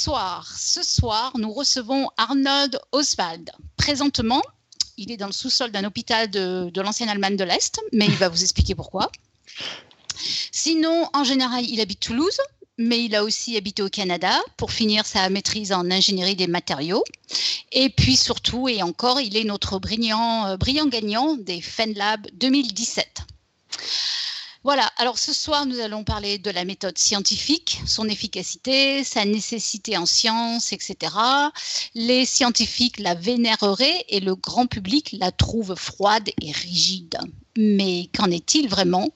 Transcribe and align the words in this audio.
bonsoir. 0.00 0.50
Ce 0.58 0.82
soir, 0.82 1.30
nous 1.36 1.52
recevons 1.52 2.08
Arnold 2.16 2.80
Oswald. 2.90 3.50
Présentement, 3.76 4.40
il 4.96 5.12
est 5.12 5.18
dans 5.18 5.26
le 5.26 5.32
sous-sol 5.32 5.72
d'un 5.72 5.84
hôpital 5.84 6.30
de, 6.30 6.70
de 6.72 6.80
l'ancienne 6.80 7.10
Allemagne 7.10 7.36
de 7.36 7.44
l'Est, 7.44 7.78
mais 7.92 8.06
il 8.06 8.14
va 8.14 8.30
vous 8.30 8.42
expliquer 8.42 8.74
pourquoi. 8.74 9.12
Sinon, 10.52 11.06
en 11.12 11.22
général, 11.22 11.66
il 11.66 11.82
habite 11.82 12.00
Toulouse, 12.00 12.38
mais 12.78 13.04
il 13.04 13.14
a 13.14 13.22
aussi 13.22 13.58
habité 13.58 13.82
au 13.82 13.90
Canada 13.90 14.40
pour 14.56 14.72
finir 14.72 15.04
sa 15.04 15.28
maîtrise 15.28 15.70
en 15.70 15.90
ingénierie 15.90 16.34
des 16.34 16.46
matériaux. 16.46 17.04
Et 17.70 17.90
puis 17.90 18.16
surtout, 18.16 18.70
et 18.70 18.82
encore, 18.82 19.20
il 19.20 19.36
est 19.36 19.44
notre 19.44 19.78
brillant, 19.78 20.46
euh, 20.46 20.56
brillant 20.56 20.86
gagnant 20.86 21.36
des 21.36 21.60
FenLab 21.60 22.26
2017. 22.32 23.06
Voilà, 24.62 24.92
alors 24.98 25.18
ce 25.18 25.32
soir, 25.32 25.64
nous 25.64 25.80
allons 25.80 26.04
parler 26.04 26.36
de 26.36 26.50
la 26.50 26.66
méthode 26.66 26.98
scientifique, 26.98 27.80
son 27.86 28.06
efficacité, 28.10 29.04
sa 29.04 29.24
nécessité 29.24 29.96
en 29.96 30.04
sciences, 30.04 30.74
etc. 30.74 31.14
Les 31.94 32.26
scientifiques 32.26 32.98
la 32.98 33.14
vénéreraient 33.14 34.04
et 34.10 34.20
le 34.20 34.34
grand 34.34 34.66
public 34.66 35.16
la 35.18 35.32
trouve 35.32 35.74
froide 35.76 36.28
et 36.42 36.52
rigide. 36.52 37.18
Mais 37.56 38.10
qu'en 38.14 38.30
est-il 38.30 38.68
vraiment? 38.68 39.08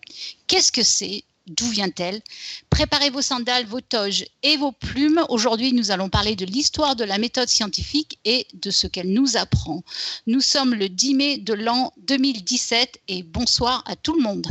Qu'est-ce 0.47 0.73
que 0.73 0.83
c'est? 0.83 1.25
D'où 1.47 1.69
vient-elle? 1.69 2.23
Préparez 2.71 3.11
vos 3.11 3.21
sandales, 3.21 3.67
vos 3.67 3.83
toges 3.83 4.25
et 4.43 4.57
vos 4.57 4.73
plumes. 4.73 5.27
Aujourd'hui, 5.29 5.75
nous 5.75 5.91
allons 5.91 6.09
parler 6.09 6.37
de 6.37 6.47
l'histoire 6.47 6.97
de 6.97 7.05
la 7.05 7.19
méthode 7.19 7.51
scientifique 7.51 8.19
et 8.25 8.47
de 8.55 8.71
ce 8.71 8.87
qu'elle 8.87 9.13
nous 9.13 9.37
apprend. 9.37 9.83
Nous 10.27 10.41
sommes 10.41 10.73
le 10.73 10.89
10 10.89 11.15
mai 11.15 11.37
de 11.37 11.53
l'an 11.53 11.93
2017 11.99 13.03
et 13.09 13.23
bonsoir 13.23 13.83
à 13.85 13.95
tout 13.95 14.15
le 14.17 14.23
monde. 14.23 14.47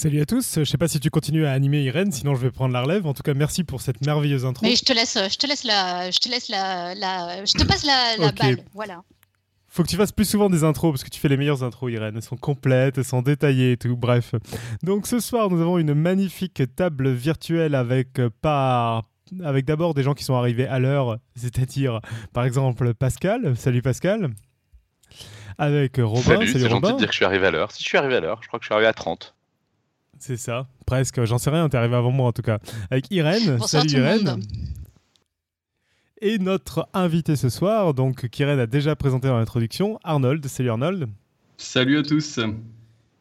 Salut 0.00 0.22
à 0.22 0.24
tous, 0.24 0.54
je 0.56 0.64
sais 0.64 0.78
pas 0.78 0.88
si 0.88 0.98
tu 0.98 1.10
continues 1.10 1.44
à 1.44 1.52
animer 1.52 1.82
Irène, 1.82 2.10
sinon 2.10 2.34
je 2.34 2.40
vais 2.40 2.50
prendre 2.50 2.72
la 2.72 2.80
relève. 2.80 3.06
En 3.06 3.12
tout 3.12 3.22
cas, 3.22 3.34
merci 3.34 3.64
pour 3.64 3.82
cette 3.82 4.00
merveilleuse 4.00 4.46
intro. 4.46 4.64
Mais 4.64 4.74
je 4.74 4.82
te 4.82 4.94
laisse, 4.94 5.18
je 5.30 5.36
te 5.36 5.46
laisse 5.46 5.62
la, 5.62 6.10
je 6.10 6.18
te 6.18 6.30
laisse 6.30 6.48
la, 6.48 6.94
la 6.94 7.44
je 7.44 7.52
te 7.52 7.66
passe 7.66 7.84
la, 7.84 8.32
balle, 8.32 8.64
voilà. 8.72 9.02
Faut 9.68 9.82
que 9.82 9.88
tu 9.88 9.96
fasses 9.96 10.12
plus 10.12 10.24
souvent 10.24 10.48
des 10.48 10.64
intros 10.64 10.90
parce 10.92 11.04
que 11.04 11.10
tu 11.10 11.20
fais 11.20 11.28
les 11.28 11.36
meilleures 11.36 11.62
intros, 11.64 11.92
Irène. 11.92 12.16
Elles 12.16 12.22
sont 12.22 12.38
complètes, 12.38 12.96
elles 12.96 13.04
sont 13.04 13.20
détaillées 13.20 13.72
et 13.72 13.76
tout. 13.76 13.94
Bref. 13.94 14.34
Donc 14.82 15.06
ce 15.06 15.20
soir, 15.20 15.50
nous 15.50 15.60
avons 15.60 15.76
une 15.76 15.92
magnifique 15.92 16.62
table 16.74 17.10
virtuelle 17.10 17.74
avec 17.74 18.20
euh, 18.20 18.30
par 18.40 19.04
avec 19.44 19.66
d'abord 19.66 19.92
des 19.92 20.02
gens 20.02 20.14
qui 20.14 20.24
sont 20.24 20.34
arrivés 20.34 20.66
à 20.66 20.78
l'heure, 20.78 21.18
c'est-à-dire 21.36 22.00
par 22.32 22.46
exemple 22.46 22.94
Pascal. 22.94 23.54
Salut 23.54 23.82
Pascal. 23.82 24.30
Avec 25.58 25.98
Robin. 25.98 26.22
Salut, 26.22 26.48
c'est 26.48 26.70
gentil 26.70 26.92
de 26.92 26.96
dire 26.96 27.08
que 27.08 27.12
je 27.12 27.18
suis 27.18 27.26
arrivé 27.26 27.48
à 27.48 27.50
l'heure. 27.50 27.70
Si 27.70 27.82
je 27.82 27.88
suis 27.90 27.98
arrivé 27.98 28.16
à 28.16 28.20
l'heure, 28.20 28.38
je 28.40 28.48
crois 28.48 28.58
que 28.58 28.64
je 28.64 28.68
suis 28.68 28.74
arrivé 28.74 28.88
à 28.88 28.94
30. 28.94 29.34
C'est 30.20 30.36
ça, 30.36 30.68
presque. 30.86 31.24
J'en 31.24 31.38
sais 31.38 31.48
rien. 31.50 31.68
T'es 31.70 31.78
arrivé 31.78 31.96
avant 31.96 32.10
moi 32.10 32.28
en 32.28 32.32
tout 32.32 32.42
cas. 32.42 32.58
Avec 32.90 33.10
Irène. 33.10 33.56
Bonsoir 33.56 33.68
Salut 33.82 33.86
tout 33.88 33.96
le 33.96 34.02
Irène. 34.02 34.24
monde. 34.24 34.42
Et 36.20 36.38
notre 36.38 36.86
invité 36.92 37.34
ce 37.36 37.48
soir, 37.48 37.94
donc 37.94 38.28
qu'Irène 38.28 38.58
a 38.58 38.66
déjà 38.66 38.94
présenté 38.94 39.28
dans 39.28 39.38
l'introduction, 39.38 39.98
Arnold. 40.04 40.46
Salut 40.46 40.68
Arnold. 40.68 41.08
Salut 41.56 41.96
à 41.98 42.02
tous. 42.02 42.38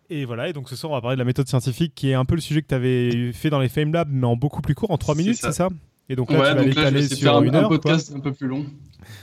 Et 0.09 0.25
voilà, 0.25 0.49
et 0.49 0.53
donc 0.53 0.67
ce 0.69 0.75
soir 0.75 0.91
on 0.91 0.95
va 0.95 1.01
parler 1.01 1.15
de 1.15 1.19
la 1.19 1.25
méthode 1.25 1.47
scientifique 1.47 1.93
qui 1.95 2.09
est 2.09 2.15
un 2.15 2.25
peu 2.25 2.35
le 2.35 2.41
sujet 2.41 2.61
que 2.61 2.67
tu 2.67 2.73
avais 2.75 3.31
fait 3.31 3.49
dans 3.49 3.59
les 3.59 3.69
Fame 3.69 3.93
Labs, 3.93 4.09
mais 4.11 4.25
en 4.27 4.35
beaucoup 4.35 4.61
plus 4.61 4.75
court, 4.75 4.91
en 4.91 4.97
3 4.97 5.15
C'est 5.15 5.21
minutes, 5.21 5.37
ça. 5.37 5.51
c'est 5.51 5.57
ça? 5.59 5.69
Et 6.09 6.15
donc 6.15 6.31
là 6.31 6.39
ouais, 6.39 6.49
tu 6.49 6.55
vas 6.55 6.63
donc 6.65 6.75
là, 6.75 6.89
je 6.89 6.93
vais 6.95 7.01
faire 7.03 7.17
sur 7.17 7.35
un, 7.37 7.43
une 7.43 7.55
un 7.55 7.59
heure, 7.59 7.67
quoi. 7.69 7.79
podcast 7.79 8.11
un 8.15 8.19
peu 8.19 8.31
plus 8.33 8.47
long. 8.47 8.65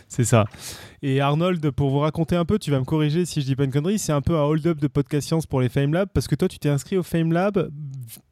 C'est 0.08 0.24
ça. 0.24 0.44
Et 1.02 1.20
Arnold, 1.20 1.70
pour 1.72 1.90
vous 1.90 1.98
raconter 1.98 2.36
un 2.36 2.44
peu, 2.44 2.58
tu 2.58 2.70
vas 2.70 2.78
me 2.80 2.84
corriger 2.84 3.24
si 3.26 3.40
je 3.40 3.46
dis 3.46 3.56
pas 3.56 3.64
une 3.64 3.72
connerie, 3.72 3.98
c'est 3.98 4.12
un 4.12 4.20
peu 4.22 4.36
un 4.36 4.42
hold-up 4.42 4.78
de 4.78 4.86
Podcast 4.88 5.26
Science 5.26 5.46
pour 5.46 5.60
les 5.60 5.68
Fame 5.68 5.92
Labs, 5.92 6.08
parce 6.14 6.28
que 6.28 6.34
toi 6.34 6.48
tu 6.48 6.58
t'es 6.58 6.68
inscrit 6.68 6.96
au 6.96 7.02
Fame 7.02 7.32
Lab 7.32 7.70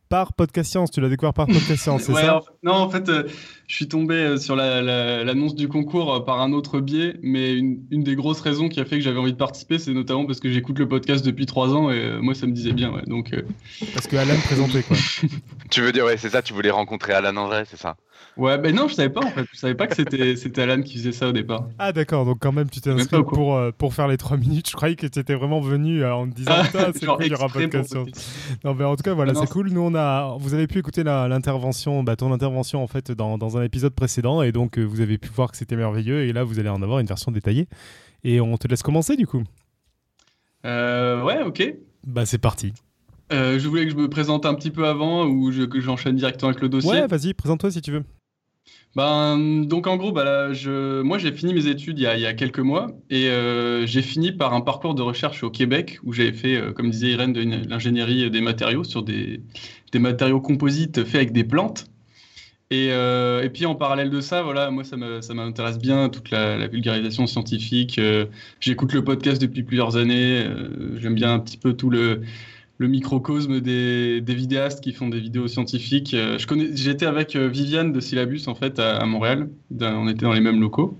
par 0.08 0.32
Podcast 0.34 0.70
Science, 0.70 0.90
tu 0.90 1.00
l'as 1.00 1.08
découvert 1.08 1.34
par 1.34 1.46
Podcast 1.46 1.82
Science, 1.82 2.02
c'est 2.04 2.12
Ouais, 2.14 2.22
ça? 2.22 2.36
en 2.36 2.40
fait- 2.42 2.50
non, 2.62 2.72
en 2.74 2.88
fait, 2.90 3.08
euh, 3.08 3.24
je 3.66 3.74
suis 3.74 3.88
tombé 3.88 4.14
euh, 4.14 4.36
sur 4.36 4.54
la- 4.54 4.80
la- 4.82 5.24
l'annonce 5.24 5.54
du 5.56 5.66
concours 5.68 6.14
euh, 6.14 6.20
par 6.20 6.40
un 6.40 6.52
autre 6.52 6.78
biais, 6.80 7.16
mais 7.22 7.54
une, 7.54 7.80
une 7.90 8.04
des 8.04 8.14
grosses 8.14 8.40
raisons 8.40 8.68
qui 8.68 8.80
a 8.80 8.84
fait 8.84 8.96
que 8.96 9.02
j'avais 9.02 9.18
envie 9.18 9.32
de 9.32 9.36
participer, 9.38 9.78
c'est 9.78 9.92
notamment 9.92 10.26
parce 10.26 10.40
que 10.40 10.50
j'écoute 10.50 10.78
le 10.78 10.88
podcast 10.88 11.24
depuis 11.24 11.46
trois 11.46 11.74
ans 11.74 11.90
et 11.90 11.98
euh, 11.98 12.20
moi 12.22 12.34
ça 12.34 12.46
me 12.46 12.52
disait 12.52 12.72
bien. 12.72 12.92
Ouais, 12.92 13.02
donc, 13.06 13.32
euh, 13.32 13.42
Parce 13.92 14.06
que 14.06 14.16
Alan 14.16 14.34
présentait 14.44 14.82
quoi. 14.82 14.96
Tu 15.70 15.80
veux 15.80 15.90
dire, 15.92 16.04
ouais, 16.04 16.16
c'est 16.16 16.30
ça, 16.30 16.42
tu 16.42 16.52
voulais 16.52 16.70
rencontrer 16.70 17.12
Alan 17.12 17.36
en 17.36 17.46
vrai, 17.48 17.64
c'est 17.68 17.78
ça? 17.78 17.96
Ouais, 18.36 18.58
ben 18.58 18.74
non, 18.74 18.88
je 18.88 18.94
savais 18.94 19.10
pas 19.10 19.24
en 19.24 19.30
fait. 19.30 19.46
Je 19.52 19.58
savais 19.58 19.74
pas 19.74 19.86
que 19.86 19.94
c'était 19.96 20.36
c'était 20.36 20.62
Alan 20.62 20.82
qui 20.82 20.98
faisait 20.98 21.12
ça 21.12 21.28
au 21.28 21.32
départ. 21.32 21.68
Ah 21.78 21.92
d'accord, 21.92 22.24
donc 22.24 22.38
quand 22.40 22.52
même 22.52 22.68
tu 22.70 22.80
t'es 22.80 22.90
inscrit 22.90 23.22
pour, 23.22 23.54
euh, 23.56 23.70
pour 23.76 23.94
faire 23.94 24.08
les 24.08 24.16
3 24.16 24.36
minutes, 24.38 24.68
je 24.70 24.76
croyais 24.76 24.96
que 24.96 25.06
tu 25.06 25.18
étais 25.18 25.34
vraiment 25.34 25.60
venu 25.60 26.02
euh, 26.02 26.14
en 26.14 26.28
te 26.28 26.34
disant 26.34 26.62
putain 26.64 26.90
c'est 26.94 27.06
cool, 27.06 27.16
il 27.20 27.32
y 27.32 27.34
aura 27.34 27.48
Science. 27.48 27.70
podcast. 27.70 27.96
Non, 28.64 28.74
mais 28.74 28.84
en 28.84 28.96
tout 28.96 29.02
cas, 29.02 29.14
voilà, 29.14 29.34
c'est 29.34 29.48
cool. 29.50 29.70
Nous, 29.70 29.80
on 29.80 29.94
a, 29.94 30.36
vous 30.38 30.54
avez 30.54 30.66
pu 30.66 30.78
écouter 30.78 31.02
la- 31.04 31.28
l'intervention, 31.28 32.02
bah, 32.02 32.16
ton 32.16 32.32
intervention 32.32 32.82
en 32.82 32.86
fait 32.86 33.10
dans, 33.12 33.38
dans 33.38 33.56
un 33.58 33.62
épisode 33.62 33.94
précédent, 33.94 34.42
et 34.42 34.52
donc 34.52 34.78
euh, 34.78 34.82
vous 34.84 35.00
avez 35.00 35.18
pu 35.18 35.28
voir 35.30 35.50
que 35.50 35.56
c'était 35.56 35.76
merveilleux. 35.76 36.22
Et 36.24 36.32
là, 36.32 36.44
vous 36.44 36.58
allez 36.58 36.68
en 36.68 36.82
avoir 36.82 36.98
une 37.00 37.06
version 37.06 37.32
détaillée. 37.32 37.68
Et 38.22 38.40
on 38.40 38.56
te 38.56 38.66
laisse 38.68 38.82
commencer 38.82 39.16
du 39.16 39.26
coup. 39.26 39.42
Euh, 40.64 41.22
ouais, 41.22 41.42
ok. 41.42 41.74
Bah, 42.06 42.24
c'est 42.26 42.38
parti. 42.38 42.72
Euh, 43.32 43.58
je 43.58 43.68
voulais 43.68 43.84
que 43.84 43.90
je 43.90 43.96
me 43.96 44.08
présente 44.08 44.44
un 44.46 44.54
petit 44.54 44.70
peu 44.70 44.86
avant 44.86 45.26
ou 45.26 45.50
je- 45.50 45.62
que 45.62 45.80
j'enchaîne 45.80 46.16
directement 46.16 46.50
avec 46.50 46.60
le 46.62 46.68
dossier. 46.68 46.90
Ouais, 46.90 47.06
vas-y, 47.06 47.32
présente-toi 47.34 47.70
si 47.70 47.80
tu 47.80 47.90
veux. 47.90 48.02
Ben, 48.96 49.64
donc 49.64 49.88
en 49.88 49.96
gros, 49.96 50.12
bah 50.12 50.22
là, 50.24 50.52
je, 50.52 51.02
moi 51.02 51.18
j'ai 51.18 51.32
fini 51.32 51.52
mes 51.52 51.66
études 51.66 51.98
il 51.98 52.02
y 52.02 52.06
a, 52.06 52.16
il 52.16 52.20
y 52.22 52.26
a 52.26 52.32
quelques 52.32 52.60
mois 52.60 52.92
et 53.10 53.26
euh, 53.28 53.86
j'ai 53.86 54.02
fini 54.02 54.30
par 54.30 54.54
un 54.54 54.60
parcours 54.60 54.94
de 54.94 55.02
recherche 55.02 55.42
au 55.42 55.50
Québec 55.50 55.98
où 56.04 56.12
j'avais 56.12 56.32
fait, 56.32 56.54
euh, 56.56 56.72
comme 56.72 56.90
disait 56.90 57.08
Irène, 57.10 57.32
de 57.32 57.42
l'ingénierie 57.68 58.30
des 58.30 58.40
matériaux 58.40 58.84
sur 58.84 59.02
des, 59.02 59.40
des 59.90 59.98
matériaux 59.98 60.40
composites 60.40 61.02
faits 61.02 61.16
avec 61.16 61.32
des 61.32 61.42
plantes. 61.42 61.86
Et, 62.70 62.88
euh, 62.92 63.42
et 63.42 63.50
puis 63.50 63.66
en 63.66 63.74
parallèle 63.74 64.10
de 64.10 64.20
ça, 64.20 64.42
voilà, 64.42 64.70
moi 64.70 64.84
ça 64.84 64.96
m'intéresse 64.96 65.78
bien 65.78 66.08
toute 66.08 66.30
la, 66.30 66.56
la 66.56 66.66
vulgarisation 66.68 67.26
scientifique. 67.26 68.00
J'écoute 68.60 68.92
le 68.92 69.02
podcast 69.02 69.40
depuis 69.42 69.64
plusieurs 69.64 69.96
années. 69.96 70.46
J'aime 70.98 71.14
bien 71.16 71.34
un 71.34 71.40
petit 71.40 71.58
peu 71.58 71.72
tout 71.74 71.90
le, 71.90 72.22
le 72.78 72.88
microcosme 72.88 73.60
des, 73.60 74.20
vidéastes 74.26 74.82
qui 74.82 74.92
font 74.92 75.08
des 75.08 75.20
vidéos 75.20 75.48
scientifiques. 75.48 76.14
Euh, 76.14 76.38
j'étais 76.74 77.06
avec 77.06 77.36
euh, 77.36 77.48
Viviane 77.48 77.92
de 77.92 78.00
Syllabus 78.00 78.42
en 78.46 78.54
fait 78.54 78.78
à, 78.78 79.04
Montréal. 79.06 79.48
On 79.80 80.08
était 80.08 80.24
dans 80.24 80.32
les 80.32 80.40
mêmes 80.40 80.60
locaux. 80.60 80.96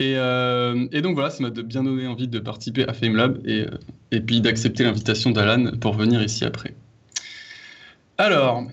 Et, 0.00 0.14
euh, 0.16 0.86
donc 1.02 1.14
voilà, 1.14 1.30
ça 1.30 1.42
m'a 1.42 1.50
bien 1.50 1.82
donné 1.82 2.06
envie 2.06 2.28
de 2.28 2.38
participer 2.38 2.86
à 2.86 2.92
FameLab 2.92 3.40
et, 3.44 3.66
et 4.12 4.20
puis 4.20 4.40
d'accepter 4.40 4.84
l'invitation 4.84 5.30
d'Alan 5.30 5.72
pour 5.80 5.94
venir 5.94 6.22
ici 6.22 6.44
après. 6.44 6.76
Alors, 8.16 8.64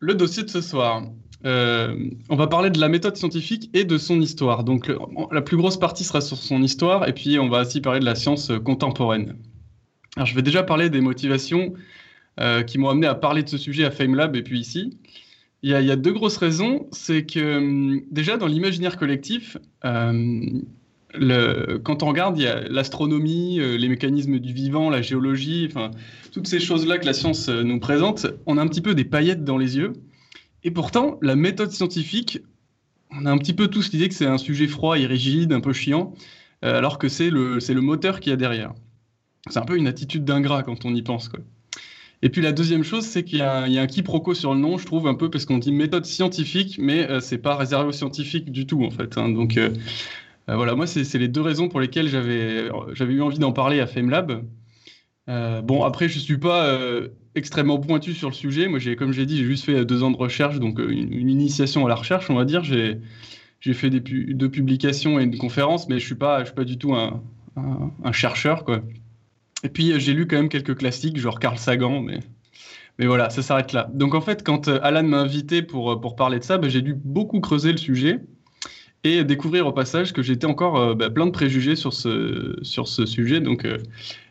le 0.00 0.14
dossier 0.14 0.42
de 0.42 0.50
ce 0.50 0.60
soir. 0.60 1.04
On 1.44 2.36
va 2.36 2.46
parler 2.46 2.70
de 2.70 2.80
la 2.80 2.88
méthode 2.88 3.16
scientifique 3.16 3.68
et 3.74 3.84
de 3.84 3.98
son 3.98 4.18
histoire. 4.20 4.64
Donc, 4.64 4.90
la 5.30 5.42
plus 5.42 5.58
grosse 5.58 5.76
partie 5.76 6.02
sera 6.02 6.22
sur 6.22 6.38
son 6.38 6.62
histoire, 6.62 7.06
et 7.06 7.12
puis 7.12 7.38
on 7.38 7.50
va 7.50 7.60
aussi 7.60 7.82
parler 7.82 8.00
de 8.00 8.06
la 8.06 8.14
science 8.14 8.50
contemporaine. 8.64 9.36
Alors, 10.16 10.26
je 10.26 10.34
vais 10.34 10.42
déjà 10.42 10.62
parler 10.62 10.90
des 10.90 11.00
motivations 11.00 11.74
euh, 12.40 12.62
qui 12.62 12.78
m'ont 12.78 12.88
amené 12.88 13.06
à 13.06 13.14
parler 13.14 13.42
de 13.42 13.48
ce 13.48 13.58
sujet 13.58 13.84
à 13.84 13.90
FameLab 13.90 14.36
et 14.36 14.42
puis 14.42 14.58
ici. 14.60 14.98
Il 15.62 15.70
y 15.70 15.74
a, 15.74 15.96
deux 15.96 16.12
grosses 16.12 16.36
raisons. 16.36 16.88
C'est 16.92 17.24
que, 17.24 17.56
hum, 17.56 18.02
déjà, 18.10 18.36
dans 18.36 18.46
l'imaginaire 18.46 18.96
collectif, 18.96 19.56
le- 21.14 21.78
quand 21.78 22.02
on 22.02 22.06
regarde, 22.06 22.38
il 22.38 22.44
y 22.44 22.46
a 22.46 22.60
l'astronomie, 22.68 23.60
euh, 23.60 23.76
les 23.76 23.88
mécanismes 23.88 24.38
du 24.38 24.52
vivant, 24.52 24.90
la 24.90 25.02
géologie, 25.02 25.66
enfin, 25.70 25.90
toutes 26.32 26.46
ces 26.46 26.60
choses-là 26.60 26.98
que 26.98 27.06
la 27.06 27.12
science 27.12 27.48
euh, 27.48 27.62
nous 27.62 27.78
présente, 27.80 28.26
on 28.46 28.58
a 28.58 28.62
un 28.62 28.66
petit 28.68 28.80
peu 28.80 28.94
des 28.94 29.04
paillettes 29.04 29.44
dans 29.44 29.58
les 29.58 29.76
yeux. 29.76 29.92
Et 30.64 30.70
pourtant, 30.70 31.18
la 31.22 31.36
méthode 31.36 31.70
scientifique, 31.70 32.40
on 33.10 33.26
a 33.26 33.30
un 33.30 33.38
petit 33.38 33.54
peu 33.54 33.68
tous 33.68 33.92
l'idée 33.92 34.08
que 34.08 34.14
c'est 34.14 34.26
un 34.26 34.38
sujet 34.38 34.66
froid 34.66 34.98
et 34.98 35.06
rigide, 35.06 35.52
un 35.52 35.60
peu 35.60 35.72
chiant, 35.72 36.14
alors 36.62 36.98
que 36.98 37.08
c'est 37.08 37.30
le, 37.30 37.58
le 37.58 37.80
moteur 37.80 38.20
qu'il 38.20 38.30
y 38.30 38.32
a 38.32 38.36
derrière. 38.36 38.72
C'est 39.50 39.58
un 39.58 39.64
peu 39.64 39.76
une 39.76 39.86
attitude 39.86 40.24
d'ingrat 40.24 40.62
quand 40.62 40.84
on 40.84 40.94
y 40.94 41.02
pense. 41.02 41.28
Quoi. 41.28 41.40
Et 42.22 42.30
puis 42.30 42.40
la 42.40 42.52
deuxième 42.52 42.84
chose, 42.84 43.04
c'est 43.04 43.22
qu'il 43.24 43.38
y, 43.38 43.42
a 43.42 43.62
un- 43.62 43.86
quiproquo 43.86 44.32
sur 44.32 44.54
le 44.54 44.60
nom, 44.60 44.78
je 44.78 44.86
trouve, 44.86 45.06
un 45.06 45.14
peu, 45.14 45.28
parce 45.28 45.44
qu'on 45.44 45.58
dit 45.58 45.72
méthode 45.72 46.06
scientifique, 46.06 46.78
mais 46.80 47.08
euh, 47.10 47.20
c'est 47.20 47.36
pas 47.38 47.54
réservé 47.54 47.88
aux 47.88 47.92
scientifiques 47.92 48.50
du 48.50 48.66
tout, 48.66 48.82
en 48.84 48.90
fait. 48.90 49.18
hein. 49.18 49.28
Donc 49.28 49.58
euh, 49.58 49.70
euh, 50.48 50.56
voilà, 50.56 50.74
moi, 50.74 50.86
c'est 50.86 51.18
les 51.18 51.28
deux 51.28 51.42
raisons 51.42 51.68
pour 51.68 51.80
lesquelles 51.80 52.08
j'avais 52.08 52.68
eu 53.12 53.20
envie 53.20 53.38
d'en 53.38 53.52
parler 53.52 53.80
à 53.80 53.86
FameLab. 53.86 54.44
Euh, 55.28 55.60
bon, 55.60 55.84
après, 55.84 56.08
je 56.08 56.18
suis 56.18 56.38
pas 56.38 56.78
extrêmement 57.34 57.78
pointu 57.78 58.14
sur 58.14 58.30
le 58.30 58.34
sujet. 58.34 58.68
Moi, 58.68 58.78
comme 58.96 59.12
j'ai 59.12 59.26
dit, 59.26 59.36
j'ai 59.36 59.44
juste 59.44 59.64
fait 59.64 59.84
deux 59.84 60.02
ans 60.02 60.10
de 60.10 60.16
recherche, 60.16 60.58
donc 60.58 60.78
une, 60.78 61.28
initiation 61.30 61.84
à 61.84 61.88
la 61.90 61.94
recherche, 61.94 62.30
on 62.30 62.34
va 62.34 62.46
dire. 62.46 62.64
J'ai 62.64 63.74
fait 63.74 63.90
deux 63.90 64.50
publications 64.50 65.20
et 65.20 65.24
une 65.24 65.36
conférence, 65.36 65.88
mais 65.88 65.96
je 65.96 66.06
suis 66.06 66.14
suis 66.14 66.54
pas 66.54 66.64
du 66.64 66.78
tout 66.78 66.94
un, 66.94 67.22
un- 67.56 67.90
un 68.02 68.12
chercheur, 68.12 68.64
quoi. 68.64 68.82
Et 69.64 69.70
puis, 69.70 69.92
euh, 69.92 69.98
j'ai 69.98 70.12
lu 70.12 70.26
quand 70.26 70.36
même 70.36 70.48
quelques 70.48 70.76
classiques, 70.76 71.18
genre 71.18 71.40
Carl 71.40 71.58
Sagan, 71.58 72.00
mais 72.00 72.20
Mais 72.98 73.06
voilà, 73.06 73.30
ça 73.30 73.42
s'arrête 73.42 73.72
là. 73.72 73.90
Donc 73.92 74.14
en 74.14 74.20
fait, 74.20 74.44
quand 74.44 74.68
euh, 74.68 74.78
Alan 74.82 75.02
m'a 75.02 75.20
invité 75.20 75.62
pour, 75.62 75.92
euh, 75.92 76.00
pour 76.00 76.14
parler 76.14 76.38
de 76.38 76.44
ça, 76.44 76.58
bah, 76.58 76.68
j'ai 76.68 76.82
dû 76.82 76.94
beaucoup 76.94 77.40
creuser 77.40 77.72
le 77.72 77.78
sujet 77.78 78.20
et 79.02 79.24
découvrir 79.24 79.66
au 79.66 79.72
passage 79.72 80.12
que 80.12 80.22
j'étais 80.22 80.46
encore 80.46 80.96
bah, 80.96 81.10
plein 81.10 81.26
de 81.26 81.30
préjugés 81.30 81.76
sur 81.76 81.92
ce, 81.92 82.56
sur 82.62 82.88
ce 82.88 83.04
sujet. 83.04 83.40
Donc 83.40 83.66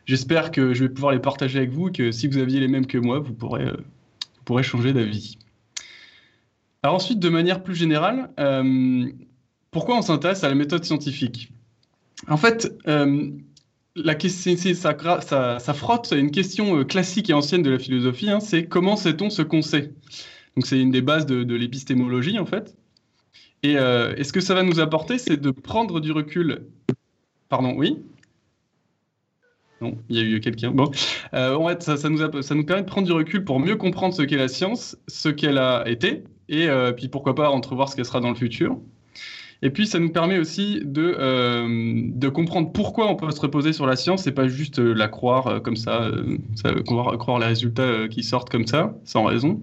j'espère 0.07 0.49
que 0.49 0.73
je 0.73 0.85
vais 0.85 0.89
pouvoir 0.89 1.11
les 1.11 1.19
partager 1.19 1.59
avec 1.59 1.69
vous, 1.69 1.91
que 1.91 2.11
si 2.11 2.27
vous 2.27 2.39
aviez 2.39 2.59
les 2.59 2.67
mêmes 2.67 2.87
que 2.87 2.97
moi, 2.97 3.19
vous 3.19 3.33
pourrez, 3.33 3.65
vous 3.65 4.43
pourrez 4.45 4.63
changer 4.63 4.91
d'avis. 4.91 5.37
Alors 6.81 6.95
ensuite, 6.95 7.19
de 7.19 7.29
manière 7.29 7.61
plus 7.61 7.75
générale, 7.75 8.31
pourquoi 9.69 9.95
on 9.95 10.01
s'intéresse 10.01 10.43
à 10.43 10.49
la 10.49 10.55
méthode 10.55 10.83
scientifique? 10.83 11.51
En 12.27 12.37
fait, 12.37 12.73
la 13.95 14.15
question, 14.15 14.55
ça, 14.73 15.59
ça, 15.59 15.73
frotte 15.73 16.11
une 16.11 16.31
question 16.31 16.77
euh, 16.77 16.83
classique 16.83 17.29
et 17.29 17.33
ancienne 17.33 17.61
de 17.61 17.69
la 17.69 17.79
philosophie, 17.79 18.29
hein, 18.29 18.39
c'est 18.39 18.65
comment 18.65 18.95
sait-on 18.95 19.29
ce 19.29 19.41
qu'on 19.41 19.61
sait? 19.61 19.91
Donc 20.55 20.65
c'est 20.65 20.79
une 20.79 20.91
des 20.91 21.01
bases 21.01 21.25
de, 21.25 21.55
l'épistémologie 21.55 22.39
en 22.39 22.45
fait. 22.45 22.75
Et, 23.61 23.77
euh, 23.77 24.21
ce 24.21 24.33
que 24.33 24.41
ça 24.41 24.53
va 24.55 24.63
nous 24.63 24.79
apporter, 24.79 25.17
c'est 25.17 25.37
de 25.37 25.51
prendre 25.51 25.99
du 25.99 26.11
recul? 26.11 26.65
Pardon, 27.49 27.73
oui? 27.77 27.99
Non, 29.81 29.97
il 30.09 30.17
y 30.17 30.19
a 30.19 30.23
eu 30.23 30.39
quelqu'un. 30.39 30.71
Bon, 30.71 30.89
euh, 31.33 31.55
en 31.55 31.67
fait, 31.67 31.83
ça, 31.83 32.09
nous 32.09 32.41
ça 32.41 32.55
nous 32.55 32.65
permet 32.65 32.83
de 32.83 32.87
prendre 32.87 33.05
du 33.05 33.13
recul 33.13 33.43
pour 33.43 33.59
mieux 33.59 33.75
comprendre 33.75 34.13
ce 34.13 34.21
qu'est 34.23 34.37
la 34.37 34.47
science, 34.47 34.97
ce 35.07 35.29
qu'elle 35.29 35.57
a 35.57 35.83
été, 35.87 36.23
et 36.49 36.67
puis 36.95 37.09
pourquoi 37.09 37.35
pas 37.35 37.49
entrevoir 37.49 37.89
ce 37.89 37.95
qu'elle 37.95 38.05
sera 38.05 38.21
dans 38.21 38.29
le 38.29 38.35
futur. 38.35 38.77
Et 39.65 39.69
puis, 39.69 39.87
ça 39.87 39.97
nous 39.97 40.09
permet 40.09 40.37
aussi 40.39 40.81
de, 40.83 41.15
euh, 41.17 42.09
de 42.13 42.27
comprendre 42.27 42.73
pourquoi 42.73 43.09
on 43.09 43.15
peut 43.15 43.31
se 43.31 43.39
reposer 43.39 43.71
sur 43.71 43.85
la 43.85 43.95
science 43.95 44.27
et 44.27 44.33
pas 44.33 44.49
juste 44.49 44.79
euh, 44.79 44.93
la 44.93 45.07
croire 45.07 45.47
euh, 45.47 45.59
comme 45.61 45.77
ça, 45.77 46.11
ça 46.55 46.73
croire, 46.85 47.17
croire, 47.17 47.39
les 47.39 47.45
résultats 47.45 48.09
qui 48.09 48.23
sortent 48.23 48.49
comme 48.49 48.67
ça, 48.67 48.93
sans 49.05 49.23
raison. 49.23 49.61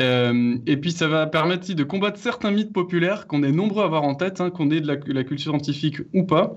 et 0.00 0.76
puis, 0.80 0.90
ça 0.90 1.06
va 1.06 1.26
permettre 1.26 1.64
aussi 1.64 1.74
de 1.74 1.84
combattre 1.84 2.18
certains 2.18 2.50
mythes 2.50 2.72
populaires 2.72 3.26
qu'on 3.26 3.42
est 3.42 3.52
nombreux 3.52 3.82
à 3.82 3.86
avoir 3.86 4.04
en 4.04 4.14
tête, 4.14 4.40
hein, 4.40 4.48
qu'on 4.48 4.70
ait 4.70 4.80
de 4.80 4.86
la, 4.86 5.24
culture 5.24 5.52
scientifique 5.52 5.98
ou 6.14 6.24
pas. 6.24 6.56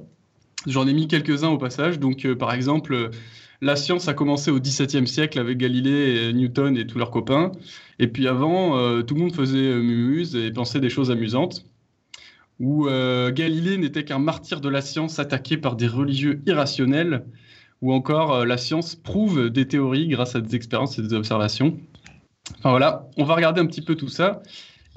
J'en 0.67 0.87
ai 0.87 0.93
mis 0.93 1.09
quelques-uns 1.09 1.49
au 1.49 1.57
passage. 1.57 1.99
Donc, 1.99 2.25
par 2.35 2.53
exemple, 2.53 3.09
la 3.59 3.75
science 3.75 4.07
a 4.07 4.13
commencé 4.13 4.51
au 4.51 4.59
XVIIe 4.61 5.07
siècle 5.07 5.37
avec 5.37 5.57
Galilée, 5.57 6.29
et 6.29 6.33
Newton 6.33 6.77
et 6.77 6.87
tous 6.87 6.97
leurs 6.97 7.11
copains. 7.11 7.51
Et 7.99 8.07
puis 8.07 8.29
avant, 8.29 9.01
tout 9.01 9.15
le 9.15 9.19
monde 9.19 9.35
faisait 9.35 9.75
mumuse 9.75 10.33
et 10.37 10.49
pensait 10.51 10.79
des 10.79 10.89
choses 10.89 11.11
amusantes 11.11 11.65
où 12.61 12.87
euh, 12.87 13.31
Galilée 13.31 13.77
n'était 13.77 14.05
qu'un 14.05 14.19
martyr 14.19 14.61
de 14.61 14.69
la 14.69 14.81
science 14.81 15.17
attaqué 15.17 15.57
par 15.57 15.75
des 15.75 15.87
religieux 15.87 16.41
irrationnels, 16.45 17.25
ou 17.81 17.91
encore 17.91 18.33
euh, 18.33 18.45
la 18.45 18.57
science 18.57 18.95
prouve 18.95 19.49
des 19.49 19.67
théories 19.67 20.07
grâce 20.07 20.35
à 20.35 20.41
des 20.41 20.55
expériences 20.55 20.97
et 20.99 21.01
des 21.01 21.13
observations. 21.13 21.79
Enfin 22.59 22.69
voilà, 22.69 23.09
on 23.17 23.23
va 23.23 23.33
regarder 23.33 23.61
un 23.61 23.65
petit 23.65 23.81
peu 23.81 23.95
tout 23.95 24.09
ça. 24.09 24.43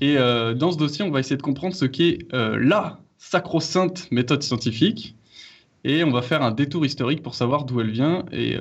Et 0.00 0.18
euh, 0.18 0.52
dans 0.52 0.72
ce 0.72 0.76
dossier, 0.76 1.04
on 1.04 1.10
va 1.10 1.20
essayer 1.20 1.36
de 1.36 1.42
comprendre 1.42 1.74
ce 1.74 1.86
qu'est 1.86 2.18
la 2.32 3.00
sacro-sainte 3.16 4.10
méthode 4.10 4.42
scientifique. 4.42 5.16
Et 5.86 6.02
on 6.02 6.10
va 6.10 6.22
faire 6.22 6.42
un 6.42 6.50
détour 6.50 6.86
historique 6.86 7.22
pour 7.22 7.34
savoir 7.34 7.64
d'où 7.64 7.80
elle 7.80 7.90
vient 7.90 8.24
et, 8.32 8.58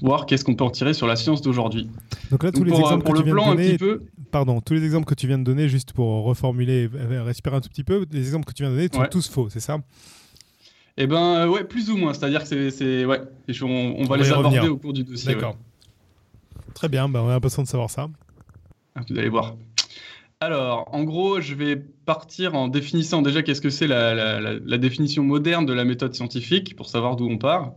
voir 0.00 0.26
qu'est-ce 0.26 0.44
qu'on 0.44 0.54
peut 0.54 0.64
en 0.64 0.70
tirer 0.70 0.94
sur 0.94 1.08
la 1.08 1.16
science 1.16 1.42
d'aujourd'hui. 1.42 1.90
Donc 2.30 2.44
là, 2.44 2.52
tous 2.52 2.62
les 2.62 2.72
exemples 2.72 3.04
que 3.04 3.16
tu 3.18 3.24
viens 3.24 3.34
de 3.34 3.40
donner, 3.40 3.76
pardon, 4.30 4.60
tous 4.60 4.74
les 4.74 4.84
exemples 4.84 5.06
que 5.06 5.14
tu 5.14 5.26
viens 5.26 5.38
de 5.38 5.44
donner, 5.44 5.68
juste 5.68 5.92
pour 5.92 6.24
reformuler, 6.24 6.88
respirer 6.92 7.56
un 7.56 7.60
tout 7.60 7.68
petit 7.68 7.84
peu, 7.84 8.06
les 8.12 8.20
exemples 8.20 8.46
que 8.46 8.52
tu 8.52 8.62
viens 8.62 8.70
de 8.70 8.76
donner 8.76 8.88
sont 8.92 9.04
tous 9.10 9.28
faux, 9.28 9.48
c'est 9.50 9.60
ça? 9.60 9.78
Eh 10.96 11.06
ben, 11.06 11.16
euh, 11.16 11.48
ouais, 11.48 11.64
plus 11.64 11.90
ou 11.90 11.96
moins. 11.96 12.12
C'est-à-dire 12.12 12.46
que 12.46 12.70
c'est, 12.70 13.04
ouais, 13.06 13.20
on, 13.62 14.04
va 14.04 14.16
les 14.16 14.30
aborder 14.30 14.68
au 14.68 14.76
cours 14.76 14.92
du 14.92 15.04
dossier. 15.04 15.34
D'accord. 15.34 15.56
Très 16.74 16.88
bien, 16.88 17.08
ben, 17.08 17.20
on 17.20 17.30
est 17.30 17.34
impatient 17.34 17.62
de 17.62 17.68
savoir 17.68 17.90
ça. 17.90 18.08
Ah, 18.94 19.00
vous 19.08 19.18
allez 19.18 19.28
voir. 19.28 19.56
Alors, 20.42 20.88
en 20.90 21.04
gros, 21.04 21.40
je 21.40 21.54
vais 21.54 21.76
partir 21.76 22.56
en 22.56 22.66
définissant 22.66 23.22
déjà 23.22 23.44
qu'est-ce 23.44 23.60
que 23.60 23.70
c'est 23.70 23.86
la, 23.86 24.76
définition 24.76 25.22
moderne 25.22 25.66
de 25.66 25.72
la 25.72 25.84
méthode 25.84 26.16
scientifique 26.16 26.74
pour 26.74 26.88
savoir 26.88 27.14
d'où 27.14 27.28
on 27.28 27.38
part. 27.38 27.74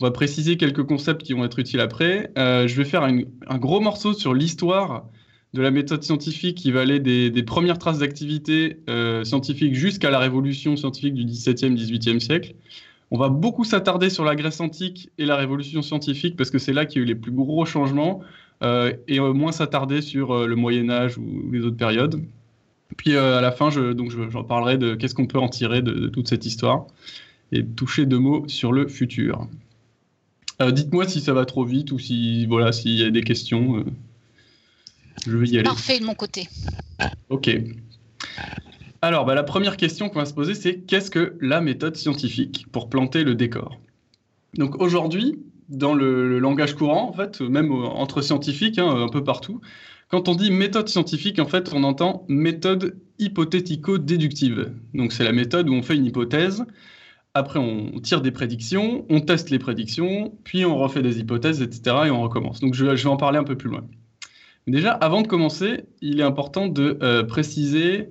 On 0.00 0.06
va 0.06 0.10
préciser 0.10 0.56
quelques 0.56 0.82
concepts 0.84 1.22
qui 1.22 1.34
vont 1.34 1.44
être 1.44 1.58
utiles 1.58 1.80
après. 1.80 2.32
Euh, 2.38 2.66
je 2.66 2.74
vais 2.74 2.86
faire 2.86 3.02
un 3.02 3.58
gros 3.58 3.80
morceau 3.80 4.14
sur 4.14 4.32
l'histoire 4.32 5.04
de 5.52 5.60
la 5.60 5.70
méthode 5.70 6.02
scientifique 6.02 6.56
qui 6.56 6.72
va 6.72 6.80
aller 6.80 7.00
des, 7.00 7.42
premières 7.42 7.76
traces 7.76 7.98
d'activité 7.98 8.78
euh, 8.88 9.22
scientifique 9.22 9.74
jusqu'à 9.74 10.08
la 10.08 10.18
révolution 10.18 10.74
scientifique 10.74 11.12
du 11.12 11.26
XVIIe, 11.26 11.74
XVIIIe 11.74 12.22
siècle. 12.22 12.54
On 13.10 13.18
va 13.18 13.28
beaucoup 13.28 13.64
s'attarder 13.64 14.08
sur 14.08 14.24
la 14.24 14.36
Grèce 14.36 14.60
antique 14.60 15.10
et 15.18 15.26
la 15.26 15.36
révolution 15.36 15.82
scientifique 15.82 16.34
parce 16.34 16.50
que 16.50 16.58
c'est 16.58 16.72
là 16.72 16.86
qu'il 16.86 16.96
y 16.96 17.00
a 17.00 17.04
eu 17.04 17.06
les 17.08 17.14
plus 17.14 17.30
gros 17.30 17.66
changements 17.66 18.22
et 18.62 19.20
euh, 19.20 19.32
moins 19.32 19.52
s'attarder 19.52 20.00
sur 20.00 20.32
euh, 20.32 20.46
le 20.46 20.56
Moyen 20.56 20.88
Âge 20.90 21.18
ou, 21.18 21.50
les 21.52 21.60
autres 21.60 21.76
périodes. 21.76 22.22
Puis 22.96 23.16
à 23.16 23.40
la 23.40 23.50
fin, 23.50 23.68
je, 23.68 23.92
donc 23.92 24.12
j'en 24.30 24.44
parlerai 24.44 24.78
de 24.78 24.94
qu'est-ce 24.94 25.14
qu'on 25.14 25.26
peut 25.26 25.40
en 25.40 25.48
tirer 25.48 25.82
de, 25.82 26.06
toute 26.06 26.28
cette 26.28 26.46
histoire 26.46 26.86
et 27.52 27.64
toucher 27.64 28.06
deux 28.06 28.18
mots 28.18 28.44
sur 28.48 28.72
le 28.72 28.86
futur. 28.86 29.46
Dites-moi 30.60 31.06
si 31.06 31.20
ça 31.20 31.34
va 31.34 31.44
trop 31.44 31.64
vite 31.64 31.90
ou 31.90 31.98
si 31.98 32.46
voilà 32.46 32.72
s'il 32.72 32.92
y 32.92 33.02
a 33.02 33.10
des 33.10 33.22
questions. 33.22 33.84
je 35.26 35.36
vais 35.36 35.48
y 35.48 35.56
aller. 35.56 35.64
Parfait 35.64 35.98
de 35.98 36.04
mon 36.04 36.14
côté. 36.14 36.48
Ok. 37.28 37.50
Alors, 39.02 39.24
bah, 39.24 39.34
la 39.34 39.42
première 39.42 39.76
question 39.76 40.08
qu'on 40.08 40.20
va 40.20 40.24
se 40.24 40.32
poser, 40.32 40.54
c'est 40.54 40.78
qu'est-ce 40.78 41.10
que 41.10 41.36
la 41.40 41.60
méthode 41.60 41.96
scientifique 41.96 42.66
pour 42.72 42.88
planter 42.88 43.24
le 43.24 43.34
décor? 43.34 43.78
Donc 44.54 44.80
aujourd'hui, 44.80 45.38
dans 45.68 45.94
le, 45.94 46.38
langage 46.38 46.74
courant, 46.74 47.08
en 47.08 47.12
fait, 47.12 47.40
même 47.40 47.72
entre 47.72 48.22
scientifiques, 48.22 48.78
hein, 48.78 48.88
un 48.88 49.08
peu 49.08 49.24
partout. 49.24 49.60
Quand 50.08 50.28
on 50.28 50.34
dit 50.34 50.50
méthode 50.50 50.88
scientifique, 50.88 51.38
en 51.38 51.46
fait, 51.46 51.72
on 51.74 51.82
entend 51.82 52.24
méthode 52.28 52.96
hypothético-déductive. 53.18 54.72
Donc, 54.94 55.12
c'est 55.12 55.24
la 55.24 55.32
méthode 55.32 55.68
où 55.68 55.72
on 55.72 55.82
fait 55.82 55.96
une 55.96 56.06
hypothèse, 56.06 56.64
après 57.34 57.58
on 57.58 57.98
tire 58.00 58.22
des 58.22 58.30
prédictions, 58.30 59.04
on 59.10 59.20
teste 59.20 59.50
les 59.50 59.58
prédictions, 59.58 60.32
puis 60.44 60.64
on 60.64 60.76
refait 60.76 61.02
des 61.02 61.18
hypothèses, 61.18 61.60
etc. 61.60 61.96
et 62.06 62.10
on 62.10 62.22
recommence. 62.22 62.60
Donc, 62.60 62.74
je, 62.74 62.84
vais 62.84 63.06
en 63.06 63.16
parler 63.16 63.38
un 63.38 63.44
peu 63.44 63.56
plus 63.56 63.68
loin. 63.68 63.84
déjà, 64.66 64.92
avant 64.92 65.22
de 65.22 65.26
commencer, 65.26 65.84
il 66.00 66.20
est 66.20 66.24
important 66.24 66.68
de 66.68 66.98
euh, 67.02 67.24
préciser 67.24 68.10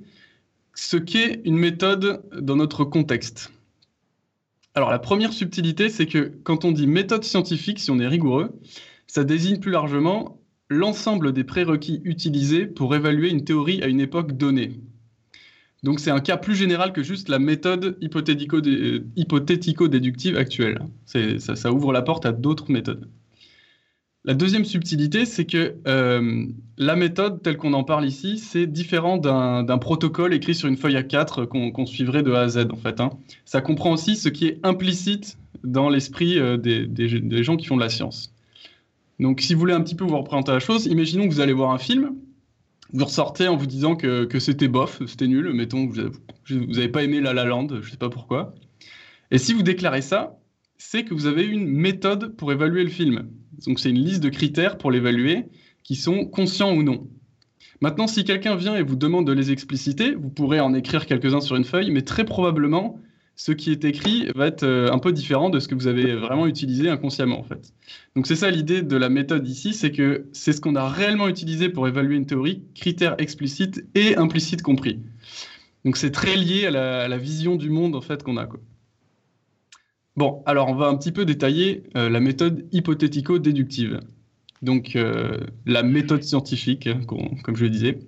ce 0.74 0.98
qu'est 0.98 1.42
une 1.46 1.58
méthode 1.58 2.22
dans 2.38 2.58
notre 2.58 2.84
contexte. 2.84 3.52
Alors 4.76 4.92
la 4.92 5.00
première 5.00 5.34
subtilité, 5.34 5.90
c'est 5.90 6.06
que 6.06 6.34
quand 6.44 6.66
on 6.66 6.74
dit 6.74 6.86
méthode 6.86 7.24
scientifique, 7.24 7.80
si 7.80 7.90
on 7.92 8.00
est 8.00 8.08
rigoureux, 8.08 8.60
ça 9.08 9.24
désigne 9.24 9.60
plus 9.60 9.72
largement 9.72 10.42
l'ensemble 10.70 11.32
des 11.32 11.46
prérequis 11.46 12.02
utilisés 12.04 12.68
pour 12.68 12.94
évaluer 12.94 13.30
une 13.30 13.46
théorie 13.46 13.82
à 13.82 13.88
une 13.88 14.02
époque 14.02 14.36
donnée. 14.36 14.82
Donc 15.84 16.00
c'est 16.00 16.12
un 16.12 16.20
cas 16.20 16.38
plus 16.38 16.56
général 16.56 16.92
que 16.92 17.04
juste 17.04 17.30
la 17.30 17.40
méthode 17.40 17.98
hypothético-déductive 18.02 20.36
actuelle. 20.36 20.82
Ça, 21.06 21.56
ça 21.56 21.72
ouvre 21.72 21.94
la 21.94 22.02
porte 22.02 22.26
à 22.26 22.34
d'autres 22.34 22.72
méthodes. 22.72 23.10
La 24.28 24.34
deuxième 24.34 24.66
subtilité, 24.66 25.26
c'est 25.26 25.46
que 25.46 25.76
euh, 25.88 26.46
la 26.80 26.96
méthode 26.96 27.44
telle 27.44 27.58
qu'on 27.58 27.74
en 27.74 27.84
parle 27.84 28.08
ici, 28.08 28.40
c'est 28.40 28.66
différent 28.66 29.18
d'un 29.18 29.78
protocole 29.78 30.34
écrit 30.34 30.56
sur 30.56 30.68
une 30.68 30.78
feuille 30.78 30.96
A4 30.96 31.46
qu'on 31.46 31.86
suivrait 31.86 32.24
de 32.24 32.32
A 32.34 32.42
à 32.42 32.48
Z 32.48 32.68
en 32.72 32.76
fait. 32.76 33.00
Hein. 33.00 33.12
Ça 33.46 33.62
comprend 33.62 33.92
aussi 33.92 34.16
ce 34.16 34.30
qui 34.30 34.48
est 34.48 34.60
implicite 34.64 35.38
dans 35.64 35.90
l'esprit 35.90 36.40
euh, 36.40 36.58
des, 36.58 37.44
gens 37.44 37.56
qui 37.56 37.68
font 37.68 37.76
de 37.76 37.82
la 37.82 37.90
science. 37.90 38.34
Donc 39.20 39.42
si 39.42 39.54
vous 39.54 39.60
voulez 39.60 39.76
un 39.76 39.82
petit 39.82 39.96
peu 39.96 40.06
vous 40.06 40.18
représenter 40.18 40.52
la 40.52 40.60
chose, 40.60 40.88
imaginons 40.88 41.28
que 41.28 41.34
vous 41.34 41.40
allez 41.40 41.54
voir 41.54 41.70
un 41.70 41.78
film, 41.78 42.16
vous 42.94 43.06
ressortez 43.06 43.48
en 43.48 43.58
vous 43.58 43.68
disant 43.68 43.96
que, 43.96 44.28
c'était 44.40 44.68
bof, 44.68 45.04
c'était 45.06 45.28
nul, 45.28 45.54
mettons 45.54 45.88
que 45.88 46.12
vous 46.50 46.66
n'avez 46.66 46.90
pas 46.90 47.04
aimé 47.04 47.22
La 47.22 47.34
La 47.34 47.46
Land, 47.46 47.68
je 47.70 47.76
ne 47.76 47.82
sais 47.84 47.98
pas 47.98 48.10
pourquoi. 48.10 48.56
Et 49.30 49.38
si 49.38 49.54
vous 49.54 49.62
déclarez 49.62 50.02
ça, 50.02 50.40
c'est 50.78 51.04
que 51.04 51.14
vous 51.14 51.28
avez 51.28 51.46
une 51.46 51.68
méthode 51.68 52.36
pour 52.36 52.52
évaluer 52.52 52.84
le 52.84 52.90
film. 52.90 53.30
Donc 53.66 53.80
c'est 53.80 53.90
une 53.90 54.04
liste 54.04 54.24
de 54.24 54.30
critères 54.30 54.78
pour 54.78 54.92
l'évaluer 54.92 55.46
qui 55.84 55.96
sont 55.96 56.26
conscients 56.26 56.74
ou 56.74 56.84
non. 56.84 57.08
Maintenant, 57.82 58.08
si 58.08 58.24
quelqu'un 58.24 58.56
vient 58.56 58.76
et 58.76 58.84
vous 58.84 58.96
demande 58.96 59.28
de 59.28 59.34
les 59.34 59.52
expliciter, 59.52 60.16
vous 60.16 60.30
pourrez 60.30 60.60
en 60.60 60.74
écrire 60.74 61.06
quelques-uns 61.06 61.42
sur 61.42 61.56
une 61.56 61.66
feuille, 61.66 61.92
mais 61.92 62.02
très 62.02 62.24
probablement, 62.24 63.00
ce 63.36 63.52
qui 63.52 63.72
est 63.72 63.84
écrit 63.84 64.30
va 64.34 64.48
être 64.48 64.64
euh, 64.64 64.92
un 64.92 65.00
peu 65.00 65.12
différent 65.12 65.50
de 65.50 65.60
ce 65.60 65.68
que 65.68 65.76
vous 65.76 65.88
avez 65.88 66.16
vraiment 66.16 66.48
utilisé 66.48 66.90
inconsciemment 66.90 67.40
en 67.40 67.44
fait. 67.44 67.74
Donc 68.16 68.28
c'est 68.28 68.36
ça 68.36 68.50
l'idée 68.50 68.82
de 68.82 68.96
la 68.96 69.10
méthode 69.10 69.48
ici, 69.48 69.74
c'est 69.74 69.92
que 69.92 70.26
c'est 70.32 70.54
ce 70.54 70.62
qu'on 70.62 70.76
a 70.76 70.88
réellement 70.88 71.28
utilisé 71.28 71.68
pour 71.68 71.88
évaluer 71.88 72.16
une 72.16 72.26
théorie, 72.26 72.64
critères 72.76 73.16
explicites 73.20 73.86
et 73.94 74.16
implicites 74.16 74.62
compris. 74.62 75.02
Donc 75.84 75.98
c'est 75.98 76.12
très 76.12 76.36
lié 76.36 76.66
à 76.66 77.08
la, 77.08 77.18
vision 77.18 77.58
du 77.58 77.70
monde 77.70 77.96
en 77.96 78.02
fait 78.02 78.24
qu'on 78.24 78.38
a. 78.38 78.48
Bon, 80.18 80.44
alors 80.46 80.70
on 80.70 80.76
va 80.76 80.88
un 80.88 80.96
petit 80.96 81.12
peu 81.12 81.26
détailler 81.26 81.84
euh, 81.98 82.10
la 82.10 82.20
méthode 82.20 82.68
hypothético-déductive. 82.72 84.00
Donc 84.62 84.96
euh, 84.96 85.38
la 85.66 85.84
méthode 85.84 86.24
scientifique, 86.24 86.90
comme 87.06 87.56
je 87.56 87.64
le 87.64 87.70
disais. 87.70 88.00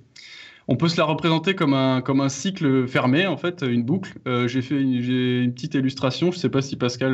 On 0.70 0.76
peut 0.76 0.90
se 0.90 0.98
la 0.98 1.06
représenter 1.06 1.56
comme 1.56 1.74
un, 1.74 2.30
cycle 2.30 2.88
fermé, 2.88 3.26
en 3.26 3.38
fait, 3.38 3.64
une 3.66 3.84
boucle. 3.84 4.18
Euh, 4.28 4.50
j'ai 4.50 4.62
fait 4.62 4.82
une, 4.82 5.54
petite 5.54 5.76
illustration, 5.76 6.32
je 6.32 6.38
ne 6.38 6.42
sais 6.42 6.50
pas 6.50 6.62
si 6.62 6.76
Pascal 6.76 7.14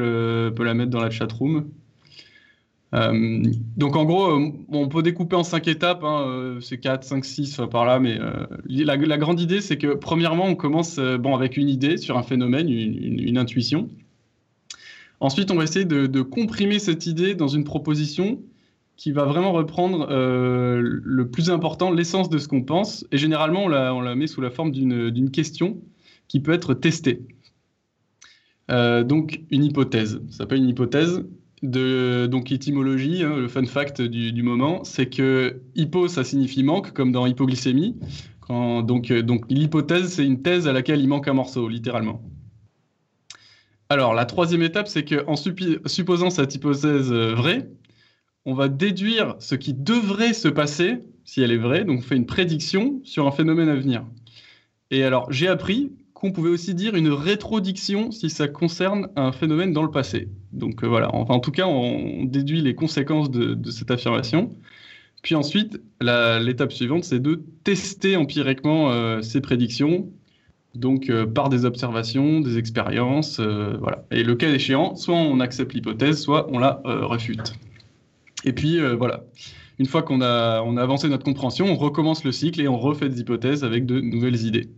peut 0.56 0.64
la 0.64 0.74
mettre 0.74 0.90
dans 0.90 1.02
la 1.02 1.12
chat 1.12 1.32
room. 1.32 1.70
Euh, 2.96 3.44
donc 3.78 3.96
en 3.96 4.06
gros, 4.06 4.40
on 4.70 4.88
peut 4.88 5.04
découper 5.04 5.36
en 5.36 5.44
cinq 5.44 5.68
étapes, 5.68 6.04
hein, 6.04 6.58
c'est 6.62 6.80
4, 6.80 7.04
5, 7.04 7.26
6 7.26 7.62
par 7.72 7.86
là, 7.86 8.00
mais 8.00 8.18
la, 8.68 9.18
grande 9.18 9.40
idée 9.40 9.62
c'est 9.62 9.78
que 9.78 9.96
premièrement 9.96 10.46
on 10.46 10.56
commence 10.56 11.00
avec 11.00 11.58
une 11.58 11.70
idée 11.70 11.98
sur 11.98 12.18
un 12.18 12.24
phénomène, 12.24 12.70
une, 12.70 13.38
intuition. 13.38 13.90
Ensuite 15.24 15.52
on 15.52 15.56
va 15.56 15.64
essayer 15.64 15.86
de, 15.86 16.22
comprimer 16.22 16.80
cette 16.80 17.08
idée 17.08 17.34
dans 17.34 17.48
une 17.48 17.64
proposition 17.64 18.42
qui 18.98 19.14
va 19.14 19.24
vraiment 19.24 19.54
reprendre 19.54 20.06
le 20.12 21.30
plus 21.30 21.50
important, 21.50 21.92
l'essence 21.92 22.30
de 22.30 22.38
ce 22.38 22.50
qu'on 22.50 22.62
pense, 22.62 23.08
et 23.10 23.18
généralement 23.18 23.64
on 23.64 23.70
la, 23.70 24.16
met 24.16 24.28
sous 24.28 24.42
la 24.42 24.50
forme 24.50 24.74
d'une 24.74 25.32
question 25.32 25.82
qui 26.28 26.42
peut 26.42 26.52
être 26.52 26.74
testée. 26.74 27.22
donc 28.68 29.42
une 29.50 29.64
hypothèse, 29.64 30.22
ça 30.30 30.40
s'appelle 30.40 30.58
une 30.58 30.68
hypothèse, 30.68 31.24
de 31.62 32.28
donc 32.28 32.52
étymologie, 32.52 33.24
hein, 33.24 33.38
le 33.38 33.48
fun 33.48 33.66
fact 33.66 34.02
du, 34.02 34.44
moment, 34.44 34.84
c'est 34.84 35.10
que 35.10 35.62
hypo 35.76 36.10
ça 36.10 36.26
signifie 36.26 36.64
manque, 36.64 36.92
comme 36.92 37.14
dans 37.14 37.26
hypoglycémie. 37.26 37.96
euh, 38.50 38.82
donc 38.82 39.10
l'hypothèse 39.50 40.10
c'est 40.10 40.26
une 40.26 40.42
thèse 40.42 40.68
à 40.68 40.74
laquelle 40.74 41.00
il 41.00 41.08
manque 41.08 41.30
un 41.30 41.34
morceau, 41.34 41.70
littéralement. 41.70 42.22
Alors 43.90 44.14
la 44.14 44.26
troisième 44.26 44.64
étape, 44.64 44.88
c'est 44.88 45.06
qu'en 45.06 45.36
supposant 45.36 46.30
cette 46.30 46.56
hypothèse 46.56 47.12
euh, 47.12 47.34
vraie, 47.34 47.70
on 48.46 48.54
va 48.54 48.68
déduire 48.68 49.36
ce 49.40 49.56
qui 49.56 49.74
devrait 49.74 50.34
se 50.34 50.48
passer 50.48 51.00
si 51.26 51.42
elle 51.42 51.52
est 51.52 51.58
vraie, 51.58 51.86
donc 51.86 52.00
on 52.00 52.02
fait 52.02 52.16
une 52.16 52.26
prédiction 52.26 53.00
sur 53.04 53.28
un 53.28 53.32
phénomène 53.32 53.70
à 53.70 53.76
venir. 53.76 54.06
Et 54.92 55.04
alors 55.04 55.32
j'ai 55.32 55.48
appris 55.48 55.92
qu'on 56.14 56.32
pouvait 56.32 56.50
aussi 56.50 56.74
dire 56.74 56.96
une 56.96 57.10
rétrodiction 57.10 58.12
si 58.12 58.30
ça 58.30 58.48
concerne 58.48 59.10
un 59.16 59.32
phénomène 59.32 59.74
dans 59.74 59.84
le 59.84 59.92
passé. 59.92 60.30
Donc 60.54 60.84
euh, 60.84 60.88
voilà, 60.88 61.14
enfin, 61.14 61.34
en 61.34 61.40
tout 61.40 61.52
cas, 61.52 61.68
on 61.68 62.24
déduit 62.24 62.62
les 62.62 62.76
conséquences 62.76 63.30
de, 63.30 63.70
cette 63.70 63.92
affirmation. 63.92 64.50
Puis 65.22 65.36
ensuite, 65.36 65.82
l'étape 66.02 66.72
suivante, 66.72 67.04
c'est 67.04 67.20
de 67.20 67.44
tester 67.64 68.16
empiriquement 68.16 68.92
euh, 68.92 69.22
ces 69.22 69.42
prédictions, 69.42 70.10
donc 70.76 71.10
euh, 71.10 71.26
par 71.26 71.50
des 71.50 71.66
observations, 71.66 72.40
des 72.40 72.58
expériences, 72.58 73.40
voilà. 73.40 74.06
Et 74.12 74.24
le 74.24 74.36
cas 74.36 74.50
échéant, 74.50 74.96
soit 74.96 75.16
on 75.16 75.40
accepte 75.40 75.74
l'hypothèse, 75.74 76.22
soit 76.22 76.48
on 76.52 76.60
la 76.60 76.82
refute. 76.84 77.54
Et 78.46 78.54
puis 78.54 78.80
voilà, 78.98 79.24
une 79.80 79.86
fois 79.86 80.04
qu'on 80.04 80.22
a, 80.22 80.62
on 80.62 80.78
a 80.78 80.82
avancé 80.82 81.10
notre 81.10 81.24
compréhension, 81.24 81.66
on 81.68 81.76
recommence 81.76 82.24
le 82.24 82.32
cycle 82.32 82.62
et 82.62 82.68
on 82.68 82.78
refait 82.78 83.10
des 83.10 83.22
hypothèses 83.22 83.64
avec 83.64 83.86
de 83.86 84.00
nouvelles 84.00 84.46
idées. 84.46 84.70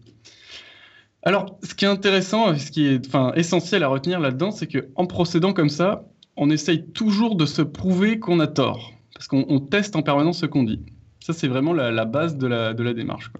Alors, 1.23 1.57
ce 1.63 1.73
qui 1.73 1.85
est 1.85 1.87
intéressant, 1.87 2.55
ce 2.55 2.69
qui 2.69 2.85
est 2.85 3.07
enfin, 3.07 3.33
essentiel 3.35 3.83
à 3.83 3.87
retenir 3.87 4.19
là-dedans, 4.19 4.51
c'est 4.51 4.67
qu'en 4.67 5.07
procédant 5.07 5.53
comme 5.53 5.69
ça, 5.69 6.05
on 6.37 6.51
essaye 6.51 6.85
toujours 6.91 7.35
de 7.35 7.47
se 7.47 7.63
prouver 7.63 8.19
qu'on 8.19 8.39
a 8.39 8.47
tort. 8.47 8.93
Parce 9.13 9.27
qu'on 9.27 9.59
teste 9.59 9.95
en 9.95 10.03
permanence 10.03 10.39
ce 10.39 10.45
qu'on 10.45 10.63
dit. 10.63 10.81
Ça, 11.21 11.33
c'est 11.33 11.47
vraiment 11.47 11.73
la, 11.73 12.05
base 12.05 12.37
de 12.37 12.45
la, 12.45 12.73
de 12.73 12.83
la 12.83 12.93
démarche. 12.93 13.31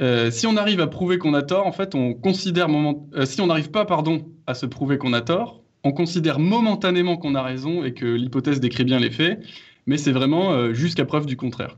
Euh, 0.00 0.30
si 0.30 0.46
on 0.46 0.56
arrive 0.56 0.80
à 0.80 0.86
prouver 0.86 1.18
qu'on 1.18 1.34
a 1.34 1.42
tort, 1.42 1.66
en 1.66 1.72
fait, 1.72 1.94
on 1.94 2.14
considère 2.14 2.68
moment... 2.68 3.06
Euh, 3.14 3.26
si 3.26 3.40
on 3.40 3.46
n'arrive 3.46 3.70
pas, 3.70 3.84
pardon, 3.84 4.26
à 4.46 4.54
se 4.54 4.64
prouver 4.64 4.96
qu'on 4.96 5.12
a 5.12 5.20
tort, 5.20 5.62
on 5.84 5.92
considère 5.92 6.38
momentanément 6.38 7.16
qu'on 7.16 7.34
a 7.34 7.42
raison 7.42 7.84
et 7.84 7.92
que 7.92 8.06
l'hypothèse 8.06 8.60
décrit 8.60 8.84
bien 8.84 8.98
les 8.98 9.10
faits, 9.10 9.40
mais 9.86 9.98
c'est 9.98 10.12
vraiment 10.12 10.52
euh, 10.52 10.72
jusqu'à 10.72 11.04
preuve 11.04 11.26
du 11.26 11.36
contraire. 11.36 11.76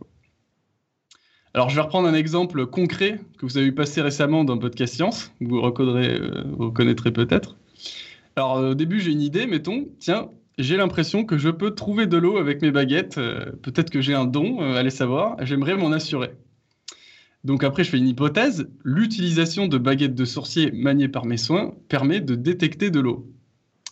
Alors, 1.54 1.68
je 1.68 1.74
vais 1.74 1.82
reprendre 1.82 2.08
un 2.08 2.14
exemple 2.14 2.64
concret 2.66 3.20
que 3.38 3.44
vous 3.44 3.58
avez 3.58 3.66
eu 3.66 3.74
passé 3.74 4.00
récemment 4.00 4.44
dans 4.44 4.56
podcast 4.56 4.94
Science, 4.94 5.32
que 5.40 5.46
vous, 5.46 5.60
reconnaîtrez 5.60 7.10
peut-être. 7.10 7.56
Alors, 8.36 8.56
au 8.58 8.74
début, 8.74 9.00
j'ai 9.00 9.10
une 9.10 9.20
idée, 9.20 9.46
mettons, 9.46 9.88
tiens, 9.98 10.30
j'ai 10.58 10.76
l'impression 10.76 11.24
que 11.24 11.36
je 11.36 11.50
peux 11.50 11.74
trouver 11.74 12.06
de 12.06 12.16
l'eau 12.16 12.38
avec 12.38 12.62
mes 12.62 12.70
baguettes. 12.70 13.16
Peut-être 13.16 13.90
que 13.90 14.00
j'ai 14.00 14.14
un 14.14 14.24
don, 14.24 14.60
allez 14.60 14.88
savoir, 14.88 15.36
j'aimerais 15.44 15.76
m'en 15.76 15.92
assurer. 15.92 16.30
Donc 17.44 17.64
après, 17.64 17.84
je 17.84 17.90
fais 17.90 17.98
une 17.98 18.08
hypothèse. 18.08 18.68
L'utilisation 18.84 19.66
de 19.66 19.78
baguettes 19.78 20.14
de 20.14 20.24
sorcier 20.24 20.70
maniées 20.72 21.08
par 21.08 21.24
mes 21.24 21.36
soins 21.36 21.74
permet 21.88 22.20
de 22.20 22.34
détecter 22.34 22.90
de 22.90 23.00
l'eau. 23.00 23.26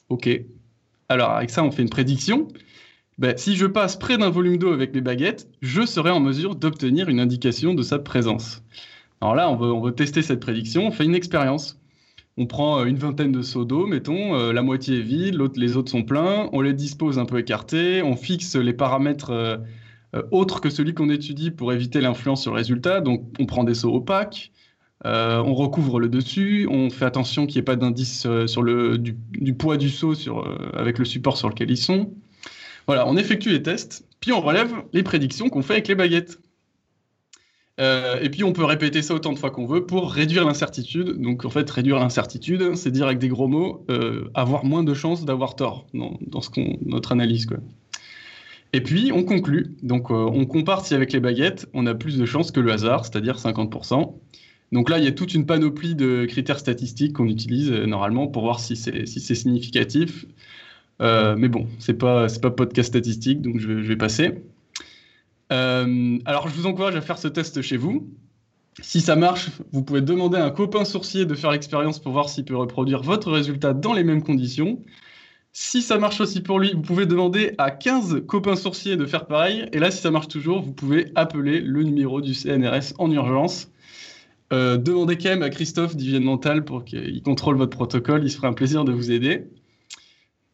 Ok. 0.09 0.29
Alors 1.09 1.31
avec 1.31 1.51
ça, 1.51 1.65
on 1.65 1.71
fait 1.71 1.83
une 1.83 1.91
prédiction. 1.91 2.49
Ben, 3.19 3.37
si 3.37 3.57
je 3.57 3.67
passe 3.67 3.99
près 3.99 4.17
d'un 4.17 4.31
volume 4.31 4.57
d'eau 4.57 4.73
avec 4.73 4.95
mes 4.95 5.01
baguettes, 5.01 5.49
je 5.61 5.85
serai 5.85 6.11
en 6.11 6.21
mesure 6.21 6.55
d'obtenir 6.55 7.09
une 7.09 7.21
indication 7.21 7.75
de 7.75 7.83
sa 7.83 7.99
présence. 7.99 8.63
Alors 9.21 9.35
là, 9.35 9.51
on 9.51 9.81
veut, 9.81 9.93
tester 9.93 10.23
cette 10.23 10.41
prédiction, 10.41 10.87
on 10.87 10.91
fait 10.91 11.05
une 11.05 11.15
expérience. 11.15 11.79
On 12.39 12.47
prend 12.47 12.81
euh, 12.81 12.85
une 12.85 12.97
vingtaine 12.97 13.33
de 13.33 13.43
seaux 13.43 13.67
d'eau, 13.67 13.87
mettons, 13.87 14.37
euh, 14.37 14.53
la 14.53 14.63
moitié 14.63 15.01
est 15.01 15.03
vide, 15.03 15.39
les 15.57 15.77
autres 15.77 15.91
sont 15.91 16.05
pleins, 16.05 16.49
on 16.53 16.63
les 16.63 16.73
dispose 16.73 17.19
un 17.19 17.27
peu 17.27 17.39
écartés, 17.39 18.03
on 18.03 18.17
fixe 18.17 18.57
les 18.57 18.73
paramètres 18.73 19.61
euh, 20.15 20.23
autres 20.31 20.61
que 20.61 20.71
celui 20.71 20.95
qu'on 20.95 21.11
étudie 21.11 21.51
pour 21.51 21.73
éviter 21.73 22.01
l'influence 22.01 22.43
sur 22.43 22.53
le 22.53 22.57
résultat. 22.57 23.01
Donc 23.01 23.25
on 23.39 23.47
prend 23.47 23.65
des 23.65 23.75
seaux 23.75 23.95
opaques, 23.95 24.53
on 25.05 25.55
recouvre 25.55 25.99
le 25.99 26.09
dessus, 26.09 26.69
on 26.71 26.91
fait 26.91 27.07
attention 27.07 27.47
qu'il 27.47 27.57
n'y 27.57 27.61
ait 27.61 27.65
pas 27.65 27.77
d'indice 27.77 28.27
sur 28.47 28.63
le, 28.63 28.99
du, 28.99 29.55
poids 29.55 29.79
du 29.79 29.89
seau 29.89 30.15
avec 30.75 30.99
le 30.99 31.07
support 31.07 31.39
sur 31.39 31.49
lequel 31.49 31.71
ils 31.71 31.79
sont. 31.79 32.13
Voilà, 32.87 33.09
on 33.09 33.17
effectue 33.17 33.51
les 33.51 33.63
tests, 33.63 34.05
puis 34.21 34.33
on 34.33 34.41
relève 34.41 34.73
les 34.93 35.03
prédictions 35.03 35.49
qu'on 35.49 35.63
fait 35.63 35.75
avec 35.75 35.89
les 35.89 35.95
baguettes. 35.95 36.39
Euh, 37.81 38.21
et 38.21 38.29
puis 38.29 38.45
on 38.45 38.53
peut 38.53 38.65
répéter 38.65 39.01
ça 39.01 39.15
autant 39.15 39.33
de 39.33 39.39
fois 39.39 39.51
qu'on 39.51 39.65
veut 39.65 39.87
pour 39.87 40.13
réduire 40.13 40.45
l'incertitude. 40.45 41.21
Donc 41.21 41.45
en 41.45 41.51
fait, 41.51 41.69
réduire 41.71 41.99
l'incertitude, 41.99 42.75
c'est 42.75 42.91
dire 42.91 43.07
avec 43.07 43.19
des 43.19 43.29
gros 43.29 43.49
mots, 43.49 43.87
euh, 43.91 44.31
avoir 44.35 44.65
moins 44.65 44.85
de 44.85 44.93
chances 44.93 45.25
d'avoir 45.25 45.57
tort 45.57 45.87
dans, 45.95 46.41
ce 46.41 46.51
qu'on, 46.51 46.79
notre 46.85 47.13
analyse. 47.13 47.47
Quoi. 47.47 47.59
Et 48.73 48.83
puis 48.83 49.11
on 49.13 49.25
conclut. 49.25 49.77
Donc 49.83 50.11
euh, 50.11 50.15
on 50.15 50.47
compare 50.47 50.85
si 50.85 50.95
avec 50.95 51.13
les 51.13 51.21
baguettes, 51.21 51.67
on 51.75 51.87
a 51.87 51.95
plus 51.95 52.19
de 52.19 52.27
chances 52.27 52.51
que 52.51 52.61
le 52.61 52.73
hasard, 52.73 53.05
c'est-à-dire 53.05 53.37
50%. 53.37 54.15
Donc 54.73 54.89
là, 54.89 54.99
il 54.99 55.05
y 55.05 55.09
a 55.09 55.13
toute 55.13 55.35
une 55.35 55.47
panoplie 55.47 55.97
de 55.97 56.27
critères 56.27 56.61
statistiques 56.61 57.15
qu'on 57.15 57.27
utilise 57.27 57.73
normalement 57.73 58.29
pour 58.29 58.43
voir 58.43 58.61
si 58.61 58.77
c'est, 58.77 59.07
si 59.07 59.21
significatif. 59.21 60.27
Euh, 61.01 61.35
mais 61.37 61.49
bon, 61.49 61.67
c'est 61.79 61.95
pas 61.95 62.27
pas 62.41 62.51
podcast 62.51 62.91
statistique, 62.91 63.41
donc 63.41 63.59
je, 63.59 63.73
vais 63.73 63.97
passer. 63.97 64.43
Euh, 65.53 66.19
alors, 66.25 66.49
je 66.49 66.55
vous 66.55 66.67
encourage 66.67 66.95
à 66.95 67.01
faire 67.01 67.19
ce 67.19 67.29
test 67.29 67.63
chez 67.63 67.77
vous. 67.77 68.09
Si 68.81 69.01
ça 69.01 69.17
marche, 69.17 69.51
vous 69.73 69.83
pouvez 69.83 70.01
demander 70.01 70.39
à 70.39 70.45
un 70.45 70.51
copain 70.51 70.85
sourcier 70.85 71.25
de 71.27 71.35
faire 71.35 71.51
l'expérience 71.51 71.99
pour 71.99 72.13
voir 72.13 72.29
s'il 72.29 72.45
peut 72.45 72.57
reproduire 72.57 73.03
votre 73.03 73.33
résultat 73.33 73.73
dans 73.73 73.93
les 73.93 74.05
mêmes 74.05 74.23
conditions. 74.23 74.81
Si 75.53 75.83
ça 75.83 75.99
marche 75.99 76.21
aussi 76.21 76.41
pour 76.43 76.61
lui, 76.61 76.73
vous 76.75 76.83
pouvez 76.83 77.07
demander 77.07 77.55
à 77.59 77.73
15 77.73 78.23
copains 78.27 78.55
sourciers 78.55 78.97
de 78.97 79.05
faire 79.05 79.27
pareil. 79.27 79.69
Et 79.73 79.81
là, 79.81 79.91
si 79.91 80.01
ça 80.01 80.11
marche 80.13 80.29
toujours, 80.29 80.63
vous 80.63 80.73
pouvez 80.73 81.11
appeler 81.17 81.61
le 81.61 81.83
numéro 81.83 82.21
du 82.21 82.35
CNRS 82.35 82.95
en 82.99 83.11
urgence. 83.11 83.69
Euh, 84.53 84.77
demandez 84.77 85.19
quand 85.19 85.31
même 85.31 85.43
à 85.43 85.51
Christophe 85.51 85.97
d'hygiène 85.97 86.25
mentale 86.25 86.65
pour 86.65 86.85
qu'il 86.85 87.21
contrôle 87.23 87.57
votre 87.57 87.77
protocole. 87.77 88.23
Il 88.25 88.31
se 88.31 88.37
ferait 88.37 88.49
un 88.49 88.53
plaisir 88.53 88.85
de 88.85 88.93
vous 88.93 89.11
aider. 89.11 89.49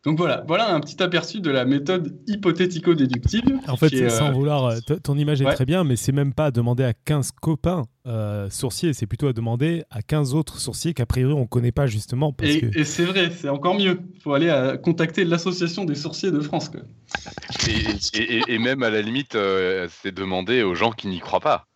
Donc 0.07 0.19
voilà, 0.19 0.45
voilà 0.47 0.73
un 0.73 0.79
petit 0.79 1.03
aperçu 1.03 1.41
de 1.41 1.51
la 1.51 1.65
méthode 1.65 2.17
hypothético-déductive. 2.29 3.59
En 3.67 3.77
fait, 3.77 4.09
sans 4.09 4.29
euh, 4.29 4.31
vouloir, 4.31 4.67
euh, 4.67 4.79
ton 5.03 5.19
image 5.19 5.43
est 5.43 5.53
très 5.53 5.65
bien, 5.65 5.83
mais 5.83 5.97
c'est 5.97 6.13
même 6.13 6.33
pas 6.33 6.47
à 6.47 6.51
demander 6.53 6.85
à 6.85 6.93
15 6.93 7.33
copains 7.33 7.87
euh, 8.07 8.49
sourciers, 8.49 8.93
c'est 8.93 9.09
plutôt 9.09 9.27
à 9.27 9.33
demander 9.33 9.83
à 9.91 10.03
15 10.03 10.35
autres 10.35 10.61
sourciers 10.61 10.95
qu'a 10.95 11.07
priori 11.07 11.33
on 11.33 11.41
ne 11.41 11.47
connaît 11.47 11.73
pas 11.73 11.89
justement. 11.89 12.33
et, 12.41 12.85
c'est 12.85 13.05
vrai, 13.05 13.33
c'est 13.33 13.49
encore 13.49 13.75
mieux. 13.75 13.99
Il 14.15 14.21
faut 14.21 14.33
aller 14.33 14.77
contacter 14.81 15.25
l'association 15.25 15.85
des 15.85 15.97
sourciers 15.97 16.31
de 16.31 16.39
France. 16.39 16.71
Et, 17.69 18.59
même 18.61 18.85
à 18.85 18.91
la 18.91 19.03
limite, 19.03 19.37
c'est 19.89 20.15
demander 20.15 20.63
aux 20.63 20.77
gens 20.77 20.93
qui 20.93 21.09
n'y 21.09 21.19
croient 21.19 21.41
pas. 21.41 21.67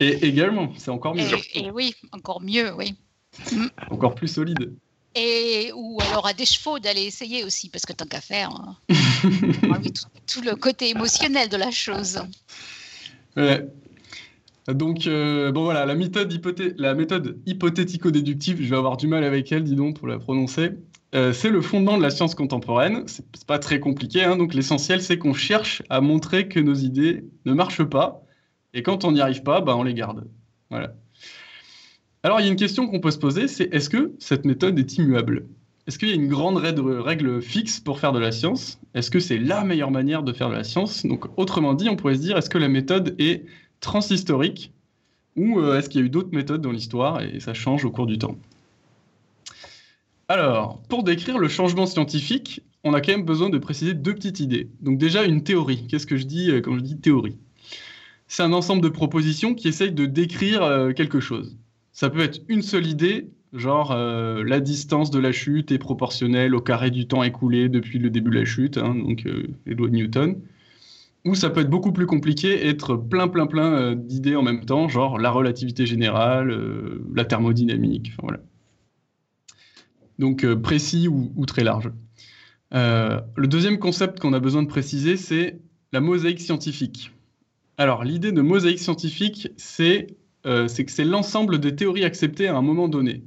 Et 0.00 0.26
également, 0.26 0.72
c'est 0.76 0.90
encore 0.90 1.14
mieux. 1.14 1.22
Et, 1.54 1.70
oui, 1.70 1.94
encore 2.10 2.42
mieux, 2.42 2.74
oui. 2.74 2.96
Encore 3.90 4.16
plus 4.16 4.28
solide. 4.28 4.72
Et, 5.18 5.72
ou 5.74 5.98
alors 6.10 6.26
à 6.26 6.34
des 6.34 6.44
chevaux 6.44 6.78
d'aller 6.78 7.02
essayer 7.02 7.42
aussi, 7.42 7.70
parce 7.70 7.86
que 7.86 7.94
tant 7.94 8.04
qu'à 8.04 8.20
faire, 8.20 8.50
hein. 8.50 8.76
tout, 10.26 10.42
le 10.42 10.54
côté 10.56 10.90
émotionnel 10.90 11.48
de 11.48 11.56
la 11.56 11.70
chose. 11.70 12.20
Ouais. 13.34 13.66
Donc, 14.68 15.06
euh, 15.06 15.52
bon 15.52 15.64
voilà, 15.64 15.86
la 15.86 15.94
méthode, 15.94 16.30
la 16.76 16.94
méthode 16.94 17.40
hypothético-déductive, 17.46 18.60
je 18.60 18.68
vais 18.68 18.76
avoir 18.76 18.98
du 18.98 19.06
mal 19.06 19.24
avec 19.24 19.50
elle, 19.52 19.64
dis 19.64 19.74
donc, 19.76 19.98
pour 19.98 20.08
la 20.08 20.18
prononcer. 20.18 20.72
Euh, 21.14 21.32
c'est 21.32 21.50
le 21.50 21.62
fondement 21.62 21.96
de 21.96 22.02
la 22.02 22.10
science 22.10 22.34
contemporaine. 22.34 23.04
C'est 23.06 23.46
pas 23.46 23.58
très 23.58 23.80
compliqué, 23.80 24.22
hein. 24.24 24.36
donc 24.36 24.52
l'essentiel, 24.52 25.00
c'est 25.00 25.16
qu'on 25.16 25.34
cherche 25.34 25.82
à 25.88 26.02
montrer 26.02 26.48
que 26.48 26.60
nos 26.60 26.74
idées 26.74 27.24
ne 27.46 27.54
marchent 27.54 27.84
pas, 27.84 28.22
et 28.74 28.82
quand 28.82 29.04
on 29.04 29.12
n'y 29.12 29.22
arrive 29.22 29.42
pas, 29.42 29.62
bah, 29.62 29.76
on 29.76 29.82
les 29.82 29.94
garde. 29.94 30.28
Voilà. 30.68 30.92
Alors, 32.26 32.40
il 32.40 32.42
y 32.42 32.48
a 32.48 32.50
une 32.50 32.56
question 32.56 32.88
qu'on 32.88 32.98
peut 32.98 33.12
se 33.12 33.18
poser, 33.18 33.46
c'est 33.46 33.72
est-ce 33.72 33.88
que 33.88 34.12
cette 34.18 34.44
méthode 34.44 34.76
est 34.80 34.98
immuable? 34.98 35.46
Est-ce 35.86 35.96
qu'il 35.96 36.08
y 36.08 36.10
a 36.10 36.16
une 36.16 36.26
grande 36.26 36.56
règle 36.56 37.40
fixe 37.40 37.78
pour 37.78 38.00
faire 38.00 38.12
de 38.12 38.18
la 38.18 38.32
science? 38.32 38.80
Est-ce 38.94 39.12
que 39.12 39.20
c'est 39.20 39.38
la 39.38 39.62
meilleure 39.62 39.92
manière 39.92 40.24
de 40.24 40.32
faire 40.32 40.48
de 40.48 40.54
la 40.54 40.64
science? 40.64 41.06
Donc, 41.06 41.26
autrement 41.38 41.72
dit, 41.74 41.88
on 41.88 41.94
pourrait 41.94 42.16
se 42.16 42.20
dire, 42.22 42.36
est-ce 42.36 42.50
que 42.50 42.58
la 42.58 42.66
méthode 42.66 43.14
est 43.20 43.44
transhistorique? 43.78 44.72
Ou 45.36 45.60
euh, 45.60 45.78
est-ce 45.78 45.88
qu'il 45.88 46.00
y 46.00 46.02
a 46.02 46.06
eu 46.08 46.10
d'autres 46.10 46.34
méthodes 46.34 46.62
dans 46.62 46.72
l'histoire 46.72 47.22
et 47.22 47.38
ça 47.38 47.54
change 47.54 47.84
au 47.84 47.92
cours 47.92 48.06
du 48.06 48.18
temps? 48.18 48.36
Alors, 50.26 50.80
pour 50.88 51.04
décrire 51.04 51.38
le 51.38 51.46
changement 51.46 51.86
scientifique, 51.86 52.60
on 52.82 52.92
a 52.92 53.00
quand 53.00 53.12
même 53.12 53.24
besoin 53.24 53.50
de 53.50 53.58
préciser 53.58 53.94
deux 53.94 54.16
petites 54.16 54.40
idées. 54.40 54.68
Donc 54.80 54.98
déjà, 54.98 55.22
une 55.22 55.44
théorie. 55.44 55.86
Qu'est-ce 55.86 56.08
que 56.08 56.16
je 56.16 56.24
dis 56.24 56.50
euh, 56.50 56.60
quand 56.60 56.74
je 56.74 56.80
dis 56.80 56.98
théorie? 56.98 57.36
C'est 58.26 58.42
un 58.42 58.52
ensemble 58.52 58.82
de 58.82 58.88
propositions 58.88 59.54
qui 59.54 59.68
essayent 59.68 59.92
de 59.92 60.06
décrire 60.06 60.64
euh, 60.64 60.92
quelque 60.92 61.20
chose. 61.20 61.56
Ça 61.96 62.10
peut 62.10 62.20
être 62.20 62.42
une 62.48 62.60
seule 62.60 62.86
idée, 62.86 63.30
genre 63.54 63.92
euh, 63.92 64.44
la 64.44 64.60
distance 64.60 65.10
de 65.10 65.18
la 65.18 65.32
chute 65.32 65.72
est 65.72 65.78
proportionnelle 65.78 66.54
au 66.54 66.60
carré 66.60 66.90
du 66.90 67.06
temps 67.06 67.22
écoulé 67.22 67.70
depuis 67.70 67.98
le 67.98 68.10
début 68.10 68.30
de 68.30 68.36
la 68.36 68.44
chute, 68.44 68.76
hein, 68.76 68.94
donc 68.94 69.24
les 69.24 69.74
lois 69.74 69.88
de 69.88 69.94
Newton. 69.94 70.36
Ou 71.24 71.34
ça 71.34 71.48
peut 71.48 71.62
être 71.62 71.70
beaucoup 71.70 71.92
plus 71.92 72.06
compliqué, 72.06 72.66
être 72.68 72.96
plein, 72.96 73.28
plein, 73.28 73.46
plein 73.46 73.94
d'idées 73.94 74.36
en 74.36 74.42
même 74.42 74.64
temps, 74.66 74.88
genre 74.88 75.18
la 75.18 75.30
relativité 75.30 75.86
générale, 75.86 76.54
la 77.14 77.24
thermodynamique, 77.24 78.12
enfin 78.12 78.28
voilà. 78.28 78.40
Donc 80.18 80.46
précis 80.54 81.08
ou 81.08 81.46
très 81.46 81.64
large. 81.64 81.90
Euh, 82.74 83.20
le 83.36 83.46
deuxième 83.46 83.78
concept 83.78 84.20
qu'on 84.20 84.32
a 84.32 84.40
besoin 84.40 84.62
de 84.62 84.68
préciser, 84.68 85.16
c'est 85.16 85.58
la 85.92 86.00
mosaïque 86.00 86.40
scientifique. 86.40 87.12
Alors, 87.78 88.04
l'idée 88.04 88.32
de 88.32 88.40
mosaïque 88.40 88.78
scientifique, 88.78 89.48
c'est 89.56 90.16
euh, 90.46 90.68
que 90.68 90.90
c'est 90.90 91.04
l'ensemble 91.04 91.58
des 91.58 91.74
théories 91.74 92.04
acceptées 92.04 92.48
à 92.48 92.56
un 92.56 92.62
moment 92.62 92.88
donné. 92.88 93.22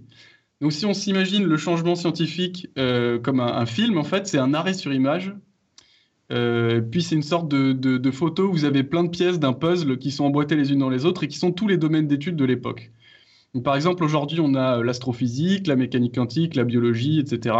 Donc, 0.61 0.73
si 0.73 0.85
on 0.85 0.93
s'imagine 0.93 1.43
le 1.43 1.57
changement 1.57 1.95
scientifique 1.95 2.67
euh, 2.77 3.19
comme 3.19 3.39
un, 3.39 3.65
film, 3.65 3.97
en 3.97 4.03
fait, 4.03 4.27
c'est 4.27 4.37
un 4.37 4.53
arrêt 4.53 4.73
sur 4.73 4.93
image. 4.93 5.33
puis, 6.29 7.01
c'est 7.01 7.15
une 7.15 7.23
sorte 7.23 7.47
de, 7.49 8.11
photo 8.11 8.47
où 8.47 8.51
vous 8.51 8.65
avez 8.65 8.83
plein 8.83 9.03
de 9.03 9.09
pièces 9.09 9.39
d'un 9.39 9.53
puzzle 9.53 9.97
qui 9.97 10.11
sont 10.11 10.25
emboîtées 10.25 10.55
les 10.55 10.71
unes 10.71 10.79
dans 10.79 10.89
les 10.89 11.05
autres 11.05 11.23
et 11.23 11.27
qui 11.27 11.37
sont 11.37 11.51
tous 11.51 11.67
les 11.67 11.77
domaines 11.77 12.07
d'études 12.07 12.35
de 12.35 12.45
l'époque. 12.45 12.91
Par 13.63 13.75
exemple, 13.75 14.03
aujourd'hui, 14.03 14.39
on 14.41 14.53
a 14.53 14.83
l'astrophysique, 14.83 15.67
la 15.67 15.75
mécanique 15.75 16.15
quantique, 16.15 16.55
la 16.55 16.65
biologie, 16.65 17.19
etc. 17.19 17.55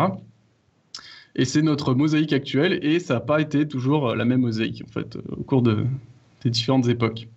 Et 1.36 1.46
c'est 1.46 1.62
notre 1.62 1.94
mosaïque 1.94 2.34
actuelle, 2.34 2.80
et 2.84 3.00
ça 3.00 3.16
n'a 3.16 3.20
pas 3.22 3.42
été 3.42 3.68
toujours 3.68 4.16
la 4.16 4.26
même 4.26 4.42
mosaïque, 4.42 4.84
en 4.86 4.92
fait, 4.92 5.18
au 5.32 5.44
cours 5.44 5.62
de, 5.62 5.86
des 6.44 6.50
différentes 6.50 6.88
époques. 6.88 7.28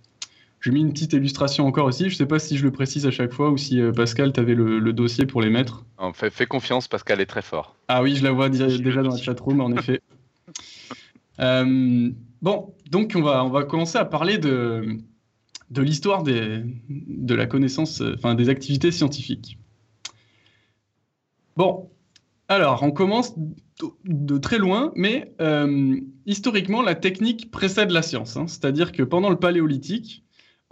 J'ai 0.62 0.70
mis 0.70 0.80
une 0.80 0.92
petite 0.92 1.12
illustration 1.12 1.66
encore 1.66 1.86
aussi. 1.86 2.04
Je 2.04 2.14
ne 2.14 2.18
sais 2.18 2.26
pas 2.26 2.38
si 2.38 2.56
je 2.56 2.62
le 2.62 2.70
précise 2.70 3.04
à 3.04 3.10
chaque 3.10 3.32
fois 3.32 3.50
ou 3.50 3.56
si 3.56 3.80
euh, 3.80 3.90
Pascal, 3.90 4.32
tu 4.32 4.38
avais 4.38 4.54
le, 4.54 4.92
dossier 4.92 5.26
pour 5.26 5.42
les 5.42 5.50
mettre. 5.50 5.84
En 5.98 6.12
fait, 6.12 6.30
fais 6.30 6.46
confiance, 6.46 6.86
Pascal 6.86 7.20
est 7.20 7.26
très 7.26 7.42
fort. 7.42 7.74
Ah 7.88 8.00
oui, 8.02 8.14
je 8.14 8.22
la 8.22 8.30
vois 8.30 8.48
déjà, 8.48 8.68
dans 9.02 9.10
la 9.10 9.16
chatroom, 9.16 9.60
en 9.60 9.72
effet. 9.72 10.00
Euh, 11.40 12.10
bon, 12.42 12.74
donc 12.90 13.14
on 13.16 13.22
va, 13.22 13.42
on 13.42 13.48
va 13.48 13.64
commencer 13.64 13.96
à 13.96 14.04
parler 14.04 14.36
de, 14.36 14.98
de 15.70 15.82
l'histoire 15.82 16.22
de 16.22 17.34
la 17.34 17.46
connaissance, 17.46 18.02
enfin 18.14 18.34
des 18.34 18.50
activités 18.50 18.92
scientifiques. 18.92 19.58
Bon, 21.56 21.90
alors 22.48 22.82
on 22.82 22.90
commence 22.90 23.34
de 24.04 24.38
très 24.38 24.58
loin, 24.58 24.92
mais 24.94 25.34
euh, 25.40 25.98
historiquement, 26.26 26.82
la 26.82 26.94
technique 26.94 27.50
précède 27.50 27.90
la 27.90 28.02
science. 28.02 28.36
Hein. 28.36 28.46
C'est-à-dire 28.46 28.92
que 28.92 29.02
pendant 29.02 29.30
le 29.30 29.36
paléolithique, 29.36 30.22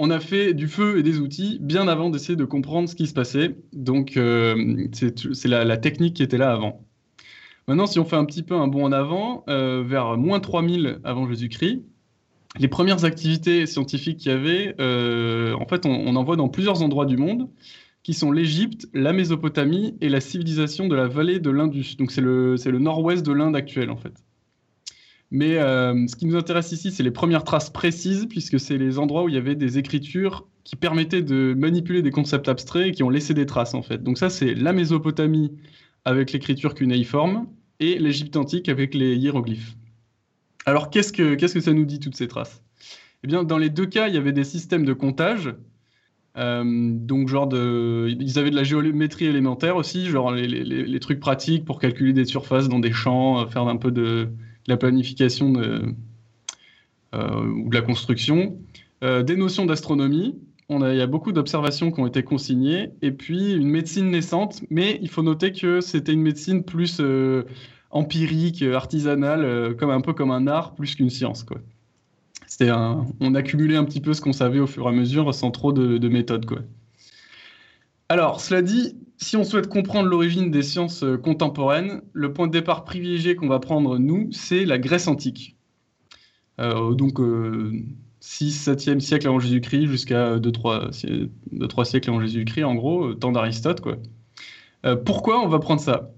on 0.02 0.08
a 0.08 0.18
fait 0.18 0.54
du 0.54 0.66
feu 0.66 0.98
et 0.98 1.02
des 1.02 1.18
outils 1.18 1.58
bien 1.60 1.86
avant 1.86 2.08
d'essayer 2.08 2.34
de 2.34 2.46
comprendre 2.46 2.88
ce 2.88 2.96
qui 2.96 3.06
se 3.06 3.12
passait. 3.12 3.56
Donc, 3.74 4.16
euh, 4.16 4.88
c'est 4.92 5.46
la, 5.46 5.76
technique 5.76 6.14
qui 6.14 6.22
était 6.22 6.38
là 6.38 6.52
avant. 6.52 6.86
Maintenant, 7.68 7.86
si 7.86 7.98
on 7.98 8.06
fait 8.06 8.16
un 8.16 8.24
petit 8.24 8.42
peu 8.42 8.54
un 8.54 8.66
bond 8.66 8.86
en 8.86 8.92
avant, 8.92 9.44
euh, 9.50 9.84
vers 9.86 10.16
moins 10.16 10.40
3000 10.40 11.00
avant 11.04 11.28
Jésus-Christ, 11.28 11.82
les 12.58 12.68
premières 12.68 13.04
activités 13.04 13.66
scientifiques 13.66 14.16
qu'il 14.16 14.32
y 14.32 14.34
avait, 14.34 14.74
en 14.80 15.66
fait, 15.66 15.84
on, 15.84 16.16
en 16.16 16.24
voit 16.24 16.36
dans 16.36 16.48
plusieurs 16.48 16.82
endroits 16.82 17.06
du 17.06 17.18
monde 17.18 17.50
qui 18.02 18.14
sont 18.14 18.32
l'Égypte, 18.32 18.88
la 18.94 19.12
Mésopotamie 19.12 19.98
et 20.00 20.08
la 20.08 20.22
civilisation 20.22 20.88
de 20.88 20.96
la 20.96 21.08
vallée 21.08 21.40
de 21.40 21.50
l'Indus. 21.50 21.96
Donc 21.98 22.10
c'est 22.10 22.22
le 22.22 22.78
nord-ouest 22.78 23.24
de 23.24 23.32
l'Inde 23.32 23.54
actuelle 23.54 23.90
en 23.90 23.98
fait. 23.98 24.14
Mais 25.30 25.58
euh, 25.58 26.06
ce 26.08 26.16
qui 26.16 26.26
nous 26.26 26.36
intéresse 26.36 26.72
ici, 26.72 26.90
c'est 26.90 27.02
les 27.02 27.10
premières 27.10 27.44
traces 27.44 27.70
précises, 27.70 28.26
puisque 28.26 28.58
c'est 28.58 28.78
les 28.78 28.98
endroits 28.98 29.24
où 29.24 29.28
il 29.28 29.34
y 29.34 29.38
avait 29.38 29.54
des 29.54 29.78
écritures 29.78 30.48
qui 30.64 30.76
permettaient 30.76 31.22
de 31.22 31.54
manipuler 31.56 32.02
des 32.02 32.10
concepts 32.10 32.48
abstraits 32.48 32.88
et 32.88 32.92
qui 32.92 33.02
ont 33.02 33.10
laissé 33.10 33.32
des 33.32 33.46
traces 33.46 33.74
en 33.74 33.82
fait. 33.82 34.02
Donc 34.02 34.18
ça, 34.18 34.28
c'est 34.28 34.54
la 34.54 34.72
Mésopotamie 34.72 35.52
avec 36.04 36.32
l'écriture 36.32 36.74
cunéiforme 36.74 37.46
et 37.78 37.98
l'Égypte 37.98 38.36
antique 38.36 38.68
avec 38.68 38.94
les 38.94 39.16
hiéroglyphes. 39.16 39.76
Alors 40.66 40.90
qu'est-ce 40.90 41.12
que, 41.12 41.34
que 41.34 41.60
ça 41.60 41.72
nous 41.72 41.84
dit 41.84 42.00
toutes 42.00 42.16
ces 42.16 42.28
traces? 42.28 42.62
Eh 43.22 43.26
bien, 43.26 43.44
dans 43.44 43.58
les 43.58 43.70
deux 43.70 43.86
cas, 43.86 44.08
il 44.08 44.14
y 44.14 44.18
avait 44.18 44.32
des 44.32 44.44
systèmes 44.44 44.84
de 44.84 44.92
comptage 44.92 45.54
euh, 46.36 46.62
donc, 46.64 47.28
genre, 47.28 47.48
de, 47.48 48.08
ils 48.20 48.38
avaient 48.38 48.50
de 48.50 48.56
la 48.56 48.62
géométrie 48.62 49.26
élémentaire 49.26 49.76
aussi, 49.76 50.06
genre 50.06 50.30
les, 50.32 51.00
trucs 51.00 51.20
pratiques 51.20 51.64
pour 51.64 51.80
calculer 51.80 52.12
des 52.12 52.24
surfaces 52.24 52.68
dans 52.68 52.78
des 52.78 52.92
champs, 52.92 53.40
euh, 53.40 53.46
faire 53.46 53.66
un 53.66 53.76
peu 53.76 53.90
de, 53.90 54.28
la 54.66 54.76
planification 54.76 55.54
euh, 55.56 57.44
ou 57.44 57.68
de 57.68 57.74
la 57.74 57.82
construction. 57.82 58.58
des 59.02 59.36
notions 59.36 59.66
d'astronomie. 59.66 60.38
On 60.68 60.82
a, 60.82 60.92
il 60.92 60.98
y 60.98 61.02
a 61.02 61.06
beaucoup 61.06 61.32
d'observations 61.32 61.90
qui 61.90 62.00
ont 62.00 62.06
été 62.06 62.22
consignées. 62.22 62.90
Et 63.02 63.10
puis, 63.10 63.54
une 63.54 63.68
médecine 63.68 64.10
naissante, 64.10 64.62
mais 64.70 64.98
il 65.02 65.08
faut 65.08 65.22
noter 65.22 65.52
que 65.52 65.80
c'était 65.80 66.12
une 66.12 66.22
médecine 66.22 66.62
plus 66.62 67.02
empirique, 67.90 68.62
artisanale, 68.62 69.74
comme 69.76 69.90
un 69.90 70.00
peu 70.00 70.12
comme 70.12 70.30
un 70.30 70.46
art, 70.46 70.74
plus 70.74 70.94
qu'une 70.94 71.10
science. 71.10 71.42
Quoi 71.42 71.58
c'était 72.50 72.72
on 72.72 73.34
accumulait 73.36 73.76
un 73.76 73.84
petit 73.84 74.00
peu 74.00 74.12
ce 74.12 74.20
qu'on 74.20 74.32
savait 74.32 74.58
au 74.58 74.66
fur 74.66 74.84
et 74.86 74.88
à 74.88 74.92
mesure 74.92 75.32
sans 75.32 75.52
trop 75.52 75.72
de, 75.72 75.98
de 75.98 76.08
méthode. 76.08 76.46
Quoi. 76.46 76.58
Alors, 78.08 78.40
cela 78.40 78.60
dit, 78.60 78.96
si 79.20 79.36
on 79.36 79.44
souhaite 79.44 79.68
comprendre 79.68 80.08
l'origine 80.08 80.50
des 80.50 80.62
sciences 80.62 81.02
euh, 81.02 81.16
contemporaines, 81.16 82.02
le 82.12 82.32
point 82.32 82.46
de 82.46 82.52
départ 82.52 82.84
privilégié 82.84 83.36
qu'on 83.36 83.48
va 83.48 83.58
prendre, 83.58 83.98
nous, 83.98 84.28
c'est 84.32 84.64
la 84.64 84.78
Grèce 84.78 85.08
antique. 85.08 85.56
Euh, 86.58 86.94
donc, 86.94 87.18
6, 88.20 88.68
euh, 88.68 88.74
7e 88.74 89.00
siècle 89.00 89.26
avant 89.26 89.38
Jésus-Christ 89.38 89.86
jusqu'à 89.86 90.38
2-3 90.38 91.84
siècles 91.84 92.10
avant 92.10 92.20
Jésus-Christ, 92.20 92.64
en 92.64 92.74
gros, 92.74 93.14
temps 93.14 93.32
d'Aristote. 93.32 93.80
Quoi. 93.80 93.98
pourquoi 95.04 95.42
on 95.44 95.48
va 95.48 95.58
prendre 95.58 95.80
ça? 95.80 96.12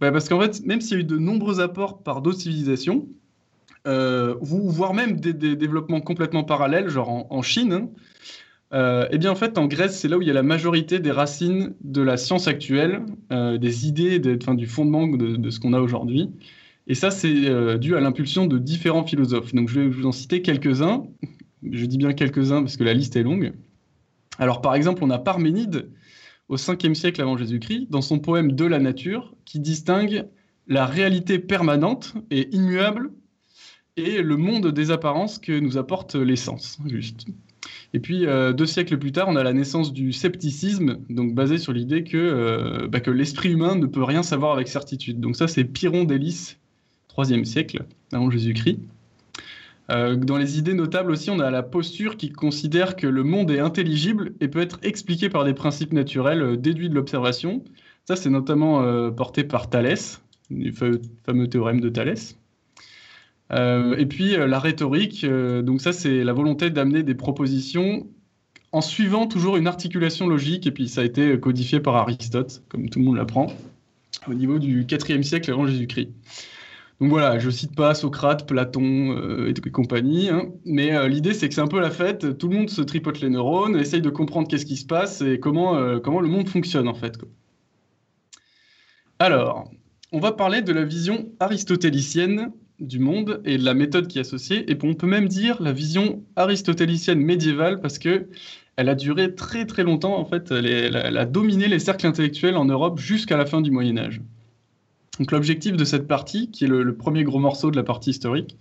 Bah, 0.00 0.12
Parce 0.12 0.28
qu'en 0.28 0.40
fait, 0.40 0.64
même 0.64 0.80
s'il 0.80 0.92
y 0.92 0.96
a 0.96 1.00
eu 1.00 1.04
de 1.04 1.18
nombreux 1.18 1.60
apports 1.60 2.02
par 2.02 2.22
d'autres 2.22 2.40
civilisations, 2.40 3.08
euh, 3.86 4.34
voire 4.40 4.92
même 4.94 5.20
des, 5.20 5.32
développements 5.32 6.00
complètement 6.00 6.44
parallèles, 6.44 6.88
genre 6.88 7.26
en, 7.30 7.42
Chine, 7.42 7.72
hein. 7.72 7.88
Euh, 8.74 9.08
eh 9.10 9.18
bien 9.18 9.30
en 9.30 9.34
fait 9.34 9.58
en 9.58 9.66
Grèce, 9.66 9.98
c'est 9.98 10.08
là 10.08 10.18
où 10.18 10.22
il 10.22 10.28
y 10.28 10.30
a 10.30 10.34
la 10.34 10.42
majorité 10.42 10.98
des 10.98 11.10
racines 11.10 11.74
de 11.80 12.02
la 12.02 12.16
science 12.16 12.48
actuelle, 12.48 13.02
euh, 13.32 13.58
des 13.58 13.86
idées, 13.86 14.18
du 14.18 14.66
fondement 14.66 15.06
de, 15.06 15.50
ce 15.50 15.60
qu'on 15.60 15.72
a 15.72 15.80
aujourd'hui. 15.80 16.30
Et 16.86 16.94
ça, 16.94 17.10
c'est 17.10 17.78
dû 17.78 17.96
à 17.96 18.00
l'impulsion 18.00 18.46
de 18.46 18.58
différents 18.58 19.04
philosophes. 19.04 19.54
Donc 19.54 19.68
je 19.68 19.80
vais 19.80 19.88
vous 19.88 20.06
en 20.06 20.12
citer 20.12 20.40
quelques-uns. 20.42 21.04
Je 21.70 21.84
dis 21.84 21.98
bien 21.98 22.12
quelques-uns 22.14 22.62
parce 22.62 22.76
que 22.76 22.84
la 22.84 22.94
liste 22.94 23.16
est 23.16 23.22
longue. 23.22 23.52
Alors 24.38 24.62
par 24.62 24.74
exemple, 24.74 25.04
on 25.04 25.10
a 25.10 25.18
Parménide 25.18 25.90
au 26.48 26.56
5e 26.56 26.94
siècle 26.94 27.20
avant 27.20 27.36
Jésus-Christ, 27.36 27.88
dans 27.90 28.00
son 28.00 28.18
poème 28.18 28.52
De 28.52 28.64
la 28.64 28.78
nature, 28.78 29.34
qui 29.44 29.60
distingue 29.60 30.26
la 30.66 30.86
réalité 30.86 31.38
permanente 31.38 32.14
et 32.30 32.54
immuable 32.54 33.10
et 33.96 34.22
le 34.22 34.36
monde 34.36 34.68
des 34.68 34.90
apparences 34.90 35.38
que 35.38 35.58
nous 35.58 35.76
apporte 35.76 36.14
l'essence, 36.14 36.78
juste. 36.86 37.26
Et 37.94 38.00
puis, 38.00 38.26
euh, 38.26 38.52
deux 38.52 38.66
siècles 38.66 38.98
plus 38.98 39.12
tard, 39.12 39.28
on 39.28 39.36
a 39.36 39.42
la 39.42 39.54
naissance 39.54 39.92
du 39.92 40.12
scepticisme, 40.12 40.98
donc 41.08 41.34
basé 41.34 41.56
sur 41.56 41.72
l'idée 41.72 42.04
que, 42.04 42.18
euh, 42.18 42.86
bah, 42.86 43.00
l'esprit 43.06 43.50
humain 43.50 43.76
ne 43.76 43.86
peut 43.86 44.02
rien 44.02 44.22
savoir 44.22 44.52
avec 44.52 44.68
certitude. 44.68 45.20
Donc 45.20 45.36
ça, 45.36 45.48
c'est 45.48 45.64
Pyrrhon 45.64 46.04
d'Hélice, 46.04 46.58
3 47.08 47.44
siècle 47.44 47.84
avant 48.12 48.30
Jésus-Christ. 48.30 48.78
Euh, 49.90 50.16
dans 50.16 50.36
les 50.36 50.58
idées 50.58 50.74
notables 50.74 51.10
aussi, 51.10 51.30
on 51.30 51.40
a 51.40 51.50
la 51.50 51.62
posture 51.62 52.18
qui 52.18 52.28
considère 52.28 52.94
que 52.94 53.06
le 53.06 53.22
monde 53.22 53.50
est 53.50 53.60
intelligible 53.60 54.34
et 54.40 54.48
peut 54.48 54.60
être 54.60 54.78
expliqué 54.82 55.30
par 55.30 55.46
des 55.46 55.54
principes 55.54 55.94
naturels 55.94 56.60
déduits 56.60 56.90
de 56.90 56.94
l'observation. 56.94 57.64
Ça, 58.04 58.16
c'est 58.16 58.28
notamment 58.28 59.10
porté 59.12 59.44
par 59.44 59.70
Thalès, 59.70 60.20
le 60.50 60.72
fameux 61.24 61.48
théorème 61.48 61.80
de 61.80 61.88
Thalès. 61.88 62.37
Euh, 63.52 63.96
et 63.96 64.06
puis 64.06 64.36
euh, 64.36 64.46
la 64.46 64.58
rhétorique, 64.58 65.24
euh, 65.24 65.62
donc 65.62 65.80
ça 65.80 65.92
c'est 65.92 66.22
la 66.22 66.32
volonté 66.32 66.68
d'amener 66.70 67.02
des 67.02 67.14
propositions 67.14 68.06
en 68.72 68.82
suivant 68.82 69.26
toujours 69.26 69.56
une 69.56 69.66
articulation 69.66 70.26
logique, 70.26 70.66
et 70.66 70.70
puis 70.70 70.88
ça 70.88 71.00
a 71.00 71.04
été 71.04 71.40
codifié 71.40 71.80
par 71.80 71.96
Aristote, 71.96 72.62
comme 72.68 72.90
tout 72.90 72.98
le 72.98 73.06
monde 73.06 73.16
l'apprend, 73.16 73.46
au 74.28 74.34
niveau 74.34 74.58
du 74.58 74.84
4e 74.84 75.22
siècle 75.22 75.50
avant 75.50 75.66
Jésus-Christ. 75.66 76.10
Donc 77.00 77.08
voilà, 77.08 77.38
je 77.38 77.48
cite 77.48 77.74
pas 77.74 77.94
Socrate, 77.94 78.46
Platon 78.46 79.46
et 79.46 79.70
compagnie, 79.70 80.28
hein, 80.28 80.50
mais 80.66 81.08
l'idée 81.08 81.32
c'est 81.32 81.48
que 81.48 81.54
c'est 81.54 81.62
un 81.62 81.68
peu 81.68 81.80
la 81.80 81.90
fête, 81.90 82.36
tout 82.36 82.48
le 82.48 82.56
monde 82.56 82.68
se 82.68 82.82
tripote 82.82 83.20
les 83.20 83.30
neurones, 83.30 83.76
essaye 83.78 84.02
de 84.02 84.10
comprendre 84.10 84.48
qu'est-ce 84.48 84.66
qui 84.66 84.76
se 84.76 84.84
passe 84.84 85.22
et 85.22 85.40
comment, 85.40 85.98
comment 86.00 86.20
le 86.20 86.28
monde 86.28 86.48
fonctionne 86.48 86.88
en 86.88 86.94
fait. 86.94 87.16
Alors, 89.18 89.70
on 90.12 90.20
va 90.20 90.32
parler 90.32 90.60
de 90.60 90.72
la 90.72 90.84
vision 90.84 91.30
aristotélicienne 91.40 92.52
du 92.80 92.98
monde 92.98 93.40
et 93.44 93.58
de 93.58 93.64
la 93.64 93.74
méthode 93.74 94.06
qui 94.06 94.18
est 94.18 94.22
associée. 94.22 94.70
Et 94.70 94.78
on 94.82 94.94
peut 94.94 95.06
même 95.06 95.28
dire 95.28 95.60
la 95.62 95.72
vision 95.72 96.22
aristotélicienne 96.36 97.20
médiévale 97.20 97.80
parce 97.80 97.98
que 97.98 98.28
elle 98.76 98.88
a 98.88 98.94
duré 98.94 99.34
très 99.34 99.66
très 99.66 99.82
longtemps. 99.82 100.16
En 100.16 100.24
fait, 100.24 100.52
elle, 100.52 100.96
a 100.96 101.24
dominé 101.24 101.66
les 101.66 101.80
cercles 101.80 102.06
intellectuels 102.06 102.56
en 102.56 102.64
Europe 102.64 102.98
jusqu'à 103.00 103.36
la 103.36 103.44
fin 103.44 103.60
du 103.60 103.72
Moyen 103.72 103.98
Âge. 103.98 104.20
Donc 105.18 105.32
l'objectif 105.32 105.76
de 105.76 105.84
cette 105.84 106.06
partie, 106.06 106.50
qui 106.52 106.64
est 106.64 106.68
le, 106.68 106.94
premier 106.94 107.24
gros 107.24 107.40
morceau 107.40 107.72
de 107.72 107.76
la 107.76 107.82
partie 107.82 108.10
historique, 108.10 108.56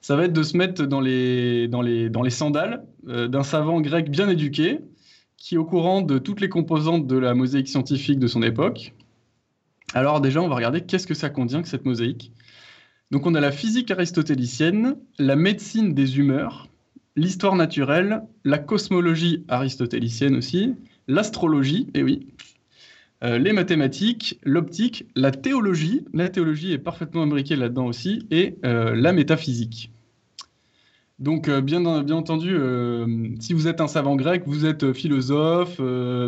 ça 0.00 0.16
va 0.16 0.24
être 0.24 0.32
de 0.32 0.42
se 0.42 0.56
mettre 0.56 0.84
dans 0.86 1.02
les, 1.02 1.68
dans 1.68 1.82
les, 1.82 2.08
dans 2.08 2.22
les 2.22 2.30
sandales 2.30 2.82
euh, 3.08 3.28
d'un 3.28 3.42
savant 3.42 3.80
grec 3.82 4.10
bien 4.10 4.28
éduqué, 4.28 4.78
qui 5.36 5.56
est 5.56 5.58
au 5.58 5.66
courant 5.66 6.00
de 6.00 6.16
toutes 6.18 6.40
les 6.40 6.48
composantes 6.48 7.06
de 7.06 7.18
la 7.18 7.34
mosaïque 7.34 7.68
scientifique 7.68 8.18
de 8.18 8.26
son 8.26 8.42
époque. 8.42 8.94
Alors 9.92 10.22
déjà, 10.22 10.40
on 10.40 10.48
va 10.48 10.54
regarder 10.54 10.80
qu'est-ce 10.80 11.06
que 11.06 11.14
ça 11.14 11.28
contient, 11.28 11.60
que 11.60 11.68
cette 11.68 11.84
mosaïque. 11.84 12.32
Donc 13.12 13.26
on 13.26 13.34
a 13.34 13.40
la 13.40 13.52
physique 13.52 13.90
aristotélicienne, 13.90 14.96
la 15.18 15.36
médecine 15.36 15.92
des 15.92 16.18
humeurs, 16.18 16.68
l'histoire 17.14 17.56
naturelle, 17.56 18.22
la 18.46 18.56
cosmologie 18.56 19.44
aristotélicienne 19.48 20.34
aussi, 20.34 20.74
l'astrologie, 21.08 21.88
et 21.92 21.98
eh 21.98 22.02
oui, 22.02 22.26
euh, 23.22 23.36
les 23.36 23.52
mathématiques, 23.52 24.40
l'optique, 24.44 25.04
la 25.14 25.30
théologie, 25.30 26.06
la 26.14 26.30
théologie 26.30 26.72
est 26.72 26.78
parfaitement 26.78 27.24
imbriquée 27.24 27.54
là-dedans 27.54 27.84
aussi, 27.84 28.26
et 28.30 28.56
euh, 28.64 28.94
la 28.94 29.12
métaphysique. 29.12 29.92
Donc, 31.18 31.48
euh, 31.48 31.60
bien, 31.60 32.02
bien, 32.02 32.16
entendu, 32.16 32.56
si 33.40 33.52
vous 33.52 33.68
êtes 33.68 33.82
un 33.82 33.88
savant 33.88 34.16
grec, 34.16 34.44
vous 34.46 34.64
êtes 34.64 34.94
philosophe, 34.94 35.80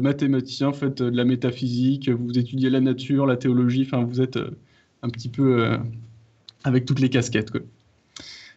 mathématicien, 0.03 0.75
faites 0.75 1.01
de 1.01 1.17
la 1.17 1.25
métaphysique, 1.25 2.11
vous 2.11 2.39
étudiez 2.39 2.69
la 2.69 2.83
nature, 2.83 3.25
la 3.25 3.39
théologie, 3.39 3.89
enfin, 3.91 4.05
vous 4.05 4.21
êtes 4.21 4.39
un 5.01 5.09
petit 5.09 5.31
peu 5.31 5.79
avec 6.65 6.85
toutes 6.85 7.01
les 7.01 7.11
casquettes. 7.11 7.53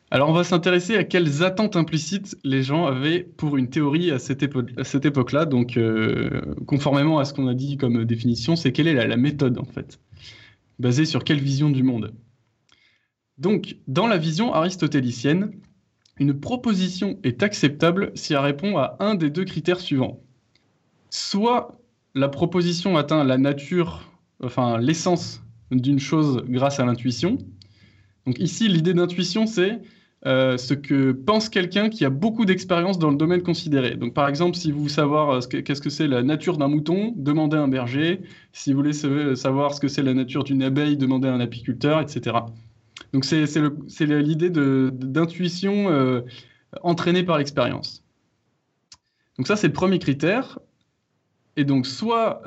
Alors, 0.10 0.30
on 0.30 0.34
va 0.34 0.46
s'intéresser 0.46 0.96
à 0.96 1.04
quelles 1.04 1.44
attentes 1.44 1.76
implicites 1.76 2.38
les 2.46 2.64
gens 2.64 2.86
avaient 2.86 3.20
pour 3.20 3.58
une 3.58 3.70
théorie 3.70 4.10
à 4.10 4.20
cette, 4.20 4.42
époque-là. 4.42 5.46
Donc, 5.46 5.76
euh, 5.76 6.42
conformément 6.66 7.20
à 7.20 7.26
ce 7.26 7.34
qu'on 7.34 7.48
a 7.48 7.54
dit 7.54 7.76
comme 7.76 8.06
définition, 8.06 8.56
c'est 8.56 8.72
quelle 8.72 8.88
est 8.88 8.94
la, 8.94 9.18
méthode, 9.18 9.58
en 9.58 9.66
fait, 9.66 10.00
basée 10.80 11.04
sur 11.04 11.26
quelle 11.26 11.42
vision 11.42 11.70
du 11.70 11.84
monde? 11.84 12.14
Donc, 13.38 13.76
dans 13.88 14.08
la 14.08 14.18
vision 14.18 14.54
aristotélicienne, 14.54 15.52
une 16.20 16.40
proposition 16.40 17.20
est 17.24 17.44
acceptable 17.44 18.12
si 18.16 18.34
elle 18.34 18.40
répond 18.40 18.78
à 18.78 18.96
un 19.02 19.16
des 19.16 19.30
deux 19.30 19.44
critères 19.44 19.82
suivants. 19.82 20.22
Soit 21.10 21.78
la 22.16 22.30
proposition 22.30 22.98
atteint 22.98 23.24
la 23.26 23.38
nature, 23.38 24.10
enfin 24.42 24.80
l'essence 24.80 25.44
d'une 25.70 26.00
chose 26.00 26.44
grâce 26.48 26.80
à 26.80 26.86
l'intuition. 26.86 27.38
Donc 28.28 28.40
ici, 28.40 28.68
l'idée 28.68 28.94
d'intuition, 28.94 29.48
c'est 29.48 29.80
euh, 30.26 30.58
ce 30.58 30.74
que 30.74 31.14
pense 31.14 31.48
quelqu'un 31.48 31.90
qui 31.90 32.04
a 32.04 32.10
beaucoup 32.10 32.44
d'expérience 32.44 33.00
dans 33.00 33.10
le 33.10 33.16
domaine 33.16 33.42
considéré. 33.42 33.96
Donc, 33.96 34.14
par 34.14 34.28
exemple, 34.28 34.58
si 34.58 34.70
vous 34.70 34.80
voulez 34.80 34.92
savoir 34.92 35.30
euh, 35.30 35.40
qu'est-ce 35.40 35.80
que 35.80 35.90
c'est 35.90 36.08
la 36.08 36.24
nature 36.24 36.58
d'un 36.58 36.68
mouton, 36.68 37.14
demandez 37.16 37.56
à 37.56 37.62
un 37.62 37.70
berger. 37.70 38.22
Si 38.52 38.74
vous 38.74 38.80
voulez 38.80 39.36
savoir 39.36 39.74
ce 39.74 39.80
que 39.80 39.88
c'est 39.88 40.04
la 40.04 40.14
nature 40.14 40.44
d'une 40.44 40.62
abeille, 40.62 40.98
demandez 40.98 41.30
à 41.30 41.34
un 41.34 41.40
apiculteur, 41.40 42.02
etc. 42.02 42.36
Donc, 43.14 43.24
c'est 43.24 43.46
l'idée 44.06 44.50
d'intuition 44.50 45.90
euh, 45.90 46.22
entraînée 46.82 47.24
par 47.24 47.38
l'expérience. 47.38 48.04
Donc, 49.38 49.48
ça, 49.48 49.56
c'est 49.56 49.68
le 49.68 49.74
premier 49.74 50.00
critère. 50.00 50.60
Et 51.56 51.64
donc, 51.64 51.88
soit, 51.88 52.42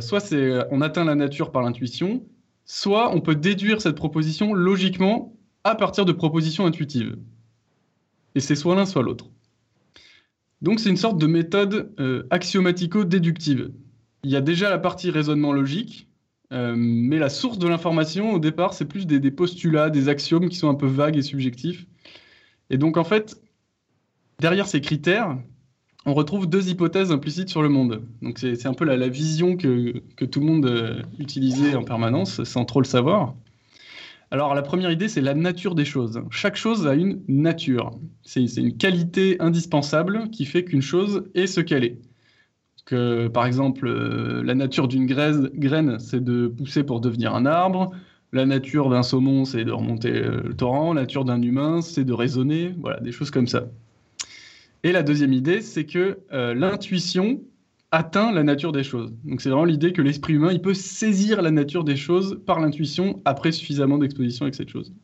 soit 0.00 0.34
on 0.70 0.80
atteint 0.80 1.04
la 1.04 1.14
nature 1.14 1.52
par 1.52 1.62
l'intuition, 1.62 2.22
soit 2.66 3.14
on 3.14 3.20
peut 3.20 3.36
déduire 3.36 3.80
cette 3.80 3.96
proposition 3.96 4.52
logiquement 4.52 5.34
à 5.64 5.74
partir 5.74 6.04
de 6.04 6.12
propositions 6.12 6.66
intuitives. 6.66 7.16
Et 8.34 8.40
c'est 8.40 8.56
soit 8.56 8.74
l'un, 8.74 8.84
soit 8.84 9.02
l'autre. 9.02 9.30
Donc 10.60 10.80
c'est 10.80 10.90
une 10.90 10.96
sorte 10.96 11.18
de 11.18 11.26
méthode 11.26 11.94
euh, 12.00 12.26
axiomatico-déductive. 12.30 13.72
Il 14.24 14.30
y 14.30 14.36
a 14.36 14.40
déjà 14.40 14.68
la 14.68 14.78
partie 14.78 15.10
raisonnement 15.10 15.52
logique, 15.52 16.08
euh, 16.52 16.74
mais 16.76 17.18
la 17.18 17.28
source 17.28 17.58
de 17.58 17.68
l'information, 17.68 18.32
au 18.32 18.38
départ, 18.38 18.74
c'est 18.74 18.84
plus 18.84 19.06
des, 19.06 19.30
postulats, 19.30 19.90
des 19.90 20.08
axiomes 20.08 20.48
qui 20.48 20.56
sont 20.56 20.68
un 20.68 20.74
peu 20.74 20.86
vagues 20.86 21.16
et 21.16 21.22
subjectifs. 21.22 21.86
Et 22.70 22.78
donc 22.78 22.96
en 22.96 23.04
fait, 23.04 23.40
derrière 24.40 24.66
ces 24.66 24.80
critères, 24.80 25.38
on 26.06 26.14
retrouve 26.14 26.48
deux 26.48 26.68
hypothèses 26.68 27.10
implicites 27.10 27.48
sur 27.48 27.62
le 27.62 27.68
monde. 27.68 28.02
Donc 28.22 28.38
c'est 28.38 28.66
un 28.66 28.74
peu 28.74 28.84
la, 28.84 29.08
vision 29.08 29.56
que, 29.56 29.98
tout 30.24 30.40
le 30.40 30.46
monde 30.46 30.66
euh, 30.66 31.02
utilisait 31.18 31.74
en 31.74 31.82
permanence, 31.82 32.42
sans 32.44 32.64
trop 32.64 32.80
le 32.80 32.86
savoir. 32.86 33.34
Alors 34.30 34.54
la 34.54 34.62
première 34.62 34.90
idée, 34.90 35.08
c'est 35.08 35.20
la 35.20 35.34
nature 35.34 35.74
des 35.74 35.84
choses. 35.84 36.22
Chaque 36.30 36.56
chose 36.56 36.86
a 36.86 36.94
une 36.94 37.22
nature. 37.26 37.90
C'est 38.22 38.44
une 38.56 38.76
qualité 38.76 39.36
indispensable 39.40 40.30
qui 40.30 40.44
fait 40.44 40.64
qu'une 40.64 40.82
chose 40.82 41.24
est 41.34 41.48
ce 41.48 41.60
qu'elle 41.60 41.84
est. 41.84 41.98
Que, 42.84 43.26
par 43.26 43.46
exemple, 43.46 43.88
euh, 43.88 44.44
la 44.44 44.54
nature 44.54 44.86
d'une 44.86 45.06
graine, 45.06 45.98
c'est 45.98 46.22
de 46.22 46.46
pousser 46.46 46.84
pour 46.84 47.00
devenir 47.00 47.34
un 47.34 47.44
arbre. 47.44 47.90
La 48.32 48.46
nature 48.46 48.90
d'un 48.90 49.02
saumon, 49.02 49.44
c'est 49.44 49.64
de 49.64 49.72
remonter 49.72 50.12
euh, 50.12 50.42
le 50.44 50.54
torrent. 50.54 50.92
La 50.92 51.02
nature 51.02 51.24
d'un 51.24 51.42
humain, 51.42 51.82
c'est 51.82 52.04
de 52.04 52.12
raisonner. 52.12 52.76
Voilà, 52.80 53.00
des 53.00 53.10
choses 53.10 53.32
comme 53.32 53.48
ça. 53.48 53.64
Et 54.86 54.92
la 54.92 55.02
deuxième 55.02 55.32
idée, 55.32 55.62
c'est 55.62 55.84
que 55.84 56.20
euh, 56.32 56.54
l'intuition 56.54 57.40
atteint 57.90 58.30
la 58.30 58.44
nature 58.44 58.70
des 58.70 58.84
choses. 58.84 59.12
Donc 59.24 59.40
c'est 59.40 59.48
vraiment 59.48 59.64
l'idée 59.64 59.92
que 59.92 60.00
l'esprit 60.00 60.34
humain, 60.34 60.52
il 60.52 60.62
peut 60.62 60.74
saisir 60.74 61.42
la 61.42 61.50
nature 61.50 61.82
des 61.82 61.96
choses 61.96 62.40
par 62.46 62.60
l'intuition 62.60 63.20
après 63.24 63.50
suffisamment 63.50 63.98
d'exposition 63.98 64.44
avec 64.44 64.54
cette 64.54 64.68
chose. 64.68 64.94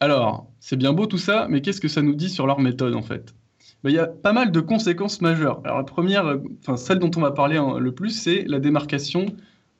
Alors, 0.00 0.50
c'est 0.58 0.74
bien 0.74 0.92
beau 0.92 1.06
tout 1.06 1.16
ça, 1.16 1.46
mais 1.48 1.60
qu'est-ce 1.60 1.80
que 1.80 1.86
ça 1.86 2.02
nous 2.02 2.16
dit 2.16 2.28
sur 2.28 2.48
leur 2.48 2.58
méthode 2.58 2.96
en 2.96 3.02
fait? 3.02 3.36
Ben, 3.84 3.90
Il 3.90 3.94
y 3.94 4.00
a 4.00 4.08
pas 4.08 4.32
mal 4.32 4.50
de 4.50 4.58
conséquences 4.58 5.20
majeures. 5.20 5.60
Alors 5.62 5.78
la 5.78 5.84
première, 5.84 6.36
enfin 6.58 6.76
celle 6.76 6.98
dont 6.98 7.12
on 7.14 7.20
va 7.20 7.30
parler 7.30 7.60
le 7.78 7.92
plus, 7.92 8.10
c'est 8.10 8.46
la 8.48 8.58
démarcation 8.58 9.26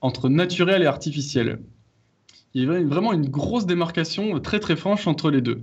entre 0.01 0.29
naturel 0.29 0.85
et 0.85 0.87
artificiel. 0.87 1.59
Il 2.55 2.63
y 2.63 2.71
a 2.71 2.85
vraiment 2.85 3.13
une 3.13 3.29
grosse 3.29 3.67
démarcation 3.67 4.39
très 4.39 4.61
très 4.61 4.77
franche 4.77 5.09
entre 5.09 5.33
les 5.33 5.41
deux. 5.41 5.61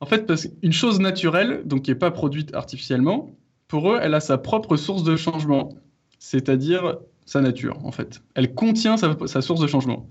En 0.00 0.06
fait, 0.06 0.26
parce 0.26 0.46
qu'une 0.46 0.72
chose 0.72 0.98
naturelle, 0.98 1.62
donc 1.66 1.82
qui 1.82 1.90
n'est 1.90 1.96
pas 1.98 2.10
produite 2.10 2.54
artificiellement, 2.54 3.30
pour 3.68 3.92
eux, 3.92 3.98
elle 4.02 4.14
a 4.14 4.20
sa 4.20 4.38
propre 4.38 4.76
source 4.76 5.04
de 5.04 5.14
changement, 5.16 5.74
c'est-à-dire 6.18 6.98
sa 7.26 7.40
nature, 7.40 7.78
en 7.84 7.92
fait. 7.92 8.22
Elle 8.34 8.54
contient 8.54 8.96
sa, 8.96 9.42
source 9.42 9.60
de 9.60 9.66
changement. 9.66 10.08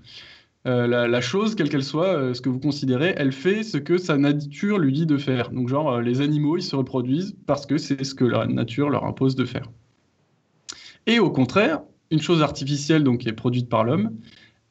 Euh, 0.66 0.86
la, 0.86 1.20
chose, 1.20 1.54
quelle 1.54 1.68
qu'elle 1.68 1.84
soit, 1.84 2.14
euh, 2.14 2.34
ce 2.34 2.40
que 2.40 2.48
vous 2.48 2.60
considérez, 2.60 3.14
elle 3.16 3.32
fait 3.32 3.62
ce 3.62 3.78
que 3.78 3.98
sa 3.98 4.16
nature 4.16 4.78
lui 4.78 4.92
dit 4.92 5.06
de 5.06 5.18
faire. 5.18 5.50
Donc, 5.50 5.68
genre, 5.68 5.90
euh, 5.90 6.00
les 6.02 6.20
animaux, 6.20 6.56
ils 6.56 6.62
se 6.62 6.76
reproduisent 6.76 7.36
parce 7.46 7.66
que 7.66 7.76
c'est 7.76 8.04
ce 8.04 8.14
que 8.14 8.24
la 8.24 8.46
nature 8.46 8.90
leur 8.90 9.04
impose 9.04 9.34
de 9.36 9.44
faire. 9.44 9.70
Et 11.06 11.18
au 11.18 11.30
contraire, 11.30 11.80
une 12.10 12.20
chose 12.20 12.42
artificielle, 12.42 13.04
donc 13.04 13.20
qui 13.20 13.28
est 13.28 13.34
produite 13.34 13.68
par 13.68 13.84
l'homme, 13.84 14.12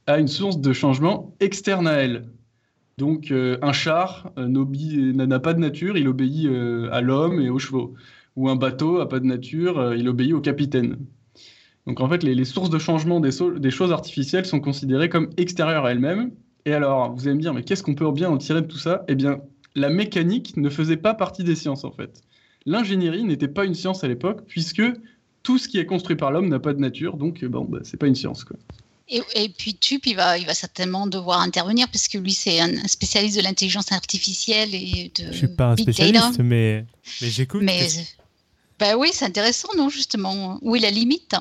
a 0.08 0.20
une 0.20 0.28
source 0.28 0.60
de 0.60 0.74
changement 0.74 1.36
externe 1.40 1.88
à 1.88 1.94
elle. 1.94 2.30
Donc, 3.00 3.34
un 3.34 3.72
char 3.72 4.32
n'a 4.38 5.40
pas 5.40 5.54
de 5.54 5.60
nature, 5.60 5.98
il 5.98 6.08
obéit 6.08 6.48
à 6.92 7.02
l'homme 7.02 7.42
et 7.42 7.50
aux 7.50 7.58
chevaux 7.58 7.96
ou 8.40 8.48
un 8.50 8.56
bateau 8.56 9.02
a 9.02 9.10
pas 9.10 9.20
de 9.20 9.26
nature, 9.26 9.80
euh, 9.80 9.98
il 9.98 10.08
obéit 10.08 10.34
au 10.34 10.40
capitaine. 10.40 10.98
Donc 11.86 12.00
en 12.00 12.08
fait, 12.08 12.24
les, 12.24 12.46
sources 12.46 12.70
de 12.70 12.80
changement 12.80 13.20
des, 13.20 13.32
des, 13.58 13.72
choses 13.72 13.92
artificielles 13.92 14.46
sont 14.46 14.62
considérées 14.62 15.10
comme 15.10 15.30
extérieures 15.38 15.86
à 15.86 15.92
elles-mêmes. 15.92 16.32
Et 16.66 16.74
alors, 16.74 17.14
vous 17.14 17.28
allez 17.28 17.36
me 17.36 17.42
dire, 17.42 17.54
mais 17.54 17.64
qu'est-ce 17.64 17.84
qu'on 17.84 17.96
peut 17.96 18.10
bien 18.12 18.30
en 18.30 18.38
tirer 18.38 18.62
de 18.62 18.68
tout 18.68 18.78
ça? 18.78 19.04
Eh 19.08 19.16
bien, 19.16 19.42
la 19.76 19.90
mécanique 19.90 20.56
ne 20.56 20.70
faisait 20.70 20.98
pas 20.98 21.14
partie 21.14 21.44
des 21.44 21.56
sciences 21.56 21.84
en 21.84 21.92
fait. 21.92 22.22
L'ingénierie 22.66 23.24
n'était 23.24 23.48
pas 23.48 23.66
une 23.66 23.74
science 23.74 24.04
à 24.04 24.08
l'époque, 24.08 24.44
puisque 24.48 24.84
tout 25.44 25.58
ce 25.58 25.68
qui 25.68 25.80
est 25.80 25.86
construit 25.86 26.16
par 26.16 26.32
l'homme 26.32 26.48
n'a 26.48 26.60
pas 26.60 26.74
de 26.74 26.80
nature, 26.80 27.18
donc 27.18 27.44
bon, 27.44 27.66
bah, 27.66 27.80
c'est 27.84 27.98
pas 27.98 28.08
une 28.08 28.16
science. 28.16 28.44
Quoi. 28.44 28.58
Et, 29.12 29.50
puis 29.50 29.76
Tup, 29.76 30.06
il 30.06 30.16
va, 30.16 30.38
il 30.38 30.46
va 30.46 30.54
certainement 30.54 31.08
devoir 31.08 31.42
intervenir 31.42 31.88
parce 31.90 32.08
que 32.08 32.20
lui, 32.20 32.32
c'est 32.32 32.60
un 32.60 32.88
spécialiste 32.88 33.38
de 33.38 33.42
l'intelligence 33.42 33.92
artificielle 33.92 34.76
et 34.76 35.12
de. 35.16 35.32
Je 35.32 35.38
suis 35.38 35.48
pas 35.48 35.72
un 35.72 35.78
spécialiste, 35.78 36.40
mais, 36.40 36.86
mais 37.22 37.30
j'écoute. 37.30 37.62
Mais 37.64 37.88
bah 38.78 38.96
oui, 38.98 39.10
c'est 39.12 39.26
intéressant, 39.26 39.70
non, 39.76 39.90
justement. 39.90 40.60
Où 40.62 40.76
est 40.76 40.80
la 40.80 40.92
limite? 40.92 41.36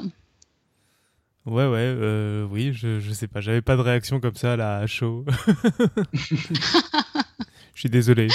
Ouais, 1.44 1.66
ouais, 1.66 1.78
euh, 1.78 2.46
oui, 2.50 2.72
je, 2.72 3.00
je 3.00 3.12
sais 3.12 3.28
pas. 3.28 3.40
J'avais 3.40 3.62
pas 3.62 3.76
de 3.76 3.82
réaction 3.82 4.18
comme 4.18 4.34
ça 4.34 4.56
là, 4.56 4.78
à 4.78 4.86
chaud. 4.86 5.24
je 6.14 6.36
suis 7.74 7.90
désolé. 7.90 8.28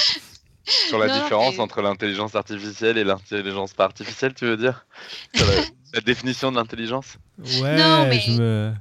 Sur 0.65 0.97
la 0.97 1.07
différence 1.07 1.59
entre 1.59 1.81
l'intelligence 1.81 2.35
artificielle 2.35 2.97
et 2.97 3.03
l'intelligence 3.03 3.73
pas 3.73 3.83
artificielle, 3.85 4.33
tu 4.33 4.45
veux 4.45 4.57
dire? 4.57 4.85
La, 5.93 6.01
définition 6.01 6.51
de 6.51 6.55
l'intelligence? 6.55 7.17
Ouais, 7.61 7.77
non, 7.77 8.07
mais... 8.07 8.19
je 8.19 8.31
me... 8.31 8.73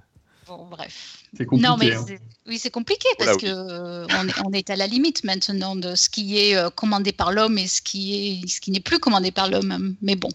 Bon, 0.56 0.66
bref. 0.70 1.24
C'est 1.34 1.46
compliqué. 1.46 1.68
Non, 1.68 1.76
mais 1.78 1.94
hein. 1.94 2.04
oui, 2.46 2.58
c'est 2.58 2.70
compliqué 2.70 3.08
parce 3.18 3.38
qu'on 3.38 3.46
que 3.46 4.44
on, 4.44 4.52
est, 4.52 4.68
à 4.68 4.76
la 4.76 4.86
limite 4.86 5.24
maintenant 5.24 5.76
de 5.76 5.94
ce 5.94 6.10
qui 6.10 6.38
est 6.38 6.56
euh, 6.56 6.68
commandé 6.68 7.12
par 7.12 7.32
l'homme 7.32 7.56
et 7.56 7.66
ce 7.66 7.80
qui 7.80 8.42
est 8.42 8.48
ce 8.48 8.60
qui 8.60 8.70
n'est 8.70 8.80
plus 8.80 8.98
commandé 8.98 9.30
par 9.30 9.48
l'homme. 9.50 9.94
Mais 10.02 10.14
bon. 10.14 10.28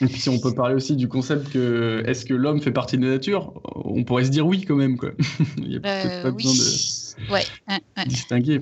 Et 0.00 0.06
puis 0.06 0.20
si 0.20 0.28
on 0.28 0.38
peut 0.38 0.54
parler 0.54 0.76
aussi 0.76 0.94
du 0.94 1.08
concept 1.08 1.50
que 1.50 2.04
est-ce 2.06 2.24
que 2.24 2.34
l'homme 2.34 2.60
fait 2.60 2.70
partie 2.70 2.96
de 2.96 3.04
la 3.04 3.14
nature, 3.14 3.52
on 3.64 4.04
pourrait 4.04 4.24
se 4.24 4.30
dire 4.30 4.46
oui 4.46 4.64
quand 4.64 4.76
même 4.76 4.96
quoi. 4.96 5.10
Il 5.56 5.68
n'y 5.68 5.76
a 5.76 5.80
euh, 5.84 6.22
pas 6.22 6.30
besoin 6.30 6.52
de 6.52 7.32
ouais, 7.32 7.44
distinguer. 8.06 8.60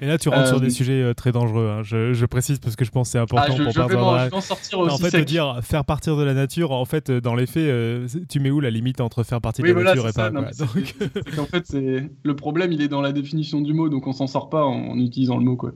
Et 0.00 0.06
là, 0.06 0.18
tu 0.18 0.28
rentres 0.28 0.48
sur 0.48 0.60
des 0.60 0.70
sujets 0.70 1.14
très 1.14 1.32
dangereux. 1.32 1.68
Hein. 1.68 1.82
Je, 1.82 2.26
précise 2.26 2.58
parce 2.58 2.76
que 2.76 2.84
je 2.84 2.90
pense 2.90 3.08
que 3.08 3.12
c'est 3.12 3.18
important 3.18 3.52
ah, 3.52 3.56
je, 3.56 3.62
pour 3.62 3.72
je 3.72 3.80
vais, 3.80 3.94
en, 4.32 4.40
sortir 4.40 4.80
aussi. 4.80 4.94
En 4.94 4.98
fait, 5.08 5.24
dire 5.24 5.60
faire 5.62 5.84
partir 5.84 6.16
de 6.16 6.22
la 6.22 6.34
nature, 6.34 6.72
en 6.72 6.84
fait, 6.84 7.10
dans 7.10 7.34
les 7.34 7.46
faits, 7.46 8.10
tu 8.28 8.40
mets 8.40 8.50
où 8.50 8.60
la 8.60 8.70
limite 8.70 9.00
entre 9.00 9.22
faire 9.22 9.40
partir 9.40 9.64
de 9.64 9.70
la 9.72 9.94
nature 9.94 10.08
et 10.08 10.12
pas 10.12 10.30
En 11.40 11.46
fait, 11.46 11.66
c'est 11.66 12.10
le 12.22 12.36
problème, 12.36 12.72
il 12.72 12.82
est 12.82 12.88
dans 12.88 13.00
la 13.00 13.12
définition 13.12 13.60
du 13.60 13.74
mot, 13.74 13.88
donc 13.88 14.06
on 14.06 14.12
s'en 14.12 14.26
sort 14.26 14.50
pas 14.50 14.64
en, 14.64 14.98
utilisant 14.98 15.38
le 15.38 15.44
mot, 15.44 15.56
quoi. 15.56 15.72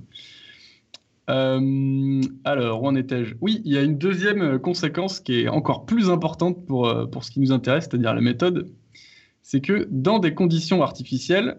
alors, 1.28 2.82
où 2.82 2.86
en 2.86 2.94
étais-je? 2.96 3.34
Oui, 3.40 3.62
il 3.64 3.72
y 3.72 3.78
a 3.78 3.82
une 3.82 3.98
deuxième 3.98 4.58
conséquence 4.58 5.20
qui 5.20 5.40
est 5.40 5.48
encore 5.48 5.86
plus 5.86 6.10
importante 6.10 6.66
pour, 6.66 6.92
pour 7.10 7.24
ce 7.24 7.30
qui 7.30 7.40
nous 7.40 7.52
intéresse, 7.52 7.86
c'est-à-dire 7.88 8.14
la 8.14 8.20
méthode. 8.20 8.70
C'est 9.42 9.60
que 9.60 9.88
dans 9.90 10.18
des 10.18 10.34
conditions 10.34 10.82
artificielles, 10.82 11.58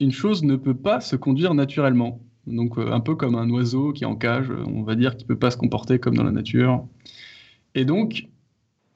une 0.00 0.12
chose 0.12 0.42
ne 0.42 0.56
peut 0.56 0.76
pas 0.76 1.00
se 1.00 1.16
conduire 1.16 1.54
naturellement. 1.54 2.20
Donc 2.46 2.78
euh, 2.78 2.92
un 2.92 3.00
peu 3.00 3.14
comme 3.14 3.34
un 3.34 3.48
oiseau 3.50 3.92
qui 3.92 4.04
est 4.04 4.06
en 4.06 4.16
cage, 4.16 4.50
on 4.50 4.82
va 4.82 4.94
dire 4.94 5.16
qu'il 5.16 5.24
ne 5.24 5.28
peut 5.28 5.38
pas 5.38 5.50
se 5.50 5.56
comporter 5.56 5.98
comme 5.98 6.16
dans 6.16 6.24
la 6.24 6.32
nature. 6.32 6.86
Et 7.74 7.84
donc, 7.84 8.28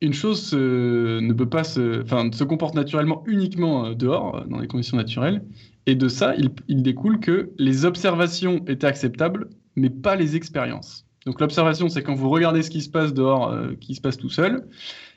une 0.01 0.13
chose 0.13 0.53
ne 0.55 1.33
peut 1.33 1.49
pas 1.49 1.65
se, 1.65 2.05
se 2.33 2.45
comporte 2.45 2.75
naturellement 2.75 3.23
uniquement 3.27 3.87
euh, 3.87 3.95
dehors, 3.95 4.37
euh, 4.37 4.45
dans 4.47 4.59
les 4.59 4.67
conditions 4.67 4.97
naturelles. 4.97 5.45
Et 5.87 5.95
de 5.95 6.09
ça, 6.09 6.35
il, 6.69 6.83
découle 6.83 7.19
que 7.19 7.51
les 7.59 7.85
observations 7.85 8.65
étaient 8.67 8.87
acceptables, 8.87 9.49
mais 9.75 9.91
pas 9.91 10.15
les 10.15 10.37
expériences. 10.37 11.07
Donc 11.27 11.41
l'observation, 11.41 11.89
c'est 11.89 12.03
quand 12.03 12.15
vous 12.15 12.31
regardez 12.31 12.63
ce 12.63 12.71
qui 12.71 12.81
se 12.81 12.89
passe 12.89 13.13
dehors, 13.13 13.53
qui 13.81 13.97
se 13.97 14.01
passe 14.01 14.17
tout 14.17 14.29
seul. 14.29 14.65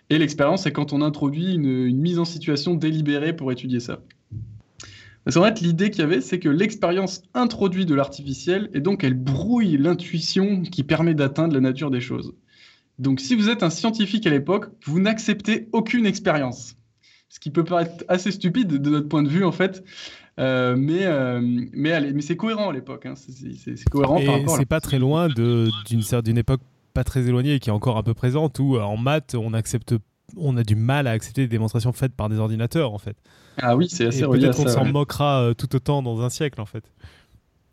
Et 0.10 0.18
l'expérience, 0.18 0.64
c'est 0.64 0.72
quand 0.72 0.94
on 0.94 1.02
introduit 1.02 1.54
une, 1.54 1.96
mise 1.98 2.20
en 2.20 2.26
situation 2.26 2.76
délibérée 2.76 3.36
pour 3.36 3.52
étudier 3.52 3.80
ça. 3.80 4.02
Parce 5.26 5.36
qu'en 5.36 5.44
fait, 5.44 5.60
l'idée 5.60 5.90
qu'il 5.90 6.02
y 6.02 6.04
avait, 6.04 6.22
c'est 6.22 6.40
que 6.40 6.50
l'expérience 6.50 7.24
introduit 7.34 7.86
de 7.86 7.96
l'artificiel 7.96 8.70
et 8.74 8.80
donc 8.80 9.04
elle 9.04 9.16
brouille 9.16 9.76
l'intuition 9.78 10.62
qui 10.62 10.84
permet 10.84 11.16
d'atteindre 11.16 11.56
la 11.56 11.62
nature 11.62 11.90
des 11.90 12.00
choses. 12.00 12.36
Donc 13.00 13.20
si 13.20 13.36
vous 13.36 13.50
êtes 13.50 13.64
un 13.64 13.72
scientifique 13.72 14.28
à 14.28 14.30
l'époque, 14.30 14.68
vous 14.86 15.00
n'acceptez 15.00 15.68
aucune 15.74 16.06
expérience. 16.06 16.76
Ce 17.28 17.40
qui 17.40 17.50
peut 17.50 17.64
paraître 17.64 18.06
assez 18.08 18.32
stupide 18.32 18.68
de 18.68 18.90
notre 18.90 19.10
point 19.10 19.24
de 19.24 19.28
vue 19.28 19.44
en 19.44 19.52
fait, 19.52 19.84
euh, 20.40 20.76
mais, 20.78 21.06
euh, 21.06 21.42
mais, 21.42 22.14
mais 22.14 22.22
c'est 22.22 22.38
cohérent 22.38 22.70
à 22.70 22.74
l'époque. 22.74 23.08
Hein. 23.08 23.16
C'est 23.16 23.90
cohérent. 23.90 24.18
Et 24.20 24.46
c'est 24.48 24.66
pas 24.66 24.80
très 24.80 25.00
loin 25.00 25.28
d'une 25.28 26.38
époque 26.38 26.62
pas 26.94 27.04
très 27.04 27.28
éloignée 27.28 27.56
et 27.56 27.60
qui 27.60 27.70
est 27.70 27.74
encore 27.74 27.98
un 27.98 28.04
peu 28.04 28.14
présente 28.14 28.58
où 28.60 28.78
euh, 28.78 28.82
en 28.82 28.96
maths 28.96 29.36
on 29.36 29.54
accepte, 29.54 29.96
on 30.38 30.58
a 30.58 30.64
du 30.64 30.76
mal 30.76 31.08
à 31.08 31.12
accepter 31.12 31.42
des 31.42 31.48
démonstrations 31.48 31.94
faites 31.94 32.14
par 32.14 32.30
des 32.30 32.38
ordinateurs 32.38 32.94
en 32.94 32.98
fait. 32.98 33.18
Ah 33.62 33.76
oui, 33.76 33.88
c'est 33.90 34.06
assez 34.08 34.22
Peut-être 34.22 34.56
qu'on 34.56 34.68
s'en 34.68 34.86
moquera 34.86 35.42
euh, 35.42 35.54
tout 35.54 35.74
autant 35.76 36.02
dans 36.02 36.22
un 36.22 36.30
siècle, 36.30 36.60
en 36.60 36.66
fait. 36.66 36.84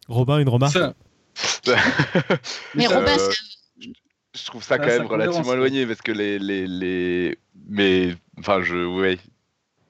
Robin, 0.08 0.38
une 0.38 0.48
remarque 0.48 0.76
Mais 2.74 2.86
Robin, 2.86 3.16
je 4.34 4.44
trouve 4.44 4.62
ça 4.62 4.78
quand 4.78 4.86
même 4.86 5.06
relativement 5.06 5.54
éloigné 5.54 5.86
parce 5.86 6.02
que 6.02 6.12
les, 6.12 6.38
les, 6.38 6.66
les... 6.66 7.38
mais 7.68 8.14
enfin 8.38 8.62
je 8.62 8.76
ouais. 8.84 9.18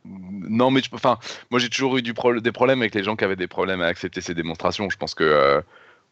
Non 0.04 0.70
mais 0.70 0.82
enfin 0.92 1.18
moi 1.50 1.58
j'ai 1.58 1.68
toujours 1.68 1.96
eu 1.96 2.02
du 2.02 2.12
des 2.40 2.52
problèmes 2.52 2.80
avec 2.80 2.94
les 2.94 3.02
gens 3.02 3.16
qui 3.16 3.24
avaient 3.24 3.36
des 3.36 3.48
problèmes 3.48 3.80
à 3.80 3.86
accepter 3.86 4.20
ces 4.20 4.34
démonstrations. 4.34 4.88
Je 4.90 4.96
pense 4.96 5.14
que 5.14 5.24
euh, 5.24 5.60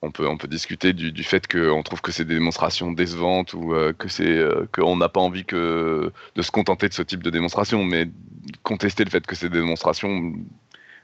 on 0.02 0.10
peut 0.10 0.26
on 0.26 0.38
peut 0.38 0.48
discuter 0.48 0.92
du, 0.92 1.12
du 1.12 1.24
fait 1.24 1.46
qu'on 1.46 1.82
trouve 1.82 2.00
que 2.00 2.12
c'est 2.12 2.24
des 2.24 2.34
démonstrations 2.34 2.92
décevantes 2.92 3.52
ou 3.52 3.74
euh, 3.74 3.92
que 3.92 4.08
c'est 4.08 4.42
qu'on 4.72 4.96
n'a 4.96 5.08
pas 5.08 5.20
envie 5.20 5.44
que 5.44 6.10
de 6.34 6.42
se 6.42 6.50
contenter 6.50 6.88
de 6.88 6.94
ce 6.94 7.02
type 7.02 7.22
de 7.22 7.30
démonstration 7.30 7.84
mais 7.84 8.08
contester 8.62 9.04
le 9.04 9.10
fait 9.10 9.26
que 9.26 9.34
c'est 9.34 9.48
des 9.48 9.60
démonstrations, 9.60 10.32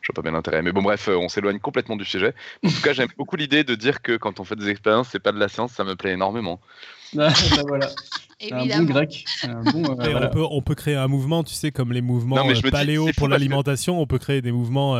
je 0.00 0.08
vois 0.08 0.14
pas 0.14 0.22
bien 0.22 0.32
l'intérêt. 0.32 0.62
Mais 0.62 0.72
bon, 0.72 0.82
bref, 0.82 1.08
euh, 1.08 1.16
on 1.16 1.28
s'éloigne 1.28 1.58
complètement 1.58 1.96
du 1.96 2.04
sujet. 2.04 2.34
En 2.64 2.68
tout 2.68 2.82
cas, 2.82 2.92
j'aime 2.92 3.08
beaucoup 3.18 3.36
l'idée 3.36 3.64
de 3.64 3.74
dire 3.74 4.02
que 4.02 4.16
quand 4.16 4.40
on 4.40 4.44
fait 4.44 4.56
des 4.56 4.68
expériences, 4.68 5.08
c'est 5.10 5.20
pas 5.20 5.32
de 5.32 5.38
la 5.38 5.48
science, 5.48 5.72
ça 5.72 5.84
me 5.84 5.96
plaît 5.96 6.12
énormément. 6.12 6.60
Ah, 7.18 7.28
bah 7.56 7.62
voilà. 7.66 7.88
Un 8.52 8.66
bon 8.66 8.84
grec. 8.84 9.24
Euh, 9.44 10.28
on, 10.50 10.60
peut, 10.60 10.74
créer 10.74 10.94
un 10.94 11.08
mouvement, 11.08 11.42
tu 11.42 11.54
sais, 11.54 11.70
comme 11.70 11.92
les 11.92 12.02
mouvements 12.02 12.36
euh, 12.36 12.70
paléo 12.70 13.08
pour 13.16 13.28
l'alimentation, 13.28 13.98
on 13.98 14.06
peut 14.06 14.18
créer 14.18 14.42
des 14.42 14.52
mouvements 14.52 14.94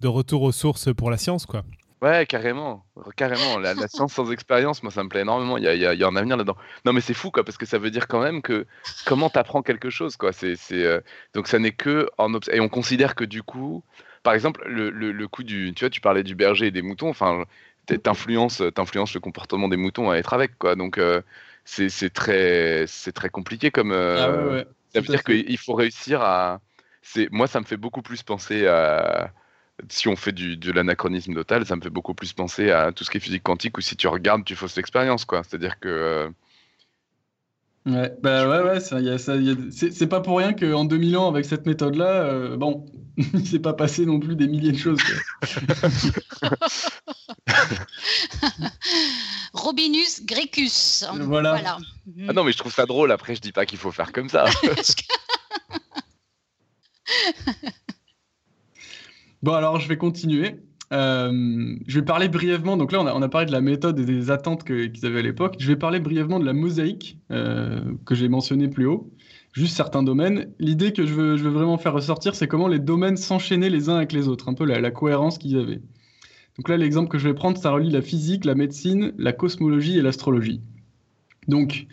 de 0.00 0.08
retour 0.08 0.42
aux 0.42 0.52
sources 0.52 0.94
pour 0.94 1.10
la 1.10 1.16
science, 1.16 1.46
quoi. 1.46 1.64
Ouais, 2.04 2.26
carrément, 2.26 2.84
carrément. 3.16 3.58
La, 3.58 3.74
science 3.88 4.12
sans 4.12 4.30
expérience, 4.30 4.82
moi, 4.82 4.92
ça 4.92 5.02
me 5.02 5.08
plaît 5.08 5.22
énormément. 5.22 5.56
Il 5.56 5.64
y 5.64 5.68
a, 5.68 5.74
y 5.74 6.04
a, 6.04 6.06
un 6.06 6.16
avenir 6.16 6.36
là-dedans. 6.36 6.58
Non, 6.84 6.92
mais 6.92 7.00
c'est 7.00 7.14
fou, 7.14 7.30
quoi, 7.30 7.44
parce 7.44 7.56
que 7.56 7.64
ça 7.64 7.78
veut 7.78 7.90
dire 7.90 8.08
quand 8.08 8.20
même 8.20 8.42
que 8.42 8.66
comment 9.06 9.30
t'apprends 9.30 9.62
quelque 9.62 9.88
chose, 9.88 10.18
quoi. 10.18 10.34
C'est, 10.34 10.58
euh, 10.72 11.00
donc 11.32 11.48
ça 11.48 11.58
n'est 11.58 11.72
que 11.72 12.10
en 12.18 12.30
et 12.52 12.60
on 12.60 12.68
considère 12.68 13.14
que 13.14 13.24
du 13.24 13.42
coup, 13.42 13.82
par 14.22 14.34
exemple, 14.34 14.62
le, 14.66 14.90
le, 14.90 15.28
coup 15.28 15.44
du, 15.44 15.72
tu 15.74 15.84
vois, 15.86 15.88
tu 15.88 16.02
parlais 16.02 16.22
du 16.22 16.34
berger 16.34 16.66
et 16.66 16.70
des 16.70 16.82
moutons. 16.82 17.08
Enfin, 17.08 17.44
t'influences, 17.86 18.62
t'influences 18.74 19.14
le 19.14 19.20
comportement 19.20 19.68
des 19.68 19.78
moutons 19.78 20.10
à 20.10 20.16
être 20.16 20.34
avec, 20.34 20.58
quoi. 20.58 20.76
Donc 20.76 20.98
euh, 20.98 21.22
c'est, 21.64 22.12
très, 22.12 22.84
c'est 22.86 23.12
très 23.12 23.30
compliqué 23.30 23.70
comme. 23.70 23.92
Euh, 23.92 24.62
ah 24.62 24.70
ça 24.92 25.00
veut 25.00 25.06
dire 25.06 25.24
qu'il 25.24 25.56
faut 25.56 25.74
réussir 25.74 26.20
à. 26.20 26.60
C'est, 27.00 27.30
moi, 27.32 27.46
ça 27.46 27.60
me 27.60 27.64
fait 27.64 27.78
beaucoup 27.78 28.02
plus 28.02 28.22
penser 28.22 28.66
à 28.66 29.32
si 29.88 30.08
on 30.08 30.16
fait 30.16 30.32
du, 30.32 30.56
de 30.56 30.72
l'anachronisme 30.72 31.34
total, 31.34 31.66
ça 31.66 31.76
me 31.76 31.82
fait 31.82 31.90
beaucoup 31.90 32.14
plus 32.14 32.32
penser 32.32 32.70
à 32.70 32.92
tout 32.92 33.04
ce 33.04 33.10
qui 33.10 33.18
est 33.18 33.20
physique 33.20 33.42
quantique 33.42 33.76
ou 33.78 33.80
si 33.80 33.96
tu 33.96 34.06
regardes, 34.08 34.44
tu 34.44 34.54
fausses 34.54 34.76
l'expérience, 34.76 35.24
quoi. 35.24 35.42
C'est-à-dire 35.42 35.80
que. 35.80 35.88
Euh, 35.88 36.28
ouais, 37.86 38.12
bah 38.22 38.48
ouais, 38.48 38.62
ouais, 38.62 38.80
c'est 38.80 40.06
pas 40.06 40.20
pour 40.20 40.38
rien 40.38 40.52
qu'en 40.52 40.84
2000 40.84 41.16
ans, 41.16 41.28
avec 41.28 41.44
cette 41.44 41.66
méthode-là, 41.66 42.22
euh, 42.24 42.56
bon, 42.56 42.86
il 43.16 43.46
s'est 43.46 43.58
pas 43.58 43.74
passé 43.74 44.06
non 44.06 44.20
plus 44.20 44.36
des 44.36 44.46
milliers 44.46 44.72
de 44.72 44.78
choses. 44.78 45.00
Robinus 49.52 50.24
Grecus. 50.24 51.04
Voilà. 51.20 51.78
Ah 52.28 52.32
non, 52.32 52.44
mais 52.44 52.52
je 52.52 52.58
trouve 52.58 52.72
ça 52.72 52.86
drôle. 52.86 53.10
Après, 53.12 53.34
je 53.34 53.40
dis 53.40 53.52
pas 53.52 53.66
qu'il 53.66 53.78
faut 53.78 53.92
faire 53.92 54.12
comme 54.12 54.28
ça. 54.28 54.46
Bon, 59.44 59.52
alors 59.52 59.78
je 59.78 59.86
vais 59.90 59.98
continuer. 59.98 60.56
Euh, 60.94 61.76
je 61.86 62.00
vais 62.00 62.04
parler 62.06 62.28
brièvement. 62.28 62.78
Donc 62.78 62.92
là, 62.92 63.02
on 63.02 63.20
a, 63.20 63.28
parlé 63.28 63.46
de 63.46 63.52
la 63.52 63.60
méthode 63.60 63.98
et 63.98 64.06
des 64.06 64.30
attentes 64.30 64.64
qu'ils 64.64 65.04
avaient 65.04 65.18
à 65.18 65.22
l'époque. 65.22 65.56
Je 65.58 65.66
vais 65.66 65.76
parler 65.76 66.00
brièvement 66.00 66.40
de 66.40 66.46
la 66.46 66.54
mosaïque 66.54 67.18
euh, 67.30 67.82
que 68.06 68.14
j'ai 68.14 68.30
mentionné 68.30 68.68
plus 68.68 68.86
haut. 68.86 69.12
Juste 69.52 69.76
certains 69.76 70.02
domaines. 70.02 70.50
L'idée 70.58 70.94
que 70.94 71.04
je 71.04 71.12
veux, 71.12 71.36
vraiment 71.36 71.76
faire 71.76 71.92
ressortir, 71.92 72.34
c'est 72.34 72.48
comment 72.48 72.68
les 72.68 72.78
domaines 72.78 73.18
s'enchaînaient 73.18 73.68
les 73.68 73.90
uns 73.90 73.96
avec 73.96 74.12
les 74.12 74.28
autres, 74.28 74.48
un 74.48 74.54
peu 74.54 74.64
la, 74.64 74.80
la 74.80 74.90
cohérence 74.90 75.36
qu'ils 75.36 75.58
avaient. 75.58 75.82
Donc 76.56 76.70
là, 76.70 76.78
l'exemple 76.78 77.10
que 77.10 77.18
je 77.18 77.28
vais 77.28 77.34
prendre, 77.34 77.58
ça 77.58 77.70
relie 77.70 77.90
la 77.90 78.00
physique, 78.00 78.46
la 78.46 78.54
médecine, 78.54 79.12
la 79.18 79.34
cosmologie 79.34 79.98
et 79.98 80.00
l'astrologie. 80.00 80.62
Donc, 81.48 81.86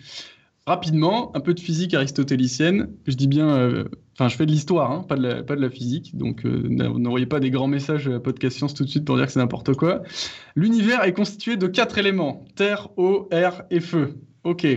rapidement, 0.66 1.36
un 1.36 1.42
peu 1.42 1.54
de 1.54 1.60
physique 1.60 1.94
aristotélicienne. 1.94 2.88
Je 3.08 3.16
dis 3.16 3.28
bien 3.28 3.50
euh, 3.50 3.84
Je 4.28 4.36
fais 4.36 4.46
de 4.46 4.52
l'histoire, 4.52 4.92
hein, 4.92 5.06
pas, 5.08 5.16
de 5.16 5.54
la, 5.54 5.70
physique. 5.70 6.16
Donc, 6.16 6.46
euh, 6.46 6.68
n'envoyez 6.68 7.26
pas 7.26 7.40
des 7.40 7.50
grands 7.50 7.68
messages 7.68 8.08
à 8.08 8.20
Podcast 8.20 8.58
Science 8.58 8.74
tout 8.74 8.84
de 8.84 8.90
suite 8.90 9.06
pour 9.06 9.16
dire 9.16 9.26
que 9.26 9.32
c'est 9.32 9.40
n'importe 9.40 9.74
quoi. 9.76 10.04
L'univers 10.56 11.04
est 11.04 11.14
constitué 11.14 11.58
de 11.58 11.68
quatre 11.68 11.98
éléments 11.98 12.46
terre, 12.56 12.90
eau, 12.98 13.28
air 13.32 13.64
et 13.72 13.80
feu. 13.80 14.16
Ok. 14.44 14.68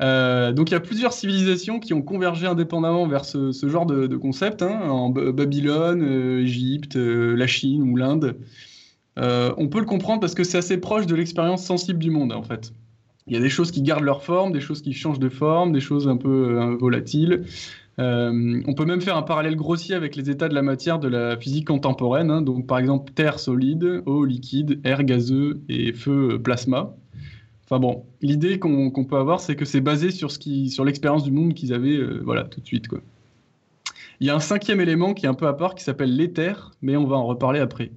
Euh, 0.00 0.52
donc, 0.52 0.70
il 0.70 0.74
y 0.74 0.76
a 0.76 0.80
plusieurs 0.80 1.12
civilisations 1.12 1.80
qui 1.80 1.94
ont 1.94 2.02
convergé 2.02 2.46
indépendamment 2.46 3.06
vers 3.08 3.24
ce, 3.24 3.52
genre 3.68 3.86
de, 3.86 4.16
concept, 4.16 4.62
hein, 4.62 4.82
en 4.88 5.10
Babylone, 5.10 6.02
euh, 6.02 6.42
Égypte, 6.42 6.96
la 6.96 7.46
Chine 7.46 7.82
ou 7.82 7.96
l'Inde. 7.96 8.36
on 9.16 9.68
peut 9.68 9.80
le 9.80 9.86
comprendre 9.86 10.20
parce 10.20 10.34
que 10.34 10.44
c'est 10.44 10.58
assez 10.58 10.78
proche 10.78 11.06
de 11.06 11.16
l'expérience 11.16 11.64
sensible 11.64 11.98
du 11.98 12.10
monde, 12.10 12.32
en 12.32 12.42
fait. 12.42 12.72
Il 13.26 13.34
y 13.34 13.36
a 13.36 13.40
des 13.40 13.50
choses 13.50 13.70
qui 13.72 13.82
gardent 13.82 14.04
leur 14.04 14.22
forme, 14.22 14.52
des 14.52 14.60
choses 14.60 14.80
qui 14.80 14.94
changent 14.94 15.18
de 15.18 15.28
forme, 15.28 15.72
des 15.72 15.80
choses 15.80 16.08
un 16.08 16.16
peu 16.16 16.76
volatiles. 16.80 17.44
Euh, 17.98 18.62
on 18.66 18.74
peut 18.74 18.84
même 18.84 19.00
faire 19.00 19.16
un 19.16 19.22
parallèle 19.22 19.56
grossier 19.56 19.94
avec 19.94 20.14
les 20.14 20.30
états 20.30 20.48
de 20.48 20.54
la 20.54 20.62
matière 20.62 20.98
de 21.00 21.08
la 21.08 21.36
physique 21.36 21.66
contemporaine. 21.66 22.30
Hein. 22.30 22.42
donc, 22.42 22.66
par 22.66 22.78
exemple, 22.78 23.12
terre 23.12 23.40
solide, 23.40 24.02
eau 24.06 24.24
liquide, 24.24 24.80
air 24.84 25.02
gazeux 25.02 25.60
et 25.68 25.92
feu 25.92 26.34
euh, 26.34 26.38
plasma. 26.38 26.94
Enfin 27.70 28.00
l'idée 28.22 28.58
qu'on 28.58 29.04
peut 29.04 29.16
avoir, 29.16 29.40
c'est 29.40 29.54
que 29.54 29.66
c'est 29.66 29.82
basé 29.82 30.10
sur 30.10 30.84
l'expérience 30.84 31.22
du 31.22 31.32
monde 31.32 31.52
qu'ils 31.52 31.74
avaient 31.74 31.98
euh, 31.98 32.22
voilà, 32.24 32.44
tout 32.44 32.60
de 32.60 32.66
suite. 32.66 32.88
Quoi. 32.88 33.00
Il 34.20 34.26
y 34.26 34.30
a 34.30 34.34
un 34.34 34.40
cinquième 34.40 34.80
élément 34.80 35.12
qui 35.12 35.26
est 35.26 35.28
un 35.28 35.34
peu 35.34 35.46
à 35.46 35.52
part 35.52 35.74
qui 35.74 35.84
s'appelle 35.84 36.16
l'éther, 36.16 36.72
mais 36.80 36.96
on 36.96 37.06
va 37.06 37.16
en 37.16 37.26
reparler 37.26 37.60
après. 37.60 37.92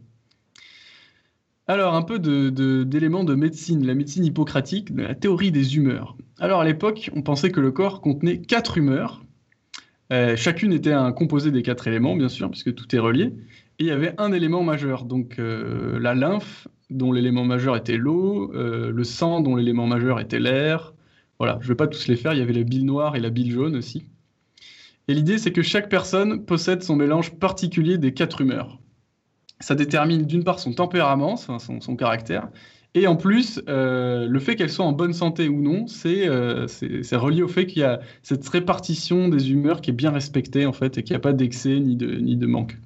Alors, 1.67 1.95
un 1.95 2.01
peu 2.01 2.19
d'éléments 2.19 3.23
de, 3.23 3.33
de, 3.33 3.39
médecine, 3.39 3.85
la 3.85 3.93
médecine 3.93 4.25
hippocratique, 4.25 4.93
de 4.93 5.03
la 5.03 5.15
théorie 5.15 5.51
des 5.51 5.77
humeurs. 5.77 6.17
Alors, 6.37 6.59
à 6.59 6.65
l'époque, 6.65 7.09
on 7.15 7.21
pensait 7.21 7.49
que 7.49 7.61
le 7.61 7.71
corps 7.71 8.01
contenait 8.01 8.41
quatre 8.41 8.77
humeurs, 8.77 9.23
euh, 10.11 10.35
chacune 10.35 10.73
était 10.73 10.91
un 10.91 11.11
composé 11.11 11.51
des 11.51 11.61
quatre 11.61 11.87
éléments, 11.87 12.15
bien 12.15 12.29
sûr, 12.29 12.49
puisque 12.49 12.73
tout 12.75 12.95
est 12.95 12.99
relié. 12.99 13.33
Et 13.79 13.85
il 13.85 13.87
y 13.87 13.91
avait 13.91 14.13
un 14.17 14.31
élément 14.33 14.63
majeur, 14.63 15.05
donc 15.05 15.39
euh, 15.39 15.99
la 15.99 16.13
lymphe, 16.13 16.67
dont 16.89 17.11
l'élément 17.11 17.45
majeur 17.45 17.77
était 17.77 17.97
l'eau, 17.97 18.51
euh, 18.53 18.91
le 18.91 19.03
sang, 19.03 19.39
dont 19.39 19.55
l'élément 19.55 19.87
majeur 19.87 20.19
était 20.19 20.39
l'air. 20.39 20.93
Voilà, 21.39 21.57
je 21.61 21.65
ne 21.65 21.69
vais 21.69 21.75
pas 21.75 21.87
tous 21.87 22.07
les 22.07 22.15
faire, 22.15 22.33
il 22.33 22.39
y 22.39 22.41
avait 22.41 22.53
la 22.53 22.63
bile 22.63 22.85
noire 22.85 23.15
et 23.15 23.19
la 23.19 23.29
bile 23.29 23.51
jaune 23.51 23.75
aussi. 23.75 24.05
Et 25.07 25.13
l'idée, 25.13 25.37
c'est 25.37 25.51
que 25.51 25.63
chaque 25.63 25.89
personne 25.89 26.45
possède 26.45 26.83
son 26.83 26.95
mélange 26.95 27.31
particulier 27.31 27.97
des 27.97 28.13
quatre 28.13 28.41
humeurs. 28.41 28.79
ça 29.59 29.75
détermine 29.75 30.25
d'une 30.25 30.43
part 30.43 30.59
son 30.59 30.73
tempérament, 30.73 31.37
son, 31.37 31.57
son, 31.59 31.95
caractère, 31.95 32.49
et 32.93 33.07
en 33.07 33.15
plus, 33.15 33.61
euh, 33.69 34.27
le 34.27 34.39
fait 34.39 34.55
qu'elle 34.57 34.69
soit 34.69 34.85
en 34.85 34.91
bonne 34.91 35.13
santé 35.13 35.47
ou 35.47 35.61
non, 35.61 35.85
euh, 36.05 36.67
c'est 36.67 37.15
relié 37.15 37.41
au 37.41 37.47
fait 37.47 37.65
qu'il 37.65 37.81
y 37.81 37.85
a 37.85 38.01
cette 38.21 38.47
répartition 38.49 39.29
des 39.29 39.51
humeurs 39.51 39.79
qui 39.79 39.91
est 39.91 39.93
bien 39.93 40.11
respectée 40.11 40.65
en 40.65 40.73
fait 40.73 40.97
et 40.97 41.03
qu'il 41.03 41.13
n'y 41.13 41.17
a 41.17 41.21
pas 41.21 41.31
d'excès 41.31 41.79
ni 41.79 41.95
de, 41.95 42.17
ni 42.17 42.35
de 42.35 42.45
manque. 42.47 42.77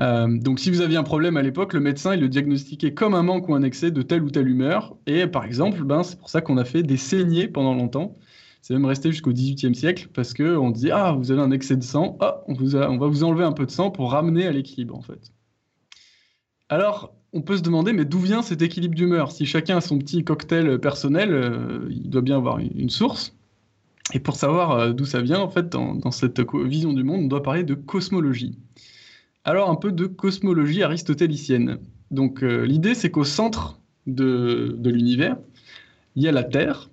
Euh, 0.00 0.26
donc 0.38 0.58
si 0.58 0.70
vous 0.70 0.80
aviez 0.80 0.96
un 0.96 1.04
problème 1.04 1.36
à 1.36 1.42
l'époque, 1.42 1.72
le 1.72 1.80
médecin 1.80 2.14
il 2.14 2.20
le 2.20 2.28
diagnostiquait 2.28 2.92
comme 2.92 3.14
un 3.14 3.22
manque 3.22 3.48
ou 3.48 3.54
un 3.54 3.62
excès 3.62 3.92
de 3.92 4.02
telle 4.02 4.24
ou 4.24 4.30
telle 4.30 4.48
humeur. 4.48 4.96
Et 5.06 5.26
par 5.28 5.44
exemple, 5.44 5.84
ben, 5.84 6.02
c'est 6.02 6.18
pour 6.18 6.30
ça 6.30 6.40
qu'on 6.40 6.56
a 6.56 6.64
fait 6.64 6.82
des 6.82 6.96
saignées 6.96 7.46
pendant 7.46 7.74
longtemps. 7.74 8.16
C'est 8.60 8.74
même 8.74 8.86
resté 8.86 9.12
jusqu'au 9.12 9.32
XVIIIe 9.32 9.74
siècle 9.74 10.08
parce 10.12 10.34
qu'on 10.34 10.70
dit 10.70 10.90
ah 10.90 11.12
vous 11.12 11.30
avez 11.30 11.42
un 11.42 11.52
excès 11.52 11.76
de 11.76 11.84
sang, 11.84 12.16
ah, 12.20 12.42
on, 12.48 12.54
vous 12.54 12.74
on 12.74 12.98
va 12.98 13.06
vous 13.06 13.22
enlever 13.22 13.44
un 13.44 13.52
peu 13.52 13.66
de 13.66 13.70
sang 13.70 13.92
pour 13.92 14.10
ramener 14.10 14.48
à 14.48 14.52
l'équilibre 14.52 14.96
en 14.96 15.02
fait. 15.02 15.32
Alors 16.68 17.14
on 17.32 17.42
peut 17.42 17.56
se 17.56 17.62
demander 17.62 17.92
mais 17.92 18.04
d'où 18.04 18.18
vient 18.18 18.42
cet 18.42 18.62
équilibre 18.62 18.94
d'humeur? 18.94 19.32
Si 19.32 19.46
chacun 19.46 19.78
a 19.78 19.80
son 19.80 19.98
petit 19.98 20.24
cocktail 20.24 20.78
personnel, 20.78 21.32
euh, 21.32 21.88
il 21.90 22.10
doit 22.10 22.22
bien 22.22 22.36
avoir 22.36 22.58
une, 22.58 22.90
source. 22.90 23.36
Et 24.12 24.18
pour 24.18 24.36
savoir 24.36 24.72
euh, 24.72 24.92
d'où 24.92 25.04
ça 25.04 25.20
vient, 25.20 25.40
en 25.40 25.48
fait, 25.48 25.68
dans, 25.68 26.10
cette 26.10 26.40
vision 26.64 26.92
du 26.92 27.04
monde, 27.04 27.22
on 27.24 27.28
doit 27.28 27.42
parler 27.42 27.64
de 27.64 27.74
cosmologie. 27.74 28.58
Alors 29.44 29.70
un 29.70 29.76
peu 29.76 29.92
de 29.92 30.06
cosmologie 30.06 30.82
aristotélicienne. 30.82 31.78
Donc 32.10 32.42
euh, 32.42 32.64
l'idée 32.66 32.94
c'est 32.94 33.10
qu'au 33.10 33.24
centre 33.24 33.80
de, 34.06 34.76
l'univers, 34.84 35.36
il 36.16 36.22
y 36.22 36.28
a 36.28 36.32
la 36.32 36.44
Terre 36.44 36.90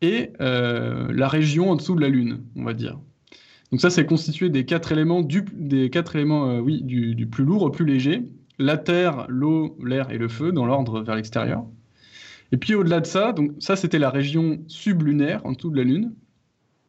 et 0.00 0.30
euh, 0.40 1.12
la 1.12 1.28
région 1.28 1.70
en 1.70 1.76
dessous 1.76 1.94
de 1.94 2.00
la 2.00 2.08
Lune, 2.08 2.40
on 2.56 2.64
va 2.64 2.74
dire. 2.74 2.98
Donc 3.70 3.80
ça 3.80 3.88
c'est 3.88 4.04
constitué 4.04 4.50
des 4.50 4.66
quatre 4.66 4.92
éléments, 4.92 5.22
du, 5.22 5.44
des 5.54 5.90
quatre 5.90 6.16
éléments 6.16 6.48
euh, 6.48 6.60
oui, 6.60 6.82
du, 6.82 7.26
plus 7.26 7.44
lourd 7.44 7.62
au 7.62 7.70
plus 7.70 7.86
léger. 7.86 8.22
La 8.62 8.78
Terre, 8.78 9.26
l'eau, 9.28 9.76
l'air 9.84 10.10
et 10.10 10.18
le 10.18 10.28
feu 10.28 10.52
dans 10.52 10.64
l'ordre 10.64 11.00
vers 11.02 11.16
l'extérieur. 11.16 11.64
Et 12.52 12.56
puis 12.56 12.74
au-delà 12.74 13.00
de 13.00 13.06
ça, 13.06 13.32
donc 13.32 13.52
ça 13.58 13.76
c'était 13.76 13.98
la 13.98 14.10
région 14.10 14.62
sublunaire 14.66 15.44
en 15.44 15.52
dessous 15.52 15.70
de 15.70 15.76
la 15.76 15.84
Lune. 15.84 16.14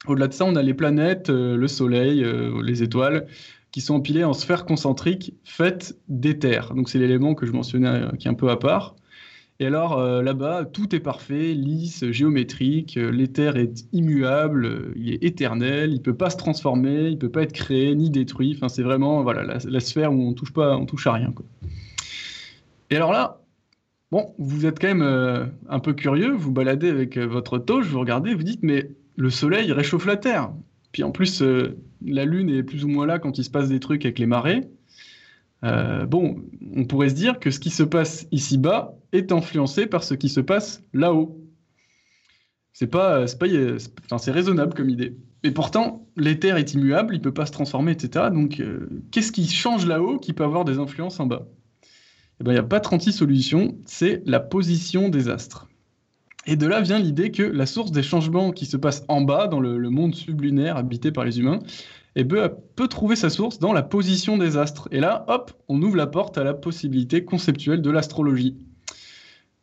Au-delà 0.08 0.28
de 0.28 0.34
ça, 0.34 0.44
on 0.46 0.56
a 0.56 0.62
les 0.62 0.74
planètes, 0.74 1.30
le 1.30 1.68
Soleil, 1.68 2.26
les 2.62 2.84
étoiles, 2.84 3.28
qui 3.74 3.82
sont 3.82 3.96
empilés 3.96 4.24
en 4.24 4.34
sphères 4.34 4.66
concentriques 4.66 5.34
faites 5.44 5.98
d'éther. 6.08 6.74
Donc 6.76 6.90
c'est 6.90 7.00
l'élément 7.00 7.34
que 7.34 7.48
je 7.48 7.52
mentionnais 7.52 7.88
euh, 7.88 8.12
qui 8.12 8.28
est 8.28 8.32
un 8.32 8.36
peu 8.36 8.50
à 8.50 8.56
part. 8.56 8.96
Et 9.64 9.66
alors 9.66 9.98
euh, 9.98 10.22
là-bas, 10.22 10.66
tout 10.66 10.94
est 10.94 11.00
parfait, 11.00 11.54
lisse, 11.54 12.12
géométrique, 12.12 12.98
euh, 12.98 13.12
l'éther 13.12 13.56
est 13.56 13.88
immuable, 13.94 14.92
il 14.98 15.14
est 15.14 15.24
éternel, 15.24 15.94
il 15.94 16.02
peut 16.02 16.14
pas 16.14 16.30
se 16.30 16.36
transformer, 16.36 17.08
il 17.08 17.18
peut 17.18 17.30
pas 17.30 17.44
être 17.44 17.54
créé 17.54 17.96
ni 17.96 18.10
détruit. 18.10 18.56
Enfin, 18.58 18.68
c'est 18.68 18.84
vraiment 18.84 19.24
voilà 19.24 19.58
la, 19.64 19.80
sphère 19.80 20.12
où 20.12 20.22
on 20.22 20.34
touche 20.34 20.52
touche 20.86 21.08
à 21.08 21.14
rien. 21.14 21.34
Et 22.90 22.98
alors 22.98 23.14
là, 23.14 23.40
bon, 24.12 24.36
vous 24.38 24.66
êtes 24.66 24.80
quand 24.80 24.94
même 24.94 25.50
un 25.70 25.80
peu 25.80 25.94
curieux, 25.94 26.32
vous 26.32 26.52
baladez 26.52 26.90
avec 26.90 27.18
votre 27.18 27.58
touche, 27.58 27.88
vous 27.88 28.02
regardez, 28.02 28.36
vous 28.36 28.44
dites 28.44 28.64
mais 28.64 28.92
le 29.16 29.30
Soleil 29.30 29.72
réchauffe 29.72 30.06
la 30.06 30.18
Terre. 30.18 30.52
Puis 30.92 31.04
en 31.04 31.12
plus, 31.12 31.42
euh, 31.42 31.78
la 32.06 32.26
Lune 32.26 32.50
est 32.50 32.64
plus 32.64 32.84
ou 32.84 32.90
moins 32.90 33.06
là 33.06 33.18
quand 33.18 33.38
il 33.38 33.46
se 33.46 33.50
passe 33.50 33.70
des 33.70 33.80
trucs 33.80 34.04
avec 34.04 34.20
les 34.20 34.26
marées. 34.26 34.68
Euh, 35.64 36.06
bon, 36.06 36.44
on 36.76 36.84
pourrait 36.84 37.08
se 37.08 37.16
dire 37.16 37.40
que 37.40 37.50
ce 37.50 37.60
qui 37.60 37.70
se 37.70 37.84
passe 37.84 38.28
ici-bas 38.32 38.98
est 39.14 39.32
influencé 39.32 39.86
par 39.88 40.04
ce 40.04 40.14
qui 40.16 40.28
se 40.28 40.42
passe 40.42 40.84
là-haut. 40.94 41.40
C'est 42.74 42.88
pas, 42.88 43.28
c'est 43.28 43.40
pas, 43.40 43.48
c'est 44.18 44.32
raisonnable 44.32 44.74
comme 44.74 44.90
idée. 44.90 45.16
Mais 45.44 45.52
pourtant, 45.52 46.08
l'éther 46.18 46.58
est 46.58 46.74
immuable, 46.74 47.16
il 47.16 47.22
peut 47.22 47.34
pas 47.34 47.46
se 47.46 47.52
transformer, 47.52 47.92
etc. 47.92 48.26
Donc, 48.34 48.60
euh, 48.60 48.90
qu'est-ce 49.12 49.32
qui 49.32 49.48
change 49.48 49.86
là-haut 49.86 50.18
qui 50.18 50.34
peut 50.34 50.44
avoir 50.44 50.66
des 50.66 50.80
influences 50.80 51.20
en 51.20 51.28
bas? 51.28 51.48
Eh 52.40 52.44
ben, 52.44 52.52
il 52.52 52.56
n'y 52.56 52.60
a 52.60 52.64
pas 52.64 52.80
36 52.80 53.14
solutions, 53.14 53.78
c'est 53.86 54.24
la 54.26 54.40
position 54.40 55.10
des 55.10 55.30
astres. 55.30 55.70
Et 56.46 56.56
de 56.56 56.66
là 56.66 56.82
vient 56.82 57.00
l'idée 57.00 57.32
que 57.32 57.44
la 57.44 57.66
source 57.66 57.92
des 57.92 58.04
changements 58.04 58.52
qui 58.52 58.66
se 58.66 58.76
passent 58.76 59.06
en 59.08 59.22
bas, 59.22 59.48
dans 59.48 59.60
le, 59.60 59.90
monde 59.90 60.16
sublunaire 60.16 60.76
habité 60.78 61.12
par 61.12 61.26
les 61.26 61.40
humains, 61.40 61.60
eh 62.16 62.24
ben, 62.24 62.50
peut 62.76 62.88
trouver 62.88 63.16
sa 63.16 63.30
source 63.30 63.60
dans 63.60 63.74
la 63.74 63.84
position 63.84 64.38
des 64.38 64.58
astres. 64.58 64.88
Et 64.92 65.00
là, 65.00 65.26
hop, 65.28 65.52
on 65.68 65.82
ouvre 65.82 65.96
la 65.96 66.08
porte 66.08 66.38
à 66.38 66.44
la 66.44 66.54
possibilité 66.54 67.24
conceptuelle 67.24 67.82
de 67.82 67.92
l'astrologie. 67.92 68.58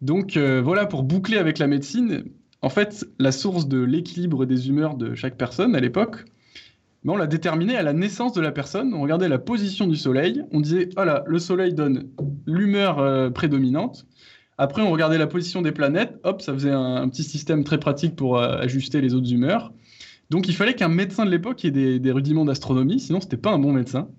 Donc 0.00 0.36
euh, 0.36 0.62
voilà, 0.62 0.86
pour 0.86 1.02
boucler 1.02 1.36
avec 1.36 1.58
la 1.58 1.66
médecine, 1.66 2.24
en 2.62 2.68
fait, 2.68 3.06
la 3.18 3.32
source 3.32 3.68
de 3.68 3.80
l'équilibre 3.80 4.46
des 4.46 4.68
humeurs 4.68 4.96
de 4.96 5.14
chaque 5.14 5.36
personne 5.36 5.74
à 5.74 5.80
l'époque, 5.80 6.24
ben, 7.04 7.14
on 7.14 7.16
l'a 7.16 7.26
déterminée 7.26 7.76
à 7.76 7.82
la 7.82 7.92
naissance 7.92 8.32
de 8.32 8.40
la 8.40 8.52
personne. 8.52 8.94
On 8.94 9.02
regardait 9.02 9.28
la 9.28 9.38
position 9.38 9.86
du 9.86 9.96
soleil, 9.96 10.42
on 10.52 10.60
disait, 10.60 10.88
voilà, 10.94 11.24
le 11.26 11.38
soleil 11.38 11.74
donne 11.74 12.10
l'humeur 12.46 12.98
euh, 12.98 13.30
prédominante. 13.30 14.06
Après, 14.58 14.82
on 14.82 14.90
regardait 14.90 15.16
la 15.16 15.26
position 15.26 15.62
des 15.62 15.72
planètes. 15.72 16.18
Hop, 16.22 16.42
ça 16.42 16.52
faisait 16.52 16.70
un, 16.70 17.08
petit 17.08 17.24
système 17.24 17.64
très 17.64 17.80
pratique 17.80 18.14
pour 18.14 18.38
euh, 18.38 18.58
ajuster 18.58 19.00
les 19.00 19.14
autres 19.14 19.32
humeurs. 19.32 19.72
Donc, 20.28 20.48
il 20.48 20.54
fallait 20.54 20.74
qu'un 20.74 20.88
médecin 20.88 21.24
de 21.24 21.30
l'époque 21.30 21.64
ait 21.64 21.70
des, 21.70 22.12
rudiments 22.12 22.44
d'astronomie, 22.44 23.00
sinon, 23.00 23.20
c'était 23.20 23.38
pas 23.38 23.50
un 23.50 23.58
bon 23.58 23.72
médecin. 23.72 24.10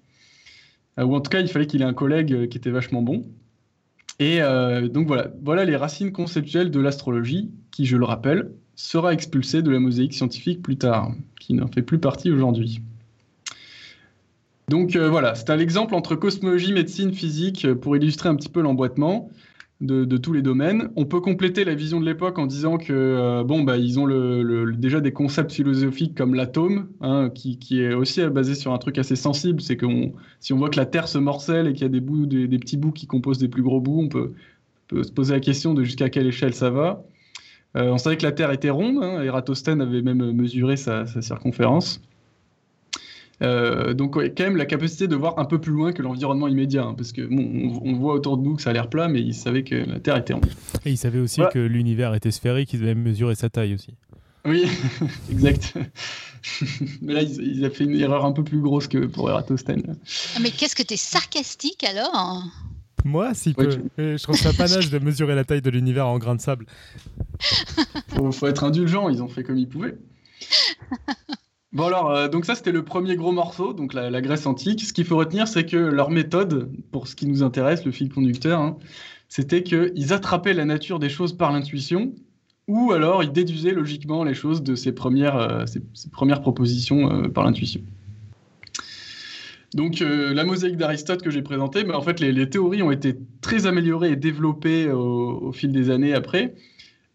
Ou 0.97 1.15
en 1.15 1.21
tout 1.21 1.29
cas, 1.29 1.39
il 1.39 1.47
fallait 1.47 1.67
qu'il 1.67 1.81
ait 1.81 1.85
un 1.85 1.93
collègue 1.93 2.49
qui 2.49 2.57
était 2.57 2.69
vachement 2.69 3.01
bon. 3.01 3.23
Et 4.21 4.39
donc 4.93 5.07
voilà, 5.07 5.29
voilà 5.41 5.65
les 5.65 5.75
racines 5.75 6.11
conceptuelles 6.11 6.69
de 6.69 6.79
l'astrologie, 6.79 7.49
qui, 7.71 7.85
je 7.85 7.97
le 7.97 8.05
rappelle, 8.05 8.51
sera 8.75 9.13
expulsée 9.13 9.63
de 9.63 9.71
la 9.71 9.79
mosaïque 9.79 10.13
scientifique 10.13 10.61
plus 10.61 10.77
tard, 10.77 11.11
qui 11.39 11.55
n'en 11.55 11.67
fait 11.67 11.81
plus 11.81 11.97
partie 11.97 12.31
aujourd'hui. 12.31 12.81
Donc 14.69 14.95
voilà, 14.95 15.33
c'est 15.33 15.49
un 15.49 15.57
exemple 15.57 15.95
entre 15.95 16.15
cosmologie, 16.15 16.71
médecine, 16.71 17.11
physique 17.11 17.73
pour 17.73 17.97
illustrer 17.97 18.29
un 18.29 18.35
petit 18.35 18.49
peu 18.49 18.61
l'emboîtement 18.61 19.29
de, 19.81 20.17
tous 20.17 20.31
les 20.31 20.41
domaines. 20.41 20.89
On 20.95 21.05
peut 21.05 21.19
compléter 21.19 21.65
la 21.65 21.73
vision 21.73 21.99
de 21.99 22.05
l'époque 22.05 22.37
en 22.37 22.45
disant 22.45 22.77
que 22.77 22.93
euh, 22.93 23.43
bon, 23.43 23.63
bah, 23.63 23.77
ils 23.77 23.99
ont 23.99 24.07
déjà 24.73 25.01
des 25.01 25.11
concepts 25.11 25.51
philosophiques 25.51 26.15
comme 26.15 26.35
l'atome, 26.35 26.89
hein, 27.01 27.29
qui, 27.33 27.81
est 27.81 27.93
aussi 27.93 28.21
basé 28.27 28.55
sur 28.55 28.73
un 28.73 28.77
truc 28.77 28.97
assez 28.97 29.15
sensible. 29.15 29.61
C'est 29.61 29.77
que 29.77 29.87
si 30.39 30.53
on 30.53 30.57
voit 30.57 30.69
que 30.69 30.77
la 30.77 30.85
Terre 30.85 31.07
se 31.07 31.17
morcelle 31.17 31.67
et 31.67 31.73
qu'il 31.73 31.81
y 31.81 31.85
a 31.85 31.89
des, 31.89 32.57
petits 32.57 32.77
bouts 32.77 32.91
qui 32.91 33.07
composent 33.07 33.39
des 33.39 33.47
plus 33.47 33.63
gros 33.63 33.81
bouts, 33.81 34.01
on 34.01 34.07
peut, 34.07 34.33
se 35.03 35.11
poser 35.11 35.33
la 35.33 35.39
question 35.39 35.73
de 35.73 35.83
jusqu'à 35.83 36.09
quelle 36.09 36.27
échelle 36.27 36.53
ça 36.53 36.69
va. 36.69 37.03
Euh, 37.77 37.89
on 37.91 37.97
savait 37.97 38.17
que 38.17 38.23
la 38.23 38.33
Terre 38.33 38.51
était 38.51 38.69
ronde, 38.69 39.01
hein, 39.01 39.23
Eratosthène 39.23 39.81
avait 39.81 40.01
même 40.01 40.31
mesuré 40.31 40.75
sa 40.75 41.05
circonférence. 41.05 42.01
Euh, 43.41 43.93
donc 43.93 44.13
quand 44.15 44.43
même 44.43 44.57
la 44.57 44.65
capacité 44.65 45.07
de 45.07 45.15
voir 45.15 45.39
un 45.39 45.45
peu 45.45 45.59
plus 45.59 45.71
loin 45.71 45.93
que 45.93 46.01
l'environnement 46.01 46.47
immédiat, 46.47 46.83
hein, 46.83 46.93
parce 46.95 47.11
que 47.11 47.21
on, 47.31 47.93
voit 47.93 48.13
autour 48.13 48.37
de 48.37 48.43
nous 48.43 48.55
que 48.55 48.61
ça 48.61 48.69
a 48.69 48.73
l'air 48.73 48.89
plat, 48.89 49.07
mais 49.07 49.21
il 49.21 49.33
savait 49.33 49.63
que 49.63 49.75
la 49.75 49.99
Terre 49.99 50.17
était 50.17 50.33
ronde. 50.33 50.45
Et 50.85 50.91
il 50.91 50.97
savait 50.97 51.19
aussi 51.19 51.41
que 51.51 51.59
l'univers 51.59 52.13
était 52.13 52.31
sphérique, 52.31 52.73
il 52.73 52.79
devait 52.79 52.95
même 52.95 53.03
mesurer 53.03 53.35
sa 53.35 53.49
taille 53.49 53.73
aussi. 53.73 53.93
Oui, 54.45 54.65
exact. 55.31 55.73
mais 57.01 57.13
là, 57.13 57.21
il, 57.21 57.63
a 57.65 57.69
fait 57.69 57.83
une 57.83 57.99
erreur 57.99 58.25
un 58.25 58.31
peu 58.31 58.43
plus 58.43 58.59
grosse 58.59 58.87
que 58.87 59.05
pour 59.05 59.29
Eratosthène. 59.29 59.95
Ah, 60.35 60.39
mais 60.41 60.51
qu'est-ce 60.51 60.75
que 60.75 60.83
tu 60.83 60.95
es 60.95 60.97
sarcastique 60.97 61.83
alors 61.83 62.43
moi, 63.03 63.33
si 63.33 63.55
peu. 63.55 63.67
Je 63.97 64.21
trouve 64.21 64.35
ça 64.35 64.53
panache 64.53 64.91
de 64.91 64.99
mesurer 64.99 65.33
la 65.33 65.43
taille 65.43 65.63
de 65.63 65.71
l'univers 65.71 66.05
en 66.05 66.19
grains 66.19 66.35
de 66.35 66.41
sable. 66.41 66.67
faut, 68.09 68.31
faut 68.31 68.45
être 68.45 68.63
indulgent, 68.63 69.09
ils 69.09 69.23
ont 69.23 69.27
fait 69.27 69.41
comme 69.43 69.57
ils 69.57 69.67
pouvaient. 69.67 69.97
Bon 71.73 71.85
alors, 71.85 72.11
euh, 72.11 72.27
donc 72.27 72.43
ça 72.43 72.55
c'était 72.55 72.73
le 72.73 72.83
premier 72.83 73.15
gros 73.15 73.31
morceau, 73.31 73.71
donc 73.71 73.93
la, 73.93 74.21
Grèce 74.21 74.45
antique. 74.45 74.81
Ce 74.81 74.91
qu'il 74.91 75.05
faut 75.05 75.15
retenir, 75.15 75.47
c'est 75.47 75.65
que 75.65 75.77
leur 75.77 76.09
méthode, 76.09 76.69
pour 76.91 77.07
ce 77.07 77.15
qui 77.15 77.27
nous 77.27 77.43
intéresse, 77.43 77.85
le 77.85 77.91
fil 77.91 78.09
conducteur, 78.09 78.59
hein, 78.59 78.77
c'était 79.29 79.63
qu'ils 79.63 80.11
attrapaient 80.11 80.53
la 80.53 80.65
nature 80.65 80.99
des 80.99 81.07
choses 81.07 81.31
par 81.31 81.53
l'intuition, 81.53 82.13
ou 82.67 82.91
alors 82.91 83.23
ils 83.23 83.31
déduisaient 83.31 83.71
logiquement 83.71 84.25
les 84.25 84.33
choses 84.33 84.63
de 84.63 84.75
ces 84.75 84.91
premières, 84.91 85.37
euh, 85.37 85.63
premières 86.11 86.41
propositions 86.41 87.09
euh, 87.09 87.29
par 87.29 87.45
l'intuition. 87.45 87.81
Donc 89.73 90.01
la 90.01 90.43
mosaïque 90.43 90.75
d'Aristote 90.75 91.21
que 91.21 91.29
j'ai 91.29 91.41
présentée, 91.41 91.85
mais 91.85 91.93
en 91.93 92.01
fait 92.01 92.19
les, 92.19 92.49
théories 92.49 92.83
ont 92.83 92.91
été 92.91 93.17
très 93.39 93.67
améliorées 93.67 94.11
et 94.11 94.15
développées 94.17 94.91
au 94.91 95.53
fil 95.53 95.71
des 95.71 95.89
années 95.89 96.13
après. 96.13 96.53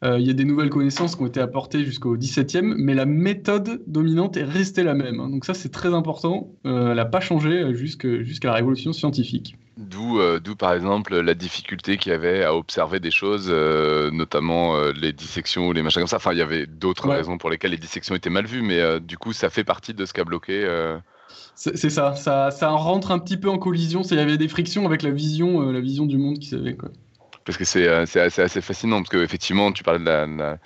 Euh, 0.06 0.20
il 0.20 0.26
y 0.26 0.30
a 0.30 0.34
des 0.34 0.44
nouvelles 0.44 0.70
connaissances 0.70 1.16
qui 1.16 1.22
ont 1.22 1.26
été 1.26 1.40
apportées 1.40 1.84
jusqu'au 1.84 2.16
17e, 2.16 2.74
mais 2.76 2.94
la 2.94 3.06
méthode 3.06 3.82
dominante 3.86 4.36
est 4.36 4.44
restée 4.44 4.84
la 4.84 4.94
même. 4.94 5.18
Hein. 5.18 5.28
Donc 5.30 5.44
ça, 5.44 5.54
c'est 5.54 5.70
très 5.70 5.92
important. 5.92 6.50
Euh, 6.64 6.90
elle 6.90 6.96
n'a 6.96 7.04
pas 7.04 7.20
changé 7.20 7.74
jusqu'à 7.74 8.48
la 8.48 8.54
révolution 8.54 8.92
scientifique. 8.92 9.56
D'où, 9.76 10.20
euh, 10.20 10.38
d'où 10.38 10.54
par 10.54 10.72
exemple 10.72 11.18
la 11.18 11.34
difficulté 11.34 11.96
qu'il 11.96 12.12
y 12.12 12.14
avait 12.14 12.44
à 12.44 12.54
observer 12.54 13.00
des 13.00 13.10
choses, 13.10 13.50
notamment 13.50 14.80
les 14.90 15.12
dissections 15.12 15.68
ou 15.68 15.72
les 15.72 15.82
machins 15.82 16.00
comme 16.00 16.08
ça. 16.08 16.16
Enfin, 16.16 16.32
il 16.32 16.38
y 16.38 16.42
avait 16.42 16.66
d'autres 16.66 17.08
raisons 17.08 17.36
pour 17.36 17.50
lesquelles 17.50 17.72
les 17.72 17.76
dissections 17.76 18.14
étaient 18.14 18.30
mal 18.30 18.46
vues, 18.46 18.62
mais 18.62 19.00
du 19.00 19.18
coup, 19.18 19.32
ça 19.32 19.50
fait 19.50 19.64
partie 19.64 19.92
de 19.92 20.06
ce 20.06 20.12
qui 20.12 20.20
a 20.20 20.24
bloqué. 20.24 20.66
C'est, 21.56 21.90
ça, 21.90 22.14
ça, 22.14 22.50
ça 22.50 22.68
rentre 22.68 23.10
un 23.10 23.18
petit 23.18 23.36
peu 23.36 23.48
en 23.48 23.58
collision. 23.58 24.02
Il 24.02 24.16
y 24.16 24.20
avait 24.20 24.38
des 24.38 24.48
frictions 24.48 24.86
avec 24.86 25.02
la 25.02 25.10
vision, 25.10 25.72
la 25.72 25.80
vision 25.80 26.06
du 26.06 26.16
monde 26.16 26.38
qui 26.38 26.48
savait 26.48 26.76
parce 27.46 27.56
que 27.56 27.64
c'est 27.64 27.86
euh, 27.86 28.02
assez, 28.02 28.42
assez, 28.42 28.60
fascinant, 28.60 28.98
parce 28.98 29.10
qu'effectivement, 29.10 29.72
tu 29.72 29.82
parlais 29.82 30.04
de 30.04 30.56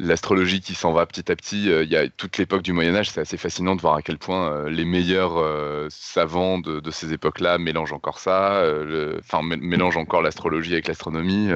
l'astrologie 0.00 0.60
qui 0.60 0.74
s'en 0.74 0.92
va 0.92 1.06
petit 1.06 1.30
à 1.30 1.36
petit. 1.36 1.66
Il 1.66 1.88
y 1.88 1.96
a 1.96 2.08
toute 2.08 2.36
l'époque 2.36 2.62
du 2.62 2.72
Moyen 2.72 2.96
Âge, 2.96 3.10
c'est 3.10 3.20
assez 3.20 3.36
fascinant 3.36 3.76
de 3.76 3.80
voir 3.80 3.94
à 3.94 4.02
quel 4.02 4.18
point 4.18 4.68
les 4.68 4.84
meilleurs 4.84 5.40
savants 5.88 6.58
de, 6.58 6.90
ces 6.90 7.12
époques-là 7.12 7.58
mélangent 7.58 7.92
encore 7.92 8.18
ça, 8.18 8.64
enfin 9.20 9.42
mélangent 9.42 9.96
encore 9.96 10.20
l'astrologie 10.20 10.72
avec 10.72 10.88
l'astronomie. 10.88 11.50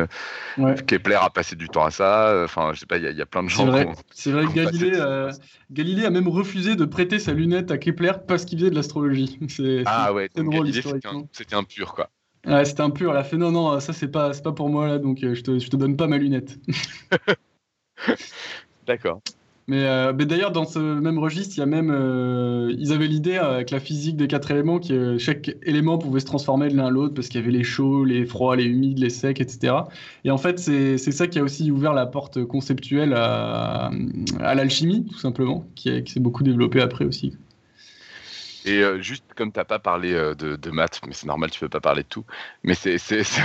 Kepler 0.86 1.18
a 1.20 1.30
passé 1.30 1.56
du 1.56 1.68
temps 1.68 1.84
à 1.84 1.90
ça. 1.90 2.42
Enfin, 2.44 2.70
je 2.74 2.78
sais 2.78 2.86
pas, 2.86 2.98
il 2.98 3.16
y, 3.16 3.20
a 3.20 3.26
plein 3.26 3.42
de 3.42 3.48
gens. 3.48 3.66
C'est 4.12 4.30
vrai, 4.30 4.46
que 4.46 4.52
Galilée, 4.52 5.32
Galilée, 5.72 6.06
a 6.06 6.10
même 6.10 6.28
refusé 6.28 6.76
de 6.76 6.84
prêter 6.84 7.18
sa 7.18 7.32
lunette 7.32 7.72
à 7.72 7.78
Kepler 7.78 8.12
parce 8.28 8.44
qu'il 8.44 8.58
faisait 8.58 8.70
de 8.70 8.76
l'astrologie. 8.76 9.38
Ah 9.86 10.12
ouais, 10.12 10.30
c'était 11.32 11.54
un, 11.54 11.64
pur 11.64 11.94
quoi. 11.94 12.10
Ouais, 12.48 12.64
c'était 12.64 12.82
un 12.82 12.90
pur. 12.90 13.12
Elle 13.12 13.18
a 13.18 13.24
fait 13.24 13.36
non, 13.36 13.52
non, 13.52 13.78
ça 13.80 13.92
c'est 13.92 14.08
pas, 14.08 14.32
pas 14.32 14.52
pour 14.52 14.68
moi 14.68 14.86
là, 14.86 14.98
donc 14.98 15.18
je, 15.20 15.40
te, 15.40 15.58
je 15.58 15.68
te 15.68 15.76
donne 15.76 15.96
pas 15.96 16.06
ma 16.06 16.18
lunette. 16.18 16.58
D'accord. 18.86 19.20
Euh, 19.70 20.14
mais, 20.16 20.24
d'ailleurs, 20.24 20.52
dans 20.52 20.64
ce 20.64 20.78
même 20.78 21.18
registre, 21.18 21.56
il 21.56 21.60
y 21.60 21.62
a 21.62 21.66
même, 21.66 21.90
euh, 21.90 22.74
ils 22.78 22.92
avaient 22.92 23.06
l'idée 23.06 23.36
euh, 23.36 23.56
avec 23.56 23.70
la 23.70 23.80
physique 23.80 24.16
des 24.16 24.26
quatre 24.26 24.50
éléments 24.50 24.78
que 24.78 25.18
chaque 25.18 25.54
élément 25.62 25.98
pouvait 25.98 26.20
se 26.20 26.26
transformer 26.26 26.68
de 26.68 26.76
l'un 26.76 26.86
à 26.86 26.90
l'autre 26.90 27.14
parce 27.14 27.28
qu'il 27.28 27.40
y 27.40 27.44
avait 27.44 27.52
les 27.52 27.64
chauds, 27.64 28.04
les 28.04 28.24
froids, 28.24 28.56
les 28.56 28.64
humides, 28.64 28.98
les 28.98 29.10
secs, 29.10 29.40
etc. 29.40 29.74
Et 30.24 30.30
en 30.30 30.38
fait, 30.38 30.58
c'est 30.58 30.98
ça 30.98 31.26
qui 31.26 31.38
a 31.38 31.42
aussi 31.42 31.70
ouvert 31.70 31.92
la 31.92 32.06
porte 32.06 32.44
conceptuelle 32.44 33.12
à, 33.14 33.90
l'alchimie, 34.40 35.04
tout 35.04 35.18
simplement, 35.18 35.66
qui, 35.74 36.02
qui 36.02 36.12
s'est 36.12 36.20
beaucoup 36.20 36.42
développée 36.42 36.80
après 36.80 37.04
aussi. 37.04 37.36
Et 38.64 38.82
juste 39.00 39.24
comme 39.36 39.52
tu 39.52 39.58
n'as 39.58 39.64
pas 39.64 39.78
parlé 39.78 40.12
de, 40.12 40.70
maths, 40.70 41.00
mais 41.06 41.12
c'est 41.12 41.26
normal, 41.26 41.50
tu 41.50 41.60
peux 41.60 41.68
pas 41.68 41.80
parler 41.80 42.02
de 42.02 42.08
tout, 42.08 42.24
mais 42.64 42.74
c'est 42.74 42.96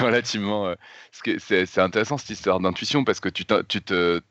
relativement. 0.02 0.74
c'est 1.12 1.78
intéressant 1.80 2.18
cette 2.18 2.32
histoire 2.32 2.60
d'intuition 2.60 3.04
parce 3.04 3.20
que 3.20 3.30
tu, 3.30 3.46
tu 3.68 3.82
te, 3.82 4.22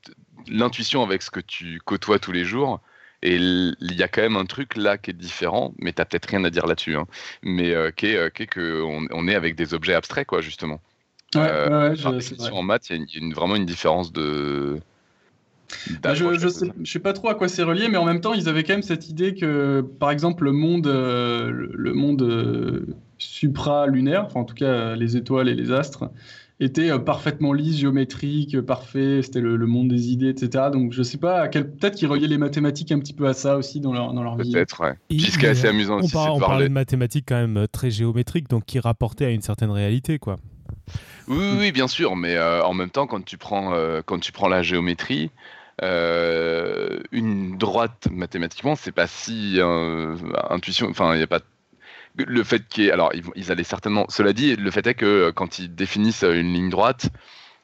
l'intuition 0.48 1.02
avec 1.02 1.22
ce 1.22 1.30
que 1.30 1.40
tu 1.40 1.80
côtoies 1.84 2.18
tous 2.18 2.32
les 2.32 2.44
jours. 2.44 2.80
Et 3.24 3.36
il 3.36 3.94
y 3.94 4.02
a 4.02 4.08
quand 4.08 4.22
même 4.22 4.36
un 4.36 4.46
truc 4.46 4.76
là 4.76 4.98
qui 4.98 5.10
est 5.10 5.14
différent, 5.14 5.72
mais 5.78 5.92
tu 5.92 6.00
n'as 6.00 6.06
peut-être 6.06 6.26
rien 6.26 6.42
à 6.42 6.50
dire 6.50 6.66
là-dessus, 6.66 6.96
hein. 6.96 7.06
mais 7.42 7.72
euh, 7.72 7.92
qui 7.92 8.06
est, 8.06 8.16
euh, 8.16 8.30
qu'on 8.30 9.06
on 9.12 9.28
est 9.28 9.34
avec 9.36 9.54
des 9.54 9.74
objets 9.74 9.94
abstraits, 9.94 10.26
quoi, 10.26 10.40
justement. 10.40 10.80
Ouais, 11.36 11.42
euh, 11.42 11.94
je, 11.94 12.50
en 12.50 12.62
maths, 12.64 12.90
il 12.90 13.06
y 13.08 13.30
a, 13.30 13.34
vraiment 13.34 13.54
une 13.54 13.64
différence 13.64 14.12
de. 14.12 14.80
Bah, 16.02 16.14
je, 16.14 16.38
je, 16.38 16.48
sais, 16.84 16.98
pas 16.98 17.12
trop 17.12 17.28
à 17.28 17.34
quoi 17.34 17.48
c'est 17.48 17.62
relié, 17.62 17.88
mais 17.88 17.98
en 17.98 18.04
même 18.04 18.20
temps, 18.20 18.34
ils 18.34 18.48
avaient 18.48 18.64
quand 18.64 18.74
même 18.74 18.82
cette 18.82 19.08
idée 19.08 19.34
que, 19.34 19.80
par 19.80 20.10
exemple, 20.10 20.44
le 20.44 20.52
monde, 20.52 20.86
le 20.86 21.92
monde 21.92 22.86
supralunaire, 23.18 24.24
enfin 24.26 24.40
en 24.40 24.44
tout 24.44 24.54
cas 24.54 24.96
les 24.96 25.16
étoiles 25.16 25.48
et 25.48 25.54
les 25.54 25.70
astres, 25.70 26.10
était 26.60 26.90
euh, 26.90 26.98
parfaitement 26.98 27.52
lisse, 27.52 27.76
géométrique, 27.76 28.60
parfait, 28.60 29.20
c'était 29.22 29.40
le, 29.40 29.66
monde 29.66 29.88
des 29.88 30.10
idées, 30.10 30.28
etc. 30.28 30.66
Donc 30.72 30.92
je 30.92 31.02
sais 31.02 31.18
pas, 31.18 31.48
peut-être 31.48 31.96
qu'ils 31.96 32.08
reliaient 32.08 32.28
les 32.28 32.38
mathématiques 32.38 32.92
un 32.92 32.98
petit 32.98 33.12
peu 33.12 33.26
à 33.26 33.34
ça 33.34 33.56
aussi 33.56 33.80
dans 33.80 33.92
leur, 33.92 34.12
dans 34.12 34.22
leur 34.22 34.36
vie. 34.36 34.52
Peut-être, 34.52 34.80
ouais. 34.82 34.94
Ce 35.10 35.38
qui 35.38 35.46
est 35.46 35.50
assez 35.50 35.68
amusant 35.68 35.96
on 35.96 36.04
aussi, 36.04 36.16
On 36.16 36.38
parlait 36.38 36.68
de 36.68 36.72
mathématiques 36.72 37.26
quand 37.28 37.40
même 37.40 37.56
euh, 37.56 37.66
très 37.66 37.90
géométriques, 37.90 38.48
donc 38.48 38.64
qui 38.64 38.78
rapportaient 38.78 39.26
à 39.26 39.30
une 39.30 39.42
certaine 39.42 39.70
réalité, 39.70 40.18
quoi. 40.18 40.36
Oui, 41.28 41.54
oui, 41.58 41.72
bien 41.72 41.86
sûr, 41.86 42.16
mais 42.16 42.36
euh, 42.36 42.62
en 42.64 42.74
même 42.74 42.90
temps, 42.90 43.06
quand 43.06 43.24
tu 43.24 43.38
prends, 43.38 43.72
quand 44.04 44.18
tu 44.18 44.32
prends 44.32 44.48
la 44.48 44.62
géométrie, 44.62 45.30
une 45.80 47.56
droite 47.58 48.08
mathématiquement, 48.10 48.76
c'est 48.76 48.92
pas 48.92 49.06
si 49.06 49.60
intuition. 50.50 50.88
Enfin, 50.90 51.14
il 51.14 51.18
n'y 51.18 51.24
a 51.24 51.28
pas 51.28 51.40
le 52.16 52.44
fait 52.44 52.66
qu'il 52.68 52.90
alors 52.90 53.12
ils, 53.34 53.50
allaient 53.50 53.64
certainement 53.64 54.06
cela 54.08 54.32
dit 54.32 54.56
le 54.56 54.70
fait 54.70 54.86
est 54.86 54.94
que 54.94 55.06
euh, 55.06 55.32
quand 55.32 55.58
ils 55.58 55.74
définissent 55.74 56.24
euh, 56.24 56.38
une 56.38 56.52
ligne 56.52 56.70
droite 56.70 57.08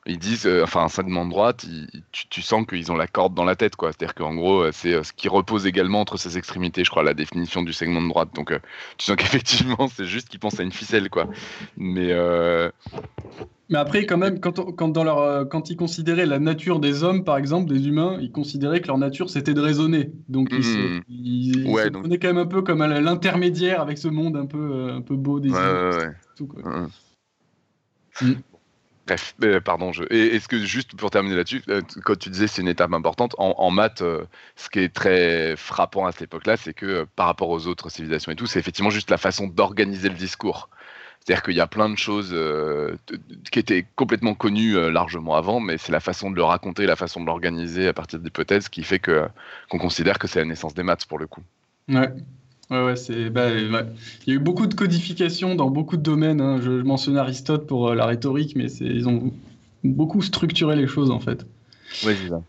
ils 0.08 0.18
disent 0.18 0.46
euh, 0.46 0.64
enfin 0.64 0.82
un 0.82 0.88
segment 0.88 1.24
de 1.24 1.30
droite 1.30 1.66
tu, 2.12 2.42
sens 2.42 2.66
qu'ils 2.66 2.90
ont 2.90 2.96
la 2.96 3.06
corde 3.06 3.34
dans 3.34 3.44
la 3.44 3.56
tête 3.56 3.76
quoi 3.76 3.92
c'est 3.92 4.02
à 4.02 4.06
dire 4.06 4.14
qu'en 4.14 4.34
gros 4.34 4.70
c'est 4.72 5.02
ce 5.02 5.12
qui 5.12 5.28
repose 5.28 5.66
également 5.66 6.00
entre 6.00 6.16
ces 6.16 6.36
extrémités 6.36 6.82
je 6.84 6.90
crois 6.90 7.02
la 7.02 7.14
définition 7.14 7.62
du 7.62 7.72
segment 7.72 8.02
de 8.02 8.08
droite 8.08 8.30
donc 8.34 8.52
tu 8.96 9.06
sens 9.06 9.16
qu'effectivement 9.18 9.88
c'est 9.88 10.06
juste 10.06 10.28
qu'ils 10.28 10.40
pensent 10.40 10.58
à 10.58 10.62
une 10.64 10.72
ficelle 10.72 11.10
quoi 11.10 11.28
mais 11.76 12.12
mais 13.70 13.78
après, 13.78 14.06
quand 14.06 14.16
même, 14.16 14.40
quand, 14.40 14.72
quand, 14.72 14.88
dans 14.88 15.04
leur, 15.04 15.18
euh, 15.18 15.44
quand 15.44 15.68
ils 15.68 15.76
considéraient 15.76 16.24
la 16.24 16.38
nature 16.38 16.80
des 16.80 17.04
hommes, 17.04 17.24
par 17.24 17.36
exemple, 17.36 17.70
des 17.70 17.86
humains, 17.86 18.16
ils 18.20 18.32
considéraient 18.32 18.80
que 18.80 18.86
leur 18.86 18.96
nature, 18.96 19.28
c'était 19.28 19.52
de 19.52 19.60
raisonner. 19.60 20.10
Donc, 20.28 20.48
ils, 20.52 20.64
se, 20.64 20.78
mmh. 20.78 21.02
ils, 21.10 21.66
ouais, 21.66 21.90
prenaient 21.90 22.18
quand 22.18 22.28
même 22.28 22.38
un 22.38 22.46
peu 22.46 22.62
comme 22.62 22.82
l'intermédiaire 22.82 23.82
avec 23.82 23.98
ce 23.98 24.08
monde 24.08 24.36
un 24.36 24.46
peu, 24.46 24.58
euh, 24.58 24.96
un 24.96 25.02
peu 25.02 25.16
beau 25.16 25.38
des 25.38 25.50
ouais, 25.50 25.90
tout. 26.34 26.48
Mmh. 28.22 28.26
Bref, 29.08 29.34
euh, 29.42 29.60
pardon. 29.60 29.90
Je... 29.90 30.04
Est-ce 30.12 30.48
que 30.48 30.58
juste 30.58 30.94
pour 30.94 31.10
terminer 31.10 31.34
là-dessus, 31.34 31.62
quand 32.04 32.18
tu 32.18 32.28
disais 32.28 32.46
c'est 32.46 32.60
une 32.60 32.68
étape 32.68 32.92
importante, 32.92 33.34
en, 33.38 33.70
maths, 33.70 34.02
ce 34.54 34.68
qui 34.70 34.80
est 34.80 34.94
très 34.94 35.56
frappant 35.56 36.06
à 36.06 36.12
cette 36.12 36.22
époque-là, 36.22 36.58
c'est 36.58 36.74
que 36.74 37.06
par 37.16 37.26
rapport 37.26 37.48
aux 37.48 37.66
autres 37.66 37.88
civilisations 37.88 38.30
et 38.30 38.36
tout, 38.36 38.46
c'est 38.46 38.58
effectivement 38.58 38.90
juste 38.90 39.10
la 39.10 39.16
façon 39.16 39.46
d'organiser 39.46 40.10
le 40.10 40.14
discours. 40.14 40.68
C'est-à-dire 41.28 41.42
qu'il 41.42 41.56
y 41.56 41.60
a 41.60 41.66
plein 41.66 41.88
de 41.88 41.98
choses 41.98 42.30
euh, 42.32 42.96
qui 43.50 43.58
étaient 43.58 43.86
complètement 43.96 44.34
connues 44.34 44.76
euh, 44.76 44.90
largement 44.90 45.36
avant, 45.36 45.60
mais 45.60 45.76
c'est 45.76 45.92
la 45.92 46.00
façon 46.00 46.30
de 46.30 46.36
le 46.36 46.42
raconter, 46.42 46.86
la 46.86 46.96
façon 46.96 47.20
de 47.20 47.26
l'organiser 47.26 47.88
à 47.88 47.92
partir 47.92 48.18
d'hypothèses 48.18 48.68
qui 48.68 48.82
fait 48.82 48.98
que 48.98 49.28
qu'on 49.68 49.78
considère 49.78 50.18
que 50.18 50.26
c'est 50.26 50.38
la 50.38 50.46
naissance 50.46 50.74
des 50.74 50.82
maths 50.82 51.06
pour 51.06 51.18
le 51.18 51.26
coup. 51.26 51.42
Ouais. 51.88 52.08
Ouais, 52.70 52.84
ouais, 52.84 52.96
c'est. 52.96 53.30
Bah, 53.30 53.48
Il 53.50 53.72
y 54.26 54.32
a 54.32 54.34
eu 54.34 54.38
beaucoup 54.38 54.66
de 54.66 54.74
codification 54.74 55.54
dans 55.54 55.70
beaucoup 55.70 55.96
de 55.96 56.02
domaines. 56.02 56.40
Hein. 56.40 56.60
Je, 56.62 56.70
mentionne 56.82 57.16
Aristote 57.16 57.66
pour 57.66 57.88
euh, 57.88 57.94
la 57.94 58.06
rhétorique, 58.06 58.56
mais 58.56 58.70
ils 58.80 59.08
ont 59.08 59.32
beaucoup 59.84 60.22
structuré 60.22 60.76
les 60.76 60.86
choses 60.86 61.10
en 61.10 61.20
fait. 61.20 61.46
Oui, 62.04 62.12
c'est 62.20 62.28
ça. 62.28 62.42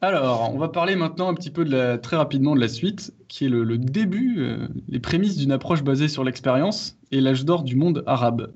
Alors, 0.00 0.52
on 0.54 0.58
va 0.58 0.68
parler 0.68 0.94
maintenant 0.94 1.28
un 1.28 1.34
petit 1.34 1.50
peu 1.50 1.64
de 1.64 1.72
la, 1.76 1.98
très 1.98 2.16
rapidement 2.16 2.54
de 2.54 2.60
la 2.60 2.68
suite, 2.68 3.12
qui 3.26 3.46
est 3.46 3.48
le, 3.48 3.78
début, 3.78 4.36
euh, 4.38 4.68
les 4.88 5.00
prémices 5.00 5.36
d'une 5.36 5.50
approche 5.50 5.82
basée 5.82 6.06
sur 6.06 6.22
l'expérience 6.22 6.96
et 7.10 7.20
l'âge 7.20 7.44
d'or 7.44 7.64
du 7.64 7.74
monde 7.74 8.04
arabe. 8.06 8.52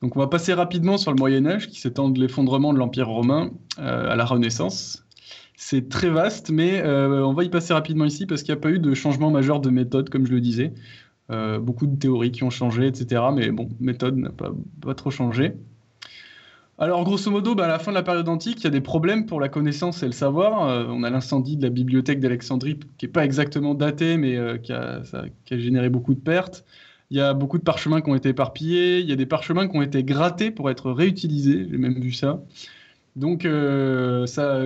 Donc, 0.00 0.16
on 0.16 0.20
va 0.20 0.26
passer 0.26 0.54
rapidement 0.54 0.96
sur 0.96 1.12
le 1.12 1.18
Moyen 1.18 1.44
Âge, 1.46 1.68
qui 1.68 1.78
s'étend 1.80 2.08
de 2.08 2.18
l'effondrement 2.18 2.72
de 2.72 2.78
l'Empire 2.78 3.08
romain 3.08 3.50
euh, 3.78 4.10
à 4.10 4.16
la 4.16 4.24
Renaissance. 4.24 5.04
C'est 5.62 5.90
très 5.90 6.08
vaste, 6.08 6.50
mais 6.50 6.80
euh, 6.80 7.22
on 7.22 7.34
va 7.34 7.44
y 7.44 7.50
passer 7.50 7.74
rapidement 7.74 8.06
ici 8.06 8.24
parce 8.24 8.42
qu'il 8.42 8.54
n'y 8.54 8.58
a 8.58 8.62
pas 8.62 8.70
eu 8.70 8.78
de 8.78 8.94
changement 8.94 9.30
majeur 9.30 9.60
de 9.60 9.68
méthode, 9.68 10.08
comme 10.08 10.26
je 10.26 10.32
le 10.32 10.40
disais. 10.40 10.72
beaucoup 11.28 11.86
de 11.86 11.96
théories 11.96 12.32
qui 12.32 12.44
ont 12.44 12.50
changé, 12.50 12.86
etc. 12.86 13.22
Mais 13.34 13.50
bon, 13.50 13.68
méthode 13.78 14.16
n'a 14.16 14.30
pas, 14.30 14.94
trop 14.94 15.10
changé. 15.10 15.54
Alors, 16.80 17.04
grosso 17.04 17.30
modo, 17.30 17.54
bah, 17.54 17.66
à 17.66 17.68
la 17.68 17.78
fin 17.78 17.90
de 17.90 17.96
la 17.96 18.02
période 18.02 18.26
antique, 18.30 18.60
il 18.60 18.64
y 18.64 18.66
a 18.66 18.70
des 18.70 18.80
problèmes 18.80 19.26
pour 19.26 19.38
la 19.38 19.50
connaissance 19.50 20.02
et 20.02 20.06
le 20.06 20.12
savoir. 20.12 20.66
Euh, 20.66 20.86
on 20.88 21.02
a 21.02 21.10
l'incendie 21.10 21.58
de 21.58 21.62
la 21.62 21.68
bibliothèque 21.68 22.20
d'Alexandrie, 22.20 22.78
qui 22.96 23.04
n'est 23.04 23.12
pas 23.12 23.22
exactement 23.26 23.74
daté, 23.74 24.16
mais 24.16 24.36
euh, 24.36 24.56
qui, 24.56 24.72
a, 24.72 25.02
généré 25.50 25.90
beaucoup 25.90 26.14
de 26.14 26.20
pertes. 26.20 26.64
Il 27.10 27.18
y 27.18 27.20
a 27.20 27.34
beaucoup 27.34 27.58
de 27.58 27.64
parchemins 27.64 28.00
qui 28.00 28.08
ont 28.08 28.14
été 28.14 28.30
éparpillés. 28.30 29.00
Il 29.00 29.10
y 29.10 29.12
a 29.12 29.16
des 29.16 29.26
parchemins 29.26 29.68
qui 29.68 29.76
ont 29.76 29.82
été 29.82 30.02
grattés 30.04 30.50
pour 30.50 30.70
être 30.70 30.90
réutilisés. 30.90 31.66
J'ai 31.70 31.76
même 31.76 32.00
vu 32.00 32.12
ça. 32.12 32.40
Donc, 33.16 33.44
euh, 33.44 34.26
ça, 34.26 34.64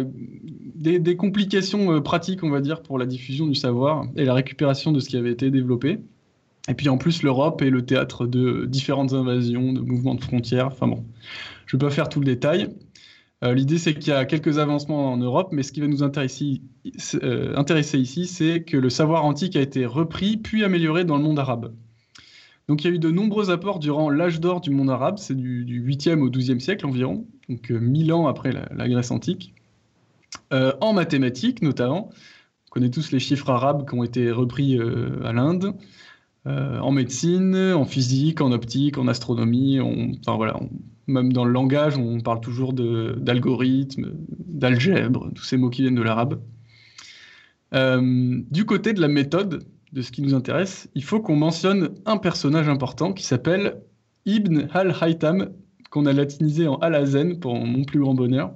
des, 0.75 1.17
complications 1.17 2.01
pratiques, 2.03 2.45
on 2.45 2.51
va 2.51 2.61
dire, 2.61 2.83
pour 2.83 2.99
la 2.99 3.07
diffusion 3.07 3.47
du 3.47 3.55
savoir 3.55 4.07
et 4.17 4.25
la 4.25 4.35
récupération 4.35 4.93
de 4.93 5.01
ce 5.01 5.09
qui 5.09 5.17
avait 5.17 5.33
été 5.33 5.51
développé. 5.51 6.01
Et 6.69 6.75
puis 6.75 6.89
en 6.89 6.97
plus, 6.97 7.23
l'Europe 7.23 7.61
est 7.63 7.71
le 7.71 7.85
théâtre 7.85 8.27
de 8.27 8.65
différentes 8.65 9.13
invasions, 9.13 9.73
de 9.73 9.81
mouvements 9.81 10.15
de 10.15 10.23
frontières. 10.23 10.67
Enfin 10.67 10.87
bon, 10.87 11.05
je 11.67 11.77
ne 11.77 11.81
vais 11.81 11.87
pas 11.87 11.93
faire 11.93 12.09
tout 12.09 12.21
le 12.21 12.27
détail. 12.27 12.69
Euh, 13.45 13.53
l'idée, 13.53 13.79
c'est 13.79 13.95
qu'il 13.95 14.09
y 14.09 14.17
a 14.17 14.25
quelques 14.25 14.59
avancements 14.59 15.13
en 15.13 15.19
Europe, 15.19 15.49
mais 15.53 15.63
ce 15.63 15.73
qui 15.73 15.81
va 15.81 15.87
nous 15.87 16.03
intéresser, 16.03 16.63
euh, 17.23 17.83
ici, 17.95 18.27
c'est 18.27 18.63
que 18.63 18.79
le 18.79 18.89
savoir 18.89 19.25
antique 19.25 19.57
a 19.57 19.61
été 19.61 19.85
repris 19.85 20.39
puis 20.39 20.65
amélioré 20.65 21.05
dans 21.05 21.17
le 21.17 21.23
monde 21.23 21.39
arabe. 21.39 21.75
Donc 22.69 22.83
il 22.83 22.89
y 22.89 22.91
a 22.91 22.95
eu 22.95 22.99
de 22.99 23.11
nombreux 23.11 23.51
apports 23.51 23.79
durant 23.79 24.09
l'âge 24.09 24.41
d'or 24.41 24.63
du 24.63 24.71
monde 24.71 24.89
arabe, 24.89 25.19
c'est 25.19 25.37
du, 25.37 25.85
8e 25.87 26.21
au 26.21 26.31
12e 26.31 26.61
siècle 26.61 26.87
environ, 26.87 27.27
donc 27.49 27.71
1000 27.71 28.11
euh, 28.11 28.15
ans 28.15 28.27
après 28.27 28.53
la, 28.53 28.89
Grèce 28.89 29.11
antique. 29.11 29.55
en 30.51 30.93
mathématiques 30.93 31.63
notamment, 31.63 32.11
on 32.11 32.71
connaît 32.71 32.91
tous 32.91 33.13
les 33.13 33.21
chiffres 33.21 33.51
arabes 33.51 33.89
qui 33.89 33.95
ont 33.95 34.05
été 34.05 34.31
repris 34.31 34.79
à 35.25 35.33
l'Inde. 35.33 35.75
en 36.47 36.93
médecine, 36.93 37.57
en 37.57 37.85
physique, 37.85 38.41
en 38.41 38.53
optique, 38.53 38.99
en 38.99 39.09
astronomie, 39.09 39.81
enfin 39.81 40.69
même 41.07 41.33
dans 41.33 41.45
le 41.45 41.53
langage, 41.53 41.97
on 41.97 42.21
parle 42.21 42.41
toujours 42.41 42.73
d'algorithme, 42.73 44.13
d'algèbre, 44.29 45.31
tous 45.35 45.45
ces 45.45 45.57
mots 45.57 45.71
qui 45.71 45.83
viennent 45.83 45.95
de 45.95 46.03
l'arabe. 46.03 46.41
Euh, 47.75 48.41
du 48.51 48.65
côté 48.65 48.93
de 48.93 49.01
la 49.01 49.09
méthode, 49.09 49.65
de 49.93 50.03
ce 50.03 50.13
qui 50.13 50.23
nous 50.23 50.35
intéresse, 50.35 50.89
il 50.95 51.05
faut 51.05 51.21
qu'on 51.21 51.37
mentionne 51.37 51.91
un 52.07 52.17
personnage 52.17 52.69
important 52.69 53.13
qui 53.13 53.25
s'appelle 53.25 53.81
Ibn 54.27 54.69
al-Haytham, 54.73 55.51
qu'on 55.95 56.07
a 56.07 56.13
latinisé 56.13 56.67
en 56.67 56.75
Al-Hazen 56.79 57.39
pour 57.39 57.55
mon 57.55 57.85
plus 57.85 58.01
grand 58.01 58.15
bonheur. 58.15 58.53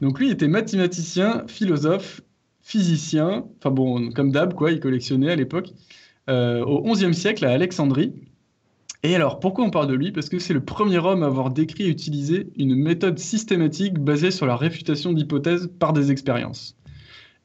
Donc 0.00 0.18
lui 0.18 0.30
était 0.30 0.48
mathématicien, 0.48 1.44
philosophe, 1.48 2.22
physicien, 2.62 3.44
enfin 3.58 3.70
bon, 3.70 4.10
comme 4.10 4.32
d'hab, 4.32 4.54
quoi, 4.54 4.72
il 4.72 4.80
collectionnait 4.80 5.30
à 5.30 5.36
l'époque, 5.36 5.68
euh, 6.30 6.64
au 6.64 6.90
XIe 6.94 7.12
siècle 7.12 7.44
à 7.44 7.50
Alexandrie. 7.50 8.14
Et 9.02 9.14
alors, 9.14 9.38
pourquoi 9.38 9.66
on 9.66 9.70
parle 9.70 9.88
de 9.88 9.94
lui? 9.94 10.12
Parce 10.12 10.30
que 10.30 10.38
c'est 10.38 10.54
le 10.54 10.64
premier 10.64 10.96
homme 10.96 11.22
à 11.22 11.26
avoir 11.26 11.50
décrit 11.50 11.84
et 11.84 11.88
utilisé 11.88 12.48
une 12.56 12.74
méthode 12.74 13.18
systématique 13.18 13.98
basée 13.98 14.30
sur 14.30 14.46
la 14.46 14.56
réfutation 14.56 15.12
d'hypothèses 15.12 15.68
par 15.78 15.92
des 15.92 16.10
expériences. 16.10 16.74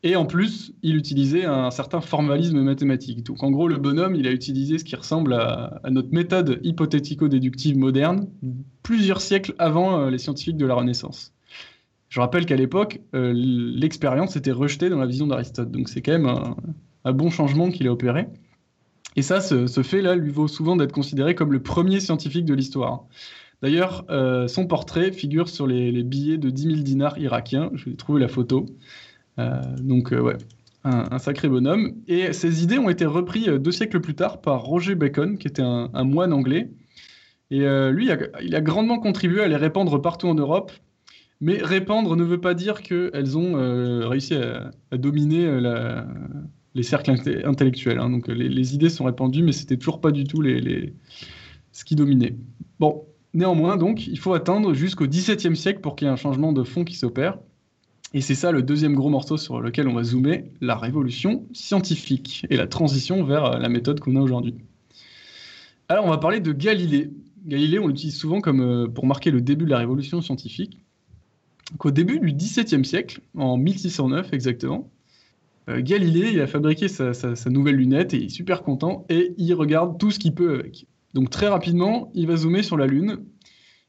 Et 0.04 0.16
en 0.16 0.26
plus, 0.26 0.74
il 0.82 0.96
utilisait 0.96 1.46
un 1.46 1.70
certain 1.70 2.02
formalisme 2.02 2.60
mathématique. 2.62 3.24
Donc 3.24 3.44
en 3.44 3.52
gros, 3.52 3.68
le 3.68 3.78
bonhomme, 3.78 4.16
il 4.16 4.28
a 4.28 4.32
utilisé 4.32 4.80
ce 4.80 4.84
qui 4.84 4.96
ressemble 4.96 5.34
à, 5.34 5.80
notre 5.92 6.12
méthode 6.12 6.60
hypothético-déductive 6.64 7.78
moderne 7.78 8.28
plusieurs 8.82 9.22
siècles 9.22 9.54
avant 9.60 10.00
euh, 10.00 10.10
les 10.10 10.18
scientifiques 10.18 10.58
de 10.58 10.66
la 10.66 10.74
Renaissance. 10.74 11.34
Je 12.10 12.20
rappelle 12.20 12.48
qu'à 12.48 12.56
l'époque, 12.56 13.00
euh, 13.14 13.32
l'expérience 13.34 14.36
était 14.36 14.52
rejetée 14.52 14.90
dans 14.90 14.98
la 14.98 15.06
vision 15.06 15.28
d'Aristote. 15.28 15.72
Donc 15.72 15.88
c'est 15.88 16.02
quand 16.02 16.12
même 16.12 16.26
un, 17.06 17.14
bon 17.14 17.30
changement 17.30 17.70
qu'il 17.70 17.88
a 17.88 17.92
opéré. 17.92 18.28
Et 19.16 19.22
ça, 19.22 19.40
ce, 19.40 19.84
fait-là 19.84 20.16
lui 20.16 20.32
vaut 20.32 20.48
souvent 20.48 20.76
d'être 20.76 20.94
considéré 20.94 21.36
comme 21.36 21.54
le 21.54 21.62
premier 21.62 22.00
scientifique 22.00 22.46
de 22.46 22.54
l'histoire. 22.56 23.06
D'ailleurs, 23.62 24.06
euh, 24.10 24.48
son 24.48 24.66
portrait 24.66 25.12
figure 25.12 25.48
sur 25.48 25.68
les, 25.68 25.92
les, 25.92 26.04
billets 26.04 26.40
de 26.40 26.50
10 26.50 26.64
000 26.64 26.76
dinars 26.78 27.20
irakiens. 27.20 27.70
Je 27.76 27.92
vais 27.92 27.96
trouver 27.96 28.20
la 28.20 28.28
photo. 28.28 28.66
Euh, 29.40 29.62
donc, 29.80 30.14
euh, 30.14 30.22
ouais, 30.22 30.38
un, 30.84 31.20
sacré 31.20 31.48
bonhomme. 31.48 31.94
Et 32.08 32.34
ses 32.34 32.64
idées 32.64 32.78
ont 32.78 32.90
été 32.90 33.06
reprises 33.06 33.50
euh, 33.50 33.60
deux 33.60 33.72
siècles 33.72 34.00
plus 34.00 34.16
tard 34.16 34.42
par 34.42 34.62
Roger 34.62 34.96
Bacon, 34.96 35.38
qui 35.38 35.48
était 35.48 35.62
un, 35.62 36.04
moine 36.04 36.34
anglais. 36.34 36.72
Et 37.50 37.66
lui, 37.92 38.10
il 38.42 38.56
a, 38.56 38.62
grandement 38.62 38.98
contribué 38.98 39.42
à 39.42 39.48
les 39.50 39.58
répandre 39.58 40.02
partout 40.02 40.28
en 40.28 40.36
Europe. 40.36 40.72
Mais 41.42 41.58
répandre 41.58 42.16
ne 42.16 42.24
veut 42.24 42.40
pas 42.40 42.54
dire 42.54 42.82
qu'elles 42.82 43.38
ont 43.38 44.08
réussi 44.08 44.36
à, 44.36 44.72
dominer 44.98 45.60
les 46.76 46.84
cercles 46.84 47.12
intellectuels. 47.44 48.00
Hein. 48.00 48.10
Donc 48.10 48.30
les, 48.30 48.74
idées 48.74 48.88
sont 48.88 49.04
répandues, 49.04 49.44
mais 49.44 49.52
c'était 49.52 49.76
toujours 49.76 50.00
pas 50.00 50.12
du 50.12 50.24
tout 50.24 50.40
les, 50.40 50.94
ce 51.74 51.84
qui 51.84 51.96
dominait. 51.96 52.38
Bon, 52.80 53.04
néanmoins, 53.34 53.76
donc, 53.76 54.08
il 54.08 54.18
faut 54.18 54.34
attendre 54.34 54.74
jusqu'au 54.74 55.08
XVIIe 55.08 55.58
siècle 55.58 55.82
pour 55.82 55.98
qu'il 55.98 56.08
y 56.08 56.10
ait 56.10 56.14
un 56.14 56.18
changement 56.18 56.54
de 56.54 56.64
fond 56.64 56.86
qui 56.86 56.96
s'opère. 56.96 57.38
Et 58.14 58.22
c'est 58.22 58.36
ça 58.36 58.52
le 58.52 58.62
deuxième 58.62 58.94
gros 58.94 59.10
morceau 59.10 59.38
sur 59.38 59.62
lequel 59.62 59.88
on 59.88 59.94
va 59.94 60.04
zoomer, 60.04 60.44
la 60.60 60.76
révolution 60.76 61.46
scientifique 61.54 62.46
et 62.50 62.58
la 62.58 62.68
transition 62.68 63.24
vers 63.24 63.46
euh, 63.46 63.58
la 63.58 63.70
méthode 63.70 64.02
qu'on 64.02 64.18
a 64.18 64.20
aujourd'hui. 64.20 64.56
Alors 65.88 66.06
on 66.06 66.10
va 66.10 66.18
parler 66.18 66.42
de 66.42 66.52
Galilée. 66.52 67.10
Galilée, 67.46 67.80
on 67.80 67.88
l'utilise 67.88 68.18
souvent 68.18 68.42
comme 68.42 68.62
euh, 68.62 68.88
pour 68.88 69.06
marquer 69.06 69.32
le 69.32 69.42
début 69.42 69.66
de 69.66 69.70
la 69.70 69.78
révolution 69.78 70.22
scientifique. 70.22 70.78
Au 71.80 71.92
début 71.92 72.20
du 72.20 72.34
XVIIe 72.34 72.84
siècle, 72.84 73.22
en 73.36 73.56
1609 73.56 74.34
exactement, 74.34 74.90
euh, 75.70 75.82
Galilée 75.82 76.32
il 76.34 76.42
a 76.42 76.48
fabriqué 76.48 76.90
sa, 76.90 77.14
sa, 77.14 77.50
nouvelle 77.50 77.76
lunette 77.76 78.14
et 78.14 78.18
il 78.18 78.26
est 78.26 78.30
super 78.30 78.62
content 78.62 79.06
et 79.08 79.34
il 79.38 79.54
regarde 79.54 79.98
tout 79.98 80.12
ce 80.12 80.20
qu'il 80.20 80.34
peut 80.34 80.54
avec. 80.54 80.86
Donc 81.14 81.30
très 81.30 81.48
rapidement, 81.48 82.12
il 82.14 82.28
va 82.28 82.36
zoomer 82.36 82.64
sur 82.64 82.76
la 82.76 82.88
Lune 82.88 83.20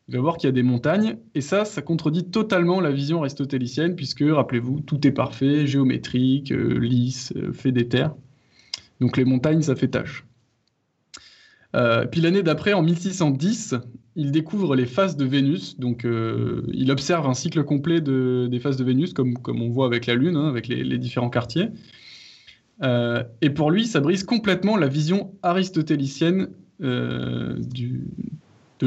il 0.08 0.16
va 0.16 0.20
voir 0.20 0.36
qu'il 0.36 0.48
y 0.48 0.50
a 0.50 0.52
des 0.52 0.62
montagnes, 0.62 1.16
et 1.34 1.40
ça, 1.40 1.64
ça 1.64 1.80
contredit 1.80 2.24
totalement 2.24 2.80
la 2.80 2.90
vision 2.90 3.20
aristotélicienne, 3.20 3.94
puisque, 3.94 4.24
rappelez-vous, 4.26 4.80
tout 4.80 5.06
est 5.06 5.12
parfait, 5.12 5.66
géométrique, 5.66 6.50
euh, 6.50 6.78
lisse, 6.78 7.32
euh, 7.36 7.52
fait 7.52 7.72
des 7.72 7.88
terres. 7.88 8.14
Donc 9.00 9.16
les 9.16 9.24
montagnes, 9.24 9.62
ça 9.62 9.76
fait 9.76 9.88
tâche. 9.88 10.24
Euh, 11.74 12.04
puis 12.04 12.20
l'année 12.20 12.42
d'après, 12.42 12.72
en 12.72 12.82
1610, 12.82 13.76
il 14.14 14.32
découvre 14.32 14.76
les 14.76 14.86
phases 14.86 15.16
de 15.16 15.24
Vénus. 15.24 15.78
Donc 15.78 16.04
il 16.04 16.90
observe 16.90 17.26
un 17.26 17.34
cycle 17.34 17.64
complet 17.64 18.00
des 18.00 18.60
phases 18.60 18.76
de 18.76 18.84
Vénus, 18.84 19.14
comme, 19.14 19.36
on 19.46 19.70
voit 19.70 19.86
avec 19.86 20.06
la 20.06 20.14
Lune, 20.14 20.36
hein, 20.36 20.48
avec 20.48 20.68
les, 20.68 20.98
différents 20.98 21.30
quartiers. 21.30 21.70
et 22.82 23.50
pour 23.50 23.70
lui, 23.70 23.86
ça 23.86 24.00
brise 24.00 24.22
complètement 24.22 24.76
la 24.76 24.86
vision 24.86 25.32
aristotélicienne 25.42 26.48
du, 26.78 28.06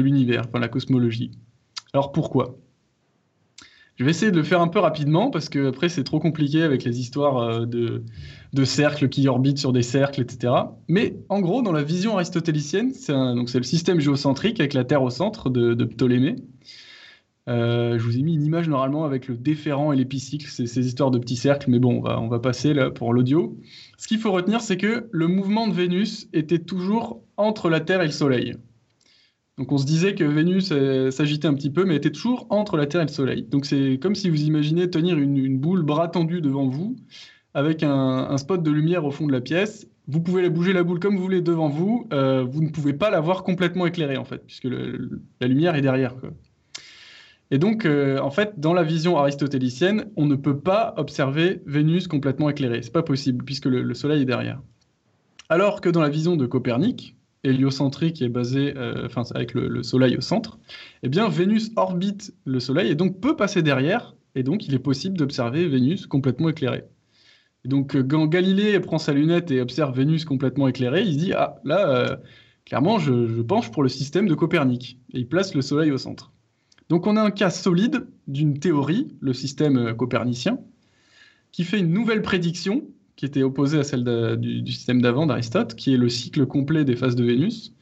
l'univers, 0.00 0.44
enfin 0.48 0.58
la 0.58 0.68
cosmologie. 0.68 1.30
Alors 1.92 2.12
pourquoi? 2.12 2.58
Je 3.96 4.04
vais 4.04 4.10
essayer 4.10 4.30
de 4.30 4.36
le 4.36 4.42
faire 4.42 4.60
un 4.60 4.68
peu 4.68 4.78
rapidement 4.78 5.30
parce 5.30 5.48
que 5.48 5.68
après 5.68 5.88
c'est 5.88 6.04
trop 6.04 6.20
compliqué 6.20 6.62
avec 6.62 6.84
les 6.84 7.00
histoires 7.00 7.38
euh, 7.38 7.64
de, 7.64 8.64
cercles 8.64 9.08
qui 9.08 9.26
orbitent 9.28 9.58
sur 9.58 9.72
des 9.72 9.82
cercles, 9.82 10.20
etc. 10.20 10.52
Mais 10.88 11.16
en 11.28 11.40
gros, 11.40 11.62
dans 11.62 11.72
la 11.72 11.82
vision 11.82 12.14
aristotélicienne, 12.16 12.92
c'est 12.92 13.14
le 13.14 13.62
système 13.62 14.00
géocentrique 14.00 14.60
avec 14.60 14.74
la 14.74 14.84
Terre 14.84 15.02
au 15.02 15.10
centre 15.10 15.50
de, 15.50 15.84
Ptolémée. 15.84 16.36
Euh, 17.48 17.96
je 17.98 18.02
vous 18.02 18.18
ai 18.18 18.22
mis 18.22 18.34
une 18.34 18.44
image 18.44 18.68
normalement 18.68 19.04
avec 19.04 19.28
le 19.28 19.36
déférent 19.36 19.92
et 19.92 19.96
l'épicycle, 19.96 20.48
ces 20.48 20.86
histoires 20.86 21.12
de 21.12 21.18
petits 21.18 21.36
cercles, 21.36 21.70
mais 21.70 21.78
bon, 21.78 21.98
on 21.98 22.00
va, 22.00 22.20
on 22.20 22.28
va 22.28 22.40
passer 22.40 22.74
là 22.74 22.90
pour 22.90 23.14
l'audio. 23.14 23.56
Ce 23.98 24.08
qu'il 24.08 24.18
faut 24.18 24.32
retenir, 24.32 24.60
c'est 24.60 24.76
que 24.76 25.06
le 25.10 25.28
mouvement 25.28 25.68
de 25.68 25.72
Vénus 25.72 26.28
était 26.32 26.58
toujours 26.58 27.22
entre 27.36 27.70
la 27.70 27.80
Terre 27.80 28.02
et 28.02 28.06
le 28.06 28.12
Soleil. 28.12 28.56
Donc 29.58 29.72
on 29.72 29.78
se 29.78 29.86
disait 29.86 30.14
que 30.14 30.24
Vénus 30.24 30.72
s'agitait 31.10 31.48
un 31.48 31.54
petit 31.54 31.70
peu, 31.70 31.84
mais 31.84 31.96
était 31.96 32.10
toujours 32.10 32.46
entre 32.50 32.76
la 32.76 32.86
Terre 32.86 33.00
et 33.00 33.06
le 33.06 33.10
Soleil. 33.10 33.42
Donc 33.44 33.64
c'est 33.64 33.98
comme 33.98 34.14
si 34.14 34.28
vous 34.28 34.42
imaginez 34.42 34.90
tenir 34.90 35.16
une, 35.16 35.58
boule 35.58 35.82
bras 35.82 36.08
tendu 36.08 36.42
devant 36.42 36.68
vous, 36.68 36.96
avec 37.54 37.82
un, 37.82 38.36
spot 38.36 38.62
de 38.62 38.70
lumière 38.70 39.06
au 39.06 39.10
fond 39.10 39.26
de 39.26 39.32
la 39.32 39.40
pièce. 39.40 39.88
Vous 40.08 40.20
pouvez 40.20 40.42
la 40.42 40.50
bouger 40.50 40.74
la 40.74 40.82
boule 40.82 41.00
comme 41.00 41.16
vous 41.16 41.22
voulez 41.22 41.40
devant 41.40 41.68
vous, 41.68 42.06
euh, 42.12 42.44
vous 42.44 42.62
ne 42.62 42.68
pouvez 42.68 42.92
pas 42.92 43.10
la 43.10 43.20
voir 43.20 43.44
complètement 43.44 43.86
éclairée 43.86 44.18
en 44.18 44.24
fait, 44.24 44.44
puisque 44.46 44.68
la 44.68 45.48
lumière 45.48 45.74
est 45.74 45.80
derrière. 45.80 46.14
Et 47.50 47.58
donc, 47.58 47.86
euh, 47.86 48.18
en 48.18 48.30
fait, 48.30 48.60
dans 48.60 48.74
la 48.74 48.82
vision 48.82 49.16
aristotélicienne, 49.16 50.10
on 50.16 50.26
ne 50.26 50.36
peut 50.36 50.58
pas 50.58 50.94
observer 50.98 51.62
Vénus 51.64 52.08
complètement 52.08 52.50
éclairée. 52.50 52.82
C'est 52.82 52.92
pas 52.92 53.02
possible, 53.02 53.44
puisque 53.44 53.66
le 53.66 53.94
Soleil 53.94 54.22
est 54.22 54.26
derrière. 54.26 54.60
Alors 55.48 55.80
que 55.80 55.88
dans 55.88 56.00
la 56.02 56.08
vision 56.08 56.36
de 56.36 56.44
Copernic, 56.44 57.15
héliocentrique 57.46 58.22
est 58.22 58.28
basé 58.28 58.74
euh, 58.76 59.06
enfin, 59.06 59.22
avec 59.34 59.54
le, 59.54 59.82
Soleil 59.82 60.16
au 60.16 60.20
centre, 60.20 60.58
eh 61.02 61.08
bien 61.08 61.28
Vénus 61.28 61.70
orbite 61.76 62.34
le 62.44 62.60
Soleil 62.60 62.90
et 62.90 62.94
donc 62.94 63.20
peut 63.20 63.36
passer 63.36 63.62
derrière, 63.62 64.16
et 64.34 64.42
donc 64.42 64.66
il 64.66 64.74
est 64.74 64.80
possible 64.80 65.16
d'observer 65.16 65.68
Vénus 65.68 66.06
complètement 66.06 66.48
éclairée. 66.48 66.84
Et 67.64 67.68
donc 67.68 67.96
euh, 67.96 68.02
quand 68.02 68.26
Galilée 68.26 68.78
prend 68.80 68.98
sa 68.98 69.12
lunette 69.12 69.50
et 69.50 69.60
observe 69.60 69.96
Vénus 69.96 70.24
complètement 70.24 70.68
éclairée, 70.68 71.02
il 71.02 71.14
se 71.14 71.18
dit 71.18 71.32
ah 71.32 71.56
là 71.64 71.88
euh, 71.88 72.16
clairement 72.64 72.98
je, 72.98 73.40
penche 73.42 73.70
pour 73.70 73.82
le 73.82 73.88
système 73.88 74.28
de 74.28 74.34
Copernic 74.34 74.98
et 75.12 75.18
il 75.20 75.28
place 75.28 75.54
le 75.54 75.62
Soleil 75.62 75.90
au 75.90 75.98
centre. 75.98 76.32
Donc 76.88 77.06
on 77.06 77.16
a 77.16 77.22
un 77.22 77.30
cas 77.30 77.50
solide 77.50 78.06
d'une 78.28 78.58
théorie, 78.58 79.08
le 79.20 79.32
système 79.32 79.94
copernicien, 79.96 80.58
qui 81.50 81.64
fait 81.64 81.78
une 81.78 81.92
nouvelle 81.92 82.22
prédiction 82.22 82.84
qui 83.16 83.24
était 83.24 83.42
opposée 83.42 83.78
à 83.78 83.84
celle 83.84 84.04
du, 84.38 84.70
système 84.70 85.00
d'avant 85.00 85.26
d'Aristote, 85.26 85.74
qui 85.74 85.94
est 85.94 85.96
le 85.96 86.08
cycle 86.08 86.46
complet 86.46 86.84
des 86.84 86.96
phases 86.96 87.16
de 87.16 87.24
Vénus. 87.24 87.74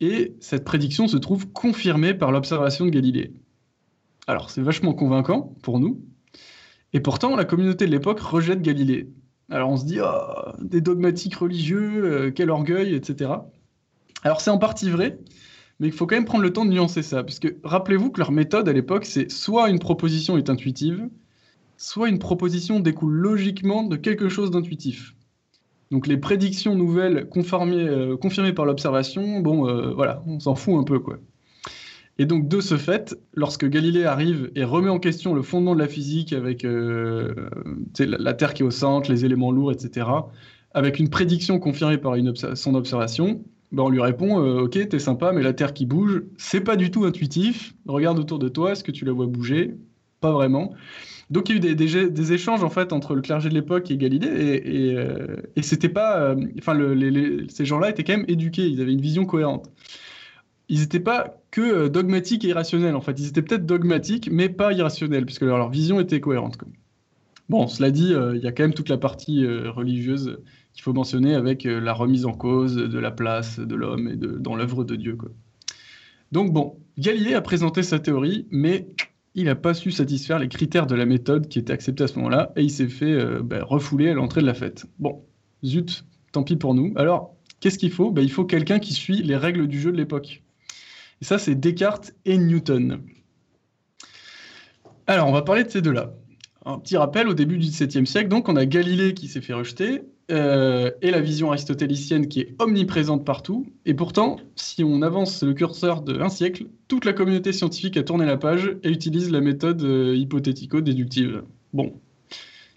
Et 0.00 0.36
cette 0.40 0.64
prédiction 0.64 1.08
se 1.08 1.16
trouve 1.16 1.50
confirmée 1.50 2.12
par 2.12 2.30
l'observation 2.30 2.84
de 2.84 2.90
Galilée. 2.90 3.32
Alors, 4.26 4.50
c'est 4.50 4.60
vachement 4.60 4.92
convaincant 4.92 5.54
pour 5.62 5.80
nous. 5.80 6.04
Et 6.92 7.00
pourtant, 7.00 7.34
la 7.34 7.44
communauté 7.44 7.86
de 7.86 7.90
l'époque 7.90 8.20
rejette 8.20 8.60
Galilée. 8.60 9.08
Alors, 9.50 9.70
on 9.70 9.76
se 9.76 9.84
dit, 9.84 9.98
oh, 10.02 10.52
des 10.60 10.80
dogmatiques 10.80 11.36
religieux, 11.36 12.04
euh, 12.04 12.30
quel 12.30 12.50
orgueil, 12.50 12.94
etc. 12.94 13.30
Alors, 14.22 14.40
c'est 14.40 14.50
en 14.50 14.58
partie 14.58 14.90
vrai, 14.90 15.18
mais 15.80 15.88
il 15.88 15.92
faut 15.92 16.06
quand 16.06 16.16
même 16.16 16.24
prendre 16.24 16.44
le 16.44 16.52
temps 16.52 16.64
de 16.64 16.70
nuancer 16.70 17.02
ça. 17.02 17.22
Parce 17.22 17.38
que 17.38 17.56
rappelez-vous 17.62 18.10
que 18.10 18.20
leur 18.20 18.32
méthode 18.32 18.68
à 18.68 18.72
l'époque, 18.72 19.06
c'est 19.06 19.30
soit 19.30 19.70
une 19.70 19.78
proposition 19.78 20.36
est 20.36 20.50
intuitive, 20.50 21.08
soit 21.84 22.08
une 22.08 22.18
proposition 22.18 22.80
découle 22.80 23.12
logiquement 23.12 23.82
de 23.82 23.96
quelque 23.96 24.30
chose 24.30 24.50
d'intuitif. 24.50 25.14
Donc 25.90 26.06
les 26.06 26.16
prédictions 26.16 26.74
nouvelles 26.74 27.28
confirmées, 27.28 27.86
euh, 27.86 28.52
par 28.54 28.64
l'observation, 28.64 29.40
bon, 29.40 29.68
euh, 29.68 29.92
voilà, 29.92 30.22
on 30.26 30.40
s'en 30.40 30.54
fout 30.54 30.76
un 30.78 30.84
peu, 30.84 30.98
quoi. 30.98 31.18
Et 32.18 32.24
donc 32.24 32.48
de 32.48 32.60
ce 32.60 32.76
fait, 32.78 33.14
lorsque 33.34 33.68
Galilée 33.68 34.04
arrive 34.04 34.50
et 34.54 34.64
remet 34.64 34.88
en 34.88 34.98
question 34.98 35.34
le 35.34 35.42
fondement 35.42 35.74
de 35.74 35.80
la 35.80 35.88
physique 35.88 36.32
avec 36.32 36.64
euh, 36.64 37.34
la, 37.98 38.32
Terre 38.32 38.54
qui 38.54 38.62
est 38.62 38.66
au 38.66 38.70
centre, 38.70 39.10
les 39.10 39.24
éléments 39.26 39.52
lourds, 39.52 39.72
etc., 39.72 40.06
avec 40.72 40.98
une 40.98 41.10
prédiction 41.10 41.58
confirmée 41.58 41.98
par 41.98 42.14
son 42.54 42.74
observation, 42.76 43.42
ben 43.72 43.82
on 43.82 43.88
lui 43.90 44.00
répond 44.00 44.36
Ok, 44.36 44.88
t'es 44.88 44.98
sympa, 44.98 45.32
mais 45.32 45.42
la 45.42 45.52
Terre 45.52 45.74
qui 45.74 45.86
bouge, 45.86 46.22
c'est 46.38 46.60
pas 46.62 46.76
du 46.76 46.90
tout 46.90 47.04
intuitif. 47.04 47.74
Regarde 47.86 48.18
autour 48.18 48.38
de 48.38 48.48
toi, 48.48 48.72
est-ce 48.72 48.84
que 48.84 48.92
tu 48.92 49.04
la 49.04 49.12
vois 49.12 49.26
bouger? 49.26 49.76
Pas 50.20 50.32
vraiment. 50.32 50.72
Donc 51.30 51.48
il 51.48 51.64
y 51.64 51.68
a 51.68 51.72
eu 51.72 52.10
des, 52.10 52.32
échanges 52.32 52.62
en 52.62 52.70
fait 52.70 52.92
entre 52.92 53.14
le 53.14 53.22
clergé 53.22 53.48
de 53.48 53.54
l'époque 53.54 53.90
et 53.90 53.96
Galilée, 53.96 54.62
et, 54.64 54.96
euh, 54.96 55.36
c'était 55.62 55.88
pas, 55.88 56.20
euh, 56.20 56.46
enfin 56.58 56.78
ces 57.48 57.64
gens-là 57.64 57.90
étaient 57.90 58.04
quand 58.04 58.16
même 58.16 58.26
éduqués, 58.28 58.66
ils 58.66 58.80
avaient 58.80 58.92
une 58.92 59.00
vision 59.00 59.24
cohérente. 59.24 59.70
Ils 60.68 60.80
n'étaient 60.80 61.00
pas 61.00 61.36
que 61.50 61.60
euh, 61.60 61.88
dogmatiques 61.88 62.44
et 62.44 62.48
irrationnels 62.48 62.94
en 62.94 63.00
fait, 63.00 63.18
ils 63.18 63.28
étaient 63.28 63.42
peut-être 63.42 63.66
dogmatiques 63.66 64.28
mais 64.30 64.48
pas 64.48 64.72
irrationnels 64.72 65.24
puisque 65.24 65.42
leur, 65.42 65.70
vision 65.70 65.98
était 66.00 66.20
cohérente. 66.20 66.58
Bon, 67.48 67.68
cela 67.68 67.90
dit, 67.90 68.14
il 68.34 68.40
y 68.42 68.46
a 68.46 68.52
quand 68.52 68.62
même 68.62 68.72
toute 68.72 68.88
la 68.88 68.96
partie 68.96 69.46
religieuse 69.46 70.38
qu'il 70.72 70.82
faut 70.82 70.94
mentionner 70.94 71.34
avec 71.34 71.64
la 71.64 71.92
remise 71.92 72.24
en 72.24 72.32
cause 72.32 72.76
de 72.76 72.98
la 72.98 73.10
place 73.10 73.60
de 73.60 73.74
l'homme 73.74 74.08
et 74.08 74.16
dans 74.16 74.56
l'œuvre 74.56 74.82
de 74.82 74.96
Dieu. 74.96 75.18
Donc 76.32 76.54
bon, 76.54 76.78
Galilée 76.96 77.34
a 77.34 77.42
présenté 77.42 77.82
sa 77.82 77.98
théorie, 77.98 78.46
mais 78.50 78.88
il 79.34 79.44
n'a 79.44 79.56
pas 79.56 79.74
su 79.74 79.90
satisfaire 79.90 80.38
les 80.38 80.48
critères 80.48 80.86
de 80.86 80.94
la 80.94 81.06
méthode 81.06 81.48
qui 81.48 81.58
était 81.58 81.72
acceptée 81.72 82.04
à 82.04 82.08
ce 82.08 82.16
moment-là, 82.16 82.52
et 82.56 82.62
il 82.62 82.70
s'est 82.70 82.88
fait 82.88 83.12
euh, 83.12 83.40
bah, 83.42 83.64
refouler 83.64 84.10
à 84.10 84.14
l'entrée 84.14 84.40
de 84.40 84.46
la 84.46 84.54
fête. 84.54 84.86
Bon, 84.98 85.24
zut, 85.64 86.04
tant 86.32 86.44
pis 86.44 86.56
pour 86.56 86.74
nous. 86.74 86.92
Alors, 86.96 87.34
qu'est-ce 87.60 87.78
qu'il 87.78 87.90
faut? 87.90 88.10
Bah, 88.10 88.22
Il 88.22 88.30
faut 88.30 88.44
quelqu'un 88.44 88.78
qui 88.78 88.94
suit 88.94 89.22
les 89.22 89.36
règles 89.36 89.66
du 89.66 89.80
jeu 89.80 89.90
de 89.90 89.96
l'époque. 89.96 90.42
Et 91.20 91.24
ça, 91.24 91.38
c'est 91.38 91.54
Descartes 91.54 92.12
et 92.24 92.38
Newton. 92.38 93.02
Alors, 95.06 95.28
on 95.28 95.32
va 95.32 95.42
parler 95.42 95.64
de 95.64 95.70
ces 95.70 95.82
deux-là. 95.82 96.14
Un 96.64 96.78
petit 96.78 96.96
rappel, 96.96 97.28
au 97.28 97.34
début 97.34 97.58
du 97.58 97.66
XVIIe 97.66 98.06
siècle, 98.06 98.28
donc, 98.28 98.48
on 98.48 98.56
a 98.56 98.66
Galilée 98.66 99.14
qui 99.14 99.28
s'est 99.28 99.42
fait 99.42 99.52
rejeter, 99.52 100.02
euh, 100.30 100.90
et 101.02 101.10
la 101.10 101.20
vision 101.20 101.50
aristotélicienne 101.50 102.28
qui 102.28 102.40
est 102.40 102.54
omniprésente 102.58 103.24
partout. 103.24 103.66
Et 103.84 103.94
pourtant, 103.94 104.36
si 104.56 104.82
on 104.82 105.02
avance 105.02 105.42
le 105.42 105.52
curseur 105.52 106.00
de 106.00 106.18
un 106.18 106.30
siècle, 106.30 106.66
toute 106.88 107.04
la 107.04 107.12
communauté 107.12 107.52
scientifique 107.52 107.96
a 107.96 108.02
tourné 108.02 108.24
la 108.24 108.36
page 108.36 108.76
et 108.82 108.88
utilise 108.88 109.30
la 109.30 109.40
méthode 109.40 109.82
euh, 109.82 110.16
hypothético-déductive. 110.16 111.42
Bon, 111.74 111.92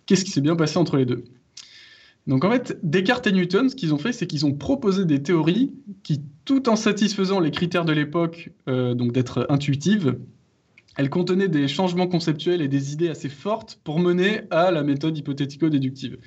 qu'est-ce 0.06 0.26
qui 0.26 0.32
s'est 0.32 0.42
bien 0.42 0.56
passé 0.56 0.78
entre 0.78 0.98
les 0.98 1.06
deux? 1.06 1.24
Donc 2.28 2.44
en 2.44 2.52
fait, 2.52 2.78
Descartes 2.84 3.28
et 3.28 3.32
Newton, 3.32 3.70
ce 3.70 3.76
qu'ils 3.76 3.94
ont 3.94 3.98
fait, 3.98 4.12
c'est 4.12 4.28
qu'ils 4.28 4.46
ont 4.46 4.54
proposé 4.54 5.06
des 5.06 5.24
théories 5.24 5.74
qui, 6.04 6.22
tout 6.44 6.68
en 6.68 6.76
satisfaisant 6.76 7.40
les 7.40 7.52
critères 7.52 7.86
de 7.86 7.94
l'époque, 7.94 8.52
euh, 8.68 8.94
donc 8.94 9.14
d'être 9.14 9.46
intuitives, 9.50 10.18
elles 10.98 11.10
contenaient 11.10 11.48
des 11.48 11.68
changements 11.68 12.08
conceptuels 12.08 12.62
et 12.62 12.68
des 12.68 12.92
idées 12.92 13.08
assez 13.08 13.30
fortes 13.30 13.80
pour 13.84 14.00
mener 14.00 14.42
à 14.50 14.72
la 14.72 14.84
méthode 14.84 15.18
hypothético-déductive. 15.18 16.18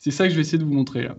C'est 0.00 0.10
ça 0.10 0.24
que 0.24 0.30
je 0.30 0.36
vais 0.36 0.40
essayer 0.40 0.58
de 0.58 0.64
vous 0.64 0.72
montrer 0.72 1.02
là. 1.02 1.16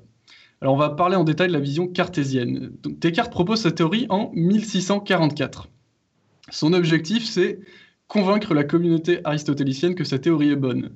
Alors 0.60 0.74
on 0.74 0.78
va 0.78 0.90
parler 0.90 1.16
en 1.16 1.24
détail 1.24 1.48
de 1.48 1.54
la 1.54 1.60
vision 1.60 1.88
cartésienne. 1.88 2.72
Descartes 2.84 3.32
propose 3.32 3.62
sa 3.62 3.72
théorie 3.72 4.08
en 4.10 4.32
1644. 4.34 5.70
Son 6.50 6.74
objectif, 6.74 7.24
c'est 7.24 7.60
convaincre 8.08 8.56
la 8.56 8.64
communauté 8.64 9.22
aristotélicienne 9.24 9.94
que 9.94 10.04
sa 10.04 10.18
théorie 10.18 10.50
est 10.50 10.56
bonne. 10.56 10.90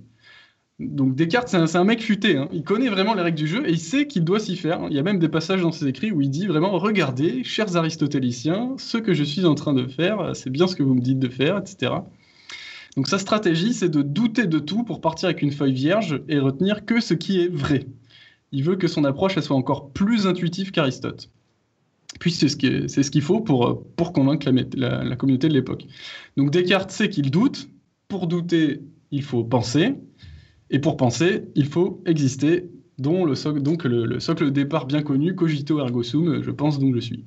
Donc 0.79 1.15
Descartes, 1.15 1.47
c'est 1.47 1.77
un, 1.77 1.83
mec 1.83 2.01
futé. 2.01 2.37
Hein. 2.37 2.49
Il 2.51 2.63
connaît 2.63 2.89
vraiment 2.89 3.13
les 3.13 3.21
règles 3.21 3.37
du 3.37 3.47
jeu 3.47 3.67
et 3.67 3.71
il 3.71 3.79
sait 3.79 4.07
qu'il 4.07 4.23
doit 4.23 4.39
s'y 4.39 4.57
faire. 4.57 4.81
Il 4.89 4.95
y 4.95 4.99
a 4.99 5.03
même 5.03 5.19
des 5.19 5.29
passages 5.29 5.61
dans 5.61 5.71
ses 5.71 5.87
écrits 5.87 6.11
où 6.11 6.21
il 6.21 6.31
dit 6.31 6.47
vraiment 6.47 6.71
Regardez, 6.79 7.43
chers 7.43 7.77
aristotéliciens, 7.77 8.73
ce 8.79 8.97
que 8.97 9.13
je 9.13 9.23
suis 9.23 9.45
en 9.45 9.53
train 9.53 9.73
de 9.73 9.85
faire, 9.85 10.35
c'est 10.35 10.49
bien 10.49 10.65
ce 10.65 10.75
que 10.75 10.81
vous 10.81 10.95
me 10.95 11.01
dites 11.01 11.19
de 11.19 11.29
faire, 11.29 11.59
etc. 11.59 11.91
Donc 12.95 13.07
sa 13.07 13.19
stratégie, 13.19 13.73
c'est 13.73 13.89
de 13.89 14.01
douter 14.01 14.47
de 14.47 14.59
tout 14.59 14.83
pour 14.83 15.01
partir 15.01 15.27
avec 15.27 15.41
une 15.41 15.51
feuille 15.51 15.73
vierge 15.73 16.21
et 16.29 16.39
retenir 16.39 16.85
que 16.85 17.01
ce 17.01 17.13
qui 17.13 17.41
est 17.41 17.49
vrai. 17.49 17.85
Il 18.51 18.63
veut 18.63 18.77
que 18.77 18.87
son 18.87 19.03
approche 19.03 19.37
soit 19.39 19.55
encore 19.55 19.91
plus 19.91 20.27
intuitive 20.27 20.71
qu'Aristote. 20.71 21.29
Puis 22.19 22.31
c'est 22.31 22.47
ce 22.47 23.11
qu'il 23.11 23.21
faut 23.21 23.41
pour, 23.41 23.83
pour 23.97 24.13
convaincre 24.13 24.49
la, 24.75 25.03
la 25.03 25.15
communauté 25.17 25.49
de 25.49 25.53
l'époque. 25.53 25.85
Donc 26.37 26.51
Descartes 26.51 26.91
sait 26.91 27.09
qu'il 27.09 27.31
doute. 27.31 27.69
Pour 28.07 28.27
douter, 28.27 28.81
il 29.11 29.23
faut 29.23 29.43
penser. 29.43 29.95
Et 30.69 30.79
pour 30.79 30.97
penser, 30.97 31.43
il 31.55 31.65
faut 31.65 32.01
exister, 32.05 32.69
dont 32.97 33.25
le 33.25 33.35
socle, 33.35 33.61
donc 33.61 33.83
le, 33.83 34.19
socle 34.19 34.45
de 34.45 34.49
départ 34.49 34.85
bien 34.85 35.03
connu, 35.03 35.35
cogito 35.35 35.79
ergo 35.79 36.03
sum, 36.03 36.41
je 36.41 36.51
pense 36.51 36.79
donc 36.79 36.95
je 36.95 36.99
suis. 36.99 37.25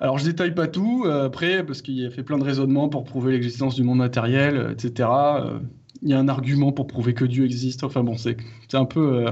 Alors 0.00 0.18
je 0.18 0.24
détaille 0.24 0.54
pas 0.54 0.68
tout, 0.68 1.04
euh, 1.06 1.26
après, 1.26 1.64
parce 1.66 1.82
qu'il 1.82 2.06
a 2.06 2.10
fait 2.10 2.22
plein 2.22 2.38
de 2.38 2.44
raisonnements 2.44 2.88
pour 2.88 3.04
prouver 3.04 3.32
l'existence 3.32 3.74
du 3.74 3.82
monde 3.82 3.98
matériel, 3.98 4.56
euh, 4.56 4.72
etc. 4.72 5.08
Euh, 5.10 5.58
il 6.02 6.08
y 6.08 6.14
a 6.14 6.18
un 6.18 6.28
argument 6.28 6.70
pour 6.70 6.86
prouver 6.86 7.14
que 7.14 7.24
Dieu 7.24 7.44
existe, 7.44 7.82
enfin 7.82 8.04
bon, 8.04 8.16
c'est 8.16 8.36
un 8.74 8.84
peu 8.84 9.26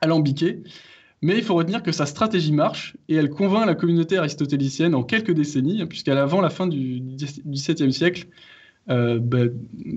alambiqué. 0.00 0.62
Mais 1.20 1.36
il 1.36 1.42
faut 1.42 1.54
retenir 1.54 1.82
que 1.82 1.92
sa 1.92 2.06
stratégie 2.06 2.52
marche 2.52 2.96
et 3.10 3.16
elle 3.16 3.28
convainc 3.28 3.66
la 3.66 3.74
communauté 3.74 4.16
aristotélicienne 4.16 4.94
en 4.94 5.02
quelques 5.02 5.32
décennies, 5.32 5.84
puisqu'à 5.84 6.14
l'avant 6.14 6.40
la 6.40 6.48
fin 6.48 6.66
du 6.66 7.02
XVIIe 7.02 7.92
siècle, 7.92 8.28
ben, 8.88 9.52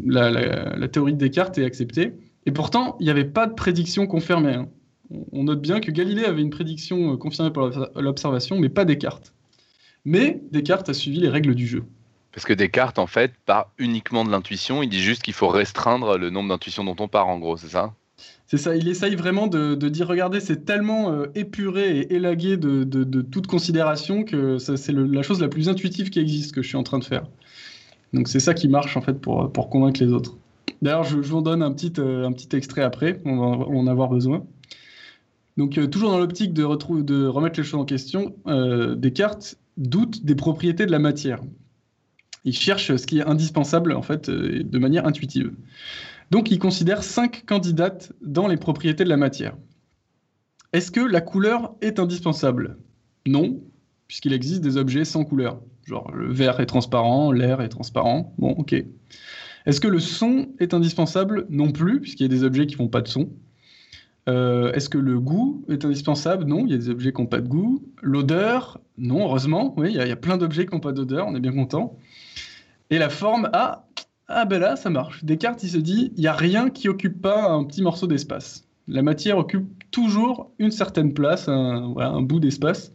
la, 0.05 0.87
théorie 0.89 1.13
de 1.13 1.17
Descartes 1.17 1.57
est 1.57 1.63
acceptée. 1.63 2.11
Et 2.45 2.51
pourtant, 2.51 2.97
il 2.99 3.05
n'y 3.05 3.11
avait 3.11 3.23
pas 3.23 3.47
de 3.47 3.53
prédiction 3.53 4.07
confirmée. 4.07 4.55
Hein. 4.55 4.67
On 5.31 5.45
note 5.45 5.61
bien 5.61 5.79
que 5.79 5.91
Galilée 5.91 6.25
avait 6.25 6.41
une 6.41 6.49
prédiction 6.49 7.15
confirmée 7.15 7.51
par 7.51 7.71
l'observation, 7.95 8.59
mais 8.59 8.67
pas 8.67 8.83
Descartes. 8.83 9.33
Mais 10.05 10.41
Descartes 10.51 10.89
a 10.89 10.93
suivi 10.93 11.19
les 11.19 11.29
règles 11.29 11.55
du 11.55 11.67
jeu. 11.67 11.83
Parce 12.31 12.45
que 12.45 12.53
Descartes, 12.53 12.99
en 12.99 13.07
fait, 13.07 13.33
part 13.45 13.71
uniquement 13.77 14.23
de 14.23 14.29
l'intuition. 14.29 14.83
Il 14.83 14.89
dit 14.89 15.01
juste 15.01 15.23
qu'il 15.23 15.33
faut 15.33 15.47
restreindre 15.47 16.17
le 16.17 16.29
nombre 16.29 16.49
d'intuitions 16.49 16.83
dont 16.83 16.95
on 16.99 17.07
part, 17.07 17.27
en 17.27 17.39
gros, 17.39 17.57
c'est 17.57 17.69
ça? 17.69 17.93
C'est 18.47 18.57
ça, 18.57 18.75
il 18.75 18.87
essaye 18.87 19.15
vraiment 19.15 19.47
de, 19.47 19.75
dire, 19.89 20.07
regardez, 20.07 20.39
c'est 20.39 20.63
tellement 20.63 21.11
euh, 21.11 21.25
épuré 21.35 21.99
et 21.99 22.13
élagué 22.13 22.55
de, 22.55 23.21
toute 23.21 23.47
considération 23.47 24.23
que 24.23 24.57
c'est 24.57 24.91
la 24.91 25.21
chose 25.21 25.41
la 25.41 25.49
plus 25.49 25.67
intuitive 25.67 26.09
qui 26.09 26.19
existe 26.19 26.53
que 26.53 26.61
je 26.61 26.67
suis 26.67 26.77
en 26.77 26.83
train 26.83 26.99
de 26.99 27.03
faire. 27.03 27.25
Donc 28.13 28.29
c'est 28.29 28.39
ça 28.39 28.53
qui 28.53 28.69
marche 28.69 28.95
en 28.95 29.01
fait 29.01 29.19
pour, 29.19 29.51
pour 29.51 29.69
convaincre 29.69 30.01
les 30.01 30.13
autres. 30.13 30.37
D'ailleurs, 30.81 31.03
je, 31.03 31.17
vous 31.17 31.35
en 31.35 31.41
donne 31.41 31.61
un 31.61 31.71
petit, 31.73 31.91
euh, 31.99 32.25
un 32.25 32.31
petit 32.31 32.55
extrait 32.55 32.83
après, 32.83 33.19
on 33.25 33.35
va 33.37 33.65
en 33.65 33.87
avoir 33.87 34.09
besoin. 34.09 34.45
Donc 35.57 35.77
euh, 35.77 35.87
toujours 35.87 36.11
dans 36.11 36.19
l'optique 36.19 36.53
de, 36.53 36.63
de 37.01 37.25
remettre 37.25 37.59
les 37.59 37.65
choses 37.65 37.81
en 37.81 37.85
question, 37.85 38.35
Descartes 38.95 39.57
doute 39.77 40.25
des 40.25 40.35
propriétés 40.35 40.85
de 40.85 40.91
la 40.91 40.99
matière. 40.99 41.41
Il 42.43 42.53
cherche 42.53 42.95
ce 42.95 43.05
qui 43.05 43.19
est 43.19 43.27
indispensable 43.27 43.93
en 43.93 44.01
fait 44.01 44.29
de 44.29 44.79
manière 44.79 45.05
intuitive. 45.05 45.53
Donc 46.31 46.51
il 46.51 46.59
considère 46.59 47.03
cinq 47.03 47.45
candidates 47.45 48.13
dans 48.21 48.47
les 48.47 48.57
propriétés 48.57 49.03
de 49.03 49.09
la 49.09 49.17
matière. 49.17 49.55
Est-ce 50.73 50.91
que 50.91 50.99
la 50.99 51.21
couleur 51.21 51.75
est 51.81 51.99
indispensable? 51.99 52.77
Non, 53.25 53.61
puisqu'il 54.07 54.33
existe 54.33 54.61
des 54.61 54.77
objets 54.77 55.05
sans 55.05 55.23
couleur. 55.23 55.61
Genre 55.85 56.11
le 56.11 56.31
verre 56.31 56.59
est 56.59 56.65
transparent, 56.65 57.31
l'air 57.31 57.61
est 57.61 57.69
transparent. 57.69 58.33
Bon, 58.37 58.51
ok. 58.51 58.75
Est-ce 59.65 59.81
que 59.81 59.87
le 59.87 59.99
son 59.99 60.49
est 60.59 60.73
indispensable? 60.73 61.45
Non 61.49 61.71
plus, 61.71 61.99
puisqu'il 62.01 62.23
y 62.23 62.25
a 62.25 62.29
des 62.29 62.43
objets 62.43 62.67
qui 62.67 62.75
font 62.75 62.87
pas 62.87 63.01
de 63.01 63.07
son. 63.07 63.29
Euh, 64.27 64.71
est-ce 64.73 64.89
que 64.89 64.97
le 64.97 65.19
goût 65.19 65.63
est 65.69 65.85
indispensable? 65.85 66.45
Non, 66.45 66.65
il 66.65 66.71
y 66.71 66.73
a 66.73 66.77
des 66.77 66.89
objets 66.89 67.13
qui 67.13 67.21
n'ont 67.21 67.27
pas 67.27 67.39
de 67.39 67.47
goût. 67.47 67.83
L'odeur? 68.01 68.79
Non, 68.97 69.21
heureusement. 69.21 69.73
Oui, 69.77 69.91
il 69.91 69.95
y, 69.95 70.11
a 70.11 70.15
plein 70.15 70.37
d'objets 70.37 70.65
qui 70.65 70.73
n'ont 70.73 70.81
pas 70.81 70.91
d'odeur, 70.91 71.27
on 71.27 71.35
est 71.35 71.39
bien 71.39 71.53
content. 71.53 71.97
Et 72.89 72.97
la 72.97 73.09
forme? 73.09 73.49
Ah, 73.53 73.85
ah 74.27 74.45
ben 74.45 74.59
là, 74.59 74.75
ça 74.75 74.89
marche. 74.89 75.23
Descartes, 75.23 75.63
il 75.63 75.69
se 75.69 75.77
dit, 75.77 76.11
il 76.15 76.21
n'y 76.21 76.27
a 76.27 76.33
rien 76.33 76.69
qui 76.69 76.89
occupe 76.89 77.21
pas 77.21 77.49
un 77.49 77.63
petit 77.63 77.81
morceau 77.81 78.07
d'espace. 78.07 78.65
La 78.87 79.01
matière 79.01 79.37
occupe 79.37 79.67
toujours 79.91 80.51
une 80.59 80.71
certaine 80.71 81.13
place, 81.13 81.47
un 81.47 82.21
bout 82.21 82.39
d'espace. 82.39 82.91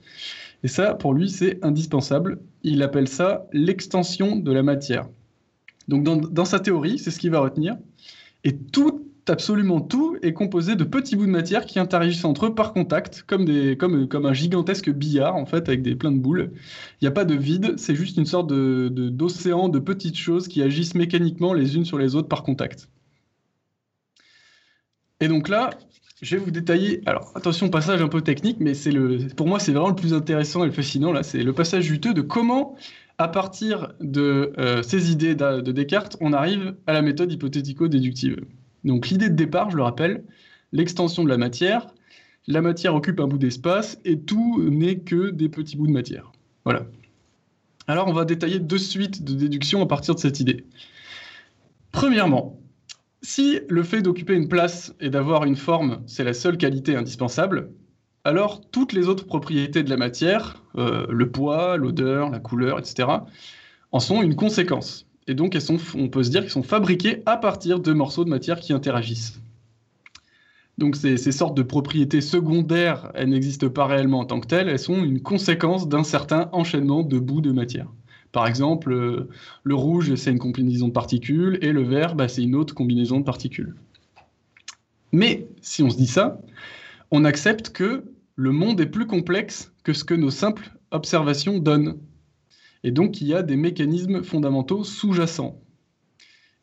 Et 0.63 0.69
ça, 0.69 0.95
pour 0.95 1.13
lui, 1.13 1.29
c'est 1.29 1.59
indispensable. 1.65 2.39
Il 2.63 2.83
appelle 2.83 3.09
ça 3.09 3.47
l'extension 3.53 4.37
de 4.37 4.53
la 4.53 4.63
matière. 4.63 5.09
Donc 5.89 6.05
dans, 6.05 6.45
sa 6.45 6.61
théorie, 6.61 6.99
c'est 6.99 7.11
ce 7.11 7.19
qu'il 7.19 7.31
va 7.31 7.41
retenir. 7.41 7.77
Et 8.45 8.57
tout, 8.57 9.12
absolument 9.29 9.81
tout, 9.81 10.17
est 10.23 10.33
composé 10.33 10.75
de 10.75 10.85
petits 10.85 11.17
bouts 11.17 11.27
de 11.27 11.31
matière 11.31 11.67
qui 11.67 11.79
interagissent 11.79 12.25
entre 12.25 12.47
eux 12.47 12.55
par 12.55 12.73
contact, 12.73 13.25
comme, 13.27 13.47
un 13.49 14.33
gigantesque 14.33 14.91
billard, 14.91 15.37
en 15.37 15.47
fait, 15.47 15.69
avec 15.69 15.83
des, 15.83 15.95
plein 15.95 16.13
de 16.13 16.19
boules. 16.19 16.53
Il 17.01 17.05
n'y 17.05 17.09
a 17.09 17.13
pas 17.13 17.25
de 17.25 17.35
vide, 17.35 17.75
c'est 17.79 17.95
juste 17.95 18.17
une 18.17 18.27
sorte 18.27 18.49
d'océan 18.49 19.69
de, 19.69 19.79
petites 19.79 20.17
choses 20.17 20.49
qui 20.49 20.63
agissent 20.63 20.95
mécaniquement 20.95 21.53
les 21.53 21.77
unes 21.77 21.85
sur 21.85 21.99
les 21.99 22.15
autres 22.15 22.29
par 22.29 22.43
contact. 22.43 22.89
Et 25.21 25.29
donc 25.29 25.49
là, 25.49 25.71
je 26.21 26.37
vais 26.37 26.43
vous 26.43 26.51
détailler. 26.51 27.03
Alors, 27.07 27.31
attention, 27.35 27.69
passage 27.69 28.03
un 28.03 28.09
peu 28.09 28.23
technique, 28.23 28.59
mais 28.61 28.73
pour 29.37 29.47
moi, 29.47 29.61
c'est 29.61 29.73
vraiment 29.73 29.89
le 29.89 29.95
plus 29.95 30.15
intéressant 30.15 30.65
et 30.65 30.67
le 30.67 30.73
fascinant. 30.73 31.13
Là, 31.13 31.23
c'est 31.23 31.43
le 31.43 31.53
passage 31.53 31.85
juteux 31.85 32.15
de 32.15 32.23
comment, 32.23 32.77
à 33.19 33.29
partir 33.29 33.93
de 34.01 34.53
euh, 34.59 34.83
ces 34.83 35.13
idées 35.13 35.35
de 35.35 35.73
Descartes, 35.73 36.17
on 36.21 36.33
arrive 36.33 36.75
à 36.87 36.93
la 36.93 37.03
méthode 37.03 37.31
hypothético-déductive. 37.33 38.37
Donc, 38.85 39.09
l'idée 39.09 39.29
de 39.29 39.35
départ, 39.35 39.71
je 39.71 39.77
le 39.77 39.83
rappelle, 39.83 40.25
l'extension 40.73 41.25
de 41.25 41.29
la 41.29 41.39
matière. 41.39 41.87
La 42.47 42.61
matière 42.61 42.95
occupe 42.95 43.21
un 43.21 43.29
bout 43.29 43.39
d'espace 43.39 43.99
et 44.05 44.19
tout 44.19 44.63
n'est 44.69 44.99
que 44.99 45.31
des 45.31 45.49
petits 45.49 45.77
bouts 45.77 45.87
de 45.87 45.93
matière. 45.93 46.33
Voilà. 46.65 46.87
Alors, 47.87 48.09
on 48.09 48.13
va 48.13 48.25
détailler 48.25 48.59
deux 48.59 48.79
suites 48.79 49.23
de 49.25 49.35
déduction 49.35 49.83
à 49.83 49.87
partir 49.87 50.15
de 50.15 50.21
cette 50.21 50.41
idée. 50.41 50.65
Premièrement, 51.93 52.59
si 53.23 53.61
le 53.69 53.83
fait 53.83 54.03
d'occuper 54.03 54.35
une 54.35 54.49
place 54.49 54.95
et 55.01 55.11
d'avoir 55.11 55.45
une 55.45 55.57
forme, 55.57 56.03
c'est 56.07 56.25
la 56.25 56.35
seule 56.35 56.57
qualité 56.57 56.97
indispensable, 56.97 57.71
alors 58.25 58.61
toutes 58.71 58.93
les 58.93 59.09
autres 59.09 59.27
propriétés 59.27 59.83
de 59.83 59.91
la 59.91 59.97
matière, 59.97 60.63
euh, 60.77 61.07
le 61.09 61.31
poids, 61.31 61.77
l'odeur, 61.77 62.31
la 62.31 62.41
couleur, 62.41 62.79
etc., 62.79 63.09
en 63.93 64.01
sont 64.01 64.23
une 64.23 64.37
conséquence. 64.37 65.07
Et 65.29 65.35
donc, 65.35 65.57
on 65.95 66.09
peut 66.09 66.23
se 66.23 66.31
dire 66.31 66.41
qu'elles 66.41 66.51
sont 66.51 66.63
fabriquées 66.63 67.23
à 67.27 67.37
partir 67.37 67.81
de 67.81 67.93
morceaux 67.93 68.25
de 68.25 68.31
matière 68.31 68.61
qui 68.61 68.73
interagissent. 68.73 69.41
Donc, 70.79 70.97
ces, 70.97 71.17
ces 71.17 71.33
sortes 71.33 71.57
de 71.57 71.63
propriétés 71.63 72.21
secondaires, 72.21 73.13
elles 73.15 73.29
n'existent 73.29 73.69
pas 73.69 73.87
réellement 73.87 74.21
en 74.21 74.25
tant 74.25 74.41
que 74.41 74.47
telles, 74.47 74.69
elles 74.69 74.79
sont 74.79 75.05
une 75.05 75.21
conséquence 75.21 75.89
d'un 75.89 76.03
certain 76.03 76.49
enchaînement 76.53 77.03
de 77.03 77.19
bouts 77.19 77.41
de 77.41 77.53
matière. 77.53 77.89
Par 78.33 78.47
exemple, 78.47 78.93
euh, 78.93 79.29
le 79.63 79.75
rouge, 79.75 80.15
c'est 80.15 80.31
une 80.31 80.39
combinaison 80.39 80.89
de 80.89 80.93
particules, 80.93 81.59
et 81.61 81.73
le 81.73 81.83
vert, 81.83 82.15
bah, 82.15 82.29
c'est 82.29 82.43
une 82.43 82.57
autre 82.57 82.75
combinaison 82.75 83.21
de 83.21 83.25
particules. 83.25 83.75
Mais 85.13 85.47
si 85.61 85.83
on 85.83 85.91
se 85.91 85.97
dit 85.99 86.07
ça, 86.07 86.41
on 87.11 87.27
accepte 87.27 87.71
que 87.71 88.05
le 88.35 88.51
monde 88.51 88.81
est 88.81 88.87
plus 88.87 89.07
complexe 89.07 89.71
que 89.85 89.93
ce 89.93 90.05
que 90.05 90.15
nos 90.15 90.31
simples 90.31 90.73
observations 90.91 91.59
donnent. 91.59 91.99
Et 92.85 92.91
donc, 92.91 93.21
il 93.21 93.29
y 93.29 93.35
a 93.35 93.43
des 93.43 93.57
mécanismes 93.57 94.23
fondamentaux 94.23 94.85
sous-jacents. 94.85 95.61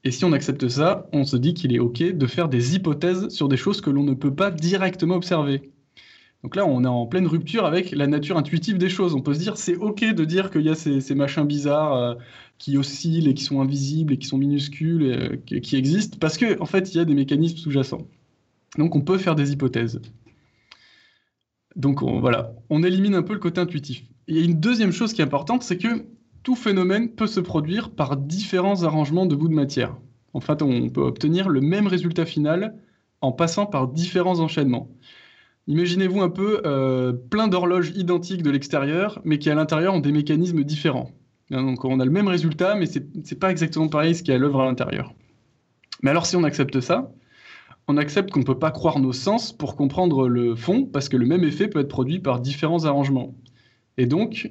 Et 0.04 0.12
si 0.12 0.24
on 0.26 0.32
accepte 0.32 0.68
ça, 0.68 1.08
on 1.12 1.26
se 1.26 1.36
dit 1.36 1.54
qu'il 1.54 1.74
est 1.74 1.80
OK 1.80 2.02
de 2.02 2.26
faire 2.26 2.50
des 2.50 2.76
hypothèses 2.76 3.30
sur 3.30 3.50
des 3.50 3.58
choses 3.58 3.82
que 3.82 3.90
l'on 3.90 4.04
ne 4.04 4.14
peut 4.14 4.34
pas 4.34 4.52
directement 4.52 5.16
observer. 5.16 5.72
Donc 6.44 6.56
là, 6.56 6.66
on 6.66 6.86
est 6.86 6.88
en 6.88 7.06
pleine 7.06 7.28
rupture 7.28 7.66
avec 7.66 7.92
la 7.92 8.08
nature 8.08 8.38
intuitive 8.38 8.78
des 8.78 8.88
choses. 8.88 9.14
On 9.14 9.22
peut 9.22 9.34
se 9.34 9.40
dire, 9.40 9.58
c'est 9.58 9.76
OK 9.76 10.02
de 10.02 10.24
dire 10.24 10.52
qu'il 10.52 10.62
y 10.62 10.70
a 10.70 10.76
ces, 10.76 11.16
machins 11.16 11.46
bizarres 11.46 11.96
euh, 11.96 12.16
qui 12.58 12.78
oscillent 12.78 13.28
et 13.28 13.34
qui 13.34 13.44
sont 13.44 13.60
invisibles 13.60 14.14
et 14.14 14.18
qui 14.18 14.28
sont 14.28 14.38
minuscules 14.38 15.04
et 15.04 15.56
euh, 15.56 15.60
qui, 15.60 15.76
existent, 15.76 16.18
parce 16.20 16.38
qu'en 16.38 16.62
en 16.62 16.66
fait, 16.66 16.94
il 16.94 16.98
y 16.98 17.00
a 17.02 17.06
des 17.06 17.14
mécanismes 17.14 17.58
sous-jacents. 17.58 18.08
Donc 18.78 18.96
on 18.96 19.02
peut 19.02 19.18
faire 19.18 19.36
des 19.36 19.52
hypothèses. 19.52 20.02
Donc 21.76 22.04
voilà, 22.04 22.54
on 22.70 22.84
élimine 22.84 23.16
un 23.16 23.24
peu 23.24 23.34
le 23.34 23.40
côté 23.40 23.60
intuitif. 23.60 24.04
Il 24.30 24.38
y 24.38 24.42
a 24.42 24.46
une 24.46 24.60
deuxième 24.60 24.92
chose 24.92 25.12
qui 25.14 25.22
est 25.22 25.26
importante, 25.26 25.64
c'est 25.64 25.80
que 25.80 26.06
tout 26.44 26.56
phénomène 26.56 27.10
peut 27.10 27.28
se 27.28 27.40
produire 27.40 27.90
par 27.90 28.16
différents 28.16 28.84
arrangements 28.84 29.26
de 29.26 29.36
bouts 29.36 29.50
de 29.50 29.56
matière. 29.56 29.98
En 30.34 30.40
fait, 30.40 30.62
on 30.62 30.90
peut 30.90 31.02
obtenir 31.02 31.50
le 31.50 31.62
même 31.62 31.88
résultat 31.88 32.26
final 32.28 32.76
en 33.22 33.32
passant 33.32 33.66
par 33.66 33.88
différents 33.88 34.40
enchaînements. 34.40 34.88
Imaginez-vous 35.68 36.22
un 36.22 36.30
peu 36.30 36.62
euh, 36.66 37.12
plein 37.12 37.48
d'horloges 37.48 37.92
identiques 37.96 38.44
de 38.44 38.52
l'extérieur, 38.52 39.20
mais 39.26 39.40
qui 39.40 39.50
à 39.50 39.56
l'intérieur 39.56 39.96
ont 39.96 40.00
des 40.00 40.12
mécanismes 40.12 40.64
différents. 40.64 41.10
Hein, 41.52 41.64
donc 41.64 41.84
on 41.84 42.00
a 42.00 42.06
le 42.06 42.12
même 42.12 42.28
résultat, 42.28 42.76
mais 42.76 42.86
ce 42.86 43.00
n'est 43.00 43.40
pas 43.40 43.50
exactement 43.50 43.88
pareil 43.88 44.14
ce 44.14 44.22
qui 44.22 44.30
est 44.30 44.36
à 44.36 44.38
l'œuvre 44.38 44.62
à 44.62 44.66
l'intérieur. 44.66 45.12
Mais 46.04 46.12
alors 46.12 46.28
si 46.28 46.36
on 46.36 46.44
accepte 46.44 46.80
ça, 46.82 47.12
on 47.88 47.98
accepte 47.98 48.30
qu'on 48.30 48.42
ne 48.42 48.46
peut 48.46 48.60
pas 48.60 48.70
croire 48.70 49.00
nos 49.00 49.14
sens 49.14 49.54
pour 49.54 49.76
comprendre 49.76 50.28
le 50.28 50.56
fond, 50.56 50.86
parce 50.86 51.10
que 51.10 51.18
le 51.18 51.26
même 51.26 51.44
effet 51.44 51.68
peut 51.68 51.80
être 51.80 51.90
produit 51.90 52.20
par 52.20 52.40
différents 52.40 52.86
arrangements. 52.86 53.34
Et 54.00 54.06
donc, 54.06 54.50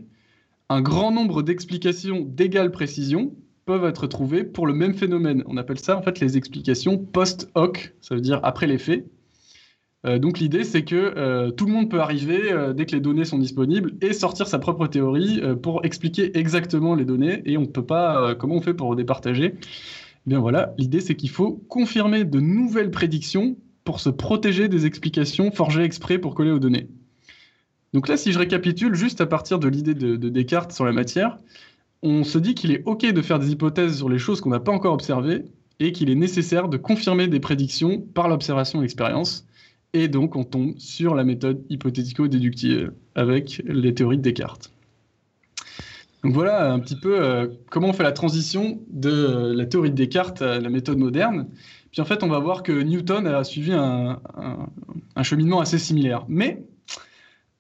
un 0.69 0.83
grand 0.83 1.11
nombre 1.11 1.43
d'explications 1.43 2.21
d'égale 2.21 2.71
précision 2.71 3.35
peuvent 3.65 3.87
être 3.87 4.07
trouvées 4.07 4.45
pour 4.45 4.67
le 4.67 4.75
même 4.75 4.93
phénomène. 4.93 5.43
On 5.47 5.57
appelle 5.57 5.79
ça 5.79 5.97
en 5.97 6.03
fait 6.03 6.21
les 6.21 6.37
explications 6.37 6.99
post-hoc, 6.99 7.95
ça 8.03 8.15
veut 8.15 8.21
dire 8.21 8.41
après 8.43 8.67
les 8.67 8.77
faits. 8.77 9.07
Euh, 10.07 10.19
donc 10.19 10.39
l'idée, 10.39 10.65
c'est 10.65 10.85
que 10.85 10.95
euh, 10.97 11.51
tout 11.51 11.65
le 11.65 11.73
monde 11.73 11.91
peut 11.91 12.01
arriver 12.01 12.53
euh, 12.53 12.75
dès 12.75 12.85
que 12.85 12.93
les 12.95 13.01
données 13.01 13.25
sont 13.25 13.39
disponibles 13.39 13.95
et 14.03 14.13
sortir 14.13 14.47
sa 14.47 14.59
propre 14.59 14.87
théorie 14.87 15.41
pour 15.63 15.83
expliquer 15.87 16.37
exactement 16.39 16.95
les 16.95 17.07
données. 17.07 17.41
Et 17.47 17.57
on 17.57 17.63
ne 17.63 17.67
peut 17.67 17.87
pas. 17.87 18.35
comment 18.35 18.57
on 18.57 18.61
fait 18.61 18.75
pour 18.75 18.95
départager 18.97 19.55
eh 19.57 19.61
Bien 20.27 20.41
voilà, 20.41 20.75
l'idée, 20.77 21.01
c'est 21.01 21.15
qu'il 21.15 21.31
faut 21.31 21.53
confirmer 21.69 22.25
de 22.25 22.39
nouvelles 22.39 22.91
prédictions 22.91 23.57
pour 23.85 23.99
se 23.99 24.11
protéger 24.11 24.69
des 24.69 24.85
explications 24.85 25.51
forgées 25.53 25.85
exprès 25.85 26.19
pour 26.19 26.35
coller 26.35 26.51
aux 26.51 26.59
données. 26.59 26.89
Donc 27.95 28.09
là, 28.09 28.17
si 28.17 28.33
je 28.33 28.39
récapitule 28.39 28.95
juste 28.95 29.21
à 29.21 29.27
partir 29.27 29.59
de 29.59 29.69
l'idée 29.69 29.95
de, 29.95 30.17
de 30.17 30.29
Descartes 30.29 30.73
sur 30.73 30.85
la 30.85 30.93
matière, 30.93 31.39
on 32.03 32.25
se 32.25 32.39
dit 32.39 32.55
qu'il 32.55 32.71
est 32.71 32.83
OK 32.85 33.05
de 33.07 33.23
faire 33.23 33.39
des 33.39 33.51
hypothèses 33.51 33.97
sur 33.97 34.09
les 34.09 34.19
choses 34.19 34.41
qu'on 34.41 34.51
n'a 34.51 34.61
pas 34.61 34.73
encore 34.73 34.95
observées 34.95 35.45
et 35.81 35.93
qu'il 35.93 36.11
est 36.11 36.15
nécessaire 36.15 36.69
de 36.69 36.77
confirmer 36.77 37.29
des 37.29 37.41
prédictions 37.41 38.01
par 38.01 38.29
l'observation 38.29 38.81
et 38.81 38.83
l'expérience. 38.83 39.47
Et 39.95 40.09
donc, 40.09 40.37
on 40.37 40.45
tombe 40.45 40.75
sur 40.79 41.15
la 41.15 41.25
méthode 41.25 41.65
hypothético-déductive 41.71 42.93
avec 43.15 43.63
les 43.65 43.95
théories 43.95 44.19
de 44.19 44.23
Descartes. 44.23 44.73
Donc 46.25 46.35
voilà 46.35 46.73
un 46.73 46.81
petit 46.81 46.97
peu 46.97 47.25
euh, 47.25 47.47
comment 47.71 47.89
on 47.89 47.93
fait 47.93 48.03
la 48.03 48.13
transition 48.13 48.81
de 48.91 49.53
la 49.55 49.67
théorie 49.67 49.91
de 49.91 49.95
Descartes 49.95 50.43
à 50.43 50.59
la 50.59 50.69
méthode 50.69 50.99
moderne. 50.99 51.47
Puis 51.93 52.03
en 52.03 52.05
fait, 52.05 52.23
on 52.25 52.29
va 52.29 52.41
voir 52.41 52.65
que 52.65 52.73
Newton 52.73 53.27
a 53.27 53.45
suivi 53.45 53.73
un, 53.73 54.21
un 55.15 55.23
cheminement 55.23 55.61
assez 55.61 55.79
similaire. 55.79 56.27
Mais 56.29 56.67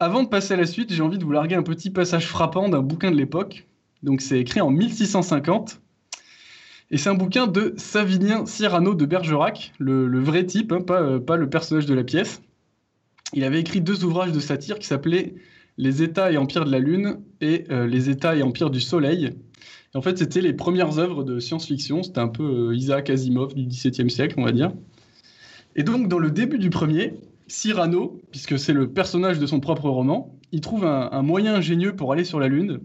avant 0.00 0.22
de 0.22 0.28
passer 0.28 0.54
à 0.54 0.56
la 0.56 0.66
suite, 0.66 0.92
j'ai 0.92 1.02
envie 1.02 1.18
de 1.18 1.24
vous 1.24 1.32
larguer 1.32 1.54
un 1.54 1.62
petit 1.62 1.90
passage 1.90 2.26
frappant 2.26 2.68
d'un 2.68 2.82
bouquin 2.82 3.10
de 3.10 3.16
l'époque. 3.16 3.66
Donc 4.02 4.20
c'est 4.20 4.38
écrit 4.38 4.60
en 4.60 4.70
1650 4.70 5.80
et 6.90 6.96
c'est 6.96 7.10
un 7.10 7.14
bouquin 7.14 7.46
de 7.46 7.74
Savinien 7.76 8.46
Cyrano 8.46 8.94
de 8.94 9.04
Bergerac, 9.04 9.72
le, 9.78 10.20
vrai 10.20 10.46
type, 10.46 10.72
hein, 10.72 10.80
pas, 10.80 11.20
pas, 11.20 11.36
le 11.36 11.50
personnage 11.50 11.84
de 11.84 11.94
la 11.94 12.04
pièce. 12.04 12.40
Il 13.34 13.44
avait 13.44 13.60
écrit 13.60 13.82
deux 13.82 14.04
ouvrages 14.04 14.32
de 14.32 14.40
satire 14.40 14.78
qui 14.78 14.86
s'appelaient 14.86 15.34
Les 15.76 16.02
États 16.02 16.32
et 16.32 16.38
Empires 16.38 16.64
de 16.64 16.70
la 16.70 16.78
Lune 16.78 17.20
et 17.42 17.64
euh, 17.70 17.86
Les 17.86 18.08
États 18.08 18.36
et 18.36 18.42
Empires 18.42 18.70
du 18.70 18.80
Soleil. 18.80 19.30
en 19.94 20.00
fait, 20.00 20.16
c'était 20.16 20.40
les 20.40 20.54
premières 20.54 20.98
œuvres 20.98 21.24
de 21.24 21.40
science-fiction. 21.40 22.02
C'était 22.02 22.20
un 22.20 22.28
peu 22.28 22.70
euh, 22.70 22.74
Isaac 22.74 23.10
Asimov 23.10 23.54
du 23.54 23.66
XVIIe 23.66 24.10
siècle, 24.10 24.36
on 24.38 24.44
va 24.44 24.52
dire. 24.52 24.72
Et 25.76 25.82
donc, 25.82 26.08
dans 26.08 26.18
le 26.18 26.30
début 26.30 26.58
du 26.58 26.70
premier, 26.70 27.12
Cyrano, 27.48 28.20
puisque 28.30 28.58
c'est 28.58 28.72
le 28.72 28.90
personnage 28.90 29.38
de 29.38 29.46
son 29.46 29.60
propre 29.60 29.88
roman, 29.88 30.34
il 30.52 30.60
trouve 30.60 30.84
un 30.84 31.22
moyen 31.22 31.54
ingénieux 31.54 31.96
pour 31.96 32.12
aller 32.12 32.24
sur 32.24 32.38
la 32.38 32.48
Lune 32.48 32.80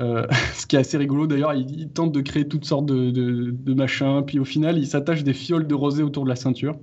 euh, 0.00 0.26
ce 0.54 0.66
qui 0.66 0.76
est 0.76 0.80
assez 0.80 0.96
rigolo 0.96 1.26
d'ailleurs, 1.26 1.54
il, 1.54 1.88
tente 1.90 2.12
de 2.12 2.20
créer 2.20 2.46
toutes 2.46 2.64
sortes 2.64 2.86
de, 2.86 3.74
machins, 3.74 4.22
puis 4.26 4.38
au 4.38 4.44
final 4.44 4.78
il 4.78 4.86
s'attache 4.86 5.22
des 5.22 5.32
fioles 5.32 5.66
de 5.66 5.74
rosée 5.74 6.02
autour 6.02 6.24
de 6.24 6.28
la 6.28 6.36
ceinture, 6.36 6.78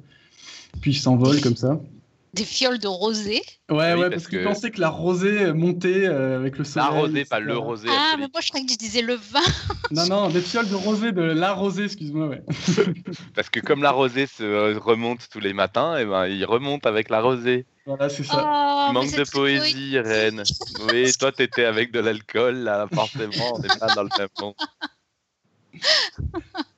puis 0.81 0.91
il 0.91 0.95
s'envole 0.95 1.39
comme 1.41 1.55
ça. 1.55 1.79
Des 2.33 2.45
fioles 2.45 2.79
de 2.79 2.87
rosée 2.87 3.43
Ouais, 3.69 3.93
ouais, 3.93 4.09
parce, 4.09 4.27
qu'il 4.27 4.43
pensait 4.43 4.71
que 4.71 4.81
la 4.81 4.89
rosée 4.89 5.53
montait 5.53 6.07
euh, 6.07 6.37
avec 6.37 6.57
le 6.57 6.63
soleil. 6.63 6.89
La 6.89 6.99
rosée, 6.99 7.25
pas 7.25 7.39
le 7.39 7.57
rosé. 7.57 7.87
Ah, 7.91 8.15
mais 8.17 8.27
moi 8.31 8.41
je 8.41 8.49
croyais 8.49 8.65
que 8.65 8.71
tu 8.71 8.77
disais 8.77 9.03
le 9.03 9.13
vin. 9.13 9.39
non, 9.91 10.07
non, 10.07 10.29
des 10.29 10.41
fioles 10.41 10.67
de 10.67 10.75
rosée, 10.75 11.11
de 11.11 11.21
la 11.21 11.53
rosée, 11.53 11.85
excuse-moi, 11.85 12.27
ouais. 12.27 12.43
parce 13.35 13.49
que 13.49 13.59
comme 13.59 13.83
la 13.83 13.91
rosée 13.91 14.25
se 14.25 14.75
remonte 14.77 15.29
tous 15.31 15.39
les 15.39 15.53
matins, 15.53 15.97
et 15.97 16.01
eh 16.01 16.05
ben, 16.05 16.25
il 16.25 16.43
remonte 16.45 16.87
avec 16.87 17.09
la 17.09 17.21
rosée. 17.21 17.65
Voilà, 17.85 18.09
c'est 18.09 18.23
ça. 18.23 18.89
Oh, 18.89 18.93
manque 18.93 19.11
de 19.11 19.29
poésie, 19.29 19.99
Reine. 19.99 20.43
oui, 20.91 21.11
toi, 21.19 21.31
t'étais 21.31 21.65
avec 21.65 21.91
de 21.91 21.99
l'alcool, 21.99 22.55
là, 22.55 22.87
forcément, 22.91 23.55
on 23.55 23.59
n'est 23.59 23.67
pas 23.67 23.93
dans 23.93 24.03
le 24.03 24.09
même 24.17 24.29
monde. 24.39 24.55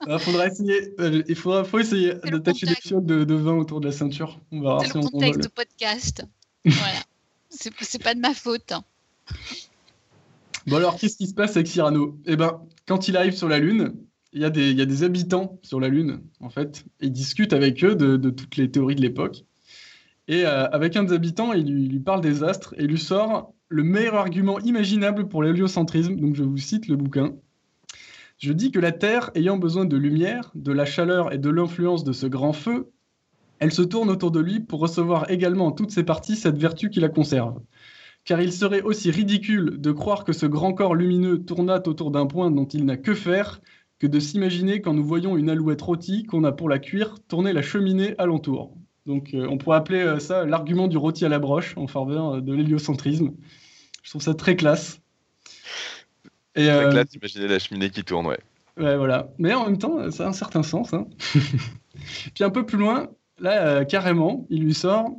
Il 0.08 0.20
faudra 0.20 0.48
essayer, 0.48 0.94
euh, 1.00 1.24
il 1.28 1.36
faudra, 1.36 1.64
faut 1.64 1.80
essayer 1.80 2.14
d'attacher 2.16 2.66
des 2.68 2.76
fioles 2.76 3.06
de, 3.06 3.36
vin 3.36 3.54
autour 3.54 3.82
de 3.82 3.88
la 3.88 3.92
ceinture. 3.92 4.40
On 4.52 4.62
va 4.62 4.80
C'est 4.82 4.96
le 4.96 5.02
contexte 5.02 5.42
du 5.42 5.50
podcast. 5.50 6.26
voilà. 6.66 7.00
C'est 7.50 8.04
pas 8.04 8.14
de 8.14 8.20
ma 8.20 8.34
faute. 8.34 8.74
Bon 10.68 10.78
alors, 10.78 10.98
qu'est-ce 10.98 11.18
qui 11.18 11.28
se 11.28 11.34
passe 11.34 11.56
avec 11.56 11.68
Cyrano? 11.68 12.18
Eh 12.26 12.36
ben, 12.36 12.62
quand 12.88 13.08
il 13.08 13.18
arrive 13.18 13.36
sur 13.36 13.48
la 13.48 13.60
Lune, 13.60 13.96
il 14.34 14.42
y, 14.42 14.46
a 14.46 14.50
des, 14.50 14.72
il 14.72 14.78
y 14.78 14.82
a 14.82 14.86
des 14.86 15.04
habitants 15.04 15.60
sur 15.64 15.80
la 15.80 15.88
Lune, 15.88 16.22
en 16.40 16.50
fait. 16.50 16.84
Et 17.00 17.06
il 17.06 17.12
discute 17.12 17.54
avec 17.54 17.84
eux 17.84 17.96
de, 17.96 18.18
de 18.18 18.30
toutes 18.30 18.58
les 18.58 18.70
théories 18.70 18.96
de 18.96 19.02
l'époque. 19.02 19.46
Et 20.28 20.46
euh, 20.46 20.68
avec 20.70 20.96
un 20.96 21.04
des 21.04 21.14
habitants, 21.14 21.54
il 21.54 21.66
lui, 21.66 22.00
parle 22.00 22.22
des 22.22 22.44
astres 22.44 22.74
et 22.78 22.84
il 22.84 22.90
lui 22.90 23.00
sort 23.00 23.54
le 23.68 23.84
meilleur 23.84 24.16
argument 24.16 24.60
imaginable 24.60 25.28
pour 25.28 25.44
l'héliocentrisme. 25.44 26.16
Donc 26.16 26.36
je 26.36 26.44
vous 26.44 26.58
cite 26.58 26.88
le 26.88 26.96
bouquin. 26.96 27.36
Je 28.46 28.54
dis 28.54 28.70
que 28.70 28.78
la 28.78 28.92
Terre, 28.92 29.32
ayant 29.34 29.58
besoin 29.58 29.86
de 29.86 29.98
lumière, 29.98 30.52
de 30.54 30.72
la 30.72 30.86
chaleur 30.86 31.34
et 31.34 31.40
de 31.40 31.50
l'influence 31.50 32.04
de 32.04 32.14
ce 32.14 32.28
grand 32.28 32.54
feu, 32.54 32.92
elle 33.58 33.72
se 33.72 33.82
tourne 33.82 34.12
autour 34.12 34.30
de 34.30 34.40
lui 34.40 34.60
pour 34.60 34.82
recevoir 34.82 35.32
également 35.32 35.66
en 35.66 35.72
toutes 35.72 35.90
ses 35.90 36.04
parties 36.04 36.36
cette 36.36 36.60
vertu 36.60 36.92
qui 36.92 37.00
la 37.00 37.10
conserve. 37.10 37.60
Car 38.24 38.40
il 38.42 38.54
serait 38.54 38.84
aussi 38.84 39.10
ridicule 39.10 39.82
de 39.82 39.92
croire 39.92 40.24
que 40.24 40.32
ce 40.32 40.46
grand 40.46 40.74
corps 40.74 40.94
lumineux 40.94 41.44
tournât 41.44 41.82
autour 41.88 42.12
d'un 42.12 42.28
point 42.28 42.52
dont 42.52 42.68
il 42.68 42.86
n'a 42.86 42.98
que 42.98 43.16
faire 43.16 43.62
que 43.98 44.06
de 44.06 44.20
s'imaginer 44.20 44.80
quand 44.80 44.94
nous 44.94 45.04
voyons 45.04 45.38
une 45.38 45.50
alouette 45.50 45.82
rôtie 45.82 46.28
qu'on 46.28 46.44
a 46.44 46.52
pour 46.52 46.70
la 46.70 46.78
cuire 46.78 47.16
tourner 47.28 47.52
la 47.52 47.64
cheminée 47.64 48.14
alentour. 48.20 48.78
Donc 49.08 49.34
euh, 49.34 49.48
on 49.50 49.58
pourrait 49.58 49.78
appeler 49.78 50.02
euh, 50.02 50.20
ça 50.20 50.46
l'argument 50.46 50.88
du 50.88 50.98
rôti 50.98 51.26
à 51.26 51.30
la 51.30 51.40
broche 51.40 51.76
en 51.78 51.88
faveur 51.88 52.44
de 52.44 52.54
l'héliocentrisme. 52.54 53.32
Je 54.04 54.10
trouve 54.12 54.22
ça 54.22 54.36
très 54.36 54.56
classe. 54.56 55.02
Et, 56.56 56.68
très 56.68 56.90
classe, 56.90 57.14
imaginez 57.14 57.48
la 57.48 57.60
cheminée 57.60 57.90
qui 57.90 58.04
tourne, 58.04 58.28
ouais. 58.28 58.40
Ouais, 58.78 58.98
voilà. 58.98 59.30
Mais 59.38 59.54
en 59.54 59.66
même 59.66 59.78
temps, 59.78 60.12
ça 60.12 60.26
a 60.26 60.30
un 60.30 60.34
certain 60.34 60.64
sens. 60.64 60.94
Hein. 60.94 61.08
Puis 62.34 62.44
un 62.44 62.50
peu 62.50 62.66
plus 62.66 62.78
loin, 62.78 63.08
là, 63.40 63.86
carrément, 63.86 64.46
il 64.50 64.64
lui 64.64 64.74
sort 64.74 65.10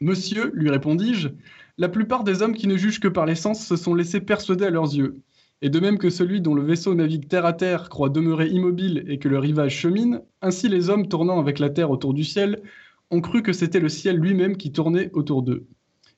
Monsieur, 0.00 0.52
lui 0.54 0.70
répondis-je, 0.70 1.28
la 1.76 1.88
plupart 1.88 2.22
des 2.22 2.42
hommes 2.42 2.54
qui 2.54 2.68
ne 2.68 2.76
jugent 2.76 3.00
que 3.00 3.08
par 3.08 3.26
les 3.26 3.34
sens 3.34 3.64
se 3.66 3.76
sont 3.76 3.94
laissés 3.94 4.20
persuader 4.20 4.66
à 4.66 4.70
leurs 4.70 4.94
yeux. 4.94 5.22
Et 5.60 5.70
de 5.70 5.80
même 5.80 5.98
que 5.98 6.08
celui 6.08 6.40
dont 6.40 6.54
le 6.54 6.62
vaisseau 6.62 6.94
navigue 6.94 7.26
terre 7.26 7.46
à 7.46 7.52
terre 7.52 7.88
croit 7.88 8.10
demeurer 8.10 8.46
immobile 8.48 9.04
et 9.08 9.18
que 9.18 9.28
le 9.28 9.38
rivage 9.38 9.76
chemine, 9.76 10.22
ainsi 10.40 10.68
les 10.68 10.88
hommes 10.88 11.08
tournant 11.08 11.40
avec 11.40 11.58
la 11.58 11.68
terre 11.68 11.90
autour 11.90 12.14
du 12.14 12.22
ciel 12.22 12.60
ont 13.10 13.20
cru 13.20 13.42
que 13.42 13.52
c'était 13.52 13.80
le 13.80 13.88
ciel 13.88 14.16
lui-même 14.16 14.56
qui 14.56 14.70
tournait 14.70 15.10
autour 15.14 15.42
d'eux. 15.42 15.66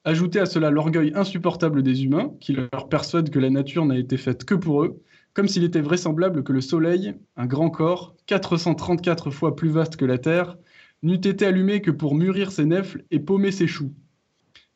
Ajoutez 0.04 0.40
à 0.40 0.46
cela 0.46 0.70
l'orgueil 0.70 1.12
insupportable 1.14 1.82
des 1.82 2.04
humains, 2.04 2.32
qui 2.40 2.54
leur 2.54 2.88
persuadent 2.88 3.28
que 3.28 3.38
la 3.38 3.50
nature 3.50 3.84
n'a 3.84 3.98
été 3.98 4.16
faite 4.16 4.44
que 4.44 4.54
pour 4.54 4.82
eux, 4.82 5.02
comme 5.34 5.46
s'il 5.46 5.62
était 5.62 5.82
vraisemblable 5.82 6.42
que 6.42 6.54
le 6.54 6.62
Soleil, 6.62 7.14
un 7.36 7.44
grand 7.44 7.68
corps, 7.68 8.16
434 8.24 9.30
fois 9.30 9.54
plus 9.54 9.68
vaste 9.68 9.96
que 9.96 10.06
la 10.06 10.16
Terre, 10.16 10.56
n'eût 11.02 11.16
été 11.16 11.44
allumé 11.44 11.82
que 11.82 11.90
pour 11.90 12.14
mûrir 12.14 12.50
ses 12.50 12.64
nefles 12.64 13.04
et 13.10 13.20
paumer 13.20 13.52
ses 13.52 13.66
choux. 13.66 13.92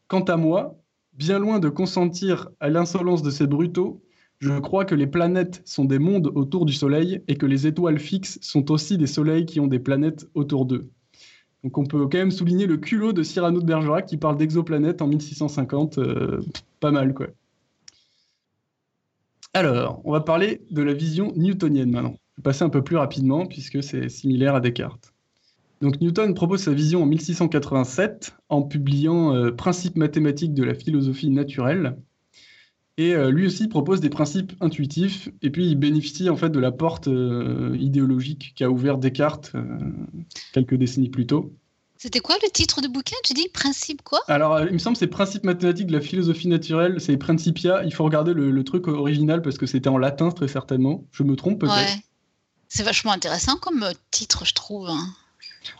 Quant 0.09 0.25
à 0.25 0.37
moi, 0.37 0.79
bien 1.15 1.39
loin 1.39 1.59
de 1.59 1.71
consentir 1.71 2.51
à 2.61 2.69
l'insolence 2.69 3.23
de 3.23 3.31
ces 3.31 3.47
brutaux, 3.47 4.03
je 4.41 4.59
crois 4.59 4.85
que 4.85 4.95
les 4.95 5.07
planètes 5.07 5.63
sont 5.65 5.87
des 5.87 5.99
mondes 5.99 6.31
autour 6.35 6.67
du 6.67 6.75
Soleil 6.75 7.23
et 7.29 7.37
que 7.37 7.47
les 7.47 7.67
étoiles 7.67 7.99
fixes 7.99 8.39
sont 8.43 8.71
aussi 8.71 8.99
des 8.99 9.07
soleils 9.07 9.47
qui 9.47 9.59
ont 9.59 9.69
des 9.69 9.79
planètes 9.79 10.29
autour 10.35 10.67
d'eux. 10.67 10.91
Donc 11.65 11.79
on 11.79 11.87
peut 11.87 12.03
quand 12.03 12.19
même 12.19 12.31
souligner 12.31 12.67
le 12.67 12.77
culot 12.77 13.15
de 13.15 13.23
Cyrano 13.23 13.61
de 13.61 13.65
Bergerac 13.65 14.05
qui 14.05 14.19
parle 14.19 14.37
d'exoplanètes 14.37 15.01
en 15.01 15.07
1650. 15.07 15.97
Euh, 15.97 16.43
pas 16.79 16.91
mal, 16.91 17.15
quoi. 17.15 17.29
Alors, 19.55 20.03
on 20.05 20.13
va 20.13 20.21
parler 20.21 20.61
de 20.71 20.83
la 20.83 20.93
vision 20.93 21.33
newtonienne 21.37 21.91
maintenant. 21.91 22.17
Je 22.33 22.41
vais 22.41 22.43
passer 22.43 22.65
un 22.65 22.69
peu 22.69 22.83
plus 22.83 22.97
rapidement 22.97 23.47
puisque 23.47 23.83
c'est 23.83 24.11
similaire 24.11 24.55
à 24.55 24.61
Descartes. 24.61 25.15
Donc 25.81 26.01
Newton 26.01 26.35
propose 26.35 26.63
sa 26.63 26.73
vision 26.73 27.03
en 27.03 27.07
1687 27.07 28.37
en 28.49 28.63
publiant 28.63 29.35
euh, 29.35 29.51
Principes 29.51 29.97
mathématiques 29.97 30.55
de 30.55 30.65
la 30.65 30.75
philosophie 30.75 31.31
naturelle. 31.31 31.97
Et 32.97 33.15
euh, 33.15 33.31
lui 33.31 33.47
aussi 33.47 33.67
propose 33.67 34.01
des 34.01 34.11
principes 34.11 34.53
intuitifs, 34.61 35.29
et 35.43 35.51
puis 35.51 35.67
il 35.67 35.75
bénéficie 35.75 36.31
en 36.31 36.37
fait 36.37 36.51
de 36.51 36.61
la 36.61 36.71
porte 36.71 37.09
euh, 37.09 37.77
idéologique 37.81 38.53
qu'a 38.57 38.71
ouvert 38.71 38.99
Descartes 38.99 39.53
quelques 40.53 40.77
décennies 40.77 41.09
plus 41.09 41.27
tôt. 41.27 41.53
C'était 41.97 42.21
quoi 42.21 42.37
le 42.43 42.51
titre 42.51 42.83
de 42.83 42.89
bouquin? 42.89 43.17
Tu 43.25 43.33
dis 43.33 43.49
principe 43.49 44.03
quoi? 44.03 44.21
Alors, 44.29 44.61
il 44.61 44.73
me 44.75 44.79
semble 44.79 44.95
que 44.95 44.99
c'est 45.01 45.07
Principes 45.07 45.45
mathématiques 45.45 45.87
de 45.87 45.93
la 45.93 46.03
philosophie 46.03 46.49
naturelle, 46.49 47.01
c'est 47.01 47.17
Principia. 47.17 47.83
Il 47.85 47.95
faut 47.95 48.05
regarder 48.05 48.35
le, 48.35 48.51
le 48.51 48.65
truc 48.65 48.89
original 48.89 49.41
parce 49.43 49.57
que 49.57 49.65
c'était 49.67 49.89
en 49.89 49.97
latin 49.97 50.31
très 50.31 50.49
certainement. 50.49 51.05
Je 51.13 51.23
me 51.23 51.35
trompe 51.35 51.61
peut-être? 51.61 51.75
Ouais. 51.75 52.03
C'est 52.69 52.83
vachement 52.83 53.13
intéressant 53.13 53.57
comme 53.57 53.85
titre, 54.11 54.45
je 54.45 54.53
trouve. 54.53 54.89
hein. 54.89 55.07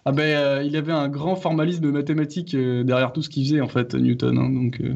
Ah 0.07 0.13
ben, 0.13 0.23
euh, 0.23 0.63
il 0.65 0.73
y 0.73 0.79
avait 0.79 0.93
un 0.93 1.09
grand 1.09 1.37
formalisme 1.37 1.91
mathématique 1.91 2.55
euh, 2.55 2.85
derrière 2.85 3.13
tout 3.13 3.21
ce 3.21 3.29
qu'il 3.29 3.45
faisait, 3.45 3.61
en 3.61 3.69
fait, 3.69 3.95
Newton. 3.95 4.39
hein, 4.39 4.49
donc, 4.49 4.81
euh, 4.81 4.95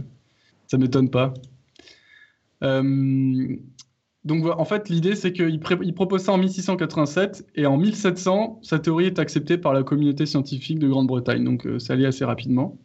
ça 0.66 0.79
m'étonne 0.79 1.11
pas. 1.11 1.35
Euh, 2.63 3.57
donc, 4.25 4.45
en 4.45 4.65
fait, 4.65 4.89
l'idée, 4.89 5.15
c'est 5.15 5.33
qu'il 5.33 5.61
propose 5.61 6.23
ça 6.23 6.33
en 6.33 6.39
1687, 6.39 7.47
et 7.55 7.67
en 7.67 7.79
1700, 7.79 8.61
sa 8.63 8.79
théorie 8.79 9.07
est 9.07 9.19
acceptée 9.19 9.59
par 9.59 9.73
la 9.73 9.83
communauté 9.83 10.27
scientifique 10.27 10.79
de 10.79 10.89
Grande-Bretagne. 10.89 11.45
Donc, 11.45 11.67
euh, 11.67 11.79
ça 11.79 11.95
allait 11.95 12.07
assez 12.07 12.25
rapidement. 12.25 12.79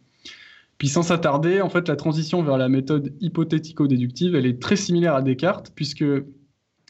Puis, 0.78 0.88
sans 0.88 1.02
s'attarder, 1.02 1.60
en 1.60 1.68
fait, 1.68 1.88
la 1.88 1.96
transition 1.96 2.42
vers 2.42 2.56
la 2.56 2.68
méthode 2.68 3.12
hypothético-déductive, 3.20 4.34
elle 4.34 4.46
est 4.46 4.60
très 4.60 4.76
similaire 4.76 5.14
à 5.14 5.22
Descartes, 5.22 5.72
puisque 5.74 6.04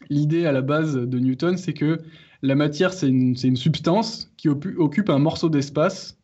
l'idée 0.09 0.47
à 0.47 0.53
la 0.53 0.63
base 0.63 0.95
de 0.95 1.19
Newton, 1.19 1.57
c'est 1.57 1.75
que 1.75 1.99
la 2.43 2.55
matière, 2.55 2.93
c'est 2.93 3.09
une, 3.09 3.57
substance 3.57 4.31
qui 4.37 4.49
occupe 4.49 5.09
un 5.09 5.19
morceau 5.19 5.49
d'espace. 5.49 6.19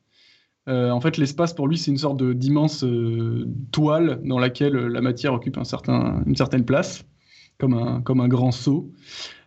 Euh, 0.70 0.90
en 0.90 1.00
fait, 1.00 1.16
l'espace, 1.16 1.52
pour 1.52 1.66
lui, 1.66 1.76
c'est 1.76 1.90
une 1.90 1.98
sorte 1.98 2.22
d'immense 2.22 2.84
euh, 2.84 3.48
toile 3.72 4.20
dans 4.24 4.38
laquelle 4.38 4.76
euh, 4.76 4.88
la 4.88 5.00
matière 5.00 5.34
occupe 5.34 5.58
certain, 5.64 6.22
une 6.26 6.36
certaine 6.36 6.64
place, 6.64 7.04
comme 7.58 7.74
un, 7.74 8.28
grand 8.28 8.52
seau. 8.52 8.92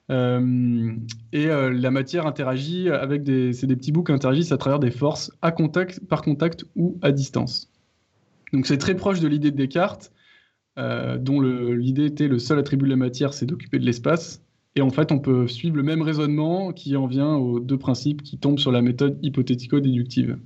Et 0.09 1.47
la 1.47 1.91
matière 1.91 2.27
interagit 2.27 2.89
avec 2.89 3.23
des, 3.23 3.53
c'est 3.53 3.67
des 3.67 3.75
petits 3.75 3.91
bouts 3.91 4.03
qui 4.03 4.11
interagissent 4.11 4.51
à 4.51 4.57
travers 4.57 4.79
des 4.79 4.91
forces 4.91 5.31
à 5.41 5.51
contact, 5.51 6.01
par 6.07 6.21
contact 6.21 6.65
ou 6.75 6.99
à 7.01 7.11
distance. 7.11 7.71
Donc 8.51 8.67
c'est 8.67 8.77
très 8.77 8.95
proche 8.95 9.21
de 9.21 9.27
l'idée 9.27 9.49
de 9.49 9.55
Descartes, 9.55 10.11
dont 10.77 11.41
l'idée 11.41 12.05
était 12.05 12.27
le 12.27 12.37
seul 12.37 12.59
attribut 12.59 12.85
de 12.85 12.91
la 12.91 12.97
matière, 12.97 13.33
c'est 13.33 13.47
d'occuper 13.47 13.79
de 13.79 13.85
l'espace. 13.85 14.43
Et 14.75 14.81
en 14.81 14.91
fait, 14.91 15.11
on 15.11 15.17
peut 15.17 15.47
suivre 15.47 15.77
le 15.77 15.83
même 15.83 16.03
raisonnement 16.03 16.73
qui 16.73 16.95
en 16.95 17.07
vient 17.07 17.35
aux 17.35 17.59
deux 17.59 17.79
principes 17.79 18.21
qui 18.21 18.37
tombent 18.37 18.59
sur 18.59 18.71
la 18.71 18.83
méthode 18.83 19.17
hypothético-déductive. 19.23 20.37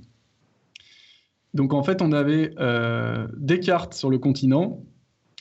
Donc 1.54 1.72
en 1.72 1.82
fait, 1.82 2.02
on 2.02 2.12
avait 2.12 2.52
euh, 2.58 3.26
Descartes 3.36 3.94
sur 3.94 4.10
le 4.10 4.18
continent 4.18 4.84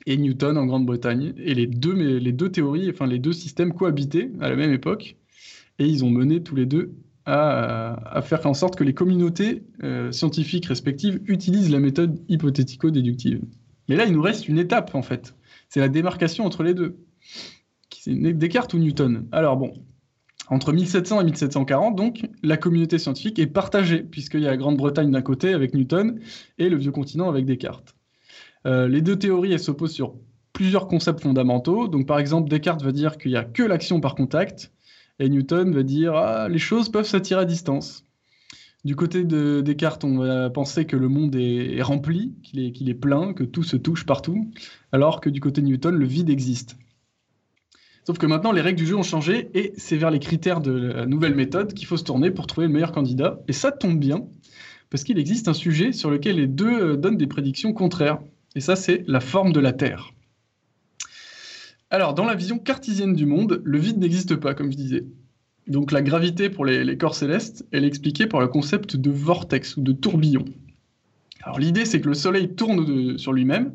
et 0.06 0.18
Newton 0.18 0.58
en 0.58 0.66
Grande-Bretagne. 0.66 1.34
Et 1.38 1.54
les 1.54 1.68
deux, 1.68 1.94
mais 1.94 2.20
les 2.20 2.32
deux 2.32 2.50
théories, 2.50 2.90
enfin 2.90 3.08
les 3.08 3.20
deux 3.20 3.34
systèmes 3.34 3.74
cohabitaient 3.74 4.32
à 4.40 4.50
la 4.50 4.56
même 4.56 4.72
époque. 4.72 5.18
Et 5.80 5.86
ils 5.86 6.04
ont 6.04 6.10
mené 6.10 6.42
tous 6.42 6.56
les 6.56 6.66
deux 6.66 6.94
à, 7.26 8.22
faire 8.24 8.46
en 8.46 8.54
sorte 8.54 8.78
que 8.78 8.86
les 8.86 8.94
communautés 8.94 9.64
euh, 9.84 10.14
scientifiques 10.14 10.66
respectives 10.66 11.20
utilisent 11.26 11.70
la 11.70 11.80
méthode 11.80 12.22
hypothético-déductive. 12.30 13.42
Mais 13.90 13.98
là, 13.98 14.06
il 14.06 14.14
nous 14.14 14.22
reste 14.22 14.48
une 14.48 14.58
étape 14.58 14.96
en 14.96 15.02
fait. 15.02 15.36
C'est 15.68 15.82
la 15.82 15.90
démarcation 15.90 16.46
entre 16.46 16.64
les 16.64 16.74
deux. 16.74 16.98
Descartes 18.06 18.74
ou 18.74 18.78
Newton 18.78 19.28
Alors 19.34 19.58
bon, 19.58 19.74
entre 20.50 20.72
1700 20.72 21.22
et 21.22 21.24
1740, 21.26 21.96
donc, 21.96 22.30
la 22.44 22.58
communauté 22.58 22.98
scientifique 22.98 23.40
est 23.40 23.48
partagée, 23.48 24.00
puisqu'il 24.00 24.42
y 24.42 24.48
a 24.48 24.52
la 24.52 24.58
Grande-Bretagne 24.58 25.12
d'un 25.12 25.22
côté 25.22 25.54
avec 25.54 25.74
Newton 25.74 26.20
et 26.58 26.70
le 26.70 26.78
vieux 26.78 26.92
continent 26.92 27.28
avec 27.30 27.46
Descartes. 27.46 27.96
Euh, 28.66 28.88
les 28.88 29.02
deux 29.02 29.18
théories, 29.18 29.52
elles 29.52 29.60
s'opposent 29.60 29.94
sur 29.94 30.16
plusieurs 30.54 30.88
concepts 30.88 31.22
fondamentaux. 31.22 31.88
Donc, 31.88 32.08
par 32.08 32.20
exemple, 32.20 32.50
Descartes 32.50 32.82
va 32.82 32.92
dire 32.92 33.18
qu'il 33.18 33.32
n'y 33.32 33.38
a 33.38 33.44
que 33.44 33.64
l'action 33.64 34.00
par 34.00 34.16
contact, 34.16 34.72
et 35.20 35.30
Newton 35.30 35.74
va 35.74 35.84
dire 35.84 36.16
ah, 36.16 36.48
les 36.50 36.60
choses 36.60 36.90
peuvent 36.90 37.06
s'attirer 37.06 37.42
à 37.42 37.46
distance. 37.46 38.06
Du 38.86 38.96
côté 38.96 39.24
de 39.24 39.62
Descartes, 39.62 40.04
on 40.04 40.18
va 40.18 40.50
penser 40.50 40.86
que 40.86 40.96
le 40.96 41.10
monde 41.10 41.36
est, 41.36 41.82
rempli, 41.82 42.36
qu'il 42.44 42.90
est 42.90 42.94
plein, 42.94 43.34
que 43.34 43.44
tout 43.44 43.64
se 43.64 43.76
touche 43.76 44.06
partout, 44.06 44.50
alors 44.92 45.20
que 45.20 45.30
du 45.30 45.42
côté 45.42 45.62
de 45.62 45.68
Newton, 45.68 45.96
le 45.96 46.06
vide 46.06 46.30
existe. 46.30 46.78
Sauf 48.08 48.20
que 48.20 48.26
maintenant, 48.26 48.54
les 48.54 48.62
règles 48.62 48.80
du 48.80 48.86
jeu 48.86 48.96
ont 48.96 49.04
changé 49.04 49.50
et 49.54 49.74
c'est 49.76 49.98
vers 49.98 50.12
les 50.12 50.20
critères 50.20 50.62
de 50.62 50.72
la 50.72 51.06
nouvelle 51.06 51.36
méthode 51.36 51.74
qu'il 51.74 51.86
faut 51.86 51.98
se 51.98 52.06
tourner 52.06 52.32
pour 52.32 52.48
trouver 52.48 52.68
le 52.68 52.72
meilleur 52.72 52.94
candidat. 52.94 53.42
Et 53.50 53.52
ça 53.52 53.70
tombe 53.70 54.00
bien, 54.00 54.24
parce 54.90 55.04
qu'il 55.04 55.20
existe 55.20 55.50
un 55.50 55.54
sujet 55.54 55.92
sur 55.92 56.10
lequel 56.10 56.38
les 56.38 56.48
deux 56.48 56.92
euh, 56.92 56.96
donnent 56.96 57.18
des 57.18 57.28
prédictions 57.28 57.74
contraires. 57.74 58.20
Et 58.56 58.62
ça, 58.62 58.78
c'est 58.78 59.04
la 59.08 59.20
forme 59.20 59.52
de 59.52 59.60
la 59.60 59.74
Terre. 59.74 60.12
Alors, 61.90 62.14
dans 62.14 62.24
la 62.24 62.34
vision 62.34 62.60
cartésienne 62.60 63.14
du 63.14 63.26
monde, 63.26 63.62
le 63.66 63.78
vide 63.78 63.98
n'existe 63.98 64.38
pas, 64.38 64.54
comme 64.54 64.72
je 64.72 64.78
disais. 64.78 65.04
Donc, 65.68 65.92
la 65.92 66.02
gravité 66.02 66.50
pour 66.50 66.64
les, 66.64 66.98
corps 66.98 67.14
célestes, 67.14 67.66
elle 67.74 67.84
est 67.84 67.88
expliquée 67.88 68.26
par 68.26 68.40
le 68.40 68.48
concept 68.48 68.96
de 68.96 69.12
vortex 69.12 69.76
ou 69.76 69.82
de 69.82 69.92
tourbillon. 69.92 70.46
Alors, 71.44 71.60
l'idée, 71.60 71.84
c'est 71.84 72.00
que 72.00 72.08
le 72.08 72.16
Soleil 72.16 72.56
tourne 72.56 72.86
de- 72.86 73.18
sur 73.18 73.34
lui-même, 73.34 73.74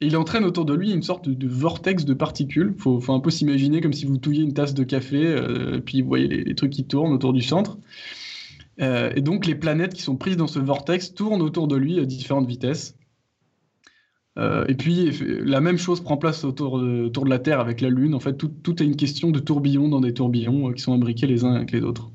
il 0.00 0.16
entraîne 0.16 0.44
autour 0.44 0.64
de 0.64 0.74
lui 0.74 0.92
une 0.92 1.02
sorte 1.02 1.28
de, 1.28 1.46
vortex 1.46 2.04
de 2.04 2.14
particules. 2.14 2.72
Il 2.76 2.80
faut, 2.80 3.02
un 3.12 3.20
peu 3.20 3.30
s'imaginer 3.30 3.80
comme 3.80 3.92
si 3.92 4.06
vous 4.06 4.16
touilliez 4.16 4.42
une 4.42 4.54
tasse 4.54 4.74
de 4.74 4.84
café, 4.84 5.26
euh, 5.26 5.78
puis 5.80 6.00
vous 6.00 6.08
voyez 6.08 6.26
les, 6.26 6.54
trucs 6.54 6.70
qui 6.70 6.84
tournent 6.84 7.12
autour 7.12 7.32
du 7.32 7.42
centre. 7.42 7.78
Euh, 8.80 9.12
et 9.14 9.20
donc 9.20 9.44
les 9.46 9.54
planètes 9.54 9.92
qui 9.92 10.02
sont 10.02 10.16
prises 10.16 10.38
dans 10.38 10.46
ce 10.46 10.58
vortex 10.58 11.12
tournent 11.12 11.42
autour 11.42 11.68
de 11.68 11.76
lui 11.76 11.98
à 12.00 12.06
différentes 12.06 12.46
vitesses. 12.46 12.96
Euh, 14.38 14.64
et 14.68 14.74
puis 14.74 15.10
la 15.42 15.60
même 15.60 15.76
chose 15.76 16.00
prend 16.00 16.16
place 16.16 16.44
autour 16.44 16.78
de, 16.80 17.28
la 17.28 17.38
Terre 17.38 17.60
avec 17.60 17.82
la 17.82 17.90
Lune. 17.90 18.14
En 18.14 18.20
fait, 18.20 18.34
tout, 18.34 18.48
tout 18.48 18.82
est 18.82 18.86
une 18.86 18.96
question 18.96 19.30
de 19.30 19.38
tourbillons 19.38 19.88
dans 19.88 20.00
des 20.00 20.14
tourbillons 20.14 20.72
qui 20.72 20.80
sont 20.80 20.94
imbriqués 20.94 21.26
les 21.26 21.44
uns 21.44 21.52
avec 21.52 21.72
les 21.72 21.82
autres. 21.82 22.10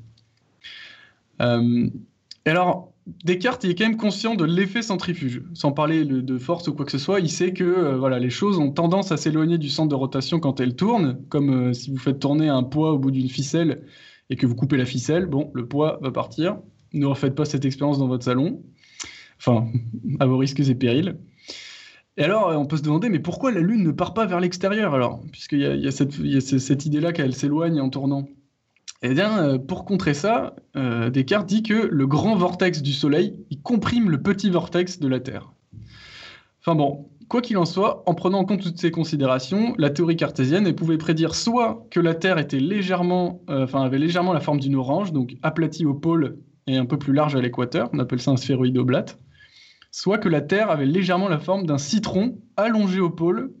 Et 1.38 2.50
alors, 2.50 2.92
Descartes, 3.06 3.64
est 3.64 3.76
quand 3.76 3.84
même 3.84 3.96
conscient 3.96 4.34
de 4.34 4.44
l'effet 4.44 4.82
centrifuge. 4.82 5.42
Sans 5.54 5.70
parler 5.70 6.04
de 6.04 6.38
force 6.38 6.66
ou 6.66 6.74
quoi 6.74 6.84
que 6.84 6.90
ce 6.90 6.98
soit, 6.98 7.20
il 7.20 7.30
sait 7.30 7.52
que 7.52 7.62
euh, 7.62 7.96
voilà, 7.96 8.18
les 8.18 8.30
choses 8.30 8.58
ont 8.58 8.72
tendance 8.72 9.12
à 9.12 9.16
s'éloigner 9.16 9.58
du 9.58 9.68
centre 9.68 9.88
de 9.88 9.94
rotation 9.94 10.40
quand 10.40 10.58
elles 10.58 10.74
tournent, 10.74 11.20
comme 11.28 11.68
euh, 11.68 11.72
si 11.72 11.90
vous 11.90 11.98
faites 11.98 12.18
tourner 12.18 12.48
un 12.48 12.64
poids 12.64 12.92
au 12.92 12.98
bout 12.98 13.12
d'une 13.12 13.28
ficelle 13.28 13.82
et 14.28 14.34
que 14.34 14.44
vous 14.44 14.56
coupez 14.56 14.76
la 14.76 14.84
ficelle, 14.84 15.26
bon, 15.26 15.52
le 15.54 15.68
poids 15.68 16.00
va 16.02 16.10
partir. 16.10 16.58
Ne 16.94 17.06
refaites 17.06 17.36
pas 17.36 17.44
cette 17.44 17.64
expérience 17.64 17.98
dans 18.00 18.08
votre 18.08 18.24
salon. 18.24 18.60
Enfin, 19.38 19.68
à 20.20 20.26
vos 20.26 20.36
risques 20.36 20.58
et 20.58 20.74
périls. 20.74 21.16
Et 22.16 22.24
alors, 22.24 22.48
euh, 22.48 22.56
on 22.56 22.66
peut 22.66 22.76
se 22.76 22.82
demander, 22.82 23.08
mais 23.08 23.20
pourquoi 23.20 23.52
la 23.52 23.60
Lune 23.60 23.84
ne 23.84 23.92
part 23.92 24.14
pas 24.14 24.26
vers 24.26 24.40
l'extérieur 24.40 24.94
alors? 24.94 25.20
Puisqu'il 25.30 25.60
y 25.60 25.62
y 25.62 26.36
a 26.36 26.40
cette 26.40 26.86
idée-là 26.86 27.12
qu'elle 27.12 27.36
s'éloigne 27.36 27.80
en 27.80 27.88
tournant. 27.88 28.26
Eh 29.02 29.12
bien, 29.12 29.38
euh, 29.38 29.58
pour 29.58 29.84
contrer 29.84 30.14
ça, 30.14 30.56
euh, 30.76 31.10
Descartes 31.10 31.46
dit 31.46 31.62
que 31.62 31.74
le 31.74 32.06
grand 32.06 32.34
vortex 32.36 32.80
du 32.80 32.92
Soleil, 32.92 33.36
il 33.50 33.60
comprime 33.60 34.10
le 34.10 34.22
petit 34.22 34.48
vortex 34.48 34.98
de 34.98 35.08
la 35.08 35.20
Terre. 35.20 35.52
Enfin 36.60 36.74
bon, 36.74 37.08
quoi 37.28 37.42
qu'il 37.42 37.58
en 37.58 37.66
soit, 37.66 38.02
en 38.06 38.14
prenant 38.14 38.38
en 38.38 38.44
compte 38.44 38.62
toutes 38.62 38.78
ces 38.78 38.90
considérations, 38.90 39.74
la 39.76 39.90
théorie 39.90 40.16
cartésienne 40.16 40.74
pouvait 40.74 40.96
prédire 40.96 41.34
soit 41.34 41.86
que 41.90 42.00
la 42.00 42.14
Terre 42.14 42.38
euh, 42.38 42.40
avait 42.40 43.98
légèrement 43.98 44.32
la 44.32 44.40
forme 44.40 44.60
d'une 44.60 44.76
orange, 44.76 45.12
donc 45.12 45.36
aplatie 45.42 45.84
au 45.84 45.94
pôle 45.94 46.38
et 46.66 46.78
un 46.78 46.86
peu 46.86 46.98
plus 46.98 47.12
large 47.12 47.36
à 47.36 47.40
l'équateur, 47.40 47.90
on 47.92 47.98
appelle 47.98 48.20
ça 48.20 48.30
un 48.30 48.36
sphéroïde 48.36 48.78
oblate, 48.78 49.18
soit 49.90 50.18
que 50.18 50.28
la 50.28 50.40
Terre 50.40 50.70
avait 50.70 50.86
légèrement 50.86 51.28
la 51.28 51.38
forme 51.38 51.66
d'un 51.66 51.78
citron 51.78 52.38
allongé 52.56 52.98
au 52.98 53.10
pôle, 53.10 53.52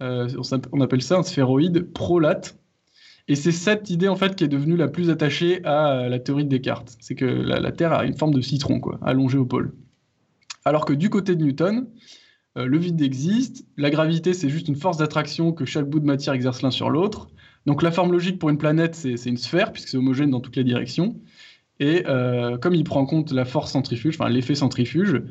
on 0.00 0.80
appelle 0.82 1.00
ça 1.00 1.16
un 1.16 1.22
sphéroïde 1.22 1.90
prolate, 1.94 2.55
et 3.28 3.34
c'est 3.34 3.52
cette 3.52 3.90
idée 3.90 4.08
en 4.08 4.16
fait 4.16 4.36
qui 4.36 4.44
est 4.44 4.48
devenue 4.48 4.76
la 4.76 4.88
plus 4.88 5.10
attachée 5.10 5.64
à 5.64 5.92
euh, 5.92 6.08
la 6.08 6.18
théorie 6.18 6.44
de 6.44 6.48
Descartes. 6.48 6.96
C'est 7.00 7.14
que 7.14 7.24
la, 7.24 7.72
Terre 7.72 7.92
a 7.92 8.04
une 8.04 8.16
forme 8.16 8.32
de 8.32 8.40
citron, 8.40 8.78
quoi, 8.80 8.98
allongée 9.02 9.38
au 9.38 9.44
pôle. 9.44 9.74
Alors 10.64 10.84
que 10.84 10.92
du 10.92 11.10
côté 11.10 11.34
de 11.34 11.44
Newton, 11.44 11.88
euh, 12.56 12.66
le 12.66 12.78
vide 12.78 13.00
existe, 13.02 13.66
la 13.76 13.90
gravité 13.90 14.32
c'est 14.32 14.48
juste 14.48 14.68
une 14.68 14.76
force 14.76 14.98
d'attraction 14.98 15.52
que 15.52 15.64
chaque 15.64 15.88
bout 15.88 16.00
de 16.00 16.06
matière 16.06 16.34
exerce 16.34 16.62
l'un 16.62 16.70
sur 16.70 16.88
l'autre. 16.88 17.28
Donc 17.66 17.82
la 17.82 17.90
forme 17.90 18.12
logique 18.12 18.38
pour 18.38 18.50
une 18.50 18.58
planète 18.58 18.94
c'est 18.94 19.26
une 19.26 19.36
sphère 19.36 19.72
puisque 19.72 19.88
c'est 19.88 19.96
homogène 19.96 20.30
dans 20.30 20.40
toutes 20.40 20.56
les 20.56 20.64
directions. 20.64 21.16
Et 21.80 22.04
euh, 22.06 22.56
comme 22.58 22.74
il 22.74 22.84
prend 22.84 23.00
en 23.00 23.06
compte 23.06 23.32
la 23.32 23.44
force 23.44 23.72
centrifuge, 23.72 24.16
enfin 24.18 24.30
l'effet 24.30 24.54
centrifuge, 24.54 25.22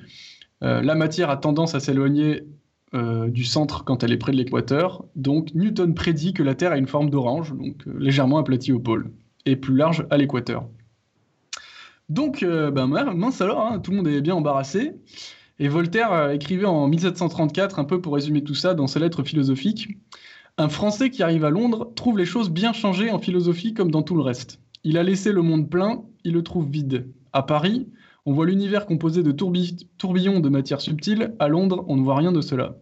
la 0.62 0.96
matière 0.96 1.30
a 1.30 1.38
tendance 1.38 1.76
à 1.76 1.80
s'éloigner 1.80 2.42
euh, 2.96 3.30
du 3.30 3.44
centre 3.44 3.84
quand 3.84 4.04
elle 4.04 4.12
est 4.12 4.18
près 4.18 4.32
de 4.32 4.38
l'équateur. 4.38 5.06
Donc 5.16 5.54
Newton 5.54 5.94
prédit 5.94 6.34
que 6.34 6.44
la 6.44 6.56
Terre 6.56 6.72
a 6.72 6.78
une 6.78 6.88
forme 6.88 7.10
d'orange, 7.10 7.54
donc 7.54 7.88
euh, 7.88 7.96
légèrement 8.00 8.38
aplatie 8.38 8.72
au 8.72 8.80
pôle, 8.80 9.12
et 9.46 9.56
plus 9.56 9.76
large 9.76 10.08
à 10.10 10.18
l'équateur. 10.18 10.68
Donc, 12.10 12.46
ben, 12.46 12.86
mince 12.86 13.42
alors, 13.42 13.66
hein, 13.66 13.80
tout 13.80 13.90
le 13.90 13.98
monde 13.98 14.08
est 14.08 14.22
bien 14.22 14.36
embarrassé. 14.36 14.94
Et 15.58 15.68
Voltaire 15.68 16.30
écrivait 16.30 16.66
en 16.66 16.88
1734, 16.88 17.80
un 17.80 17.84
peu 17.84 18.00
pour 18.00 18.14
résumer 18.14 18.44
tout 18.44 18.54
ça, 18.54 18.76
dans 18.76 18.86
ses 18.86 19.00
lettres 19.00 19.24
philosophiques, 19.24 19.98
Un 20.60 20.70
Français 20.70 21.10
qui 21.10 21.24
arrive 21.24 21.46
à 21.46 21.50
Londres 21.50 21.92
trouve 21.96 22.20
les 22.20 22.26
choses 22.26 22.52
bien 22.52 22.74
changées 22.74 23.10
en 23.10 23.18
philosophie 23.18 23.74
comme 23.74 23.90
dans 23.90 24.04
tout 24.04 24.16
le 24.16 24.22
reste. 24.22 24.60
Il 24.84 25.00
a 25.00 25.04
laissé 25.04 25.32
le 25.32 25.42
monde 25.42 25.68
plein, 25.68 26.04
il 26.24 26.34
le 26.34 26.44
trouve 26.44 26.70
vide. 26.70 27.08
À 27.34 27.42
Paris, 27.42 27.88
on 28.28 28.34
voit 28.34 28.46
l'univers 28.48 28.86
composé 28.86 29.22
de 29.22 29.32
tourbillons 29.32 30.40
de 30.40 30.50
matière 30.50 30.82
subtile. 30.82 31.36
À 31.38 31.48
Londres, 31.48 31.86
on 31.88 31.96
ne 31.96 32.02
voit 32.02 32.18
rien 32.18 32.32
de 32.32 32.42
cela. 32.42 32.78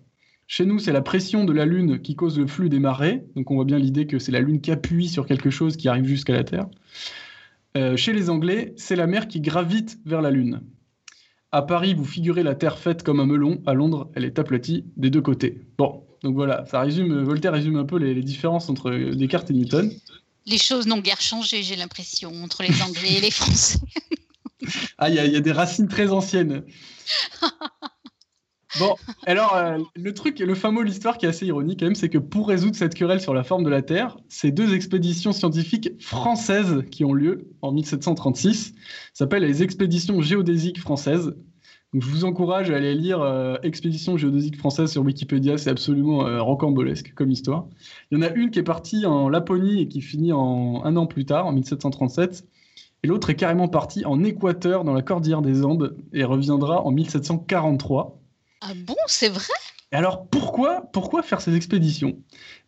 Chez 0.55 0.67
nous, 0.67 0.77
c'est 0.77 0.91
la 0.91 1.01
pression 1.01 1.45
de 1.45 1.51
la 1.51 1.65
Lune 1.65 1.99
qui 1.99 2.15
cause 2.15 2.37
le 2.37 2.45
flux 2.45 2.69
des 2.69 2.77
marées. 2.77 3.23
Donc 3.35 3.49
on 3.49 3.55
voit 3.55 3.65
bien 3.65 3.79
l'idée 3.79 4.05
que 4.05 4.19
c'est 4.19 4.31
la 4.31 4.39
Lune 4.39 4.61
qui 4.61 4.69
appuie 4.69 5.09
sur 5.09 5.25
quelque 5.25 5.49
chose 5.49 5.77
qui 5.77 5.87
arrive 5.87 6.05
jusqu'à 6.05 6.33
la 6.33 6.43
Terre. 6.43 6.67
Euh, 7.75 7.97
chez 7.97 8.13
les 8.13 8.29
Anglais, 8.29 8.71
c'est 8.77 8.95
la 8.95 9.07
mer 9.07 9.27
qui 9.27 9.41
gravite 9.41 9.97
vers 10.05 10.21
la 10.21 10.29
Lune. 10.29 10.61
À 11.51 11.63
Paris, 11.63 11.95
vous 11.95 12.05
figurez 12.05 12.43
la 12.43 12.53
Terre 12.53 12.77
faite 12.77 13.01
comme 13.01 13.19
un 13.19 13.25
melon. 13.25 13.63
À 13.65 13.73
Londres, 13.73 14.11
elle 14.13 14.25
est 14.25 14.37
aplatie 14.37 14.85
des 14.95 15.09
deux 15.09 15.23
côtés. 15.23 15.59
Bon, 15.79 16.03
donc 16.21 16.35
voilà, 16.35 16.67
ça 16.67 16.81
résume, 16.81 17.23
Voltaire 17.23 17.53
résume 17.53 17.77
un 17.77 17.85
peu 17.85 17.97
les, 17.97 18.13
différences 18.21 18.69
entre 18.69 18.91
Descartes 18.91 19.49
et 19.49 19.53
Newton. 19.55 19.91
Les 20.45 20.59
choses 20.59 20.85
n'ont 20.85 20.99
guère 20.99 21.19
changé, 21.19 21.63
j'ai 21.63 21.77
l'impression, 21.77 22.31
entre 22.43 22.61
les 22.61 22.79
Anglais 22.83 23.13
et 23.17 23.21
les 23.21 23.31
Français. 23.31 23.79
ah, 24.99 25.09
il 25.09 25.15
y, 25.15 25.35
a 25.35 25.39
des 25.39 25.51
racines 25.51 25.87
très 25.87 26.11
anciennes. 26.11 26.63
Bon, 28.79 28.95
alors, 29.27 29.55
euh, 29.55 29.77
le 29.95 30.13
truc, 30.13 30.39
le 30.39 30.55
fameux 30.55 30.83
l'histoire 30.83 31.17
qui 31.17 31.25
est 31.25 31.29
assez 31.29 31.45
ironique 31.45 31.79
quand 31.79 31.85
même, 31.85 31.95
c'est 31.95 32.09
que 32.09 32.17
pour 32.17 32.47
résoudre 32.47 32.75
cette 32.75 32.95
querelle 32.95 33.21
sur 33.21 33.33
la 33.33 33.43
forme 33.43 33.63
de 33.63 33.69
la 33.69 33.83
Terre, 33.83 34.17
c'est 34.29 34.51
deux 34.51 34.73
expéditions 34.73 35.31
scientifiques 35.31 35.91
françaises 35.99 36.83
qui 36.89 37.05
ont 37.05 37.13
lieu 37.13 37.49
en 37.61 37.71
1736, 37.71 38.73
s'appellent 39.13 39.43
les 39.43 39.61
expéditions 39.61 40.21
géodésiques 40.21 40.79
françaises. 40.79 41.35
Donc, 41.93 42.01
je 42.01 42.09
vous 42.09 42.25
encourage 42.25 42.71
à 42.71 42.77
aller 42.77 42.95
lire 42.95 43.21
euh, 43.21 43.57
Expédition 43.61 44.17
géodésique 44.17 44.57
française 44.57 44.91
sur 44.91 45.03
Wikipédia, 45.03 45.59
c'est 45.59 45.69
absolument 45.69 46.25
euh, 46.25 46.41
rocambolesque 46.41 47.13
comme 47.13 47.29
histoire. 47.29 47.67
Il 48.09 48.17
y 48.17 48.21
en 48.21 48.23
a 48.23 48.31
une 48.31 48.49
qui 48.49 48.57
est 48.57 48.63
partie 48.63 49.05
en 49.05 49.29
Laponie 49.29 49.81
et 49.81 49.87
qui 49.87 50.01
finit 50.01 50.33
en, 50.33 50.83
un 50.83 50.95
an 50.95 51.05
plus 51.05 51.25
tard, 51.25 51.45
en 51.45 51.51
1737. 51.51 52.47
Et 53.03 53.07
l'autre 53.07 53.29
est 53.29 53.35
carrément 53.35 53.67
partie 53.67 54.05
en 54.05 54.23
Équateur, 54.23 54.83
dans 54.83 54.93
la 54.93 55.03
cordillère 55.03 55.43
des 55.43 55.63
Andes, 55.63 55.95
et 56.13 56.23
reviendra 56.23 56.83
en 56.83 56.89
1743. 56.89 58.22
Ah 58.65 58.71
bon, 58.87 58.95
c'est 59.07 59.27
vrai? 59.27 59.53
Alors 59.91 60.25
pourquoi, 60.29 60.89
pourquoi 60.93 61.21
faire 61.21 61.41
ces 61.41 61.53
expéditions? 61.53 62.17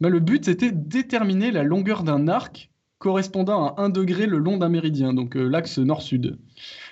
Ben, 0.01 0.09
Le 0.09 0.19
but 0.19 0.43
c'était 0.43 0.71
déterminer 0.73 1.51
la 1.51 1.63
longueur 1.63 2.03
d'un 2.03 2.27
arc 2.27 2.69
correspondant 2.99 3.67
à 3.67 3.81
1 3.81 3.89
degré 3.89 4.25
le 4.25 4.37
long 4.37 4.57
d'un 4.57 4.67
méridien, 4.67 5.13
donc 5.13 5.37
euh, 5.37 5.47
l'axe 5.47 5.77
nord-sud. 5.77 6.37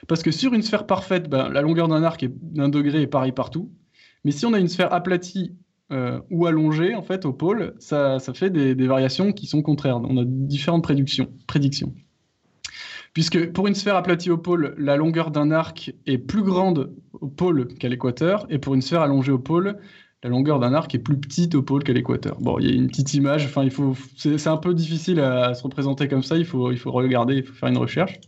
Parce 0.08 0.24
que 0.24 0.32
sur 0.32 0.54
une 0.54 0.62
sphère 0.62 0.86
parfaite, 0.86 1.30
ben, 1.30 1.50
la 1.50 1.62
longueur 1.62 1.90
d'un 1.90 2.02
arc 2.02 2.26
d'un 2.42 2.70
degré 2.70 3.02
est 3.02 3.08
pareil 3.08 3.34
partout. 3.34 3.72
Mais 4.24 4.32
si 4.32 4.46
on 4.46 4.54
a 4.54 4.60
une 4.60 4.70
sphère 4.70 4.94
aplatie 4.94 5.54
euh, 5.92 6.22
ou 6.32 6.46
allongée, 6.46 6.96
en 6.96 7.02
fait, 7.02 7.26
au 7.26 7.34
pôle, 7.34 7.76
ça, 7.80 8.20
fait 8.34 8.50
des, 8.50 8.88
variations 8.88 9.34
qui 9.34 9.48
sont 9.48 9.62
contraires. 9.62 10.00
On 10.02 10.18
a 10.18 10.24
différentes 10.26 10.84
prédictions. 10.84 11.94
Puisque 13.14 13.52
pour 13.52 13.68
une 13.68 13.76
sphère 13.76 13.96
aplatie 13.96 14.32
au 14.32 14.38
pôle, 14.38 14.74
la 14.78 14.96
longueur 14.96 15.30
d'un 15.30 15.52
arc 15.52 15.94
est 16.08 16.18
plus 16.18 16.42
grande 16.42 16.96
au 17.14 17.28
pôle 17.28 17.68
qu'à 17.68 17.88
l'équateur, 17.88 18.48
et 18.50 18.58
pour 18.58 18.74
une 18.74 18.82
sphère 18.82 19.02
allongée 19.02 19.32
au 19.32 19.38
pôle, 19.38 19.78
la 20.24 20.30
longueur 20.30 20.60
d'un 20.60 20.74
arc 20.74 20.96
est 20.96 21.00
plus 21.00 21.18
petite 21.18 21.54
au 21.54 21.62
pôle 21.62 21.84
qu'à 21.84 21.94
l'équateur. 21.94 22.40
Bon, 22.40 22.58
il 22.58 22.68
y 22.68 22.72
a 22.72 22.76
une 22.76 22.88
petite 22.88 23.14
image, 23.14 23.46
enfin, 23.46 23.70
faut, 23.70 23.96
c'est 24.18 24.48
un 24.48 24.58
peu 24.58 24.74
difficile 24.74 25.20
à, 25.20 25.54
se 25.54 25.62
représenter 25.64 26.08
comme 26.08 26.24
ça, 26.24 26.38
il 26.38 26.46
faut, 26.46 26.72
regarder, 26.86 27.36
il 27.36 27.44
faut 27.44 27.54
faire 27.54 27.70
une 27.70 27.78
recherche. 27.78 28.20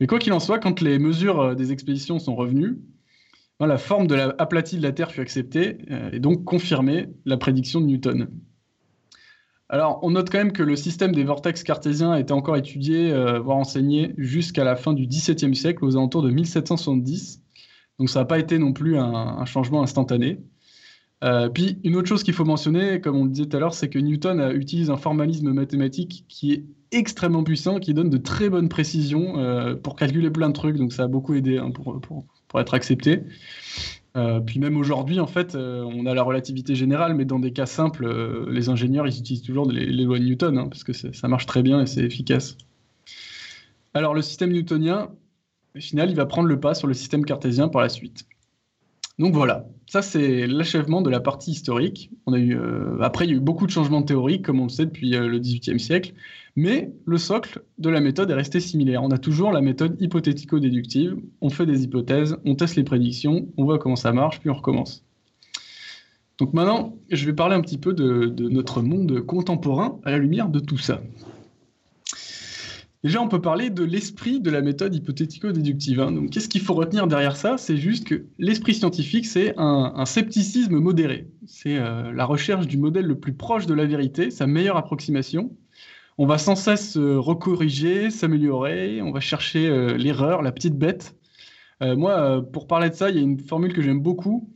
Mais 0.00 0.06
quoi 0.06 0.18
qu'il 0.18 0.32
en 0.32 0.40
soit, 0.40 0.58
quand 0.58 0.80
les 0.80 0.98
mesures 0.98 1.40
euh, 1.40 1.54
des 1.54 1.72
expéditions 1.72 2.18
sont 2.18 2.36
revenues, 2.36 2.78
ben, 3.58 3.66
la 3.66 3.78
forme 3.78 4.06
de 4.06 4.14
la 4.14 4.34
aplatie 4.38 4.76
de 4.76 4.82
la 4.82 4.92
Terre 4.92 5.10
fut 5.10 5.20
acceptée, 5.20 5.78
euh, 5.90 6.10
et 6.12 6.20
donc 6.20 6.44
confirmée 6.44 7.08
la 7.24 7.36
prédiction 7.36 7.80
de 7.80 7.86
Newton. 7.86 8.28
Alors, 9.68 9.98
on 10.02 10.10
note 10.12 10.30
quand 10.30 10.38
même 10.38 10.52
que 10.52 10.62
le 10.62 10.76
système 10.76 11.12
des 11.12 11.24
vortex 11.24 11.64
cartésiens 11.64 12.12
a 12.12 12.20
été 12.20 12.32
encore 12.32 12.56
étudié, 12.56 13.12
euh, 13.12 13.40
voire 13.40 13.56
enseigné, 13.56 14.14
jusqu'à 14.16 14.62
la 14.62 14.76
fin 14.76 14.92
du 14.92 15.06
XVIIe 15.06 15.56
siècle, 15.56 15.84
aux 15.84 15.96
alentours 15.96 16.22
de 16.22 16.30
1770. 16.30 17.42
Donc, 17.98 18.08
ça 18.08 18.20
n'a 18.20 18.24
pas 18.26 18.38
été 18.38 18.58
non 18.58 18.72
plus 18.72 18.96
un, 18.96 19.44
changement 19.44 19.82
instantané. 19.82 20.38
Euh, 21.24 21.48
puis, 21.48 21.78
une 21.82 21.96
autre 21.96 22.08
chose 22.08 22.22
qu'il 22.22 22.34
faut 22.34 22.44
mentionner, 22.44 23.00
comme 23.00 23.16
on 23.16 23.24
le 23.24 23.30
disait 23.30 23.46
tout 23.46 23.56
à 23.56 23.60
l'heure, 23.60 23.74
c'est 23.74 23.88
que 23.88 23.98
Newton 23.98 24.52
utilise 24.54 24.90
un 24.90 24.96
formalisme 24.96 25.52
mathématique 25.52 26.26
qui 26.28 26.52
est 26.52 26.64
extrêmement 26.92 27.42
puissant, 27.42 27.80
qui 27.80 27.92
donne 27.92 28.10
de 28.10 28.18
très 28.18 28.48
bonnes 28.48 28.68
précisions 28.68 29.38
euh, 29.38 29.74
pour 29.74 29.96
calculer 29.96 30.30
plein 30.30 30.48
de 30.48 30.54
trucs. 30.54 30.76
Donc, 30.76 30.92
ça 30.92 31.04
a 31.04 31.08
beaucoup 31.08 31.34
aidé 31.34 31.58
hein, 31.58 31.72
pour, 31.72 32.00
pour, 32.00 32.24
être 32.60 32.74
accepté. 32.74 33.22
Euh, 34.16 34.40
puis 34.40 34.58
même 34.58 34.76
aujourd'hui, 34.78 35.20
en 35.20 35.26
fait, 35.26 35.54
euh, 35.54 35.82
on 35.82 36.06
a 36.06 36.14
la 36.14 36.22
relativité 36.22 36.74
générale, 36.74 37.14
mais 37.14 37.26
dans 37.26 37.38
des 37.38 37.52
cas 37.52 37.66
simples, 37.66 38.06
euh, 38.06 38.46
les 38.50 38.70
ingénieurs, 38.70 39.06
ils 39.06 39.18
utilisent 39.18 39.42
toujours 39.42 39.70
les, 39.70 39.86
lois 40.04 40.18
de 40.18 40.24
Newton, 40.24 40.56
hein, 40.56 40.68
parce 40.68 40.84
que 40.84 40.92
ça 40.92 41.28
marche 41.28 41.44
très 41.44 41.62
bien 41.62 41.82
et 41.82 41.86
c'est 41.86 42.02
efficace. 42.02 42.56
Alors 43.92 44.14
le 44.14 44.22
système 44.22 44.52
newtonien, 44.52 45.10
au 45.74 45.80
final, 45.80 46.10
il 46.10 46.16
va 46.16 46.24
prendre 46.24 46.48
le 46.48 46.58
pas 46.58 46.74
sur 46.74 46.88
le 46.88 46.94
système 46.94 47.24
cartésien 47.24 47.68
par 47.68 47.82
la 47.82 47.90
suite. 47.90 48.26
Donc 49.18 49.32
voilà, 49.32 49.66
ça 49.86 50.02
c'est 50.02 50.46
l'achèvement 50.46 51.00
de 51.00 51.08
la 51.08 51.20
partie 51.20 51.52
historique. 51.52 52.10
On 52.26 52.34
a 52.34 52.38
eu, 52.38 52.58
après, 53.00 53.24
il 53.24 53.30
y 53.30 53.34
a 53.34 53.36
eu 53.36 53.40
beaucoup 53.40 53.66
de 53.66 53.70
changements 53.70 54.02
théoriques, 54.02 54.44
comme 54.44 54.60
on 54.60 54.64
le 54.64 54.68
sait 54.70 54.84
depuis 54.84 55.10
le 55.10 55.38
XVIIIe 55.38 55.80
siècle. 55.80 56.12
Mais 56.54 56.90
le 57.04 57.18
socle 57.18 57.62
de 57.78 57.90
la 57.90 58.00
méthode 58.00 58.30
est 58.30 58.34
resté 58.34 58.60
similaire. 58.60 59.02
On 59.02 59.10
a 59.10 59.18
toujours 59.18 59.52
la 59.52 59.60
méthode 59.60 60.00
hypothético-déductive. 60.00 61.16
On 61.40 61.50
fait 61.50 61.66
des 61.66 61.84
hypothèses, 61.84 62.36
on 62.44 62.54
teste 62.54 62.76
les 62.76 62.84
prédictions, 62.84 63.48
on 63.58 63.64
voit 63.64 63.78
comment 63.78 63.96
ça 63.96 64.12
marche, 64.12 64.40
puis 64.40 64.48
on 64.48 64.54
recommence. 64.54 65.04
Donc 66.38 66.52
maintenant, 66.52 66.94
je 67.10 67.24
vais 67.24 67.32
parler 67.32 67.56
un 67.56 67.60
petit 67.60 67.78
peu 67.78 67.92
de, 67.92 68.48
notre 68.48 68.82
monde 68.82 69.20
contemporain 69.20 69.98
à 70.04 70.10
la 70.10 70.18
lumière 70.18 70.48
de 70.48 70.60
tout 70.60 70.78
ça. 70.78 71.00
Déjà, 73.06 73.22
on 73.22 73.28
peut 73.28 73.40
parler 73.40 73.70
de 73.70 73.84
l'esprit 73.84 74.40
de 74.40 74.50
la 74.50 74.62
méthode 74.62 74.92
hypothético-déductive. 74.92 76.00
Hein. 76.00 76.10
Donc, 76.10 76.30
qu'est-ce 76.30 76.48
qu'il 76.48 76.60
faut 76.60 76.74
retenir 76.74 77.06
derrière 77.06 77.36
ça? 77.36 77.56
C'est 77.56 77.76
juste 77.76 78.04
que 78.04 78.26
l'esprit 78.40 78.74
scientifique, 78.74 79.26
c'est 79.26 79.54
un, 79.58 80.04
scepticisme 80.06 80.80
modéré. 80.80 81.28
C'est 81.46 81.76
euh, 81.76 82.10
la 82.12 82.24
recherche 82.24 82.66
du 82.66 82.78
modèle 82.78 83.06
le 83.06 83.16
plus 83.16 83.32
proche 83.32 83.66
de 83.66 83.74
la 83.74 83.84
vérité, 83.84 84.32
sa 84.32 84.48
meilleure 84.48 84.76
approximation, 84.76 85.56
on 86.18 86.26
va 86.26 86.36
sans 86.36 86.56
cesse 86.56 86.96
euh, 86.96 87.16
recorriger, 87.20 88.10
s'améliorer, 88.10 89.00
on 89.02 89.12
va 89.12 89.20
chercher 89.20 89.68
euh, 89.68 89.96
l'erreur, 89.96 90.42
la 90.42 90.50
petite 90.50 90.76
bête. 90.76 91.14
Moi, 91.80 92.44
pour 92.52 92.66
parler 92.66 92.90
de 92.90 92.94
ça, 92.96 93.10
il 93.10 93.16
y 93.16 93.20
a 93.20 93.22
une 93.22 93.38
formule 93.38 93.72
que 93.72 93.82
j'aime 93.82 94.00
beaucoup, 94.00 94.50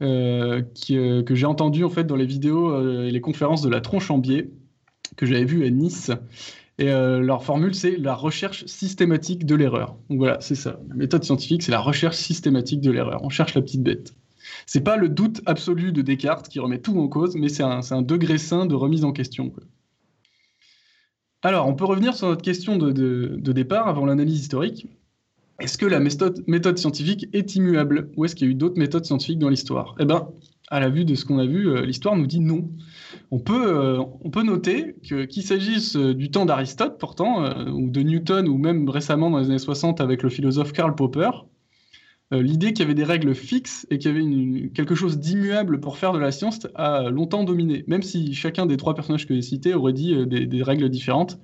que 0.00 0.64
j'ai 0.80 1.46
entendue 1.46 1.84
en 1.84 1.90
fait 1.90 2.04
dans 2.04 2.16
les 2.16 2.26
vidéos 2.26 3.04
et 3.04 3.10
les 3.12 3.20
conférences 3.20 3.62
de 3.62 3.68
la 3.68 3.82
tronche 3.82 4.10
en 4.10 4.18
biais, 4.18 4.50
que 5.16 5.26
j'avais 5.26 5.44
vu 5.44 5.64
à 5.64 5.70
Nice. 5.70 6.10
Et 6.78 6.86
leur 6.86 7.44
formule, 7.44 7.74
c'est 7.74 7.96
la 7.96 8.14
recherche 8.14 8.66
systématique 8.66 9.46
de 9.46 9.54
l'erreur. 9.54 9.96
Donc 10.10 10.18
voilà, 10.18 10.40
c'est 10.40 10.56
ça. 10.56 10.80
La 10.88 10.96
méthode 10.96 11.22
scientifique, 11.22 11.62
c'est 11.62 11.70
la 11.70 11.80
recherche 11.80 12.16
systématique 12.16 12.80
de 12.80 12.90
l'erreur. 12.90 13.20
On 13.22 13.28
cherche 13.28 13.54
la 13.54 13.62
petite 13.62 13.82
bête. 13.82 14.14
C'est 14.66 14.82
pas 14.82 14.96
le 14.96 15.08
doute 15.08 15.40
absolu 15.46 15.92
de 15.92 16.02
Descartes 16.02 16.48
qui 16.48 16.58
remet 16.58 16.78
tout 16.78 16.98
en 16.98 17.08
cause, 17.08 17.36
mais 17.36 17.48
c'est 17.48 17.62
un, 17.62 18.02
degré 18.02 18.38
sain 18.38 18.66
de 18.66 18.74
remise 18.74 19.04
en 19.04 19.12
question. 19.12 19.52
Alors, 21.42 21.68
on 21.68 21.74
peut 21.74 21.84
revenir 21.84 22.14
sur 22.14 22.28
notre 22.28 22.42
question 22.42 22.76
de, 22.76 23.36
départ 23.52 23.88
avant 23.88 24.06
l'analyse 24.06 24.40
historique. 24.40 24.86
Est-ce 25.60 25.78
que 25.78 25.86
la 25.86 26.00
méthode, 26.00 26.78
scientifique 26.78 27.28
est 27.32 27.54
immuable 27.54 28.10
ou 28.16 28.24
est-ce 28.24 28.34
qu'il 28.34 28.48
y 28.48 28.50
a 28.50 28.52
eu 28.52 28.56
d'autres 28.56 28.78
méthodes 28.78 29.04
scientifiques 29.04 29.38
dans 29.38 29.50
l'histoire? 29.50 29.94
Eh 30.00 30.04
bien, 30.04 30.28
à 30.68 30.80
la 30.80 30.88
vue 30.88 31.04
de 31.04 31.14
ce 31.14 31.24
qu'on 31.24 31.38
a 31.38 31.46
vu, 31.46 31.68
euh, 31.68 31.84
l'histoire 31.84 32.16
nous 32.16 32.26
dit 32.26 32.40
non. 32.40 32.68
On 33.30 33.38
peut, 33.38 33.66
euh, 33.66 34.02
on 34.22 34.30
peut 34.30 34.42
noter 34.42 34.96
qu'il 35.02 35.42
s'agisse 35.42 35.96
euh, 35.96 36.14
du 36.14 36.30
temps 36.30 36.46
d'Aristote, 36.46 36.98
pourtant, 36.98 37.44
ou 37.70 37.90
de 37.90 38.00
Newton, 38.02 38.48
ou 38.48 38.58
même 38.58 38.88
récemment 38.88 39.30
dans 39.30 39.38
les 39.38 39.46
années 39.46 39.58
60 39.58 40.00
avec 40.00 40.22
le 40.22 40.30
philosophe 40.30 40.72
Karl 40.72 40.94
Popper, 40.94 41.30
euh, 42.32 42.42
l'idée 42.42 42.72
qu'il 42.72 42.80
y 42.80 42.82
avait 42.82 42.94
des 42.94 43.04
règles 43.04 43.34
fixes 43.34 43.86
et 43.90 43.98
qu'il 43.98 44.10
y 44.10 44.14
avait 44.14 44.68
quelque 44.70 44.94
chose 44.94 45.18
d'immuable 45.18 45.80
pour 45.80 45.98
faire 45.98 46.12
de 46.12 46.18
la 46.18 46.32
science 46.32 46.66
a 46.74 47.10
longtemps 47.10 47.44
dominé. 47.44 47.84
Même 47.86 48.02
si 48.02 48.34
chacun 48.34 48.66
des 48.66 48.76
trois 48.76 48.94
personnages 48.94 49.26
que 49.26 49.34
j'ai 49.34 49.42
cités 49.42 49.74
aurait 49.74 49.92
dit 49.92 50.14
euh, 50.14 50.26
des, 50.26 50.62
règles 50.62 50.88
différentes, 50.88 51.38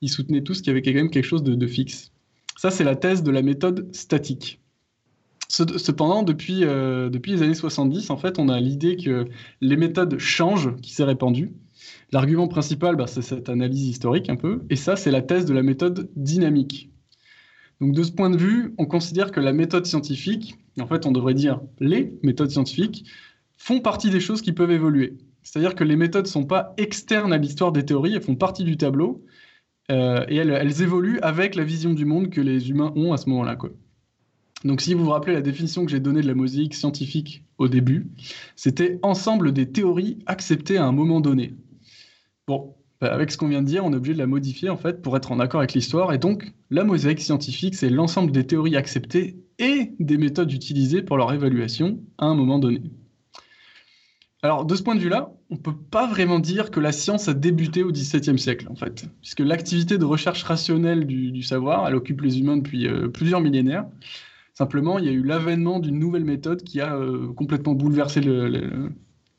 ils 0.00 0.08
soutenaient 0.08 0.42
tous 0.42 0.60
qu'il 0.60 0.68
y 0.68 0.70
avait 0.70 0.82
quand 0.82 0.92
même 0.92 1.10
quelque 1.10 1.24
chose 1.24 1.42
de, 1.42 1.66
fixe. 1.66 2.12
Ça, 2.56 2.70
c'est 2.70 2.84
la 2.84 2.96
thèse 2.96 3.22
de 3.22 3.30
la 3.30 3.42
méthode 3.42 3.94
statique. 3.94 4.60
Cependant, 5.48 6.22
depuis, 6.22 6.64
euh, 6.64 7.10
depuis 7.10 7.32
les 7.32 7.42
années 7.42 7.54
70, 7.54 8.10
en 8.10 8.16
fait, 8.16 8.38
on 8.38 8.48
a 8.48 8.58
l'idée 8.58 8.96
que 8.96 9.26
les 9.60 9.76
méthodes 9.76 10.18
changent, 10.18 10.74
qui 10.80 10.92
s'est 10.92 11.04
répandue. 11.04 11.52
L'argument 12.12 12.48
principal, 12.48 12.96
bah, 12.96 13.06
c'est 13.06 13.22
cette 13.22 13.48
analyse 13.48 13.86
historique 13.88 14.30
un 14.30 14.36
peu, 14.36 14.62
et 14.70 14.76
ça, 14.76 14.96
c'est 14.96 15.10
la 15.10 15.22
thèse 15.22 15.44
de 15.44 15.54
la 15.54 15.62
méthode 15.62 16.10
dynamique. 16.16 16.90
Donc 17.80 17.92
de 17.94 18.02
ce 18.02 18.12
point 18.12 18.30
de 18.30 18.36
vue, 18.36 18.74
on 18.78 18.86
considère 18.86 19.30
que 19.30 19.40
la 19.40 19.52
méthode 19.52 19.86
scientifique, 19.86 20.56
en 20.80 20.86
fait 20.86 21.06
on 21.06 21.12
devrait 21.12 21.34
dire 21.34 21.60
les 21.80 22.16
méthodes 22.22 22.50
scientifiques, 22.50 23.04
font 23.56 23.80
partie 23.80 24.10
des 24.10 24.20
choses 24.20 24.42
qui 24.42 24.52
peuvent 24.52 24.70
évoluer. 24.70 25.18
C'est-à-dire 25.42 25.74
que 25.74 25.84
les 25.84 25.96
méthodes 25.96 26.24
ne 26.24 26.30
sont 26.30 26.46
pas 26.46 26.72
externes 26.76 27.32
à 27.32 27.36
l'histoire 27.36 27.72
des 27.72 27.84
théories, 27.84 28.14
elles 28.14 28.22
font 28.22 28.36
partie 28.36 28.64
du 28.64 28.76
tableau, 28.76 29.24
euh, 29.90 30.24
et 30.28 30.36
elles, 30.36 30.82
évoluent 30.82 31.20
avec 31.20 31.56
la 31.56 31.64
vision 31.64 31.92
du 31.92 32.06
monde 32.06 32.30
que 32.30 32.40
les 32.40 32.70
humains 32.70 32.92
ont 32.96 33.12
à 33.12 33.18
ce 33.18 33.28
moment-là. 33.28 33.56
Donc 34.64 34.80
si 34.80 34.94
vous 34.94 35.04
vous 35.04 35.10
rappelez 35.10 35.34
la 35.34 35.42
définition 35.42 35.84
que 35.84 35.90
j'ai 35.90 36.00
donnée 36.00 36.22
de 36.22 36.26
la 36.26 36.34
mosaïque 36.34 36.74
scientifique 36.74 37.44
au 37.58 37.68
début, 37.68 38.08
c'était 38.56 38.98
ensemble 39.02 39.52
des 39.52 39.70
théories 39.70 40.18
acceptées 40.26 40.78
à 40.78 40.86
un 40.86 40.92
moment 40.92 41.20
donné. 41.20 41.54
Bon, 42.46 42.74
bah, 43.00 43.12
avec 43.12 43.30
ce 43.30 43.36
qu'on 43.36 43.48
vient 43.48 43.62
de 43.62 43.66
dire, 43.66 43.84
on 43.84 43.92
est 43.92 43.96
obligé 43.96 44.14
de 44.14 44.18
la 44.18 44.26
modifier 44.26 44.70
en 44.70 44.76
fait 44.76 45.02
pour 45.02 45.16
être 45.16 45.32
en 45.32 45.38
accord 45.38 45.60
avec 45.60 45.74
l'histoire. 45.74 46.12
Et 46.14 46.18
donc, 46.18 46.52
la 46.70 46.84
mosaïque 46.84 47.20
scientifique, 47.20 47.74
c'est 47.74 47.90
l'ensemble 47.90 48.32
des 48.32 48.46
théories 48.46 48.76
acceptées 48.76 49.36
et 49.58 49.92
des 50.00 50.16
méthodes 50.16 50.52
utilisées 50.52 51.02
pour 51.02 51.18
leur 51.18 51.32
évaluation 51.32 52.00
à 52.18 52.26
un 52.26 52.34
moment 52.34 52.58
donné. 52.58 52.82
Alors, 54.42 54.66
de 54.66 54.74
ce 54.74 54.82
point 54.82 54.94
de 54.94 55.00
vue-là, 55.00 55.32
on 55.48 55.54
ne 55.54 55.60
peut 55.60 55.76
pas 55.76 56.06
vraiment 56.06 56.38
dire 56.38 56.70
que 56.70 56.80
la 56.80 56.92
science 56.92 57.28
a 57.28 57.34
débuté 57.34 57.82
au 57.82 57.90
XVIIe 57.90 58.38
siècle, 58.38 58.66
en 58.70 58.74
fait, 58.74 59.06
puisque 59.22 59.40
l'activité 59.40 59.96
de 59.96 60.04
recherche 60.04 60.42
rationnelle 60.42 61.06
du, 61.06 61.42
savoir, 61.42 61.88
elle 61.88 61.94
occupe 61.94 62.20
les 62.20 62.40
humains 62.40 62.58
depuis 62.58 62.86
euh, 62.86 63.08
plusieurs 63.08 63.40
millénaires. 63.40 63.86
Simplement, 64.54 65.00
il 65.00 65.04
y 65.04 65.08
a 65.08 65.12
eu 65.12 65.22
l'avènement 65.24 65.80
d'une 65.80 65.98
nouvelle 65.98 66.24
méthode 66.24 66.62
qui 66.62 66.80
a 66.80 66.94
euh, 66.94 67.32
complètement 67.32 67.74
bouleversé 67.74 68.20
le, 68.20 68.92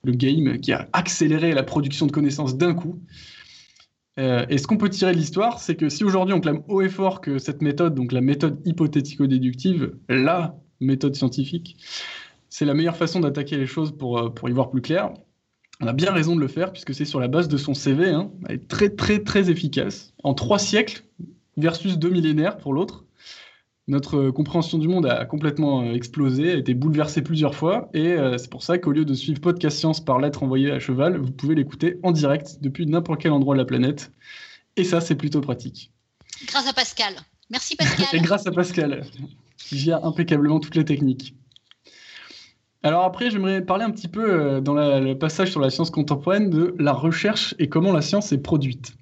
game, 0.03 0.59
qui 0.59 0.73
a 0.73 0.89
accéléré 0.91 1.53
la 1.53 1.63
production 1.63 2.05
de 2.05 2.11
connaissances 2.11 2.57
d'un 2.57 2.73
coup. 2.73 3.01
Euh, 4.19 4.45
et 4.49 4.57
ce 4.57 4.67
qu'on 4.67 4.77
peut 4.77 4.89
tirer 4.89 5.13
de 5.13 5.17
l'histoire, 5.17 5.59
c'est 5.59 5.75
que 5.75 5.87
si 5.87 6.03
aujourd'hui 6.03 6.33
on 6.33 6.41
clame 6.41 6.63
haut 6.67 6.81
et 6.81 6.89
fort 6.89 7.21
que 7.21 7.37
cette 7.39 7.61
méthode, 7.61 7.95
donc 7.95 8.11
la 8.11 8.21
méthode 8.21 8.61
hypothético-déductive, 8.65 9.95
la 10.09 10.57
méthode 10.81 11.15
scientifique, 11.15 11.77
c'est 12.49 12.65
la 12.65 12.73
meilleure 12.73 12.97
façon 12.97 13.21
d'attaquer 13.21 13.57
les 13.57 13.67
choses 13.67 13.97
pour, 13.97 14.19
euh, 14.19 14.29
pour 14.29 14.49
y 14.49 14.51
voir 14.51 14.69
plus 14.69 14.81
clair. 14.81 15.13
On 15.81 15.87
a 15.87 15.93
bien 15.93 16.11
raison 16.11 16.35
de 16.35 16.41
le 16.41 16.47
faire 16.47 16.73
puisque 16.73 16.93
c'est 16.93 17.05
sur 17.05 17.21
la 17.21 17.29
base 17.29 17.47
de 17.47 17.57
son 17.57 17.73
CV. 17.73 18.09
Hein. 18.09 18.31
Elle 18.47 18.55
est 18.55 18.67
très 18.67 18.89
très 18.89 19.19
très 19.19 19.49
efficace. 19.49 20.13
En 20.23 20.33
trois 20.33 20.59
siècles 20.59 21.03
versus 21.57 21.97
deux 21.97 22.09
millénaires 22.09 22.57
pour 22.57 22.73
l'autre, 22.73 23.04
notre 23.87 24.31
compréhension 24.31 24.79
du 24.79 24.87
monde 24.87 25.05
a 25.05 25.25
complètement 25.25 25.83
euh, 25.83 25.93
explosé, 25.93 26.51
a 26.51 26.55
été 26.55 26.73
bouleversée 26.73 27.21
plusieurs 27.21 27.53
fois. 27.53 27.89
Et 27.93 28.13
euh, 28.13 28.37
c'est 28.37 28.49
pour 28.49 28.63
ça 28.63 28.77
qu'au 28.77 28.91
lieu 28.91 29.05
de 29.05 29.13
suivre 29.13 29.39
Podcast 29.39 29.77
Science 29.77 30.03
par 30.03 30.19
lettre 30.19 30.41
envoyée 30.43 30.71
à 30.71 30.79
cheval, 30.79 31.17
vous 31.17 31.31
pouvez 31.31 31.55
l'écouter 31.55 31.99
en 32.03 32.11
direct 32.11 32.57
depuis 32.61 32.87
n'importe 32.87 33.21
quel 33.21 33.31
endroit 33.31 33.53
de 33.53 33.59
la 33.59 33.65
planète. 33.65 34.11
Et 34.75 34.83
ça, 34.83 35.01
c'est 35.01 35.15
plutôt 35.15 35.41
pratique. 35.41 35.91
Grâce 36.47 36.67
à 36.67 36.73
Pascal. 36.73 37.13
Merci 37.51 37.75
Pascal. 37.75 38.07
et 38.13 38.19
grâce 38.19 38.47
à 38.47 38.51
Pascal, 38.51 39.05
qui 39.57 39.77
gère 39.77 40.03
impeccablement 40.03 40.59
toutes 40.59 40.75
les 40.75 40.85
techniques. 40.85 41.35
Alors 42.81 43.03
après, 43.03 43.29
j'aimerais 43.29 43.63
parler 43.63 43.83
un 43.83 43.91
petit 43.91 44.07
peu 44.07 44.31
euh, 44.31 44.61
dans 44.61 44.73
le 44.73 45.13
passage 45.13 45.51
sur 45.51 45.59
la 45.59 45.69
science 45.69 45.91
contemporaine 45.91 46.49
de 46.49 46.75
la 46.79 46.93
recherche 46.93 47.53
et 47.59 47.69
comment 47.69 47.91
la 47.91 48.01
science 48.01 48.31
est 48.31 48.39
produite. 48.39 48.95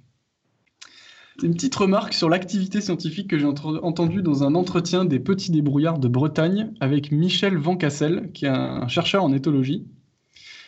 C'est 1.40 1.48
une 1.48 1.54
petite 1.54 1.76
remarque 1.76 2.14
sur 2.14 2.30
l'activité 2.30 2.80
scientifique 2.80 3.30
que 3.30 3.40
j'ai 3.40 3.46
entendue 3.46 4.22
dans 4.22 4.44
un 4.44 4.54
entretien 4.54 5.04
des 5.04 5.20
Petits 5.20 5.52
Débrouillards 5.52 5.98
de 5.98 6.08
Bretagne 6.08 6.72
avec 6.80 7.12
Michel 7.12 7.58
Van 7.58 7.76
Cassel, 7.76 8.32
qui 8.34 8.46
est 8.46 8.50
un 8.50 8.88
chercheur 8.88 9.24
en 9.24 9.34
éthologie. 9.34 9.86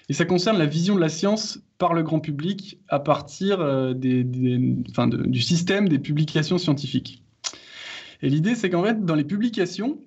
Et 0.09 0.13
ça 0.13 0.25
concerne 0.25 0.57
la 0.57 0.65
vision 0.65 0.95
de 0.95 0.99
la 0.99 1.09
science 1.09 1.59
par 1.77 1.93
le 1.93 2.03
grand 2.03 2.19
public 2.19 2.79
à 2.87 2.99
partir 2.99 3.59
euh, 3.59 3.93
du 3.93 5.41
système 5.41 5.89
des 5.89 5.99
publications 5.99 6.57
scientifiques. 6.57 7.23
Et 8.21 8.29
l'idée, 8.29 8.55
c'est 8.55 8.69
qu'en 8.69 8.83
fait, 8.83 9.03
dans 9.03 9.15
les 9.15 9.23
publications, 9.23 9.99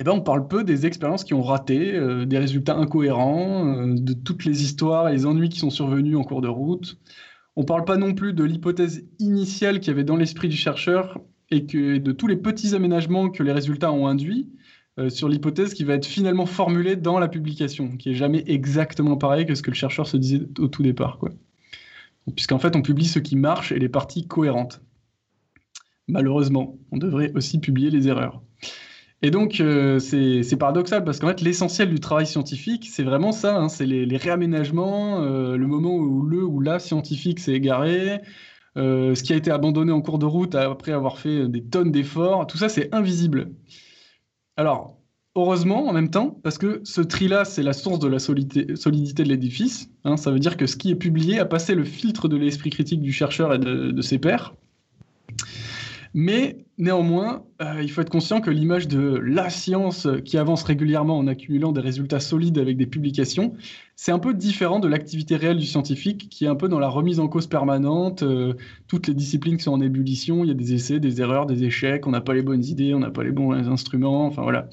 eh 0.00 0.04
ben, 0.04 0.12
on 0.12 0.20
parle 0.20 0.46
peu 0.46 0.62
des 0.62 0.86
expériences 0.86 1.24
qui 1.24 1.34
ont 1.34 1.42
raté, 1.42 1.94
euh, 1.94 2.24
des 2.24 2.38
résultats 2.38 2.76
incohérents, 2.76 3.66
euh, 3.66 3.94
de 3.98 4.12
toutes 4.12 4.44
les 4.44 4.62
histoires 4.62 5.08
et 5.08 5.12
les 5.12 5.26
ennuis 5.26 5.48
qui 5.48 5.58
sont 5.58 5.70
survenus 5.70 6.16
en 6.16 6.22
cours 6.22 6.40
de 6.40 6.48
route. 6.48 6.98
On 7.58 7.62
ne 7.62 7.66
parle 7.66 7.84
pas 7.84 7.96
non 7.96 8.14
plus 8.14 8.34
de 8.34 8.44
l'hypothèse 8.44 9.04
initiale 9.18 9.80
qu'il 9.80 9.88
y 9.88 9.90
avait 9.90 10.04
dans 10.04 10.14
l'esprit 10.14 10.48
du 10.48 10.56
chercheur 10.56 11.20
et 11.50 11.58
de 11.58 12.12
tous 12.12 12.28
les 12.28 12.36
petits 12.36 12.76
aménagements 12.76 13.30
que 13.30 13.42
les 13.42 13.50
résultats 13.50 13.90
ont 13.90 14.06
induits 14.06 14.48
euh, 15.00 15.10
sur 15.10 15.28
l'hypothèse 15.28 15.74
qui 15.74 15.82
va 15.82 15.94
être 15.94 16.06
finalement 16.06 16.46
formulée 16.46 16.94
dans 16.94 17.18
la 17.18 17.26
publication, 17.26 17.96
qui 17.96 18.10
est 18.10 18.14
jamais 18.14 18.44
exactement 18.46 19.16
pareil 19.16 19.44
que 19.44 19.56
ce 19.56 19.62
que 19.62 19.72
le 19.72 19.74
chercheur 19.74 20.06
se 20.06 20.16
disait 20.16 20.46
au 20.60 20.68
tout 20.68 20.84
départ. 20.84 21.18
Puisqu'en 22.36 22.60
fait, 22.60 22.76
on 22.76 22.82
publie 22.82 23.06
ce 23.06 23.18
qui 23.18 23.34
marche 23.34 23.72
et 23.72 23.80
les 23.80 23.88
parties 23.88 24.28
cohérentes. 24.28 24.80
Malheureusement, 26.06 26.78
on 26.92 26.96
devrait 26.96 27.32
aussi 27.34 27.58
publier 27.58 27.90
les 27.90 28.06
erreurs. 28.06 28.40
Et 29.22 29.30
donc, 29.30 29.60
euh, 29.60 29.98
c'est 29.98 30.56
paradoxal 30.56 31.04
parce 31.04 31.18
qu'en 31.18 31.28
fait, 31.28 31.40
l'essentiel 31.40 31.90
du 31.90 31.98
travail 31.98 32.26
scientifique, 32.26 32.88
c'est 32.90 33.02
vraiment 33.02 33.32
ça 33.32 33.56
hein, 33.56 33.68
c'est 33.68 33.86
les, 33.86 34.16
réaménagements, 34.16 35.20
euh, 35.22 35.56
le 35.56 35.66
moment 35.66 35.96
où 35.96 36.22
le 36.22 36.44
ou 36.44 36.60
la 36.60 36.78
scientifique 36.78 37.40
s'est 37.40 37.52
égaré, 37.52 38.20
euh, 38.76 39.16
ce 39.16 39.24
qui 39.24 39.32
a 39.32 39.36
été 39.36 39.50
abandonné 39.50 39.90
en 39.90 40.00
cours 40.02 40.20
de 40.20 40.26
route 40.26 40.54
après 40.54 40.92
avoir 40.92 41.18
fait 41.18 41.48
des 41.48 41.64
tonnes 41.64 41.90
d'efforts, 41.90 42.46
tout 42.46 42.58
ça, 42.58 42.68
c'est 42.68 42.94
invisible. 42.94 43.50
Alors, 44.56 44.98
heureusement, 45.34 45.88
en 45.88 45.92
même 45.92 46.10
temps, 46.10 46.38
parce 46.44 46.58
que 46.58 46.80
ce 46.84 47.00
tri-là, 47.00 47.44
c'est 47.44 47.64
la 47.64 47.72
source 47.72 47.98
de 47.98 48.08
la 48.08 48.20
solidité, 48.20 48.64
de 49.24 49.28
l'édifice. 49.28 49.90
Hein, 50.04 50.16
ça 50.16 50.30
veut 50.30 50.38
dire 50.38 50.56
que 50.56 50.66
ce 50.66 50.76
qui 50.76 50.90
est 50.90 50.96
publié 50.96 51.40
a 51.40 51.44
passé 51.44 51.74
le 51.74 51.84
filtre 51.84 52.28
de 52.28 52.36
l'esprit 52.36 52.70
critique 52.70 53.02
du 53.02 53.12
chercheur 53.12 53.52
et 53.52 53.58
de, 53.58 53.90
de 53.90 54.02
ses 54.02 54.18
pairs. 54.18 54.54
Mais 56.20 56.66
néanmoins, 56.78 57.44
euh, 57.62 57.80
il 57.80 57.88
faut 57.92 58.00
être 58.00 58.10
conscient 58.10 58.40
que 58.40 58.50
l'image 58.50 58.88
de 58.88 59.20
la 59.22 59.50
science 59.50 60.08
qui 60.24 60.36
avance 60.36 60.64
régulièrement 60.64 61.16
en 61.16 61.28
accumulant 61.28 61.70
des 61.70 61.80
résultats 61.80 62.18
solides 62.18 62.58
avec 62.58 62.76
des 62.76 62.88
publications, 62.88 63.54
c'est 63.94 64.10
un 64.10 64.18
peu 64.18 64.34
différent 64.34 64.80
de 64.80 64.88
l'activité 64.88 65.36
réelle 65.36 65.58
du 65.58 65.64
scientifique 65.64 66.28
qui 66.28 66.44
est 66.44 66.48
un 66.48 66.56
peu 66.56 66.66
dans 66.66 66.80
la 66.80 66.88
remise 66.88 67.20
en 67.20 67.28
cause 67.28 67.46
permanente. 67.46 68.24
Euh, 68.24 68.54
toutes 68.88 69.06
les 69.06 69.14
disciplines 69.14 69.58
qui 69.58 69.62
sont 69.62 69.70
en 69.70 69.80
ébullition, 69.80 70.42
il 70.42 70.48
y 70.48 70.50
a 70.50 70.54
des 70.54 70.74
essais, 70.74 70.98
des 70.98 71.20
erreurs, 71.20 71.46
des 71.46 71.62
échecs, 71.62 72.04
on 72.08 72.10
n'a 72.10 72.20
pas 72.20 72.34
les 72.34 72.42
bonnes 72.42 72.64
idées, 72.64 72.94
on 72.94 72.98
n'a 72.98 73.12
pas 73.12 73.22
les 73.22 73.30
bons 73.30 73.52
instruments, 73.52 74.26
enfin 74.26 74.42
voilà. 74.42 74.68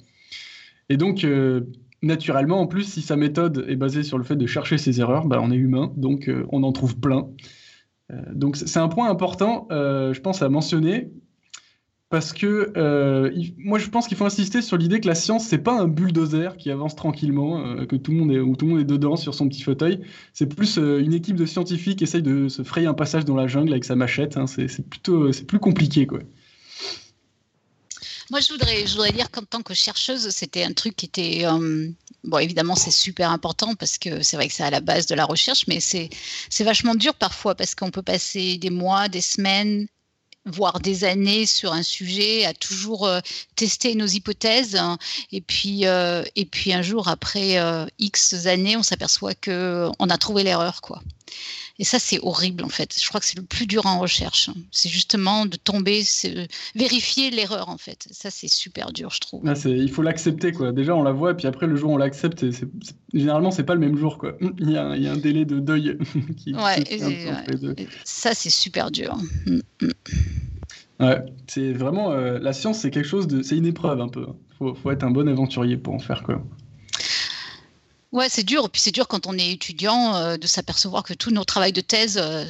Et 0.90 0.98
donc, 0.98 1.24
euh, 1.24 1.62
naturellement, 2.02 2.60
en 2.60 2.66
plus, 2.66 2.86
si 2.86 3.04
sa 3.04 3.18
méthode 3.18 3.66
est 3.70 3.76
basée 3.76 4.02
sur 4.02 4.18
le 4.18 4.24
fait 4.24 4.36
de 4.36 4.48
chercher 4.48 4.80
ses 4.80 5.00
erreurs, 5.00 5.28
bah, 5.28 5.40
on 5.44 5.52
est 5.52 5.58
humain, 5.58 5.94
donc 5.96 6.28
on 6.50 6.64
en 6.64 6.72
trouve 6.72 7.00
plein. 7.00 7.28
donc 8.34 8.56
c'est 8.56 8.80
un 8.80 8.88
point 8.88 9.12
important, 9.12 9.68
je 9.70 10.20
pense, 10.22 10.42
à 10.42 10.50
mentionner 10.50 11.12
parce 12.10 12.34
que 12.34 12.72
euh, 12.78 13.32
moi 13.58 13.80
je 13.80 13.90
pense 13.90 14.08
qu'il 14.08 14.16
faut 14.16 14.26
insister 14.26 14.62
sur 14.62 14.78
l'idée 14.78 15.00
que 15.00 15.08
la 15.08 15.16
science 15.16 15.46
c'est 15.46 15.58
pas 15.58 15.74
un 15.74 15.88
bulldozer 15.88 16.56
qui 16.58 16.70
avance 16.70 16.96
tranquillement, 16.96 17.66
euh, 17.66 17.86
que 17.86 17.96
tout 17.96 18.12
le 18.12 18.18
monde 18.18 18.32
est 18.32 18.40
où 18.40 18.56
tout 18.56 18.66
le 18.66 18.72
monde 18.72 18.82
est 18.82 18.86
dedans 18.86 19.16
sur 19.16 19.34
son 19.34 19.50
petit 19.50 19.64
fauteuil. 19.64 20.02
C'est 20.34 20.46
plus 20.46 20.78
euh, 20.78 21.00
une 21.00 21.14
équipe 21.14 21.36
de 21.36 21.46
scientifiques 21.46 21.98
qui 22.00 22.04
essaye 22.04 22.22
de 22.22 22.48
se 22.48 22.64
frayer 22.64 22.88
un 22.88 22.94
passage 22.94 23.26
dans 23.26 23.36
la 23.36 23.48
jungle 23.48 23.72
avec 23.72 23.86
sa 23.86 23.96
machette. 23.96 24.38
Hein. 24.38 24.46
C'est 24.48 24.88
plutôt 24.88 25.32
c'est 25.32 25.46
plus 25.46 25.60
compliqué 25.60 26.06
quoi. 26.06 26.20
Moi, 28.32 28.40
je 28.40 28.52
voudrais, 28.54 28.88
je 28.88 28.94
voudrais 28.94 29.12
dire 29.12 29.30
qu'en 29.30 29.44
tant 29.44 29.62
que 29.62 29.76
chercheuse, 29.76 30.30
c'était 30.30 30.64
un 30.64 30.74
truc 30.74 30.96
qui 30.96 31.06
était. 31.06 31.46
bon, 32.24 32.38
évidemment, 32.40 32.76
c'est 32.76 32.90
super 32.90 33.30
important 33.30 33.76
parce 33.76 34.00
que 34.00 34.24
c'est 34.24 34.36
vrai 34.36 34.48
que 34.48 34.54
c'est 34.54 34.64
à 34.64 34.72
la 34.72 34.80
base 34.82 35.06
de 35.06 35.14
la 35.14 35.26
recherche, 35.26 35.66
mais 35.68 35.80
c'est 35.80 36.10
vachement 36.62 36.96
dur 36.96 37.14
parfois 37.14 37.54
parce 37.54 37.76
qu'on 37.76 37.92
peut 37.92 38.02
passer 38.02 38.58
des 38.58 38.72
mois, 38.72 39.10
des 39.10 39.22
semaines, 39.22 39.88
voire 40.46 40.80
des 40.80 41.04
années 41.04 41.46
sur 41.46 41.74
un 41.74 41.84
sujet, 41.84 42.46
à 42.46 42.54
toujours 42.54 43.08
euh, 43.08 43.20
tester 43.56 43.96
nos 43.96 44.06
hypothèses. 44.06 44.76
Hein. 44.76 44.98
et, 45.32 45.42
puis, 45.42 45.86
euh, 45.86 46.24
et 46.36 46.46
puis 46.46 46.74
un 46.74 46.82
jour, 46.82 47.08
après 47.08 47.58
euh, 47.58 47.86
X 48.00 48.46
années, 48.46 48.78
on 48.78 48.84
s'aperçoit 48.84 49.34
qu'on 49.34 50.10
a 50.10 50.18
trouvé 50.18 50.44
l'erreur. 50.44 50.82
quoi. 50.82 51.02
Et 51.78 51.84
ça, 51.84 52.00
c'est 52.00 52.20
horrible 52.22 52.64
en 52.64 52.70
fait. 52.70 52.98
Je 53.02 53.08
crois 53.08 53.20
que 53.20 53.26
c'est 53.26 53.38
le 53.38 53.44
plus 53.44 53.68
dur 53.68 53.86
en 53.86 54.00
recherche. 54.00 54.50
C'est 54.72 54.88
justement 54.88 55.46
de 55.46 55.58
tomber, 55.58 56.04
vérifier 56.74 57.32
l'erreur 57.32 57.70
en 57.70 57.78
fait. 57.78 58.08
Ça, 58.12 58.30
c'est 58.32 58.48
super 58.48 58.94
dur, 58.94 59.10
je 59.12 59.20
trouve. 59.20 59.44
il 59.66 59.92
faut 59.92 60.02
l'accepter 60.02 60.54
quoi. 60.54 60.72
Déjà, 60.72 60.96
on 60.96 61.04
la 61.04 61.12
voit, 61.12 61.32
et 61.32 61.34
puis 61.34 61.48
après, 61.48 61.68
le 61.68 61.76
jour 61.76 61.92
où 61.92 61.94
on 61.96 61.98
l'accepte, 61.98 62.46
généralement, 63.14 63.52
c'est 63.52 63.64
pas 63.64 63.74
le 63.74 63.82
même 63.82 63.98
jour 63.98 64.18
quoi. 64.18 64.38
Il 64.60 64.72
y 64.72 64.78
a, 64.78 64.86
un 64.86 65.18
délai 65.18 65.46
de 65.46 65.60
deuil 65.60 65.98
qui. 66.38 66.54
Ouais, 66.54 66.84
ça, 68.06 68.34
c'est 68.34 68.50
super 68.50 68.90
dur. 68.90 69.18
Mm, 69.46 69.60
mm. 69.82 69.92
Ouais, 71.02 71.26
c'est 71.48 71.74
vraiment 71.74 72.12
euh, 72.12 72.40
la 72.40 72.54
science, 72.54 72.80
c'est 72.80 72.90
quelque 72.90 73.08
chose 73.08 73.28
de, 73.28 73.42
c'est 73.42 73.58
une 73.58 73.66
épreuve 73.66 74.00
un 74.00 74.08
peu. 74.08 74.26
Faut, 74.58 74.74
faut 74.76 74.92
être 74.92 75.04
un 75.04 75.12
bon 75.12 75.28
aventurier 75.28 75.76
pour 75.76 75.94
en 75.94 76.00
faire 76.00 76.24
quoi. 76.24 76.42
Ouais, 78.16 78.28
c'est 78.30 78.44
dur. 78.44 78.70
Puis 78.70 78.82
c'est 78.82 78.92
dur 78.92 79.08
quand 79.08 79.28
on 79.28 79.38
est 79.38 79.52
étudiant 79.52 80.16
euh, 80.16 80.38
de 80.38 80.48
s'apercevoir 80.48 81.04
que 81.04 81.14
tout 81.14 81.32
notre 81.32 81.48
travail 81.48 81.74
de 81.74 81.82
thèse, 81.82 82.18
euh, 82.20 82.46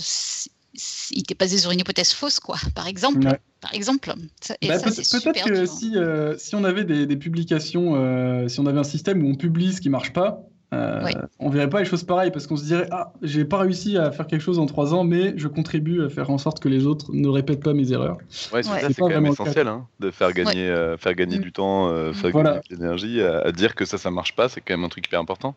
il 1.12 1.20
était 1.20 1.36
basé 1.36 1.58
sur 1.58 1.72
une 1.72 1.80
hypothèse 1.80 2.14
fausse, 2.14 2.40
quoi. 2.40 2.58
Par 2.74 2.88
exemple. 2.88 3.28
Par 3.62 3.74
exemple. 3.74 4.14
Bah, 4.50 4.80
peut-être 4.80 5.46
que 5.46 5.66
si, 5.66 5.96
si 6.38 6.56
on 6.56 6.64
avait 6.64 6.84
des, 6.86 7.06
des 7.06 7.18
publications, 7.18 8.48
si 8.48 8.60
on 8.60 8.66
avait 8.68 8.80
un 8.80 8.84
système 8.84 9.26
où 9.26 9.30
on 9.30 9.36
publie 9.36 9.74
ce 9.74 9.82
qui 9.82 9.90
marche 9.90 10.14
pas, 10.14 10.46
euh, 10.76 11.12
on 11.40 11.50
verrait 11.50 11.70
pas 11.70 11.80
les 11.80 11.86
choses 11.86 12.04
pareilles 12.04 12.32
parce 12.32 12.48
qu'on 12.48 12.58
se 12.58 12.64
dirait 12.64 12.88
ah 12.92 13.14
j'ai 13.22 13.46
pas 13.46 13.60
réussi 13.60 13.98
à 13.98 14.12
faire 14.12 14.28
quelque 14.28 14.42
chose 14.42 14.60
en 14.60 14.66
trois 14.66 14.94
ans 14.94 15.04
mais 15.04 15.34
je 15.38 15.48
contribue 15.48 16.04
à 16.04 16.10
faire 16.10 16.30
en 16.30 16.38
sorte 16.38 16.60
que 16.60 16.70
les 16.70 16.86
autres 16.86 17.12
ne 17.14 17.28
répètent 17.28 17.64
pas 17.64 17.74
mes 17.74 17.92
erreurs. 17.92 18.18
Ouais, 18.54 18.64
c'est 18.64 18.94
quand 18.96 19.10
même 19.10 19.26
essentiel 19.26 19.68
hein, 19.68 19.88
de 20.00 20.12
faire 20.12 20.34
gagner, 20.34 20.70
euh, 20.70 20.98
faire 20.98 21.14
gagner 21.14 21.40
mm. 21.40 21.42
du 21.42 21.52
temps, 21.52 21.88
euh, 21.88 22.14
faire 22.14 22.32
gagner 22.32 22.60
de 22.70 22.76
l'énergie, 22.76 23.22
à, 23.22 23.52
dire 23.52 23.76
que 23.76 23.86
ça 23.86 23.98
ça 23.98 24.12
marche 24.12 24.36
pas, 24.36 24.50
c'est 24.50 24.62
quand 24.62 24.74
même 24.74 24.84
un 24.84 24.90
truc 24.90 25.08
hyper 25.08 25.20
important. 25.20 25.56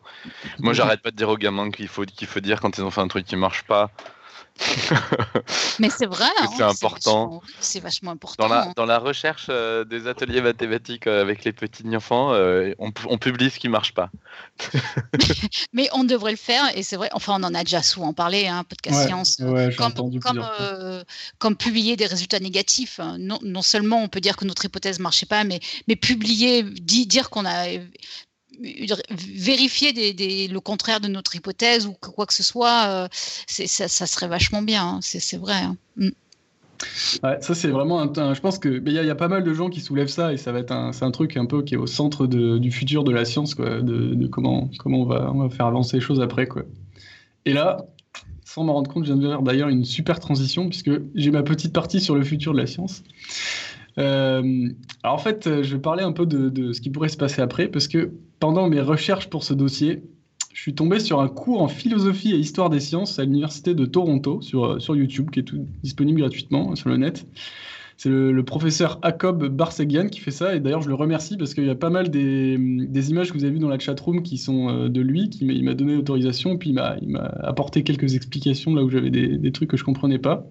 Moi 0.59 0.73
j'arrête 0.73 1.01
pas 1.01 1.11
de 1.11 1.15
dire 1.15 1.29
aux 1.29 1.37
gamins 1.37 1.69
qu'il 1.71 1.87
faut 1.87 2.05
qu'il 2.05 2.27
faut 2.27 2.39
dire 2.39 2.61
quand 2.61 2.77
ils 2.77 2.83
ont 2.83 2.91
fait 2.91 3.01
un 3.01 3.07
truc 3.07 3.25
qui 3.25 3.35
marche 3.35 3.63
pas 3.63 3.91
Mais 5.79 5.89
c'est 5.89 6.05
vrai. 6.05 6.25
hein, 6.41 6.47
c'est 6.57 6.63
important. 6.63 7.25
vachement- 7.25 7.41
C'est 7.59 7.79
vachement 7.79 8.11
important. 8.11 8.47
Dans 8.47 8.53
la, 8.53 8.63
hein. 8.63 8.73
dans 8.75 8.85
la 8.85 8.99
recherche 8.99 9.47
euh, 9.49 9.83
des 9.85 10.07
ateliers 10.07 10.41
mathématiques 10.41 11.07
euh, 11.07 11.21
avec 11.21 11.43
les 11.45 11.53
petits 11.53 11.83
enfants, 11.95 12.33
euh, 12.33 12.73
on, 12.79 12.91
pu- 12.91 13.05
on 13.09 13.17
publie 13.17 13.49
ce 13.49 13.59
qui 13.59 13.69
marche 13.69 13.93
pas. 13.93 14.09
Mais 15.73 15.89
on 15.93 16.03
devrait 16.03 16.31
le 16.31 16.37
faire, 16.37 16.63
et 16.75 16.83
c'est 16.83 16.95
vrai, 16.97 17.09
enfin, 17.13 17.33
on 17.39 17.43
en 17.43 17.53
a 17.53 17.63
déjà 17.63 17.81
souvent 17.81 18.13
parlé, 18.13 18.47
hein, 18.47 18.63
podcast 18.63 18.97
Ouais, 18.97 19.05
science. 19.07 19.37
ouais, 19.39 19.73
Comme, 19.75 19.93
comme, 20.19 20.45
euh, 20.59 21.03
publier 21.57 21.95
des 21.95 22.05
résultats 22.05 22.39
négatifs. 22.39 22.99
hein. 22.99 23.17
Non, 23.19 23.39
non 23.41 23.61
seulement 23.61 24.03
on 24.03 24.07
peut 24.07 24.21
dire 24.21 24.35
que 24.37 24.45
notre 24.45 24.65
hypothèse 24.65 24.99
ne 24.99 25.03
marchait 25.03 25.25
pas, 25.25 25.43
mais, 25.43 25.59
mais 25.87 25.95
publier, 25.95 26.63
di- 26.63 27.07
dire 27.07 27.29
qu'on 27.29 27.45
a 27.45 27.65
des- 30.13 30.47
le 30.47 30.59
contraire 30.59 30.99
de 30.99 31.07
notre 31.07 31.35
hypothèse 31.35 31.87
ou 31.87 31.93
quoi 31.93 32.25
que 32.25 32.33
ce 32.33 32.43
soit, 32.43 32.85
euh, 32.87 33.07
ça, 33.47 34.07
serait 34.07 34.27
vachement 34.27 34.61
bien. 34.61 34.85
hein. 34.85 34.99
C'est 35.01 35.37
vrai. 35.37 35.55
hein. 35.61 35.77
Mm. 35.95 36.09
Ça 37.41 37.55
c'est 37.55 37.67
vraiment 37.67 38.01
un, 38.01 38.33
je 38.33 38.39
pense 38.39 38.57
que 38.57 38.81
il 38.85 38.93
y, 38.93 38.97
a- 38.99 39.15
pas 39.15 39.27
mal 39.27 39.43
de 39.43 39.53
gens 39.53 39.69
qui 39.69 39.81
soulèvent 39.81 40.07
ça 40.07 40.31
et 40.31 40.37
ça 40.37 40.53
va 40.53 40.59
être 40.59 40.71
un, 40.71 40.91
un 40.99 41.11
truc 41.11 41.35
un 41.35 41.45
peu 41.45 41.61
qui 41.61 41.73
est 41.73 41.77
au 41.77 41.87
centre 41.87 42.25
du 42.25 42.71
futur 42.71 43.03
de 43.03 43.11
la 43.11 43.25
science 43.25 43.55
de 43.57 44.27
comment 44.27 44.69
comment 44.79 45.01
on 45.01 45.05
va 45.05 45.29
on 45.33 45.39
va 45.45 45.49
faire 45.49 45.65
avancer 45.65 45.97
les 45.97 46.01
choses 46.01 46.21
après 46.21 46.47
quoi. 46.47 46.63
Et 47.45 47.51
là, 47.53 47.85
sans 48.45 48.63
m'en 48.63 48.73
rendre 48.73 48.91
compte, 48.91 49.03
je 49.05 49.13
viens 49.13 49.21
de 49.21 49.27
faire 49.27 49.41
d'ailleurs 49.41 49.69
une 49.69 49.85
super 49.85 50.19
transition 50.19 50.69
puisque 50.69 50.91
j'ai 51.15 51.31
ma 51.31 51.43
petite 51.43 51.73
partie 51.73 51.99
sur 51.99 52.15
le 52.15 52.23
futur 52.23 52.53
de 52.53 52.57
la 52.59 52.67
science. 52.67 53.03
Euh, 53.99 54.69
alors 55.03 55.15
en 55.15 55.19
fait, 55.19 55.47
euh, 55.47 55.63
je 55.63 55.75
vais 55.75 55.81
parler 55.81 56.03
un 56.03 56.11
peu 56.13 56.25
de, 56.25 56.49
de 56.49 56.73
ce 56.73 56.81
qui 56.81 56.89
pourrait 56.89 57.09
se 57.09 57.17
passer 57.17 57.41
après 57.41 57.67
parce 57.67 57.87
que 57.87 58.11
pendant 58.39 58.67
mes 58.69 58.81
recherches 58.81 59.27
pour 59.29 59.43
ce 59.43 59.53
dossier, 59.53 60.03
je 60.53 60.61
suis 60.61 60.73
tombé 60.73 60.99
sur 60.99 61.19
un 61.19 61.27
cours 61.27 61.61
en 61.61 61.67
philosophie 61.67 62.31
et 62.33 62.37
histoire 62.37 62.69
des 62.69 62.79
sciences 62.79 63.19
à 63.19 63.23
l'université 63.23 63.73
de 63.75 63.85
Toronto 63.85 64.41
sur, 64.41 64.65
euh, 64.65 64.79
sur 64.79 64.95
YouTube, 64.95 65.29
qui 65.31 65.39
est 65.39 65.43
tout 65.43 65.65
disponible 65.83 66.19
gratuitement 66.19 66.75
sur 66.75 66.89
le 66.89 66.97
net. 66.97 67.25
C'est 67.97 68.07
le, 68.09 68.31
le 68.31 68.43
professeur 68.43 68.97
Jacob 69.03 69.45
Barsegian 69.49 70.07
qui 70.07 70.21
fait 70.21 70.31
ça, 70.31 70.55
et 70.55 70.61
d'ailleurs 70.61 70.81
je 70.81 70.87
le 70.87 70.95
remercie 70.95 71.35
parce 71.35 71.53
qu'il 71.53 71.65
y 71.65 71.69
a 71.69 71.75
pas 71.75 71.89
mal 71.89 72.09
des, 72.09 72.57
des 72.57 73.09
images 73.09 73.33
que 73.33 73.37
vous 73.37 73.43
avez 73.43 73.51
vues 73.51 73.59
dans 73.59 73.67
la 73.67 73.77
chatroom 73.77 74.23
qui 74.23 74.37
sont 74.37 74.87
de 74.87 75.01
lui, 75.01 75.29
qui 75.29 75.43
m'a- 75.43 75.51
il 75.51 75.65
m'a 75.65 75.73
donné 75.73 75.95
l'autorisation, 75.95 76.57
puis 76.57 76.69
il 76.69 76.73
m'a 76.75 76.95
il 77.01 77.09
m'a 77.09 77.25
apporté 77.43 77.83
quelques 77.83 78.15
explications 78.15 78.73
là 78.73 78.83
où 78.83 78.89
j'avais 78.89 79.09
des, 79.09 79.37
des 79.37 79.51
trucs 79.51 79.69
que 79.69 79.75
je 79.75 79.83
comprenais 79.83 80.17
pas. 80.19 80.45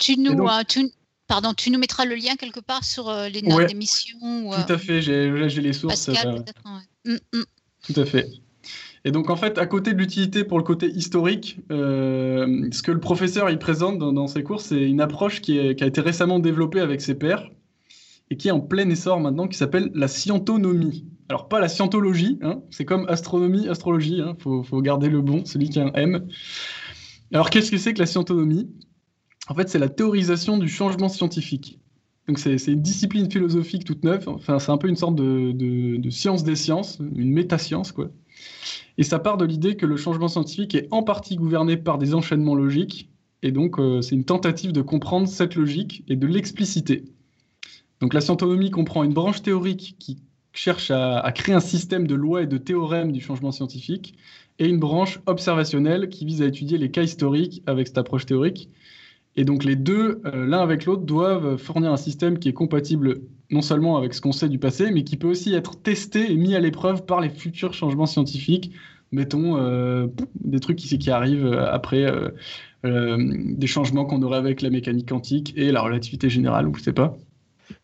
Tu 0.00 0.18
nous, 0.18 0.34
donc- 0.34 0.48
euh, 0.48 0.62
tu, 0.68 0.80
pardon, 1.28 1.54
tu 1.54 1.70
nous 1.70 1.78
mettras 1.78 2.04
le 2.04 2.14
lien 2.16 2.34
quelque 2.36 2.60
part 2.60 2.82
sur 2.84 3.08
euh, 3.08 3.28
les 3.28 3.42
notes 3.42 3.58
Ouais. 3.58 3.66
d'émission 3.66 4.18
ou, 4.22 4.52
Tout 4.54 4.72
euh, 4.72 4.74
à 4.74 4.78
fait, 4.78 5.00
j'ai 5.02 5.30
là, 5.30 5.46
j'ai 5.48 5.60
les 5.60 5.72
sources. 5.72 6.06
Pascal, 6.06 6.28
euh, 6.34 6.40
peut-être. 6.40 6.62
ouais. 7.04 7.12
Mm, 7.32 7.38
mm. 7.38 7.44
Tout 7.94 8.00
à 8.00 8.04
fait. 8.04 8.26
Et 9.04 9.12
donc 9.12 9.30
en 9.30 9.36
fait, 9.36 9.56
à 9.58 9.66
côté 9.66 9.92
de 9.92 9.98
l'utilité 9.98 10.42
pour 10.44 10.58
le 10.58 10.64
côté 10.64 10.88
historique, 10.88 11.58
euh, 11.70 12.68
ce 12.72 12.82
que 12.82 12.90
le 12.90 12.98
professeur 13.00 13.48
il 13.48 13.58
présente 13.58 13.98
dans, 13.98 14.12
dans 14.12 14.26
ses 14.26 14.42
cours, 14.42 14.60
c'est 14.60 14.82
une 14.82 15.00
approche 15.00 15.40
qui, 15.40 15.56
est- 15.58 15.76
qui 15.76 15.84
a 15.84 15.86
été 15.86 16.00
récemment 16.00 16.40
développée 16.40 16.80
avec 16.80 17.00
ses 17.00 17.14
pairs 17.14 17.48
et 18.30 18.36
qui 18.36 18.48
est 18.48 18.50
en 18.50 18.60
plein 18.60 18.90
essor 18.90 19.20
maintenant, 19.20 19.46
qui 19.48 19.56
s'appelle 19.56 19.90
la 19.94 20.08
scientonomie. 20.08 21.06
Alors 21.30 21.48
pas 21.48 21.60
la 21.60 21.68
scientologie, 21.68 22.38
hein, 22.42 22.60
c'est 22.70 22.84
comme 22.84 23.06
astronomie, 23.08 23.68
astrologie, 23.68 24.18
il 24.18 24.34
faut, 24.42 24.62
faut 24.62 24.82
garder 24.82 25.08
le 25.08 25.20
bon, 25.22 25.44
celui 25.44 25.68
qui 25.70 25.78
a 25.78 25.84
un 25.84 25.92
M. 25.94 26.26
Alors 27.32 27.50
qu'est-ce 27.50 27.70
que 27.70 27.76
c'est 27.78 27.94
que 27.94 28.00
la 28.00 28.06
scientonomie? 28.06 28.68
En 29.48 29.54
fait, 29.54 29.68
c'est 29.68 29.78
la 29.78 29.88
théorisation 29.88 30.58
du 30.58 30.68
changement 30.68 31.08
scientifique. 31.08 31.78
Donc 32.26 32.38
c'est 32.38 32.62
une 32.66 32.82
discipline 32.82 33.30
philosophique 33.30 33.84
toute 33.84 34.04
neuve. 34.04 34.28
Enfin, 34.28 34.58
c'est 34.58 34.70
un 34.70 34.76
peu 34.76 34.88
une 34.88 34.96
sorte 34.96 35.14
de 35.14 36.10
science 36.10 36.44
des 36.44 36.56
sciences, 36.56 36.98
une 37.16 37.32
métascience 37.32 37.90
quoi. 37.90 38.10
Et 38.98 39.02
ça 39.02 39.18
part 39.18 39.38
de 39.38 39.46
l'idée 39.46 39.76
que 39.76 39.86
le 39.86 39.96
changement 39.96 40.28
scientifique 40.28 40.74
est 40.74 40.88
en 40.90 41.02
partie 41.02 41.36
gouverné 41.36 41.76
par 41.76 41.96
des 41.96 42.14
enchaînements 42.14 42.54
logiques. 42.54 43.08
Et 43.42 43.50
donc 43.50 43.78
euh, 43.78 44.02
c'est 44.02 44.14
une 44.14 44.24
tentative 44.24 44.72
de 44.72 44.82
comprendre 44.82 45.26
cette 45.26 45.54
logique 45.54 46.04
et 46.08 46.16
de 46.16 46.26
l'expliciter. 46.26 47.04
Donc 48.00 48.12
la 48.12 48.20
scientonomie 48.20 48.70
comprend 48.70 49.04
une 49.04 49.14
branche 49.14 49.40
théorique 49.40 49.96
qui 49.98 50.18
cherche 50.52 50.90
à, 50.90 51.20
à 51.20 51.32
créer 51.32 51.54
un 51.54 51.60
système 51.60 52.06
de 52.06 52.14
lois 52.14 52.42
et 52.42 52.46
de 52.46 52.58
théorèmes 52.58 53.12
du 53.12 53.20
changement 53.20 53.52
scientifique, 53.52 54.14
et 54.58 54.66
une 54.66 54.80
branche 54.80 55.20
observationnelle 55.26 56.08
qui 56.08 56.24
vise 56.24 56.42
à 56.42 56.46
étudier 56.46 56.78
les 56.78 56.90
cas 56.90 57.02
historiques 57.02 57.62
avec 57.66 57.86
cette 57.86 57.98
approche 57.98 58.26
théorique. 58.26 58.68
Et 59.38 59.44
donc 59.44 59.62
les 59.62 59.76
deux, 59.76 60.20
euh, 60.24 60.46
l'un 60.46 60.58
avec 60.58 60.84
l'autre, 60.84 61.04
doivent 61.04 61.58
fournir 61.58 61.92
un 61.92 61.96
système 61.96 62.40
qui 62.40 62.48
est 62.48 62.52
compatible 62.52 63.20
non 63.50 63.62
seulement 63.62 63.96
avec 63.96 64.12
ce 64.12 64.20
qu'on 64.20 64.32
sait 64.32 64.48
du 64.48 64.58
passé, 64.58 64.90
mais 64.90 65.04
qui 65.04 65.16
peut 65.16 65.28
aussi 65.28 65.54
être 65.54 65.80
testé 65.80 66.32
et 66.32 66.34
mis 66.34 66.56
à 66.56 66.60
l'épreuve 66.60 67.06
par 67.06 67.20
les 67.20 67.28
futurs 67.28 67.72
changements 67.72 68.06
scientifiques. 68.06 68.72
Mettons 69.12 69.56
euh, 69.56 70.08
des 70.40 70.58
trucs 70.58 70.76
qui, 70.76 71.10
arrivent 71.10 71.46
euh, 71.46 71.72
après 71.72 72.12
des 72.82 73.66
changements 73.68 74.04
qu'on 74.06 74.22
aurait 74.22 74.38
avec 74.38 74.60
la 74.60 74.70
mécanique 74.70 75.08
quantique 75.08 75.52
et 75.56 75.70
la 75.70 75.82
relativité 75.82 76.28
générale, 76.28 76.66
ou 76.66 76.74
je 76.74 76.82
sais 76.82 76.92
pas. 76.92 77.16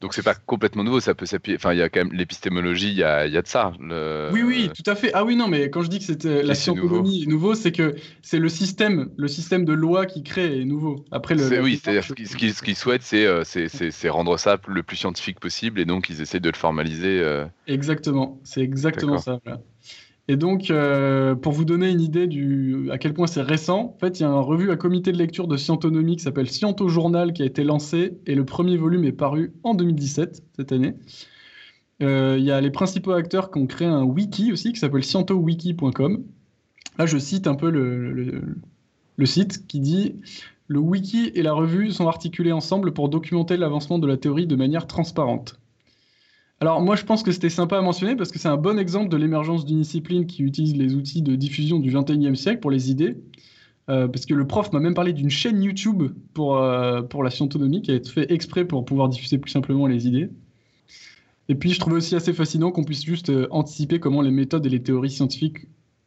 Donc 0.00 0.14
c'est 0.14 0.22
pas 0.22 0.34
complètement 0.34 0.84
nouveau, 0.84 1.00
ça 1.00 1.14
peut 1.14 1.26
s'appuyer. 1.26 1.56
Enfin, 1.56 1.72
il 1.72 1.78
y 1.78 1.82
a 1.82 1.88
quand 1.88 2.00
même 2.04 2.12
l'épistémologie, 2.12 2.88
il 2.88 2.96
y 2.96 3.02
a, 3.04 3.26
il 3.26 3.32
y 3.32 3.36
a 3.36 3.42
de 3.42 3.46
ça. 3.46 3.72
le- 3.80 4.30
Oui, 4.32 4.42
oui, 4.42 4.70
tout 4.74 4.88
à 4.90 4.94
fait. 4.94 5.10
Ah 5.14 5.24
oui, 5.24 5.36
non, 5.36 5.48
mais 5.48 5.70
quand 5.70 5.82
je 5.82 5.88
dis 5.88 5.98
que 5.98 6.04
c'était 6.04 6.42
la 6.42 6.54
scientonomie 6.54 7.22
est 7.24 7.26
nouveau, 7.26 7.54
c'est 7.54 7.72
que 7.72 7.94
c'est 8.22 8.38
le 8.38 8.48
système, 8.48 9.10
le 9.16 9.28
système 9.28 9.64
de 9.64 9.72
loi 9.72 10.06
qui 10.06 10.22
crée 10.22 10.60
est 10.60 10.64
nouveau. 10.64 11.04
Après, 11.10 11.34
le, 11.34 11.62
oui, 11.62 11.80
c'est-à-dire 11.82 12.04
ce 12.04 12.12
qu'ils 12.14 12.28
ce 12.28 12.36
qu'ils- 12.36 12.54
ce 12.54 12.62
qu'ils 12.62 12.76
souhaitent, 12.76 13.02
c'est 13.02 13.26
euh, 13.26 13.42
c'est- 13.44 14.08
rendre 14.08 14.36
ça 14.38 14.58
le 14.68 14.82
plus 14.82 14.96
scientifique 14.96 15.40
possible, 15.40 15.80
et 15.80 15.84
donc 15.84 16.08
ils 16.10 16.20
essaient 16.20 16.40
de 16.40 16.50
le 16.50 16.56
formaliser. 16.56 17.20
euh. 17.20 17.44
Exactement, 17.66 18.40
c'est 18.44 18.60
exactement 18.62 19.18
ça. 19.18 19.38
voilà. 19.44 19.60
Et 20.26 20.36
donc, 20.36 20.70
euh, 20.70 21.34
pour 21.34 21.52
vous 21.52 21.66
donner 21.66 21.90
une 21.90 22.00
idée 22.00 22.26
du 22.26 22.90
à 22.90 22.96
quel 22.96 23.12
point 23.12 23.26
c'est 23.26 23.42
récent, 23.42 23.94
en 23.94 23.98
fait, 23.98 24.20
il 24.20 24.22
y 24.22 24.26
a 24.26 24.30
un 24.30 24.40
revue 24.40 24.70
à 24.70 24.76
comité 24.76 25.12
de 25.12 25.18
lecture 25.18 25.46
de 25.48 25.56
Scientonomie 25.58 26.16
qui 26.16 26.22
s'appelle 26.22 26.48
Sciento 26.48 26.88
Journal 26.88 27.34
qui 27.34 27.42
a 27.42 27.44
été 27.44 27.62
lancé 27.62 28.18
et 28.26 28.34
le 28.34 28.44
premier 28.46 28.78
volume 28.78 29.04
est 29.04 29.12
paru 29.12 29.52
en 29.64 29.74
2017, 29.74 30.42
cette 30.56 30.72
année. 30.72 30.94
Euh, 32.02 32.36
Il 32.38 32.44
y 32.44 32.50
a 32.50 32.60
les 32.60 32.70
principaux 32.70 33.12
acteurs 33.12 33.50
qui 33.50 33.58
ont 33.58 33.66
créé 33.66 33.86
un 33.86 34.02
wiki 34.02 34.50
aussi 34.50 34.72
qui 34.72 34.80
s'appelle 34.80 35.04
scientowiki.com. 35.04 36.24
Là, 36.98 37.06
je 37.06 37.18
cite 37.18 37.46
un 37.46 37.54
peu 37.54 37.70
le 37.70 39.26
site 39.26 39.66
qui 39.66 39.80
dit 39.80 40.16
Le 40.68 40.78
wiki 40.78 41.32
et 41.34 41.42
la 41.42 41.52
revue 41.52 41.90
sont 41.90 42.08
articulés 42.08 42.52
ensemble 42.52 42.94
pour 42.94 43.10
documenter 43.10 43.58
l'avancement 43.58 43.98
de 43.98 44.06
la 44.06 44.16
théorie 44.16 44.46
de 44.46 44.56
manière 44.56 44.86
transparente. 44.86 45.60
Alors 46.60 46.80
moi 46.80 46.96
je 46.96 47.04
pense 47.04 47.22
que 47.22 47.32
c'était 47.32 47.50
sympa 47.50 47.78
à 47.78 47.82
mentionner 47.82 48.16
parce 48.16 48.30
que 48.30 48.38
c'est 48.38 48.48
un 48.48 48.56
bon 48.56 48.78
exemple 48.78 49.08
de 49.08 49.16
l'émergence 49.16 49.64
d'une 49.64 49.80
discipline 49.80 50.26
qui 50.26 50.42
utilise 50.42 50.76
les 50.76 50.94
outils 50.94 51.22
de 51.22 51.34
diffusion 51.36 51.78
du 51.78 51.90
21e 51.90 52.34
siècle 52.36 52.60
pour 52.60 52.70
les 52.70 52.90
idées. 52.90 53.16
Euh, 53.90 54.08
parce 54.08 54.24
que 54.24 54.32
le 54.32 54.46
prof 54.46 54.72
m'a 54.72 54.80
même 54.80 54.94
parlé 54.94 55.12
d'une 55.12 55.28
chaîne 55.28 55.62
YouTube 55.62 56.04
pour, 56.32 56.56
euh, 56.56 57.02
pour 57.02 57.22
la 57.22 57.28
scientonomie 57.30 57.82
qui 57.82 57.90
a 57.90 57.94
été 57.94 58.10
fait 58.10 58.32
exprès 58.32 58.64
pour 58.64 58.86
pouvoir 58.86 59.10
diffuser 59.10 59.36
plus 59.36 59.50
simplement 59.50 59.86
les 59.86 60.06
idées. 60.08 60.30
Et 61.50 61.54
puis 61.54 61.70
je 61.74 61.80
trouvais 61.80 61.96
aussi 61.96 62.16
assez 62.16 62.32
fascinant 62.32 62.70
qu'on 62.72 62.84
puisse 62.84 63.04
juste 63.04 63.28
euh, 63.28 63.46
anticiper 63.50 64.00
comment 64.00 64.22
les 64.22 64.30
méthodes 64.30 64.64
et 64.64 64.70
les 64.70 64.82
théories 64.82 65.10
scientifiques 65.10 65.66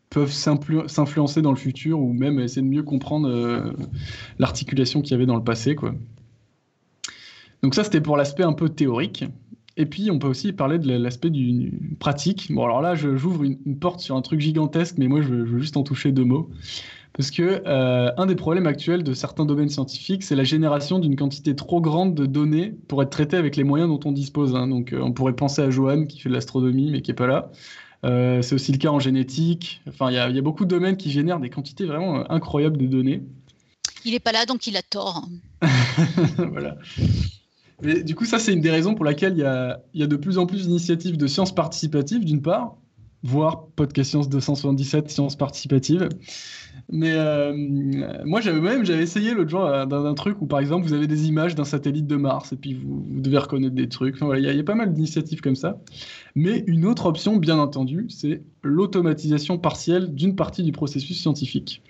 peuvent 0.10 0.32
s'influ- 0.32 0.88
s'influencer 0.88 1.44
dans 1.44 1.52
le 1.52 1.58
futur 1.58 2.00
ou 2.00 2.14
même 2.14 2.40
essayer 2.40 2.64
de 2.64 2.68
mieux 2.68 2.82
comprendre 2.82 3.76
l'articulation 4.40 5.02
qu'il 5.02 5.12
y 5.12 5.14
avait 5.14 5.26
dans 5.28 5.36
le 5.36 5.44
passé. 5.44 5.76
Donc 7.62 7.76
ça 7.76 7.84
c'était 7.84 8.02
pour 8.02 8.18
l'aspect 8.18 8.44
un 8.44 8.54
peu 8.54 8.70
théorique. 8.70 9.26
Et 9.78 9.86
puis, 9.86 10.10
on 10.12 10.18
peut 10.20 10.28
aussi 10.28 10.54
parler 10.54 10.80
de 10.80 10.92
l'aspect 10.92 11.30
du 11.30 11.72
pratique. 12.00 12.52
Bon, 12.52 12.66
alors 12.66 12.82
là, 12.82 12.96
j'ouvre 12.96 13.44
une, 13.44 13.58
une 13.66 13.78
porte 13.78 14.00
sur 14.00 14.16
un 14.16 14.22
truc 14.22 14.42
gigantesque, 14.42 14.96
mais 14.98 15.08
moi, 15.08 15.22
je, 15.22 15.28
veux- 15.28 15.46
je 15.46 15.52
veux 15.54 15.60
juste 15.60 15.78
en 15.78 15.84
toucher 15.84 16.12
deux 16.12 16.24
mots. 16.26 16.50
Parce 17.14 17.32
que 17.32 17.62
euh, 17.66 18.12
un 18.18 18.26
des 18.26 18.36
problèmes 18.36 18.68
actuels 18.68 19.04
de 19.04 19.14
certains 19.14 19.46
domaines 19.46 19.70
scientifiques, 19.70 20.24
c'est 20.24 20.36
la 20.36 20.44
génération 20.44 21.00
d'une 21.00 21.16
quantité 21.16 21.56
trop 21.56 21.80
grande 21.82 22.14
de 22.16 22.26
données 22.26 22.74
pour 22.88 23.02
être 23.02 23.10
traitées 23.10 23.38
avec 23.38 23.56
les 23.56 23.64
moyens 23.64 23.90
dont 23.90 24.00
on 24.08 24.12
dispose. 24.12 24.56
hein. 24.56 24.68
Donc, 24.68 24.94
euh, 24.94 25.00
on 25.02 25.12
pourrait 25.14 25.34
penser 25.34 25.62
à 25.62 25.70
Johan, 25.70 26.06
qui 26.06 26.20
fait 26.20 26.30
de 26.30 26.34
l'astronomie, 26.34 26.92
mais 26.92 27.02
qui 27.02 27.12
n'est 27.12 27.16
pas 27.16 27.28
là. 27.28 27.52
Euh, 28.06 28.42
c'est 28.44 28.54
aussi 28.56 28.72
le 28.72 28.78
cas 28.78 28.90
en 28.90 29.00
génétique. 29.00 29.82
Enfin, 29.88 30.10
il 30.12 30.14
y, 30.14 30.36
y 30.36 30.40
a 30.40 30.42
beaucoup 30.42 30.66
de 30.66 30.70
domaines 30.70 30.98
qui 30.98 31.10
génèrent 31.12 31.40
des 31.40 31.50
quantités 31.50 31.86
vraiment 31.86 32.30
incroyables 32.32 32.78
de 32.78 32.86
données. 32.88 33.24
Il 34.06 34.12
n'est 34.12 34.20
pas 34.20 34.32
là, 34.32 34.46
donc 34.46 34.68
il 34.68 34.78
a 34.78 34.82
tort. 34.84 35.28
voilà. 36.52 36.78
Du 37.82 38.16
coup, 38.16 38.26
ça, 38.26 38.40
c'est 38.40 38.54
une 38.54 38.62
des 38.62 38.72
raisons 38.72 38.96
pour 38.96 39.06
laquelle 39.06 39.34
il 39.34 39.40
y 39.40 39.44
a, 39.44 39.80
y 39.94 40.08
de 40.08 40.16
plus 40.16 40.40
en 40.40 40.48
plus 40.48 40.64
d'initiatives 40.66 41.16
de 41.18 41.28
sciences 41.28 41.54
participatives, 41.54 42.26
d'une 42.26 42.42
part, 42.42 42.76
voire 43.22 43.68
Podcast 43.76 44.10
Science 44.10 44.30
277, 44.30 45.12
sciences 45.12 45.36
participatives. 45.36 46.10
Mais 46.92 47.12
euh, 47.14 47.54
moi, 48.26 48.42
j'avais 48.42 48.62
même 48.62 48.84
j'avais 48.84 49.04
essayé 49.04 49.34
l'autre 49.36 49.50
jour 49.52 49.66
euh, 49.66 49.86
d'un 49.86 50.14
truc 50.16 50.42
où, 50.42 50.48
par 50.48 50.60
exemple, 50.60 50.88
vous 50.88 50.94
avez 50.94 51.06
des 51.06 51.28
images 51.28 51.54
d'un 51.54 51.66
satellite 51.66 52.08
de 52.08 52.16
Mars 52.16 52.52
et 52.52 52.56
puis 52.56 52.74
vous, 52.74 53.06
devez 53.10 53.38
reconnaître 53.38 53.76
des 53.76 53.90
trucs. 53.90 54.16
Enfin, 54.16 54.26
voilà, 54.26 54.40
il 54.40 54.46
y, 54.46 54.50
a- 54.50 54.54
il 54.54 54.58
y 54.58 54.62
a 54.62 54.64
pas 54.64 54.76
mal 54.76 54.92
d'initiatives 54.94 55.42
comme 55.42 55.56
ça. 55.56 55.80
Mais 56.34 56.64
une 56.66 56.84
autre 56.86 57.06
option, 57.06 57.36
bien 57.38 57.60
entendu, 57.60 58.08
c'est 58.10 58.42
l'automatisation 58.64 59.60
partielle 59.60 60.16
d'une 60.16 60.36
partie 60.36 60.64
du 60.64 60.72
processus 60.72 61.20
scientifique. 61.22 61.84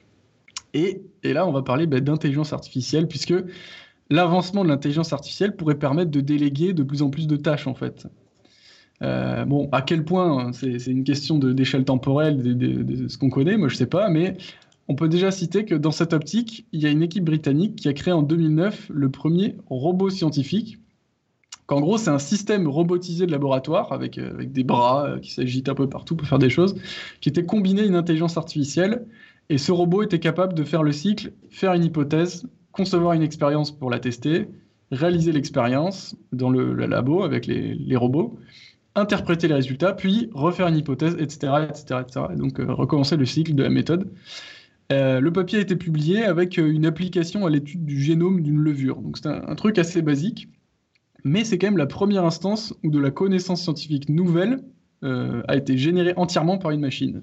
Et, 0.73 1.01
et 1.23 1.31
là, 1.33 1.47
on 1.47 1.51
va 1.53 1.61
parler 1.61 1.87
bah, 1.87 2.01
d'intelligence 2.01 2.51
artificielle, 2.51 3.07
puisque 3.07 3.33
l'avancement 4.09 4.63
de 4.63 4.69
l'intelligence 4.69 5.13
artificielle 5.13 5.55
pourrait 5.55 5.79
permettre 5.79 6.11
de 6.11 6.21
déléguer 6.21 6.73
de 6.73 6.83
plus 6.83 7.01
en 7.01 7.09
plus 7.09 7.27
de 7.27 7.35
tâches, 7.35 7.67
en 7.67 7.73
fait. 7.73 8.07
Euh, 9.03 9.45
bon, 9.45 9.69
à 9.71 9.81
quel 9.81 10.03
point, 10.03 10.47
hein, 10.47 10.51
c'est 10.53 10.87
une 10.87 11.03
question 11.03 11.37
d'échelle 11.37 11.85
temporelle, 11.85 12.57
de 12.57 13.07
ce 13.07 13.17
qu'on 13.17 13.29
connaît, 13.29 13.57
moi 13.57 13.67
je 13.67 13.75
sais 13.75 13.85
pas, 13.85 14.09
mais 14.09 14.37
on 14.87 14.95
peut 14.95 15.09
déjà 15.09 15.31
citer 15.31 15.65
que 15.65 15.75
dans 15.75 15.91
cette 15.91 16.13
optique, 16.13 16.65
il 16.71 16.81
y 16.81 16.85
a 16.85 16.89
une 16.89 17.03
équipe 17.03 17.25
britannique 17.25 17.75
qui 17.75 17.89
a 17.89 17.93
créé 17.93 18.13
en 18.13 18.23
2009 18.23 18.89
le 18.93 19.09
premier 19.09 19.55
robot 19.69 20.09
scientifique. 20.09 20.79
Qu'en 21.65 21.81
gros, 21.81 21.97
c'est 21.97 22.09
un 22.09 22.19
système 22.19 22.65
robotisé 22.69 23.25
de 23.25 23.31
laboratoire 23.31 23.91
avec, 23.91 24.17
euh, 24.17 24.31
avec 24.33 24.53
des 24.53 24.63
bras 24.63 25.05
euh, 25.05 25.19
qui 25.19 25.33
s'agitent 25.33 25.67
un 25.67 25.75
peu 25.75 25.89
partout 25.89 26.15
pour 26.15 26.25
faire 26.25 26.39
des 26.39 26.49
choses, 26.49 26.75
qui 27.19 27.27
était 27.27 27.45
combiné 27.45 27.81
à 27.81 27.85
une 27.85 27.95
intelligence 27.95 28.37
artificielle. 28.37 29.05
Et 29.49 29.57
ce 29.57 29.73
robot 29.73 30.03
était 30.03 30.19
capable 30.19 30.53
de 30.53 30.63
faire 30.63 30.81
le 30.81 30.93
cycle, 30.93 31.33
faire 31.49 31.73
une 31.73 31.83
hypothèse, 31.83 32.47
concevoir 32.77 33.13
une 33.13 33.23
expérience 33.23 33.71
pour 33.71 33.89
la 33.89 33.99
tester, 33.99 34.47
réaliser 34.91 35.31
l'expérience 35.31 36.15
dans 36.31 36.51
le, 36.51 36.73
labo 36.73 37.23
avec 37.23 37.47
les, 37.47 37.95
robots, 37.95 38.39
interpréter 38.95 39.47
les 39.47 39.55
résultats, 39.55 39.93
puis 39.93 40.29
refaire 40.33 40.67
une 40.67 40.77
hypothèse, 40.77 41.15
etc. 41.19 41.53
etc., 41.69 42.01
etc. 42.01 42.25
Et 42.33 42.35
donc 42.37 42.59
euh, 42.59 42.71
recommencer 42.71 43.17
le 43.17 43.25
cycle 43.25 43.55
de 43.55 43.63
la 43.63 43.69
méthode. 43.69 44.11
Euh, 44.93 45.19
le 45.19 45.33
papier 45.33 45.57
a 45.57 45.61
été 45.61 45.75
publié 45.75 46.23
avec 46.23 46.57
euh, 46.57 46.71
une 46.71 46.85
application 46.85 47.45
à 47.45 47.49
l'étude 47.49 47.83
du 47.83 48.01
génome 48.01 48.41
d'une 48.41 48.59
levure. 48.59 49.01
Donc 49.01 49.17
c'est 49.17 49.27
un, 49.27 49.55
truc 49.55 49.79
assez 49.79 50.01
basique, 50.03 50.47
mais 51.25 51.43
c'est 51.43 51.57
quand 51.57 51.67
même 51.67 51.77
la 51.77 51.87
première 51.87 52.23
instance 52.23 52.73
où 52.83 52.91
de 52.91 52.99
la 52.99 53.11
connaissance 53.11 53.63
scientifique 53.63 54.07
nouvelle 54.07 54.59
a 55.03 55.55
été 55.55 55.77
générée 55.77 56.13
entièrement 56.17 56.57
par 56.57 56.71
une 56.71 56.79
machine. 56.81 57.21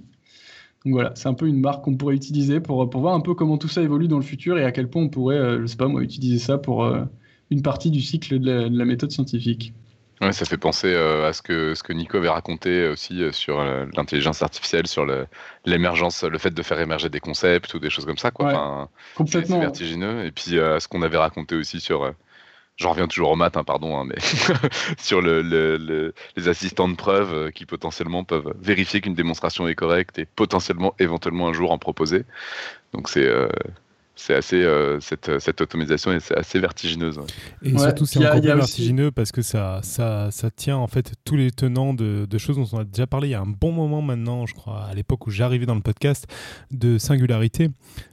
Donc 0.85 0.94
voilà, 0.94 1.12
c'est 1.15 1.28
un 1.28 1.35
peu 1.35 1.47
une 1.47 1.61
marque 1.61 1.85
qu'on 1.85 1.97
pourrait 1.97 2.15
utiliser 2.15 2.61
pour, 2.61 2.89
pour 2.90 3.01
voir 3.01 3.15
un 3.15 3.20
peu 3.20 3.35
comment 3.35 3.56
tout 3.56 3.69
ça 3.69 3.82
évolue 3.82 4.09
dans 4.09 4.19
le 4.19 4.24
futur 4.24 4.59
et 4.59 4.65
à 4.65 4.73
quel 4.73 4.89
point 4.89 5.02
on 5.02 5.09
pourrait, 5.09 5.59
je 5.61 5.66
sais 5.66 5.77
pas 5.77 5.89
moi, 5.89 6.02
utiliser 6.02 6.39
ça 6.39 6.59
pour 6.59 6.86
une 7.51 7.62
partie 7.62 7.90
du 7.90 8.02
cycle 8.02 8.39
de 8.39 8.69
la 8.70 8.85
méthode 8.85 9.11
scientifique. 9.11 9.73
Ouais, 10.20 10.32
ça 10.32 10.44
fait 10.44 10.56
penser 10.56 10.93
euh, 10.94 11.28
à 11.28 11.32
ce 11.32 11.43
que, 11.43 11.74
ce 11.74 11.82
que 11.82 11.93
Nico 11.93 12.16
avait 12.19 12.28
raconté 12.28 12.89
aussi 12.89 13.23
euh, 13.23 13.32
sur 13.32 13.59
euh, 13.59 13.85
l'intelligence 13.97 14.43
artificielle, 14.43 14.86
sur 14.86 15.06
l'émergence, 15.65 16.23
le, 16.23 16.39
fait 16.39 16.52
de 16.52 16.62
faire 16.62 16.78
émerger 16.78 17.09
des 17.09 17.20
concepts 17.20 17.74
ou 17.74 17.78
des 17.81 17.90
choses 17.90 18.06
comme 18.06 18.19
ça. 18.19 18.31
Quoi. 18.31 18.89
complètement. 19.16 19.56
C'est 19.56 19.62
vertigineux. 19.62 20.24
Et 20.24 20.31
puis 20.31 20.52
ce 20.52 20.89
qu'on 20.89 21.02
avait 21.02 21.19
raconté 21.19 21.56
aussi 21.56 21.81
sur. 21.81 22.12
J'en 22.77 22.91
reviens 22.91 23.07
toujours 23.07 23.31
au 23.31 23.37
matin, 23.37 23.61
hein, 23.61 23.65
pardon, 23.65 23.97
hein, 23.97 24.05
mais 24.05 24.17
sur 24.99 25.21
le, 25.23 26.13
les 26.37 26.49
assistants 26.49 26.89
de 26.89 26.97
preuve 26.97 27.53
qui 27.53 27.67
potentiellement 27.67 28.25
peuvent 28.25 28.53
vérifier 28.61 29.01
qu'une 29.01 29.15
démonstration 29.15 29.69
est 29.69 29.77
correcte 29.77 30.19
et 30.19 30.25
potentiellement, 30.27 30.95
éventuellement 30.99 31.49
un 31.49 31.53
jour 31.53 31.71
en 31.71 31.79
proposer. 31.79 32.25
Donc 32.93 33.09
c'est 33.09 33.29
c'est 34.16 34.35
assez 34.35 34.62
euh, 34.62 35.01
cette, 35.01 35.41
cette, 35.41 35.61
automatisation 35.61 36.12
est 36.12 36.32
assez 36.32 36.61
vertigineuse. 36.61 37.20
Et 37.62 37.77
surtout, 37.77 38.07
c'est 38.07 38.20
encore 38.20 38.41
plus 38.41 38.47
vertigineux 38.47 39.11
parce 39.11 39.32
que 39.32 39.43
ça, 39.43 39.81
ça, 39.82 40.31
ça, 40.31 40.51
tient 40.51 40.77
en 40.77 40.86
fait 40.86 41.15
tous 41.24 41.36
les 41.36 41.51
tenants 41.51 41.95
de, 41.95 42.27
de, 42.28 42.39
choses 42.39 42.57
dont 42.57 42.69
on 42.73 42.81
a 42.81 42.85
déjà 42.85 43.07
parlé 43.07 43.28
il 43.28 43.31
y 43.32 43.35
a 43.35 43.41
un 43.41 43.47
bon 43.47 43.73
moment 43.73 44.03
maintenant, 44.03 44.47
je 44.47 44.55
crois, 44.55 44.85
à 44.85 44.95
l'époque 44.95 45.27
où 45.27 45.31
j'arrivais 45.31 45.66
dans 45.66 45.74
le 45.74 45.81
podcast, 45.81 46.27
de 46.70 46.99
singularité. 46.99 47.70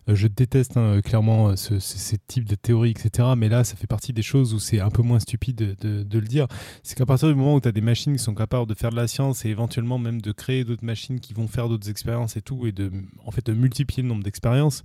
Euh, 0.10 0.16
je 0.16 0.28
déteste 0.28 0.78
hein, 0.78 1.02
clairement 1.04 1.50
euh, 1.50 1.56
ce, 1.56 1.80
ces 1.80 2.18
types 2.18 2.48
de 2.48 2.56
théories, 2.56 2.92
etc. 2.92 3.30
Mais 3.38 3.50
là, 3.50 3.64
ça 3.64 3.76
fait 3.76 3.88
partie 3.88 4.14
des 4.14 4.24
choses 4.24 4.54
où 4.54 4.60
c'est 4.60 4.80
un 4.80 4.90
peu 4.90 5.04
moins 5.04 5.20
stupide 5.20 5.78
de, 5.80 6.04
de 6.04 6.20
le 6.20 6.26
dire. 6.26 6.48
C'est 6.84 6.98
qu'à 6.98 7.06
partir 7.06 7.28
du 7.28 7.36
moment 7.36 7.56
où 7.56 7.62
tu 7.62 7.68
as 7.68 7.72
des 7.72 7.82
machines 7.82 8.14
qui 8.14 8.24
sont 8.24 8.36
capables 8.36 8.68
de 8.68 8.74
faire 8.74 8.90
de 8.90 8.96
la 8.96 9.08
science 9.08 9.46
et 9.46 9.50
éventuellement 9.50 10.00
même 10.00 10.22
de 10.22 10.32
créer 10.32 10.64
d'autres 10.64 10.86
machines 10.86 11.20
qui 11.20 11.34
vont 11.34 11.48
faire 11.48 11.70
d'autres 11.70 11.90
expériences 11.90 12.38
et 12.38 12.42
tout, 12.42 12.66
et 12.66 12.72
de, 12.72 12.92
en 13.26 13.32
fait, 13.32 13.46
de 13.46 13.54
multiplier 13.54 14.02
le 14.02 14.10
nombre 14.10 14.24
d'expériences, 14.24 14.84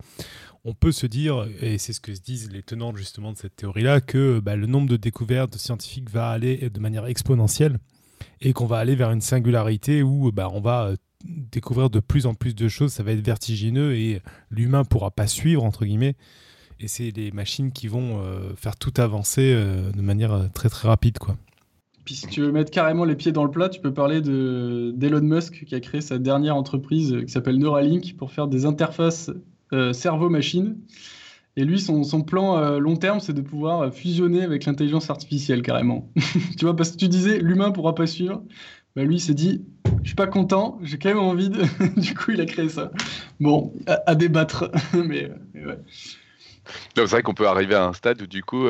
on 0.67 0.75
peut 0.75 0.91
se 0.91 1.07
dire, 1.07 1.47
et 1.63 1.79
c'est 1.79 1.93
ce 1.93 2.01
que 2.01 2.13
se 2.13 2.21
disent 2.21 2.51
les 2.51 2.63
tenants 2.63 2.95
justement 2.95 3.33
de 3.33 3.39
cette 3.39 3.55
théorie-là, 3.55 4.01
que 4.01 4.41
bah, 4.41 4.57
le 4.57 4.67
nombre 4.67 4.89
de 4.89 4.97
découvertes 4.97 5.57
scientifiques 5.57 6.11
va 6.11 6.29
aller 6.29 6.69
de 6.69 6.81
manière 6.81 7.07
exponentielle 7.07 7.79
et 8.41 8.53
qu'on 8.53 8.67
va 8.67 8.79
aller 8.79 8.97
vers 8.97 9.13
une 9.13 9.21
singularité 9.21 10.03
où 10.03 10.33
bah, 10.33 10.51
on 10.53 10.61
va 10.61 10.87
euh, 10.87 10.97
découvrir 11.25 11.89
de 11.89 12.01
plus 12.01 12.27
en 12.27 12.35
plus 12.35 12.57
de 12.57 12.67
choses, 12.67 12.93
ça 12.93 13.05
va 13.05 13.13
être 13.13 13.25
vertigineux 13.25 13.95
et 13.95 14.21
l'humain 14.51 14.83
pourra 14.83 15.13
pas 15.13 15.29
suivre, 15.29 15.63
entre 15.63 15.85
guillemets. 15.85 16.17
Et 16.81 16.89
c'est 16.89 17.13
les 17.13 17.31
machines 17.31 17.71
qui 17.71 17.87
vont 17.87 18.21
euh, 18.21 18.53
faire 18.57 18.77
tout 18.77 18.93
avancer 18.97 19.53
euh, 19.55 19.93
de 19.93 20.03
manière 20.03 20.51
très 20.53 20.69
très 20.69 20.89
rapide. 20.89 21.19
quoi. 21.19 21.37
Puis 22.05 22.17
si 22.17 22.27
tu 22.27 22.41
veux 22.41 22.51
mettre 22.51 22.73
carrément 22.73 23.05
les 23.05 23.15
pieds 23.15 23.33
dans 23.33 23.45
le 23.45 23.51
plat, 23.53 23.69
tu 23.69 23.81
peux 23.81 23.95
parler 23.95 24.21
d'Elon 24.21 25.23
Musk 25.23 25.65
qui 25.65 25.77
a 25.77 25.81
créé 25.81 26.01
sa 26.01 26.19
dernière 26.19 26.57
entreprise 26.57 27.17
qui 27.25 27.33
s'appelle 27.33 27.59
Neuralink 27.59 28.17
pour 28.17 28.33
faire 28.33 28.49
des 28.49 28.67
interfaces 28.67 29.31
cerveau-machine. 29.93 30.77
Et 31.57 31.65
lui, 31.65 31.81
son, 31.81 32.05
son 32.05 32.23
plan 32.23 32.59
euh, 32.59 32.79
long 32.79 32.97
terme, 32.97 33.19
c'est 33.21 33.33
de 33.33 33.41
pouvoir 33.41 33.81
euh, 33.81 33.91
fusionner 33.91 34.43
avec 34.43 34.67
l'intelligence 34.67 35.09
artificielle 35.09 35.63
carrément. 35.63 36.11
tu 36.59 36.67
vois, 36.67 36.77
parce 36.77 36.91
que 36.91 36.97
tu 36.99 37.09
disais, 37.09 37.39
l'humain 37.39 37.71
pourra 37.71 37.95
pas 37.95 38.07
suivre. 38.07 38.43
Bah, 38.95 39.05
lui, 39.05 39.17
il 39.17 39.21
s'est 39.21 39.35
dit, 39.35 39.65
je 40.03 40.09
suis 40.09 40.17
pas 40.17 40.27
content, 40.27 40.79
j'ai 40.83 40.99
quand 40.99 41.09
même 41.09 41.19
envie 41.19 41.49
du 41.97 42.15
coup, 42.15 42.33
il 42.33 42.41
a 42.43 42.47
créé 42.47 42.69
ça. 42.69 42.91
Bon, 43.41 43.73
à, 43.87 44.15
débattre. 44.15 44.71
mais, 44.95 45.31
ouais. 45.55 45.79
C'est 46.95 47.05
vrai 47.05 47.23
qu'on 47.23 47.35
peut 47.35 47.49
arriver 47.49 47.75
à 47.75 47.87
un 47.87 47.93
stade 47.95 48.21
où, 48.21 48.27
du 48.27 48.43
coup, 48.43 48.67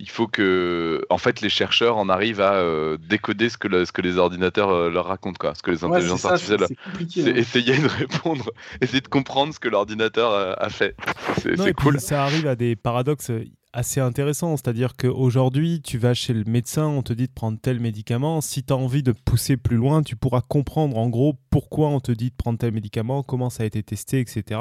il 0.00 0.08
faut 0.08 0.28
que, 0.28 1.04
en 1.10 1.18
fait, 1.18 1.40
les 1.40 1.48
chercheurs 1.48 1.96
en 1.96 2.08
arrivent 2.08 2.40
à 2.40 2.54
euh, 2.54 2.98
décoder 3.08 3.48
ce 3.48 3.58
que, 3.58 3.84
ce 3.84 3.90
que 3.90 4.00
les 4.00 4.16
ordinateurs 4.16 4.70
euh, 4.70 4.90
leur 4.90 5.06
racontent, 5.06 5.38
quoi. 5.38 5.54
Ce 5.56 5.62
que 5.62 5.72
les 5.72 5.82
intelligences 5.82 6.24
artificielles, 6.24 6.66
c'est 7.08 7.28
hein. 7.28 7.34
essayer 7.34 7.76
de 7.76 7.88
répondre, 7.88 8.48
essayer 8.80 9.00
de 9.00 9.08
comprendre 9.08 9.52
ce 9.52 9.58
que 9.58 9.68
l'ordinateur 9.68 10.32
euh, 10.32 10.54
a 10.56 10.68
fait. 10.68 10.94
C'est 11.38 11.74
cool. 11.74 11.98
Ça 12.00 12.22
arrive 12.22 12.46
à 12.46 12.54
des 12.54 12.76
paradoxes 12.76 13.32
assez 13.72 14.00
intéressants, 14.00 14.56
c'est-à-dire 14.56 14.92
qu'aujourd'hui, 14.96 15.82
tu 15.82 15.98
vas 15.98 16.14
chez 16.14 16.32
le 16.32 16.44
médecin, 16.44 16.86
on 16.86 17.02
te 17.02 17.12
dit 17.12 17.26
de 17.26 17.32
prendre 17.32 17.58
tel 17.60 17.80
médicament. 17.80 18.40
Si 18.40 18.62
tu 18.62 18.72
as 18.72 18.76
envie 18.76 19.02
de 19.02 19.12
pousser 19.12 19.56
plus 19.56 19.76
loin, 19.76 20.02
tu 20.04 20.14
pourras 20.14 20.42
comprendre 20.42 20.96
en 20.96 21.08
gros 21.08 21.34
pourquoi 21.50 21.88
on 21.88 21.98
te 21.98 22.12
dit 22.12 22.30
de 22.30 22.36
prendre 22.36 22.58
tel 22.58 22.72
médicament, 22.72 23.24
comment 23.24 23.50
ça 23.50 23.64
a 23.64 23.66
été 23.66 23.82
testé, 23.82 24.20
etc. 24.20 24.60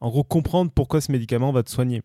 En 0.00 0.08
gros, 0.08 0.24
comprendre 0.24 0.70
pourquoi 0.74 1.02
ce 1.02 1.12
médicament 1.12 1.52
va 1.52 1.62
te 1.62 1.70
soigner 1.70 2.02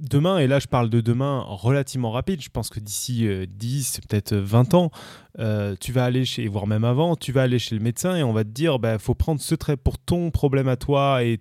demain, 0.00 0.38
et 0.38 0.46
là 0.46 0.58
je 0.58 0.66
parle 0.66 0.90
de 0.90 1.00
demain 1.00 1.44
relativement 1.46 2.10
rapide, 2.10 2.40
je 2.40 2.48
pense 2.48 2.70
que 2.70 2.80
d'ici 2.80 3.28
10, 3.48 3.98
euh, 3.98 4.06
peut-être 4.08 4.34
20 4.34 4.74
ans, 4.74 4.90
euh, 5.38 5.76
tu 5.78 5.92
vas 5.92 6.04
aller 6.04 6.24
chez, 6.24 6.48
voire 6.48 6.66
même 6.66 6.84
avant, 6.84 7.16
tu 7.16 7.32
vas 7.32 7.42
aller 7.42 7.58
chez 7.58 7.74
le 7.74 7.82
médecin 7.82 8.16
et 8.16 8.22
on 8.22 8.32
va 8.32 8.44
te 8.44 8.50
dire, 8.50 8.74
il 8.76 8.80
bah, 8.80 8.98
faut 8.98 9.14
prendre 9.14 9.40
ce 9.40 9.54
trait 9.54 9.76
pour 9.76 9.98
ton 9.98 10.30
problème 10.30 10.68
à 10.68 10.76
toi 10.76 11.22
et 11.22 11.40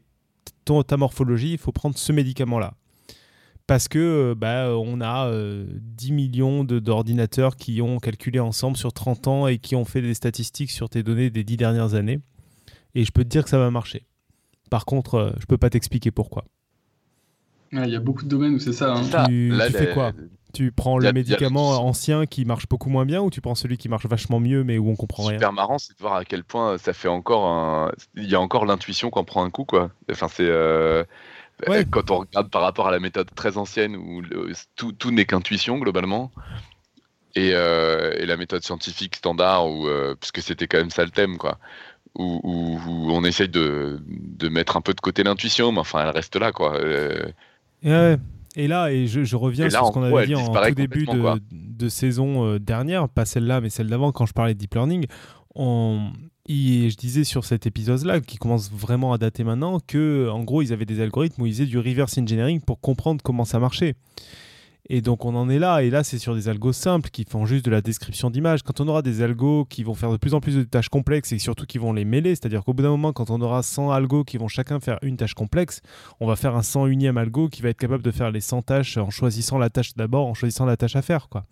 ton, 0.65 0.84
ta 0.84 0.98
morphologie, 0.98 1.53
il 1.53 1.57
faut 1.57 1.72
prendre 1.72 1.98
ce 1.98 2.11
médicament-là. 2.11 2.73
Parce 3.65 3.88
que 3.88 3.99
euh, 3.99 4.36
bah, 4.36 4.76
on 4.76 4.99
a 5.02 5.31
10 5.31 6.11
millions 6.11 6.64
d'ordinateurs 6.64 7.56
qui 7.56 7.81
ont 7.81 7.99
calculé 7.99 8.40
ensemble 8.40 8.77
sur 8.77 8.94
30 8.94 9.27
ans 9.27 9.48
et 9.48 9.60
qui 9.60 9.76
ont 9.76 9.86
fait 9.86 10.02
des 10.02 10.14
statistiques 10.14 10.72
sur 10.72 10.90
tes 10.90 11.03
données 11.03 11.30
des 11.30 11.44
10 11.44 11.57
dernières 11.57 11.94
années. 11.94 12.19
Et 12.95 13.06
je 13.06 13.11
peux 13.11 13.23
te 13.23 13.30
dire 13.30 13.44
que 13.44 13.49
ça 13.49 13.60
va 13.60 13.69
marcher. 13.72 14.06
Par 14.69 14.86
contre, 14.86 15.36
je 15.40 15.45
peux 15.45 15.57
pas 15.57 15.69
t'expliquer 15.69 16.11
pourquoi. 16.11 16.45
Il 17.72 17.90
y 17.90 17.96
a 17.96 18.00
beaucoup 18.00 18.24
de 18.24 18.30
domaines 18.30 18.56
où 18.56 18.60
c'est 18.60 18.74
ça. 18.74 18.94
Hein. 18.96 19.26
Tu, 19.28 19.54
fais 19.72 19.94
quoi? 19.94 20.12
Tu 20.54 20.72
prends 20.72 20.98
le 20.98 21.12
médicament 21.12 21.86
ancien 21.86 22.26
qui 22.26 22.46
marche 22.46 22.68
beaucoup 22.68 22.90
moins 22.90 23.06
bien 23.06 23.22
ou 23.22 23.30
tu 23.30 23.41
prends 23.41 23.56
celui 23.56 23.78
qui 23.78 23.88
marche 23.90 24.08
vachement 24.08 24.40
mieux 24.40 24.64
mais 24.64 24.78
où 24.78 24.90
on 24.90 24.96
comprend 24.96 25.24
rien? 25.24 25.38
Super 25.38 25.54
marrant, 25.54 25.78
c'est 25.78 25.94
de 25.94 26.02
voir 26.02 26.16
à 26.16 26.26
quel 26.26 26.44
point 26.44 26.78
ça 26.78 26.94
fait 26.94 27.08
encore 27.08 27.46
un. 27.46 27.91
Il 28.16 28.30
y 28.30 28.36
a 28.36 28.41
encore 28.41 28.66
l'intuition 28.66 29.10
qu'on 29.10 29.24
prend 29.24 29.44
un 29.44 29.50
coup, 29.50 29.66
quoi. 29.66 29.91
Enfin, 30.12 30.28
c'est. 30.28 30.48
Euh, 30.48 31.04
quand 31.91 32.10
on 32.10 32.20
regarde 32.20 32.50
par 32.50 32.62
rapport 32.62 32.88
à 32.88 32.91
la 32.91 33.00
méthode 33.00 33.30
très 33.36 33.58
ancienne 33.58 33.96
où 33.96 34.22
tout, 34.76 34.94
tout 34.94 35.12
n'est 35.12 35.26
qu'intuition 35.26 35.78
globalement, 35.78 36.32
et, 37.36 37.52
euh, 37.54 38.14
et, 38.18 38.26
la 38.26 38.38
méthode 38.38 38.64
scientifique 38.64 39.18
standard, 39.18 39.68
où, 39.68 39.88
euh, 39.88 40.16
puisque 40.16 40.41
c'était 40.41 40.68
quand 40.68 40.78
même 40.78 40.90
ça 40.90 41.04
le 41.04 41.12
thème, 41.12 41.38
quoi, 41.38 41.60
où, 42.16 42.40
où, 42.44 43.12
on 43.12 43.24
essaye 43.26 43.50
de, 43.50 44.00
de, 44.08 44.48
mettre 44.48 44.78
un 44.78 44.82
peu 44.82 44.94
de 44.94 45.02
côté 45.02 45.24
l'intuition, 45.24 45.72
mais 45.72 45.80
enfin 45.80 46.02
elle 46.02 46.10
reste 46.10 46.38
là, 46.38 46.52
quoi. 46.52 46.80
Et, 47.84 48.68
là, 48.68 48.91
et 48.91 49.07
je, 49.07 49.35
reviens 49.35 49.69
sur 49.69 49.88
ce 49.88 49.91
qu'on 49.91 50.03
avait 50.03 50.27
dit 50.27 50.35
en 50.35 50.47
tout 50.47 50.76
début 50.76 51.06
de, 51.51 51.89
saison 51.89 52.45
euh, 52.45 52.60
dernière, 52.60 53.07
pas 53.07 53.26
celle-là, 53.26 53.61
mais 53.61 53.69
celle 53.69 53.88
d'avant, 53.88 54.11
quand 54.11 54.26
je 54.26 54.34
parlais 54.34 54.53
de 54.53 54.60
deep 54.60 54.73
learning. 54.73 55.06
je 55.56 56.95
disais 56.95 57.23
sur 57.23 57.45
cet 57.45 57.68
épisode-là, 57.68 58.19
qui 58.19 58.38
commence 58.38 58.72
vraiment 58.72 59.14
à 59.14 59.18
dater 59.18 59.43
maintenant, 59.43 59.80
que 59.85 60.30
en 60.30 60.43
gros, 60.43 60.61
ils 60.61 60.73
avaient 60.73 60.85
des 60.85 60.99
algorithmes 60.99 61.41
où 61.41 61.45
ils 61.45 61.53
faisaient 61.53 61.65
du 61.65 61.77
reverse 61.77 62.18
engineering 62.18 62.60
pour 62.60 62.81
comprendre 62.81 63.22
comment 63.23 63.45
ça 63.45 63.60
marchait. 63.60 63.95
Et 64.91 65.02
donc 65.02 65.24
on 65.24 65.36
en 65.36 65.49
est 65.49 65.60
là, 65.60 65.84
et 65.84 65.91
là 65.91 66.03
c'est 66.03 66.18
sur 66.18 66.34
des 66.34 66.49
algos 66.49 66.74
simples 66.74 67.11
qui 67.11 67.24
font 67.24 67.45
juste 67.45 67.64
de 67.64 67.70
la 67.70 67.82
description 67.82 68.32
d'image. 68.32 68.64
Quand 68.64 68.82
on 68.82 68.88
aura 68.88 69.03
des 69.03 69.22
algos 69.22 69.66
qui 69.66 69.84
vont 69.84 69.94
faire 69.94 70.11
de 70.11 70.18
plus 70.18 70.34
en 70.34 70.41
plus 70.41 70.56
de 70.56 70.64
tâches 70.64 70.90
complexes 70.90 71.32
et 71.32 71.38
surtout 71.38 71.68
qui 71.68 71.78
vont 71.78 71.94
les 71.94 72.06
mêler, 72.06 72.32
c'est-à-dire 72.32 72.64
qu'au 72.64 72.74
bout 72.74 72.82
d'un 72.82 72.90
moment, 72.90 73.14
quand 73.14 73.30
on 73.30 73.40
aura 73.41 73.61
100 73.61 73.91
algos 73.91 74.24
qui 74.24 74.38
vont 74.38 74.48
chacun 74.48 74.80
faire 74.80 74.98
une 75.03 75.16
tâche 75.16 75.36
complexe, 75.36 75.82
on 76.20 76.26
va 76.26 76.36
faire 76.36 76.56
un 76.56 76.61
101e 76.61 77.18
algo 77.18 77.49
qui 77.49 77.61
va 77.61 77.70
être 77.70 77.78
capable 77.78 78.03
de 78.03 78.11
faire 78.11 78.32
les 78.32 78.41
100 78.41 78.64
tâches 78.64 78.98
en 78.98 79.11
choisissant 79.11 79.60
la 79.60 79.70
tâche 79.70 79.94
d'abord, 79.95 80.26
en 80.26 80.34
choisissant 80.34 80.66
la 80.66 80.76
tâche 80.76 80.95
à 80.95 81.03
faire. 81.03 81.30
Quoi. 81.30 81.45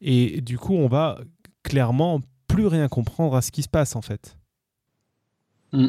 Et 0.00 0.40
du 0.40 0.58
coup, 0.58 0.74
on 0.74 0.88
va 0.88 1.20
clairement 1.62 2.20
plus 2.48 2.66
rien 2.66 2.88
comprendre 2.88 3.36
à 3.36 3.42
ce 3.42 3.52
qui 3.52 3.62
se 3.62 3.68
passe 3.68 3.94
en 3.94 4.02
fait. 4.02 4.36
Mm 5.72 5.88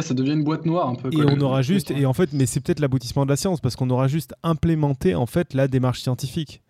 ça 0.00 0.14
devient 0.14 0.32
une 0.32 0.44
boîte 0.44 0.64
noire 0.66 0.88
un 0.88 0.94
peu. 0.94 1.10
Et 1.12 1.22
on 1.24 1.40
aura 1.40 1.62
juste, 1.62 1.90
et 1.90 2.06
en 2.06 2.12
fait, 2.12 2.32
mais 2.32 2.46
c'est 2.46 2.60
peut-être 2.60 2.80
l'aboutissement 2.80 3.24
de 3.24 3.30
la 3.30 3.36
science, 3.36 3.60
parce 3.60 3.74
qu'on 3.76 3.90
aura 3.90 4.06
juste 4.08 4.34
implémenté 4.42 5.14
en 5.14 5.26
fait 5.26 5.52
la 5.54 5.66
démarche 5.68 6.00
scientifique. 6.00 6.62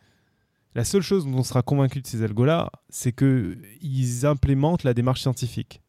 La 0.75 0.85
seule 0.85 1.03
chose 1.03 1.27
dont 1.27 1.39
on 1.39 1.43
sera 1.43 1.63
convaincu 1.63 2.01
de 2.01 2.07
ces 2.07 2.23
algos-là, 2.23 2.71
c'est 2.89 3.13
qu'ils 3.13 4.25
implémentent 4.25 4.85
la 4.85 4.95
démarche 4.95 5.21
scientifique. 5.21 5.83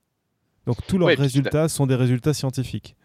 Donc 0.65 0.77
tous 0.87 0.97
leurs 0.97 1.09
résultats 1.17 1.69
sont 1.69 1.87
des 1.87 1.95
résultats 1.95 2.33
scientifiques. 2.33 2.95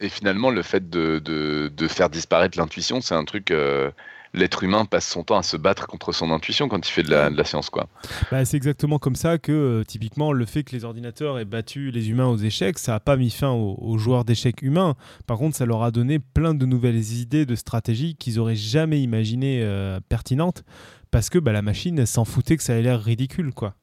Et 0.00 0.08
finalement, 0.08 0.50
le 0.50 0.62
fait 0.62 0.88
de, 0.90 1.18
de, 1.24 1.70
de 1.74 1.88
faire 1.88 2.10
disparaître 2.10 2.58
l'intuition, 2.58 3.00
c'est 3.00 3.14
un 3.14 3.24
truc. 3.24 3.50
euh, 3.50 3.90
L'être 4.32 4.62
humain 4.62 4.84
passe 4.84 5.08
son 5.08 5.24
temps 5.24 5.38
à 5.38 5.42
se 5.42 5.56
battre 5.56 5.86
contre 5.86 6.12
son 6.12 6.30
intuition 6.30 6.68
quand 6.68 6.88
il 6.88 6.90
fait 6.90 7.02
de 7.02 7.10
la, 7.10 7.44
science, 7.44 7.68
quoi. 7.68 7.88
Bah, 8.30 8.44
c'est 8.44 8.56
exactement 8.56 8.98
comme 8.98 9.16
ça 9.16 9.38
que, 9.38 9.50
euh, 9.52 9.84
typiquement, 9.84 10.32
le 10.32 10.46
fait 10.46 10.62
que 10.62 10.72
les 10.72 10.84
ordinateurs 10.84 11.38
aient 11.38 11.44
battu 11.44 11.90
les 11.90 12.10
humains 12.10 12.28
aux 12.28 12.36
échecs, 12.36 12.78
ça 12.78 12.92
n'a 12.92 13.00
pas 13.00 13.16
mis 13.16 13.30
fin 13.30 13.50
aux, 13.50 13.98
joueurs 13.98 14.24
d'échecs 14.24 14.62
humains. 14.62 14.94
Par 15.26 15.38
contre, 15.38 15.56
ça 15.56 15.66
leur 15.66 15.82
a 15.82 15.90
donné 15.90 16.18
plein 16.20 16.54
de 16.54 16.64
nouvelles 16.64 17.12
idées 17.14 17.44
de 17.44 17.56
stratégies 17.56 18.14
qu'ils 18.14 18.38
auraient 18.38 18.54
jamais 18.54 19.00
imaginées 19.02 19.62
euh, 19.62 19.98
pertinentes, 20.08 20.62
parce 21.10 21.28
que 21.28 21.38
bah, 21.38 21.52
la 21.52 21.62
machine 21.62 22.06
s'en 22.06 22.24
foutait 22.24 22.56
que 22.56 22.62
ça 22.62 22.74
ait 22.74 22.82
l'air 22.82 23.02
ridicule, 23.02 23.52
quoi. 23.52 23.74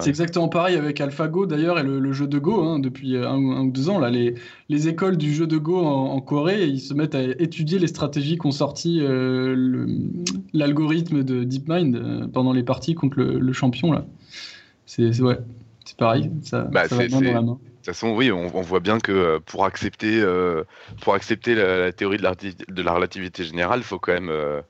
C'est 0.00 0.08
exactement 0.08 0.48
pareil 0.48 0.76
avec 0.76 1.00
AlphaGo 1.00 1.46
d'ailleurs 1.46 1.78
et 1.78 1.82
le, 1.82 2.00
le 2.00 2.12
jeu 2.12 2.26
de 2.26 2.38
Go 2.38 2.62
hein, 2.62 2.80
depuis 2.80 3.16
un, 3.16 3.36
ou- 3.36 3.52
un 3.52 3.62
ou 3.62 3.70
deux 3.70 3.88
ans. 3.88 3.98
Là, 4.00 4.10
les, 4.10 4.34
les 4.68 4.88
écoles 4.88 5.16
du 5.16 5.32
jeu 5.32 5.46
de 5.46 5.58
Go 5.58 5.78
en, 5.78 6.06
en 6.06 6.20
Corée, 6.20 6.66
ils 6.66 6.80
se 6.80 6.92
mettent 6.92 7.14
à 7.14 7.22
étudier 7.22 7.78
les 7.78 7.86
stratégies 7.86 8.36
qu'ont 8.36 8.50
sorti 8.50 8.98
euh, 9.00 9.86
l'algorithme 10.52 11.22
de 11.22 11.44
DeepMind 11.44 11.94
euh, 11.94 12.26
pendant 12.26 12.52
les 12.52 12.62
parties 12.64 12.94
contre 12.94 13.18
le, 13.18 13.38
le 13.38 13.52
champion. 13.52 13.92
là. 13.92 14.04
C'est 14.86 15.20
ouais, 15.20 15.38
c'est 15.84 15.96
pareil, 15.96 16.30
ça, 16.42 16.62
Bah, 16.64 16.88
ça 16.88 16.96
va 16.96 17.06
bien 17.06 17.20
dans 17.20 17.32
la 17.32 17.42
main. 17.42 17.52
De 17.52 17.58
toute 17.86 17.86
façon, 17.94 18.14
oui, 18.14 18.32
on, 18.32 18.50
on 18.54 18.60
voit 18.60 18.80
bien 18.80 18.98
que 18.98 19.12
euh, 19.12 19.38
pour 19.38 19.64
accepter, 19.64 20.20
euh, 20.20 20.64
pour 21.00 21.14
accepter 21.14 21.54
la, 21.54 21.78
la 21.78 21.92
théorie 21.92 22.18
de 22.18 22.22
la, 22.22 22.34
de 22.34 22.82
la 22.82 22.92
relativité 22.92 23.44
générale, 23.44 23.82
faut 23.82 23.98
quand 23.98 24.12
même, 24.12 24.30
euh, 24.30 24.60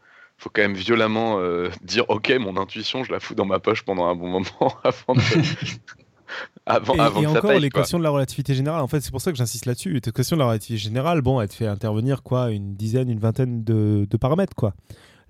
faut 0.41 0.51
quand 0.53 0.63
même 0.63 0.75
violemment 0.75 1.39
euh, 1.39 1.69
dire 1.85 2.05
OK, 2.09 2.33
mon 2.41 2.57
intuition, 2.57 3.05
je 3.05 3.13
la 3.13 3.21
fous 3.21 3.35
dans 3.35 3.45
ma 3.47 3.59
poche 3.61 3.83
pendant 3.83 4.07
un 4.07 4.15
bon 4.15 4.29
moment 4.29 4.47
avant, 4.85 5.15
de- 5.15 5.21
avant, 6.67 6.95
Et, 6.95 7.01
avant 7.01 7.21
et 7.21 7.25
que 7.25 7.31
ça 7.31 7.39
encore, 7.39 7.51
quoi. 7.51 7.59
l'équation 7.61 7.99
de 7.99 8.05
la 8.05 8.11
relativité 8.11 8.55
générale, 8.55 8.81
en 8.83 8.87
fait, 8.89 9.01
c'est 9.01 9.11
pour 9.11 9.21
ça 9.21 9.33
que 9.33 9.39
j'insiste 9.39 9.67
là-dessus. 9.67 9.93
L'équation 10.05 10.37
de 10.37 10.41
la 10.41 10.47
relativité 10.47 10.79
générale, 10.83 11.21
bon, 11.23 11.41
elle 11.41 11.49
te 11.49 11.55
fait 11.55 11.67
intervenir 11.67 12.23
quoi, 12.23 12.51
une 12.51 12.75
dizaine, 12.75 13.11
une 13.11 13.19
vingtaine 13.19 13.65
de, 13.65 14.07
de 14.09 14.17
paramètres, 14.17 14.55
quoi. 14.55 14.75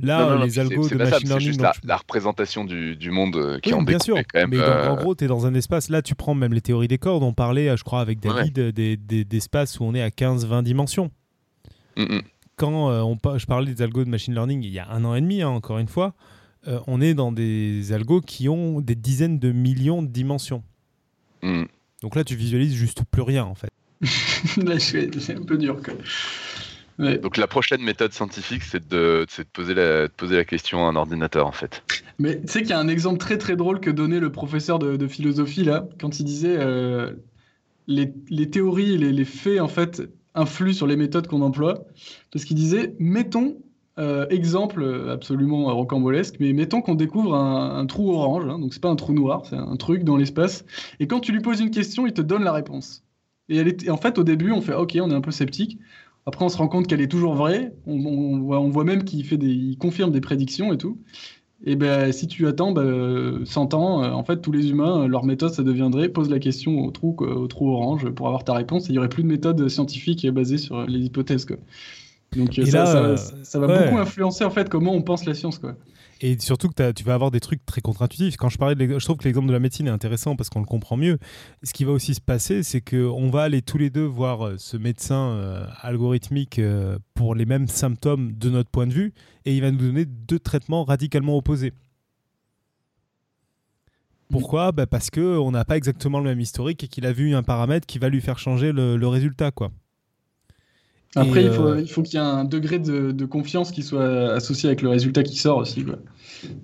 Là, 0.02 0.20
Non, 0.22 0.30
non, 0.30 0.38
non, 0.38 0.44
les 0.44 0.50
c'est- 0.50 0.60
algos 0.60 0.82
c'est 0.88 0.94
de 0.94 0.98
machine 1.00 1.18
c'est 1.20 1.26
learning, 1.26 1.46
juste 1.46 1.58
dont 1.58 1.64
la, 1.64 1.72
tu- 1.72 1.80
la 1.86 1.96
représentation 1.98 2.64
du, 2.64 2.96
du 2.96 3.10
monde 3.10 3.36
euh, 3.36 3.58
qui 3.58 3.74
Oui, 3.74 3.80
en 3.80 3.82
bien 3.82 3.98
sûr. 3.98 4.16
est 4.16 4.24
quand 4.24 4.38
même. 4.40 4.48
mais 4.50 4.56
donc, 4.56 4.66
euh, 4.66 4.88
en 4.88 4.96
gros, 4.96 5.14
tu 5.14 5.24
es 5.24 5.26
dans 5.28 5.44
un 5.44 5.52
espace. 5.54 5.90
Là, 5.90 6.00
tu 6.00 6.14
prends 6.14 6.34
même 6.34 6.54
les 6.54 6.62
théories 6.62 6.88
des 6.88 6.96
cordes. 6.96 7.22
On 7.22 7.34
parlait, 7.34 7.76
je 7.76 7.84
crois, 7.84 8.00
avec 8.00 8.18
Ouais, 8.24 8.32
David, 8.32 8.58
euh, 8.58 8.72
des, 8.72 8.96
des- 8.96 9.24
d'espaces 9.26 9.78
où 9.78 9.84
on 9.84 9.94
est 9.94 10.00
à 10.02 10.08
15-20 10.08 10.62
dimensions. 10.62 11.10
mm, 11.98 12.02
mm. 12.02 12.22
Quand 12.60 12.90
euh, 12.90 13.00
on, 13.00 13.16
je 13.38 13.46
parlais 13.46 13.72
des 13.72 13.80
algos 13.80 14.04
de 14.04 14.10
machine 14.10 14.34
learning 14.34 14.62
il 14.62 14.70
y 14.70 14.78
a 14.78 14.86
un 14.90 15.02
an 15.06 15.14
et 15.14 15.22
demi, 15.22 15.40
hein, 15.40 15.48
encore 15.48 15.78
une 15.78 15.88
fois, 15.88 16.12
euh, 16.68 16.78
on 16.86 17.00
est 17.00 17.14
dans 17.14 17.32
des 17.32 17.92
algos 17.92 18.20
qui 18.20 18.50
ont 18.50 18.82
des 18.82 18.94
dizaines 18.94 19.38
de 19.38 19.50
millions 19.50 20.02
de 20.02 20.08
dimensions. 20.08 20.62
Mm. 21.42 21.62
Donc 22.02 22.16
là, 22.16 22.22
tu 22.22 22.36
visualises 22.36 22.74
juste 22.74 23.02
plus 23.10 23.22
rien, 23.22 23.44
en 23.44 23.54
fait. 23.54 23.70
C'est 24.78 25.36
un 25.36 25.42
peu 25.42 25.56
dur. 25.56 25.80
Quoi. 25.82 25.94
Ouais. 26.98 27.16
Donc 27.16 27.38
la 27.38 27.46
prochaine 27.46 27.80
méthode 27.80 28.12
scientifique, 28.12 28.62
c'est 28.62 28.86
de, 28.86 29.24
poser 29.54 29.72
la, 29.72 30.08
de 30.08 30.12
poser 30.12 30.36
la 30.36 30.44
question 30.44 30.86
à 30.86 30.90
un 30.90 30.96
ordinateur, 30.96 31.46
en 31.46 31.52
fait. 31.52 31.82
Mais 32.18 32.42
tu 32.42 32.48
sais 32.48 32.60
qu'il 32.60 32.70
y 32.70 32.74
a 32.74 32.78
un 32.78 32.88
exemple 32.88 33.16
très 33.16 33.38
très 33.38 33.56
drôle 33.56 33.80
que 33.80 33.88
donnait 33.88 34.20
le 34.20 34.30
professeur 34.30 34.78
de, 34.78 34.96
de 34.96 35.08
philosophie 35.08 35.64
là, 35.64 35.88
quand 35.98 36.20
il 36.20 36.24
disait 36.24 36.58
euh, 36.58 37.12
les, 37.86 38.12
les 38.28 38.50
théories 38.50 38.96
et 38.96 38.98
les, 38.98 39.12
les 39.12 39.24
faits 39.24 39.62
en 39.62 39.68
fait 39.68 40.02
influent 40.34 40.72
sur 40.72 40.86
les 40.86 40.96
méthodes 40.96 41.26
qu'on 41.26 41.42
emploie. 41.42 41.84
Parce 42.32 42.44
qu'il 42.44 42.56
disait, 42.56 42.94
mettons, 42.98 43.56
euh, 43.98 44.26
exemple 44.28 45.08
absolument 45.10 45.74
rocambolesque, 45.74 46.36
mais 46.40 46.52
mettons 46.52 46.80
qu'on 46.80 46.94
découvre 46.94 47.34
un, 47.34 47.84
trou 47.86 48.12
orange, 48.12 48.44
hein, 48.48 48.58
donc 48.58 48.72
c'est 48.72 48.80
pas 48.80 48.88
un 48.88 48.96
trou 48.96 49.12
noir, 49.12 49.44
c'est 49.44 49.56
un 49.56 49.76
truc 49.76 50.04
dans 50.04 50.16
l'espace, 50.16 50.64
et 51.00 51.06
quand 51.06 51.20
tu 51.20 51.32
lui 51.32 51.40
poses 51.40 51.60
une 51.60 51.70
question, 51.70 52.06
il 52.06 52.12
te 52.12 52.22
donne 52.22 52.44
la 52.44 52.52
réponse. 52.52 53.04
Et, 53.48 53.56
elle 53.56 53.68
est, 53.68 53.90
en 53.90 53.96
fait, 53.96 54.16
au 54.18 54.24
début, 54.24 54.52
on 54.52 54.62
fait 54.62 54.74
ok, 54.74 54.96
on 55.02 55.10
est 55.10 55.14
un 55.14 55.20
peu 55.20 55.32
sceptique. 55.32 55.78
Après, 56.24 56.44
on 56.44 56.48
se 56.48 56.56
rend 56.56 56.68
compte 56.68 56.86
qu'elle 56.86 57.00
est 57.00 57.10
toujours 57.10 57.34
vraie. 57.34 57.74
On, 57.86 57.96
on 57.96 58.68
voit 58.68 58.84
même 58.84 59.04
qu'il 59.04 59.24
fait 59.24 59.38
des, 59.38 59.48
il 59.48 59.78
confirme 59.78 60.12
des 60.12 60.20
prédictions 60.20 60.72
et 60.72 60.78
tout. 60.78 60.98
Et 61.64 61.76
ben, 61.76 62.10
si 62.10 62.26
tu 62.26 62.46
attends 62.46 62.72
bah, 62.72 62.82
100 63.44 63.74
ans, 63.74 64.02
euh, 64.02 64.10
en 64.12 64.24
fait, 64.24 64.40
tous 64.40 64.50
les 64.52 64.70
humains, 64.70 65.02
euh, 65.02 65.08
leur 65.08 65.24
méthode, 65.24 65.52
ça 65.52 65.62
deviendrait 65.62 66.08
pose 66.08 66.30
la 66.30 66.38
question 66.38 66.84
au 66.84 66.90
trou, 66.90 67.12
quoi, 67.12 67.36
au 67.36 67.46
trou 67.48 67.70
orange 67.70 68.08
pour 68.10 68.26
avoir 68.28 68.44
ta 68.44 68.54
réponse. 68.54 68.86
Et 68.86 68.88
il 68.90 68.92
n'y 68.92 68.98
aurait 68.98 69.10
plus 69.10 69.22
de 69.22 69.28
méthode 69.28 69.68
scientifique 69.68 70.26
basée 70.30 70.56
sur 70.58 70.86
les 70.86 71.00
hypothèses. 71.00 71.44
Quoi. 71.44 71.56
Donc 72.36 72.58
euh, 72.58 72.62
Et 72.62 72.66
ça, 72.70 72.78
là, 72.78 72.86
ça- 72.86 72.98
euh, 73.04 73.16
ça 73.42 73.58
va 73.58 73.66
ouais. 73.66 73.84
beaucoup 73.84 73.98
influencer 73.98 74.44
en 74.44 74.50
fait 74.50 74.68
comment 74.68 74.92
on 74.94 75.02
pense 75.02 75.26
la 75.26 75.34
science. 75.34 75.58
Quoi. 75.58 75.74
Et 76.22 76.38
surtout 76.38 76.68
que 76.68 76.92
tu 76.92 77.02
vas 77.04 77.14
avoir 77.14 77.30
des 77.30 77.40
trucs 77.40 77.64
très 77.64 77.80
contre-intuitifs. 77.80 78.36
Quand 78.36 78.50
je 78.50 78.58
parlais 78.58 78.76
je 78.78 79.04
trouve 79.04 79.16
que 79.16 79.24
l'exemple 79.24 79.48
de 79.48 79.52
la 79.52 79.58
médecine 79.58 79.86
est 79.86 79.90
intéressant 79.90 80.36
parce 80.36 80.50
qu'on 80.50 80.60
le 80.60 80.66
comprend 80.66 80.96
mieux. 80.96 81.18
Ce 81.62 81.72
qui 81.72 81.84
va 81.84 81.92
aussi 81.92 82.14
se 82.14 82.20
passer, 82.20 82.62
c'est 82.62 82.82
qu'on 82.82 83.30
va 83.30 83.42
aller 83.42 83.62
tous 83.62 83.78
les 83.78 83.88
deux 83.88 84.04
voir 84.04 84.46
euh, 84.46 84.54
ce 84.58 84.76
médecin 84.76 85.30
euh, 85.30 85.66
algorithmique 85.80 86.58
euh, 86.58 86.98
pour 87.14 87.34
les 87.34 87.46
mêmes 87.46 87.68
symptômes 87.68 88.32
de 88.32 88.50
notre 88.50 88.68
point 88.68 88.86
de 88.86 88.92
vue 88.92 89.14
et 89.46 89.56
il 89.56 89.62
va 89.62 89.70
nous 89.70 89.78
donner 89.78 90.04
deux 90.04 90.38
traitements 90.38 90.84
radicalement 90.84 91.36
opposés. 91.36 91.72
Pourquoi? 94.28 94.72
Bah 94.72 94.86
Parce 94.86 95.10
qu'on 95.10 95.50
n'a 95.50 95.64
pas 95.64 95.76
exactement 95.76 96.18
le 96.18 96.24
même 96.24 96.40
historique 96.40 96.84
et 96.84 96.88
qu'il 96.88 97.06
a 97.06 97.12
vu 97.12 97.34
un 97.34 97.42
paramètre 97.42 97.86
qui 97.86 97.98
va 97.98 98.10
lui 98.10 98.20
faire 98.20 98.38
changer 98.38 98.72
le, 98.72 98.96
le 98.96 99.08
résultat. 99.08 99.50
quoi. 99.50 99.72
Après, 101.16 101.42
Et, 101.42 101.46
il 101.46 101.52
faut 101.52 101.66
euh, 101.66 101.80
il 101.80 101.88
faut 101.88 102.02
qu'il 102.02 102.14
y 102.14 102.22
ait 102.22 102.26
un 102.26 102.44
degré 102.44 102.78
de, 102.78 103.10
de 103.10 103.24
confiance 103.24 103.72
qui 103.72 103.82
soit 103.82 104.32
associé 104.32 104.68
avec 104.68 104.80
le 104.80 104.90
résultat 104.90 105.22
qui 105.24 105.36
sort 105.36 105.58
aussi. 105.58 105.84
Quoi. 105.84 105.96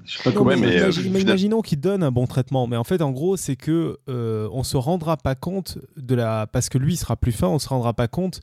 Je 0.04 0.16
sais 0.16 0.22
pas 0.22 0.30
Non, 0.30 0.36
comment. 0.36 0.56
Mais, 0.56 0.80
euh, 0.80 0.90
imaginons 0.90 1.62
qu'il 1.62 1.80
donne 1.80 2.02
un 2.02 2.12
bon 2.12 2.26
traitement, 2.26 2.66
mais 2.66 2.76
en 2.76 2.84
fait, 2.84 3.02
en 3.02 3.10
gros, 3.10 3.36
c'est 3.36 3.56
que 3.56 3.98
euh, 4.08 4.48
on 4.52 4.62
se 4.62 4.76
rendra 4.76 5.16
pas 5.16 5.34
compte 5.34 5.78
de 5.96 6.14
la 6.14 6.46
parce 6.46 6.68
que 6.68 6.78
lui 6.78 6.96
sera 6.96 7.16
plus 7.16 7.32
fin, 7.32 7.48
on 7.48 7.58
se 7.58 7.68
rendra 7.68 7.92
pas 7.92 8.06
compte 8.08 8.40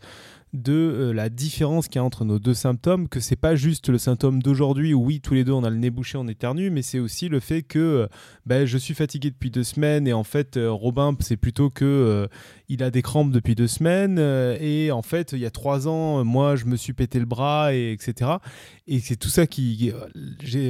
de 0.53 0.73
euh, 0.73 1.13
la 1.13 1.29
différence 1.29 1.87
qu'il 1.87 1.95
y 1.95 1.99
a 1.99 2.03
entre 2.03 2.25
nos 2.25 2.37
deux 2.37 2.53
symptômes, 2.53 3.09
que 3.09 3.19
c'est 3.19 3.35
pas 3.35 3.55
juste 3.55 3.89
le 3.89 3.97
symptôme 3.97 4.41
d'aujourd'hui 4.41 4.93
où 4.93 5.03
oui, 5.03 5.19
tous 5.19 5.33
les 5.33 5.43
deux 5.43 5.51
on 5.51 5.63
a 5.63 5.69
le 5.69 5.77
nez 5.77 5.89
bouché, 5.89 6.17
on 6.17 6.27
éternue, 6.27 6.69
mais 6.69 6.83
c'est 6.83 6.99
aussi 6.99 7.27
le 7.27 7.39
fait 7.39 7.63
que 7.63 7.79
euh, 7.79 8.07
ben, 8.45 8.65
je 8.65 8.77
suis 8.77 8.93
fatigué 8.93 9.31
depuis 9.31 9.49
deux 9.49 9.63
semaines 9.63 10.07
et 10.07 10.13
en 10.13 10.23
fait 10.23 10.57
euh, 10.57 10.71
Robin 10.71 11.15
c'est 11.19 11.37
plutôt 11.37 11.69
que 11.69 12.27
il 12.69 12.83
a 12.83 12.91
des 12.91 13.01
crampes 13.01 13.31
depuis 13.31 13.55
deux 13.55 13.67
semaines 13.67 14.19
et 14.19 14.91
en 14.91 15.01
fait 15.01 15.33
il 15.33 15.39
y 15.39 15.45
a 15.45 15.51
trois 15.51 15.87
ans 15.87 16.23
moi 16.23 16.55
je 16.55 16.65
me 16.65 16.75
suis 16.75 16.93
pété 16.93 17.19
le 17.19 17.25
bras 17.25 17.73
et 17.73 17.91
etc. 17.91 18.31
Et 18.87 18.99
c'est 18.99 19.15
tout 19.15 19.29
ça 19.29 19.47
qui, 19.47 19.91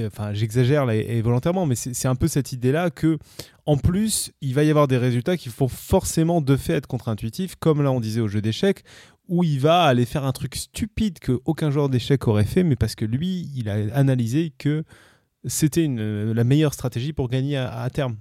enfin 0.06 0.34
j'exagère 0.34 0.86
là, 0.86 0.96
et, 0.96 1.22
volontairement, 1.22 1.66
mais 1.66 1.76
c'est 1.76 2.08
un 2.08 2.16
peu 2.16 2.28
cette 2.28 2.52
idée 2.52 2.72
là 2.72 2.90
que 2.90 3.18
en 3.66 3.78
plus 3.78 4.32
il 4.42 4.54
va 4.54 4.64
y 4.64 4.70
avoir 4.70 4.88
des 4.88 4.98
résultats 4.98 5.38
qui 5.38 5.50
vont 5.50 5.68
forcément 5.68 6.42
de 6.42 6.56
fait 6.58 6.74
être 6.74 6.88
contre-intuitifs, 6.88 7.56
comme 7.56 7.82
là 7.82 7.92
on 7.92 8.00
disait 8.00 8.22
au 8.22 8.28
jeu 8.28 8.42
d'échecs 8.42 8.84
où 9.34 9.44
il 9.44 9.60
va 9.60 9.84
aller 9.86 10.06
faire 10.06 10.26
un 10.26 10.32
truc 10.32 10.56
stupide 10.56 11.18
que 11.20 11.40
aucun 11.46 11.72
joueur 11.72 11.90
d'échecs 11.90 12.28
aurait 12.28 12.46
fait, 12.46 12.64
mais 12.64 12.76
parce 12.76 12.94
que 12.96 13.06
lui, 13.06 13.50
il 13.56 13.68
a 13.70 13.76
analysé 13.96 14.54
que 14.58 14.84
c'était 15.46 15.84
une- 15.84 16.32
la 16.34 16.44
meilleure 16.44 16.74
stratégie 16.74 17.14
pour 17.14 17.30
gagner 17.30 17.58
à, 17.58 17.82
à 17.82 17.90
terme. 17.90 18.16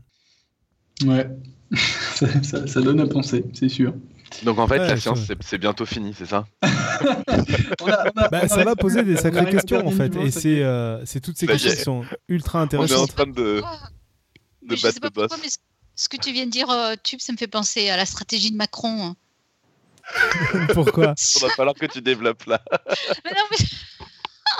Ouais. 1.04 1.28
ça, 2.14 2.42
ça- 2.42 2.66
ça 2.66 2.80
donne 2.80 3.00
à 3.00 3.06
penser, 3.06 3.44
c'est 3.52 3.68
sûr. 3.68 3.94
Donc 4.44 4.58
en 4.58 4.66
fait, 4.66 4.78
Ouais, 4.78 4.88
la 4.88 4.96
science, 4.96 5.20
c'est- 5.26 5.36
c'est 5.42 5.58
bientôt 5.58 5.84
fini, 5.84 6.14
c'est 6.16 6.24
ça? 6.26 6.46
On 6.62 7.86
a- 7.88 8.04
on 8.14 8.18
a- 8.20 8.28
Bah, 8.30 8.40
on 8.44 8.48
ça 8.48 8.64
va 8.64 8.74
poser 8.76 9.02
des 9.02 9.16
sacrées 9.16 9.50
questions 9.50 9.86
en 9.86 9.90
fait, 9.90 10.16
et 10.16 10.30
c'est 10.30 10.62
euh, 10.62 11.04
c'est 11.04 11.20
toutes 11.20 11.36
ces 11.36 11.46
questions 11.46 11.70
est. 11.72 11.76
qui 11.76 11.82
sont 11.82 12.04
ultra 12.28 12.60
On 12.60 12.62
est 12.62 12.62
en 12.62 12.82
intéressantes. 12.82 13.14
train 13.14 13.26
de, 13.26 13.62
sais 14.76 14.82
battre 14.82 14.98
le 15.02 15.10
boss. 15.10 15.28
pourquoi, 15.28 15.36
mais 15.42 15.50
ce- 15.50 15.58
ce 15.94 16.08
que 16.08 16.16
tu 16.16 16.32
viens 16.32 16.46
de 16.46 16.50
dire, 16.50 16.70
euh, 16.70 16.94
Tube, 17.02 17.20
ça 17.20 17.32
me 17.32 17.36
fait 17.36 17.46
penser 17.48 17.90
à 17.90 17.96
la 17.98 18.06
stratégie 18.06 18.50
de 18.50 18.56
Macron. 18.56 19.14
Pourquoi 20.74 21.14
Il 21.36 21.40
va 21.40 21.48
falloir 21.50 21.74
que 21.74 21.86
tu 21.86 22.00
développes 22.00 22.44
là. 22.46 22.60
Mais 23.24 23.30
non, 23.30 23.44
mais, 23.50 23.66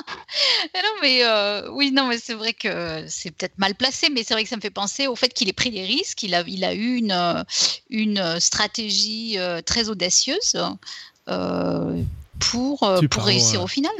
Mais 0.74 0.80
non, 0.80 0.88
mais 1.02 1.24
euh, 1.24 1.70
oui, 1.72 1.92
non, 1.92 2.06
mais 2.06 2.18
c'est 2.18 2.34
vrai 2.34 2.52
que 2.52 3.04
c'est 3.08 3.30
peut-être 3.30 3.58
mal 3.58 3.74
placé, 3.74 4.08
mais 4.10 4.22
c'est 4.22 4.34
vrai 4.34 4.42
que 4.44 4.48
ça 4.48 4.56
me 4.56 4.60
fait 4.60 4.70
penser 4.70 5.06
au 5.06 5.16
fait 5.16 5.28
qu'il 5.28 5.48
ait 5.48 5.54
pris 5.54 5.70
des 5.70 5.84
risques. 5.84 6.22
Il 6.22 6.34
a, 6.34 6.42
il 6.46 6.64
a 6.64 6.74
eu 6.74 6.96
une, 6.96 7.44
une 7.90 8.40
stratégie 8.40 9.38
euh, 9.38 9.60
très 9.60 9.88
audacieuse 9.88 10.56
euh, 11.28 12.02
pour, 12.38 12.90
Tu 13.00 13.08
pour 13.08 13.24
réussir 13.24 13.60
ouais. 13.60 13.64
au 13.64 13.68
final. 13.68 13.92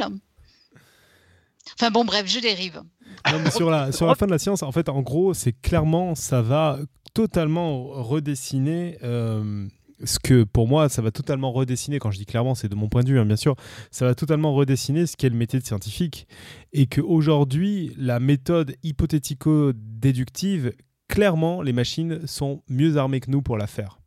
Enfin 1.75 1.91
bon, 1.91 2.05
bref, 2.05 2.27
je 2.27 2.39
dérive. 2.39 2.83
Non, 3.31 3.39
mais 3.41 3.51
sur, 3.51 3.71
la, 3.71 3.93
sur 3.93 4.07
la 4.07 4.15
fin 4.15 4.27
de 4.27 4.33
la 4.33 4.39
science, 4.39 4.63
en 4.63 4.73
fait, 4.73 4.89
en 4.89 5.01
gros, 5.01 5.35
c'est 5.35 5.53
clairement, 5.53 6.15
ça 6.15 6.43
va 6.43 6.79
totalement 7.15 7.85
redessiner 8.03 8.99
euh, 9.03 9.69
ce 10.05 10.19
que, 10.19 10.45
pour 10.45 10.69
moi, 10.69 10.89
ça 10.89 11.03
va 11.03 11.11
totalement 11.11 11.53
redessiner, 11.53 11.99
quand 11.99 12.11
je 12.11 12.19
dis 12.19 12.27
clairement, 12.27 12.55
c'est 12.55 12.69
de 12.69 12.75
mon 12.75 12.89
point 12.89 13.03
de 13.03 13.09
vue, 13.09 13.19
hein, 13.19 13.27
bien 13.27 13.37
sûr, 13.37 13.57
ça 13.91 14.05
va 14.07 14.15
totalement 14.15 14.55
redessiner 14.55 15.07
ce 15.07 15.17
qu'est 15.17 15.29
le 15.29 15.37
métier 15.37 15.59
de 15.59 15.65
scientifique. 15.65 16.27
Et 16.73 16.87
qu'aujourd'hui, 16.87 17.95
la 17.97 18.21
méthode 18.21 18.75
hypothético-déductive, 18.83 20.73
clairement, 21.09 21.63
les 21.63 21.73
machines 21.73 22.27
sont 22.27 22.63
mieux 22.69 22.97
armées 22.97 23.21
que 23.21 23.31
nous 23.31 23.43
pour 23.43 23.57
la 23.57 23.67
faire. 23.67 23.99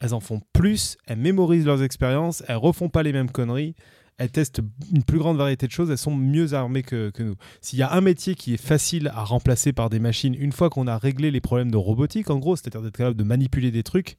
Elles 0.00 0.14
en 0.14 0.20
font 0.20 0.40
plus, 0.52 0.96
elles 1.06 1.18
mémorisent 1.18 1.66
leurs 1.66 1.82
expériences, 1.82 2.44
elles 2.46 2.56
refont 2.56 2.88
pas 2.88 3.02
les 3.02 3.12
mêmes 3.12 3.30
conneries, 3.30 3.74
elles 4.18 4.30
testent 4.30 4.60
une 4.92 5.04
plus 5.04 5.18
grande 5.18 5.36
variété 5.36 5.66
de 5.66 5.72
choses, 5.72 5.90
elles 5.90 5.98
sont 5.98 6.14
mieux 6.14 6.52
armées 6.52 6.82
que, 6.82 7.10
que 7.10 7.22
nous. 7.22 7.36
S'il 7.60 7.78
y 7.78 7.82
a 7.82 7.92
un 7.92 8.00
métier 8.00 8.34
qui 8.34 8.54
est 8.54 8.62
facile 8.62 9.08
à 9.14 9.24
remplacer 9.24 9.72
par 9.72 9.90
des 9.90 10.00
machines, 10.00 10.34
une 10.34 10.52
fois 10.52 10.70
qu'on 10.70 10.88
a 10.88 10.98
réglé 10.98 11.30
les 11.30 11.40
problèmes 11.40 11.70
de 11.70 11.76
robotique, 11.76 12.30
en 12.30 12.38
gros, 12.38 12.56
c'est-à-dire 12.56 12.82
d'être 12.82 12.96
capable 12.96 13.16
de 13.16 13.24
manipuler 13.24 13.70
des 13.70 13.84
trucs, 13.84 14.16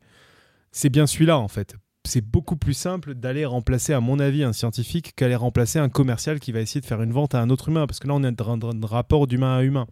c'est 0.71 0.89
bien 0.89 1.07
celui-là, 1.07 1.37
en 1.37 1.47
fait. 1.47 1.75
c'est 2.05 2.21
beaucoup 2.21 2.55
plus 2.55 2.73
simple 2.73 3.13
d'aller 3.13 3.45
remplacer, 3.45 3.93
à 3.93 3.99
mon 3.99 4.19
avis, 4.19 4.43
un 4.43 4.53
scientifique 4.53 5.13
qu'aller 5.15 5.35
remplacer 5.35 5.79
un 5.79 5.89
commercial 5.89 6.39
qui 6.39 6.51
va 6.51 6.59
essayer 6.59 6.81
de 6.81 6.85
faire 6.85 7.01
une 7.01 7.11
vente 7.11 7.35
à 7.35 7.41
un 7.41 7.49
autre 7.49 7.69
humain, 7.69 7.85
parce 7.87 7.99
que 7.99 8.07
là, 8.07 8.13
on 8.15 8.23
est 8.23 8.31
dans 8.31 8.69
un 8.71 8.87
rapport 8.87 9.27
d'humain 9.27 9.57
à 9.57 9.63
humain. 9.63 9.87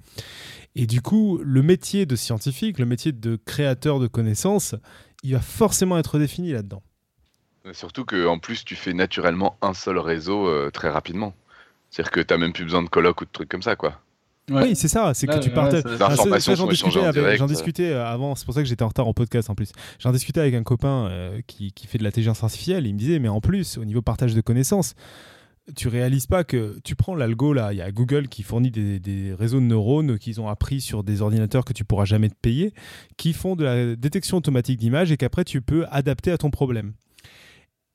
Et 0.75 0.87
du 0.87 1.01
coup, 1.01 1.39
le 1.43 1.61
métier 1.61 2.05
de 2.05 2.15
scientifique, 2.15 2.79
le 2.79 2.85
métier 2.85 3.11
de 3.11 3.35
créateur 3.35 3.99
de 3.99 4.07
connaissances, 4.07 4.75
il 5.23 5.33
va 5.33 5.41
forcément 5.41 5.97
être 5.97 6.19
défini 6.19 6.51
là-dedans. 6.51 6.83
Surtout 7.73 8.05
qu'en 8.05 8.39
plus, 8.39 8.63
tu 8.63 8.75
fais 8.75 8.93
naturellement 8.93 9.57
un 9.61 9.73
seul 9.73 9.97
réseau 9.97 10.47
euh, 10.47 10.69
très 10.71 10.89
rapidement. 10.89 11.35
C'est-à-dire 11.89 12.11
que 12.11 12.19
tu 12.21 12.33
n'as 12.33 12.37
même 12.37 12.53
plus 12.53 12.63
besoin 12.63 12.83
de 12.83 12.89
colloques 12.89 13.21
ou 13.21 13.25
de 13.25 13.31
trucs 13.31 13.49
comme 13.49 13.61
ça, 13.61 13.75
quoi. 13.75 14.01
Oui, 14.49 14.75
c'est 14.75 14.87
ça, 14.87 15.13
c'est 15.13 15.27
que 15.27 15.39
tu 15.39 15.49
partais. 15.49 15.81
J'en 15.99 16.31
discutais, 16.33 17.47
discutais 17.47 17.89
euh, 17.91 18.05
avant, 18.05 18.35
c'est 18.35 18.45
pour 18.45 18.53
ça 18.53 18.61
que 18.61 18.67
j'étais 18.67 18.83
en 18.83 18.87
retard 18.87 19.07
en 19.07 19.13
podcast 19.13 19.49
en 19.49 19.55
plus. 19.55 19.71
J'en 19.99 20.11
discutais 20.13 20.39
avec 20.39 20.53
un 20.53 20.63
copain 20.63 21.09
euh, 21.09 21.41
qui, 21.47 21.73
qui, 21.73 21.85
fait 21.85 21.97
de 21.97 22.03
l'intelligence 22.03 22.43
artificielle. 22.43 22.87
Il 22.87 22.93
me 22.93 22.99
disait, 22.99 23.19
mais 23.19 23.27
en 23.27 23.41
plus, 23.41 23.77
au 23.77 23.83
niveau 23.83 24.01
partage 24.01 24.33
de 24.33 24.39
connaissances, 24.39 24.95
tu 25.75 25.89
réalises 25.89 26.27
pas 26.27 26.45
que 26.45 26.79
tu 26.85 26.95
prends 26.95 27.13
l'algo 27.13 27.51
là, 27.51 27.73
il 27.73 27.77
y 27.77 27.81
a 27.81 27.91
Google 27.91 28.29
qui 28.29 28.41
fournit 28.41 28.71
des, 28.71 29.01
des 29.01 29.33
réseaux 29.33 29.59
de 29.59 29.65
neurones 29.65 30.17
qu'ils 30.17 30.39
ont 30.39 30.47
appris 30.47 30.79
sur 30.79 31.03
des 31.03 31.21
ordinateurs 31.21 31.65
que 31.65 31.73
tu 31.73 31.83
pourras 31.83 32.05
jamais 32.05 32.29
te 32.29 32.37
payer, 32.41 32.73
qui 33.17 33.33
font 33.33 33.57
de 33.57 33.65
la 33.65 33.95
détection 33.97 34.37
automatique 34.37 34.79
d'images 34.79 35.11
et 35.11 35.17
qu'après 35.17 35.43
tu 35.43 35.61
peux 35.61 35.85
adapter 35.91 36.31
à 36.31 36.37
ton 36.37 36.51
problème. 36.51 36.93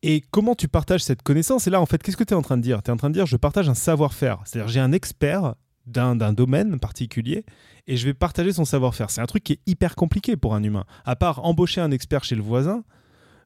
Et 0.02 0.22
comment 0.32 0.54
tu 0.54 0.68
partages 0.68 1.02
cette 1.02 1.22
connaissance? 1.22 1.66
Et 1.66 1.70
là, 1.70 1.80
en 1.80 1.86
fait, 1.86 2.02
qu'est-ce 2.02 2.16
que 2.16 2.24
tu 2.24 2.34
es 2.34 2.36
en 2.36 2.42
train 2.42 2.56
de 2.56 2.62
dire? 2.62 2.82
Tu 2.82 2.90
es 2.90 2.92
en 2.92 2.96
train 2.96 3.08
de 3.08 3.14
dire, 3.14 3.24
je 3.24 3.36
partage 3.36 3.68
un 3.68 3.74
savoir-faire. 3.74 4.40
C'est-à-dire, 4.44 4.68
j'ai 4.68 4.80
un 4.80 4.92
expert 4.92 5.54
d'un 5.86 6.32
domaine 6.32 6.78
particulier 6.78 7.44
et 7.86 7.96
je 7.96 8.06
vais 8.06 8.14
partager 8.14 8.52
son 8.52 8.64
savoir-faire. 8.64 9.10
C'est 9.10 9.20
un 9.20 9.26
truc 9.26 9.44
qui 9.44 9.54
est 9.54 9.60
hyper 9.66 9.94
compliqué 9.94 10.36
pour 10.36 10.54
un 10.54 10.62
humain. 10.62 10.84
À 11.04 11.16
part 11.16 11.44
embaucher 11.44 11.80
un 11.80 11.90
expert 11.90 12.24
chez 12.24 12.36
le 12.36 12.42
voisin, 12.42 12.84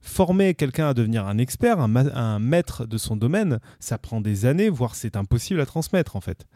former 0.03 0.55
quelqu'un 0.55 0.89
à 0.89 0.95
devenir 0.95 1.27
un 1.27 1.39
expert, 1.39 1.81
un, 1.81 2.39
maître 2.39 2.87
de 2.87 2.99
son 2.99 3.17
domaine, 3.17 3.59
ça 3.81 3.99
prend 3.99 4.21
des 4.21 4.47
années, 4.47 4.69
voire 4.69 4.95
c'est 4.95 5.17
impossible 5.17 5.61
à 5.61 5.67
transmettre 5.67 6.17
en 6.17 6.21
fait. 6.21 6.47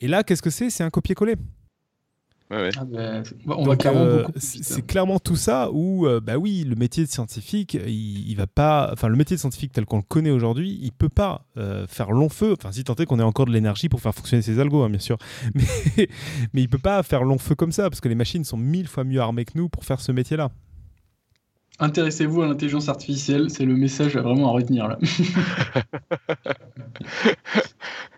Et 0.00 0.08
là, 0.08 0.22
qu'est-ce 0.22 0.42
que 0.42 0.50
c'est? 0.50 0.70
C'est 0.70 0.84
un 0.84 0.90
copier-coller. 0.90 1.36
Ah 2.50 2.70
ben, 2.86 3.22
euh, 3.84 4.24
c'est 4.36 4.86
clairement 4.86 5.18
tout 5.18 5.36
ça 5.36 5.68
où, 5.70 6.06
euh, 6.06 6.18
bah 6.18 6.38
oui, 6.38 6.64
le 6.64 6.76
métier 6.76 7.04
de 7.04 7.10
scientifique, 7.10 7.74
il, 7.86 8.34
va 8.36 8.46
pas, 8.46 8.88
enfin 8.90 9.08
le 9.08 9.16
métier 9.16 9.36
de 9.36 9.40
scientifique 9.40 9.72
tel 9.72 9.84
qu'on 9.84 9.98
le 9.98 10.02
connaît 10.02 10.30
aujourd'hui, 10.30 10.78
il 10.80 10.92
peut 10.92 11.10
pas 11.10 11.44
euh, 11.58 11.86
faire 11.86 12.10
long 12.10 12.30
feu. 12.30 12.54
Enfin, 12.58 12.72
si 12.72 12.84
tant 12.84 12.94
est 12.94 13.04
qu'on 13.04 13.18
ait 13.18 13.22
encore 13.22 13.44
de 13.44 13.52
l'énergie 13.52 13.90
pour 13.90 14.00
faire 14.00 14.14
fonctionner 14.14 14.40
ses 14.40 14.58
algos, 14.60 14.82
hein, 14.82 14.88
bien 14.88 14.98
sûr, 14.98 15.18
mais, 15.54 16.08
mais 16.54 16.62
il 16.62 16.70
peut 16.70 16.78
pas 16.78 17.02
faire 17.02 17.22
long 17.22 17.36
feu 17.36 17.54
comme 17.54 17.72
ça 17.72 17.90
parce 17.90 18.00
que 18.00 18.08
les 18.08 18.14
machines 18.14 18.44
sont 18.44 18.56
mille 18.56 18.88
fois 18.88 19.04
mieux 19.04 19.20
armées 19.20 19.44
que 19.44 19.52
nous 19.54 19.68
pour 19.68 19.84
faire 19.84 20.00
ce 20.00 20.10
métier-là. 20.10 20.50
Intéressez-vous 21.80 22.42
à 22.42 22.46
l'intelligence 22.46 22.88
artificielle, 22.88 23.50
c'est 23.50 23.66
le 23.66 23.76
message 23.76 24.16
vraiment 24.16 24.48
à 24.48 24.52
retenir 24.52 24.88
là. 24.88 24.98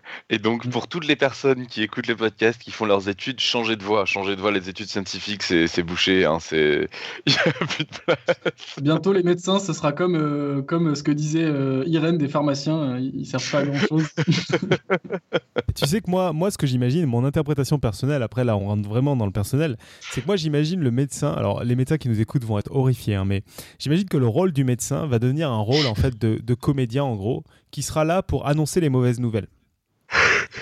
Et 0.33 0.39
donc, 0.39 0.65
pour 0.69 0.87
toutes 0.87 1.05
les 1.05 1.17
personnes 1.17 1.67
qui 1.67 1.83
écoutent 1.83 2.07
les 2.07 2.15
podcasts, 2.15 2.61
qui 2.61 2.71
font 2.71 2.85
leurs 2.85 3.09
études, 3.09 3.41
changer 3.41 3.75
de 3.75 3.83
voie. 3.83 4.05
Changer 4.05 4.37
de 4.37 4.41
voie, 4.41 4.53
les 4.53 4.69
études 4.69 4.87
scientifiques, 4.87 5.43
c'est 5.43 5.83
bouché. 5.83 6.23
Hein, 6.23 6.37
c'est... 6.39 6.87
Il 7.25 7.33
n'y 7.33 7.37
a 7.37 7.65
plus 7.65 7.83
de 7.83 7.89
place. 7.89 8.77
Bientôt, 8.81 9.11
les 9.11 9.23
médecins, 9.23 9.59
ce 9.59 9.73
sera 9.73 9.91
comme, 9.91 10.15
euh, 10.15 10.61
comme 10.61 10.95
ce 10.95 11.03
que 11.03 11.11
disait 11.11 11.43
euh, 11.43 11.83
Irène 11.85 12.17
des 12.17 12.29
pharmaciens. 12.29 12.97
Ils 12.97 13.19
ne 13.19 13.23
servent 13.25 13.51
pas 13.51 13.59
à 13.59 13.65
grand-chose. 13.65 14.07
tu 15.75 15.85
sais 15.85 15.99
que 15.99 16.09
moi, 16.09 16.31
moi 16.31 16.49
ce 16.49 16.57
que 16.57 16.65
j'imagine, 16.65 17.05
mon 17.07 17.25
interprétation 17.25 17.77
personnelle, 17.77 18.23
après 18.23 18.45
là, 18.45 18.55
on 18.55 18.67
rentre 18.67 18.87
vraiment 18.87 19.17
dans 19.17 19.25
le 19.25 19.33
personnel, 19.33 19.75
c'est 20.11 20.21
que 20.21 20.27
moi, 20.27 20.37
j'imagine 20.37 20.79
le 20.79 20.91
médecin. 20.91 21.33
Alors, 21.33 21.65
les 21.65 21.75
médecins 21.75 21.97
qui 21.97 22.07
nous 22.07 22.21
écoutent 22.21 22.45
vont 22.45 22.57
être 22.57 22.73
horrifiés, 22.73 23.15
hein, 23.15 23.25
mais 23.25 23.43
j'imagine 23.79 24.07
que 24.07 24.17
le 24.17 24.27
rôle 24.27 24.53
du 24.53 24.63
médecin 24.63 25.07
va 25.07 25.19
devenir 25.19 25.51
un 25.51 25.59
rôle, 25.59 25.87
en 25.87 25.95
fait, 25.95 26.17
de, 26.17 26.39
de 26.41 26.53
comédien, 26.53 27.03
en 27.03 27.17
gros, 27.17 27.43
qui 27.69 27.81
sera 27.81 28.05
là 28.05 28.23
pour 28.23 28.47
annoncer 28.47 28.79
les 28.79 28.87
mauvaises 28.87 29.19
nouvelles. 29.19 29.47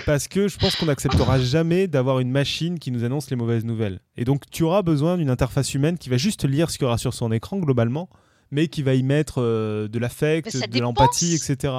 Parce 0.05 0.27
que 0.27 0.47
je 0.47 0.57
pense 0.57 0.76
qu'on 0.76 0.85
n'acceptera 0.85 1.39
jamais 1.39 1.88
d'avoir 1.88 2.19
une 2.19 2.31
machine 2.31 2.80
qui 2.80 2.91
nous 2.91 3.03
annonce 3.03 3.30
les 3.30 3.35
mauvaises 3.35 3.65
nouvelles. 3.65 3.99
Et 4.17 4.26
donc 4.26 4.49
tu 4.49 4.63
auras 4.63 4.81
besoin 4.81 5.17
d'une 5.17 5.30
interface 5.30 5.73
humaine 5.73 5.97
qui 5.97 6.09
va 6.09 6.17
juste 6.17 6.45
lire 6.45 6.69
ce 6.69 6.77
qu'il 6.77 6.85
y 6.85 6.88
aura 6.88 6.97
sur 6.97 7.13
son 7.13 7.31
écran 7.31 7.57
globalement, 7.57 8.09
mais 8.51 8.67
qui 8.67 8.84
va 8.84 8.95
y 8.95 9.03
mettre 9.03 9.41
euh, 9.41 9.88
de 9.88 9.99
l'affect, 9.99 10.55
de 10.69 10.80
l'empathie, 10.80 11.35
etc. 11.35 11.73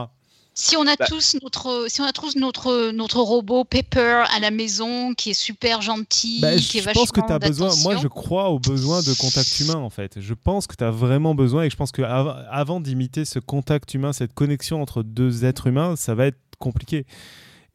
Si 0.52 0.76
on 0.76 0.86
a 0.86 0.96
bah 0.96 1.06
tous 1.06 1.36
notre, 1.42 1.86
si 1.88 2.00
on 2.00 2.04
a 2.04 2.12
tous 2.12 2.36
notre, 2.36 2.90
notre 2.90 3.20
robot 3.20 3.64
Pepper 3.64 4.24
à 4.30 4.40
la 4.40 4.50
maison 4.50 5.14
qui 5.14 5.30
est 5.30 5.34
super 5.34 5.80
gentil, 5.80 6.40
bah, 6.40 6.56
qui 6.56 6.78
est 6.78 6.82
Je 6.82 6.90
pense 6.90 7.12
que 7.12 7.20
tu 7.20 7.32
as 7.32 7.38
besoin. 7.38 7.70
Moi, 7.82 7.96
je 7.96 8.08
crois 8.08 8.50
au 8.50 8.58
besoin 8.58 9.00
de 9.00 9.14
contact 9.14 9.60
humain 9.60 9.76
en 9.76 9.90
fait. 9.90 10.20
Je 10.20 10.34
pense 10.34 10.66
que 10.66 10.74
tu 10.74 10.84
as 10.84 10.90
vraiment 10.90 11.34
besoin 11.34 11.64
et 11.64 11.70
je 11.70 11.76
pense 11.76 11.92
que 11.92 12.02
avant 12.02 12.80
d'imiter 12.80 13.24
ce 13.24 13.38
contact 13.38 13.94
humain, 13.94 14.12
cette 14.12 14.34
connexion 14.34 14.82
entre 14.82 15.02
deux 15.02 15.44
êtres 15.44 15.68
humains, 15.68 15.94
ça 15.96 16.14
va 16.14 16.26
être 16.26 16.38
compliqué. 16.58 17.06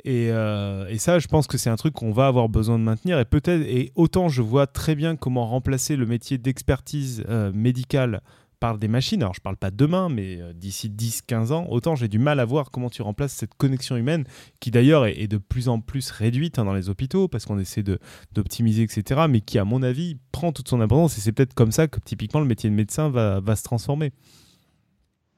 Euh, 0.07 0.87
et, 0.87 0.97
ça, 0.97 1.19
je 1.19 1.27
pense 1.27 1.47
que 1.47 1.57
c'est 1.57 1.69
un 1.69 1.75
truc 1.75 1.93
qu'on 1.93 2.11
va 2.11 2.27
avoir 2.27 2.49
besoin 2.49 2.77
de 2.77 2.83
maintenir. 2.83 3.19
Et 3.19 3.25
peut-être, 3.25 3.61
et 3.61 3.91
autant 3.95 4.29
je 4.29 4.41
vois 4.41 4.67
très 4.67 4.95
bien 4.95 5.15
comment 5.15 5.47
remplacer 5.47 5.95
le 5.95 6.05
métier 6.05 6.37
d'expertise 6.37 7.23
euh, 7.29 7.51
médicale 7.53 8.21
par 8.59 8.77
des 8.77 8.87
machines. 8.87 9.21
Alors, 9.21 9.33
je 9.33 9.41
parle 9.41 9.57
pas 9.57 9.71
demain, 9.71 10.09
mais 10.09 10.39
euh, 10.39 10.53
d'ici 10.53 10.89
10-15 10.89 11.51
ans, 11.51 11.65
autant 11.69 11.95
j'ai 11.95 12.07
du 12.07 12.19
mal 12.19 12.39
à 12.39 12.45
voir 12.45 12.71
comment 12.71 12.89
tu 12.89 13.01
remplaces 13.01 13.33
cette 13.33 13.55
connexion 13.55 13.97
humaine, 13.97 14.25
qui 14.59 14.71
d'ailleurs 14.71 15.05
est, 15.05 15.27
de 15.27 15.37
plus 15.37 15.69
en 15.69 15.79
plus 15.79 16.11
réduite 16.11 16.59
hein, 16.59 16.65
dans 16.65 16.73
les 16.73 16.89
hôpitaux, 16.89 17.27
parce 17.27 17.45
qu'on 17.45 17.59
essaie 17.59 17.83
d'optimiser, 18.31 18.83
etc., 18.83 19.21
mais 19.27 19.41
qui, 19.41 19.57
à 19.57 19.65
mon 19.65 19.81
avis, 19.81 20.17
prend 20.31 20.51
toute 20.51 20.69
son 20.69 20.81
importance. 20.81 21.17
Et 21.17 21.21
c'est 21.21 21.31
peut-être 21.31 21.53
comme 21.53 21.71
ça 21.71 21.87
que, 21.87 21.99
typiquement, 21.99 22.39
le 22.39 22.47
métier 22.47 22.69
de 22.69 22.75
médecin 22.75 23.09
va 23.09 23.55
se 23.55 23.63
transformer. 23.63 24.11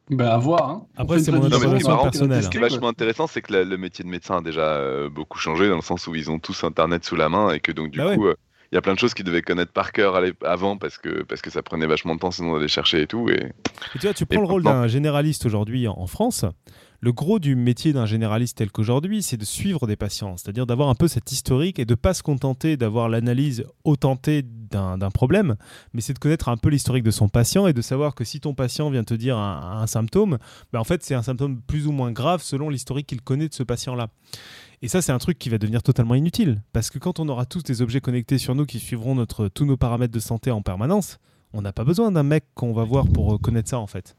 Bah, 0.09 0.33
à 0.33 0.37
voir. 0.37 0.69
Hein. 0.69 0.85
Après, 0.95 1.19
c'est 1.19 1.31
mon 1.31 1.43
intervention 1.43 2.01
personnelle. 2.01 2.43
Ce 2.43 2.49
qui 2.49 2.57
est 2.57 2.61
vachement 2.61 2.87
intéressant, 2.87 3.27
c'est 3.27 3.41
que 3.41 3.53
le 3.53 3.77
métier 3.77 4.05
de 4.05 4.09
médecin 4.09 4.37
a 4.37 4.41
déjà 4.41 4.61
euh, 4.61 5.09
beaucoup 5.09 5.37
changé, 5.37 5.67
dans 5.67 5.75
le 5.75 5.81
sens 5.81 6.07
où 6.07 6.15
ils 6.15 6.31
ont 6.31 6.39
tous 6.39 6.63
Internet 6.63 7.03
sous 7.03 7.15
la 7.15 7.29
main, 7.29 7.51
et 7.51 7.59
que 7.59 7.71
donc, 7.71 7.91
du 7.91 7.99
bah 7.99 8.15
coup, 8.15 8.27
euh, 8.27 8.35
il 8.71 8.75
y 8.75 8.77
a 8.77 8.81
plein 8.81 8.93
de 8.93 8.99
choses 8.99 9.13
qu'ils 9.13 9.25
devaient 9.25 9.41
connaître 9.41 9.71
par 9.71 9.91
cœur 9.91 10.21
avant, 10.45 10.77
parce 10.77 10.97
que, 10.97 11.23
parce 11.23 11.41
que 11.41 11.49
ça 11.49 11.61
prenait 11.61 11.87
vachement 11.87 12.15
de 12.15 12.19
temps, 12.19 12.31
sinon 12.31 12.53
d'aller 12.55 12.67
chercher 12.69 13.01
et 13.01 13.07
tout. 13.07 13.29
Et, 13.29 13.51
tu 13.93 13.99
vois, 13.99 14.13
tu 14.13 14.25
prends 14.25 14.41
le 14.41 14.47
rôle 14.47 14.63
d'un 14.63 14.87
généraliste 14.87 15.45
aujourd'hui 15.45 15.87
en 15.87 16.07
France. 16.07 16.45
Le 16.99 17.13
gros 17.13 17.37
du 17.37 17.55
métier 17.55 17.93
d'un 17.93 18.07
généraliste 18.07 18.57
tel 18.57 18.71
qu'aujourd'hui, 18.71 19.21
c'est 19.21 19.37
de 19.37 19.45
suivre 19.45 19.85
des 19.85 19.95
patients, 19.95 20.35
c'est-à-dire 20.35 20.65
d'avoir 20.65 20.89
un 20.89 20.95
peu 20.95 21.07
cet 21.07 21.31
historique 21.31 21.77
et 21.77 21.85
de 21.85 21.91
ne 21.91 21.95
pas 21.95 22.15
se 22.15 22.23
contenter 22.23 22.75
d'avoir 22.75 23.07
l'analyse 23.07 23.65
autentée 23.83 24.41
d'un 24.41 25.11
problème, 25.11 25.57
mais 25.93 26.01
c'est 26.01 26.13
de 26.13 26.19
connaître 26.19 26.49
un 26.49 26.57
peu 26.57 26.69
l'historique 26.69 27.03
de 27.03 27.11
son 27.11 27.29
patient 27.29 27.67
et 27.67 27.73
de 27.73 27.81
savoir 27.83 28.15
que 28.15 28.23
si 28.23 28.39
ton 28.39 28.55
patient 28.55 28.89
vient 28.89 29.03
te 29.03 29.13
dire 29.13 29.37
un, 29.37 29.85
symptôme, 29.85 30.39
ben 30.73 30.79
en 30.79 30.83
fait 30.83 31.03
c'est 31.03 31.13
un 31.13 31.21
symptôme 31.21 31.61
plus 31.61 31.85
ou 31.85 31.91
moins 31.91 32.11
grave 32.11 32.41
selon 32.41 32.69
l'historique 32.69 33.07
qu'il 33.07 33.21
connaît 33.21 33.47
de 33.47 33.53
ce 33.53 33.63
patient-là. 33.63 34.09
Et 34.81 34.87
ça, 34.87 35.01
c'est 35.01 35.11
un 35.11 35.17
truc 35.17 35.39
qui 35.39 35.49
va 35.49 35.57
devenir 35.57 35.83
totalement 35.83 36.15
inutile, 36.15 36.61
parce 36.73 36.89
que 36.89 36.99
quand 36.99 37.19
on 37.19 37.29
aura 37.29 37.45
tous 37.45 37.63
des 37.63 37.81
objets 37.81 38.01
connectés 38.01 38.39
sur 38.39 38.55
nous 38.55 38.65
qui 38.65 38.79
suivront 38.79 39.15
notre, 39.15 39.47
tous 39.47 39.65
nos 39.65 39.77
paramètres 39.77 40.13
de 40.13 40.19
santé 40.19 40.51
en 40.51 40.61
permanence, 40.61 41.19
on 41.53 41.61
n'a 41.61 41.73
pas 41.73 41.83
besoin 41.83 42.11
d'un 42.11 42.23
mec 42.23 42.45
qu'on 42.55 42.73
va 42.73 42.83
voir 42.83 43.07
pour 43.07 43.39
connaître 43.39 43.69
ça 43.69 43.79
en 43.79 43.87
fait. 43.87 44.15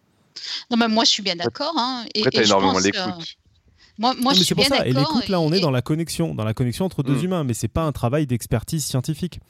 Non, 0.70 0.77
mais 0.77 0.89
moi, 0.89 1.05
je 1.05 1.10
suis 1.10 1.23
bien 1.23 1.36
d'accord. 1.36 1.74
Hein, 1.77 2.05
et, 2.15 2.27
Après, 2.27 2.44
énormément 2.44 2.78
l'écoute. 2.78 3.36
Moi, 3.98 4.15
moi 4.20 4.32
je 4.32 4.43
suis 4.43 4.55
bien 4.55 4.69
d'accord. 4.69 4.86
Et 4.86 4.93
l'écoute, 4.93 5.28
là, 5.28 5.40
on 5.40 5.52
est 5.52 5.60
dans 5.60 5.73
la 5.73 5.82
connexion, 5.82 6.35
dans 6.35 6.44
la 6.44 6.55
connexion 6.55 6.85
entre 6.85 7.02
deux 7.02 7.16
mm. 7.16 7.24
humains, 7.24 7.44
mais 7.44 7.55
c'est 7.55 7.69
pas 7.69 7.82
un 7.82 7.93
travail 7.93 8.27
d'expertise 8.27 8.85
scientifique. 8.85 9.40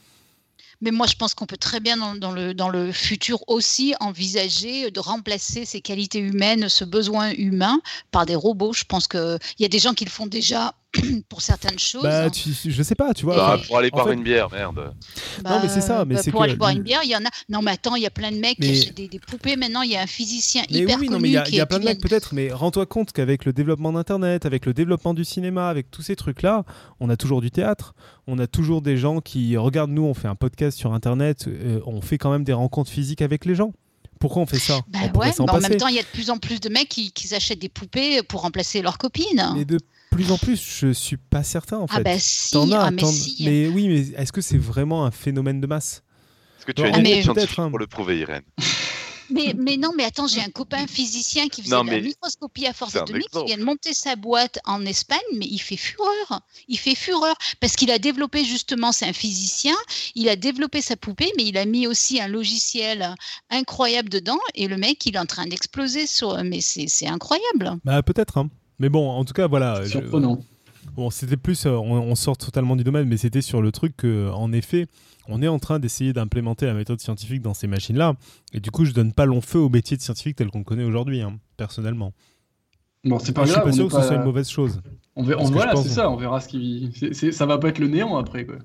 Mais 0.81 0.91
moi, 0.91 1.07
je 1.07 1.15
pense 1.15 1.33
qu'on 1.33 1.45
peut 1.45 1.57
très 1.57 1.81
bien, 1.81 1.97
dans, 2.15 2.31
le, 2.31 2.53
dans 2.53 2.69
le 2.69 2.91
futur 2.91 3.43
aussi, 3.47 3.93
envisager 3.99 4.91
de 4.91 4.99
remplacer 4.99 5.65
ces 5.65 5.81
qualités 5.81 6.19
humaines, 6.19 6.69
ce 6.69 6.85
besoin 6.85 7.31
humain, 7.31 7.81
par 8.11 8.25
des 8.25 8.35
robots. 8.35 8.71
Je 8.71 8.85
pense 8.85 9.07
qu'il 9.07 9.39
y 9.59 9.65
a 9.65 9.67
des 9.67 9.79
gens 9.79 9.93
qui 9.93 10.05
le 10.05 10.09
font 10.09 10.25
déjà 10.27 10.73
pour 11.29 11.41
certaines 11.41 11.77
choses. 11.77 12.03
Bah, 12.03 12.29
tu, 12.29 12.49
je 12.65 12.83
sais 12.83 12.95
pas, 12.95 13.13
tu 13.13 13.25
vois. 13.25 13.35
Bah, 13.35 13.59
pour 13.67 13.77
aller 13.77 13.91
boire 13.91 14.11
une 14.11 14.23
bière, 14.23 14.49
merde. 14.51 14.93
non, 15.45 15.59
mais 15.61 15.69
c'est 15.69 15.81
ça. 15.81 16.03
Mais 16.05 16.15
bah, 16.15 16.21
c'est 16.23 16.31
pour 16.31 16.41
aller 16.41 16.55
boire 16.55 16.71
une 16.71 16.81
bière, 16.81 17.01
il 17.03 17.11
y 17.11 17.15
en 17.15 17.19
a. 17.19 17.29
Non, 17.47 17.61
mais 17.61 17.71
attends, 17.71 17.95
il 17.95 18.01
y 18.01 18.07
a 18.07 18.09
plein 18.09 18.31
de 18.31 18.37
mecs 18.37 18.59
qui 18.59 18.71
achètent 18.71 18.95
des, 18.95 19.19
poupées. 19.19 19.55
Maintenant, 19.55 19.83
il 19.83 19.91
y 19.91 19.95
a 19.95 20.01
un 20.01 20.07
physicien 20.07 20.63
mais 20.71 20.79
hyper 20.79 20.97
oui, 20.99 21.07
connu. 21.07 21.17
Non, 21.17 21.19
mais 21.21 21.29
il 21.29 21.55
y 21.55 21.59
a, 21.59 21.65
plein 21.65 21.79
de 21.79 21.85
mecs 21.85 22.01
peut-être, 22.01 22.33
mais 22.33 22.51
rends-toi 22.51 22.87
compte 22.87 23.11
qu'avec 23.11 23.45
le 23.45 23.53
développement 23.53 23.93
d'Internet, 23.93 24.45
avec 24.45 24.65
le 24.65 24.73
développement 24.73 25.13
du 25.13 25.25
cinéma, 25.25 25.69
avec 25.69 25.91
tous 25.91 26.01
ces 26.01 26.15
trucs-là, 26.15 26.63
on 26.99 27.09
a 27.09 27.17
toujours 27.17 27.41
du 27.41 27.51
théâtre. 27.51 27.93
On 28.25 28.39
a 28.39 28.47
toujours 28.47 28.81
des 28.81 28.97
gens 28.97 29.21
qui 29.21 29.57
regardent 29.57 29.91
nous, 29.91 30.03
on 30.03 30.13
fait 30.13 30.27
un 30.27 30.35
podcast 30.35 30.77
sur 30.77 30.93
Internet, 30.93 31.45
euh, 31.47 31.79
on 31.85 32.01
fait 32.01 32.17
quand 32.17 32.31
même 32.31 32.43
des 32.43 32.53
rencontres 32.53 32.91
physiques 32.91 33.21
avec 33.21 33.45
les 33.45 33.55
gens. 33.55 33.73
Pourquoi 34.19 34.41
on 34.41 34.45
fait 34.45 34.59
ça? 34.59 34.81
Bah 34.89 34.99
ouais, 35.15 35.31
bah 35.37 35.53
En 35.53 35.59
même 35.59 35.77
temps, 35.77 35.87
il 35.87 35.95
y 35.95 35.99
a 35.99 36.03
de 36.03 36.07
plus 36.07 36.29
en 36.29 36.37
plus 36.37 36.59
de 36.59 36.67
mecs 36.67 36.89
qui, 36.89 37.11
qui 37.11 37.27
s'achètent 37.27 37.59
des 37.59 37.69
poupées 37.69 38.21
pour 38.23 38.41
remplacer 38.41 38.81
leurs 38.81 38.97
copines. 38.97 39.53
Mais 39.55 39.65
de 39.65 39.77
plus 40.09 40.31
en 40.31 40.37
plus, 40.37 40.61
je 40.79 40.91
suis 40.91 41.17
pas 41.17 41.43
certain 41.43 41.77
en 41.77 41.85
ah 41.89 41.95
fait. 41.95 41.99
Ah 41.99 42.03
bah 42.03 42.19
si, 42.19 42.57
ah 42.73 42.91
mais, 42.91 43.05
si. 43.05 43.45
mais 43.45 43.67
oui, 43.67 43.87
mais 43.87 44.21
est-ce 44.21 44.31
que 44.31 44.41
c'est 44.41 44.57
vraiment 44.57 45.05
un 45.05 45.11
phénomène 45.11 45.61
de 45.61 45.67
masse? 45.67 46.03
Est-ce 46.57 46.65
que 46.65 46.71
tu 46.71 46.81
as 46.81 46.87
une 46.87 47.47
ah, 47.57 47.69
pour 47.69 47.79
le 47.79 47.87
prouver, 47.87 48.19
Irène? 48.19 48.43
Mais, 49.31 49.53
mais 49.55 49.77
non, 49.77 49.91
mais 49.95 50.05
attends, 50.05 50.27
j'ai 50.27 50.41
un 50.41 50.49
copain 50.49 50.87
physicien 50.87 51.49
qui 51.49 51.61
faisait 51.61 51.75
Non, 51.75 51.83
de 51.83 51.91
la 51.91 52.01
microscopie 52.01 52.65
à 52.65 52.73
force 52.73 52.95
atomique, 52.95 53.29
qui 53.29 53.45
vient 53.45 53.57
de 53.57 53.63
monter 53.63 53.93
sa 53.93 54.15
boîte 54.15 54.59
en 54.65 54.85
Espagne, 54.85 55.19
mais 55.35 55.45
il 55.45 55.59
fait 55.59 55.77
fureur. 55.77 56.41
Il 56.67 56.79
fait 56.79 56.95
fureur 56.95 57.35
parce 57.59 57.75
qu'il 57.75 57.91
a 57.91 57.99
développé 57.99 58.43
justement, 58.43 58.91
c'est 58.91 59.05
un 59.05 59.13
physicien, 59.13 59.75
il 60.15 60.29
a 60.29 60.35
développé 60.35 60.81
sa 60.81 60.95
poupée, 60.95 61.31
mais 61.37 61.45
il 61.45 61.57
a 61.57 61.65
mis 61.65 61.85
aussi 61.85 62.19
un 62.19 62.27
logiciel 62.27 63.13
incroyable 63.49 64.09
dedans, 64.09 64.39
et 64.55 64.67
le 64.67 64.77
mec, 64.77 65.05
il 65.05 65.15
est 65.15 65.19
en 65.19 65.25
train 65.25 65.45
d'exploser 65.45 66.07
sur. 66.07 66.43
Mais 66.43 66.61
c'est 66.61 66.87
c'est 66.87 67.07
incroyable. 67.07 67.77
Bah, 67.85 68.01
peut-être, 68.01 68.37
hein. 68.37 68.49
Mais 68.79 68.89
bon, 68.89 69.09
en 69.09 69.23
tout 69.25 69.33
cas, 69.33 69.47
voilà. 69.47 69.83
je- 69.83 69.89
Surprenant. 69.89 70.39
Bon, 70.95 71.09
c'était 71.09 71.37
plus, 71.37 71.65
euh, 71.65 71.71
on, 71.71 71.91
on 71.99 72.15
sort 72.15 72.37
totalement 72.37 72.75
du 72.75 72.83
domaine, 72.83 73.07
mais 73.07 73.17
c'était 73.17 73.41
sur 73.41 73.61
le 73.61 73.71
truc 73.71 73.95
que, 73.97 74.29
en 74.31 74.51
effet, 74.53 74.87
on 75.27 75.41
est 75.41 75.47
en 75.47 75.59
train 75.59 75.77
d'essayer 75.79 76.13
d'implémenter 76.13 76.65
la 76.65 76.73
méthode 76.73 76.99
scientifique 76.99 77.41
dans 77.41 77.53
ces 77.53 77.67
machines-là. 77.67 78.15
Et 78.53 78.59
du 78.59 78.71
coup, 78.71 78.85
je 78.85 78.93
donne 78.93 79.13
pas 79.13 79.25
long 79.25 79.41
feu 79.41 79.59
au 79.59 79.69
métier 79.69 79.97
de 79.97 80.01
scientifique 80.01 80.37
tel 80.37 80.49
qu'on 80.49 80.59
le 80.59 80.63
connaît 80.63 80.83
aujourd'hui, 80.85 81.21
hein, 81.21 81.37
personnellement. 81.57 82.13
Bon, 83.05 83.17
c'est 83.19 83.31
pas 83.31 83.43
je 83.43 83.47
suis 83.51 83.53
grave. 83.55 83.63
pas 83.65 83.69
on 83.69 83.73
sûr 83.73 83.87
que 83.87 84.01
ce 84.01 84.07
soit 84.07 84.15
une 84.17 84.23
mauvaise 84.23 84.49
chose. 84.49 84.81
On 85.15 85.23
verra, 85.23 85.45
je 85.45 85.51
voilà, 85.51 85.71
pense- 85.73 85.83
c'est 85.83 85.93
ça, 85.93 86.09
on 86.09 86.17
verra 86.17 86.41
ce 86.41 86.49
qui. 86.49 86.91
ça 87.31 87.45
va 87.45 87.57
pas 87.57 87.69
être 87.69 87.79
le 87.79 87.87
néant 87.87 88.17
après, 88.17 88.45
quoi. 88.45 88.55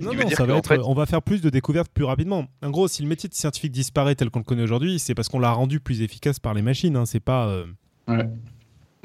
Non, 0.00 0.14
non, 0.14 0.28
ça 0.30 0.46
va 0.46 0.56
être, 0.56 0.68
fait- 0.68 0.80
on 0.84 0.94
va 0.94 1.06
faire 1.06 1.22
plus 1.22 1.40
de 1.42 1.50
découvertes 1.50 1.90
plus 1.92 2.04
rapidement. 2.04 2.46
En 2.62 2.70
gros, 2.70 2.88
si 2.88 3.02
le 3.02 3.08
métier 3.08 3.28
de 3.28 3.34
scientifique 3.34 3.70
disparaît 3.72 4.14
tel 4.16 4.30
qu'on 4.30 4.40
le 4.40 4.44
connaît 4.44 4.62
aujourd'hui, 4.64 4.98
c'est 4.98 5.14
parce 5.14 5.28
qu'on 5.28 5.38
l'a 5.38 5.52
rendu 5.52 5.78
plus 5.80 6.02
efficace 6.02 6.40
par 6.40 6.54
les 6.54 6.62
machines. 6.62 6.96
Hein. 6.96 7.04
C'est 7.06 7.20
pas. 7.20 7.46
euh, 7.48 7.66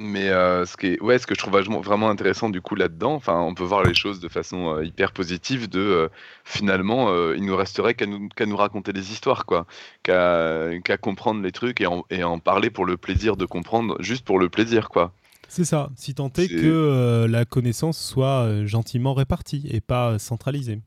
Mais 0.01 0.30
euh, 0.30 0.65
ce, 0.65 0.77
qui 0.77 0.88
est, 0.88 1.01
ouais, 1.01 1.19
ce 1.19 1.27
que 1.27 1.35
je 1.35 1.39
trouve 1.39 1.59
vraiment 1.84 2.09
intéressant 2.09 2.49
du 2.49 2.61
coup 2.61 2.73
là-dedans, 2.76 3.15
enfin, 3.15 3.38
on 3.41 3.53
peut 3.53 3.65
voir 3.65 3.84
les 3.84 3.93
choses 3.93 4.21
de 4.21 4.30
façon 4.30 4.76
euh, 4.77 4.85
hyper 4.85 5.11
positive. 5.11 5.67
De 5.67 5.80
euh, 5.80 6.07
finalement, 6.45 7.09
euh, 7.09 7.35
il 7.35 7.43
nous 7.43 7.55
resterait 7.57 7.95
qu'à 7.95 8.05
nous, 8.05 8.30
qu'à 8.30 8.45
nous 8.45 8.55
raconter 8.55 8.93
des 8.93 9.11
histoires, 9.11 9.45
quoi, 9.45 9.65
qu'à 10.03 10.69
qu'à 10.85 10.95
comprendre 10.97 11.41
les 11.43 11.51
trucs 11.51 11.81
et 11.81 11.85
en, 11.85 12.05
et 12.09 12.23
en 12.23 12.39
parler 12.39 12.69
pour 12.69 12.85
le 12.85 12.95
plaisir 12.95 13.35
de 13.35 13.45
comprendre, 13.45 13.97
juste 13.99 14.23
pour 14.23 14.39
le 14.39 14.47
plaisir, 14.47 14.88
quoi. 14.88 15.11
C'est 15.49 15.65
ça. 15.65 15.89
Si 15.97 16.13
tant 16.15 16.31
est 16.38 16.47
que 16.47 16.55
euh, 16.65 17.27
la 17.27 17.43
connaissance 17.43 17.99
soit 17.99 18.65
gentiment 18.65 19.13
répartie 19.13 19.67
et 19.69 19.81
pas 19.81 20.17
centralisée. 20.17 20.80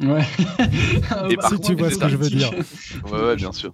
Ouais. 0.00 0.20
Et 1.30 1.36
par 1.36 1.48
Si 1.48 1.54
contre, 1.56 1.60
tu 1.68 1.74
vois 1.74 1.90
ce 1.90 1.96
que 1.98 2.08
je 2.08 2.16
veux 2.16 2.28
dire. 2.28 2.50
Ouais, 3.10 3.20
ouais, 3.28 3.36
bien 3.36 3.52
sûr. 3.52 3.72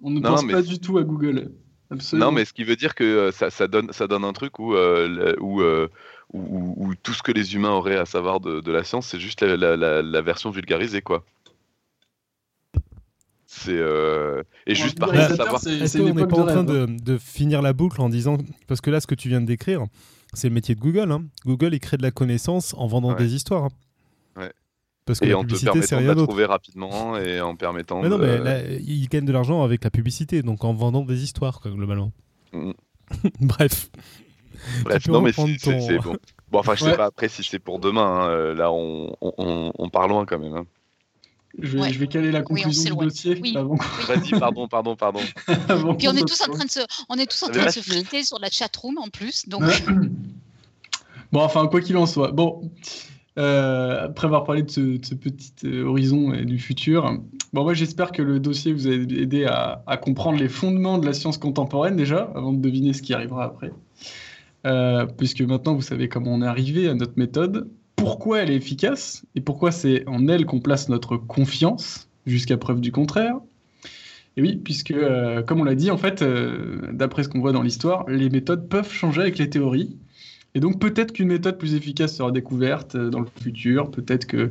On 0.00 0.10
ne 0.10 0.20
Non, 0.20 0.30
pense 0.30 0.44
mais- 0.44 0.52
pas 0.52 0.62
du 0.62 0.78
tout 0.78 0.96
à 0.98 1.02
Google. 1.02 1.50
Absolument. 1.90 2.26
Non, 2.26 2.32
mais 2.32 2.44
ce 2.44 2.52
qui 2.52 2.64
veut 2.64 2.76
dire 2.76 2.94
que 2.94 3.04
euh, 3.04 3.32
ça, 3.32 3.50
ça 3.50 3.68
donne, 3.68 3.92
ça 3.92 4.06
donne 4.08 4.24
un 4.24 4.32
truc 4.32 4.58
où, 4.58 4.74
euh, 4.74 5.34
où, 5.40 5.60
euh, 5.60 5.88
où, 6.32 6.40
où- 6.40 6.74
où 6.88 6.94
tout 6.96 7.12
ce 7.12 7.22
que 7.22 7.30
les 7.32 7.54
humains 7.54 7.70
auraient 7.70 7.96
à 7.98 8.06
savoir 8.06 8.40
de, 8.40 8.60
de 8.60 8.72
la 8.72 8.82
science, 8.84 9.06
c'est 9.06 9.20
juste 9.20 9.42
la, 9.42 9.56
la- 9.56 9.76
la- 9.76 10.02
la 10.02 10.22
version 10.22 10.50
vulgarisée, 10.50 11.02
quoi. 11.02 11.24
C'est 13.48 13.70
euh, 13.78 14.42
et 14.66 14.74
juste 14.74 14.98
par 14.98 15.10
vulgarisateur, 15.10 15.60
savoir. 15.60 15.60
c'est 15.88 15.98
une 15.98 16.08
qu'on 16.08 16.14
n'est 16.20 16.26
pas 16.26 16.36
en 16.40 16.46
train 16.46 16.66
rêve, 16.66 16.86
de, 16.96 17.02
de 17.02 17.18
finir 17.18 17.62
la 17.62 17.72
boucle 17.72 18.00
en 18.00 18.08
disant. 18.08 18.38
Parce 18.66 18.80
que 18.80 18.90
là, 18.90 19.00
ce 19.00 19.06
que 19.06 19.14
tu 19.14 19.28
viens 19.28 19.40
de 19.40 19.46
décrire, 19.46 19.84
c'est 20.34 20.48
le 20.48 20.54
métier 20.54 20.74
de 20.74 20.80
Google. 20.80 21.10
hein. 21.12 21.24
Google, 21.46 21.72
il 21.72 21.80
crée 21.80 21.96
de 21.96 22.02
la 22.02 22.10
connaissance 22.10 22.74
en 22.76 22.86
vendant 22.88 23.10
Ouais. 23.10 23.16
des 23.16 23.34
histoires. 23.34 23.64
hein. 23.64 23.70
Parce 25.06 25.20
que 25.20 25.24
Et 25.24 25.28
la 25.28 25.38
en 25.38 25.42
te 25.42 25.46
publicité, 25.46 25.82
c'est 25.82 25.88
permettant 25.96 26.14
de 26.14 26.20
la 26.20 26.26
trouver 26.26 26.44
rapidement 26.46 27.16
et 27.16 27.40
en 27.40 27.54
permettant. 27.56 28.02
Mais 28.02 28.08
non, 28.08 28.18
de- 28.18 28.26
mais 28.26 28.38
là, 28.38 28.60
il 28.68 29.08
gagne 29.08 29.24
de 29.24 29.32
l'argent 29.32 29.62
avec 29.62 29.84
la 29.84 29.90
publicité, 29.90 30.42
donc 30.42 30.64
en 30.64 30.74
vendant 30.74 31.02
des 31.04 31.22
histoires, 31.22 31.60
quoi, 31.60 31.70
globalement. 31.70 32.10
Mhm. 32.52 32.74
Bref. 33.40 33.90
Bref, 34.84 35.06
non, 35.08 35.20
mais 35.20 35.32
c'est 35.32 35.56
ton- 35.58 35.78
bon. 36.02 36.16
Bon, 36.50 36.58
enfin, 36.58 36.74
je 36.74 36.80
sais 36.84 36.90
Ouais. 36.90 36.96
pas 36.96 37.04
après 37.06 37.28
si 37.28 37.44
c'est 37.44 37.58
pour 37.60 37.78
demain. 37.78 38.02
hein, 38.24 38.28
euh, 38.30 38.54
Là, 38.54 38.72
on, 38.72 39.14
on, 39.20 39.88
part 39.90 40.08
loin 40.08 40.24
quand 40.26 40.38
même. 40.38 40.54
hein. 40.54 40.66
Je 41.58 41.72
vais, 41.72 41.80
Ouais. 41.82 41.92
je 41.92 41.98
vais 41.98 42.06
caler 42.08 42.30
la 42.32 42.40
on 42.40 42.44
conclusion 42.44 42.68
du 42.70 42.74
s'éloigne. 42.74 43.08
dossier 43.08 43.38
Oui. 43.40 43.54
avant, 43.56 43.76
Vas-y, 44.08 44.30
pardon, 44.38 44.66
pardon, 44.68 44.96
pardon. 44.96 45.20
Puis 45.98 46.08
on 46.08 46.12
est 46.16 46.26
tous 46.28 46.40
en 46.42 46.52
train 46.52 46.64
de 46.64 46.70
se, 46.70 46.80
on 47.08 47.14
est 47.16 47.26
tous 47.30 47.42
en 47.44 47.48
train 47.48 47.66
de 47.66 47.70
se 47.70 47.80
friter 47.80 48.24
sur 48.24 48.38
la 48.40 48.50
chatroom 48.50 48.98
en 48.98 49.08
plus. 49.08 49.48
Donc, 49.48 49.62
Ouais. 49.62 49.72
Bon, 51.32 51.40
enfin, 51.42 51.66
quoi 51.68 51.80
qu'il 51.80 51.96
en 51.96 52.06
soit. 52.06 52.30
Bon, 52.32 52.70
euh, 53.38 54.06
après 54.06 54.26
avoir 54.26 54.44
parlé 54.44 54.62
de 54.62 54.70
ce, 54.70 55.14
petit 55.14 55.52
euh, 55.64 55.84
horizon 55.84 56.32
et 56.32 56.44
du 56.44 56.58
futur, 56.58 57.18
moi 57.52 57.74
j'espère 57.74 58.12
que 58.12 58.22
le 58.22 58.40
dossier 58.40 58.72
vous 58.72 58.88
a 58.88 58.92
aidé 58.92 59.44
à, 59.44 59.96
comprendre 60.00 60.38
les 60.38 60.48
fondements 60.48 60.98
de 60.98 61.06
la 61.06 61.12
science 61.12 61.38
contemporaine 61.38 61.96
déjà, 61.96 62.30
avant 62.34 62.52
de 62.52 62.58
deviner 62.58 62.92
ce 62.92 63.02
qui 63.02 63.14
arrivera 63.14 63.44
après. 63.44 63.72
Euh, 64.66 65.06
puisque 65.06 65.42
maintenant 65.42 65.74
vous 65.74 65.82
savez 65.82 66.08
comment 66.08 66.32
on 66.32 66.42
est 66.42 66.46
arrivé 66.46 66.88
à 66.88 66.94
notre 66.94 67.16
méthode, 67.16 67.68
pourquoi 67.94 68.40
elle 68.40 68.50
est 68.50 68.56
efficace 68.56 69.24
et 69.34 69.40
pourquoi 69.40 69.70
c'est 69.70 70.06
en 70.08 70.28
elle 70.28 70.46
qu'on 70.46 70.60
place 70.60 70.88
notre 70.88 71.16
confiance, 71.16 72.08
jusqu'à 72.26 72.56
preuve 72.56 72.80
du 72.80 72.92
contraire. 72.92 73.36
Et 74.36 74.42
oui, 74.42 74.56
puisque, 74.56 74.90
euh, 74.90 75.42
comme 75.42 75.60
on 75.60 75.64
l'a 75.64 75.74
dit, 75.74 75.90
en 75.90 75.96
fait, 75.96 76.20
euh, 76.20 76.92
d'après 76.92 77.22
ce 77.22 77.28
qu'on 77.28 77.40
voit 77.40 77.52
dans 77.52 77.62
l'histoire, 77.62 78.04
les 78.08 78.28
méthodes 78.28 78.68
peuvent 78.68 78.92
changer 78.92 79.22
avec 79.22 79.38
les 79.38 79.48
théories. 79.48 79.96
Et 80.56 80.60
donc 80.60 80.80
peut-être 80.80 81.12
qu'une 81.12 81.28
méthode 81.28 81.58
plus 81.58 81.74
efficace 81.74 82.16
sera 82.16 82.32
découverte 82.32 82.94
euh, 82.94 83.10
dans 83.10 83.20
le 83.20 83.26
futur, 83.42 83.90
peut-être 83.90 84.24
que 84.24 84.50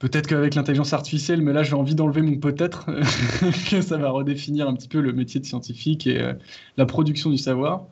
peut-être 0.00 0.26
qu'avec 0.26 0.56
l'intelligence 0.56 0.92
artificielle, 0.92 1.42
mais 1.42 1.52
là 1.52 1.62
j'ai 1.62 1.74
envie 1.74 1.94
d'enlever 1.94 2.22
mon 2.22 2.38
peut-être, 2.38 2.86
que 3.70 3.82
ça 3.82 3.98
va 3.98 4.10
redéfinir 4.10 4.68
un 4.68 4.74
petit 4.74 4.88
peu 4.88 5.00
le 5.00 5.12
métier 5.12 5.38
de 5.38 5.46
scientifique 5.46 6.08
et 6.08 6.20
euh, 6.20 6.32
la 6.76 6.86
production 6.86 7.30
du 7.30 7.38
savoir. 7.38 7.86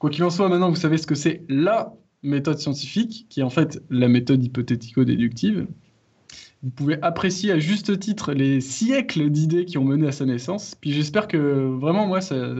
Quoi 0.00 0.10
qu'il 0.10 0.24
en 0.24 0.30
soit, 0.30 0.48
maintenant 0.48 0.70
vous 0.70 0.74
savez 0.74 0.98
ce 0.98 1.06
que 1.06 1.14
c'est 1.14 1.44
la 1.48 1.94
méthode 2.24 2.58
scientifique, 2.58 3.26
qui 3.30 3.38
est 3.38 3.44
en 3.44 3.50
fait 3.50 3.80
la 3.88 4.08
méthode 4.08 4.42
hypothético-déductive. 4.42 5.68
Vous 6.64 6.70
pouvez 6.70 7.00
apprécier 7.02 7.52
à 7.52 7.60
juste 7.60 7.96
titre 8.00 8.32
les 8.32 8.60
siècles 8.60 9.30
d'idées 9.30 9.66
qui 9.66 9.78
ont 9.78 9.84
mené 9.84 10.08
à 10.08 10.12
sa 10.12 10.24
naissance. 10.24 10.74
Puis 10.80 10.90
j'espère 10.90 11.28
que 11.28 11.36
vraiment, 11.36 12.08
moi, 12.08 12.20
ça, 12.20 12.54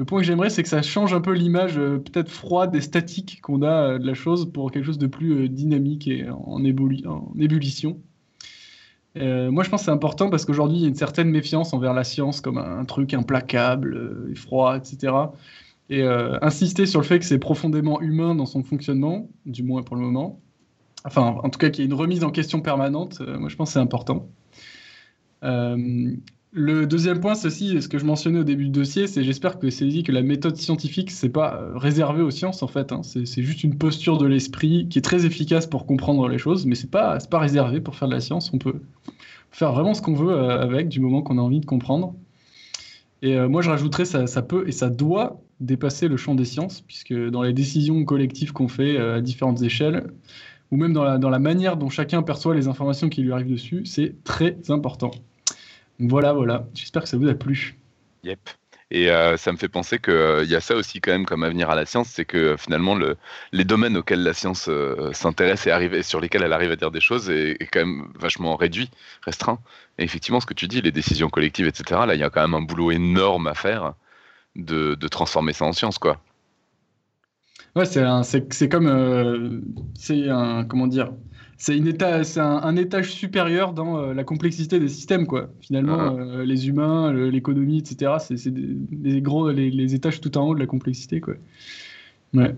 le 0.00 0.06
point 0.06 0.20
que 0.20 0.26
j'aimerais, 0.26 0.48
c'est 0.48 0.62
que 0.62 0.68
ça 0.70 0.80
change 0.80 1.12
un 1.12 1.20
peu 1.20 1.32
l'image 1.32 1.76
euh, 1.76 1.98
peut-être 1.98 2.30
froide 2.30 2.74
et 2.74 2.80
statique 2.80 3.42
qu'on 3.42 3.60
a 3.60 3.66
euh, 3.68 3.98
de 3.98 4.06
la 4.06 4.14
chose 4.14 4.50
pour 4.50 4.70
quelque 4.70 4.86
chose 4.86 4.96
de 4.96 5.06
plus 5.06 5.32
euh, 5.42 5.48
dynamique 5.48 6.08
et 6.08 6.26
en, 6.30 6.58
ébulli- 6.62 7.06
en 7.06 7.34
ébullition. 7.38 8.00
Moi, 9.14 9.62
je 9.62 9.68
pense 9.68 9.80
que 9.80 9.84
c'est 9.84 9.90
important 9.90 10.30
parce 10.30 10.46
qu'aujourd'hui, 10.46 10.78
il 10.78 10.82
y 10.82 10.84
a 10.86 10.88
une 10.88 10.94
certaine 10.94 11.28
méfiance 11.28 11.74
envers 11.74 11.92
la 11.92 12.04
science 12.04 12.40
comme 12.40 12.56
un, 12.56 12.82
truc 12.86 13.12
implacable, 13.12 13.94
euh, 13.94 14.32
et 14.32 14.36
froid, 14.36 14.74
etc. 14.78 15.12
Et 15.90 16.02
insister 16.02 16.86
sur 16.86 17.00
le 17.00 17.06
fait 17.06 17.18
que 17.18 17.26
c'est 17.26 17.38
profondément 17.38 18.00
humain 18.00 18.34
dans 18.34 18.46
son 18.46 18.62
fonctionnement, 18.62 19.28
du 19.44 19.64
moins 19.64 19.82
pour 19.82 19.96
le 19.96 20.02
moment. 20.02 20.40
Enfin, 21.04 21.36
en 21.42 21.50
tout 21.50 21.58
cas, 21.58 21.68
qu'il 21.68 21.82
y 21.82 21.86
ait 21.86 21.90
une 21.90 21.98
remise 21.98 22.24
en 22.24 22.30
question 22.30 22.60
permanente, 22.60 23.20
moi, 23.20 23.50
je 23.50 23.56
pense 23.56 23.70
que 23.70 23.72
c'est 23.74 23.80
important. 23.80 24.28
Le 26.52 26.84
deuxième 26.84 27.20
point, 27.20 27.34
aussi 27.44 27.80
ce 27.80 27.86
que 27.86 27.98
je 27.98 28.04
mentionnais 28.04 28.40
au 28.40 28.44
début 28.44 28.64
du 28.64 28.70
dossier, 28.70 29.06
c'est 29.06 29.22
j'espère 29.22 29.60
que 29.60 29.70
c'est 29.70 29.86
dit 29.86 30.02
que 30.02 30.10
la 30.10 30.22
méthode 30.22 30.56
scientifique, 30.56 31.12
c'est 31.12 31.28
pas 31.28 31.54
euh, 31.54 31.78
réservé 31.78 32.22
aux 32.22 32.32
sciences 32.32 32.64
en 32.64 32.66
fait. 32.66 32.90
hein. 32.90 33.02
C'est 33.04 33.42
juste 33.42 33.62
une 33.62 33.78
posture 33.78 34.18
de 34.18 34.26
l'esprit 34.26 34.88
qui 34.88 34.98
est 34.98 35.02
très 35.02 35.26
efficace 35.26 35.68
pour 35.68 35.86
comprendre 35.86 36.26
les 36.28 36.38
choses, 36.38 36.66
mais 36.66 36.74
c'est 36.74 36.90
pas 36.90 37.18
pas 37.30 37.38
réservé 37.38 37.80
pour 37.80 37.94
faire 37.94 38.08
de 38.08 38.14
la 38.14 38.20
science. 38.20 38.50
On 38.52 38.58
peut 38.58 38.82
faire 39.52 39.72
vraiment 39.72 39.94
ce 39.94 40.02
qu'on 40.02 40.14
veut 40.14 40.32
euh, 40.32 40.60
avec 40.60 40.88
du 40.88 40.98
moment 40.98 41.22
qu'on 41.22 41.38
a 41.38 41.40
envie 41.40 41.60
de 41.60 41.66
comprendre. 41.66 42.14
Et 43.22 43.36
euh, 43.36 43.48
moi, 43.48 43.62
je 43.62 43.70
rajouterais 43.70 44.04
ça, 44.04 44.26
ça 44.26 44.42
peut 44.42 44.66
et 44.66 44.72
ça 44.72 44.90
doit 44.90 45.40
dépasser 45.60 46.08
le 46.08 46.16
champ 46.16 46.34
des 46.34 46.44
sciences, 46.44 46.80
puisque 46.80 47.14
dans 47.14 47.42
les 47.42 47.52
décisions 47.52 48.04
collectives 48.04 48.52
qu'on 48.52 48.68
fait 48.68 48.96
à 48.96 49.20
différentes 49.20 49.62
échelles, 49.62 50.10
ou 50.70 50.76
même 50.76 50.92
dans 50.94 51.04
la, 51.04 51.18
dans 51.18 51.30
la 51.30 51.38
manière 51.38 51.76
dont 51.76 51.90
chacun 51.90 52.22
perçoit 52.22 52.54
les 52.54 52.66
informations 52.68 53.08
qui 53.08 53.22
lui 53.22 53.32
arrivent 53.32 53.50
dessus, 53.50 53.84
c'est 53.84 54.16
très 54.24 54.56
important. 54.70 55.10
Voilà, 56.00 56.32
voilà. 56.32 56.66
J'espère 56.74 57.02
que 57.02 57.08
ça 57.08 57.16
vous 57.16 57.28
a 57.28 57.34
plu. 57.34 57.78
Yep. 58.24 58.38
Et 58.92 59.08
euh, 59.08 59.36
ça 59.36 59.52
me 59.52 59.56
fait 59.56 59.68
penser 59.68 60.00
qu'il 60.00 60.46
y 60.48 60.56
a 60.56 60.60
ça 60.60 60.74
aussi 60.74 61.00
quand 61.00 61.12
même 61.12 61.24
comme 61.24 61.44
avenir 61.44 61.70
à 61.70 61.76
la 61.76 61.86
science, 61.86 62.08
c'est 62.08 62.24
que 62.24 62.36
euh, 62.36 62.56
finalement 62.56 62.96
le, 62.96 63.16
les 63.52 63.64
domaines 63.64 63.96
auxquels 63.96 64.24
la 64.24 64.34
science 64.34 64.66
euh, 64.68 65.12
s'intéresse 65.12 65.68
et, 65.68 65.70
arrive, 65.70 65.94
et 65.94 66.02
sur 66.02 66.20
lesquels 66.20 66.42
elle 66.42 66.52
arrive 66.52 66.72
à 66.72 66.76
dire 66.76 66.90
des 66.90 67.00
choses 67.00 67.30
est, 67.30 67.52
est 67.60 67.66
quand 67.66 67.86
même 67.86 68.08
vachement 68.18 68.56
réduit, 68.56 68.90
restreint. 69.22 69.60
Et 69.98 70.02
effectivement, 70.02 70.40
ce 70.40 70.46
que 70.46 70.54
tu 70.54 70.66
dis, 70.66 70.82
les 70.82 70.90
décisions 70.90 71.28
collectives, 71.30 71.68
etc., 71.68 72.00
là, 72.04 72.14
il 72.14 72.20
y 72.20 72.24
a 72.24 72.30
quand 72.30 72.40
même 72.40 72.54
un 72.54 72.62
boulot 72.62 72.90
énorme 72.90 73.46
à 73.46 73.54
faire 73.54 73.94
de, 74.56 74.96
de 74.96 75.08
transformer 75.08 75.52
ça 75.52 75.66
en 75.66 75.72
science, 75.72 75.98
quoi. 75.98 76.20
Ouais, 77.76 77.84
c'est 77.84 78.68
comme 78.68 78.88
euh, 78.88 79.60
c'est 79.94 80.28
un 80.28 80.64
comment 80.64 80.88
dire, 80.88 81.12
c'est 81.60 82.40
un, 82.40 82.56
un 82.62 82.76
étage 82.76 83.12
supérieur 83.12 83.74
dans 83.74 83.98
euh, 83.98 84.14
la 84.14 84.24
complexité 84.24 84.80
des 84.80 84.88
systèmes 84.88 85.26
quoi. 85.26 85.50
Finalement, 85.60 86.16
euh, 86.16 86.42
les 86.44 86.68
humains, 86.68 87.12
l'économie, 87.12 87.78
etc. 87.78 88.12
C'est 88.18 88.50
des, 88.50 88.62
des 88.62 89.20
gros 89.20 89.50
les, 89.50 89.70
les 89.70 89.94
étages 89.94 90.20
tout 90.20 90.36
en 90.38 90.48
haut 90.48 90.54
de 90.54 90.60
la 90.60 90.66
complexité 90.66 91.20
quoi. 91.20 91.34
Ouais. 92.32 92.54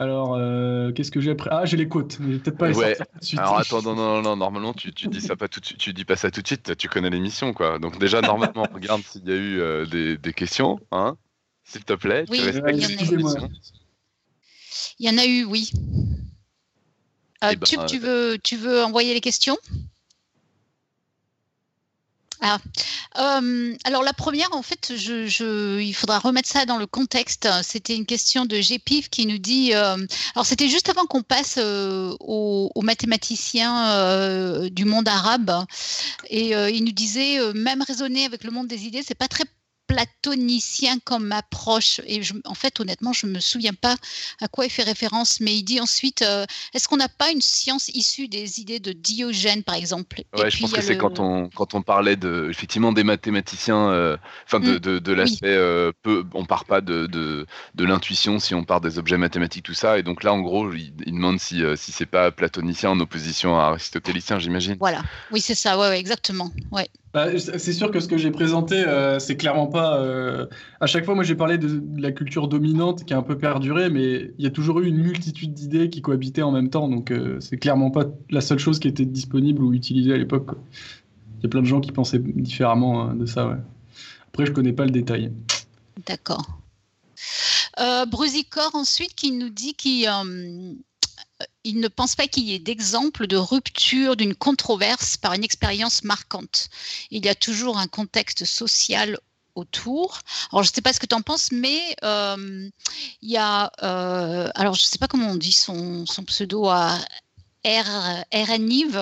Alors, 0.00 0.34
euh, 0.34 0.92
qu'est-ce 0.92 1.10
que 1.10 1.20
j'ai 1.20 1.30
après 1.30 1.50
Ah, 1.52 1.64
j'ai 1.66 1.76
les 1.76 1.86
côtes. 1.86 2.16
peut-être 2.16 2.56
pas 2.56 2.68
les 2.68 2.74
Ouais. 2.74 2.94
sortir 2.94 3.06
tout 3.06 3.18
de 3.18 3.24
suite. 3.24 3.38
Alors 3.38 3.58
attends, 3.58 3.82
non, 3.82 3.94
non, 3.94 4.22
non, 4.22 4.36
normalement 4.36 4.72
tu, 4.72 4.92
tu 4.92 5.06
dis 5.06 5.20
ça 5.20 5.36
pas 5.36 5.46
tout 5.46 5.60
de 5.60 5.66
suite, 5.66 5.78
tu 5.78 5.92
dis 5.92 6.04
pas 6.04 6.16
ça 6.16 6.30
tout 6.30 6.42
de 6.42 6.46
suite, 6.46 6.76
tu 6.76 6.88
connais 6.88 7.10
l'émission, 7.10 7.52
quoi. 7.52 7.78
Donc 7.78 7.98
déjà, 8.00 8.20
normalement, 8.20 8.66
regarde 8.74 9.02
s'il 9.02 9.28
y 9.28 9.32
a 9.32 9.36
eu 9.36 9.60
euh, 9.60 9.86
des, 9.86 10.16
des 10.16 10.32
questions, 10.32 10.80
hein, 10.90 11.16
s'il 11.64 11.84
te 11.84 11.92
plaît, 11.92 12.24
tu 12.24 12.32
Oui, 12.32 12.40
respectes 12.40 12.78
il 14.98 15.06
y 15.06 15.10
en 15.10 15.18
a 15.18 15.26
eu, 15.26 15.44
oui. 15.44 15.70
Euh, 17.44 17.50
Eh 17.52 17.56
ben, 17.56 17.64
Tube, 17.64 17.86
tu 17.86 17.98
veux, 17.98 18.38
tu 18.42 18.56
veux 18.56 18.84
envoyer 18.84 19.14
les 19.14 19.20
questions? 19.20 19.58
Ah. 22.42 22.58
Euh, 23.18 23.76
alors 23.84 24.02
la 24.02 24.14
première, 24.14 24.48
en 24.52 24.62
fait, 24.62 24.94
je, 24.96 25.78
il 25.78 25.92
faudra 25.92 26.18
remettre 26.18 26.48
ça 26.48 26.64
dans 26.64 26.78
le 26.78 26.86
contexte. 26.86 27.48
C'était 27.62 27.94
une 27.94 28.06
question 28.06 28.46
de 28.46 28.56
GPIF 28.56 29.10
qui 29.10 29.26
nous 29.26 29.38
dit. 29.38 29.74
Euh, 29.74 29.96
alors 30.34 30.46
c'était 30.46 30.68
juste 30.68 30.88
avant 30.88 31.04
qu'on 31.04 31.22
passe 31.22 31.56
euh, 31.58 32.16
aux, 32.20 32.70
mathématiciens 32.82 34.68
du 34.70 34.84
monde 34.86 35.06
arabe, 35.06 35.66
et 36.28 36.52
il 36.52 36.84
nous 36.84 36.92
disait 36.92 37.38
même 37.52 37.82
raisonner 37.82 38.24
avec 38.24 38.42
le 38.44 38.50
monde 38.50 38.68
des 38.68 38.84
idées, 38.84 39.02
c'est 39.06 39.14
pas 39.14 39.28
très 39.28 39.44
platonicien 39.90 40.98
comme 41.04 41.32
approche. 41.32 42.00
Et 42.06 42.20
en 42.44 42.54
fait, 42.54 42.78
honnêtement, 42.80 43.12
je 43.12 43.26
ne 43.26 43.32
me 43.32 43.40
souviens 43.40 43.74
pas 43.74 43.96
à 44.40 44.48
quoi 44.48 44.64
il 44.64 44.70
fait 44.70 44.82
référence, 44.82 45.40
mais 45.40 45.54
il 45.54 45.62
dit 45.62 45.80
ensuite 45.80 46.22
euh, 46.22 46.46
est-ce 46.74 46.88
qu'on 46.88 46.96
n'a 46.96 47.08
pas 47.08 47.30
une 47.30 47.40
science 47.40 47.88
issue 47.88 48.28
des 48.28 48.60
idées 48.60 48.80
de 48.80 48.92
Diogène, 48.92 49.62
par 49.62 49.74
exemple? 49.74 50.22
Ouais, 50.36 50.50
je 50.50 50.60
pense 50.60 50.72
que 50.72 50.80
c'est 50.80 50.96
quand, 50.96 51.18
on, 51.18 51.48
quand 51.48 51.74
on 51.74 51.82
parlait 51.82 52.16
de, 52.16 52.48
effectivement 52.50 52.92
des 52.92 53.04
mathématiciens, 53.04 53.90
euh, 53.90 54.16
enfin 54.46 54.60
de, 54.60 54.74
mm. 54.76 55.00
de, 55.00 55.12
l'aspect, 55.12 55.48
euh, 55.48 55.92
peu, 56.02 56.24
on 56.34 56.44
part 56.44 56.64
pas 56.64 56.80
de, 56.80 57.06
de, 57.06 57.46
de 57.74 57.84
l'intuition 57.84 58.38
si 58.38 58.54
on 58.54 58.64
part 58.64 58.80
des 58.80 58.98
objets 58.98 59.18
mathématiques, 59.18 59.64
tout 59.64 59.74
ça. 59.74 59.98
Et 59.98 60.02
donc 60.02 60.22
là, 60.22 60.32
en 60.32 60.40
gros, 60.40 60.72
il, 60.72 60.94
demande 60.94 61.40
si, 61.40 61.62
si 61.76 61.92
c'est 61.92 62.06
pas 62.06 62.30
platonicien 62.30 62.90
en 62.90 63.00
opposition 63.00 63.58
à 63.58 63.64
aristotélicien, 63.64 64.38
j'imagine. 64.38 64.76
Voilà, 64.78 65.02
oui, 65.32 65.40
c'est 65.40 65.54
ça, 65.54 65.78
ouais, 65.78 65.88
ouais, 65.88 65.98
exactement. 65.98 66.50
Ouais. 66.70 66.88
Bah, 67.12 67.26
c'est 67.38 67.72
sûr 67.72 67.90
que 67.90 67.98
ce 67.98 68.06
que 68.06 68.16
j'ai 68.16 68.30
présenté, 68.30 68.86
euh, 68.86 69.18
c'est 69.18 69.36
clairement 69.36 69.66
pas. 69.66 69.98
Euh, 69.98 70.46
à 70.80 70.86
chaque 70.86 71.04
fois, 71.04 71.16
moi, 71.16 71.24
j'ai 71.24 71.34
parlé 71.34 71.58
de, 71.58 71.82
la 72.00 72.12
culture 72.12 72.46
dominante 72.46 73.04
qui 73.04 73.12
a 73.14 73.18
un 73.18 73.22
peu 73.22 73.36
perduré, 73.36 73.90
mais 73.90 74.32
il 74.38 74.44
y 74.44 74.46
a 74.46 74.50
toujours 74.50 74.78
eu 74.78 74.86
une 74.86 74.98
multitude 74.98 75.52
d'idées 75.52 75.90
qui 75.90 76.02
cohabitaient 76.02 76.42
en 76.42 76.52
même 76.52 76.70
temps, 76.70 76.88
donc 76.88 77.10
euh, 77.10 77.38
c'est 77.40 77.56
clairement 77.56 77.90
pas 77.90 78.04
la 78.30 78.40
seule 78.40 78.60
chose 78.60 78.78
qui 78.78 78.86
était 78.86 79.06
disponible 79.06 79.62
ou 79.62 79.74
utilisée 79.74 80.12
à 80.12 80.16
l'époque. 80.16 80.50
Il 81.38 81.42
y 81.42 81.46
a 81.46 81.48
plein 81.48 81.62
de 81.62 81.66
gens 81.66 81.80
qui 81.80 81.90
pensaient 81.90 82.20
différemment 82.20 83.12
de 83.12 83.26
ça. 83.26 83.58
Après, 84.28 84.46
je 84.46 84.52
connais 84.52 84.72
pas 84.72 84.84
le 84.84 84.92
détail. 84.92 85.32
D'accord. 86.06 86.60
Euh, 87.80 88.06
Brusicor 88.06 88.70
ensuite 88.74 89.14
qui 89.14 89.32
nous 89.32 89.48
dit 89.48 89.74
qu'il 89.74 90.08
il 91.64 91.80
ne 91.80 91.88
pense 91.88 92.14
pas 92.14 92.26
qu'il 92.26 92.44
y 92.44 92.54
ait 92.54 92.58
d'exemple 92.58 93.26
de 93.26 93.36
rupture 93.36 94.16
d'une 94.16 94.34
controverse 94.34 95.16
par 95.16 95.34
une 95.34 95.44
expérience 95.44 96.04
marquante. 96.04 96.68
Il 97.10 97.24
y 97.24 97.28
a 97.28 97.34
toujours 97.34 97.78
un 97.78 97.86
contexte 97.86 98.44
social 98.44 99.18
autour. 99.54 100.20
Alors, 100.52 100.62
je 100.62 100.70
ne 100.70 100.74
sais 100.74 100.80
pas 100.80 100.92
ce 100.92 101.00
que 101.00 101.06
tu 101.06 101.14
en 101.14 101.22
penses, 101.22 101.52
mais 101.52 101.96
euh, 102.02 102.68
il 103.22 103.30
y 103.30 103.36
a, 103.36 103.70
euh, 103.82 104.48
alors 104.54 104.74
je 104.74 104.82
ne 104.82 104.86
sais 104.86 104.98
pas 104.98 105.08
comment 105.08 105.30
on 105.30 105.36
dit 105.36 105.52
son, 105.52 106.06
son 106.06 106.24
pseudo 106.24 106.68
à 106.68 106.98
R, 107.64 108.24
RNIV, 108.32 108.98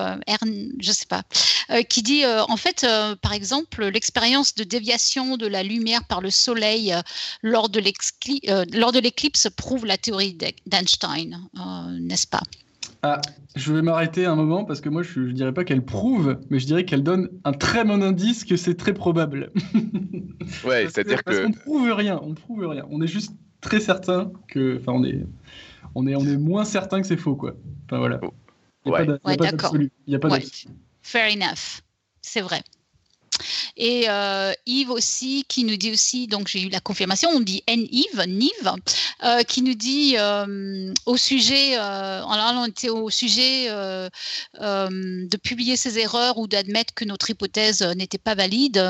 je 0.79 0.91
sais 0.91 1.05
pas, 1.05 1.23
euh, 1.69 1.81
qui 1.83 2.01
dit 2.01 2.25
euh, 2.25 2.43
en 2.49 2.57
fait, 2.57 2.83
euh, 2.83 3.15
par 3.15 3.33
exemple, 3.33 3.85
l'expérience 3.85 4.53
de 4.55 4.63
déviation 4.63 5.37
de 5.37 5.47
la 5.47 5.63
lumière 5.63 6.03
par 6.05 6.19
le 6.19 6.29
Soleil 6.29 6.93
lors 7.41 7.69
de 7.69 7.79
l'éclipse 7.79 9.47
prouve 9.55 9.85
la 9.85 9.97
théorie 9.97 10.37
d'Einstein, 10.65 11.39
n'est-ce 12.01 12.27
pas? 12.27 12.41
Ah, 13.01 13.21
je 13.55 13.71
vais 13.71 13.81
m'arrêter 13.81 14.25
un 14.25 14.35
moment 14.35 14.65
parce 14.65 14.81
que 14.81 14.89
moi 14.89 15.03
je, 15.03 15.21
ne 15.21 15.31
dirais 15.31 15.53
pas 15.53 15.63
qu'elle 15.63 15.85
prouve, 15.85 16.37
mais 16.49 16.59
je 16.59 16.65
dirais 16.65 16.83
qu'elle 16.83 17.03
donne 17.03 17.29
un 17.45 17.53
très 17.53 17.85
bon 17.85 18.03
indice 18.03 18.43
que 18.43 18.57
c'est 18.57 18.75
très 18.75 18.93
probable. 18.93 19.51
ouais, 20.65 20.85
c'est-à-dire 20.89 21.23
que. 21.23 21.31
Parce 21.31 21.39
qu'on 21.39 21.53
prouve 21.53 21.91
rien, 21.91 22.19
on 22.21 22.33
prouve 22.33 22.67
rien. 22.67 22.85
On 22.89 23.01
est 23.01 23.07
juste 23.07 23.31
très 23.61 23.79
certain 23.79 24.33
que. 24.49 24.79
Enfin, 24.81 24.91
on 24.91 25.05
est, 25.05 25.23
on 25.95 26.07
est, 26.07 26.15
on 26.15 26.25
est 26.25 26.35
moins 26.35 26.65
certain 26.65 26.99
que 26.99 27.07
c'est 27.07 27.15
faux, 27.15 27.35
quoi. 27.35 27.53
Enfin 27.85 27.99
voilà. 27.99 28.19
Il 28.89 29.89
n'y 30.07 30.15
a 30.15 30.19
pas 30.19 30.29
Fair 31.01 31.31
enough. 31.33 31.81
C'est 32.21 32.41
vrai. 32.41 32.61
Et 33.77 34.05
euh, 34.09 34.53
Yves 34.65 34.91
aussi, 34.91 35.45
qui 35.47 35.63
nous 35.63 35.77
dit 35.77 35.91
aussi, 35.91 36.27
donc 36.27 36.47
j'ai 36.47 36.61
eu 36.61 36.69
la 36.69 36.79
confirmation, 36.79 37.29
on 37.29 37.39
dit 37.39 37.63
N-Yves, 37.67 38.25
Nive, 38.27 38.73
euh, 39.23 39.43
qui 39.43 39.61
nous 39.61 39.73
dit 39.73 40.15
euh, 40.17 40.93
au 41.05 41.17
sujet, 41.17 41.77
on 41.79 42.65
était 42.65 42.89
au 42.89 43.09
sujet 43.09 43.69
de 43.69 45.37
publier 45.37 45.77
ses 45.77 45.99
erreurs 45.99 46.37
ou 46.37 46.47
d'admettre 46.47 46.93
que 46.93 47.05
notre 47.05 47.29
hypothèse 47.29 47.81
n'était 47.95 48.17
pas 48.17 48.35
valide. 48.35 48.83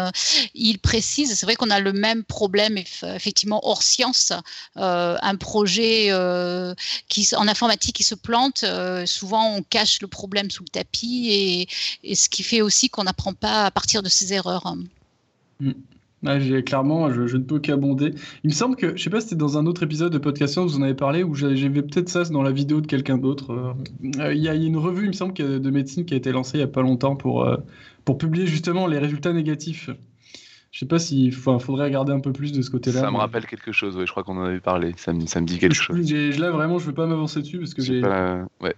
Il 0.53 0.79
précise, 0.79 1.35
c'est 1.35 1.45
vrai 1.45 1.55
qu'on 1.55 1.69
a 1.69 1.79
le 1.79 1.93
même 1.93 2.23
problème 2.23 2.77
effectivement 2.77 3.61
hors 3.67 3.83
science, 3.83 4.33
un 4.75 5.35
projet 5.35 6.09
qui, 7.07 7.27
en 7.35 7.47
informatique 7.47 7.95
qui 7.95 8.03
se 8.03 8.15
plante, 8.15 8.65
souvent 9.05 9.55
on 9.55 9.63
cache 9.63 10.01
le 10.01 10.07
problème 10.07 10.49
sous 10.49 10.63
le 10.63 10.69
tapis 10.69 11.27
et, 11.29 11.67
et 12.03 12.15
ce 12.15 12.29
qui 12.29 12.43
fait 12.43 12.61
aussi 12.61 12.89
qu'on 12.89 13.03
n'apprend 13.03 13.33
pas 13.33 13.65
à 13.65 13.71
partir 13.71 14.03
de 14.03 14.09
ses 14.09 14.33
erreurs. 14.33 14.38
Mm. 15.59 15.71
j'ai 16.39 16.63
clairement, 16.63 17.11
je, 17.11 17.37
ne 17.37 17.43
peux 17.43 17.59
qu'abonder. 17.59 18.13
Il 18.43 18.49
me 18.49 18.53
semble 18.53 18.75
que, 18.75 18.95
je 18.95 19.03
sais 19.03 19.09
pas 19.09 19.21
si 19.21 19.29
c'était 19.29 19.39
dans 19.39 19.57
un 19.57 19.65
autre 19.65 19.83
épisode 19.83 20.11
de 20.11 20.17
podcast 20.17 20.57
vous 20.57 20.77
en 20.77 20.81
avez 20.81 20.93
parlé, 20.93 21.23
ou 21.23 21.35
j'ai 21.35 21.69
vu 21.69 21.83
peut-être 21.83 22.09
ça 22.09 22.23
dans 22.25 22.43
la 22.43 22.51
vidéo 22.51 22.81
de 22.81 22.87
quelqu'un 22.87 23.17
d'autre. 23.17 23.75
Euh, 24.19 24.33
il 24.33 24.41
y, 24.41 24.49
a 24.49 24.55
une 24.55 24.77
revue, 24.77 25.03
il 25.03 25.09
me 25.09 25.13
semble, 25.13 25.33
de 25.33 25.69
médecine 25.69 26.05
qui 26.05 26.13
a 26.13 26.17
été 26.17 26.31
lancée 26.31 26.57
il 26.57 26.61
y 26.61 26.63
a 26.63 26.67
pas 26.67 26.81
longtemps 26.81 27.15
pour, 27.15 27.43
euh, 27.43 27.57
pour 28.05 28.17
publier 28.17 28.47
justement 28.47 28.87
les 28.87 28.99
résultats 28.99 29.33
négatifs. 29.33 29.89
Je 30.71 30.79
sais 30.79 30.85
pas 30.85 30.99
s'il 30.99 31.33
faudrait 31.33 31.85
regarder 31.85 32.13
un 32.13 32.19
peu 32.19 32.31
plus 32.31 32.51
de 32.51 32.61
ce 32.61 32.69
côté-là. 32.69 33.01
Ça 33.01 33.09
me 33.09 33.17
rappelle 33.17 33.47
quelque 33.47 33.71
chose, 33.71 33.97
je 33.99 34.11
crois 34.11 34.23
qu'on 34.23 34.37
en 34.37 34.45
avait 34.45 34.59
parlé. 34.59 34.93
Ça 34.97 35.13
me, 35.13 35.25
ça 35.25 35.41
me 35.41 35.47
dit 35.47 35.57
quelque 35.57 35.73
chose. 35.73 36.11
Là, 36.37 36.51
vraiment, 36.51 36.77
je 36.77 36.85
veux 36.85 36.93
pas 36.93 37.07
m'avancer 37.07 37.41
dessus 37.41 37.57
parce 37.57 37.73
que 37.73 37.81
j'ai. 37.81 38.03
Ouais. 38.61 38.75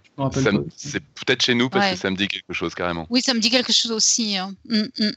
C'est 0.75 1.01
peut-être 1.01 1.41
chez 1.43 1.53
nous 1.53 1.69
parce 1.69 1.91
que 1.91 1.97
ça 1.97 2.09
me 2.09 2.15
dit 2.15 2.29
quelque 2.29 2.53
chose 2.53 2.73
carrément. 2.75 3.07
Oui, 3.09 3.21
ça 3.21 3.33
me 3.33 3.39
dit 3.39 3.49
quelque 3.49 3.73
chose 3.73 3.91
aussi. 3.91 4.38
Hein. 4.38 4.53
Mm, 4.69 4.83
mm. 4.99 5.11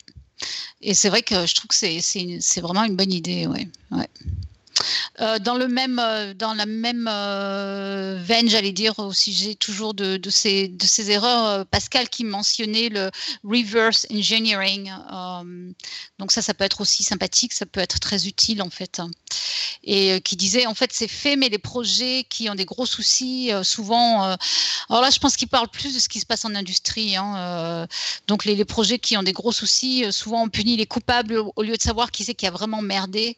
Et 0.80 0.94
c'est 0.94 1.08
vrai 1.08 1.22
que 1.22 1.46
je 1.46 1.54
trouve 1.54 1.68
que 1.68 1.76
c'est 1.76 2.60
vraiment 2.60 2.84
une 2.84 2.96
bonne 2.96 3.12
idée. 3.12 3.46
Euh, 5.20 5.38
dans, 5.38 5.54
le 5.54 5.68
même, 5.68 6.00
euh, 6.00 6.34
dans 6.34 6.54
la 6.54 6.66
même 6.66 7.08
euh, 7.08 8.18
veine, 8.20 8.48
j'allais 8.48 8.72
dire, 8.72 8.98
au 8.98 9.12
sujet 9.12 9.54
toujours 9.54 9.94
de, 9.94 10.18
ces, 10.28 10.66
de 10.66 10.86
ces 10.86 11.12
erreurs, 11.12 11.64
Pascal 11.66 12.08
qui 12.08 12.24
mentionnait 12.24 12.88
le 12.88 13.10
reverse 13.44 14.06
engineering. 14.12 14.90
donc 16.18 16.32
ça, 16.32 16.42
ça 16.42 16.52
peut 16.52 16.64
être 16.64 16.80
aussi 16.80 17.04
sympathique, 17.04 17.52
ça 17.52 17.66
peut 17.66 17.80
être 17.80 18.00
très 18.00 18.26
utile 18.26 18.60
en 18.60 18.70
fait. 18.70 19.00
Et 19.84 20.20
qui 20.22 20.36
disait, 20.36 20.66
en 20.66 20.74
fait, 20.74 20.90
c'est 20.92 21.08
fait, 21.08 21.36
mais 21.36 21.48
les 21.48 21.58
projets 21.58 22.24
qui 22.28 22.48
ont 22.48 22.54
des 22.54 22.64
gros 22.64 22.86
soucis, 22.86 23.50
souvent, 23.62 24.36
alors 24.88 25.02
là, 25.02 25.10
je 25.10 25.18
pense 25.18 25.36
qu'il 25.36 25.48
parle 25.48 25.68
plus 25.68 25.94
de 25.94 25.98
ce 25.98 26.08
qui 26.08 26.20
se 26.20 26.26
passe 26.26 26.44
en 26.44 26.54
industrie. 26.54 27.16
Hein, 27.16 27.86
donc 28.26 28.44
les, 28.44 28.64
projets 28.64 28.98
qui 28.98 29.16
ont 29.16 29.22
des 29.22 29.32
gros 29.32 29.52
soucis, 29.52 30.10
souvent 30.10 30.44
on 30.44 30.48
punit 30.48 30.76
les 30.76 30.86
coupables 30.86 31.38
au, 31.54 31.62
lieu 31.62 31.76
de 31.76 31.82
savoir 31.82 32.10
qui 32.10 32.24
c'est 32.24 32.34
qui 32.34 32.46
a 32.46 32.50
vraiment 32.50 32.82
merdé. 32.82 33.36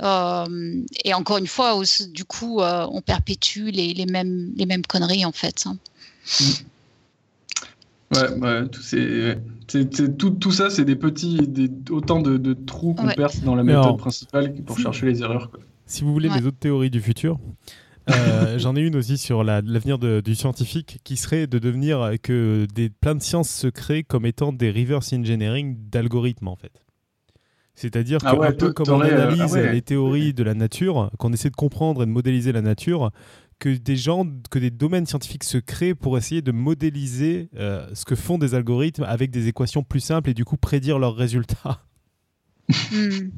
et 0.00 1.11
et 1.12 1.14
encore 1.14 1.36
une 1.36 1.46
fois, 1.46 1.78
du 2.08 2.24
coup, 2.24 2.60
euh, 2.60 2.86
on 2.90 3.02
perpétue 3.02 3.68
les, 3.68 4.06
mêmes, 4.06 4.50
les 4.56 4.64
mêmes 4.64 4.84
conneries, 4.86 5.26
en 5.26 5.32
fait. 5.32 5.66
Hein. 5.66 5.76
Ouais, 8.14 8.66
tout, 10.18 10.30
tout, 10.30 10.52
ça, 10.52 10.70
c'est 10.70 10.86
des 10.86 10.96
petits, 10.96 11.46
des, 11.46 11.70
autant 11.90 12.22
de, 12.22 12.54
trous 12.54 12.94
qu'on 12.94 13.08
perce 13.08 13.42
dans 13.42 13.54
la 13.54 13.62
méthode 13.62 13.98
principale 13.98 14.54
pour 14.64 14.78
chercher 14.78 15.04
les 15.04 15.20
erreurs. 15.20 15.50
Si 15.84 16.02
vous 16.02 16.14
voulez 16.14 16.30
les 16.30 16.46
autres 16.46 16.58
théories 16.58 16.90
du 16.90 17.02
futur, 17.02 17.38
euh, 18.08 18.58
j'en 18.58 18.74
ai 18.74 18.80
une 18.80 18.96
aussi 18.96 19.18
sur 19.18 19.44
l'avenir 19.44 19.98
du 19.98 20.34
scientifique 20.34 20.98
qui 21.04 21.18
serait 21.18 21.46
de 21.46 21.58
devenir 21.58 22.12
que 22.22 22.66
des, 22.74 22.88
plein 22.88 23.14
de 23.14 23.22
sciences 23.22 23.50
se 23.50 23.66
créent 23.66 24.02
comme 24.02 24.24
étant 24.24 24.50
des 24.50 24.70
reverse 24.70 25.12
engineering 25.12 25.76
d'algorithmes 25.90 26.48
en 26.48 26.56
fait. 26.56 26.72
C'est-à-dire 27.74 28.18
ah 28.24 28.36
que 28.36 28.52
peu 28.52 28.72
comme 28.72 28.90
on 28.90 29.00
analyse 29.00 29.56
ah 29.56 29.72
les 29.72 29.82
théories 29.82 30.34
de 30.34 30.42
la 30.42 30.54
nature, 30.54 31.10
qu'on 31.18 31.32
essaie 31.32 31.50
de 31.50 31.56
comprendre 31.56 32.02
et 32.02 32.06
de 32.06 32.10
modéliser 32.10 32.52
la 32.52 32.60
nature, 32.60 33.10
que 33.58 33.70
des 33.70 33.96
gens, 33.96 34.26
que 34.50 34.58
des 34.58 34.70
domaines 34.70 35.06
scientifiques 35.06 35.44
se 35.44 35.58
créent 35.58 35.94
pour 35.94 36.18
essayer 36.18 36.42
de 36.42 36.52
modéliser 36.52 37.48
euh, 37.56 37.86
ce 37.94 38.04
que 38.04 38.16
font 38.16 38.36
des 38.36 38.54
algorithmes 38.54 39.04
avec 39.04 39.30
des 39.30 39.48
équations 39.48 39.82
plus 39.82 40.00
simples 40.00 40.30
et 40.30 40.34
du 40.34 40.44
coup 40.44 40.56
prédire 40.56 40.98
leurs 40.98 41.16
résultats. 41.16 41.82
Hmm. 42.92 43.28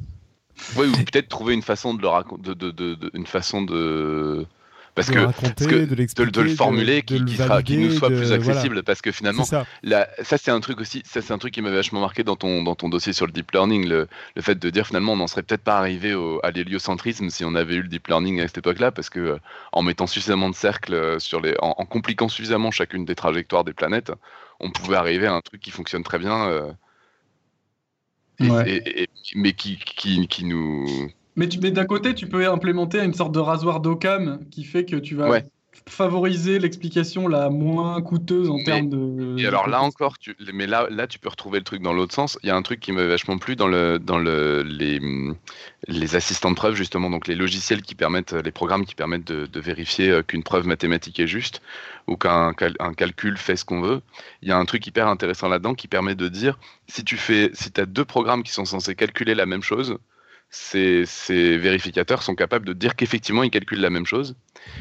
Oui, 0.76 0.86
ou 0.86 0.92
peut-être 0.92 1.28
trouver 1.28 1.54
une 1.54 1.62
façon 1.62 1.94
de 1.94 2.02
le 2.02 2.06
raconter, 2.06 2.42
de, 2.42 2.70
de, 2.70 2.94
de, 2.94 3.10
une 3.14 3.26
façon 3.26 3.62
de 3.62 4.46
parce 4.94 5.10
que, 5.10 5.84
de, 6.24 6.40
le 6.40 6.54
formuler 6.54 7.02
qui, 7.02 7.20
nous 7.20 7.90
soit 7.90 8.08
plus 8.08 8.32
accessible. 8.32 8.82
Parce 8.84 9.02
que 9.02 9.10
finalement 9.10 9.44
ça, 9.44 9.66
ça 10.22 10.38
c'est 10.38 10.50
un 10.50 10.60
truc 10.60 10.80
aussi 10.80 11.02
ça 11.04 11.20
c'est 11.20 11.32
un 11.32 11.38
truc 11.38 11.52
qui 11.54 11.62
m'avait 11.62 11.76
vachement 11.76 12.00
marqué 12.00 12.22
dans 12.22 12.36
ton 12.36 12.62
dans 12.62 12.74
ton 12.74 12.88
dossier 12.88 13.12
sur 13.12 13.26
le 13.26 13.32
deep 13.32 13.50
learning 13.52 13.88
le, 13.88 14.06
le 14.36 14.42
fait 14.42 14.54
de 14.54 14.70
dire 14.70 14.86
finalement 14.86 15.12
on 15.12 15.16
n'en 15.16 15.26
serait 15.26 15.42
peut-être 15.42 15.62
pas 15.62 15.78
arrivé 15.78 16.14
au, 16.14 16.40
à 16.44 16.50
l'héliocentrisme 16.50 17.28
si 17.30 17.44
on 17.44 17.54
avait 17.54 17.74
eu 17.74 17.82
le 17.82 17.88
deep 17.88 18.06
learning 18.06 18.40
à 18.40 18.46
cette 18.46 18.58
époque-là 18.58 18.92
parce 18.92 19.10
que 19.10 19.20
euh, 19.20 19.38
en 19.72 19.82
mettant 19.82 20.06
suffisamment 20.06 20.48
de 20.48 20.54
cercles 20.54 20.94
euh, 20.94 21.18
sur 21.18 21.40
les 21.40 21.56
en, 21.60 21.72
compliquant 21.86 22.28
suffisamment 22.28 22.70
chacune 22.70 23.04
des 23.04 23.14
trajectoires 23.14 23.64
des 23.64 23.72
planètes 23.72 24.12
on 24.60 24.70
pouvait 24.70 24.96
arriver 24.96 25.26
à 25.26 25.34
un 25.34 25.40
truc 25.40 25.60
qui 25.60 25.70
fonctionne 25.72 26.04
très 26.04 26.18
bien 26.18 26.48
euh, 26.48 26.72
mais 29.34 29.52
qui, 29.52 29.76
qui, 29.78 30.26
qui 30.28 30.44
nous 30.44 31.10
mais, 31.36 31.46
d'un 31.46 31.84
côté, 31.84 32.14
tu 32.14 32.28
peux 32.28 32.48
implémenter 32.48 33.00
une 33.00 33.14
sorte 33.14 33.32
de 33.32 33.40
rasoir 33.40 33.80
d'Occam 33.80 34.40
qui 34.50 34.64
fait 34.64 34.84
que 34.84 34.96
tu 34.96 35.16
vas 35.16 35.40
favoriser 35.86 36.58
l'explication 36.58 37.28
la 37.28 37.50
moins 37.50 38.00
coûteuse 38.00 38.48
en 38.48 38.62
termes 38.64 38.88
de. 38.88 39.36
Et 39.38 39.46
alors 39.46 39.68
là 39.68 39.82
encore, 39.82 40.18
tu, 40.18 40.36
mais 40.52 40.66
là, 40.66 40.86
là, 40.90 41.06
tu 41.06 41.18
peux 41.18 41.28
retrouver 41.28 41.58
le 41.58 41.64
truc 41.64 41.82
dans 41.82 41.92
l'autre 41.92 42.14
sens. 42.14 42.38
Il 42.42 42.46
y 42.46 42.50
a 42.50 42.56
un 42.56 42.62
truc 42.62 42.80
qui 42.80 42.92
m'avait 42.92 43.08
vachement 43.08 43.38
plu 43.38 43.56
dans, 43.56 43.66
le, 43.66 43.98
dans 43.98 44.18
le, 44.18 44.62
les, 44.62 45.00
les 45.88 46.16
assistants 46.16 46.50
de 46.50 46.56
preuve, 46.56 46.74
justement, 46.74 47.10
donc 47.10 47.26
les 47.26 47.34
logiciels 47.34 47.82
qui 47.82 47.94
permettent, 47.94 48.32
les 48.32 48.52
programmes 48.52 48.86
qui 48.86 48.94
permettent 48.94 49.26
de, 49.26 49.46
de 49.46 49.60
vérifier 49.60 50.10
euh, 50.10 50.22
qu'une 50.22 50.42
preuve 50.42 50.66
mathématique 50.66 51.18
est 51.20 51.26
juste 51.26 51.60
ou 52.06 52.16
qu'un 52.16 52.54
un 52.78 52.94
calcul 52.94 53.36
fait 53.36 53.56
ce 53.56 53.64
qu'on 53.64 53.80
veut. 53.80 54.00
Il 54.42 54.48
y 54.48 54.52
a 54.52 54.58
un 54.58 54.64
truc 54.64 54.86
hyper 54.86 55.08
intéressant 55.08 55.48
là-dedans 55.48 55.74
qui 55.74 55.88
permet 55.88 56.14
de 56.14 56.28
dire 56.28 56.58
si 56.86 57.04
tu 57.04 57.16
fais, 57.16 57.50
si 57.52 57.72
as 57.78 57.86
deux 57.86 58.04
programmes 58.04 58.42
qui 58.42 58.52
sont 58.52 58.64
censés 58.64 58.94
calculer 58.94 59.34
la 59.34 59.46
même 59.46 59.62
chose, 59.62 59.98
ces, 60.50 61.04
vérificateurs 61.58 62.22
sont 62.22 62.34
capables 62.34 62.66
de 62.66 62.72
dire 62.72 62.96
qu'effectivement 62.96 63.42
ils 63.42 63.50
calculent 63.50 63.80
la 63.80 63.90
même 63.90 64.06
chose. 64.06 64.36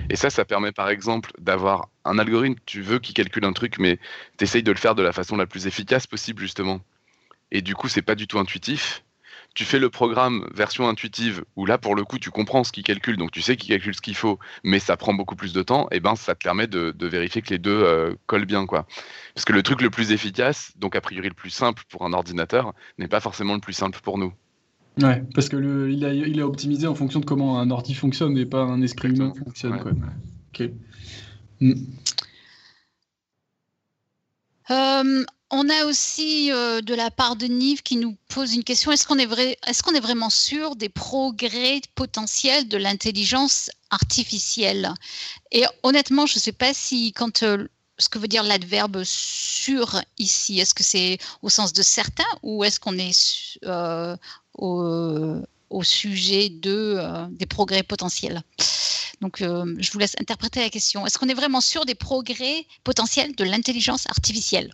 Et 0.10 0.15
ça, 0.15 0.30
ça 0.30 0.45
permet 0.45 0.72
par 0.72 0.90
exemple 0.90 1.31
d'avoir 1.40 1.90
un 2.06 2.19
algorithme, 2.19 2.60
tu 2.65 2.81
veux 2.81 2.99
qui 2.99 3.14
calcule 3.14 3.45
un 3.45 3.53
truc, 3.53 3.80
mais 3.80 3.98
tu 4.38 4.44
essayes 4.44 4.64
de 4.64 4.72
le 4.72 4.77
faire 4.77 4.95
de 4.95 5.03
la 5.03 5.11
façon 5.11 5.35
la 5.35 5.48
plus 5.48 5.68
efficace 5.68 6.07
possible 6.07 6.41
justement. 6.41 6.81
Et 7.52 7.61
du 7.61 7.76
coup, 7.76 7.88
c'est 7.88 8.02
pas 8.02 8.15
du 8.15 8.27
tout 8.27 8.40
intuitif. 8.40 9.03
Tu 9.53 9.65
fais 9.65 9.77
le 9.77 9.91
programme 9.91 10.49
version 10.52 10.90
intuitive 10.90 11.45
où 11.56 11.68
là, 11.68 11.77
pour 11.77 11.94
le 11.94 12.03
coup, 12.03 12.18
tu 12.18 12.31
comprends 12.31 12.64
ce 12.64 12.72
qu'il 12.72 12.84
calcule, 12.84 13.18
donc 13.18 13.30
tu 13.30 13.41
sais 13.41 13.56
qu'il 13.56 13.69
calcule 13.69 13.94
ce 13.94 14.02
qu'il 14.02 14.15
faut, 14.15 14.40
mais 14.64 14.80
ça 14.80 14.98
prend 14.98 15.14
beaucoup 15.14 15.35
plus 15.35 15.53
de 15.53 15.61
temps. 15.61 15.88
Et 15.91 15.99
ben, 15.99 16.15
ça 16.15 16.34
te 16.34 16.44
permet 16.44 16.65
de, 16.65 16.94
vérifier 17.06 17.44
que 17.44 17.52
les 17.52 17.60
deux 17.60 17.84
euh, 17.84 18.15
collent 18.26 18.45
bien, 18.45 18.65
quoi. 18.65 18.88
Parce 19.35 19.45
que 19.45 19.53
le 19.53 19.61
truc 19.61 19.81
le 19.81 19.91
plus 19.91 20.11
efficace, 20.11 20.72
donc 20.77 20.95
a 20.95 21.02
priori 21.02 21.27
le 21.27 21.35
plus 21.35 21.52
simple 21.52 21.84
pour 21.90 22.03
un 22.03 22.14
ordinateur, 22.14 22.73
n'est 22.98 23.07
pas 23.07 23.19
forcément 23.19 23.53
le 23.53 23.60
plus 23.60 23.73
simple 23.73 23.99
pour 24.02 24.18
nous. 24.18 24.34
Ouais, 25.02 25.24
parce 25.34 25.49
que 25.49 25.56
le, 25.56 25.91
il, 25.91 26.06
a, 26.06 26.14
il 26.14 26.40
a 26.40 26.48
optimisé 26.48 26.86
en 26.86 26.94
fonction 26.94 27.20
de 27.20 27.26
comment 27.26 27.60
un 27.60 27.72
ordi 27.72 27.94
fonctionne 27.95 28.38
et 28.38 28.45
pas 28.45 28.61
un 28.61 28.82
esprit 28.82 29.10
humain 29.10 29.34
fonctionne. 29.44 29.80
quoi. 29.80 29.91
Ok. 30.53 30.70
Mm. 31.61 31.74
Euh, 34.70 35.26
on 35.49 35.70
a 35.70 35.86
aussi 35.86 36.52
euh, 36.52 36.82
de 36.82 36.94
la 36.94 37.11
part 37.11 37.36
de 37.36 37.48
Nive 37.48 37.82
qui 37.82 37.98
nous 37.98 38.15
pose 38.30 38.53
une 38.53 38.64
question. 38.64 38.91
Est-ce 38.91 39.06
qu'on 39.06 39.18
est, 39.18 39.26
vrai, 39.26 39.57
est, 39.68 39.82
qu'on 39.82 39.94
est 39.94 39.99
vraiment 39.99 40.30
sûr 40.30 40.76
des 40.76 40.90
progrès 40.90 41.82
potentiels 41.95 42.68
de 42.68 42.78
l'intelligence 42.78 43.70
artificielle? 43.90 44.94
Et 45.52 45.65
honnêtement, 45.84 46.26
je 46.26 46.38
ne 46.38 46.40
sais 46.40 46.53
pas 46.53 46.74
si 46.74 47.14
quand 47.14 47.44
euh, 47.44 47.68
ce 47.98 48.10
que 48.10 48.20
veut 48.20 48.28
dire 48.28 48.44
l'adverbe 48.44 49.03
sûr 49.03 50.02
ici, 50.18 50.60
est-ce 50.60 50.74
que 50.74 50.84
c'est 50.84 51.18
au 51.41 51.49
sens 51.49 51.74
de 51.74 51.82
certain 51.82 52.24
ou 52.41 52.64
est-ce 52.64 52.80
qu'on 52.80 52.98
est, 52.98 53.60
au, 54.55 55.84
sujet 55.84 56.49
de, 56.49 56.95
euh, 56.97 57.25
des 57.31 57.45
progrès 57.45 57.84
potentiels. 57.84 58.41
Donc, 59.21 59.41
euh, 59.41 59.73
je 59.80 59.91
vous 59.91 59.99
laisse 59.99 60.15
interpréter 60.19 60.59
la 60.59 60.69
question. 60.69 61.05
Est-ce 61.05 61.17
qu'on 61.17 61.27
est 61.27 61.34
vraiment 61.34 61.61
sûr 61.61 61.85
des 61.85 61.95
progrès 61.95 62.65
potentiels 62.84 63.35
de 63.35 63.43
l'intelligence 63.43 64.05
artificielle? 64.07 64.71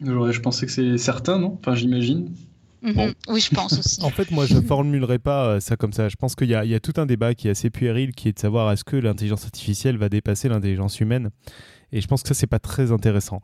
Je 0.00 0.40
pensais 0.40 0.66
que 0.66 0.72
c'est 0.72 0.98
certain, 0.98 1.38
non? 1.38 1.58
Enfin, 1.60 1.74
j'imagine. 1.74 2.34
Mhm. 2.82 3.12
Oui, 3.28 3.40
je 3.40 3.54
pense 3.54 3.78
aussi. 3.78 4.02
en 4.02 4.10
fait, 4.10 4.30
moi, 4.30 4.46
je 4.46 4.54
ne 4.54 4.62
formulerai 4.62 5.18
pas 5.18 5.46
euh, 5.46 5.60
ça 5.60 5.76
comme 5.76 5.92
ça. 5.92 6.08
Je 6.08 6.16
pense 6.16 6.34
qu'il 6.34 6.48
y, 6.48 6.52
y, 6.52 6.74
a 6.74 6.80
tout 6.80 6.94
un 6.96 7.06
débat 7.06 7.34
qui 7.34 7.48
est 7.48 7.50
assez 7.50 7.70
puéril, 7.70 8.12
qui 8.12 8.28
est 8.28 8.32
de 8.32 8.38
savoir 8.38 8.72
est-ce 8.72 8.84
que 8.84 8.96
l'intelligence 8.96 9.44
artificielle 9.44 9.98
va 9.98 10.08
dépasser 10.08 10.48
l'intelligence 10.48 11.00
humaine. 11.00 11.30
Et 11.92 12.00
je 12.00 12.06
pense 12.06 12.22
que 12.22 12.28
ça, 12.28 12.34
c'est 12.34 12.46
pas 12.46 12.58
très 12.58 12.92
intéressant. 12.92 13.40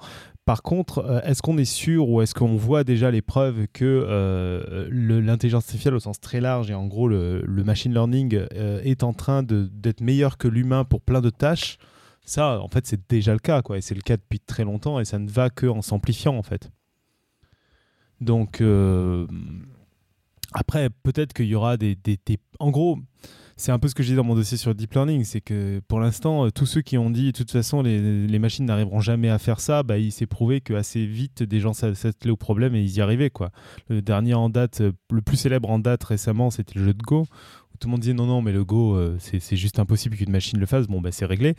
Par 0.47 0.62
contre, 0.62 0.98
euh, 0.98 1.20
est-ce 1.23 1.43
qu'on 1.43 1.59
est 1.59 1.64
sûr 1.64 2.09
ou 2.09 2.23
est-ce 2.23 2.32
qu'on 2.32 2.55
voit 2.55 2.85
déjà 2.85 3.10
les 3.10 3.20
preuves 3.20 3.66
que 3.73 3.85
euh, 3.85 4.89
l'intelligence 4.90 5.64
artificielle 5.64 5.94
au 5.94 5.98
sens 5.98 6.20
très 6.20 6.40
large 6.40 6.70
et 6.70 6.74
en 6.74 6.86
gros 6.86 7.09
le, 7.09 7.43
machine 7.64 7.93
learning 7.93 8.47
euh, 8.52 8.81
est 8.85 9.02
en 9.02 9.12
train 9.12 9.43
d'être 9.43 10.01
meilleur 10.01 10.39
que 10.39 10.47
l'humain 10.47 10.85
pour 10.85 11.01
plein 11.01 11.20
de 11.20 11.31
tâches? 11.31 11.78
Ça, 12.24 12.60
en 12.60 12.68
fait, 12.68 12.86
c'est 12.86 13.10
déjà 13.10 13.32
le 13.32 13.40
cas, 13.40 13.60
quoi. 13.62 13.78
Et 13.78 13.81
c'est 13.81 13.94
le 13.97 14.01
cas 14.01 14.16
depuis 14.16 14.39
très 14.39 14.62
longtemps 14.62 15.01
et 15.01 15.05
ça 15.05 15.18
ne 15.18 15.28
va 15.28 15.51
que 15.51 15.66
en 15.66 15.82
s'amplifiant, 15.82 16.36
en 16.36 16.43
fait. 16.44 16.70
Donc, 18.20 18.62
après, 20.52 20.90
peut-être 21.02 21.32
qu'il 21.32 21.47
y 21.47 21.55
aura 21.56 21.77
des, 21.77 21.97
des, 21.97 22.18
des... 22.24 22.39
En 22.60 22.70
gros, 22.70 22.98
c'est 23.56 23.72
un 23.72 23.78
peu 23.78 23.88
ce 23.88 23.94
que 23.94 24.02
j'ai 24.02 24.10
dit 24.10 24.16
dans 24.16 24.24
mon 24.24 24.34
dossier 24.34 24.58
sur 24.58 24.74
deep 24.74 24.92
learning, 24.92 25.24
c'est 25.24 25.40
que 25.40 25.80
pour 25.88 25.98
l'instant, 25.98 26.44
euh, 26.44 26.50
tous 26.50 26.66
ceux 26.66 26.82
qui 26.82 26.98
ont 26.98 27.08
dit 27.08 27.32
de 27.32 27.36
toute 27.36 27.50
façon 27.50 27.82
les, 27.82 28.38
machines 28.38 28.66
n'arriveront 28.66 29.00
jamais 29.00 29.30
à 29.30 29.38
faire 29.38 29.60
ça, 29.60 29.82
bah, 29.82 29.96
il 29.96 30.12
s'est 30.12 30.26
prouvé 30.26 30.60
qu'assez 30.60 31.06
vite 31.06 31.42
des 31.42 31.58
gens 31.58 31.72
s'attelaient 31.72 32.30
au 32.30 32.36
problème 32.36 32.74
et 32.74 32.82
ils 32.82 32.96
y 32.96 33.00
arrivaient. 33.00 33.30
Quoi. 33.30 33.50
Le 33.88 34.02
dernier 34.02 34.34
en 34.34 34.50
date, 34.50 34.82
euh, 34.82 34.92
le 35.10 35.22
plus 35.22 35.38
célèbre 35.38 35.70
en 35.70 35.78
date 35.78 36.04
récemment, 36.04 36.50
c'était 36.50 36.78
le 36.78 36.84
jeu 36.84 36.94
de 36.94 37.02
Go. 37.02 37.24
Tout 37.80 37.88
le 37.88 37.92
monde 37.92 38.00
disait 38.00 38.14
non, 38.14 38.26
non, 38.26 38.40
mais 38.40 38.52
le 38.52 38.64
Go, 38.64 38.94
euh, 38.94 39.16
c'est 39.18 39.56
juste 39.56 39.78
impossible 39.78 40.16
qu'une 40.16 40.30
machine 40.30 40.58
le 40.58 40.66
fasse. 40.66 40.86
Bon, 40.86 41.00
bah, 41.00 41.12
c'est 41.12 41.26
réglé. 41.26 41.54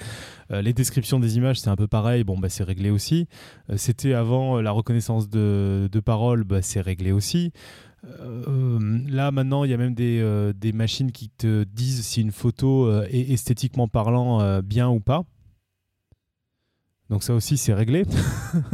les 0.49 0.73
descriptions 0.73 1.19
des 1.19 1.37
images, 1.37 1.59
c'est 1.59 1.69
un 1.69 1.75
peu 1.75 1.87
pareil. 1.87 2.23
Bon, 2.23 2.37
bah, 2.37 2.49
c'est 2.49 2.63
réglé 2.63 2.89
aussi. 2.89 3.27
c'était 3.75 4.13
avant 4.13 4.61
la 4.61 4.71
reconnaissance 4.71 5.29
de, 5.29 5.89
de 5.91 5.99
parole, 5.99 6.43
bah, 6.43 6.61
c'est 6.61 6.81
réglé 6.81 7.11
aussi. 7.11 7.51
Euh, 8.05 8.99
là 9.07 9.31
maintenant, 9.31 9.63
il 9.63 9.71
y 9.71 9.73
a 9.73 9.77
même 9.77 9.93
des, 9.95 10.19
euh, 10.21 10.53
des, 10.53 10.71
machines 10.71 11.11
qui 11.11 11.29
te 11.29 11.63
disent 11.63 12.05
si 12.05 12.21
une 12.21 12.31
photo 12.31 12.85
euh, 12.85 13.07
est 13.09 13.31
esthétiquement 13.31 13.87
parlant 13.87 14.61
bien 14.61 14.89
ou 14.89 14.99
pas. 14.99 15.23
Donc 17.09 17.23
ça 17.23 17.33
aussi 17.33 17.55
c'est 17.55 17.73
réglé. 17.73 18.03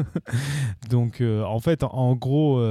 Donc 0.90 1.22
en 1.22 1.60
fait 1.60 1.84
en 1.84 2.16
gros 2.16 2.64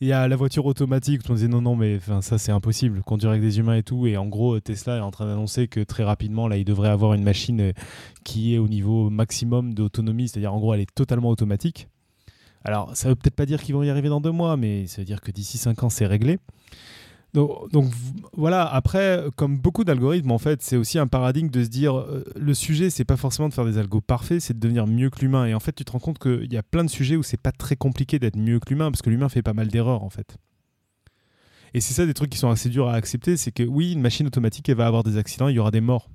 il 0.00 0.06
y 0.06 0.12
a 0.12 0.28
la 0.28 0.36
voiture 0.36 0.64
automatique 0.66 1.22
on 1.28 1.34
disait 1.34 1.48
non 1.48 1.60
non 1.60 1.74
mais 1.74 1.98
ça 2.20 2.38
c'est 2.38 2.52
impossible 2.52 3.02
conduire 3.02 3.30
avec 3.30 3.42
des 3.42 3.58
humains 3.58 3.74
et 3.74 3.82
tout 3.82 4.06
et 4.06 4.16
en 4.16 4.26
gros 4.26 4.60
Tesla 4.60 4.98
est 4.98 5.00
en 5.00 5.10
train 5.10 5.26
d'annoncer 5.26 5.66
que 5.66 5.80
très 5.80 6.04
rapidement 6.04 6.46
là 6.46 6.56
il 6.56 6.64
devrait 6.64 6.88
avoir 6.88 7.14
une 7.14 7.24
machine 7.24 7.72
qui 8.22 8.54
est 8.54 8.58
au 8.58 8.68
niveau 8.68 9.10
maximum 9.10 9.74
d'autonomie 9.74 10.28
c'est-à-dire 10.28 10.54
en 10.54 10.60
gros 10.60 10.72
elle 10.72 10.82
est 10.82 10.94
totalement 10.94 11.30
automatique. 11.30 11.88
Alors, 12.64 12.96
ça 12.96 13.08
veut 13.08 13.14
peut-être 13.14 13.36
pas 13.36 13.46
dire 13.46 13.62
qu'ils 13.62 13.74
vont 13.74 13.82
y 13.82 13.90
arriver 13.90 14.08
dans 14.08 14.20
deux 14.20 14.32
mois, 14.32 14.56
mais 14.56 14.86
ça 14.86 15.00
veut 15.00 15.04
dire 15.04 15.20
que 15.20 15.30
d'ici 15.30 15.58
cinq 15.58 15.82
ans, 15.82 15.90
c'est 15.90 16.06
réglé. 16.06 16.38
Donc, 17.34 17.92
voilà, 18.32 18.66
après, 18.66 19.22
comme 19.36 19.58
beaucoup 19.58 19.84
d'algorithmes, 19.84 20.32
en 20.32 20.38
fait, 20.38 20.62
c'est 20.62 20.76
aussi 20.76 20.98
un 20.98 21.06
paradigme 21.06 21.50
de 21.50 21.62
se 21.62 21.68
dire 21.68 21.96
euh, 21.96 22.24
le 22.34 22.54
sujet, 22.54 22.90
c'est 22.90 23.04
pas 23.04 23.16
forcément 23.16 23.48
de 23.48 23.54
faire 23.54 23.66
des 23.66 23.78
algos 23.78 24.00
parfaits, 24.00 24.40
c'est 24.40 24.54
de 24.54 24.60
devenir 24.60 24.86
mieux 24.86 25.10
que 25.10 25.20
l'humain. 25.20 25.46
Et 25.46 25.54
en 25.54 25.60
fait, 25.60 25.72
tu 25.72 25.84
te 25.84 25.92
rends 25.92 25.98
compte 25.98 26.18
qu'il 26.18 26.52
y 26.52 26.56
a 26.56 26.62
plein 26.62 26.84
de 26.84 26.90
sujets 26.90 27.16
où 27.16 27.22
c'est 27.22 27.40
pas 27.40 27.52
très 27.52 27.76
compliqué 27.76 28.18
d'être 28.18 28.36
mieux 28.36 28.58
que 28.58 28.70
l'humain, 28.70 28.90
parce 28.90 29.02
que 29.02 29.10
l'humain 29.10 29.28
fait 29.28 29.42
pas 29.42 29.52
mal 29.52 29.68
d'erreurs, 29.68 30.02
en 30.02 30.10
fait. 30.10 30.38
Et 31.74 31.80
c'est 31.80 31.94
ça 31.94 32.06
des 32.06 32.14
trucs 32.14 32.30
qui 32.30 32.38
sont 32.38 32.50
assez 32.50 32.70
durs 32.70 32.88
à 32.88 32.94
accepter, 32.94 33.36
c'est 33.36 33.52
que 33.52 33.62
oui, 33.62 33.92
une 33.92 34.00
machine 34.00 34.26
automatique, 34.26 34.68
elle 34.68 34.76
va 34.76 34.86
avoir 34.86 35.04
des 35.04 35.18
accidents, 35.18 35.48
il 35.48 35.56
y 35.56 35.58
aura 35.58 35.70
des 35.70 35.82
morts. 35.82 36.08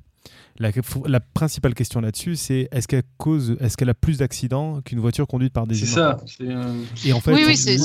La, 0.60 1.20
principale 1.20 1.74
question 1.74 2.00
là-dessus, 2.00 2.36
c'est 2.36 2.70
est-ce 2.72 2.88
qu'elle 2.88 3.04
cause, 3.18 3.58
est-ce 3.60 3.76
qu'elle 3.76 3.90
a 3.90 3.96
plus 3.96 4.20
d'accidents 4.20 4.82
qu'une 4.82 5.00
voiture 5.00 5.26
conduite 5.26 5.52
par 5.52 5.66
des 5.66 5.82
humains? 5.82 6.18
C'est 6.28 6.46
ça. 6.46 7.08
Et 7.08 7.12
en 7.12 7.20
fait, 7.20 7.34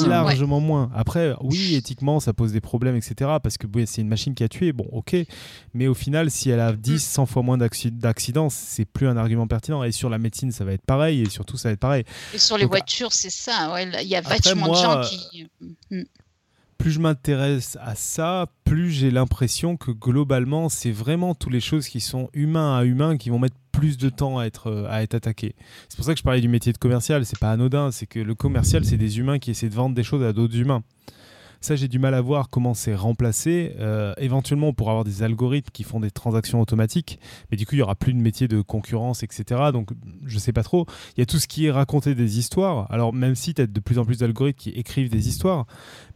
largement 0.06 0.60
moins. 0.60 0.90
Après, 0.94 1.34
oui, 1.40 1.74
éthiquement, 1.74 2.20
ça 2.20 2.34
pose 2.34 2.52
des 2.52 2.60
problèmes, 2.60 2.94
etc. 2.94 3.30
Parce 3.42 3.56
que 3.56 3.66
c'est 3.86 4.02
une 4.02 4.08
machine 4.08 4.34
qui 4.34 4.44
a 4.44 4.48
tué, 4.48 4.72
bon, 4.72 4.86
ok. 4.92 5.16
Mais 5.72 5.86
au 5.86 5.94
final, 5.94 6.30
si 6.30 6.50
elle 6.50 6.60
a 6.60 6.72
10, 6.72 7.02
100 7.02 7.26
fois 7.26 7.42
moins 7.42 7.58
d'accidents, 7.58 8.50
c'est 8.50 8.84
plus 8.84 9.08
un 9.08 9.16
argument 9.16 9.46
pertinent. 9.46 9.82
Et 9.82 9.92
sur 9.92 10.10
la 10.10 10.18
médecine, 10.18 10.52
ça 10.52 10.64
va 10.64 10.72
être 10.74 10.84
pareil. 10.84 11.22
Et 11.22 11.30
surtout, 11.30 11.56
ça 11.56 11.70
va 11.70 11.72
être 11.72 11.80
pareil. 11.80 12.04
Et 12.34 12.38
sur 12.38 12.58
les 12.58 12.66
voitures, 12.66 13.12
c'est 13.12 13.30
ça. 13.30 13.74
Il 13.80 14.08
y 14.08 14.16
a 14.16 14.20
vachement 14.20 14.68
de 14.68 14.74
gens 14.74 15.00
qui. 15.02 15.48
Plus 16.78 16.92
je 16.92 17.00
m'intéresse 17.00 17.76
à 17.80 17.94
ça, 17.96 18.46
plus 18.64 18.90
j'ai 18.90 19.10
l'impression 19.10 19.76
que 19.76 19.90
globalement, 19.90 20.68
c'est 20.68 20.92
vraiment 20.92 21.34
toutes 21.34 21.52
les 21.52 21.60
choses 21.60 21.88
qui 21.88 22.00
sont 22.00 22.30
humains 22.32 22.78
à 22.78 22.84
humains 22.84 23.16
qui 23.16 23.30
vont 23.30 23.38
mettre 23.38 23.56
plus 23.72 23.98
de 23.98 24.08
temps 24.08 24.38
à 24.38 24.44
être, 24.46 24.68
euh, 24.68 24.86
à 24.88 25.02
être 25.02 25.14
attaquées. 25.14 25.54
C'est 25.88 25.96
pour 25.96 26.04
ça 26.04 26.12
que 26.12 26.18
je 26.18 26.24
parlais 26.24 26.40
du 26.40 26.48
métier 26.48 26.72
de 26.72 26.78
commercial, 26.78 27.24
c'est 27.26 27.38
pas 27.38 27.50
anodin, 27.50 27.90
c'est 27.90 28.06
que 28.06 28.20
le 28.20 28.34
commercial, 28.34 28.84
c'est 28.84 28.96
des 28.96 29.18
humains 29.18 29.38
qui 29.38 29.50
essaient 29.50 29.68
de 29.68 29.74
vendre 29.74 29.94
des 29.94 30.02
choses 30.02 30.22
à 30.22 30.32
d'autres 30.32 30.56
humains. 30.56 30.82
Ça, 31.60 31.74
j'ai 31.74 31.88
du 31.88 31.98
mal 31.98 32.14
à 32.14 32.20
voir 32.20 32.50
comment 32.50 32.74
c'est 32.74 32.94
remplacé. 32.94 33.74
Euh, 33.80 34.14
éventuellement, 34.18 34.68
on 34.68 34.88
avoir 34.88 35.04
des 35.04 35.22
algorithmes 35.22 35.70
qui 35.72 35.82
font 35.82 36.00
des 36.00 36.10
transactions 36.10 36.60
automatiques, 36.60 37.18
mais 37.50 37.56
du 37.56 37.66
coup, 37.66 37.74
il 37.74 37.78
y 37.78 37.82
aura 37.82 37.96
plus 37.96 38.14
de 38.14 38.18
métier 38.18 38.48
de 38.48 38.60
concurrence, 38.60 39.22
etc. 39.22 39.70
Donc, 39.72 39.90
je 40.24 40.38
sais 40.38 40.52
pas 40.52 40.62
trop. 40.62 40.86
Il 41.16 41.20
y 41.20 41.22
a 41.22 41.26
tout 41.26 41.38
ce 41.38 41.48
qui 41.48 41.66
est 41.66 41.70
raconter 41.70 42.14
des 42.14 42.38
histoires. 42.38 42.86
Alors, 42.90 43.12
même 43.12 43.34
si 43.34 43.54
tu 43.54 43.62
as 43.62 43.66
de 43.66 43.80
plus 43.80 43.98
en 43.98 44.04
plus 44.04 44.18
d'algorithmes 44.18 44.58
qui 44.58 44.70
écrivent 44.70 45.10
des 45.10 45.28
histoires, 45.28 45.66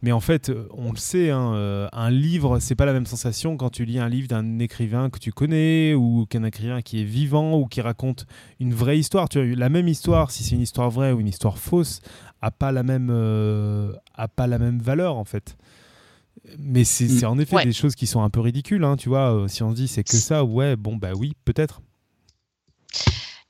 mais 0.01 0.11
en 0.11 0.19
fait, 0.21 0.51
on 0.71 0.91
le 0.91 0.97
sait, 0.97 1.29
hein, 1.29 1.53
euh, 1.55 1.87
un 1.91 2.09
livre, 2.09 2.59
c'est 2.59 2.75
pas 2.75 2.85
la 2.85 2.93
même 2.93 3.05
sensation 3.05 3.57
quand 3.57 3.69
tu 3.69 3.85
lis 3.85 3.99
un 3.99 4.09
livre 4.09 4.27
d'un 4.27 4.59
écrivain 4.59 5.09
que 5.09 5.19
tu 5.19 5.31
connais 5.31 5.93
ou 5.93 6.25
qu'un 6.25 6.43
écrivain 6.43 6.81
qui 6.81 7.01
est 7.01 7.05
vivant 7.05 7.59
ou 7.59 7.65
qui 7.65 7.81
raconte 7.81 8.25
une 8.59 8.73
vraie 8.73 8.97
histoire. 8.97 9.29
Tu 9.29 9.39
as 9.39 9.43
la 9.43 9.69
même 9.69 9.87
histoire, 9.87 10.31
si 10.31 10.43
c'est 10.43 10.55
une 10.55 10.61
histoire 10.61 10.89
vraie 10.89 11.11
ou 11.11 11.19
une 11.19 11.27
histoire 11.27 11.57
fausse, 11.57 12.01
a 12.43 12.51
pas 12.51 12.73
la 12.73 12.83
même 12.83 13.07
euh, 13.09 13.93
a 14.15 14.27
pas 14.27 14.47
la 14.47 14.59
même 14.59 14.79
valeur 14.79 15.15
en 15.15 15.23
fait. 15.23 15.55
Mais 16.59 16.83
c'est 16.83 17.25
en 17.25 17.39
effet 17.39 17.63
des 17.63 17.71
choses 17.71 17.95
qui 17.95 18.05
sont 18.05 18.21
un 18.21 18.29
peu 18.29 18.41
ridicules, 18.41 18.83
hein, 18.83 18.97
tu 18.97 19.07
vois. 19.07 19.33
Euh, 19.33 19.47
si 19.47 19.63
on 19.63 19.71
se 19.71 19.75
dit 19.75 19.87
c'est 19.87 20.03
que 20.03 20.11
ça, 20.11 20.43
ouais, 20.43 20.75
bon 20.75 20.97
bah 20.97 21.13
oui, 21.15 21.33
peut-être. 21.45 21.81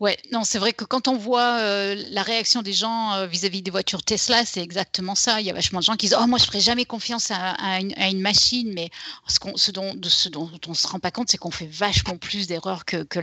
Ouais, 0.03 0.17
non, 0.33 0.41
c'est 0.43 0.59
vrai 0.59 0.73
que 0.73 0.83
quand 0.83 1.07
on 1.07 1.15
voit 1.15 1.59
euh, 1.61 1.95
la 2.11 2.23
réaction 2.23 2.61
des 2.61 2.73
gens 2.73 3.13
euh, 3.13 3.25
vis-à-vis 3.25 3.61
des 3.61 3.71
voitures 3.71 4.03
Tesla, 4.03 4.43
c'est 4.43 4.61
exactement 4.61 5.15
ça. 5.15 5.39
Il 5.39 5.47
y 5.47 5.49
a 5.49 5.53
vachement 5.53 5.79
de 5.79 5.85
gens 5.85 5.93
qui 5.93 6.07
disent 6.07 6.17
Oh, 6.21 6.27
moi, 6.27 6.37
je 6.39 6.43
ferai 6.43 6.59
jamais 6.59 6.83
confiance 6.83 7.31
à, 7.31 7.79
une, 7.79 8.19
machine, 8.19 8.73
mais 8.75 8.89
ce, 9.29 9.39
ce, 9.55 9.71
dont, 9.71 9.95
de 9.95 10.09
ce 10.09 10.27
dont 10.27 10.49
on 10.67 10.73
se 10.73 10.87
rend 10.87 10.99
pas 10.99 11.11
compte, 11.11 11.29
c'est 11.29 11.37
qu'on 11.37 11.51
fait 11.51 11.69
vachement 11.71 12.17
plus 12.17 12.47
d'erreurs 12.47 12.83
que, 12.83 13.03
que, 13.03 13.19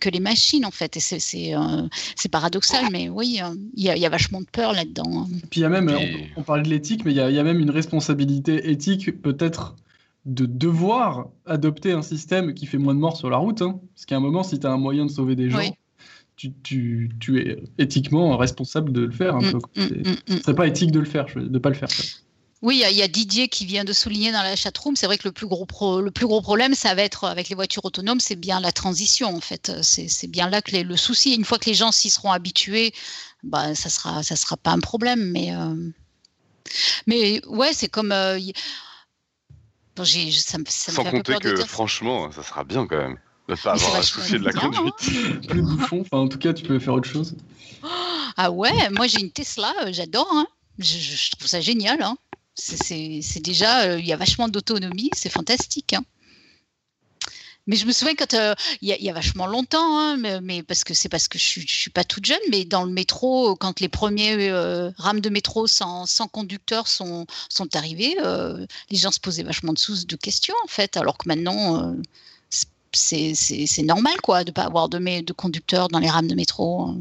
que 0.00 0.08
les 0.08 0.20
machines, 0.20 0.64
en 0.64 0.70
fait. 0.70 0.96
Et 0.96 1.00
c'est 1.00 1.54
euh, 1.54 1.86
paradoxal, 2.30 2.86
mais 2.90 3.10
oui, 3.10 3.38
il 3.74 3.84
y, 3.84 4.06
a, 4.06 4.08
vachement 4.08 4.40
de 4.40 4.46
peur 4.46 4.72
là-dedans. 4.72 5.04
Hein. 5.14 5.26
Puis 5.50 5.60
il 5.60 5.64
y 5.64 5.66
a 5.66 5.68
même, 5.68 5.94
on, 6.36 6.42
parlait 6.42 6.62
de 6.62 6.70
l'éthique, 6.70 7.04
mais 7.04 7.10
il 7.10 7.18
y, 7.18 7.20
a, 7.20 7.28
il 7.28 7.36
y 7.36 7.40
a 7.40 7.44
même 7.44 7.60
une 7.60 7.68
responsabilité 7.68 8.70
éthique, 8.70 9.20
peut-être 9.20 9.76
de 10.24 10.46
devoir 10.46 11.28
adopter 11.44 11.92
un 11.92 12.00
système 12.00 12.54
qui 12.54 12.64
fait 12.64 12.78
moins 12.78 12.94
de 12.94 13.00
morts 13.00 13.18
sur 13.18 13.28
la 13.28 13.36
route. 13.36 13.60
Hein. 13.60 13.80
Parce 13.94 14.06
qu'à 14.06 14.16
un 14.16 14.20
moment, 14.20 14.42
si 14.42 14.58
tu 14.58 14.66
as 14.66 14.70
un 14.70 14.78
moyen 14.78 15.04
de 15.04 15.10
sauver 15.10 15.36
des 15.36 15.50
gens, 15.50 15.58
tu, 16.36 17.10
es 17.38 17.62
éthiquement 17.78 18.36
responsable 18.36 18.92
de 18.92 19.02
le 19.02 19.12
faire. 19.12 19.36
Un 19.36 19.42
mm, 19.42 19.60
peu. 19.74 19.82
Mm, 19.82 20.40
mm, 20.48 20.54
pas 20.54 20.66
éthique 20.66 20.90
de 20.90 21.00
le 21.00 21.04
faire, 21.04 21.26
de 21.34 21.48
ne 21.48 21.58
pas 21.58 21.68
le 21.68 21.74
faire. 21.74 21.88
Oui, 22.62 22.80
il 22.88 22.96
y, 22.96 23.02
a 23.02 23.08
Didier 23.08 23.48
qui 23.48 23.66
vient 23.66 23.82
de 23.82 23.92
souligner 23.92 24.30
dans 24.30 24.44
la 24.44 24.54
chatroom, 24.54 24.94
c'est 24.94 25.06
vrai 25.06 25.18
que 25.18 25.26
le 25.26 25.32
plus, 25.32 25.48
gros 25.48 25.66
le 26.00 26.10
plus 26.12 26.26
gros 26.26 26.40
problème, 26.40 26.74
ça 26.74 26.94
va 26.94 27.02
être 27.02 27.24
avec 27.24 27.48
les 27.48 27.56
voitures 27.56 27.84
autonomes, 27.84 28.20
c'est 28.20 28.36
bien 28.36 28.60
la 28.60 28.70
transition 28.70 29.34
en 29.34 29.40
fait. 29.40 29.72
C'est 29.82 30.28
bien 30.28 30.48
là 30.48 30.62
que 30.62 30.76
le 30.76 30.96
souci, 30.96 31.34
une 31.34 31.44
fois 31.44 31.58
que 31.58 31.68
les 31.68 31.74
gens 31.74 31.90
s'y 31.90 32.08
seront 32.08 32.30
habitués, 32.30 32.94
bah, 33.42 33.74
ça 33.74 33.90
sera, 33.90 34.22
ça 34.22 34.36
sera 34.36 34.56
pas 34.56 34.70
un 34.70 34.78
problème. 34.78 35.32
Mais, 35.32 35.52
euh, 35.52 35.74
mais 37.08 37.44
ouais, 37.46 37.72
c'est 37.72 37.88
comme... 37.88 38.12
Euh, 38.12 38.38
ça, 39.96 40.58
Sans 40.68 41.04
compter 41.04 41.34
que 41.34 41.56
franchement, 41.64 42.30
ça 42.30 42.44
sera 42.44 42.62
bien 42.62 42.86
quand 42.86 42.96
même 42.96 43.18
de 43.48 43.54
pas 43.54 43.72
avoir 43.72 43.96
à 43.96 44.02
soucier 44.02 44.38
de 44.38 44.44
la 44.44 44.52
conduite. 44.52 44.94
Hein. 45.08 45.40
Plus 45.48 45.62
bouffon, 45.62 46.00
enfin, 46.02 46.18
en 46.18 46.28
tout 46.28 46.38
cas, 46.38 46.52
tu 46.52 46.64
peux 46.64 46.78
faire 46.78 46.94
autre 46.94 47.08
chose. 47.08 47.34
Ah 48.36 48.50
ouais, 48.50 48.90
moi 48.90 49.06
j'ai 49.06 49.20
une 49.20 49.30
Tesla, 49.30 49.72
euh, 49.82 49.92
j'adore. 49.92 50.28
Hein. 50.32 50.46
Je, 50.78 51.30
trouve 51.32 51.46
ça 51.46 51.60
génial. 51.60 52.02
Hein. 52.02 52.16
C'est 52.54 53.42
déjà, 53.42 53.82
euh, 53.82 53.98
il 53.98 54.06
y 54.06 54.12
a 54.12 54.16
vachement 54.16 54.48
d'autonomie, 54.48 55.10
c'est 55.14 55.28
fantastique. 55.28 55.92
Hein. 55.92 56.04
Mais 57.68 57.76
je 57.76 57.86
me 57.86 57.92
souviens 57.92 58.14
quand 58.16 58.34
euh, 58.34 58.54
il 58.80 58.88
y, 58.88 59.08
a 59.08 59.12
vachement 59.12 59.46
longtemps, 59.46 59.98
hein, 59.98 60.40
mais, 60.42 60.64
parce 60.64 60.82
que 60.82 60.94
c'est 60.94 61.08
parce 61.08 61.28
que 61.28 61.38
je, 61.38 61.60
ne 61.60 61.66
suis 61.66 61.90
pas 61.90 62.02
toute 62.02 62.24
jeune, 62.24 62.40
mais 62.50 62.64
dans 62.64 62.82
le 62.82 62.90
métro, 62.90 63.54
quand 63.54 63.78
les 63.78 63.88
premiers 63.88 64.50
rames 64.96 65.20
de 65.20 65.28
métro 65.28 65.68
sans, 65.68 66.06
sans 66.06 66.26
conducteur 66.26 66.88
sont, 66.88 67.26
sont 67.48 67.76
arrivés, 67.76 68.16
les 68.90 68.98
gens 68.98 69.12
se 69.12 69.20
posaient 69.20 69.44
vachement 69.44 69.72
de, 69.72 70.04
de 70.04 70.16
questions 70.16 70.56
en 70.64 70.66
fait, 70.66 70.96
alors 70.96 71.16
que 71.18 71.28
maintenant 71.28 71.94
c'est 72.94 73.82
normal 73.82 74.14
quoi 74.22 74.44
de 74.44 74.50
pas 74.50 74.64
avoir 74.64 74.88
de, 74.88 74.98
de 74.98 75.32
conducteurs 75.32 75.88
dans 75.88 75.98
les 75.98 76.10
rames 76.10 76.28
de 76.28 76.34
métro. 76.34 76.94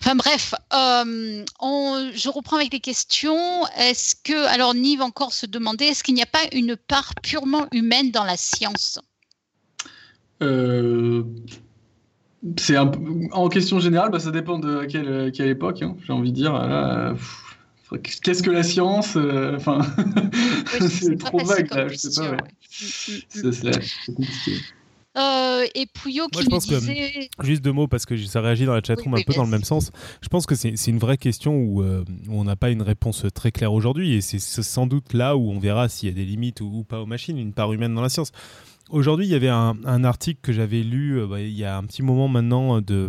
Enfin 0.00 0.14
bref, 0.14 0.54
euh, 0.72 1.44
je 2.14 2.28
reprends 2.28 2.56
avec 2.56 2.72
les 2.72 2.80
questions. 2.80 3.66
Est-ce 3.76 4.14
que, 4.14 4.46
alors 4.46 4.74
Nive 4.74 5.02
encore 5.02 5.32
se 5.32 5.46
demandait, 5.46 5.88
est-ce 5.88 6.04
qu'il 6.04 6.14
n'y 6.14 6.22
a 6.22 6.26
pas 6.26 6.46
une 6.52 6.76
part 6.76 7.12
purement 7.22 7.66
humaine 7.72 8.10
dans 8.10 8.24
la 8.24 8.36
science? 8.36 9.00
Euh, 10.42 11.24
C'est 12.56 12.76
en 12.78 13.48
question 13.48 13.80
générale, 13.80 14.10
bah, 14.10 14.20
ça 14.20 14.30
dépend 14.30 14.58
de 14.58 14.84
quelle, 14.84 15.32
quelle 15.32 15.48
époque. 15.48 15.82
Hein, 15.82 15.96
j'ai 16.06 16.12
envie 16.12 16.32
de 16.32 16.36
dire. 16.36 16.54
Qu'est-ce 18.02 18.42
que 18.42 18.50
la 18.50 18.62
science 18.62 19.16
euh, 19.16 19.56
Enfin, 19.56 19.80
c'est 20.80 21.18
trop 21.18 21.38
vague 21.38 21.72
là, 21.74 21.88
je 21.88 21.96
sais 21.96 22.20
pas. 22.20 22.30
Ouais. 22.30 22.36
Mm, 22.80 23.12
mm, 23.12 23.48
mm. 23.48 23.52
C'est 23.52 24.14
compliqué. 24.14 24.52
Euh, 25.16 25.64
et 25.76 25.86
Pouillot 25.86 26.26
qui 26.26 26.48
nous 26.48 26.58
disait... 26.58 27.30
juste 27.40 27.62
deux 27.62 27.70
mots 27.72 27.86
parce 27.86 28.04
que 28.04 28.16
ça 28.16 28.40
réagit 28.40 28.64
dans 28.64 28.74
la 28.74 28.82
chatroom 28.82 29.14
un 29.14 29.22
peu 29.24 29.32
dans 29.32 29.44
le 29.44 29.50
même 29.50 29.62
sens. 29.62 29.92
Je 30.20 30.28
pense 30.28 30.44
que 30.44 30.56
c'est 30.56 30.88
une 30.88 30.98
vraie 30.98 31.18
question 31.18 31.54
où, 31.56 31.82
euh, 31.82 32.04
où 32.28 32.40
on 32.40 32.42
n'a 32.42 32.56
pas 32.56 32.70
une 32.70 32.82
réponse 32.82 33.24
très 33.32 33.52
claire 33.52 33.72
aujourd'hui 33.72 34.14
et 34.14 34.20
c'est 34.20 34.40
sans 34.40 34.88
doute 34.88 35.12
là 35.12 35.36
où 35.36 35.52
on 35.52 35.60
verra 35.60 35.88
s'il 35.88 36.08
y 36.08 36.12
a 36.12 36.14
des 36.14 36.24
limites 36.24 36.60
ou, 36.60 36.82
pas 36.82 37.00
aux 37.00 37.06
machines, 37.06 37.38
une 37.38 37.52
part 37.52 37.72
humaine 37.72 37.94
dans 37.94 38.02
la 38.02 38.08
science. 38.08 38.32
Aujourd'hui, 38.90 39.26
il 39.26 39.30
y 39.30 39.36
avait 39.36 39.48
un, 39.48 39.76
un 39.84 40.02
article 40.02 40.40
que 40.42 40.52
j'avais 40.52 40.82
lu 40.82 41.24
bah, 41.28 41.40
il 41.40 41.56
y 41.56 41.64
a 41.64 41.76
un 41.76 41.84
petit 41.84 42.02
moment 42.02 42.26
maintenant 42.26 42.80
de 42.80 43.08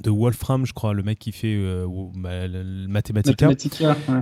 de 0.00 0.10
Wolfram, 0.10 0.66
je 0.66 0.72
crois, 0.72 0.94
le 0.94 1.02
mec 1.02 1.18
qui 1.18 1.32
fait 1.32 1.54
euh, 1.56 1.86
bah, 2.14 2.48
Mathematica, 2.88 3.50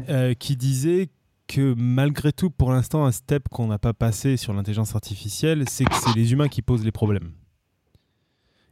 euh, 0.09 0.35
qui 0.35 0.57
disait 0.57 1.09
que 1.47 1.75
malgré 1.77 2.33
tout, 2.33 2.51
pour 2.51 2.73
l'instant, 2.73 3.05
un 3.05 3.13
step 3.13 3.49
qu'on 3.49 3.67
n'a 3.67 3.79
pas 3.79 3.93
passé 3.93 4.37
sur 4.37 4.53
l'intelligence 4.53 4.95
artificielle, 4.95 5.65
c'est 5.69 5.85
que 5.85 5.95
c'est 5.95 6.15
les 6.17 6.33
humains 6.33 6.49
qui 6.49 6.63
posent 6.63 6.85
les 6.85 6.93
problèmes. 6.93 7.33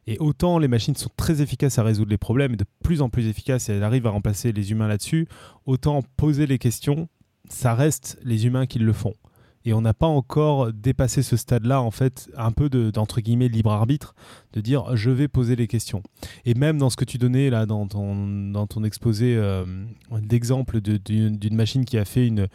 Et 0.07 0.19
autant 0.19 0.59
les 0.59 0.69
machines 0.69 0.97
sont 0.97 1.11
très 1.17 1.43
efficaces 1.43 1.79
à 1.79 1.83
résoudre 1.83 2.11
les 2.11 2.19
problèmes, 2.19 2.55
et 2.55 2.57
de 2.57 2.65
plus 2.83 3.03
en 3.03 3.09
plus 3.09 3.29
efficaces, 3.29 3.69
et 3.69 3.75
elles 3.75 3.85
arrivent 3.85 4.07
à 4.07 4.11
remplacer 4.11 4.53
les 4.53 4.73
humains 4.73 4.89
là-dessus, 4.89 5.29
autant 5.67 6.03
poser 6.17 6.47
les 6.47 6.59
questions, 6.59 7.09
ça 7.49 7.75
reste 7.75 8.19
les 8.25 8.47
humains 8.47 8.67
qui 8.67 8.79
le 8.79 8.93
font 8.93 9.15
et 9.65 9.73
on 9.73 9.81
n'a 9.81 9.95
pas 9.95 10.07
encore 10.07 10.73
dépassé 10.73 11.23
ce 11.23 11.37
stade-là, 11.37 11.81
en 11.81 11.91
fait, 11.91 12.31
un 12.37 12.53
peu 12.53 12.69
d'entre 12.69 13.21
guillemets 13.21 13.49
libre 13.49 13.73
arbitre, 13.73 14.15
de 14.53 14.61
dire 14.61 14.97
je 14.97 15.11
vais 15.11 15.29
poser 15.29 15.57
les 15.57 15.67
questions. 15.67 16.03
Et 16.45 16.55
même 16.55 16.79
dans 16.79 16.91
ce 16.91 16.97
que 16.97 17.05
tu 17.05 17.19
donnais 17.19 17.51
là 17.51 17.67
dans 17.67 17.87
ton, 17.87 18.51
dans 18.51 18.67
ton 18.67 18.85
exposé 18.85 19.37
euh, 19.37 19.65
d'exemple 20.11 20.81
d'une 20.81 21.55
machine 21.55 21.85
qui 21.85 21.99
a 21.99 22.05
fait 22.05 22.27
une, 22.27 22.49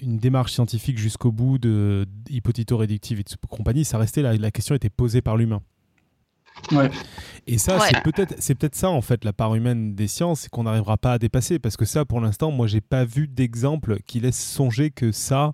une 0.00 0.18
démarche 0.18 0.52
scientifique 0.52 0.98
jusqu'au 0.98 1.32
bout 1.32 1.58
de 1.58 2.06
hypothéto 2.28 2.76
réductive 2.76 3.20
et 3.20 3.24
compagnie, 3.48 3.84
ça 3.84 3.98
restait 3.98 4.22
là, 4.22 4.36
la 4.36 4.50
question 4.50 4.74
était 4.74 4.90
posée 4.90 5.22
par 5.22 5.36
l'humain. 5.36 5.62
Ouais. 6.72 6.90
Et 7.46 7.58
ça, 7.58 7.78
c'est 7.80 8.00
peut-être, 8.02 8.34
c'est 8.38 8.54
peut-être 8.54 8.76
ça 8.76 8.88
en 8.88 9.02
fait 9.02 9.24
la 9.24 9.32
part 9.32 9.54
humaine 9.54 9.94
des 9.94 10.06
sciences 10.06 10.48
qu'on 10.48 10.62
n'arrivera 10.62 10.96
pas 10.96 11.12
à 11.12 11.18
dépasser 11.18 11.58
parce 11.58 11.76
que 11.76 11.84
ça, 11.84 12.04
pour 12.04 12.20
l'instant, 12.20 12.50
moi, 12.50 12.66
j'ai 12.66 12.80
pas 12.80 13.04
vu 13.04 13.28
d'exemple 13.28 13.98
qui 14.06 14.20
laisse 14.20 14.40
songer 14.40 14.90
que 14.90 15.12
ça, 15.12 15.52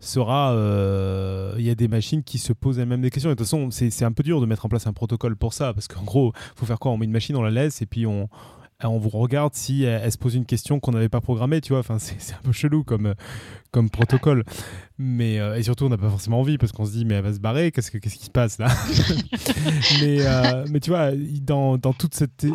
sera. 0.00 0.52
Euh, 0.52 1.54
il 1.58 1.64
y 1.64 1.70
a 1.70 1.74
des 1.74 1.88
machines 1.88 2.22
qui 2.22 2.38
se 2.38 2.52
posent 2.52 2.78
elles-mêmes 2.78 3.02
des 3.02 3.10
questions. 3.10 3.30
De 3.30 3.34
toute 3.34 3.46
façon, 3.46 3.70
c'est 3.70 4.04
un 4.04 4.12
peu 4.12 4.22
dur 4.22 4.40
de 4.40 4.46
mettre 4.46 4.66
en 4.66 4.68
place 4.68 4.86
un 4.86 4.92
protocole 4.92 5.36
pour 5.36 5.52
ça, 5.52 5.72
parce 5.72 5.88
qu'en 5.88 6.02
gros, 6.02 6.32
faut 6.54 6.66
faire 6.66 6.78
quoi? 6.78 6.92
On 6.92 6.96
met 6.96 7.06
une 7.06 7.12
machine, 7.12 7.36
on 7.36 7.42
la 7.42 7.50
laisse, 7.50 7.82
et 7.82 7.86
puis 7.86 8.06
on, 8.06 8.28
on 8.84 8.98
vous 8.98 9.08
regarde 9.08 9.54
si 9.54 9.84
elle, 9.84 10.10
se 10.12 10.18
pose 10.18 10.34
une 10.34 10.44
question 10.44 10.80
qu'on 10.80 10.92
n'avait 10.92 11.08
pas 11.08 11.20
programmée, 11.20 11.60
tu 11.60 11.72
vois? 11.72 11.80
Enfin, 11.80 11.98
c'est 11.98 12.34
un 12.34 12.42
peu 12.42 12.52
chelou 12.52 12.84
comme, 12.84 13.14
comme 13.70 13.88
protocole. 13.88 14.44
Mais, 14.98 15.38
euh, 15.38 15.56
et 15.56 15.62
surtout, 15.62 15.86
on 15.86 15.88
n'a 15.88 15.98
pas 15.98 16.10
forcément 16.10 16.40
envie 16.40 16.58
parce 16.58 16.72
qu'on 16.72 16.84
se 16.84 16.92
dit, 16.92 17.04
mais 17.04 17.14
elle 17.14 17.24
va 17.24 17.32
se 17.32 17.40
barrer, 17.40 17.72
qu'est-ce, 17.72 17.90
que, 17.90 17.98
qu'est-ce 17.98 18.16
qui 18.16 18.26
se 18.26 18.30
passe 18.30 18.58
là? 18.58 18.68
Mais, 20.00 20.18
euh, 20.20 20.64
mais 20.70 20.80
tu 20.80 20.90
vois, 20.90 21.10
dans, 21.42 21.78
dans 21.78 21.92
toute 21.92 22.14
cette 22.14 22.46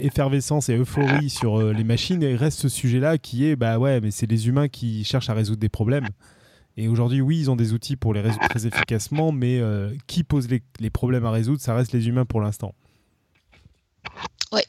effervescence 0.00 0.68
et 0.68 0.76
euphorie 0.76 1.30
sur 1.30 1.60
les 1.60 1.84
machines, 1.84 2.22
il 2.22 2.36
reste 2.36 2.60
ce 2.60 2.68
sujet-là 2.68 3.18
qui 3.18 3.46
est, 3.46 3.56
bah 3.56 3.78
ouais, 3.78 4.00
mais 4.00 4.10
c'est 4.10 4.26
les 4.26 4.48
humains 4.48 4.68
qui 4.68 5.04
cherchent 5.04 5.30
à 5.30 5.34
résoudre 5.34 5.60
des 5.60 5.68
problèmes. 5.68 6.08
Et 6.76 6.88
aujourd'hui, 6.88 7.20
oui, 7.20 7.38
ils 7.38 7.50
ont 7.50 7.56
des 7.56 7.72
outils 7.72 7.96
pour 7.96 8.12
les 8.12 8.20
résoudre 8.20 8.48
très 8.48 8.66
efficacement, 8.66 9.32
mais 9.32 9.58
euh, 9.60 9.94
qui 10.06 10.24
pose 10.24 10.48
les, 10.48 10.90
problèmes 10.90 11.24
à 11.24 11.30
résoudre 11.30 11.60
Ça 11.60 11.74
reste 11.74 11.92
les 11.92 12.06
humains 12.08 12.26
pour 12.26 12.40
l'instant. 12.42 12.74
Oui. 14.52 14.60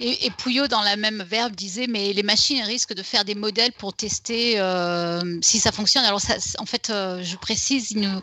Et, 0.00 0.30
Pouillot, 0.38 0.66
dans 0.66 0.82
la 0.82 0.96
même 0.96 1.22
verbe, 1.22 1.54
disait 1.54 1.86
mais 1.86 2.12
les 2.12 2.24
machines 2.24 2.60
risquent 2.62 2.94
de 2.94 3.04
faire 3.04 3.24
des 3.24 3.36
modèles 3.36 3.72
pour 3.78 3.94
tester 3.94 4.58
euh, 4.58 5.38
si 5.42 5.60
ça 5.60 5.70
fonctionne. 5.70 6.04
Alors, 6.04 6.20
en 6.58 6.66
fait, 6.66 6.90
euh, 6.90 7.22
je 7.22 7.36
précise, 7.36 7.92
il 7.92 8.00
nous, 8.00 8.20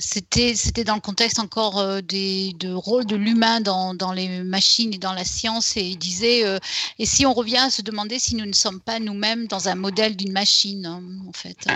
c'était 0.00 0.54
c'était 0.54 0.84
dans 0.84 0.94
le 0.94 1.00
contexte 1.00 1.38
encore 1.38 1.78
euh, 1.78 2.00
des, 2.00 2.54
de 2.58 2.72
rôle 2.72 3.06
de 3.06 3.16
l'humain 3.16 3.60
dans, 3.60 3.94
dans, 3.94 4.12
les 4.12 4.42
machines 4.42 4.94
et 4.94 4.98
dans 4.98 5.12
la 5.12 5.24
science 5.24 5.76
et 5.76 5.82
il 5.82 5.98
disait 5.98 6.46
euh, 6.46 6.58
et 6.98 7.06
si 7.06 7.26
on 7.26 7.32
revient 7.32 7.58
à 7.58 7.70
se 7.70 7.82
demander 7.82 8.18
si 8.18 8.36
nous 8.36 8.46
ne 8.46 8.52
sommes 8.52 8.80
pas 8.80 9.00
nous-mêmes 9.00 9.46
dans 9.46 9.68
un 9.68 9.74
modèle 9.74 10.16
d'une 10.16 10.32
machine 10.32 10.86
hein, 10.86 11.02
en 11.28 11.32
fait 11.32 11.66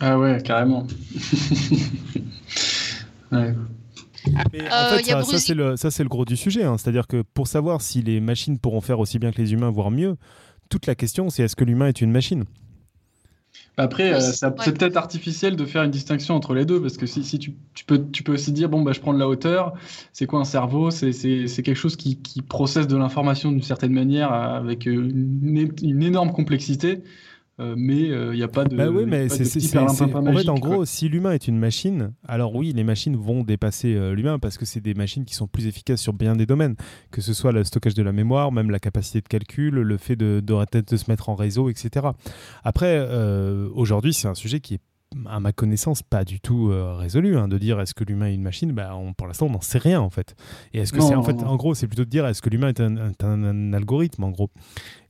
ah 0.00 0.18
ouais 0.18 0.40
carrément 0.42 0.86
ouais. 3.32 3.54
Mais 4.52 4.70
en 4.70 4.96
fait, 4.96 5.04
ça, 5.04 5.40
c'est 5.40 5.54
le, 5.54 5.74
le, 5.74 6.08
gros 6.08 6.26
du 6.26 6.36
sujet. 6.36 6.64
Hein. 6.64 6.76
C'est-à-dire 6.76 7.06
que 7.06 7.22
pour 7.22 7.46
savoir 7.46 7.80
si 7.80 8.02
les 8.02 8.20
machines 8.20 8.58
pourront 8.58 8.82
faire 8.82 9.00
aussi 9.00 9.18
bien 9.18 9.32
que 9.32 9.40
les 9.40 9.54
humains, 9.54 9.70
voire 9.70 9.90
mieux, 9.90 10.16
toute 10.68 10.86
la 10.86 10.94
question, 10.94 11.30
c'est 11.30 11.42
est-ce 11.42 11.56
que 11.56 11.64
l'humain 11.64 11.88
est 11.88 12.00
une 12.00 12.12
machine? 12.12 12.44
Après, 13.76 14.12
euh, 14.12 14.20
c'est 14.20 14.54
peut-être 14.54 14.96
artificiel 14.96 15.56
de 15.56 15.64
faire 15.64 15.82
une 15.82 15.90
distinction 15.90 16.34
entre 16.34 16.54
les 16.54 16.64
deux, 16.64 16.80
parce 16.80 16.96
que 16.96 17.06
si, 17.06 17.24
si 17.24 17.38
tu, 17.38 17.54
tu, 17.74 17.84
peux, 17.84 18.04
tu 18.10 18.22
peux 18.22 18.32
aussi 18.34 18.52
dire, 18.52 18.68
bon, 18.68 18.82
bah, 18.82 18.92
je 18.92 19.00
prends 19.00 19.14
de 19.14 19.18
la 19.18 19.28
hauteur, 19.28 19.72
c'est 20.12 20.26
quoi 20.26 20.40
un 20.40 20.44
cerveau 20.44 20.90
C'est 20.90 21.12
quelque 21.62 21.74
chose 21.74 21.96
qui, 21.96 22.20
qui 22.20 22.42
processe 22.42 22.86
de 22.86 22.96
l'information 22.96 23.50
d'une 23.52 23.62
certaine 23.62 23.92
manière 23.92 24.32
avec 24.32 24.86
une, 24.86 25.72
une 25.82 26.02
énorme 26.02 26.32
complexité. 26.32 27.02
Euh, 27.60 27.74
mais 27.76 27.98
il 28.04 28.12
euh, 28.12 28.34
n'y 28.34 28.42
a 28.42 28.48
pas 28.48 28.64
de. 28.64 28.74
Bah 28.74 28.88
oui, 28.88 29.04
mais 29.06 29.28
c'est. 29.28 29.76
En 29.78 29.88
fait, 29.88 30.48
en 30.48 30.58
gros, 30.58 30.84
si 30.84 31.08
l'humain 31.08 31.32
est 31.32 31.46
une 31.46 31.58
machine, 31.58 32.12
alors 32.26 32.54
oui, 32.54 32.72
les 32.72 32.84
machines 32.84 33.16
vont 33.16 33.42
dépasser 33.42 33.94
euh, 33.94 34.14
l'humain 34.14 34.38
parce 34.38 34.56
que 34.56 34.64
c'est 34.64 34.80
des 34.80 34.94
machines 34.94 35.24
qui 35.24 35.34
sont 35.34 35.46
plus 35.46 35.66
efficaces 35.66 36.00
sur 36.00 36.14
bien 36.14 36.36
des 36.36 36.46
domaines, 36.46 36.76
que 37.10 37.20
ce 37.20 37.34
soit 37.34 37.52
le 37.52 37.62
stockage 37.64 37.94
de 37.94 38.02
la 38.02 38.12
mémoire, 38.12 38.50
même 38.50 38.70
la 38.70 38.78
capacité 38.78 39.20
de 39.20 39.28
calcul, 39.28 39.74
le 39.74 39.96
fait 39.98 40.16
de, 40.16 40.40
de, 40.40 40.80
de 40.80 40.96
se 40.96 41.10
mettre 41.10 41.28
en 41.28 41.34
réseau, 41.34 41.68
etc. 41.68 42.06
Après, 42.64 43.06
aujourd'hui, 43.74 44.14
c'est 44.14 44.28
un 44.28 44.34
sujet 44.34 44.60
qui 44.60 44.74
est 44.74 44.80
à 45.26 45.40
ma 45.40 45.52
connaissance, 45.52 46.02
pas 46.02 46.24
du 46.24 46.40
tout 46.40 46.72
résolu. 46.72 47.36
Hein, 47.36 47.48
de 47.48 47.58
dire 47.58 47.80
est-ce 47.80 47.94
que 47.94 48.04
l'humain 48.04 48.26
est 48.26 48.34
une 48.34 48.42
machine 48.42 48.72
bah, 48.72 48.96
Pour 49.16 49.26
l'instant, 49.26 49.46
on 49.46 49.50
n'en 49.50 49.60
sait 49.60 49.78
rien 49.78 50.00
en 50.00 50.10
fait. 50.10 50.34
Et 50.72 50.78
est-ce 50.78 50.92
que 50.92 51.00
c'est 51.00 51.14
en 51.14 51.22
fait, 51.22 51.42
en 51.42 51.56
gros, 51.56 51.74
c'est 51.74 51.88
plutôt 51.88 52.04
de 52.04 52.10
dire 52.10 52.26
est-ce 52.26 52.40
que 52.40 52.48
l'humain 52.48 52.68
est 52.68 52.80
un, 52.80 53.72
algorithme 53.72 54.24
en 54.24 54.30
gros 54.30 54.50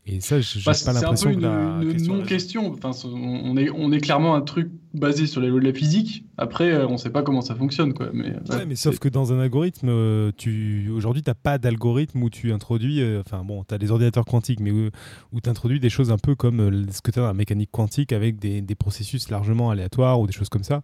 et 0.06 0.20
ça, 0.20 0.40
je 0.40 0.64
bah, 0.64 0.72
pas 0.84 0.92
l'impression 0.94 1.34
que 1.34 1.40
la 1.40 1.80
une, 1.82 2.06
non-question. 2.06 2.72
Enfin, 2.72 2.90
on 3.04 3.56
est, 3.56 3.68
on 3.70 3.92
est 3.92 4.00
clairement 4.00 4.34
un 4.34 4.40
truc 4.40 4.70
basé 4.94 5.26
sur 5.26 5.42
les 5.42 5.48
lois 5.48 5.60
de 5.60 5.66
la 5.66 5.74
physique. 5.74 6.24
Après, 6.38 6.70
euh, 6.70 6.88
on 6.88 6.92
ne 6.92 6.96
sait 6.96 7.10
pas 7.10 7.22
comment 7.22 7.42
ça 7.42 7.54
fonctionne, 7.54 7.92
quoi. 7.92 8.08
Mais, 8.12 8.30
ouais, 8.30 8.66
mais 8.66 8.76
sauf 8.76 8.98
que 8.98 9.08
dans 9.08 9.32
un 9.32 9.38
algorithme, 9.38 9.88
euh, 9.90 10.32
tu 10.36 10.88
aujourd'hui, 10.90 11.22
tu 11.22 11.28
n'as 11.28 11.34
pas 11.34 11.58
d'algorithme 11.58 12.22
où 12.22 12.30
tu 12.30 12.50
introduis. 12.50 13.02
Euh, 13.02 13.22
enfin, 13.24 13.44
bon, 13.44 13.62
tu 13.62 13.74
as 13.74 13.78
des 13.78 13.90
ordinateurs 13.90 14.24
quantiques, 14.24 14.60
mais 14.60 14.70
où, 14.70 14.88
où 15.32 15.40
tu 15.40 15.50
introduis 15.50 15.80
des 15.80 15.90
choses 15.90 16.10
un 16.10 16.18
peu 16.18 16.34
comme 16.34 16.90
ce 16.90 17.02
que 17.02 17.10
tu 17.10 17.18
as 17.18 17.22
dans 17.22 17.28
la 17.28 17.34
mécanique 17.34 17.70
quantique 17.70 18.12
avec 18.12 18.38
des, 18.38 18.62
des, 18.62 18.74
processus 18.74 19.28
largement 19.28 19.70
aléatoires 19.70 20.18
ou 20.18 20.26
des 20.26 20.32
choses 20.32 20.48
comme 20.48 20.64
ça. 20.64 20.82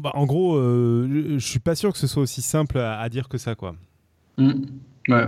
Bah, 0.00 0.12
en 0.14 0.26
gros, 0.26 0.56
je 0.56 1.38
suis 1.38 1.58
pas 1.58 1.74
sûr 1.74 1.92
que 1.92 1.98
ce 1.98 2.06
soit 2.06 2.22
aussi 2.22 2.40
simple 2.40 2.78
à, 2.78 3.06
dire 3.08 3.28
que 3.28 3.36
ça, 3.36 3.56
quoi. 3.56 3.74
Mmh. 4.38 4.52
Ouais. 5.08 5.26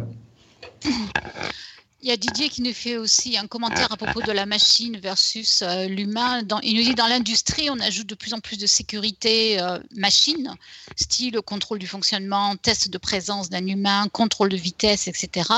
Il 2.02 2.08
y 2.08 2.10
a 2.10 2.16
Didier 2.16 2.48
qui 2.48 2.62
nous 2.62 2.72
fait 2.72 2.96
aussi 2.96 3.38
un 3.38 3.46
commentaire 3.46 3.92
à 3.92 3.96
propos 3.96 4.20
de 4.26 4.32
la 4.32 4.44
machine 4.44 4.98
versus 4.98 5.62
euh, 5.62 5.86
l'humain. 5.86 6.42
Il 6.64 6.74
nous 6.76 6.82
dit 6.82 6.96
dans 6.96 7.06
l'industrie, 7.06 7.70
on 7.70 7.78
ajoute 7.78 8.08
de 8.08 8.16
plus 8.16 8.34
en 8.34 8.40
plus 8.40 8.58
de 8.58 8.66
sécurité 8.66 9.60
euh, 9.60 9.78
machine, 9.94 10.52
style 10.96 11.40
contrôle 11.42 11.78
du 11.78 11.86
fonctionnement, 11.86 12.56
test 12.56 12.90
de 12.90 12.98
présence 12.98 13.50
d'un 13.50 13.64
humain, 13.66 14.08
contrôle 14.08 14.48
de 14.48 14.56
vitesse, 14.56 15.06
etc., 15.06 15.48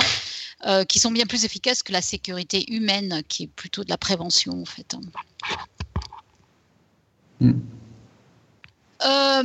euh, 0.67 0.85
qui 0.85 0.99
sont 0.99 1.11
bien 1.11 1.25
plus 1.25 1.47
efficaces 1.47 1.83
que 1.83 1.93
la 1.93 2.03
sécurité 2.03 2.71
humaine, 2.71 3.23
qui 3.27 3.45
est 3.45 3.49
plutôt 3.49 3.83
de 3.83 3.89
la 3.89 3.99
prévention 3.99 4.61
en 4.61 4.67
fait. 4.67 4.95
Mm. 7.41 7.53
Euh, 9.03 9.43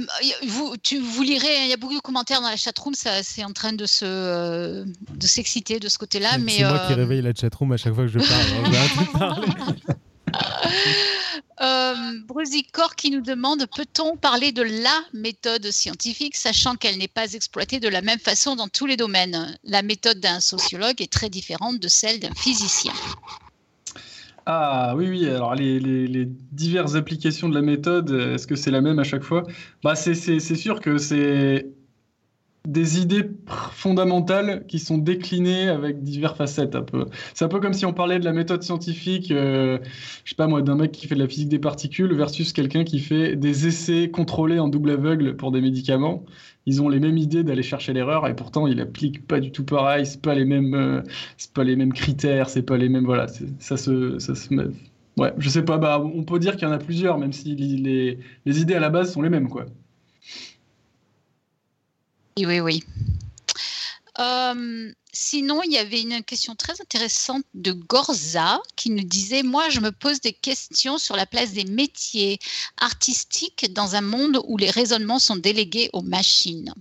vous, 0.47 0.77
tu, 0.77 0.99
vous 0.99 1.23
lirez, 1.23 1.63
il 1.63 1.69
y 1.69 1.73
a 1.73 1.77
beaucoup 1.77 1.95
de 1.95 2.01
commentaires 2.01 2.41
dans 2.41 2.49
la 2.49 2.55
chatroom, 2.55 2.93
c'est 2.93 3.43
en 3.43 3.51
train 3.51 3.73
de 3.73 3.85
se 3.85 4.05
euh, 4.05 4.85
de 5.15 5.27
s'exciter 5.27 5.80
de 5.80 5.89
ce 5.89 5.97
côté-là. 5.97 6.38
mais 6.38 6.57
C'est 6.57 6.63
moi 6.63 6.80
qui 6.88 6.93
euh, 6.93 6.97
réveille 6.97 7.21
la 7.21 7.34
chatroom 7.34 7.71
à 7.71 7.77
chaque 7.77 7.93
fois 7.93 8.05
que 8.05 8.11
je 8.11 8.19
parle. 8.19 9.45
euh, 11.61 11.95
qui 12.95 13.11
nous 13.11 13.21
demande 13.21 13.65
peut-on 13.76 14.17
parler 14.17 14.51
de 14.51 14.61
la 14.61 15.01
méthode 15.13 15.71
scientifique, 15.71 16.35
sachant 16.35 16.76
qu'elle 16.76 16.97
n'est 16.97 17.07
pas 17.07 17.34
exploitée 17.34 17.80
de 17.80 17.88
la 17.88 18.01
même 18.01 18.19
façon 18.19 18.55
dans 18.55 18.67
tous 18.67 18.85
les 18.85 18.97
domaines? 18.97 19.57
La 19.63 19.81
méthode 19.81 20.19
d'un 20.19 20.39
sociologue 20.39 21.01
est 21.01 21.11
très 21.11 21.30
différente 21.30 21.80
de 21.80 21.88
celle 21.88 22.19
d'un 22.19 22.34
physicien. 22.35 22.93
Ah 24.45 24.94
oui, 24.95 25.07
oui, 25.10 25.28
alors 25.30 25.53
les, 25.53 26.26
diverses 26.52 26.95
applications 26.95 27.49
de 27.49 27.53
la 27.56 27.61
méthode, 27.61 28.10
est-ce 28.11 28.48
que 28.48 28.56
c'est 28.56 28.72
la 28.72 28.82
même 28.82 28.98
à 28.98 29.03
chaque 29.03 29.22
fois? 29.24 29.44
Bah, 29.84 29.95
C'est 29.95 30.40
sûr 30.40 30.80
que 30.82 30.98
c'est 30.98 31.72
des 32.68 32.99
idées 32.99 33.30
fondamentales 33.72 34.65
qui 34.68 34.80
sont 34.80 34.98
déclinées 34.98 35.69
avec 35.69 36.03
diverses 36.03 36.38
facettes. 36.38 36.77
C'est 37.34 37.45
un 37.45 37.48
peu 37.48 37.60
comme 37.60 37.73
si 37.73 37.86
on 37.86 37.94
parlait 37.94 38.19
de 38.19 38.26
la 38.26 38.34
méthode 38.34 38.64
scientifique, 38.64 39.31
euh, 39.31 39.80
je 40.23 40.30
sais 40.30 40.36
pas 40.36 40.48
moi, 40.48 40.61
d'un 40.61 40.76
mec 40.76 40.91
qui 40.91 41.07
fait 41.07 41.15
de 41.15 41.22
la 41.22 41.27
physique 41.27 41.49
des 41.49 41.60
particules 41.60 42.14
versus 42.14 42.53
quelqu'un 42.53 42.84
qui 42.84 42.99
fait 42.99 43.36
des 43.36 43.68
essais 43.68 44.10
contrôlés 44.10 44.60
en 44.60 44.68
double 44.68 44.91
aveugle 44.91 45.36
pour 45.36 45.52
des 45.52 45.61
médicaments 45.61 46.26
ils 46.69 46.84
ont 46.84 46.90
les 46.90 46.99
mêmes 46.99 47.18
idées 47.18 47.44
d'aller 47.44 47.64
chercher 47.64 47.94
l'erreur 47.94 48.27
et 48.27 48.36
pourtant 48.36 48.68
ils 48.68 48.80
appliquent 48.80 49.26
pas 49.26 49.40
du 49.40 49.52
tout 49.52 49.64
pareil. 49.65 50.06
C'est 50.06 50.22
pas 50.22 50.36
les 50.36 50.45
mêmes, 50.45 50.76
euh, 50.76 51.02
c'est 51.38 51.52
pas 51.52 51.64
les 51.64 51.76
mêmes 51.76 51.94
critères, 51.94 52.49
c'est 52.49 52.61
pas 52.61 52.77
les 52.77 52.90
mêmes. 52.90 53.06
Voilà, 53.06 53.26
ça 53.60 53.76
se, 53.76 54.19
ça 54.19 54.36
se 54.36 54.53
Ouais, 55.18 55.34
je 55.38 55.49
sais 55.49 55.64
pas. 55.64 55.77
Bah, 55.77 55.99
on 56.02 56.23
peut 56.23 56.40
dire 56.40 56.56
qu'il 56.56 56.68
y 56.68 56.72
en 56.72 56.73
a 56.73 56.77
plusieurs, 56.77 57.18
même 57.18 57.34
si 57.34 57.56
les, 57.56 58.19
les, 58.45 58.61
idées 58.61 58.76
à 58.76 58.80
la 58.80 58.90
base 58.90 59.11
sont 59.11 59.22
les 59.22 59.30
mêmes, 59.30 59.49
quoi. 59.49 59.65
Oui, 62.45 62.60
oui. 62.60 62.84
Euh, 64.20 64.91
sinon, 65.14 65.64
il 65.64 65.72
y 65.72 65.78
avait 65.78 66.02
une 66.02 66.24
question 66.24 66.56
très 66.56 66.80
intéressante 66.82 67.44
de 67.53 67.72
Gorza 67.72 68.61
qui 68.76 68.90
nous 68.90 69.03
disait 69.03 69.44
Moi, 69.44 69.70
je 69.70 69.80
me 69.80 69.91
pose 69.91 70.20
des 70.22 70.34
questions 70.34 70.98
sur 70.98 71.16
la 71.16 71.26
place 71.26 71.53
des 71.53 71.66
métiers 71.66 72.40
artistiques 72.78 73.72
dans 73.74 73.95
un 73.95 74.02
monde 74.02 74.41
où 74.45 74.57
les 74.57 74.70
raisonnements 74.70 75.20
sont 75.20 75.38
délégués 75.38 75.90
aux 75.94 76.02
machines. 76.02 76.74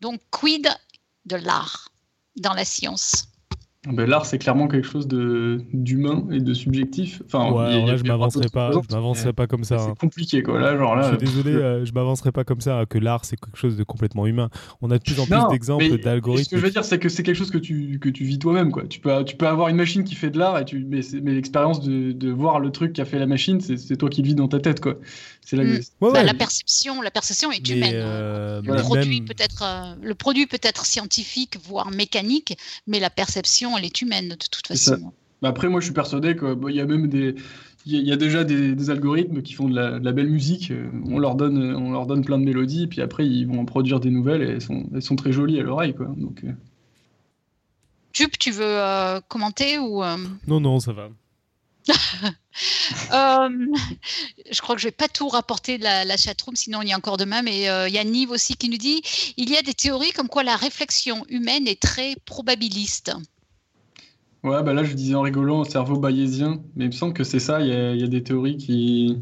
Donc, 0.00 0.20
quid 0.30 0.68
de 1.26 1.36
l'art 1.36 1.90
dans 2.36 2.54
la 2.54 2.64
science? 2.64 3.29
Ben, 3.88 4.06
L'art, 4.06 4.26
c'est 4.26 4.36
clairement 4.36 4.68
quelque 4.68 4.86
chose 4.86 5.08
d'humain 5.08 6.26
et 6.30 6.40
de 6.40 6.52
subjectif. 6.52 7.22
Enfin, 7.24 7.50
ouais, 7.50 7.86
là, 7.86 7.96
je 7.96 8.04
m'avancerai 8.04 8.48
pas, 8.52 8.72
je 8.72 8.94
m'avancerai 8.94 9.32
pas 9.32 9.46
comme 9.46 9.64
ça. 9.64 9.78
C'est 9.78 9.88
hein. 9.88 9.94
compliqué, 9.98 10.42
quoi. 10.42 10.60
Là, 10.60 10.76
genre 10.76 10.96
là, 10.96 11.02
je 11.02 11.16
suis 11.16 11.26
désolé, 11.26 11.54
euh, 11.54 11.84
je 11.86 11.92
m'avancerai 11.92 12.30
pas 12.30 12.44
comme 12.44 12.60
ça. 12.60 12.84
Que 12.86 12.98
l'art, 12.98 13.24
c'est 13.24 13.40
quelque 13.40 13.56
chose 13.56 13.78
de 13.78 13.82
complètement 13.82 14.26
humain. 14.26 14.50
On 14.82 14.90
a 14.90 14.98
de 14.98 15.02
plus 15.02 15.18
en 15.18 15.24
plus 15.24 15.48
d'exemples 15.50 15.98
d'algorithmes. 15.98 16.44
Ce 16.44 16.50
que 16.50 16.58
je 16.58 16.62
veux 16.62 16.70
dire, 16.70 16.84
c'est 16.84 16.98
que 16.98 17.08
c'est 17.08 17.22
quelque 17.22 17.36
chose 17.36 17.50
que 17.50 17.56
tu, 17.56 17.98
que 17.98 18.10
tu 18.10 18.24
vis 18.24 18.38
toi-même, 18.38 18.70
quoi. 18.70 18.84
Tu 18.86 19.00
peux, 19.00 19.24
tu 19.24 19.36
peux 19.36 19.48
avoir 19.48 19.68
une 19.68 19.76
machine 19.76 20.04
qui 20.04 20.14
fait 20.14 20.30
de 20.30 20.38
l'art, 20.38 20.58
et 20.58 20.66
tu, 20.66 20.84
mais, 20.86 21.00
mais 21.22 21.32
l'expérience 21.32 21.80
de, 21.80 22.12
de, 22.12 22.30
voir 22.30 22.60
le 22.60 22.70
truc 22.70 22.92
qui 22.92 23.00
a 23.00 23.06
fait 23.06 23.18
la 23.18 23.26
machine, 23.26 23.62
c'est 23.62 23.96
toi 23.96 24.10
qui 24.10 24.20
le 24.20 24.26
vis 24.26 24.34
dans 24.34 24.48
ta 24.48 24.60
tête, 24.60 24.80
quoi. 24.80 24.96
C'est 25.44 25.56
la... 25.56 25.64
Mm. 25.64 25.80
Bah, 26.00 26.22
la 26.22 26.34
perception, 26.34 27.02
la 27.02 27.10
perception 27.10 27.50
est 27.50 27.68
humaine. 27.68 27.96
Hein. 27.96 28.08
Euh, 28.08 28.62
le, 28.62 28.76
produit 28.76 29.22
peut 29.22 29.34
être, 29.38 29.62
euh, 29.62 29.94
le 30.02 30.14
produit 30.14 30.46
peut 30.46 30.60
être 30.62 30.86
scientifique, 30.86 31.56
voire 31.64 31.90
mécanique, 31.90 32.56
mais 32.86 33.00
la 33.00 33.10
perception, 33.10 33.76
elle 33.76 33.84
est 33.84 34.02
humaine 34.02 34.28
de 34.28 34.34
toute 34.34 34.66
façon. 34.66 35.12
Bah, 35.42 35.48
après, 35.48 35.68
moi, 35.68 35.80
je 35.80 35.86
suis 35.86 35.94
persuadé 35.94 36.36
qu'il 36.36 36.54
bah, 36.54 36.70
y 36.70 36.80
a 36.80 36.86
même 36.86 37.08
des, 37.08 37.34
il 37.86 38.06
y 38.06 38.12
a 38.12 38.16
déjà 38.16 38.44
des, 38.44 38.90
algorithmes 38.90 39.42
qui 39.42 39.54
font 39.54 39.68
de 39.68 39.74
la, 39.74 40.12
belle 40.12 40.28
musique. 40.28 40.70
Euh, 40.70 40.88
on 41.06 41.18
leur 41.18 41.34
donne, 41.34 41.74
on 41.74 41.92
leur 41.92 42.06
donne 42.06 42.24
plein 42.24 42.38
de 42.38 42.44
mélodies, 42.44 42.86
puis 42.86 43.00
après 43.00 43.26
ils 43.26 43.46
vont 43.46 43.60
en 43.60 43.64
produire 43.64 44.00
des 44.00 44.10
nouvelles 44.10 44.42
et 44.42 44.50
elles 44.52 44.62
sont, 44.62 44.84
elles 44.94 45.02
sont 45.02 45.16
très 45.16 45.32
jolies 45.32 45.58
à 45.58 45.62
l'oreille, 45.62 45.94
quoi. 45.94 46.06
Donc. 46.16 46.44
tu 48.12 48.50
veux 48.50 49.20
commenter 49.28 49.78
ou 49.78 50.02
Non, 50.46 50.60
non, 50.60 50.78
ça 50.78 50.92
va. 50.92 51.08
Euh, 53.12 53.48
je 54.50 54.60
crois 54.60 54.74
que 54.74 54.80
je 54.80 54.88
vais 54.88 54.92
pas 54.92 55.08
tout 55.08 55.28
rapporter 55.28 55.78
de 55.78 55.84
la, 55.84 56.04
la 56.04 56.16
chatroom, 56.16 56.56
sinon 56.56 56.82
il 56.82 56.88
y 56.88 56.92
a 56.92 56.96
encore 56.96 57.16
demain. 57.16 57.42
Mais 57.42 57.68
euh, 57.68 57.88
il 57.88 57.94
y 57.94 57.98
a 57.98 58.04
Nive 58.04 58.30
aussi 58.30 58.56
qui 58.56 58.68
nous 58.68 58.76
dit 58.76 59.02
il 59.36 59.48
y 59.48 59.56
a 59.56 59.62
des 59.62 59.72
théories 59.72 60.12
comme 60.12 60.28
quoi 60.28 60.42
la 60.42 60.56
réflexion 60.56 61.24
humaine 61.28 61.66
est 61.66 61.80
très 61.80 62.16
probabiliste. 62.24 63.12
Ouais, 64.42 64.62
bah 64.62 64.74
là 64.74 64.84
je 64.84 64.94
disais 64.94 65.14
en 65.14 65.22
rigolant 65.22 65.64
cerveau 65.64 65.96
bayésien, 65.98 66.60
mais 66.76 66.84
il 66.84 66.88
me 66.88 66.92
semble 66.92 67.14
que 67.14 67.24
c'est 67.24 67.38
ça. 67.38 67.60
Il 67.60 67.68
y, 67.68 68.04
a 68.04 68.06
des 68.06 68.22
théories 68.22 68.56
qui 68.56 69.16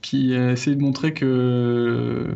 qui 0.00 0.32
essaient 0.32 0.76
de 0.76 0.82
montrer 0.82 1.12
que 1.12 2.28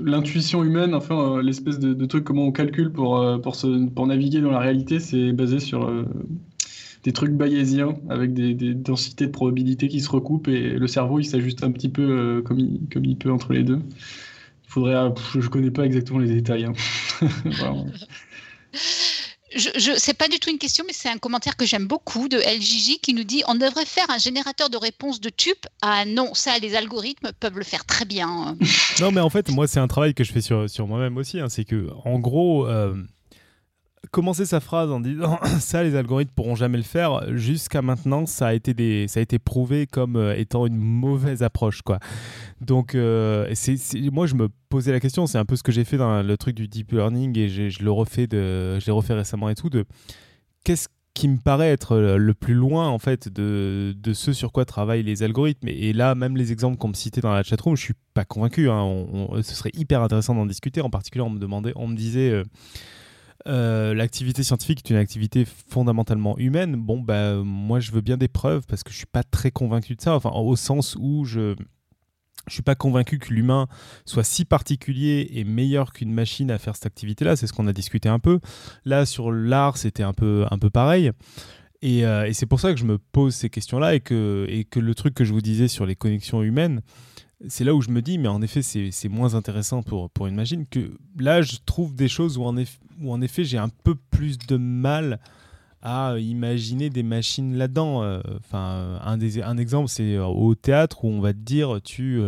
l'intuition 0.00 0.64
humaine, 0.64 0.94
enfin 0.94 1.36
euh, 1.36 1.42
l'espèce 1.42 1.78
de, 1.78 2.06
truc 2.06 2.24
comment 2.24 2.44
on 2.44 2.52
calcule 2.52 2.92
pour 2.92 3.54
se, 3.54 3.86
pour 3.90 4.06
naviguer 4.06 4.40
dans 4.40 4.50
la 4.50 4.58
réalité, 4.58 4.98
c'est 5.00 5.32
basé 5.32 5.60
sur 5.60 5.88
des 7.04 7.12
trucs 7.12 7.32
bayésiens 7.32 7.96
avec 8.08 8.32
des, 8.32 8.54
densités 8.74 9.26
de 9.26 9.30
probabilité 9.30 9.88
qui 9.88 10.00
se 10.00 10.08
recoupent 10.08 10.48
et 10.48 10.70
le 10.70 10.86
cerveau 10.88 11.20
il 11.20 11.24
s'ajuste 11.24 11.62
un 11.62 11.70
petit 11.70 11.90
peu 11.90 12.02
euh, 12.02 12.42
comme, 12.42 12.58
il, 12.58 12.80
comme 12.92 13.04
il 13.04 13.16
peut 13.16 13.30
entre 13.30 13.52
les 13.52 13.62
deux. 13.62 13.80
Il 14.66 14.70
faudrait, 14.70 14.94
euh, 14.94 15.10
je 15.38 15.48
connais 15.48 15.70
pas 15.70 15.84
exactement 15.84 16.18
les 16.18 16.34
détails. 16.34 16.64
Hein. 16.64 16.72
je, 19.54 19.68
je 19.76 19.92
c'est 19.98 20.14
pas 20.14 20.28
du 20.28 20.38
tout 20.38 20.48
une 20.50 20.58
question, 20.58 20.82
mais 20.86 20.94
c'est 20.94 21.10
un 21.10 21.18
commentaire 21.18 21.56
que 21.56 21.66
j'aime 21.66 21.86
beaucoup 21.86 22.28
de 22.28 22.38
LJJ 22.38 23.00
qui 23.02 23.12
nous 23.12 23.24
dit 23.24 23.42
on 23.48 23.54
devrait 23.54 23.84
faire 23.84 24.06
un 24.08 24.18
générateur 24.18 24.70
de 24.70 24.78
réponses 24.78 25.20
de 25.20 25.28
tube. 25.28 25.58
Ah 25.82 26.06
non, 26.06 26.32
ça, 26.32 26.58
les 26.58 26.74
algorithmes 26.74 27.32
peuvent 27.38 27.58
le 27.58 27.64
faire 27.64 27.84
très 27.84 28.06
bien. 28.06 28.56
non, 29.00 29.12
mais 29.12 29.20
en 29.20 29.30
fait, 29.30 29.50
moi, 29.50 29.68
c'est 29.68 29.80
un 29.80 29.88
travail 29.88 30.14
que 30.14 30.24
je 30.24 30.32
fais 30.32 30.40
sur, 30.40 30.70
sur 30.70 30.88
moi-même 30.88 31.18
aussi. 31.18 31.38
Hein. 31.38 31.50
c'est 31.50 31.66
que, 31.66 31.90
en 32.06 32.18
gros, 32.18 32.66
euh, 32.66 32.94
commencer 34.10 34.46
sa 34.46 34.60
phrase 34.60 34.90
en 34.90 35.00
disant 35.00 35.38
ça 35.58 35.82
les 35.82 35.96
algorithmes 35.96 36.32
pourront 36.34 36.54
jamais 36.54 36.78
le 36.78 36.84
faire. 36.84 37.34
Jusqu'à 37.36 37.82
maintenant 37.82 38.26
ça 38.26 38.48
a 38.48 38.54
été 38.54 39.08
ça 39.08 39.20
a 39.20 39.22
été 39.22 39.38
prouvé 39.38 39.86
comme 39.86 40.16
euh, 40.16 40.36
étant 40.36 40.66
une 40.66 40.76
mauvaise 40.76 41.42
approche 41.42 41.82
quoi. 41.82 41.98
Donc 42.60 42.94
euh, 42.94 43.52
moi 44.12 44.26
je 44.26 44.34
me 44.34 44.48
posais 44.68 44.92
la 44.92 45.00
question 45.00 45.26
c'est 45.26 45.38
un 45.38 45.44
peu 45.44 45.56
ce 45.56 45.62
que 45.62 45.72
j'ai 45.72 45.84
fait 45.84 45.96
dans 45.96 46.22
le 46.22 46.36
truc 46.36 46.54
du 46.54 46.68
deep 46.68 46.92
learning 46.92 47.38
et 47.38 47.48
je 47.48 47.82
le 47.82 47.90
refais 47.90 48.26
de 48.26 48.78
je 48.78 48.86
l'ai 48.86 48.92
refait 48.92 49.14
récemment 49.14 49.48
et 49.48 49.54
tout 49.54 49.70
de 49.70 49.84
qu'est-ce 50.64 50.88
qui 51.14 51.28
me 51.28 51.36
paraît 51.36 51.70
être 51.70 51.96
le 51.96 52.34
plus 52.34 52.54
loin 52.54 52.88
en 52.88 52.98
fait 52.98 53.28
de, 53.28 53.94
de 53.96 54.12
ce 54.12 54.32
sur 54.32 54.50
quoi 54.50 54.64
travaillent 54.64 55.04
les 55.04 55.22
algorithmes. 55.22 55.68
Et, 55.68 55.92
là 55.92 56.16
même 56.16 56.36
les 56.36 56.50
exemples 56.50 56.76
qu'on 56.76 56.88
me 56.88 56.94
citait 56.94 57.20
dans 57.20 57.32
la 57.32 57.44
chatroom 57.44 57.76
je 57.76 57.82
suis 57.82 57.94
pas 58.14 58.24
convaincu 58.24 58.68
hein. 58.68 59.06
ce 59.42 59.54
serait 59.54 59.70
hyper 59.74 60.02
intéressant 60.02 60.34
d'en 60.34 60.46
discuter. 60.46 60.80
En 60.80 60.90
particulier 60.90 61.22
on 61.22 61.30
me 61.30 61.38
demandait 61.38 61.72
on 61.76 61.86
me 61.86 61.94
disait 61.94 62.30
euh, 62.30 62.42
euh, 63.46 63.94
l'activité 63.94 64.42
scientifique 64.42 64.80
est 64.84 64.90
une 64.90 64.96
activité 64.96 65.44
fondamentalement 65.44 66.38
humaine. 66.38 66.76
Bon, 66.76 67.00
bah, 67.00 67.36
moi, 67.36 67.80
je 67.80 67.92
veux 67.92 68.00
bien 68.00 68.16
des 68.16 68.28
preuves 68.28 68.64
parce 68.66 68.82
que 68.82 68.90
je 68.90 68.96
suis 68.96 69.06
pas 69.06 69.22
très 69.22 69.50
convaincu 69.50 69.94
de 69.96 70.00
ça. 70.00 70.14
Enfin, 70.14 70.30
au 70.30 70.56
sens 70.56 70.96
où 70.98 71.24
je 71.24 71.54
je 72.46 72.52
suis 72.52 72.62
pas 72.62 72.74
convaincu 72.74 73.18
que 73.18 73.32
l'humain 73.32 73.68
soit 74.04 74.24
si 74.24 74.44
particulier 74.44 75.30
et 75.32 75.44
meilleur 75.44 75.94
qu'une 75.94 76.12
machine 76.12 76.50
à 76.50 76.58
faire 76.58 76.76
cette 76.76 76.86
activité-là. 76.86 77.36
C'est 77.36 77.46
ce 77.46 77.52
qu'on 77.52 77.66
a 77.66 77.72
discuté 77.72 78.08
un 78.08 78.18
peu. 78.18 78.40
Là, 78.84 79.06
sur 79.06 79.32
l'art, 79.32 79.78
c'était 79.78 80.02
un 80.02 80.12
peu, 80.12 80.44
un 80.50 80.58
peu 80.58 80.68
pareil. 80.68 81.10
Et, 81.80 82.04
euh, 82.04 82.30
c'est 82.32 82.46
pour 82.46 82.60
ça 82.60 82.72
que 82.72 82.78
je 82.78 82.84
me 82.84 82.98
pose 82.98 83.34
ces 83.34 83.50
questions-là 83.50 83.94
et 83.94 84.00
que, 84.00 84.46
et 84.48 84.64
que 84.64 84.80
le 84.80 84.94
truc 84.94 85.14
que 85.14 85.24
je 85.24 85.32
vous 85.32 85.40
disais 85.40 85.68
sur 85.68 85.86
les 85.86 85.96
connexions 85.96 86.42
humaines, 86.42 86.82
c'est 87.48 87.64
là 87.64 87.74
où 87.74 87.80
je 87.80 87.90
me 87.90 88.02
dis, 88.02 88.18
mais 88.18 88.28
en 88.28 88.42
effet, 88.42 88.62
c'est 88.62 89.08
moins 89.08 89.34
intéressant 89.34 89.82
pour, 89.82 90.10
pour 90.10 90.26
une 90.26 90.34
machine 90.34 90.66
que 90.66 90.96
là, 91.18 91.42
je 91.42 91.56
trouve 91.64 91.94
des 91.94 92.08
choses 92.08 92.38
où 92.38 92.44
en, 92.44 92.56
eff 92.56 92.78
où 93.00 93.12
en 93.12 93.20
effet, 93.20 93.44
j'ai 93.44 93.58
un 93.58 93.68
peu 93.68 93.94
plus 93.94 94.38
de 94.38 94.56
mal 94.56 95.18
à 95.82 96.16
imaginer 96.18 96.90
des 96.90 97.02
machines 97.02 97.56
là-dedans. 97.56 98.02
Euh, 98.02 98.20
enfin, 98.38 99.00
un, 99.04 99.18
un 99.20 99.58
exemple, 99.58 99.88
c'est 99.88 100.18
au 100.18 100.54
théâtre 100.54 101.04
où 101.04 101.08
on 101.08 101.20
va 101.20 101.32
te 101.32 101.38
dire, 101.38 101.80
tu, 101.82 102.20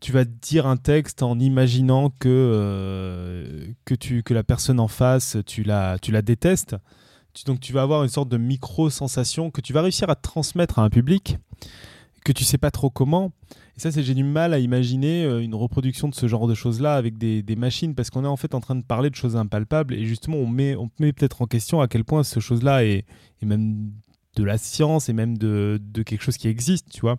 tu 0.00 0.12
vas 0.12 0.24
dire 0.24 0.66
un 0.66 0.76
texte 0.76 1.22
en 1.22 1.38
imaginant 1.38 2.10
que, 2.10 3.74
que, 3.84 3.94
tu, 3.94 4.22
que 4.22 4.34
la 4.34 4.44
personne 4.44 4.80
en 4.80 4.88
face, 4.88 5.38
tu 5.46 5.62
la, 5.62 5.98
tu 5.98 6.12
la 6.12 6.22
détestes. 6.22 6.76
donc 7.46 7.60
tu 7.60 7.72
vas 7.72 7.82
avoir 7.82 8.02
une 8.04 8.08
sorte 8.08 8.28
de 8.28 8.36
micro-sensation 8.36 9.50
que 9.50 9.60
tu 9.60 9.72
vas 9.72 9.82
réussir 9.82 10.08
à 10.10 10.14
transmettre 10.14 10.78
à 10.78 10.82
un 10.82 10.90
public 10.90 11.38
que 12.24 12.32
tu 12.32 12.44
sais 12.44 12.58
pas 12.58 12.70
trop 12.70 12.90
comment. 12.90 13.32
Et 13.78 13.80
ça, 13.80 13.92
c'est 13.92 14.02
j'ai 14.02 14.14
du 14.14 14.24
mal 14.24 14.54
à 14.54 14.58
imaginer 14.58 15.24
euh, 15.24 15.38
une 15.38 15.54
reproduction 15.54 16.08
de 16.08 16.14
ce 16.16 16.26
genre 16.26 16.48
de 16.48 16.54
choses-là 16.54 16.96
avec 16.96 17.16
des, 17.16 17.44
des 17.44 17.54
machines 17.54 17.94
parce 17.94 18.10
qu'on 18.10 18.24
est 18.24 18.28
en 18.28 18.36
fait 18.36 18.56
en 18.56 18.60
train 18.60 18.74
de 18.74 18.82
parler 18.82 19.08
de 19.08 19.14
choses 19.14 19.36
impalpables 19.36 19.94
et 19.94 20.04
justement 20.04 20.36
on 20.36 20.48
met, 20.48 20.74
on 20.74 20.90
met 20.98 21.12
peut-être 21.12 21.42
en 21.42 21.46
question 21.46 21.80
à 21.80 21.86
quel 21.86 22.02
point 22.02 22.24
ce 22.24 22.40
chose-là 22.40 22.84
est, 22.84 23.04
est, 23.40 23.46
même 23.46 23.92
de 24.34 24.42
la 24.42 24.58
science 24.58 25.08
et 25.08 25.12
même 25.12 25.38
de, 25.38 25.80
de 25.80 26.02
quelque 26.02 26.22
chose 26.22 26.36
qui 26.36 26.48
existe, 26.48 26.90
tu 26.90 27.02
vois. 27.02 27.18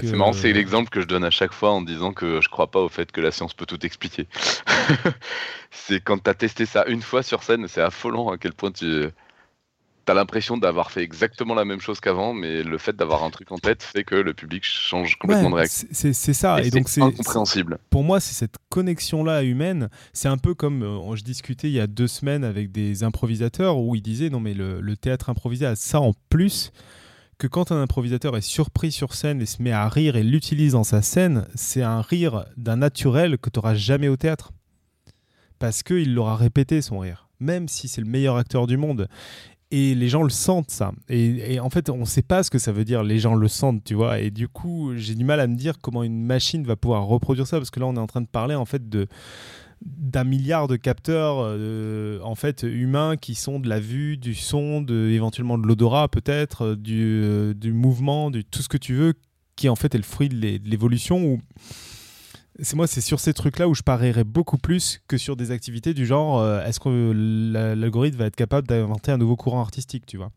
C'est 0.00 0.16
marrant, 0.16 0.32
c'est 0.32 0.50
euh, 0.50 0.54
l'exemple 0.54 0.90
que 0.90 1.00
je 1.00 1.06
donne 1.06 1.22
à 1.22 1.30
chaque 1.30 1.52
fois 1.52 1.70
en 1.70 1.82
disant 1.82 2.12
que 2.12 2.40
je 2.40 2.48
crois 2.48 2.72
pas 2.72 2.80
au 2.80 2.88
fait 2.88 3.12
que 3.12 3.20
la 3.20 3.30
science 3.30 3.54
peut 3.54 3.66
tout 3.66 3.86
expliquer. 3.86 4.26
c'est 5.70 6.00
quand 6.00 6.18
tu 6.18 6.30
as 6.30 6.34
testé 6.34 6.66
ça 6.66 6.84
une 6.88 7.02
fois 7.02 7.22
sur 7.22 7.44
scène, 7.44 7.68
c'est 7.68 7.80
affolant 7.80 8.30
à 8.30 8.38
quel 8.38 8.54
point 8.54 8.72
tu 8.72 9.06
as 10.10 10.14
l'impression 10.14 10.56
d'avoir 10.56 10.90
fait 10.90 11.02
exactement 11.02 11.54
la 11.54 11.64
même 11.64 11.80
chose 11.80 12.00
qu'avant, 12.00 12.32
mais 12.34 12.62
le 12.62 12.78
fait 12.78 12.94
d'avoir 12.94 13.24
un 13.24 13.30
truc 13.30 13.52
en 13.52 13.58
tête 13.58 13.82
fait 13.82 14.04
que 14.04 14.14
le 14.14 14.34
public 14.34 14.64
change 14.64 15.16
complètement 15.16 15.50
de 15.50 15.54
réaction. 15.56 15.88
C'est 15.92 16.12
ça, 16.12 16.60
et, 16.62 16.70
donc 16.70 16.88
c'est 16.88 17.02
incompréhensible. 17.02 17.78
Pour 17.90 18.04
moi, 18.04 18.20
c'est 18.20 18.34
cette 18.34 18.56
connexion-là 18.68 19.42
humaine. 19.42 19.88
C'est 20.12 20.28
un 20.28 20.38
peu 20.38 20.54
comme 20.54 20.82
euh, 20.82 21.16
je 21.16 21.22
discutais 21.22 21.68
il 21.68 21.74
y 21.74 21.80
a 21.80 21.86
deux 21.86 22.08
semaines 22.08 22.44
avec 22.44 22.72
des 22.72 23.04
improvisateurs 23.04 23.78
où 23.78 23.94
ils 23.94 24.02
disaient 24.02 24.30
non 24.30 24.40
mais 24.40 24.54
le, 24.54 24.80
le 24.80 24.96
théâtre 24.96 25.30
improvisé 25.30 25.66
a 25.66 25.76
ça 25.76 26.00
en 26.00 26.12
plus 26.28 26.72
que 27.38 27.46
quand 27.46 27.72
un 27.72 27.82
improvisateur 27.82 28.36
est 28.36 28.40
surpris 28.40 28.92
sur 28.92 29.14
scène 29.14 29.40
et 29.40 29.46
se 29.46 29.62
met 29.62 29.72
à 29.72 29.88
rire 29.88 30.16
et 30.16 30.22
l'utilise 30.22 30.72
dans 30.72 30.84
sa 30.84 31.02
scène, 31.02 31.46
c'est 31.54 31.82
un 31.82 32.00
rire 32.00 32.44
d'un 32.56 32.76
naturel 32.76 33.38
que 33.38 33.50
tu 33.50 33.58
n'auras 33.58 33.74
jamais 33.74 34.08
au 34.08 34.16
théâtre. 34.16 34.52
Parce 35.58 35.82
qu'il 35.82 36.14
l'aura 36.14 36.36
répété 36.36 36.82
son 36.82 36.98
rire, 36.98 37.28
même 37.40 37.68
si 37.68 37.88
c'est 37.88 38.00
le 38.00 38.06
meilleur 38.06 38.36
acteur 38.36 38.66
du 38.66 38.76
monde. 38.76 39.08
Et 39.76 39.96
les 39.96 40.08
gens 40.08 40.22
le 40.22 40.30
sentent, 40.30 40.70
ça. 40.70 40.92
Et, 41.08 41.58
en 41.58 41.68
fait, 41.68 41.90
on 41.90 41.98
ne 41.98 42.04
sait 42.04 42.22
pas 42.22 42.44
ce 42.44 42.50
que 42.50 42.60
ça 42.60 42.70
veut 42.70 42.84
dire, 42.84 43.02
les 43.02 43.18
gens 43.18 43.34
le 43.34 43.48
sentent, 43.48 43.82
tu 43.82 43.94
vois. 43.94 44.20
Et 44.20 44.30
du 44.30 44.46
coup, 44.46 44.92
j'ai 44.94 45.16
du 45.16 45.24
mal 45.24 45.40
à 45.40 45.48
me 45.48 45.56
dire 45.56 45.80
comment 45.82 46.04
une 46.04 46.22
machine 46.22 46.62
va 46.62 46.76
pouvoir 46.76 47.06
reproduire 47.06 47.48
ça, 47.48 47.56
parce 47.56 47.72
que 47.72 47.80
là, 47.80 47.86
on 47.86 47.96
est 47.96 47.98
en 47.98 48.06
train 48.06 48.20
de 48.20 48.28
parler, 48.28 48.54
en 48.54 48.66
fait, 48.66 48.88
de 48.88 49.08
d'un 49.84 50.22
milliard 50.22 50.68
de 50.68 50.76
capteurs 50.76 51.38
euh, 51.40 52.18
en 52.22 52.36
fait 52.36 52.62
humains 52.62 53.16
qui 53.16 53.34
sont 53.34 53.58
de 53.58 53.68
la 53.68 53.80
vue, 53.80 54.16
du 54.16 54.34
son, 54.34 54.86
éventuellement 54.86 55.58
de 55.58 55.66
l'odorat 55.66 56.08
peut-être, 56.08 56.62
euh, 56.62 56.76
du, 56.76 57.20
euh, 57.22 57.52
du, 57.52 57.72
mouvement, 57.72 58.30
du 58.30 58.44
tout 58.44 58.62
ce 58.62 58.68
que 58.68 58.78
tu 58.78 58.94
veux, 58.94 59.14
qui 59.56 59.68
en 59.68 59.74
fait 59.74 59.94
est 59.94 59.98
le 59.98 60.04
fruit 60.04 60.28
de 60.28 60.36
l'évolution. 60.64 61.40
C'est 62.60 62.76
moi, 62.76 62.86
c'est 62.86 63.00
sur 63.00 63.18
ces 63.18 63.34
trucs-là 63.34 63.68
où 63.68 63.74
je 63.74 63.82
parierais 63.82 64.24
beaucoup 64.24 64.58
plus 64.58 65.00
que 65.08 65.16
sur 65.16 65.36
des 65.36 65.50
activités 65.50 65.92
du 65.92 66.06
genre 66.06 66.44
est-ce 66.60 66.78
que 66.78 67.12
l'algorithme 67.52 68.18
va 68.18 68.26
être 68.26 68.36
capable 68.36 68.68
d'inventer 68.68 69.10
un 69.10 69.18
nouveau 69.18 69.36
courant 69.36 69.60
artistique, 69.60 70.06
tu 70.06 70.16
vois? 70.16 70.30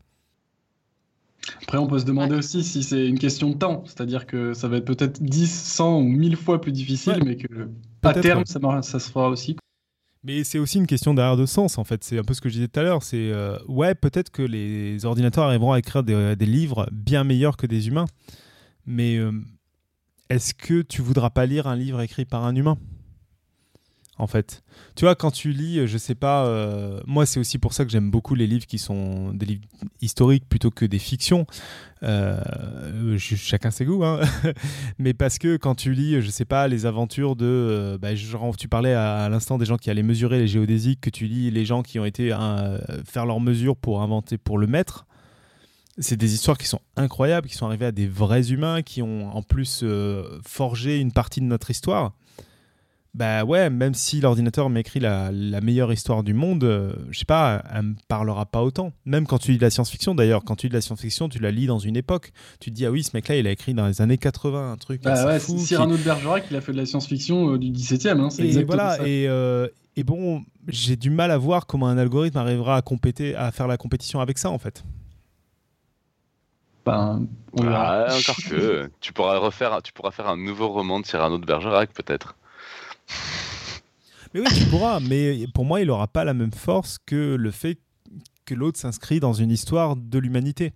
Après, 1.62 1.78
on 1.78 1.86
peut 1.86 1.98
se 1.98 2.04
demander 2.04 2.34
aussi 2.34 2.62
si 2.62 2.82
c'est 2.82 3.06
une 3.06 3.18
question 3.18 3.50
de 3.50 3.56
temps, 3.56 3.82
c'est-à-dire 3.86 4.26
que 4.26 4.54
ça 4.54 4.68
va 4.68 4.78
être 4.78 4.84
peut-être 4.84 5.22
10, 5.22 5.50
100 5.50 5.98
ou 5.98 6.02
1000 6.02 6.36
fois 6.36 6.60
plus 6.60 6.72
difficile, 6.72 7.22
mais 7.24 7.36
que 7.36 7.68
à 8.02 8.14
terme, 8.14 8.44
ça, 8.44 8.60
ça, 8.82 8.98
se 8.98 9.10
fera 9.10 9.28
aussi. 9.28 9.56
Mais 10.24 10.44
c'est 10.44 10.58
aussi 10.58 10.78
une 10.78 10.86
question 10.86 11.14
derrière 11.14 11.36
de 11.36 11.46
sens, 11.46 11.78
en 11.78 11.84
fait. 11.84 12.04
C'est 12.04 12.18
un 12.18 12.22
peu 12.22 12.34
ce 12.34 12.40
que 12.40 12.48
je 12.48 12.54
disais 12.54 12.68
tout 12.68 12.80
à 12.80 12.82
l'heure. 12.82 13.02
C'est 13.02 13.30
euh, 13.30 13.56
ouais, 13.68 13.94
peut-être 13.94 14.30
que 14.30 14.42
les 14.42 15.04
ordinateurs 15.04 15.44
arriveront 15.44 15.72
à 15.72 15.78
écrire 15.78 16.02
des, 16.02 16.36
livres 16.40 16.88
bien 16.92 17.24
meilleurs 17.24 17.56
que 17.56 17.66
des 17.66 17.88
humains. 17.88 18.06
Mais 18.86 19.16
euh, 19.16 19.32
est-ce 20.30 20.54
que 20.54 20.82
tu 20.82 21.02
voudras 21.02 21.30
pas 21.30 21.46
lire 21.46 21.66
un 21.66 21.76
livre 21.76 22.00
écrit 22.00 22.24
par 22.24 22.44
un 22.44 22.54
humain? 22.54 22.78
En 24.20 24.26
fait. 24.26 24.64
Tu 24.96 25.04
vois, 25.04 25.14
quand 25.14 25.30
tu 25.30 25.52
lis, 25.52 25.86
je 25.86 25.96
sais 25.96 26.16
pas, 26.16 26.44
euh, 26.44 27.00
moi 27.06 27.24
c'est 27.24 27.38
aussi 27.38 27.56
pour 27.56 27.72
ça 27.72 27.84
que 27.84 27.90
j'aime 27.92 28.10
beaucoup 28.10 28.34
les 28.34 28.48
livres 28.48 28.66
qui 28.66 28.78
sont 28.78 29.32
des 29.32 29.46
livres 29.46 29.62
historiques 30.00 30.48
plutôt 30.48 30.72
que 30.72 30.84
des 30.84 30.98
fictions. 30.98 31.46
Euh, 32.02 32.40
chacun 33.16 33.70
ses 33.70 33.84
goûts, 33.84 34.04
hein. 34.04 34.20
mais 34.98 35.14
parce 35.14 35.38
que 35.38 35.56
quand 35.56 35.76
tu 35.76 35.92
lis, 35.92 36.20
je 36.20 36.30
sais 36.30 36.44
pas, 36.44 36.66
les 36.66 36.84
aventures 36.84 37.36
de, 37.36 37.46
euh, 37.46 37.98
bah, 37.98 38.08
tu 38.58 38.68
parlais 38.68 38.92
à, 38.92 39.28
l'instant 39.28 39.56
des 39.56 39.66
gens 39.66 39.76
qui 39.76 39.88
allaient 39.88 40.02
mesurer 40.02 40.40
les 40.40 40.48
géodésiques, 40.48 41.00
que 41.00 41.10
tu 41.10 41.26
lis 41.26 41.52
les 41.52 41.64
gens 41.64 41.82
qui 41.82 42.00
ont 42.00 42.04
été 42.04 42.36
faire 43.04 43.24
leurs 43.24 43.40
mesures 43.40 43.76
pour 43.76 44.02
inventer, 44.02 44.36
pour 44.36 44.58
le 44.58 44.66
mettre. 44.66 45.06
C'est 45.98 46.16
des 46.16 46.34
histoires 46.34 46.58
qui 46.58 46.66
sont 46.66 46.80
incroyables, 46.96 47.48
qui 47.48 47.54
sont 47.54 47.66
arrivées 47.66 47.86
à 47.86 47.92
des 47.92 48.06
vrais 48.06 48.52
humains, 48.52 48.82
qui 48.82 49.02
ont 49.02 49.34
en 49.34 49.42
plus 49.42 49.84
forgé 50.46 50.98
une 50.98 51.12
partie 51.12 51.40
de 51.40 51.46
notre 51.46 51.70
histoire 51.70 52.12
bah 53.18 53.42
ouais, 53.44 53.68
même 53.68 53.94
si 53.94 54.20
l'ordinateur 54.20 54.70
m'écrit 54.70 55.00
la, 55.00 55.30
la, 55.32 55.60
meilleure 55.60 55.92
histoire 55.92 56.22
du 56.22 56.34
monde, 56.34 56.62
euh, 56.62 56.92
je 57.10 57.18
sais 57.18 57.24
pas, 57.24 57.64
elle 57.74 57.82
me 57.82 57.94
parlera 58.06 58.46
pas 58.46 58.62
autant. 58.62 58.92
Même 59.06 59.26
quand 59.26 59.38
tu 59.38 59.50
lis 59.50 59.56
de 59.56 59.62
la 59.62 59.70
science-fiction, 59.70 60.14
d'ailleurs, 60.14 60.44
quand 60.44 60.54
tu 60.54 60.66
lis 60.66 60.70
de 60.70 60.74
la 60.74 60.80
science-fiction, 60.80 61.28
tu 61.28 61.40
la 61.40 61.50
lis 61.50 61.66
dans 61.66 61.80
une 61.80 61.96
époque. 61.96 62.32
Tu 62.60 62.70
te 62.70 62.76
dis, 62.76 62.86
ah 62.86 62.92
oui, 62.92 63.02
ce 63.02 63.10
mec-là, 63.14 63.36
il 63.36 63.46
a 63.46 63.50
écrit 63.50 63.74
dans 63.74 63.88
les 63.88 64.00
années 64.00 64.18
80 64.18 64.72
un 64.72 64.76
truc. 64.76 65.02
Bah 65.02 65.26
ouais, 65.26 65.40
fou, 65.40 65.58
Cyrano 65.58 65.96
de 65.96 66.02
Bergerac, 66.02 66.44
il 66.50 66.56
a 66.56 66.60
fait 66.60 66.72
de 66.72 66.76
la 66.76 66.86
science-fiction 66.86 67.54
euh, 67.54 67.58
du 67.58 67.72
17e. 67.72 68.20
Hein, 68.20 68.28
et 68.38 68.62
voilà, 68.62 68.98
Et, 69.04 69.26
euh, 69.26 69.66
et 69.96 70.04
bon, 70.04 70.44
j'ai 70.68 70.94
du 70.94 71.10
mal 71.10 71.32
à 71.32 71.38
voir 71.38 71.66
comment 71.66 71.88
un 71.88 71.98
algorithme 71.98 72.38
arrivera 72.38 72.76
à, 72.76 72.82
compéter, 72.82 73.34
à 73.34 73.50
faire 73.50 73.66
la 73.66 73.76
compétition 73.78 74.20
avec 74.20 74.38
ça, 74.38 74.50
en 74.50 74.58
fait. 74.58 74.84
Ben, 76.84 77.26
ah, 77.60 78.06
encore 78.10 78.36
que 78.36 78.90
tu 79.00 79.12
pourras 79.12 79.38
refaire, 79.38 79.82
tu 79.82 79.92
pourras 79.92 80.10
faire 80.10 80.28
un 80.28 80.36
nouveau 80.36 80.68
roman 80.68 81.00
de 81.00 81.06
Cyrano 81.06 81.38
de 81.38 81.44
Bergerac, 81.44 81.92
peut-être. 81.92 82.34
Mais 84.34 84.40
oui, 84.40 84.46
tu 84.56 84.64
pourras, 84.66 85.00
mais 85.00 85.46
pour 85.54 85.64
moi, 85.64 85.80
il 85.80 85.86
n'aura 85.86 86.06
pas 86.06 86.24
la 86.24 86.34
même 86.34 86.52
force 86.52 86.98
que 87.04 87.34
le 87.34 87.50
fait 87.50 87.78
que 88.44 88.54
l'autre 88.54 88.78
s'inscrit 88.78 89.20
dans 89.20 89.32
une 89.32 89.50
histoire 89.50 89.96
de 89.96 90.18
l'humanité. 90.18 90.72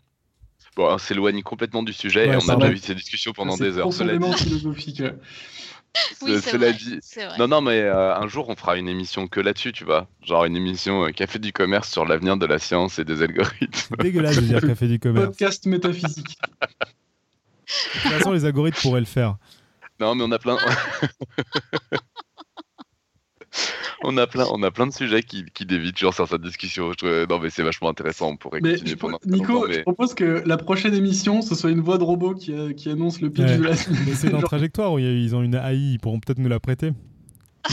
Bon, 0.76 0.90
on 0.90 0.98
s'éloigne 0.98 1.42
complètement 1.42 1.82
du 1.82 1.92
sujet 1.92 2.28
et 2.28 2.36
on 2.36 2.48
a 2.48 2.56
déjà 2.56 2.72
eu 2.72 2.76
ces 2.78 2.94
discussions 2.94 3.32
pendant 3.32 3.56
des 3.56 3.78
heures. 3.78 3.92
Cela 3.92 4.16
dit. 4.16 5.02
oui, 6.22 6.40
cela 6.40 6.72
dit. 6.72 7.00
Non, 7.38 7.48
non, 7.48 7.60
mais 7.60 7.80
euh, 7.80 8.14
un 8.14 8.26
jour, 8.26 8.48
on 8.48 8.56
fera 8.56 8.76
une 8.76 8.88
émission 8.88 9.28
que 9.28 9.40
là-dessus, 9.40 9.72
tu 9.72 9.84
vois. 9.84 10.06
Genre 10.22 10.44
une 10.44 10.56
émission 10.56 11.04
euh, 11.04 11.10
Café 11.10 11.38
du 11.38 11.52
commerce 11.52 11.90
sur 11.90 12.06
l'avenir 12.06 12.36
de 12.36 12.46
la 12.46 12.58
science 12.58 12.98
et 12.98 13.04
des 13.04 13.22
algorithmes. 13.22 13.96
Dégueulasse 13.98 14.36
de 14.36 14.40
dire 14.42 14.60
Café 14.60 14.88
du 14.88 14.98
commerce. 15.00 15.26
Podcast 15.26 15.66
métaphysique. 15.66 16.38
de 16.60 18.02
toute 18.02 18.12
façon, 18.12 18.32
les 18.32 18.44
algorithmes 18.44 18.80
pourraient 18.80 19.00
le 19.00 19.06
faire. 19.06 19.36
Non, 20.00 20.14
mais 20.14 20.24
on 20.24 20.32
a 20.32 20.38
plein. 20.38 20.56
on 24.04 24.16
a 24.16 24.26
plein, 24.26 24.46
on 24.52 24.62
a 24.62 24.70
plein 24.70 24.86
de 24.86 24.92
sujets 24.92 25.22
qui, 25.22 25.44
qui 25.52 25.66
dévitent 25.66 25.98
genre 25.98 26.14
sur 26.14 26.28
cette 26.28 26.42
discussion. 26.42 26.92
non, 27.02 27.38
mais 27.38 27.50
c'est 27.50 27.62
vachement 27.62 27.88
intéressant. 27.88 28.30
On 28.30 28.36
pourrait 28.36 28.60
continuer 28.60 28.96
pendant. 28.96 29.18
Nico, 29.26 29.70
je 29.70 29.80
propose 29.80 30.14
que 30.14 30.42
la 30.46 30.56
prochaine 30.56 30.94
émission, 30.94 31.42
ce 31.42 31.54
soit 31.54 31.70
une 31.70 31.80
voix 31.80 31.98
de 31.98 32.04
robot 32.04 32.34
qui, 32.34 32.52
euh, 32.52 32.72
qui 32.72 32.90
annonce 32.90 33.20
le 33.20 33.30
pitch 33.30 33.46
de 33.46 33.62
la 33.62 33.70
Mais 34.06 34.14
c'est 34.14 34.30
dans 34.30 34.40
Trajectoire 34.40 34.92
où 34.92 34.98
ils 34.98 35.34
ont 35.34 35.42
une 35.42 35.54
AI, 35.54 35.76
ils 35.76 35.98
pourront 35.98 36.20
peut-être 36.20 36.38
nous 36.38 36.48
la 36.48 36.60
prêter. 36.60 36.92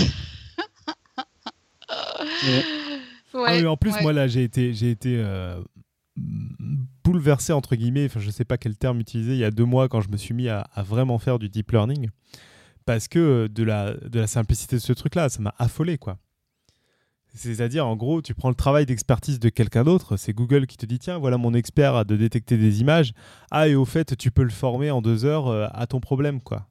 ouais. 3.33 3.63
Ah 3.63 3.69
en 3.69 3.77
plus, 3.77 3.93
moi 4.01 4.13
là, 4.13 4.27
j'ai 4.27 4.43
été, 4.43 4.73
j'ai 4.73 4.91
été 4.91 5.15
euh, 5.17 5.59
bouleversé 7.03 7.53
entre 7.53 7.75
guillemets. 7.75 8.05
Enfin, 8.05 8.19
je 8.19 8.29
sais 8.29 8.45
pas 8.45 8.57
quel 8.57 8.77
terme 8.77 8.99
utiliser. 8.99 9.33
Il 9.33 9.39
y 9.39 9.45
a 9.45 9.51
deux 9.51 9.65
mois, 9.65 9.87
quand 9.89 10.01
je 10.01 10.09
me 10.09 10.17
suis 10.17 10.33
mis 10.33 10.49
à, 10.49 10.67
à 10.73 10.83
vraiment 10.83 11.17
faire 11.17 11.39
du 11.39 11.49
deep 11.49 11.71
learning 11.71 12.09
parce 12.89 13.07
que 13.07 13.19
euh, 13.19 13.47
de 13.47 13.63
la, 13.63 14.25
simplicité 14.25 14.77
de 14.77 14.81
ce 14.81 14.93
truc-là, 14.93 15.29
ça 15.29 15.39
m'a 15.41 15.53
affolé, 15.59 15.99
quoi. 15.99 16.17
C'est-à-dire, 17.35 17.85
en 17.85 17.95
gros, 17.95 18.23
tu 18.23 18.33
prends 18.33 18.49
le 18.49 18.55
travail 18.55 18.87
d'expertise 18.87 19.39
de 19.39 19.49
quelqu'un 19.49 19.83
d'autre, 19.83 20.17
c'est 20.17 20.33
Google 20.33 20.65
qui 20.65 20.75
te 20.75 20.87
dit, 20.87 20.97
tiens, 20.97 21.19
voilà 21.19 21.37
mon 21.37 21.53
expert 21.53 22.03
de 22.03 22.15
détecter 22.15 22.57
des 22.57 22.81
images. 22.81 23.13
Ah, 23.51 23.67
et 23.67 23.75
au 23.75 23.85
fait, 23.85 24.17
tu 24.17 24.31
peux 24.31 24.41
le 24.41 24.49
former 24.49 24.89
en 24.89 25.03
deux 25.03 25.23
heures 25.23 25.49
euh, 25.49 25.67
à 25.71 25.85
ton 25.85 25.99
problème, 25.99 26.41
quoi. 26.41 26.67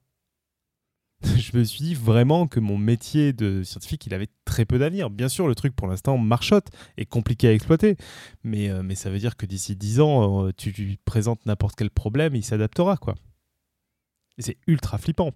Je 1.23 1.57
me 1.57 1.63
suis 1.63 1.85
dit 1.85 1.95
vraiment 1.95 2.49
que 2.49 2.59
mon 2.59 2.77
métier 2.77 3.33
de 3.33 3.63
scientifique, 3.63 4.05
il 4.07 4.13
avait 4.13 4.31
très 4.45 4.65
peu 4.65 4.81
d'avenir. 4.81 5.11
Bien 5.11 5.29
sûr, 5.29 5.47
le 5.47 5.55
truc 5.55 5.77
pour 5.77 5.87
l'instant 5.87 6.19
marchotte 6.19 6.67
et 6.97 7.07
compliqué 7.07 7.47
à 7.47 7.53
exploiter, 7.53 7.97
mais, 8.43 8.71
euh, 8.71 8.83
mais 8.83 8.97
ça 8.97 9.09
veut 9.09 9.21
dire 9.21 9.37
que 9.37 9.47
d'ici 9.47 9.77
dix 9.77 10.01
ans, 10.01 10.51
tu 10.57 10.73
lui 10.73 10.99
présentes 11.05 11.47
n'importe 11.47 11.77
quel 11.77 11.91
problème, 11.91 12.35
il 12.35 12.43
s'adaptera, 12.43 12.97
quoi. 12.97 13.15
C'est 14.41 14.57
ultra 14.67 14.99
flippant. 14.99 15.33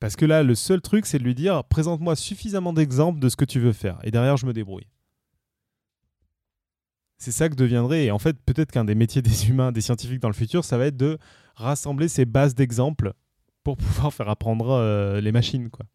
Parce 0.00 0.16
que 0.16 0.24
là, 0.24 0.42
le 0.42 0.54
seul 0.54 0.80
truc, 0.80 1.06
c'est 1.06 1.18
de 1.18 1.24
lui 1.24 1.34
dire 1.34 1.64
présente-moi 1.64 2.16
suffisamment 2.16 2.72
d'exemples 2.72 3.18
de 3.18 3.28
ce 3.28 3.36
que 3.36 3.44
tu 3.44 3.60
veux 3.60 3.72
faire. 3.72 3.98
Et 4.04 4.10
derrière, 4.10 4.36
je 4.36 4.46
me 4.46 4.52
débrouille. 4.52 4.86
c'est 7.18 7.32
ça 7.32 7.48
que 7.48 7.54
deviendrait. 7.54 8.06
Et 8.06 8.10
en 8.10 8.18
fait, 8.18 8.36
peut-être 8.44 8.70
qu'un 8.70 8.84
des 8.84 8.94
métiers 8.94 9.22
des 9.30 9.48
humains, 9.48 9.72
des 9.72 9.80
scientifiques 9.80 10.20
dans 10.20 10.28
le 10.28 10.34
futur, 10.34 10.64
ça 10.64 10.78
va 10.78 10.86
être 10.86 10.96
de 10.96 11.18
rassembler 11.56 12.08
ces 12.08 12.24
bases 12.24 12.54
d'exemples 12.54 13.12
pour 13.64 13.76
pouvoir 13.76 14.12
faire 14.12 14.28
apprendre 14.28 14.70
euh, 14.70 15.20
les 15.20 15.32
machines, 15.32 15.70
quoi. 15.70 15.86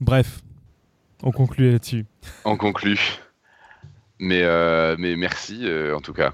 Bref, 0.00 0.42
on 1.24 1.32
conclut 1.32 1.72
là-dessus. 1.72 2.06
On 2.44 2.56
conclut. 2.56 3.18
Mais, 4.20 4.42
euh, 4.42 4.96
mais 4.98 5.16
merci 5.16 5.60
euh, 5.64 5.96
en 5.96 6.00
tout 6.00 6.12
cas. 6.12 6.32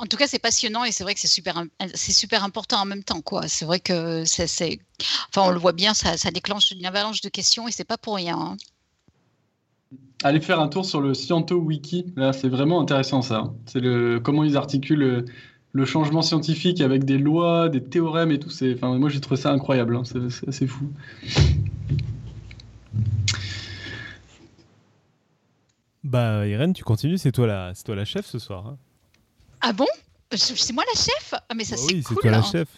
En 0.00 0.06
tout 0.06 0.16
cas, 0.16 0.26
c'est 0.26 0.38
passionnant 0.38 0.84
et 0.84 0.92
c'est 0.92 1.04
vrai 1.04 1.12
que 1.12 1.20
c'est 1.20 1.28
super, 1.28 1.62
c'est 1.92 2.12
super 2.12 2.42
important 2.42 2.80
en 2.80 2.86
même 2.86 3.04
temps. 3.04 3.20
quoi. 3.20 3.48
C'est 3.48 3.66
vrai 3.66 3.80
que 3.80 4.24
c'est, 4.24 4.80
enfin, 5.28 5.48
on 5.48 5.50
le 5.50 5.58
voit 5.58 5.74
bien, 5.74 5.92
ça, 5.92 6.16
ça 6.16 6.30
déclenche 6.30 6.70
une 6.70 6.86
avalanche 6.86 7.20
de 7.20 7.28
questions 7.28 7.68
et 7.68 7.70
c'est 7.70 7.84
pas 7.84 7.98
pour 7.98 8.16
rien. 8.16 8.38
Hein. 8.38 8.56
Allez 10.22 10.40
faire 10.40 10.58
un 10.58 10.68
tour 10.68 10.86
sur 10.86 11.02
le 11.02 11.12
Sciento 11.12 11.56
Wiki. 11.56 12.06
Là, 12.16 12.32
c'est 12.32 12.48
vraiment 12.48 12.80
intéressant 12.80 13.20
ça. 13.20 13.52
C'est 13.66 13.80
le 13.80 14.20
comment 14.20 14.42
ils 14.42 14.56
articulent 14.56 15.26
le, 15.72 15.84
changement 15.84 16.22
scientifique 16.22 16.80
avec 16.80 17.04
des 17.04 17.18
lois, 17.18 17.68
des 17.68 17.84
théorèmes 17.84 18.30
et 18.30 18.40
tout. 18.40 18.50
C'est, 18.50 18.72
enfin, 18.72 18.98
moi 18.98 19.10
j'ai 19.10 19.20
trouvé 19.20 19.38
ça 19.38 19.52
incroyable. 19.52 19.96
Hein. 19.96 20.04
C'est, 20.04 20.48
assez 20.48 20.66
fou. 20.66 20.90
Bah 26.04 26.46
Irène, 26.46 26.72
tu 26.72 26.84
continues. 26.84 27.18
C'est 27.18 27.32
toi 27.32 27.46
la, 27.46 27.72
c'est 27.74 27.84
toi 27.84 27.96
la 27.96 28.06
chef 28.06 28.24
ce 28.24 28.38
soir. 28.38 28.66
Hein. 28.66 28.78
Ah 29.60 29.72
bon? 29.72 29.86
C'est 30.32 30.72
moi 30.72 30.84
la 30.94 31.00
chef? 31.00 31.34
Ah, 31.34 31.54
Mais 31.54 31.64
ça 31.64 31.76
bah 31.76 31.82
c'est 31.86 31.94
oui, 31.94 32.02
cool. 32.02 32.16
c'est 32.16 32.22
toi 32.22 32.30
la 32.30 32.38
hein. 32.38 32.50
chef. 32.50 32.68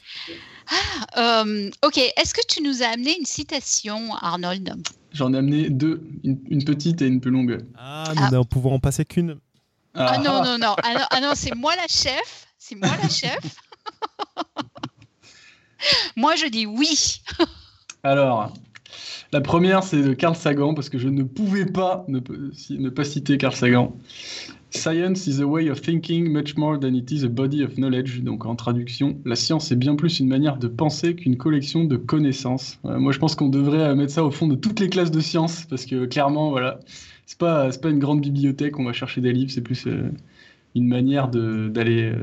Ah, 0.71 1.45
euh, 1.45 1.71
ok. 1.85 1.99
Est-ce 1.99 2.35
que 2.35 2.41
tu 2.49 2.63
nous 2.63 2.83
as 2.83 2.87
amené 2.87 3.17
une 3.19 3.27
citation, 3.27 4.15
Arnold? 4.15 4.75
J'en 5.13 5.35
ai 5.35 5.39
amené 5.39 5.69
deux, 5.69 6.03
une, 6.25 6.41
une 6.49 6.65
petite 6.65 7.03
et 7.03 7.07
une 7.07 7.21
plus 7.21 7.31
longue. 7.31 7.59
Ah, 7.77 8.13
nous 8.17 8.31
n'en 8.31 8.45
pouvons 8.45 8.75
en 8.75 8.79
passer 8.79 9.05
qu'une. 9.05 9.39
Ah, 9.95 10.19
non, 10.19 10.43
non, 10.43 10.59
non. 10.59 10.75
Ah 10.83 10.95
non, 10.95 11.05
ah 11.11 11.21
non, 11.21 11.33
c'est 11.35 11.55
moi 11.55 11.75
la 11.77 11.87
chef. 11.89 12.47
C'est 12.59 12.77
moi 12.77 12.89
la 13.03 13.09
chef. 13.09 13.41
moi, 16.17 16.37
je 16.37 16.47
dis 16.47 16.65
oui. 16.65 17.21
Alors, 18.03 18.53
la 19.33 19.41
première, 19.41 19.83
c'est 19.83 20.03
de 20.03 20.15
Carl 20.15 20.35
Sagan, 20.35 20.75
parce 20.75 20.89
que 20.89 20.99
je 20.99 21.09
ne 21.09 21.23
pouvais 21.23 21.67
pas 21.67 22.05
ne, 22.09 22.21
ne 22.71 22.89
pas 22.89 23.05
citer 23.05 23.37
Carl 23.37 23.55
Sagan. 23.55 23.95
Science 24.75 25.27
is 25.27 25.41
a 25.43 25.47
way 25.47 25.69
of 25.69 25.81
thinking 25.81 26.33
much 26.33 26.57
more 26.57 26.79
than 26.79 26.95
it 26.95 27.11
is 27.13 27.25
a 27.25 27.29
body 27.29 27.63
of 27.63 27.77
knowledge. 27.77 28.23
Donc, 28.23 28.47
en 28.47 28.57
traduction, 28.57 29.19
la 29.27 29.37
science 29.37 29.71
est 29.71 29.77
bien 29.77 29.97
plus 29.97 30.19
une 30.19 30.29
manière 30.29 30.57
de 30.57 30.67
penser 30.67 31.15
qu'une 31.15 31.37
collection 31.37 31.85
de 31.85 31.97
connaissances. 31.97 32.79
Euh, 32.87 32.99
moi, 32.99 33.13
je 33.13 33.19
pense 33.19 33.35
qu'on 33.35 33.51
devrait 33.51 33.83
euh, 33.83 33.95
mettre 33.95 34.13
ça 34.13 34.25
au 34.25 34.31
fond 34.31 34.49
de 34.49 34.55
toutes 34.55 34.81
les 34.81 34.89
classes 34.89 35.11
de 35.11 35.21
sciences, 35.21 35.67
parce 35.67 35.85
que 35.85 36.07
clairement, 36.07 36.51
voilà, 36.51 36.81
c'est 37.27 37.39
pas, 37.39 37.69
une 37.85 37.99
grande 37.99 38.23
bibliothèque, 38.23 38.79
on 38.79 38.85
va 38.85 38.95
chercher 38.95 39.21
des 39.21 39.33
livres, 39.33 39.51
c'est 39.51 39.61
plus 39.61 39.87
euh, 39.87 40.11
une 40.75 40.89
manière 40.89 41.29
d'aller 41.29 42.15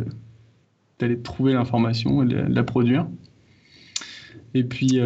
trouver 1.23 1.53
l'information 1.53 2.23
et 2.23 2.33
la- 2.49 2.63
produire. 2.63 3.07
Et 4.55 4.63
puis, 4.63 4.99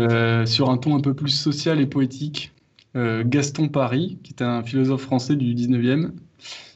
sur 0.46 0.70
un 0.70 0.78
ton 0.78 0.96
un 0.96 1.02
peu 1.02 1.14
plus 1.14 1.30
social 1.30 1.82
et 1.82 1.86
poétique, 1.86 2.54
Gaston 2.96 3.68
Paris, 3.68 4.18
qui 4.24 4.32
est 4.32 4.42
un 4.44 4.64
philosophe 4.64 5.02
français 5.02 5.36
du 5.36 5.54
19e, 5.54 6.12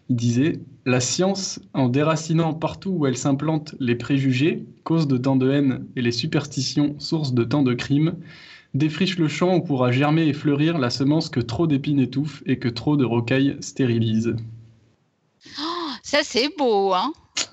il 0.09 0.15
disait 0.15 0.59
La 0.85 0.99
science, 0.99 1.59
en 1.73 1.89
déracinant 1.89 2.53
partout 2.53 2.91
où 2.91 3.05
elle 3.05 3.17
s'implante 3.17 3.75
les 3.79 3.95
préjugés, 3.95 4.65
cause 4.83 5.07
de 5.07 5.17
tant 5.17 5.35
de 5.35 5.51
haine, 5.51 5.85
et 5.95 6.01
les 6.01 6.11
superstitions, 6.11 6.95
source 6.99 7.33
de 7.33 7.43
tant 7.43 7.63
de 7.63 7.73
crimes, 7.73 8.15
défriche 8.73 9.17
le 9.17 9.27
champ 9.27 9.55
où 9.55 9.61
pourra 9.61 9.91
germer 9.91 10.27
et 10.27 10.33
fleurir 10.33 10.77
la 10.77 10.89
semence 10.89 11.29
que 11.29 11.39
trop 11.39 11.67
d'épines 11.67 11.99
étouffent 11.99 12.43
et 12.45 12.59
que 12.59 12.69
trop 12.69 12.95
de 12.97 13.05
rocailles 13.05 13.57
stérilisent. 13.59 14.35
Oh, 15.59 15.89
ça, 16.03 16.19
c'est 16.23 16.49
beau, 16.57 16.93
hein 16.93 17.11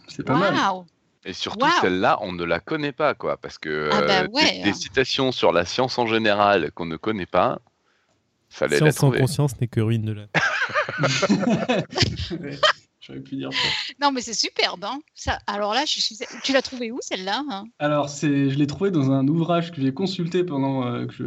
C'est 0.09 0.25
pas 0.25 0.37
mal. 0.39 0.55
Waouh 0.55 0.85
Et 1.25 1.33
surtout, 1.33 1.67
celle-là, 1.81 2.19
on 2.21 2.33
ne 2.33 2.45
la 2.45 2.61
connaît 2.61 2.93
pas, 2.93 3.15
quoi. 3.15 3.37
Parce 3.37 3.59
que 3.59 3.91
Ah 3.93 4.03
bah 4.03 4.21
euh, 4.23 4.29
ouais. 4.29 4.59
des, 4.59 4.71
des 4.71 4.73
citations 4.75 5.33
sur 5.33 5.53
la 5.53 5.65
science 5.65 5.99
en 5.99 6.07
général 6.07 6.71
qu'on 6.73 6.87
ne 6.87 6.97
connaît 6.97 7.27
pas, 7.27 7.61
fallait 8.55 8.77
Science 8.77 8.97
sans 8.97 9.11
conscience 9.11 9.59
n'est 9.61 9.69
que 9.69 9.81
ruine 9.81 10.05
de 10.05 10.13
la. 10.13 10.27
J'aurais 13.07 13.21
pu 13.21 13.37
dire 13.37 13.53
ça. 13.53 13.69
Non, 14.01 14.13
mais 14.13 14.23
c'est 14.23 14.33
superbe. 14.33 14.83
Hein 14.85 14.99
ça, 15.15 15.39
alors 15.47 15.75
là, 15.75 15.85
je 15.87 16.01
suis... 16.01 16.17
tu 16.43 16.55
l'as 16.55 16.63
trouvé 16.63 16.91
où, 16.91 16.97
celle-là 17.03 17.45
hein? 17.51 17.65
Alors, 17.79 18.09
c'est, 18.09 18.49
je 18.49 18.59
l'ai 18.59 18.67
trouvé 18.67 18.91
dans 18.91 19.11
un 19.11 19.29
ouvrage 19.29 19.73
que 19.73 19.83
j'ai 19.83 19.93
consulté 19.93 20.43
pendant 20.43 20.87
euh, 20.87 21.05
que 21.05 21.13
je 21.13 21.25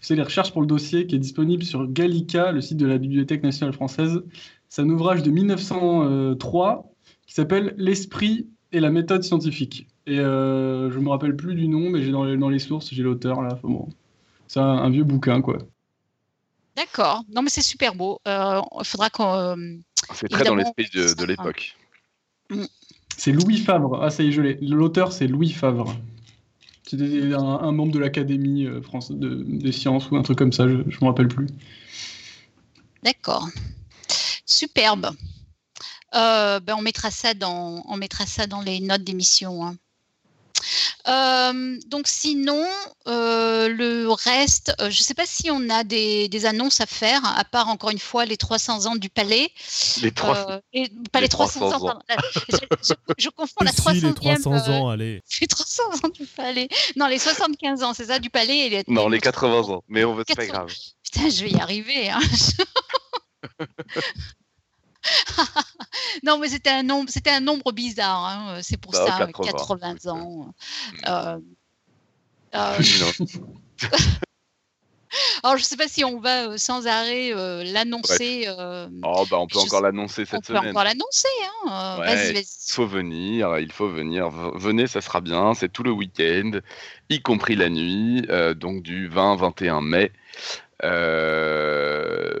faisais 0.00 0.14
les 0.14 0.22
recherches 0.22 0.52
pour 0.52 0.60
le 0.60 0.68
dossier, 0.68 1.08
qui 1.08 1.16
est 1.16 1.18
disponible 1.18 1.64
sur 1.64 1.90
Gallica, 1.90 2.52
le 2.52 2.60
site 2.60 2.76
de 2.76 2.86
la 2.86 2.98
Bibliothèque 2.98 3.42
nationale 3.42 3.74
française. 3.74 4.22
C'est 4.68 4.82
un 4.82 4.88
ouvrage 4.88 5.24
de 5.24 5.32
1903 5.32 6.92
qui 7.26 7.34
s'appelle 7.34 7.74
L'esprit 7.76 8.46
et 8.70 8.78
la 8.78 8.90
méthode 8.90 9.24
scientifique. 9.24 9.88
Et 10.06 10.20
euh, 10.20 10.92
je 10.92 10.98
me 11.00 11.08
rappelle 11.08 11.34
plus 11.34 11.56
du 11.56 11.66
nom, 11.66 11.90
mais 11.90 12.02
j'ai 12.02 12.12
dans 12.12 12.22
les, 12.24 12.36
dans 12.36 12.50
les 12.50 12.60
sources, 12.60 12.94
j'ai 12.94 13.02
l'auteur 13.02 13.42
là. 13.42 13.48
Enfin, 13.54 13.68
bon, 13.68 13.88
c'est 14.46 14.60
un, 14.60 14.64
un 14.64 14.90
vieux 14.90 15.02
bouquin, 15.02 15.40
quoi. 15.40 15.58
D'accord. 16.76 17.22
Non, 17.34 17.42
mais 17.42 17.48
c'est 17.48 17.62
super 17.62 17.94
beau. 17.94 18.20
Euh, 18.28 18.60
Il 18.78 18.84
faudra 18.84 19.10
qu'on. 19.10 19.34
euh, 19.34 19.56
C'est 20.14 20.28
très 20.28 20.44
dans 20.44 20.54
l'esprit 20.54 20.88
de, 20.92 21.24
l'époque. 21.24 21.74
C'est 23.16 23.32
Louis 23.32 23.58
Favre. 23.58 24.02
Ah, 24.02 24.10
ça 24.10 24.22
y 24.22 24.28
est, 24.28 24.32
je 24.32 24.42
l'ai. 24.42 24.58
L'auteur, 24.60 25.12
c'est 25.12 25.26
Louis 25.26 25.50
Favre. 25.50 25.96
C'était 26.86 27.32
un, 27.34 27.38
un 27.40 27.72
membre 27.72 27.92
de 27.92 27.98
l'Académie 27.98 28.66
euh, 28.66 28.80
France 28.80 29.10
de- 29.10 29.42
des 29.48 29.72
sciences 29.72 30.10
ou 30.10 30.16
un 30.16 30.22
truc 30.22 30.38
comme 30.38 30.52
ça, 30.52 30.68
je 30.68 30.74
ne 30.74 30.84
me 30.84 31.06
rappelle 31.06 31.28
plus. 31.28 31.46
D'accord. 33.02 33.48
Superbe. 34.44 35.10
Euh, 36.14 36.60
ben, 36.60 36.76
on, 36.78 36.82
mettra 36.82 37.10
ça 37.10 37.34
dans, 37.34 37.82
on 37.88 37.96
mettra 37.96 38.26
ça 38.26 38.46
dans 38.46 38.60
les 38.60 38.80
notes 38.80 39.02
d'émission. 39.02 39.66
hein. 39.66 39.76
Euh, 41.08 41.78
donc 41.86 42.08
sinon, 42.08 42.66
euh, 43.06 43.68
le 43.68 44.08
reste, 44.10 44.72
euh, 44.80 44.90
je 44.90 45.00
ne 45.00 45.04
sais 45.04 45.14
pas 45.14 45.26
si 45.26 45.50
on 45.50 45.68
a 45.70 45.84
des, 45.84 46.28
des 46.28 46.46
annonces 46.46 46.80
à 46.80 46.86
faire, 46.86 47.20
à 47.38 47.44
part 47.44 47.68
encore 47.68 47.90
une 47.90 47.98
fois 47.98 48.24
les 48.24 48.36
300 48.36 48.86
ans 48.86 48.96
du 48.96 49.08
palais. 49.08 49.50
Les 50.02 50.10
trois. 50.10 50.50
Euh, 50.50 50.60
et- 50.72 50.88
pas 51.12 51.20
les, 51.20 51.26
les 51.26 51.28
300, 51.28 51.60
300 51.68 51.88
ans. 51.88 51.98
Je, 52.50 52.56
je- 52.82 52.94
je 53.18 53.28
confonds 53.30 53.64
la 53.64 53.72
Si, 53.72 53.80
300e. 53.80 54.08
les 54.08 54.14
300 54.14 54.52
euh, 54.52 54.72
ans, 54.72 54.88
allez. 54.88 55.22
les 55.40 55.46
300 55.46 55.82
ans 56.04 56.08
du 56.08 56.26
palais. 56.26 56.68
Non, 56.96 57.06
les 57.06 57.18
75 57.18 57.82
ans, 57.82 57.94
c'est 57.94 58.06
ça, 58.06 58.18
du 58.18 58.30
palais. 58.30 58.66
Et 58.66 58.68
les, 58.70 58.84
Non, 58.88 59.08
les 59.08 59.16
les 59.18 59.20
80 59.20 59.60
ans. 59.74 59.82
Mais 59.88 60.04
on 60.04 60.14
va, 60.14 60.24
c'est 60.26 60.34
pas 60.34 60.46
80. 60.46 60.64
grave. 60.64 60.74
Putain, 61.04 61.28
je 61.30 61.44
vais 61.44 61.50
y 61.50 61.60
arriver. 61.60 62.10
hein. 62.10 62.20
non, 66.24 66.38
mais 66.38 66.48
c'était 66.48 66.70
un 66.70 66.82
nombre, 66.82 67.08
c'était 67.10 67.30
un 67.30 67.40
nombre 67.40 67.72
bizarre. 67.72 68.24
hein, 68.24 68.58
C'est 68.62 68.76
pour 68.80 68.92
Bah, 68.92 69.06
ça, 69.06 69.26
80. 69.26 69.52
80 69.52 70.06
ans. 70.12 70.54
Euh, 71.06 71.38
euh, 72.54 72.78
Non. 73.00 73.26
alors, 75.42 75.56
je 75.56 75.62
ne 75.62 75.66
sais 75.66 75.76
pas 75.76 75.88
si 75.88 76.04
on 76.04 76.18
va 76.20 76.48
euh, 76.48 76.56
sans 76.58 76.86
arrêt 76.86 77.32
euh, 77.32 77.62
l'annoncer. 77.64 78.44
euh, 78.48 78.88
Oh, 79.02 79.24
bah, 79.30 79.38
on 79.38 79.46
peut 79.46 79.58
encore 79.58 79.78
sais- 79.78 79.82
l'annoncer 79.84 80.22
on 80.22 80.26
cette 80.26 80.46
peut 80.46 80.54
semaine. 80.56 80.70
encore 80.70 80.84
l'annoncer. 80.84 81.28
Hein. 81.66 81.96
euh, 81.98 82.00
Ouais. 82.00 82.32
Vas-y, 82.32 82.40
Il 82.42 82.72
faut 82.72 82.86
venir, 82.86 83.58
il 83.58 83.72
faut 83.72 83.88
venir. 83.88 84.28
Venez, 84.56 84.86
ça 84.86 85.00
sera 85.00 85.20
bien. 85.20 85.54
C'est 85.54 85.70
tout 85.72 85.82
le 85.84 85.90
week-end, 85.92 86.52
y 87.08 87.20
compris 87.22 87.56
la 87.56 87.68
nuit, 87.68 88.24
euh, 88.30 88.54
donc 88.54 88.82
du 88.82 89.08
20-21 89.08 89.80
mai, 89.82 90.12
euh, 90.84 92.38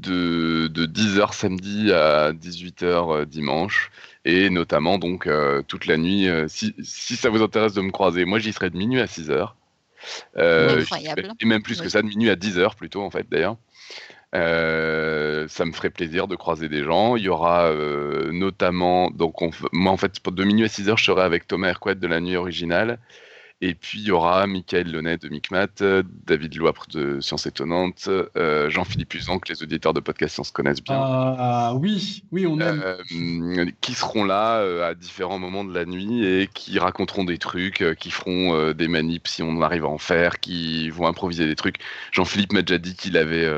de, 0.00 0.68
de 0.68 0.86
10h 0.86 1.34
samedi 1.34 1.92
à 1.92 2.32
18h 2.32 3.24
dimanche, 3.26 3.90
et 4.24 4.50
notamment 4.50 4.98
donc 4.98 5.26
euh, 5.26 5.62
toute 5.62 5.86
la 5.86 5.96
nuit. 5.96 6.28
euh, 6.28 6.46
si, 6.48 6.74
si 6.82 7.16
ça 7.16 7.30
vous 7.30 7.42
intéresse 7.42 7.74
de 7.74 7.80
me 7.80 7.90
croiser, 7.90 8.24
moi 8.24 8.38
j'y 8.38 8.52
serai 8.52 8.70
de 8.70 8.76
minuit 8.76 9.00
à 9.00 9.06
6h. 9.06 9.50
Euh, 10.38 10.80
Incroyable. 10.80 11.32
et 11.40 11.44
même 11.44 11.62
plus 11.62 11.80
que 11.80 11.88
ça, 11.88 12.02
de 12.02 12.06
minuit 12.06 12.30
à 12.30 12.36
10h 12.36 12.74
plutôt 12.76 13.02
en 13.02 13.10
fait 13.10 13.26
d'ailleurs. 13.30 13.56
Euh, 14.34 15.48
ça 15.48 15.64
me 15.64 15.72
ferait 15.72 15.90
plaisir 15.90 16.28
de 16.28 16.36
croiser 16.36 16.68
des 16.68 16.84
gens. 16.84 17.16
Il 17.16 17.24
y 17.24 17.28
aura 17.28 17.66
euh, 17.66 18.30
notamment, 18.32 19.10
donc 19.10 19.42
on 19.42 19.50
moi 19.72 19.92
en 19.92 19.96
fait, 19.96 20.14
de 20.24 20.44
minuit 20.44 20.64
à 20.64 20.68
6h, 20.68 20.96
je 20.98 21.04
serai 21.04 21.22
avec 21.22 21.46
Thomas 21.46 21.68
Hercouet 21.68 21.96
de 21.96 22.06
la 22.06 22.20
nuit 22.20 22.36
originale. 22.36 22.98
Et 23.62 23.74
puis 23.74 24.00
il 24.00 24.06
y 24.06 24.10
aura 24.10 24.46
Michael 24.46 24.90
Lenet 24.90 25.18
de 25.18 25.28
Micmat, 25.28 25.68
David 26.26 26.54
Loipre 26.56 26.86
de 26.88 27.20
Science 27.20 27.46
Étonnante, 27.46 28.08
euh, 28.08 28.70
Jean-Philippe 28.70 29.14
Usan, 29.14 29.38
que 29.38 29.52
les 29.52 29.62
auditeurs 29.62 29.92
de 29.92 30.00
podcast 30.00 30.34
Science 30.34 30.50
connaissent 30.50 30.82
bien. 30.82 30.96
Ah 30.98 31.74
oui, 31.74 32.24
oui, 32.32 32.46
on 32.46 32.58
aime. 32.58 32.82
Euh, 32.82 33.66
qui 33.82 33.92
seront 33.92 34.24
là 34.24 34.60
euh, 34.60 34.88
à 34.88 34.94
différents 34.94 35.38
moments 35.38 35.64
de 35.64 35.74
la 35.74 35.84
nuit 35.84 36.24
et 36.24 36.48
qui 36.52 36.78
raconteront 36.78 37.24
des 37.24 37.36
trucs, 37.36 37.82
euh, 37.82 37.94
qui 37.94 38.10
feront 38.10 38.72
des 38.72 38.88
manips 38.88 39.28
si 39.28 39.42
on 39.42 39.60
arrive 39.60 39.84
à 39.84 39.88
en 39.88 39.98
faire, 39.98 40.40
qui 40.40 40.88
vont 40.88 41.06
improviser 41.06 41.46
des 41.46 41.56
trucs. 41.56 41.76
Jean-Philippe 42.12 42.52
m'a 42.52 42.62
déjà 42.62 42.78
dit 42.78 42.94
qu'il 42.94 43.18
avait, 43.18 43.48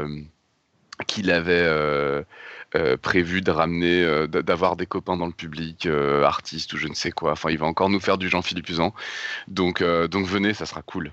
qu'il 1.06 1.30
avait 1.30 2.24
euh, 2.74 2.96
prévu 2.96 3.42
de 3.42 3.50
ramener, 3.50 4.02
euh, 4.02 4.26
d'avoir 4.26 4.76
des 4.76 4.86
copains 4.86 5.16
dans 5.16 5.26
le 5.26 5.32
public, 5.32 5.84
euh, 5.84 6.24
artistes 6.24 6.72
ou 6.72 6.78
je 6.78 6.88
ne 6.88 6.94
sais 6.94 7.10
quoi. 7.10 7.32
Enfin, 7.32 7.50
il 7.50 7.58
va 7.58 7.66
encore 7.66 7.90
nous 7.90 8.00
faire 8.00 8.16
du 8.16 8.28
Jean-Philippe 8.28 8.68
Usan. 8.70 8.94
Donc, 9.48 9.82
donc 9.82 10.26
venez, 10.26 10.54
ça 10.54 10.64
sera 10.66 10.82
cool. 10.82 11.12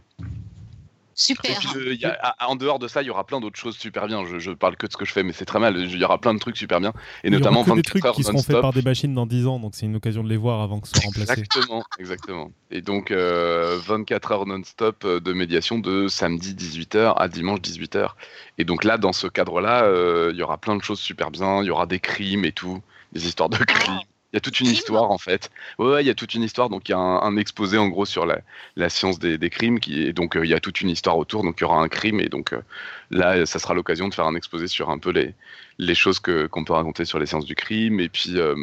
Super. 1.20 1.52
Et 1.52 1.56
puis, 1.56 1.68
le- 1.76 1.94
il 1.94 2.00
y 2.00 2.06
a- 2.06 2.18
à- 2.22 2.48
en 2.48 2.56
dehors 2.56 2.80
de 2.80 2.88
ça, 2.88 3.02
il 3.02 3.06
y 3.06 3.10
aura 3.10 3.26
plein 3.26 3.42
d'autres 3.42 3.60
choses 3.60 3.78
super 3.78 4.08
bien. 4.08 4.24
Je, 4.26 4.40
je 4.40 4.52
parle 4.52 4.78
que 4.78 4.88
de 4.88 4.92
ce 4.92 4.98
que 4.98 5.04
je 5.04 5.12
fais, 5.12 5.22
mais 5.22 5.34
c'est 5.34 5.44
très 5.44 5.60
mal. 5.60 5.76
Il 5.78 5.98
y 5.98 6.04
aura 6.06 6.18
plein 6.18 6.34
de 6.34 6.40
trucs 6.40 6.56
super 6.56 6.80
bien. 6.80 6.94
Et 7.24 7.28
Il 7.28 7.34
y 7.34 7.36
aura 7.36 7.40
notamment 7.52 7.64
que 7.64 7.70
des 7.72 7.76
24 7.82 7.90
trucs 7.92 8.06
heures 8.06 8.14
qui 8.14 8.24
seront 8.24 8.38
faits 8.38 8.62
par 8.62 8.72
des 8.74 8.82
machines 8.82 9.14
dans 9.14 9.26
10 9.26 9.46
ans, 9.46 9.60
donc 9.60 9.76
c'est 9.76 9.86
une 9.86 9.98
occasion 9.98 10.24
de 10.24 10.30
les 10.30 10.38
voir 10.38 10.62
avant 10.62 10.80
que 10.80 10.88
ce 10.88 10.94
soit 10.94 11.02
remplacé. 11.04 11.42
Exactement, 11.42 11.84
exactement. 12.00 12.52
Et 12.72 12.82
donc, 12.82 13.12
euh, 13.12 13.78
24 13.86 14.32
heures 14.32 14.46
non-stop 14.46 15.04
euh, 15.04 15.20
de 15.20 15.34
médiation 15.34 15.78
de 15.78 16.08
samedi 16.08 16.54
18h 16.56 17.14
à 17.18 17.28
dimanche 17.28 17.60
18h. 17.60 18.16
Et 18.58 18.64
donc 18.64 18.86
là, 18.86 18.98
dans 18.98 19.12
ce 19.14 19.28
cadre-là, 19.28 19.84
euh, 19.84 20.30
il 20.34 20.38
y 20.40 20.42
aura 20.42 20.58
plein 20.58 20.78
de 20.78 20.82
choses 20.84 21.00
super 21.00 21.32
bien. 21.32 21.62
Il 21.62 21.66
y 21.66 21.70
aura 21.70 21.86
des 21.86 22.00
crimes 22.00 22.46
et 22.46 22.54
tout, 22.54 22.82
des 23.12 23.28
histoires 23.28 23.50
de 23.50 23.58
crimes. 23.58 24.00
Il 24.32 24.36
y 24.36 24.38
a 24.38 24.42
toute 24.42 24.60
une 24.60 24.68
histoire 24.68 25.10
en 25.10 25.18
fait. 25.18 25.50
Ouais, 25.80 25.88
ouais, 25.88 26.04
il 26.04 26.08
y 26.08 26.10
a 26.12 26.14
toute 26.14 26.36
une 26.36 26.44
histoire. 26.44 26.70
Donc 26.70 26.88
il 26.88 26.92
y 26.92 26.96
a 26.96 27.00
un, 27.00 27.22
un 27.24 27.36
exposé 27.38 27.78
en 27.80 27.88
gros 27.88 28.06
sur 28.06 28.26
la, 28.28 28.42
la 28.76 28.90
science 28.90 29.18
des, 29.18 29.38
des 29.40 29.50
crimes. 29.50 29.80
Qui, 29.80 30.04
et 30.04 30.14
donc 30.14 30.38
euh, 30.38 30.46
il 30.46 30.50
y 30.50 30.54
a 30.54 30.60
toute 30.60 30.82
une 30.82 30.90
histoire 30.90 31.18
autour. 31.18 31.44
Donc 31.44 31.56
il 31.60 31.62
y 31.62 31.66
aura 31.66 31.82
un 31.82 31.88
crime. 31.88 32.20
Et 32.20 32.30
donc 32.30 32.54
euh, 32.54 32.62
là, 33.10 33.46
ça 33.48 33.58
sera 33.58 33.74
l'occasion 33.74 34.08
de 34.08 34.14
faire 34.14 34.28
un 34.28 34.36
exposé 34.36 34.68
sur 34.68 34.92
un 34.92 35.00
peu 35.00 35.10
les, 35.10 35.34
les 35.80 35.96
choses 35.96 36.20
que- 36.20 36.46
qu'on 36.46 36.64
peut 36.64 36.74
raconter 36.74 37.06
sur 37.06 37.18
les 37.18 37.26
sciences 37.26 37.46
du 37.46 37.56
crime. 37.56 38.00
Et 38.00 38.10
puis 38.10 38.38
euh, 38.40 38.56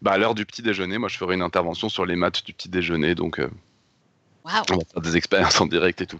bah, 0.00 0.10
à 0.12 0.18
l'heure 0.18 0.34
du 0.34 0.44
petit 0.44 0.62
déjeuner, 0.62 0.98
moi 0.98 1.08
je 1.08 1.16
ferai 1.18 1.34
une 1.34 1.42
intervention 1.42 1.88
sur 1.88 2.04
les 2.04 2.16
maths 2.16 2.44
du 2.44 2.52
petit 2.52 2.68
déjeuner. 2.68 3.14
Donc 3.14 3.38
euh, 3.38 3.48
Waouh. 4.44 4.62
on 4.72 4.76
va 4.76 4.84
faire 4.92 5.02
des 5.02 5.16
expériences 5.16 5.60
en 5.60 5.66
direct 5.66 6.00
et 6.00 6.06
tout. 6.06 6.18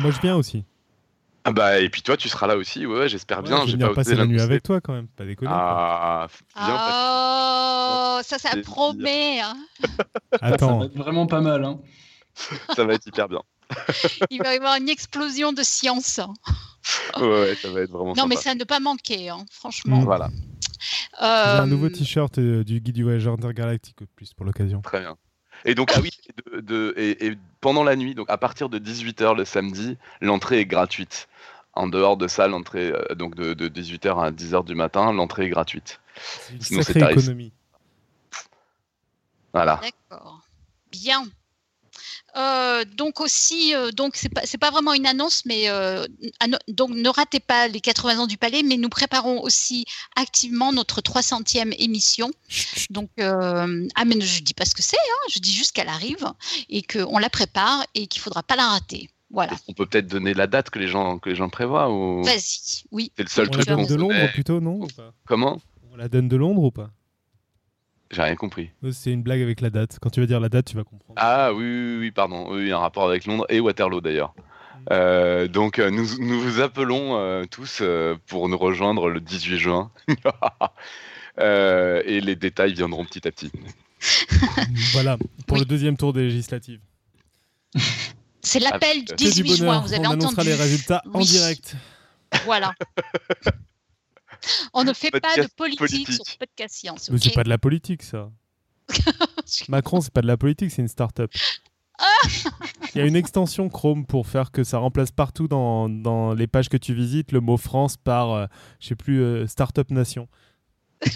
Moi, 0.00 0.10
je 0.10 0.20
viens 0.22 0.36
aussi. 0.36 0.64
Ah 1.44 1.52
bah 1.52 1.78
et 1.80 1.88
puis 1.88 2.02
toi 2.02 2.16
tu 2.16 2.28
seras 2.28 2.46
là 2.46 2.56
aussi. 2.56 2.84
Ouais, 2.86 2.98
ouais, 2.98 3.08
j'espère 3.08 3.42
bien. 3.42 3.60
Ouais, 3.60 3.66
je 3.66 3.76
vais 3.76 3.86
pas 3.88 3.94
passer 3.94 4.14
la 4.14 4.26
nuit 4.26 4.40
avec 4.40 4.62
toi 4.62 4.80
quand 4.80 4.92
même, 4.92 5.08
pas 5.08 5.24
déconner. 5.24 5.50
Ah, 5.54 6.26
viens, 6.56 6.76
Oh, 6.90 8.20
ça, 8.22 8.38
ça 8.38 8.50
promet. 8.62 9.40
hein. 9.40 9.56
Ça 10.40 10.46
Attends, 10.46 10.78
va 10.80 10.84
être 10.86 10.96
vraiment 10.96 11.26
pas 11.26 11.40
mal. 11.40 11.64
Hein. 11.64 11.78
ça 12.76 12.84
va 12.84 12.94
être 12.94 13.06
hyper 13.06 13.28
bien. 13.28 13.40
Il 14.30 14.42
va 14.42 14.54
y 14.54 14.56
avoir 14.58 14.76
une 14.76 14.88
explosion 14.88 15.52
de 15.52 15.62
science. 15.62 16.20
Ouais, 17.18 17.26
ouais, 17.26 17.54
ça 17.54 17.70
va 17.70 17.80
être 17.80 17.90
vraiment 17.90 18.08
Non, 18.10 18.14
sympa. 18.14 18.26
mais 18.28 18.36
ça 18.36 18.54
ne 18.54 18.64
pas 18.64 18.80
manquer, 18.80 19.28
hein, 19.30 19.44
franchement. 19.50 20.00
Voilà, 20.00 20.28
j'ai 21.20 21.24
un 21.24 21.62
Euh, 21.62 21.66
nouveau 21.66 21.88
t-shirt 21.88 22.38
euh, 22.38 22.62
du 22.64 22.80
guide 22.80 22.94
du 22.94 23.02
voyageur 23.04 23.34
intergalactique 23.34 24.00
au 24.02 24.06
plus 24.14 24.32
pour 24.34 24.44
l'occasion. 24.46 24.80
très 24.82 25.00
bien. 25.00 25.16
Et 25.64 25.74
donc 25.74 25.90
ah 25.94 26.00
oui, 26.00 26.10
de, 26.52 26.60
de- 26.60 26.94
et, 26.96 27.26
et 27.26 27.38
pendant 27.60 27.84
la 27.84 27.96
nuit, 27.96 28.14
donc 28.14 28.28
à 28.30 28.38
partir 28.38 28.68
de 28.68 28.78
18h 28.78 29.36
le 29.36 29.44
samedi, 29.44 29.96
l'entrée 30.20 30.60
est 30.60 30.66
gratuite. 30.66 31.28
En 31.74 31.86
dehors 31.86 32.16
de 32.16 32.26
ça, 32.26 32.48
l'entrée 32.48 32.90
euh, 32.92 33.14
donc 33.14 33.34
de, 33.36 33.54
de 33.54 33.68
18h 33.68 34.20
à 34.22 34.30
10h 34.30 34.64
du 34.64 34.74
matin, 34.74 35.12
l'entrée 35.12 35.44
est 35.44 35.48
gratuite. 35.48 36.00
C'est 36.16 36.54
une 36.54 36.60
Sinon, 36.62 36.82
sacrée 36.82 37.12
économie. 37.12 37.52
Voilà. 39.52 39.80
D'accord. 40.10 40.40
Bien. 40.90 41.24
Euh, 42.36 42.84
donc 42.96 43.20
aussi, 43.20 43.74
euh, 43.74 43.90
donc 43.90 44.16
c'est 44.16 44.58
pas 44.58 44.70
vraiment 44.70 44.92
une 44.92 45.06
annonce, 45.06 45.44
mais 45.46 45.68
euh, 45.68 46.04
donc 46.68 46.90
ne 46.90 47.08
ratez 47.08 47.40
pas 47.40 47.68
les 47.68 47.80
80 47.80 48.18
ans 48.18 48.26
du 48.26 48.36
Palais, 48.36 48.62
mais 48.62 48.76
nous 48.76 48.88
préparons 48.88 49.40
aussi 49.42 49.84
activement 50.14 50.72
notre 50.72 51.00
300e 51.00 51.74
émission. 51.78 52.30
Donc 52.90 53.10
euh, 53.18 53.88
ah 53.94 54.04
mais 54.04 54.20
je 54.20 54.42
dis 54.42 54.54
pas 54.54 54.64
ce 54.64 54.74
que 54.74 54.82
c'est, 54.82 54.96
hein, 54.96 55.26
je 55.30 55.38
dis 55.38 55.52
juste 55.52 55.72
qu'elle 55.72 55.88
arrive 55.88 56.26
et 56.68 56.82
qu'on 56.82 57.18
la 57.18 57.30
prépare 57.30 57.84
et 57.94 58.06
qu'il 58.06 58.20
faudra 58.20 58.42
pas 58.42 58.56
la 58.56 58.68
rater. 58.68 59.08
Voilà. 59.30 59.52
On 59.68 59.72
peut 59.74 59.86
peut-être 59.86 60.06
donner 60.06 60.32
la 60.32 60.46
date 60.46 60.70
que 60.70 60.78
les 60.78 60.88
gens 60.88 61.18
que 61.18 61.30
les 61.30 61.36
gens 61.36 61.48
prévoient 61.48 61.90
ou 61.90 62.22
Vas-y. 62.24 62.82
Oui. 62.90 63.12
c'est 63.16 63.24
le 63.24 63.28
seul 63.28 63.48
On 63.52 63.56
la 63.56 63.64
donne 63.64 63.86
de 63.86 63.94
Londres 63.94 64.32
plutôt, 64.32 64.60
non? 64.60 64.80
Ou 64.82 64.86
pas? 64.86 65.12
Comment? 65.26 65.60
On 65.92 65.96
la 65.96 66.08
donne 66.08 66.28
de 66.28 66.36
Londres 66.36 66.62
ou 66.62 66.70
pas? 66.70 66.90
J'ai 68.10 68.22
rien 68.22 68.36
compris. 68.36 68.70
Euh, 68.84 68.90
C'est 68.92 69.10
une 69.12 69.22
blague 69.22 69.42
avec 69.42 69.60
la 69.60 69.70
date. 69.70 69.98
Quand 70.00 70.10
tu 70.10 70.20
vas 70.20 70.26
dire 70.26 70.40
la 70.40 70.48
date, 70.48 70.66
tu 70.66 70.76
vas 70.76 70.84
comprendre. 70.84 71.12
Ah 71.16 71.52
oui, 71.52 71.62
oui, 71.64 71.96
oui, 72.00 72.10
pardon. 72.10 72.46
Oui, 72.50 72.62
il 72.62 72.68
y 72.68 72.72
a 72.72 72.76
un 72.76 72.80
rapport 72.80 73.06
avec 73.08 73.26
Londres 73.26 73.44
et 73.48 73.60
Waterloo 73.60 74.00
d'ailleurs. 74.00 74.34
Euh, 74.90 75.48
donc 75.48 75.78
euh, 75.78 75.90
nous, 75.90 76.06
nous 76.18 76.40
vous 76.40 76.60
appelons 76.60 77.16
euh, 77.18 77.44
tous 77.50 77.80
euh, 77.82 78.16
pour 78.26 78.48
nous 78.48 78.56
rejoindre 78.56 79.08
le 79.10 79.20
18 79.20 79.58
juin. 79.58 79.90
Euh, 81.40 82.02
et 82.04 82.20
les 82.20 82.34
détails 82.34 82.74
viendront 82.74 83.04
petit 83.04 83.28
à 83.28 83.30
petit. 83.30 83.52
Voilà, 84.92 85.16
pour 85.46 85.54
Oui. 85.56 85.60
le 85.60 85.66
deuxième 85.66 85.96
tour 85.96 86.12
des 86.12 86.22
législatives. 86.24 86.80
C'est 88.42 88.58
l'appel 88.58 89.04
du 89.04 89.12
Ah, 89.12 89.14
du 89.14 89.24
18 89.24 89.56
juin, 89.58 89.78
vous 89.78 89.92
avez 89.92 90.04
on 90.04 90.10
annoncera 90.10 90.32
entendu. 90.32 90.48
les 90.48 90.54
résultats 90.56 91.00
en 91.14 91.20
direct. 91.20 91.76
Voilà. 92.44 92.72
On 94.72 94.84
ne 94.84 94.92
fait 94.92 95.10
pas 95.10 95.36
de 95.36 95.46
politique, 95.56 95.78
politique. 95.78 96.12
sur 96.12 96.24
Podcast 96.38 96.74
Science. 96.74 97.10
Mais 97.10 97.18
c'est 97.18 97.34
pas 97.34 97.44
de 97.44 97.48
la 97.48 97.58
politique, 97.58 98.02
ça. 98.02 98.30
Macron, 99.68 100.00
c'est 100.00 100.12
pas 100.12 100.22
de 100.22 100.26
la 100.26 100.36
politique, 100.36 100.70
c'est 100.70 100.82
une 100.82 100.88
start-up. 100.88 101.30
Il 102.94 102.98
y 102.98 103.00
a 103.00 103.06
une 103.06 103.16
extension 103.16 103.68
Chrome 103.68 104.06
pour 104.06 104.26
faire 104.28 104.50
que 104.52 104.62
ça 104.64 104.78
remplace 104.78 105.10
partout 105.10 105.48
dans, 105.48 105.88
dans 105.88 106.32
les 106.32 106.46
pages 106.46 106.68
que 106.68 106.76
tu 106.76 106.94
visites 106.94 107.32
le 107.32 107.40
mot 107.40 107.56
France 107.56 107.96
par, 107.96 108.32
euh, 108.32 108.46
je 108.80 108.88
sais 108.88 108.94
plus, 108.94 109.20
euh, 109.20 109.46
Startup 109.46 109.90
Nation. 109.90 110.28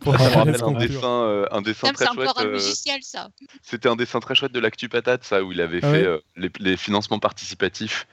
Pour 0.00 0.18
Ça 0.18 0.28
rappelle 0.30 0.60
un 0.62 0.72
dessin, 0.72 1.22
euh, 1.22 1.46
un 1.52 1.62
dessin 1.62 1.92
très 1.92 2.04
C'est 2.04 2.10
encore 2.10 2.24
chouette. 2.34 2.38
un 2.38 2.48
euh, 2.48 2.52
logiciel, 2.52 2.98
ça. 3.02 3.28
C'était 3.62 3.88
un 3.88 3.94
dessin 3.94 4.18
très 4.18 4.34
chouette 4.34 4.50
de 4.52 4.58
l'Actu 4.58 4.88
Patate, 4.88 5.22
ça, 5.22 5.44
où 5.44 5.52
il 5.52 5.60
avait 5.60 5.78
Ah 5.82 5.90
fait 5.92 6.02
ouais 6.02 6.06
euh, 6.06 6.18
les, 6.36 6.50
les 6.58 6.76
financements 6.76 7.20
participatifs. 7.20 8.06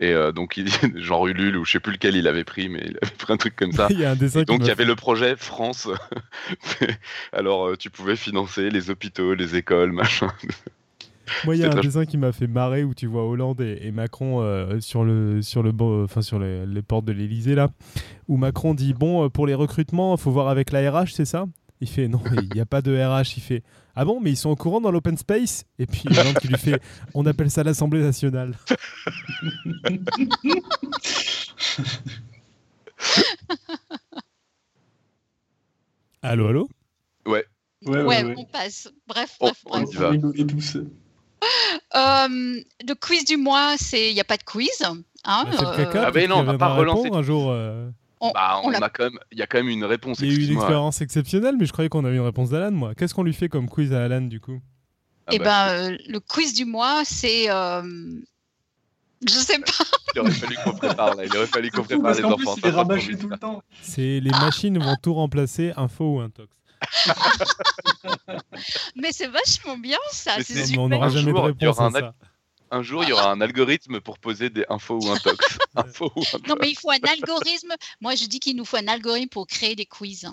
Et 0.00 0.12
euh, 0.12 0.32
donc, 0.32 0.56
il, 0.56 0.68
genre 0.96 1.26
Ulule, 1.26 1.56
ou 1.56 1.64
je 1.64 1.72
sais 1.72 1.80
plus 1.80 1.92
lequel 1.92 2.16
il 2.16 2.26
avait 2.26 2.44
pris, 2.44 2.68
mais 2.68 2.82
il 2.84 2.98
avait 3.00 3.14
pris 3.16 3.32
un 3.32 3.36
truc 3.36 3.54
comme 3.56 3.72
ça. 3.72 3.88
Il 3.90 4.00
y 4.00 4.04
a 4.04 4.10
un 4.10 4.16
dessin 4.16 4.42
donc 4.42 4.60
il 4.62 4.66
y 4.66 4.70
avait 4.70 4.84
le 4.84 4.96
projet 4.96 5.36
France. 5.36 5.88
Alors 7.32 7.68
euh, 7.68 7.76
tu 7.76 7.90
pouvais 7.90 8.16
financer 8.16 8.70
les 8.70 8.90
hôpitaux, 8.90 9.34
les 9.34 9.56
écoles, 9.56 9.92
machin. 9.92 10.28
Moi, 11.44 11.56
il 11.56 11.62
y 11.62 11.64
a 11.64 11.70
un 11.70 11.80
dessin 11.80 12.04
qui 12.04 12.18
m'a 12.18 12.32
fait 12.32 12.46
marrer 12.46 12.84
où 12.84 12.92
tu 12.92 13.06
vois 13.06 13.26
Hollande 13.26 13.62
et, 13.62 13.78
et 13.82 13.92
Macron 13.92 14.42
euh, 14.42 14.78
sur 14.80 15.04
le 15.04 15.40
sur 15.40 15.62
le 15.62 15.72
enfin 15.80 16.20
sur 16.20 16.38
les, 16.38 16.66
les 16.66 16.82
portes 16.82 17.06
de 17.06 17.12
l'Élysée 17.12 17.54
là, 17.54 17.70
où 18.28 18.36
Macron 18.36 18.74
dit 18.74 18.92
bon 18.92 19.30
pour 19.30 19.46
les 19.46 19.54
recrutements, 19.54 20.16
faut 20.18 20.30
voir 20.30 20.48
avec 20.48 20.70
la 20.70 20.90
RH, 20.90 21.12
c'est 21.12 21.24
ça? 21.24 21.46
Il 21.80 21.88
fait 21.88 22.08
non, 22.08 22.20
il 22.42 22.50
n'y 22.54 22.60
a 22.60 22.66
pas 22.66 22.82
de 22.82 22.94
RH. 22.94 23.36
Il 23.36 23.42
fait 23.42 23.62
ah 23.96 24.04
bon, 24.04 24.20
mais 24.20 24.30
ils 24.30 24.36
sont 24.36 24.50
au 24.50 24.56
courant 24.56 24.80
dans 24.80 24.90
l'open 24.90 25.16
space 25.16 25.64
Et 25.78 25.86
puis 25.86 26.02
Hollande 26.10 26.38
qui 26.40 26.48
lui 26.48 26.58
fait 26.58 26.80
on 27.14 27.24
appelle 27.26 27.50
ça 27.50 27.62
l'Assemblée 27.62 28.02
nationale. 28.02 28.54
Allô, 36.22 36.48
allô? 36.48 36.68
Ouais. 37.26 37.44
Ouais, 37.86 37.98
Ouais, 37.98 38.02
ouais, 38.04 38.24
ouais. 38.24 38.34
on 38.38 38.44
passe. 38.46 38.88
Bref, 39.06 39.36
Oh, 39.40 39.46
bref, 39.46 39.62
on 39.66 39.80
bref. 39.82 39.90
y 39.92 39.96
va. 39.96 40.10
Euh, 41.94 42.60
le 42.88 42.94
quiz 42.94 43.24
du 43.26 43.36
mois, 43.36 43.74
c'est 43.76 44.10
il 44.10 44.14
n'y 44.14 44.20
a 44.20 44.24
pas 44.24 44.38
de 44.38 44.42
quiz. 44.44 44.70
Hein, 44.82 45.02
Bah, 45.24 45.44
C'est 45.52 45.60
le 45.62 45.68
euh, 45.68 45.76
caca. 45.76 46.06
Ah, 46.06 46.10
mais 46.14 46.26
non, 46.26 46.38
on 46.38 46.44
va 46.44 46.56
pas 46.56 46.74
relancer 46.74 47.10
un 47.12 47.22
jour. 47.22 47.50
euh. 47.50 47.90
On, 48.28 48.32
Bah, 48.32 48.60
on 48.62 48.66
on 48.68 48.70
l'a- 48.70 48.78
a 48.84 48.88
quand 48.90 49.04
même, 49.04 49.18
il 49.32 49.38
y 49.38 49.42
a 49.42 49.46
quand 49.46 49.58
même 49.58 49.68
une 49.68 49.84
réponse. 49.84 50.18
Il 50.20 50.28
y 50.28 50.30
a 50.30 50.34
eu 50.38 50.44
une 50.46 50.52
expérience 50.56 51.00
exceptionnelle, 51.00 51.56
mais 51.58 51.66
je 51.66 51.72
croyais 51.72 51.88
qu'on 51.88 52.04
avait 52.04 52.16
une 52.16 52.22
réponse 52.22 52.50
d'Alan, 52.50 52.72
moi. 52.72 52.94
Qu'est-ce 52.94 53.14
qu'on 53.14 53.22
lui 53.22 53.34
fait 53.34 53.48
comme 53.48 53.68
quiz 53.68 53.92
à 53.92 54.04
Alan, 54.04 54.22
du 54.22 54.40
coup? 54.40 54.60
Ah 55.26 55.30
eh 55.32 55.38
bah, 55.38 55.44
ben, 55.68 55.92
euh, 55.92 55.96
le 56.08 56.20
quiz 56.20 56.52
du 56.54 56.64
mois, 56.64 57.02
c'est. 57.04 57.50
euh, 57.50 57.82
je 59.26 59.32
sais 59.32 59.58
pas. 59.58 59.66
Il 60.14 60.20
aurait 60.20 60.30
fallu 60.30 60.56
qu'on 60.64 60.72
prépare 60.72 61.14
là. 61.14 61.24
Il 61.24 61.36
aurait 61.36 61.46
fallu 61.46 61.70
qu'on 61.70 61.84
C'est 61.84 61.94
fou, 61.94 62.02
prépare 62.02 62.12
parce 62.12 62.18
les 62.18 62.24
enfants. 62.24 62.54
il 62.56 62.60
Ça, 62.62 62.68
est 62.68 62.70
ça 62.72 62.76
rabâché 62.76 63.16
tout 63.18 63.28
le 63.28 63.38
temps. 63.38 63.62
C'est 63.82 64.20
les 64.20 64.30
machines 64.30 64.78
vont 64.78 64.96
tout 65.02 65.14
remplacer, 65.14 65.72
info 65.76 66.16
ou 66.16 66.20
intox. 66.20 66.48
Mais 68.96 69.12
c'est 69.12 69.28
vachement 69.28 69.78
bien 69.78 69.98
ça. 70.10 70.32
Mais 70.38 70.44
C'est 70.44 70.52
c'est- 70.54 70.66
super. 70.66 70.82
on 70.82 70.88
n'aura 70.88 71.08
jamais 71.08 71.32
de 71.32 71.36
jour, 71.36 71.48
il 71.58 71.62
y 71.64 71.66
réponse 71.66 71.76
aura 71.78 71.84
à 71.84 71.88
un 71.88 71.92
ça. 71.92 72.14
Un 72.70 72.82
jour, 72.82 73.04
il 73.04 73.10
y 73.10 73.12
aura 73.12 73.30
un 73.30 73.40
algorithme 73.40 74.00
pour 74.00 74.18
poser 74.18 74.50
des 74.50 74.64
infos 74.68 74.98
ou 75.00 75.10
un 75.10 75.16
tox. 75.16 75.58
Info 75.76 76.10
ou 76.16 76.20
un 76.20 76.38
Non, 76.48 76.56
mais 76.60 76.70
il 76.70 76.76
faut 76.76 76.90
un 76.90 76.98
algorithme. 77.08 77.72
Moi, 78.00 78.14
je 78.14 78.26
dis 78.26 78.40
qu'il 78.40 78.56
nous 78.56 78.64
faut 78.64 78.76
un 78.78 78.88
algorithme 78.88 79.28
pour 79.28 79.46
créer 79.46 79.76
des 79.76 79.86
quiz. 79.86 80.26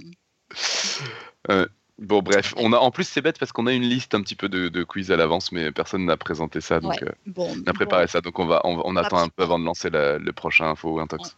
Bon, 1.99 2.23
bref, 2.23 2.55
on 2.57 2.73
a 2.73 2.77
en 2.77 2.89
plus 2.89 3.03
c'est 3.07 3.21
bête 3.21 3.37
parce 3.37 3.51
qu'on 3.51 3.67
a 3.67 3.73
une 3.73 3.83
liste 3.83 4.15
un 4.15 4.21
petit 4.23 4.35
peu 4.35 4.49
de, 4.49 4.69
de 4.69 4.83
quiz 4.83 5.11
à 5.11 5.17
l'avance, 5.17 5.51
mais 5.51 5.71
personne 5.71 6.05
n'a 6.05 6.17
présenté 6.17 6.59
ça, 6.59 6.79
donc 6.79 6.93
Ouais. 6.93 7.03
euh, 7.03 7.11
Bon, 7.27 7.53
on 7.55 7.69
a 7.69 7.73
préparé 7.73 8.07
ça, 8.07 8.21
donc 8.21 8.39
on 8.39 8.47
va, 8.47 8.59
on, 8.63 8.95
attend 8.95 9.17
un 9.19 9.29
peu 9.29 9.43
avant 9.43 9.59
de 9.59 9.65
lancer 9.65 9.91
la- 9.91 10.17
le 10.17 10.33
prochain 10.33 10.65
info 10.71 10.89
ou 10.95 10.99
un 10.99 11.05
tox. 11.05 11.35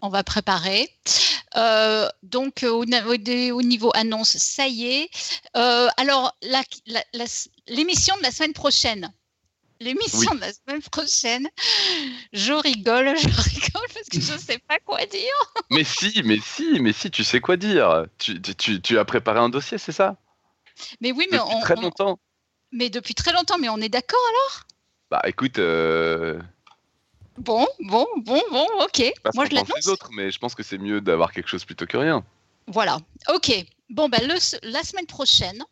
on 0.00 0.08
va 0.08 0.24
préparer. 0.24 0.88
Euh, 1.56 2.08
donc, 2.22 2.62
euh, 2.62 2.70
au, 2.70 2.84
na- 2.86 3.02
niveau 3.62 3.90
annonce, 3.94 4.36
ça 4.38 4.66
y 4.68 4.86
est. 4.86 5.10
Euh, 5.56 5.88
alors, 5.98 6.34
la- 6.42 6.62
la- 6.86 7.04
la- 7.12 7.24
l'émission 7.68 8.16
de 8.16 8.22
la 8.22 8.30
semaine 8.30 8.52
prochaine. 8.54 9.12
L'émission 9.80 10.34
de 10.34 10.40
la 10.40 10.52
semaine 10.52 10.82
prochaine, 10.82 11.48
je 12.32 12.52
rigole, 12.52 13.16
je 13.16 13.26
rigole 13.50 13.86
parce 13.94 14.08
que 14.10 14.20
je 14.20 14.32
ne 14.32 14.38
sais 14.38 14.58
pas 14.58 14.78
quoi 14.78 15.04
dire. 15.06 15.52
Mais 15.70 15.84
si, 15.84 16.22
mais 16.24 16.38
si, 16.40 16.80
mais 16.80 16.92
si, 16.92 17.10
tu 17.10 17.24
sais 17.24 17.40
quoi 17.40 17.56
dire. 17.56 18.06
Tu, 18.18 18.40
tu, 18.40 18.80
tu- 18.80 18.98
as 18.98 19.04
préparé 19.04 19.38
un 19.40 19.48
dossier, 19.48 19.78
c'est 19.78 19.92
ça? 19.92 20.16
Mais 21.00 21.12
oui, 21.12 21.26
mais, 21.30 21.38
Depuis 21.38 21.54
on- 21.56 21.60
très 21.60 21.76
on- 21.76 21.82
longtemps. 21.82 22.18
mais 22.72 22.90
depuis 22.90 23.14
très 23.14 23.32
longtemps, 23.32 23.58
mais 23.58 23.68
on 23.68 23.78
est 23.78 23.88
d'accord 23.88 24.20
alors? 24.30 24.66
Bah 25.10 25.22
écoute, 25.26 25.58
euh, 25.58 26.40
Bon, 27.38 27.66
bon, 27.80 28.06
bon, 28.16 28.42
bon, 28.50 28.66
ok. 28.80 29.12
pas 29.22 29.30
Moi, 29.34 29.44
je 29.46 29.54
l'annonce. 29.54 29.70
les 29.76 29.88
autres, 29.88 30.10
mais 30.12 30.30
je 30.30 30.38
pense 30.38 30.54
que 30.54 30.62
c'est 30.62 30.78
mieux 30.78 31.00
d'avoir 31.00 31.32
quelque 31.32 31.48
chose 31.48 31.64
plutôt 31.64 31.86
que 31.86 31.96
rien. 31.96 32.24
Voilà, 32.66 32.98
ok. 33.32 33.52
Bon, 33.90 34.08
ben, 34.08 34.26
le, 34.26 34.34
la 34.70 34.82
semaine 34.82 35.06
prochaine. 35.06 35.62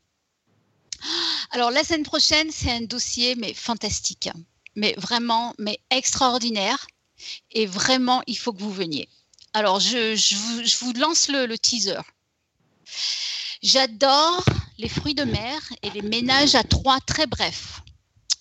Alors, 1.51 1.71
la 1.71 1.85
semaine 1.85 2.03
prochaine, 2.03 2.51
c'est 2.51 2.71
un 2.71 2.83
dossier, 2.83 3.35
mais 3.37 3.55
fantastique. 3.55 4.29
mais 4.77 4.95
vraiment, 4.99 5.55
mais 5.59 5.79
extraordinaire. 5.91 6.87
Et 7.53 7.67
vraiment, 7.67 8.23
il 8.27 8.37
faut 8.37 8.53
que 8.53 8.61
vous 8.61 8.73
veniez. 8.73 9.09
Alors, 9.53 9.79
je, 9.79 10.85
vous, 10.85 10.93
lance 10.95 11.29
le, 11.29 11.57
teaser. 11.57 12.01
J'adore 13.63 14.45
les 14.79 14.89
fruits 14.89 15.15
de 15.15 15.23
mer 15.23 15.61
et 15.83 15.91
les 15.91 16.03
ménages 16.03 16.57
à 16.57 16.65
trois 16.65 16.99
très 17.01 17.27
brefs. 17.27 17.81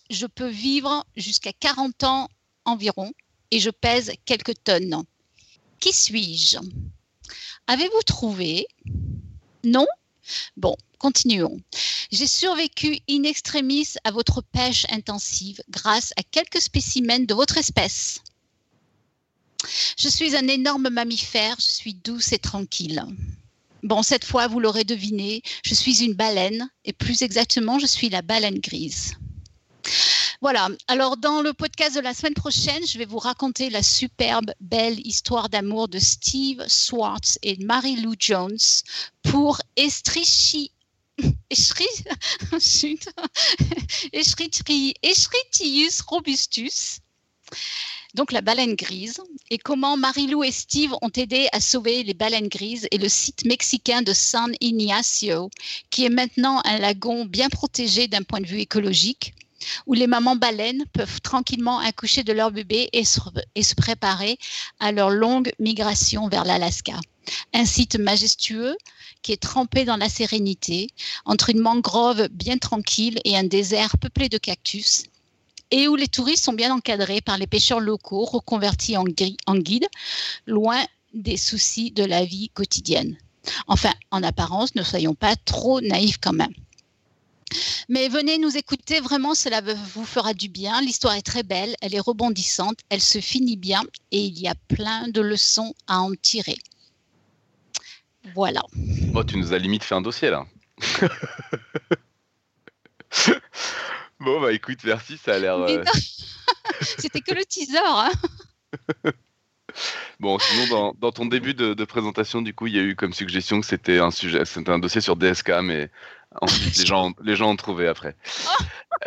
Je 0.10 0.26
peux 0.26 0.48
vivre 0.48 1.06
jusqu'à 1.16 1.54
40 1.54 2.04
ans 2.04 2.30
environ 2.66 3.14
et 3.52 3.60
je 3.60 3.70
pèse 3.70 4.12
quelques 4.26 4.64
tonnes. 4.64 5.04
Qui 5.80 5.94
suis-je? 5.94 6.58
Avez-vous 7.68 8.02
trouvé? 8.06 8.68
Non? 9.64 9.88
Bon, 10.58 10.76
continuons. 11.00 11.60
J'ai 12.12 12.28
survécu 12.28 13.00
in 13.10 13.24
extremis 13.24 13.88
à 14.04 14.12
votre 14.12 14.42
pêche 14.42 14.86
intensive 14.90 15.62
grâce 15.70 16.14
à 16.18 16.24
quelques 16.24 16.62
spécimens 16.62 17.26
de 17.26 17.34
votre 17.34 17.58
espèce. 17.58 18.22
Je 19.98 20.10
suis 20.10 20.36
un 20.36 20.48
énorme 20.48 20.90
mammifère, 20.90 21.56
je 21.58 21.72
suis 21.72 21.94
douce 21.94 22.34
et 22.34 22.40
tranquille. 22.40 23.04
Bon, 23.84 24.02
cette 24.02 24.26
fois, 24.26 24.48
vous 24.48 24.60
l'aurez 24.60 24.86
deviné, 24.86 25.42
je 25.64 25.74
suis 25.74 26.04
une 26.04 26.14
baleine, 26.14 26.70
et 26.86 26.94
plus 26.94 27.22
exactement, 27.22 27.80
je 27.80 27.86
suis 27.86 28.10
la 28.10 28.22
baleine 28.22 28.60
grise. 28.60 29.16
Voilà, 30.44 30.68
alors 30.90 31.16
dans 31.16 31.42
le 31.42 31.54
podcast 31.54 31.96
de 31.96 32.02
la 32.02 32.14
semaine 32.14 32.34
prochaine, 32.34 32.86
je 32.86 32.98
vais 32.98 33.06
vous 33.06 33.18
raconter 33.18 33.70
la 33.70 33.82
superbe, 33.82 34.52
belle 34.60 35.00
histoire 35.08 35.48
d'amour 35.48 35.88
de 35.88 36.00
Steve 36.00 36.62
Swartz 36.68 37.40
et 37.44 37.56
Mary-Lou 37.64 38.16
Jones 38.20 38.58
pour 39.24 39.62
Estrichi 39.78 40.72
Eschritius 41.50 42.04
robustus, 46.08 47.00
donc 48.14 48.34
la 48.34 48.42
baleine 48.42 48.76
grise, 48.76 49.22
et 49.50 49.58
comment 49.58 49.96
Marilou 49.96 50.44
et 50.44 50.52
Steve 50.52 50.94
ont 51.02 51.12
aidé 51.16 51.48
à 51.54 51.62
sauver 51.62 52.04
les 52.04 52.14
baleines 52.14 52.50
grises 52.50 52.90
et 52.92 52.98
le 52.98 53.08
site 53.08 53.46
mexicain 53.46 54.02
de 54.02 54.12
San 54.12 54.54
Ignacio, 54.60 55.50
qui 55.90 56.04
est 56.04 56.10
maintenant 56.10 56.62
un 56.66 56.80
lagon 56.80 57.24
bien 57.24 57.48
protégé 57.48 58.10
d'un 58.10 58.24
point 58.24 58.42
de 58.42 58.48
vue 58.48 58.60
écologique, 58.60 59.34
où 59.86 59.94
les 59.94 60.08
mamans 60.08 60.36
baleines 60.36 60.84
peuvent 60.94 61.22
tranquillement 61.22 61.80
accoucher 61.80 62.24
de 62.24 62.34
leur 62.34 62.52
bébé 62.52 62.90
et 62.94 63.06
se, 63.06 63.76
préparer 63.76 64.38
à 64.80 64.92
leur 64.92 65.10
longue 65.10 65.52
migration 65.60 66.28
vers 66.28 66.46
l'Alaska. 66.46 67.00
Un 67.54 67.66
site 67.66 67.98
majestueux 67.98 68.76
qui 69.22 69.32
est 69.32 69.42
trempé 69.42 69.86
dans 69.86 69.98
la 69.98 70.10
sérénité, 70.10 70.90
entre 71.26 71.50
une 71.50 71.60
mangrove 71.60 72.28
bien 72.30 72.58
tranquille 72.58 73.20
et 73.24 73.38
un 73.38 73.46
désert 73.46 73.98
peuplé 73.98 74.28
de 74.28 74.38
cactus, 74.38 75.04
et 75.72 75.88
où 75.88 75.96
les 75.96 76.10
touristes 76.10 76.44
sont 76.44 76.54
bien 76.54 76.74
encadrés 76.74 77.22
par 77.22 77.38
les 77.38 77.48
pêcheurs 77.48 77.80
locaux 77.80 78.26
reconvertis 78.26 78.98
en 78.98 79.06
guides, 79.06 79.88
loin 80.46 80.84
des 81.14 81.38
soucis 81.38 81.92
de 81.92 82.04
la 82.04 82.26
vie 82.26 82.50
quotidienne. 82.50 83.18
Enfin, 83.68 83.94
en 84.12 84.24
apparence, 84.24 84.76
ne 84.76 84.84
soyons 84.84 85.16
pas 85.16 85.36
trop 85.36 85.82
naïfs 85.82 86.18
quand 86.22 86.34
même. 86.34 86.54
Mais 87.90 88.08
venez 88.10 88.38
nous 88.38 88.56
écouter, 88.58 89.00
vraiment, 89.00 89.36
cela 89.36 89.62
vous 89.62 90.06
fera 90.06 90.34
du 90.34 90.50
bien. 90.50 90.82
L'histoire 90.82 91.16
est 91.16 91.22
très 91.22 91.44
belle, 91.44 91.76
elle 91.82 91.94
est 91.96 92.00
rebondissante, 92.00 92.80
elle 92.90 93.02
se 93.02 93.20
finit 93.20 93.58
bien 93.58 93.82
et 94.12 94.20
il 94.20 94.40
y 94.40 94.48
a 94.48 94.56
plein 94.68 95.08
de 95.08 95.22
leçons 95.22 95.74
à 95.88 96.00
en 96.00 96.14
tirer. 96.14 96.58
Voilà. 98.36 98.62
Moi, 98.76 99.24
tu 99.26 99.38
nous 99.38 99.54
as 99.54 99.58
limite 99.58 99.84
fait 99.84 99.96
un 99.96 100.02
dossier 100.02 100.30
là. 100.30 100.46
bon, 104.20 104.42
bah 104.42 104.54
écoute, 104.54 104.80
merci, 104.84 105.18
ça 105.18 105.36
a 105.36 105.40
l'air. 105.40 105.58
Euh, 105.58 105.84
C'était 106.82 107.22
que 107.22 107.34
le 107.34 107.46
teaser. 107.46 107.78
Hein. 107.84 108.12
Bon, 110.20 110.38
sinon, 110.40 110.94
dans, 111.00 111.12
ton 111.12 111.26
début 111.26 111.54
de, 111.54 111.84
présentation, 111.86 112.42
du 112.42 112.54
coup, 112.54 112.68
il 112.68 112.76
y 112.76 112.80
a 112.80 112.84
eu 112.84 112.96
comme 112.96 113.12
suggestion 113.12 113.60
que 113.60 113.66
c'était 113.66 114.00
un 114.00 114.12
sujet, 114.12 114.46
c'était 114.46 114.70
un 114.70 114.80
dossier 114.80 115.02
sur 115.02 115.16
DSK, 115.16 115.52
mais 115.64 115.90
ensuite 116.42 116.78
les 116.78 116.86
gens, 116.86 117.12
les 117.24 117.36
gens 117.36 117.52
ont 117.52 117.56
trouvé 117.56 117.88
après. 117.88 118.16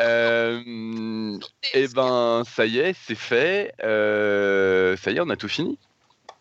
Euh, 0.01 1.39
et 1.73 1.85
eh 1.85 1.89
ben, 1.89 2.43
ça 2.45 2.67
y 2.67 2.81
est, 2.81 2.95
c'est 3.07 3.15
fait. 3.15 3.73
Euh, 3.83 4.95
ça 4.99 5.11
y 5.11 5.17
est, 5.17 5.21
on 5.21 5.31
a 5.31 5.37
tout 5.37 5.49
fini. 5.49 5.79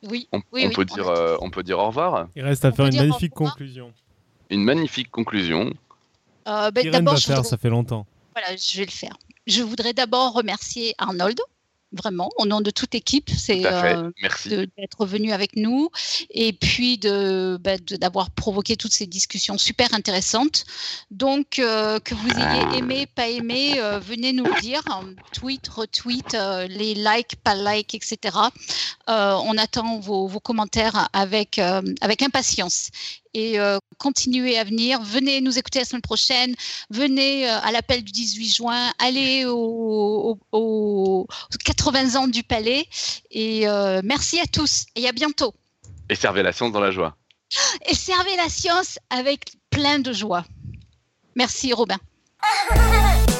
Oui. 0.03 0.27
On, 0.33 0.41
peut 0.41 0.83
dire, 0.83 1.07
euh, 1.07 1.37
on 1.39 1.49
peut 1.49 1.63
dire 1.63 1.79
au 1.79 1.87
revoir. 1.87 2.27
Il 2.35 2.43
reste 2.43 2.65
à 2.65 2.73
faire 2.73 2.87
une 2.87 2.97
magnifique 2.97 3.33
conclusion. 3.33 3.93
Une 4.49 4.63
magnifique 4.63 5.09
conclusion. 5.09 5.71
Euh, 6.47 6.69
bah, 6.71 6.81
d'abord, 6.83 7.17
faire, 7.17 7.45
ça 7.45 7.55
fait 7.55 7.69
longtemps. 7.69 8.05
Voilà, 8.33 8.57
je 8.57 8.77
vais 8.77 8.85
le 8.85 8.91
faire. 8.91 9.15
Je 9.47 9.61
voudrais 9.61 9.93
d'abord 9.93 10.33
remercier 10.33 10.93
Arnold 10.97 11.39
vraiment, 11.95 12.29
au 12.37 12.45
nom 12.45 12.61
de 12.61 12.71
toute 12.71 12.95
équipe. 12.95 13.29
C'est 13.29 13.65
euh, 13.65 14.11
d'être 14.77 15.05
venu 15.05 15.31
avec 15.31 15.55
nous 15.55 15.89
et 16.29 16.53
puis 16.53 16.97
bah, 16.97 17.77
de, 17.77 17.95
d'avoir 17.95 18.31
provoqué 18.31 18.75
toutes 18.75 18.93
ces 18.93 19.07
discussions 19.07 19.57
super 19.57 19.93
intéressantes. 19.93 20.65
Donc, 21.11 21.59
euh, 21.59 21.99
que 21.99 22.13
vous 22.13 22.29
ayez 22.29 22.77
aimé, 22.77 23.05
pas 23.07 23.27
aimé, 23.27 23.79
euh, 23.79 23.99
venez 23.99 24.33
nous 24.33 24.45
le 24.45 24.61
dire. 24.61 24.83
Tweet, 25.33 25.67
retweet, 25.67 26.37
les 26.69 26.93
likes, 26.93 27.35
pas 27.43 27.55
likes, 27.55 27.95
etc. 27.95 28.37
on 29.07 29.57
attend 29.57 29.99
vos, 29.99 30.27
vos 30.27 30.39
commentaires 30.39 31.09
avec, 31.13 31.59
avec 31.59 32.21
impatience 32.21 32.89
et 33.35 33.59
euh, 33.59 33.77
continuez 33.99 34.57
à 34.57 34.63
venir. 34.63 35.01
Venez 35.01 35.41
nous 35.41 35.59
écouter 35.59 35.79
la 35.79 35.85
semaine 35.85 36.01
prochaine. 36.01 36.55
Venez 36.89 37.47
euh, 37.47 37.59
à 37.59 37.71
l'appel 37.71 38.03
du 38.03 38.11
18 38.11 38.55
juin. 38.55 38.91
Allez 38.97 39.45
aux, 39.45 40.37
80 41.65 42.15
ans 42.15 42.27
du 42.27 42.43
Palais. 42.43 42.87
Et 43.29 43.67
euh, 43.67 44.01
merci 44.03 44.39
à 44.39 44.45
tous 44.45 44.85
et 44.95 45.07
à 45.07 45.11
bientôt. 45.11 45.53
Et 46.09 46.15
servez 46.15 46.43
la 46.43 46.53
science 46.53 46.71
dans 46.71 46.79
la 46.79 46.91
joie. 46.91 47.17
Et 47.89 47.93
servez 47.93 48.35
la 48.37 48.49
science 48.49 48.97
avec 49.09 49.53
plein 49.69 49.99
de 49.99 50.13
joie. 50.13 50.45
Merci 51.35 51.73
Robin. 51.73 51.97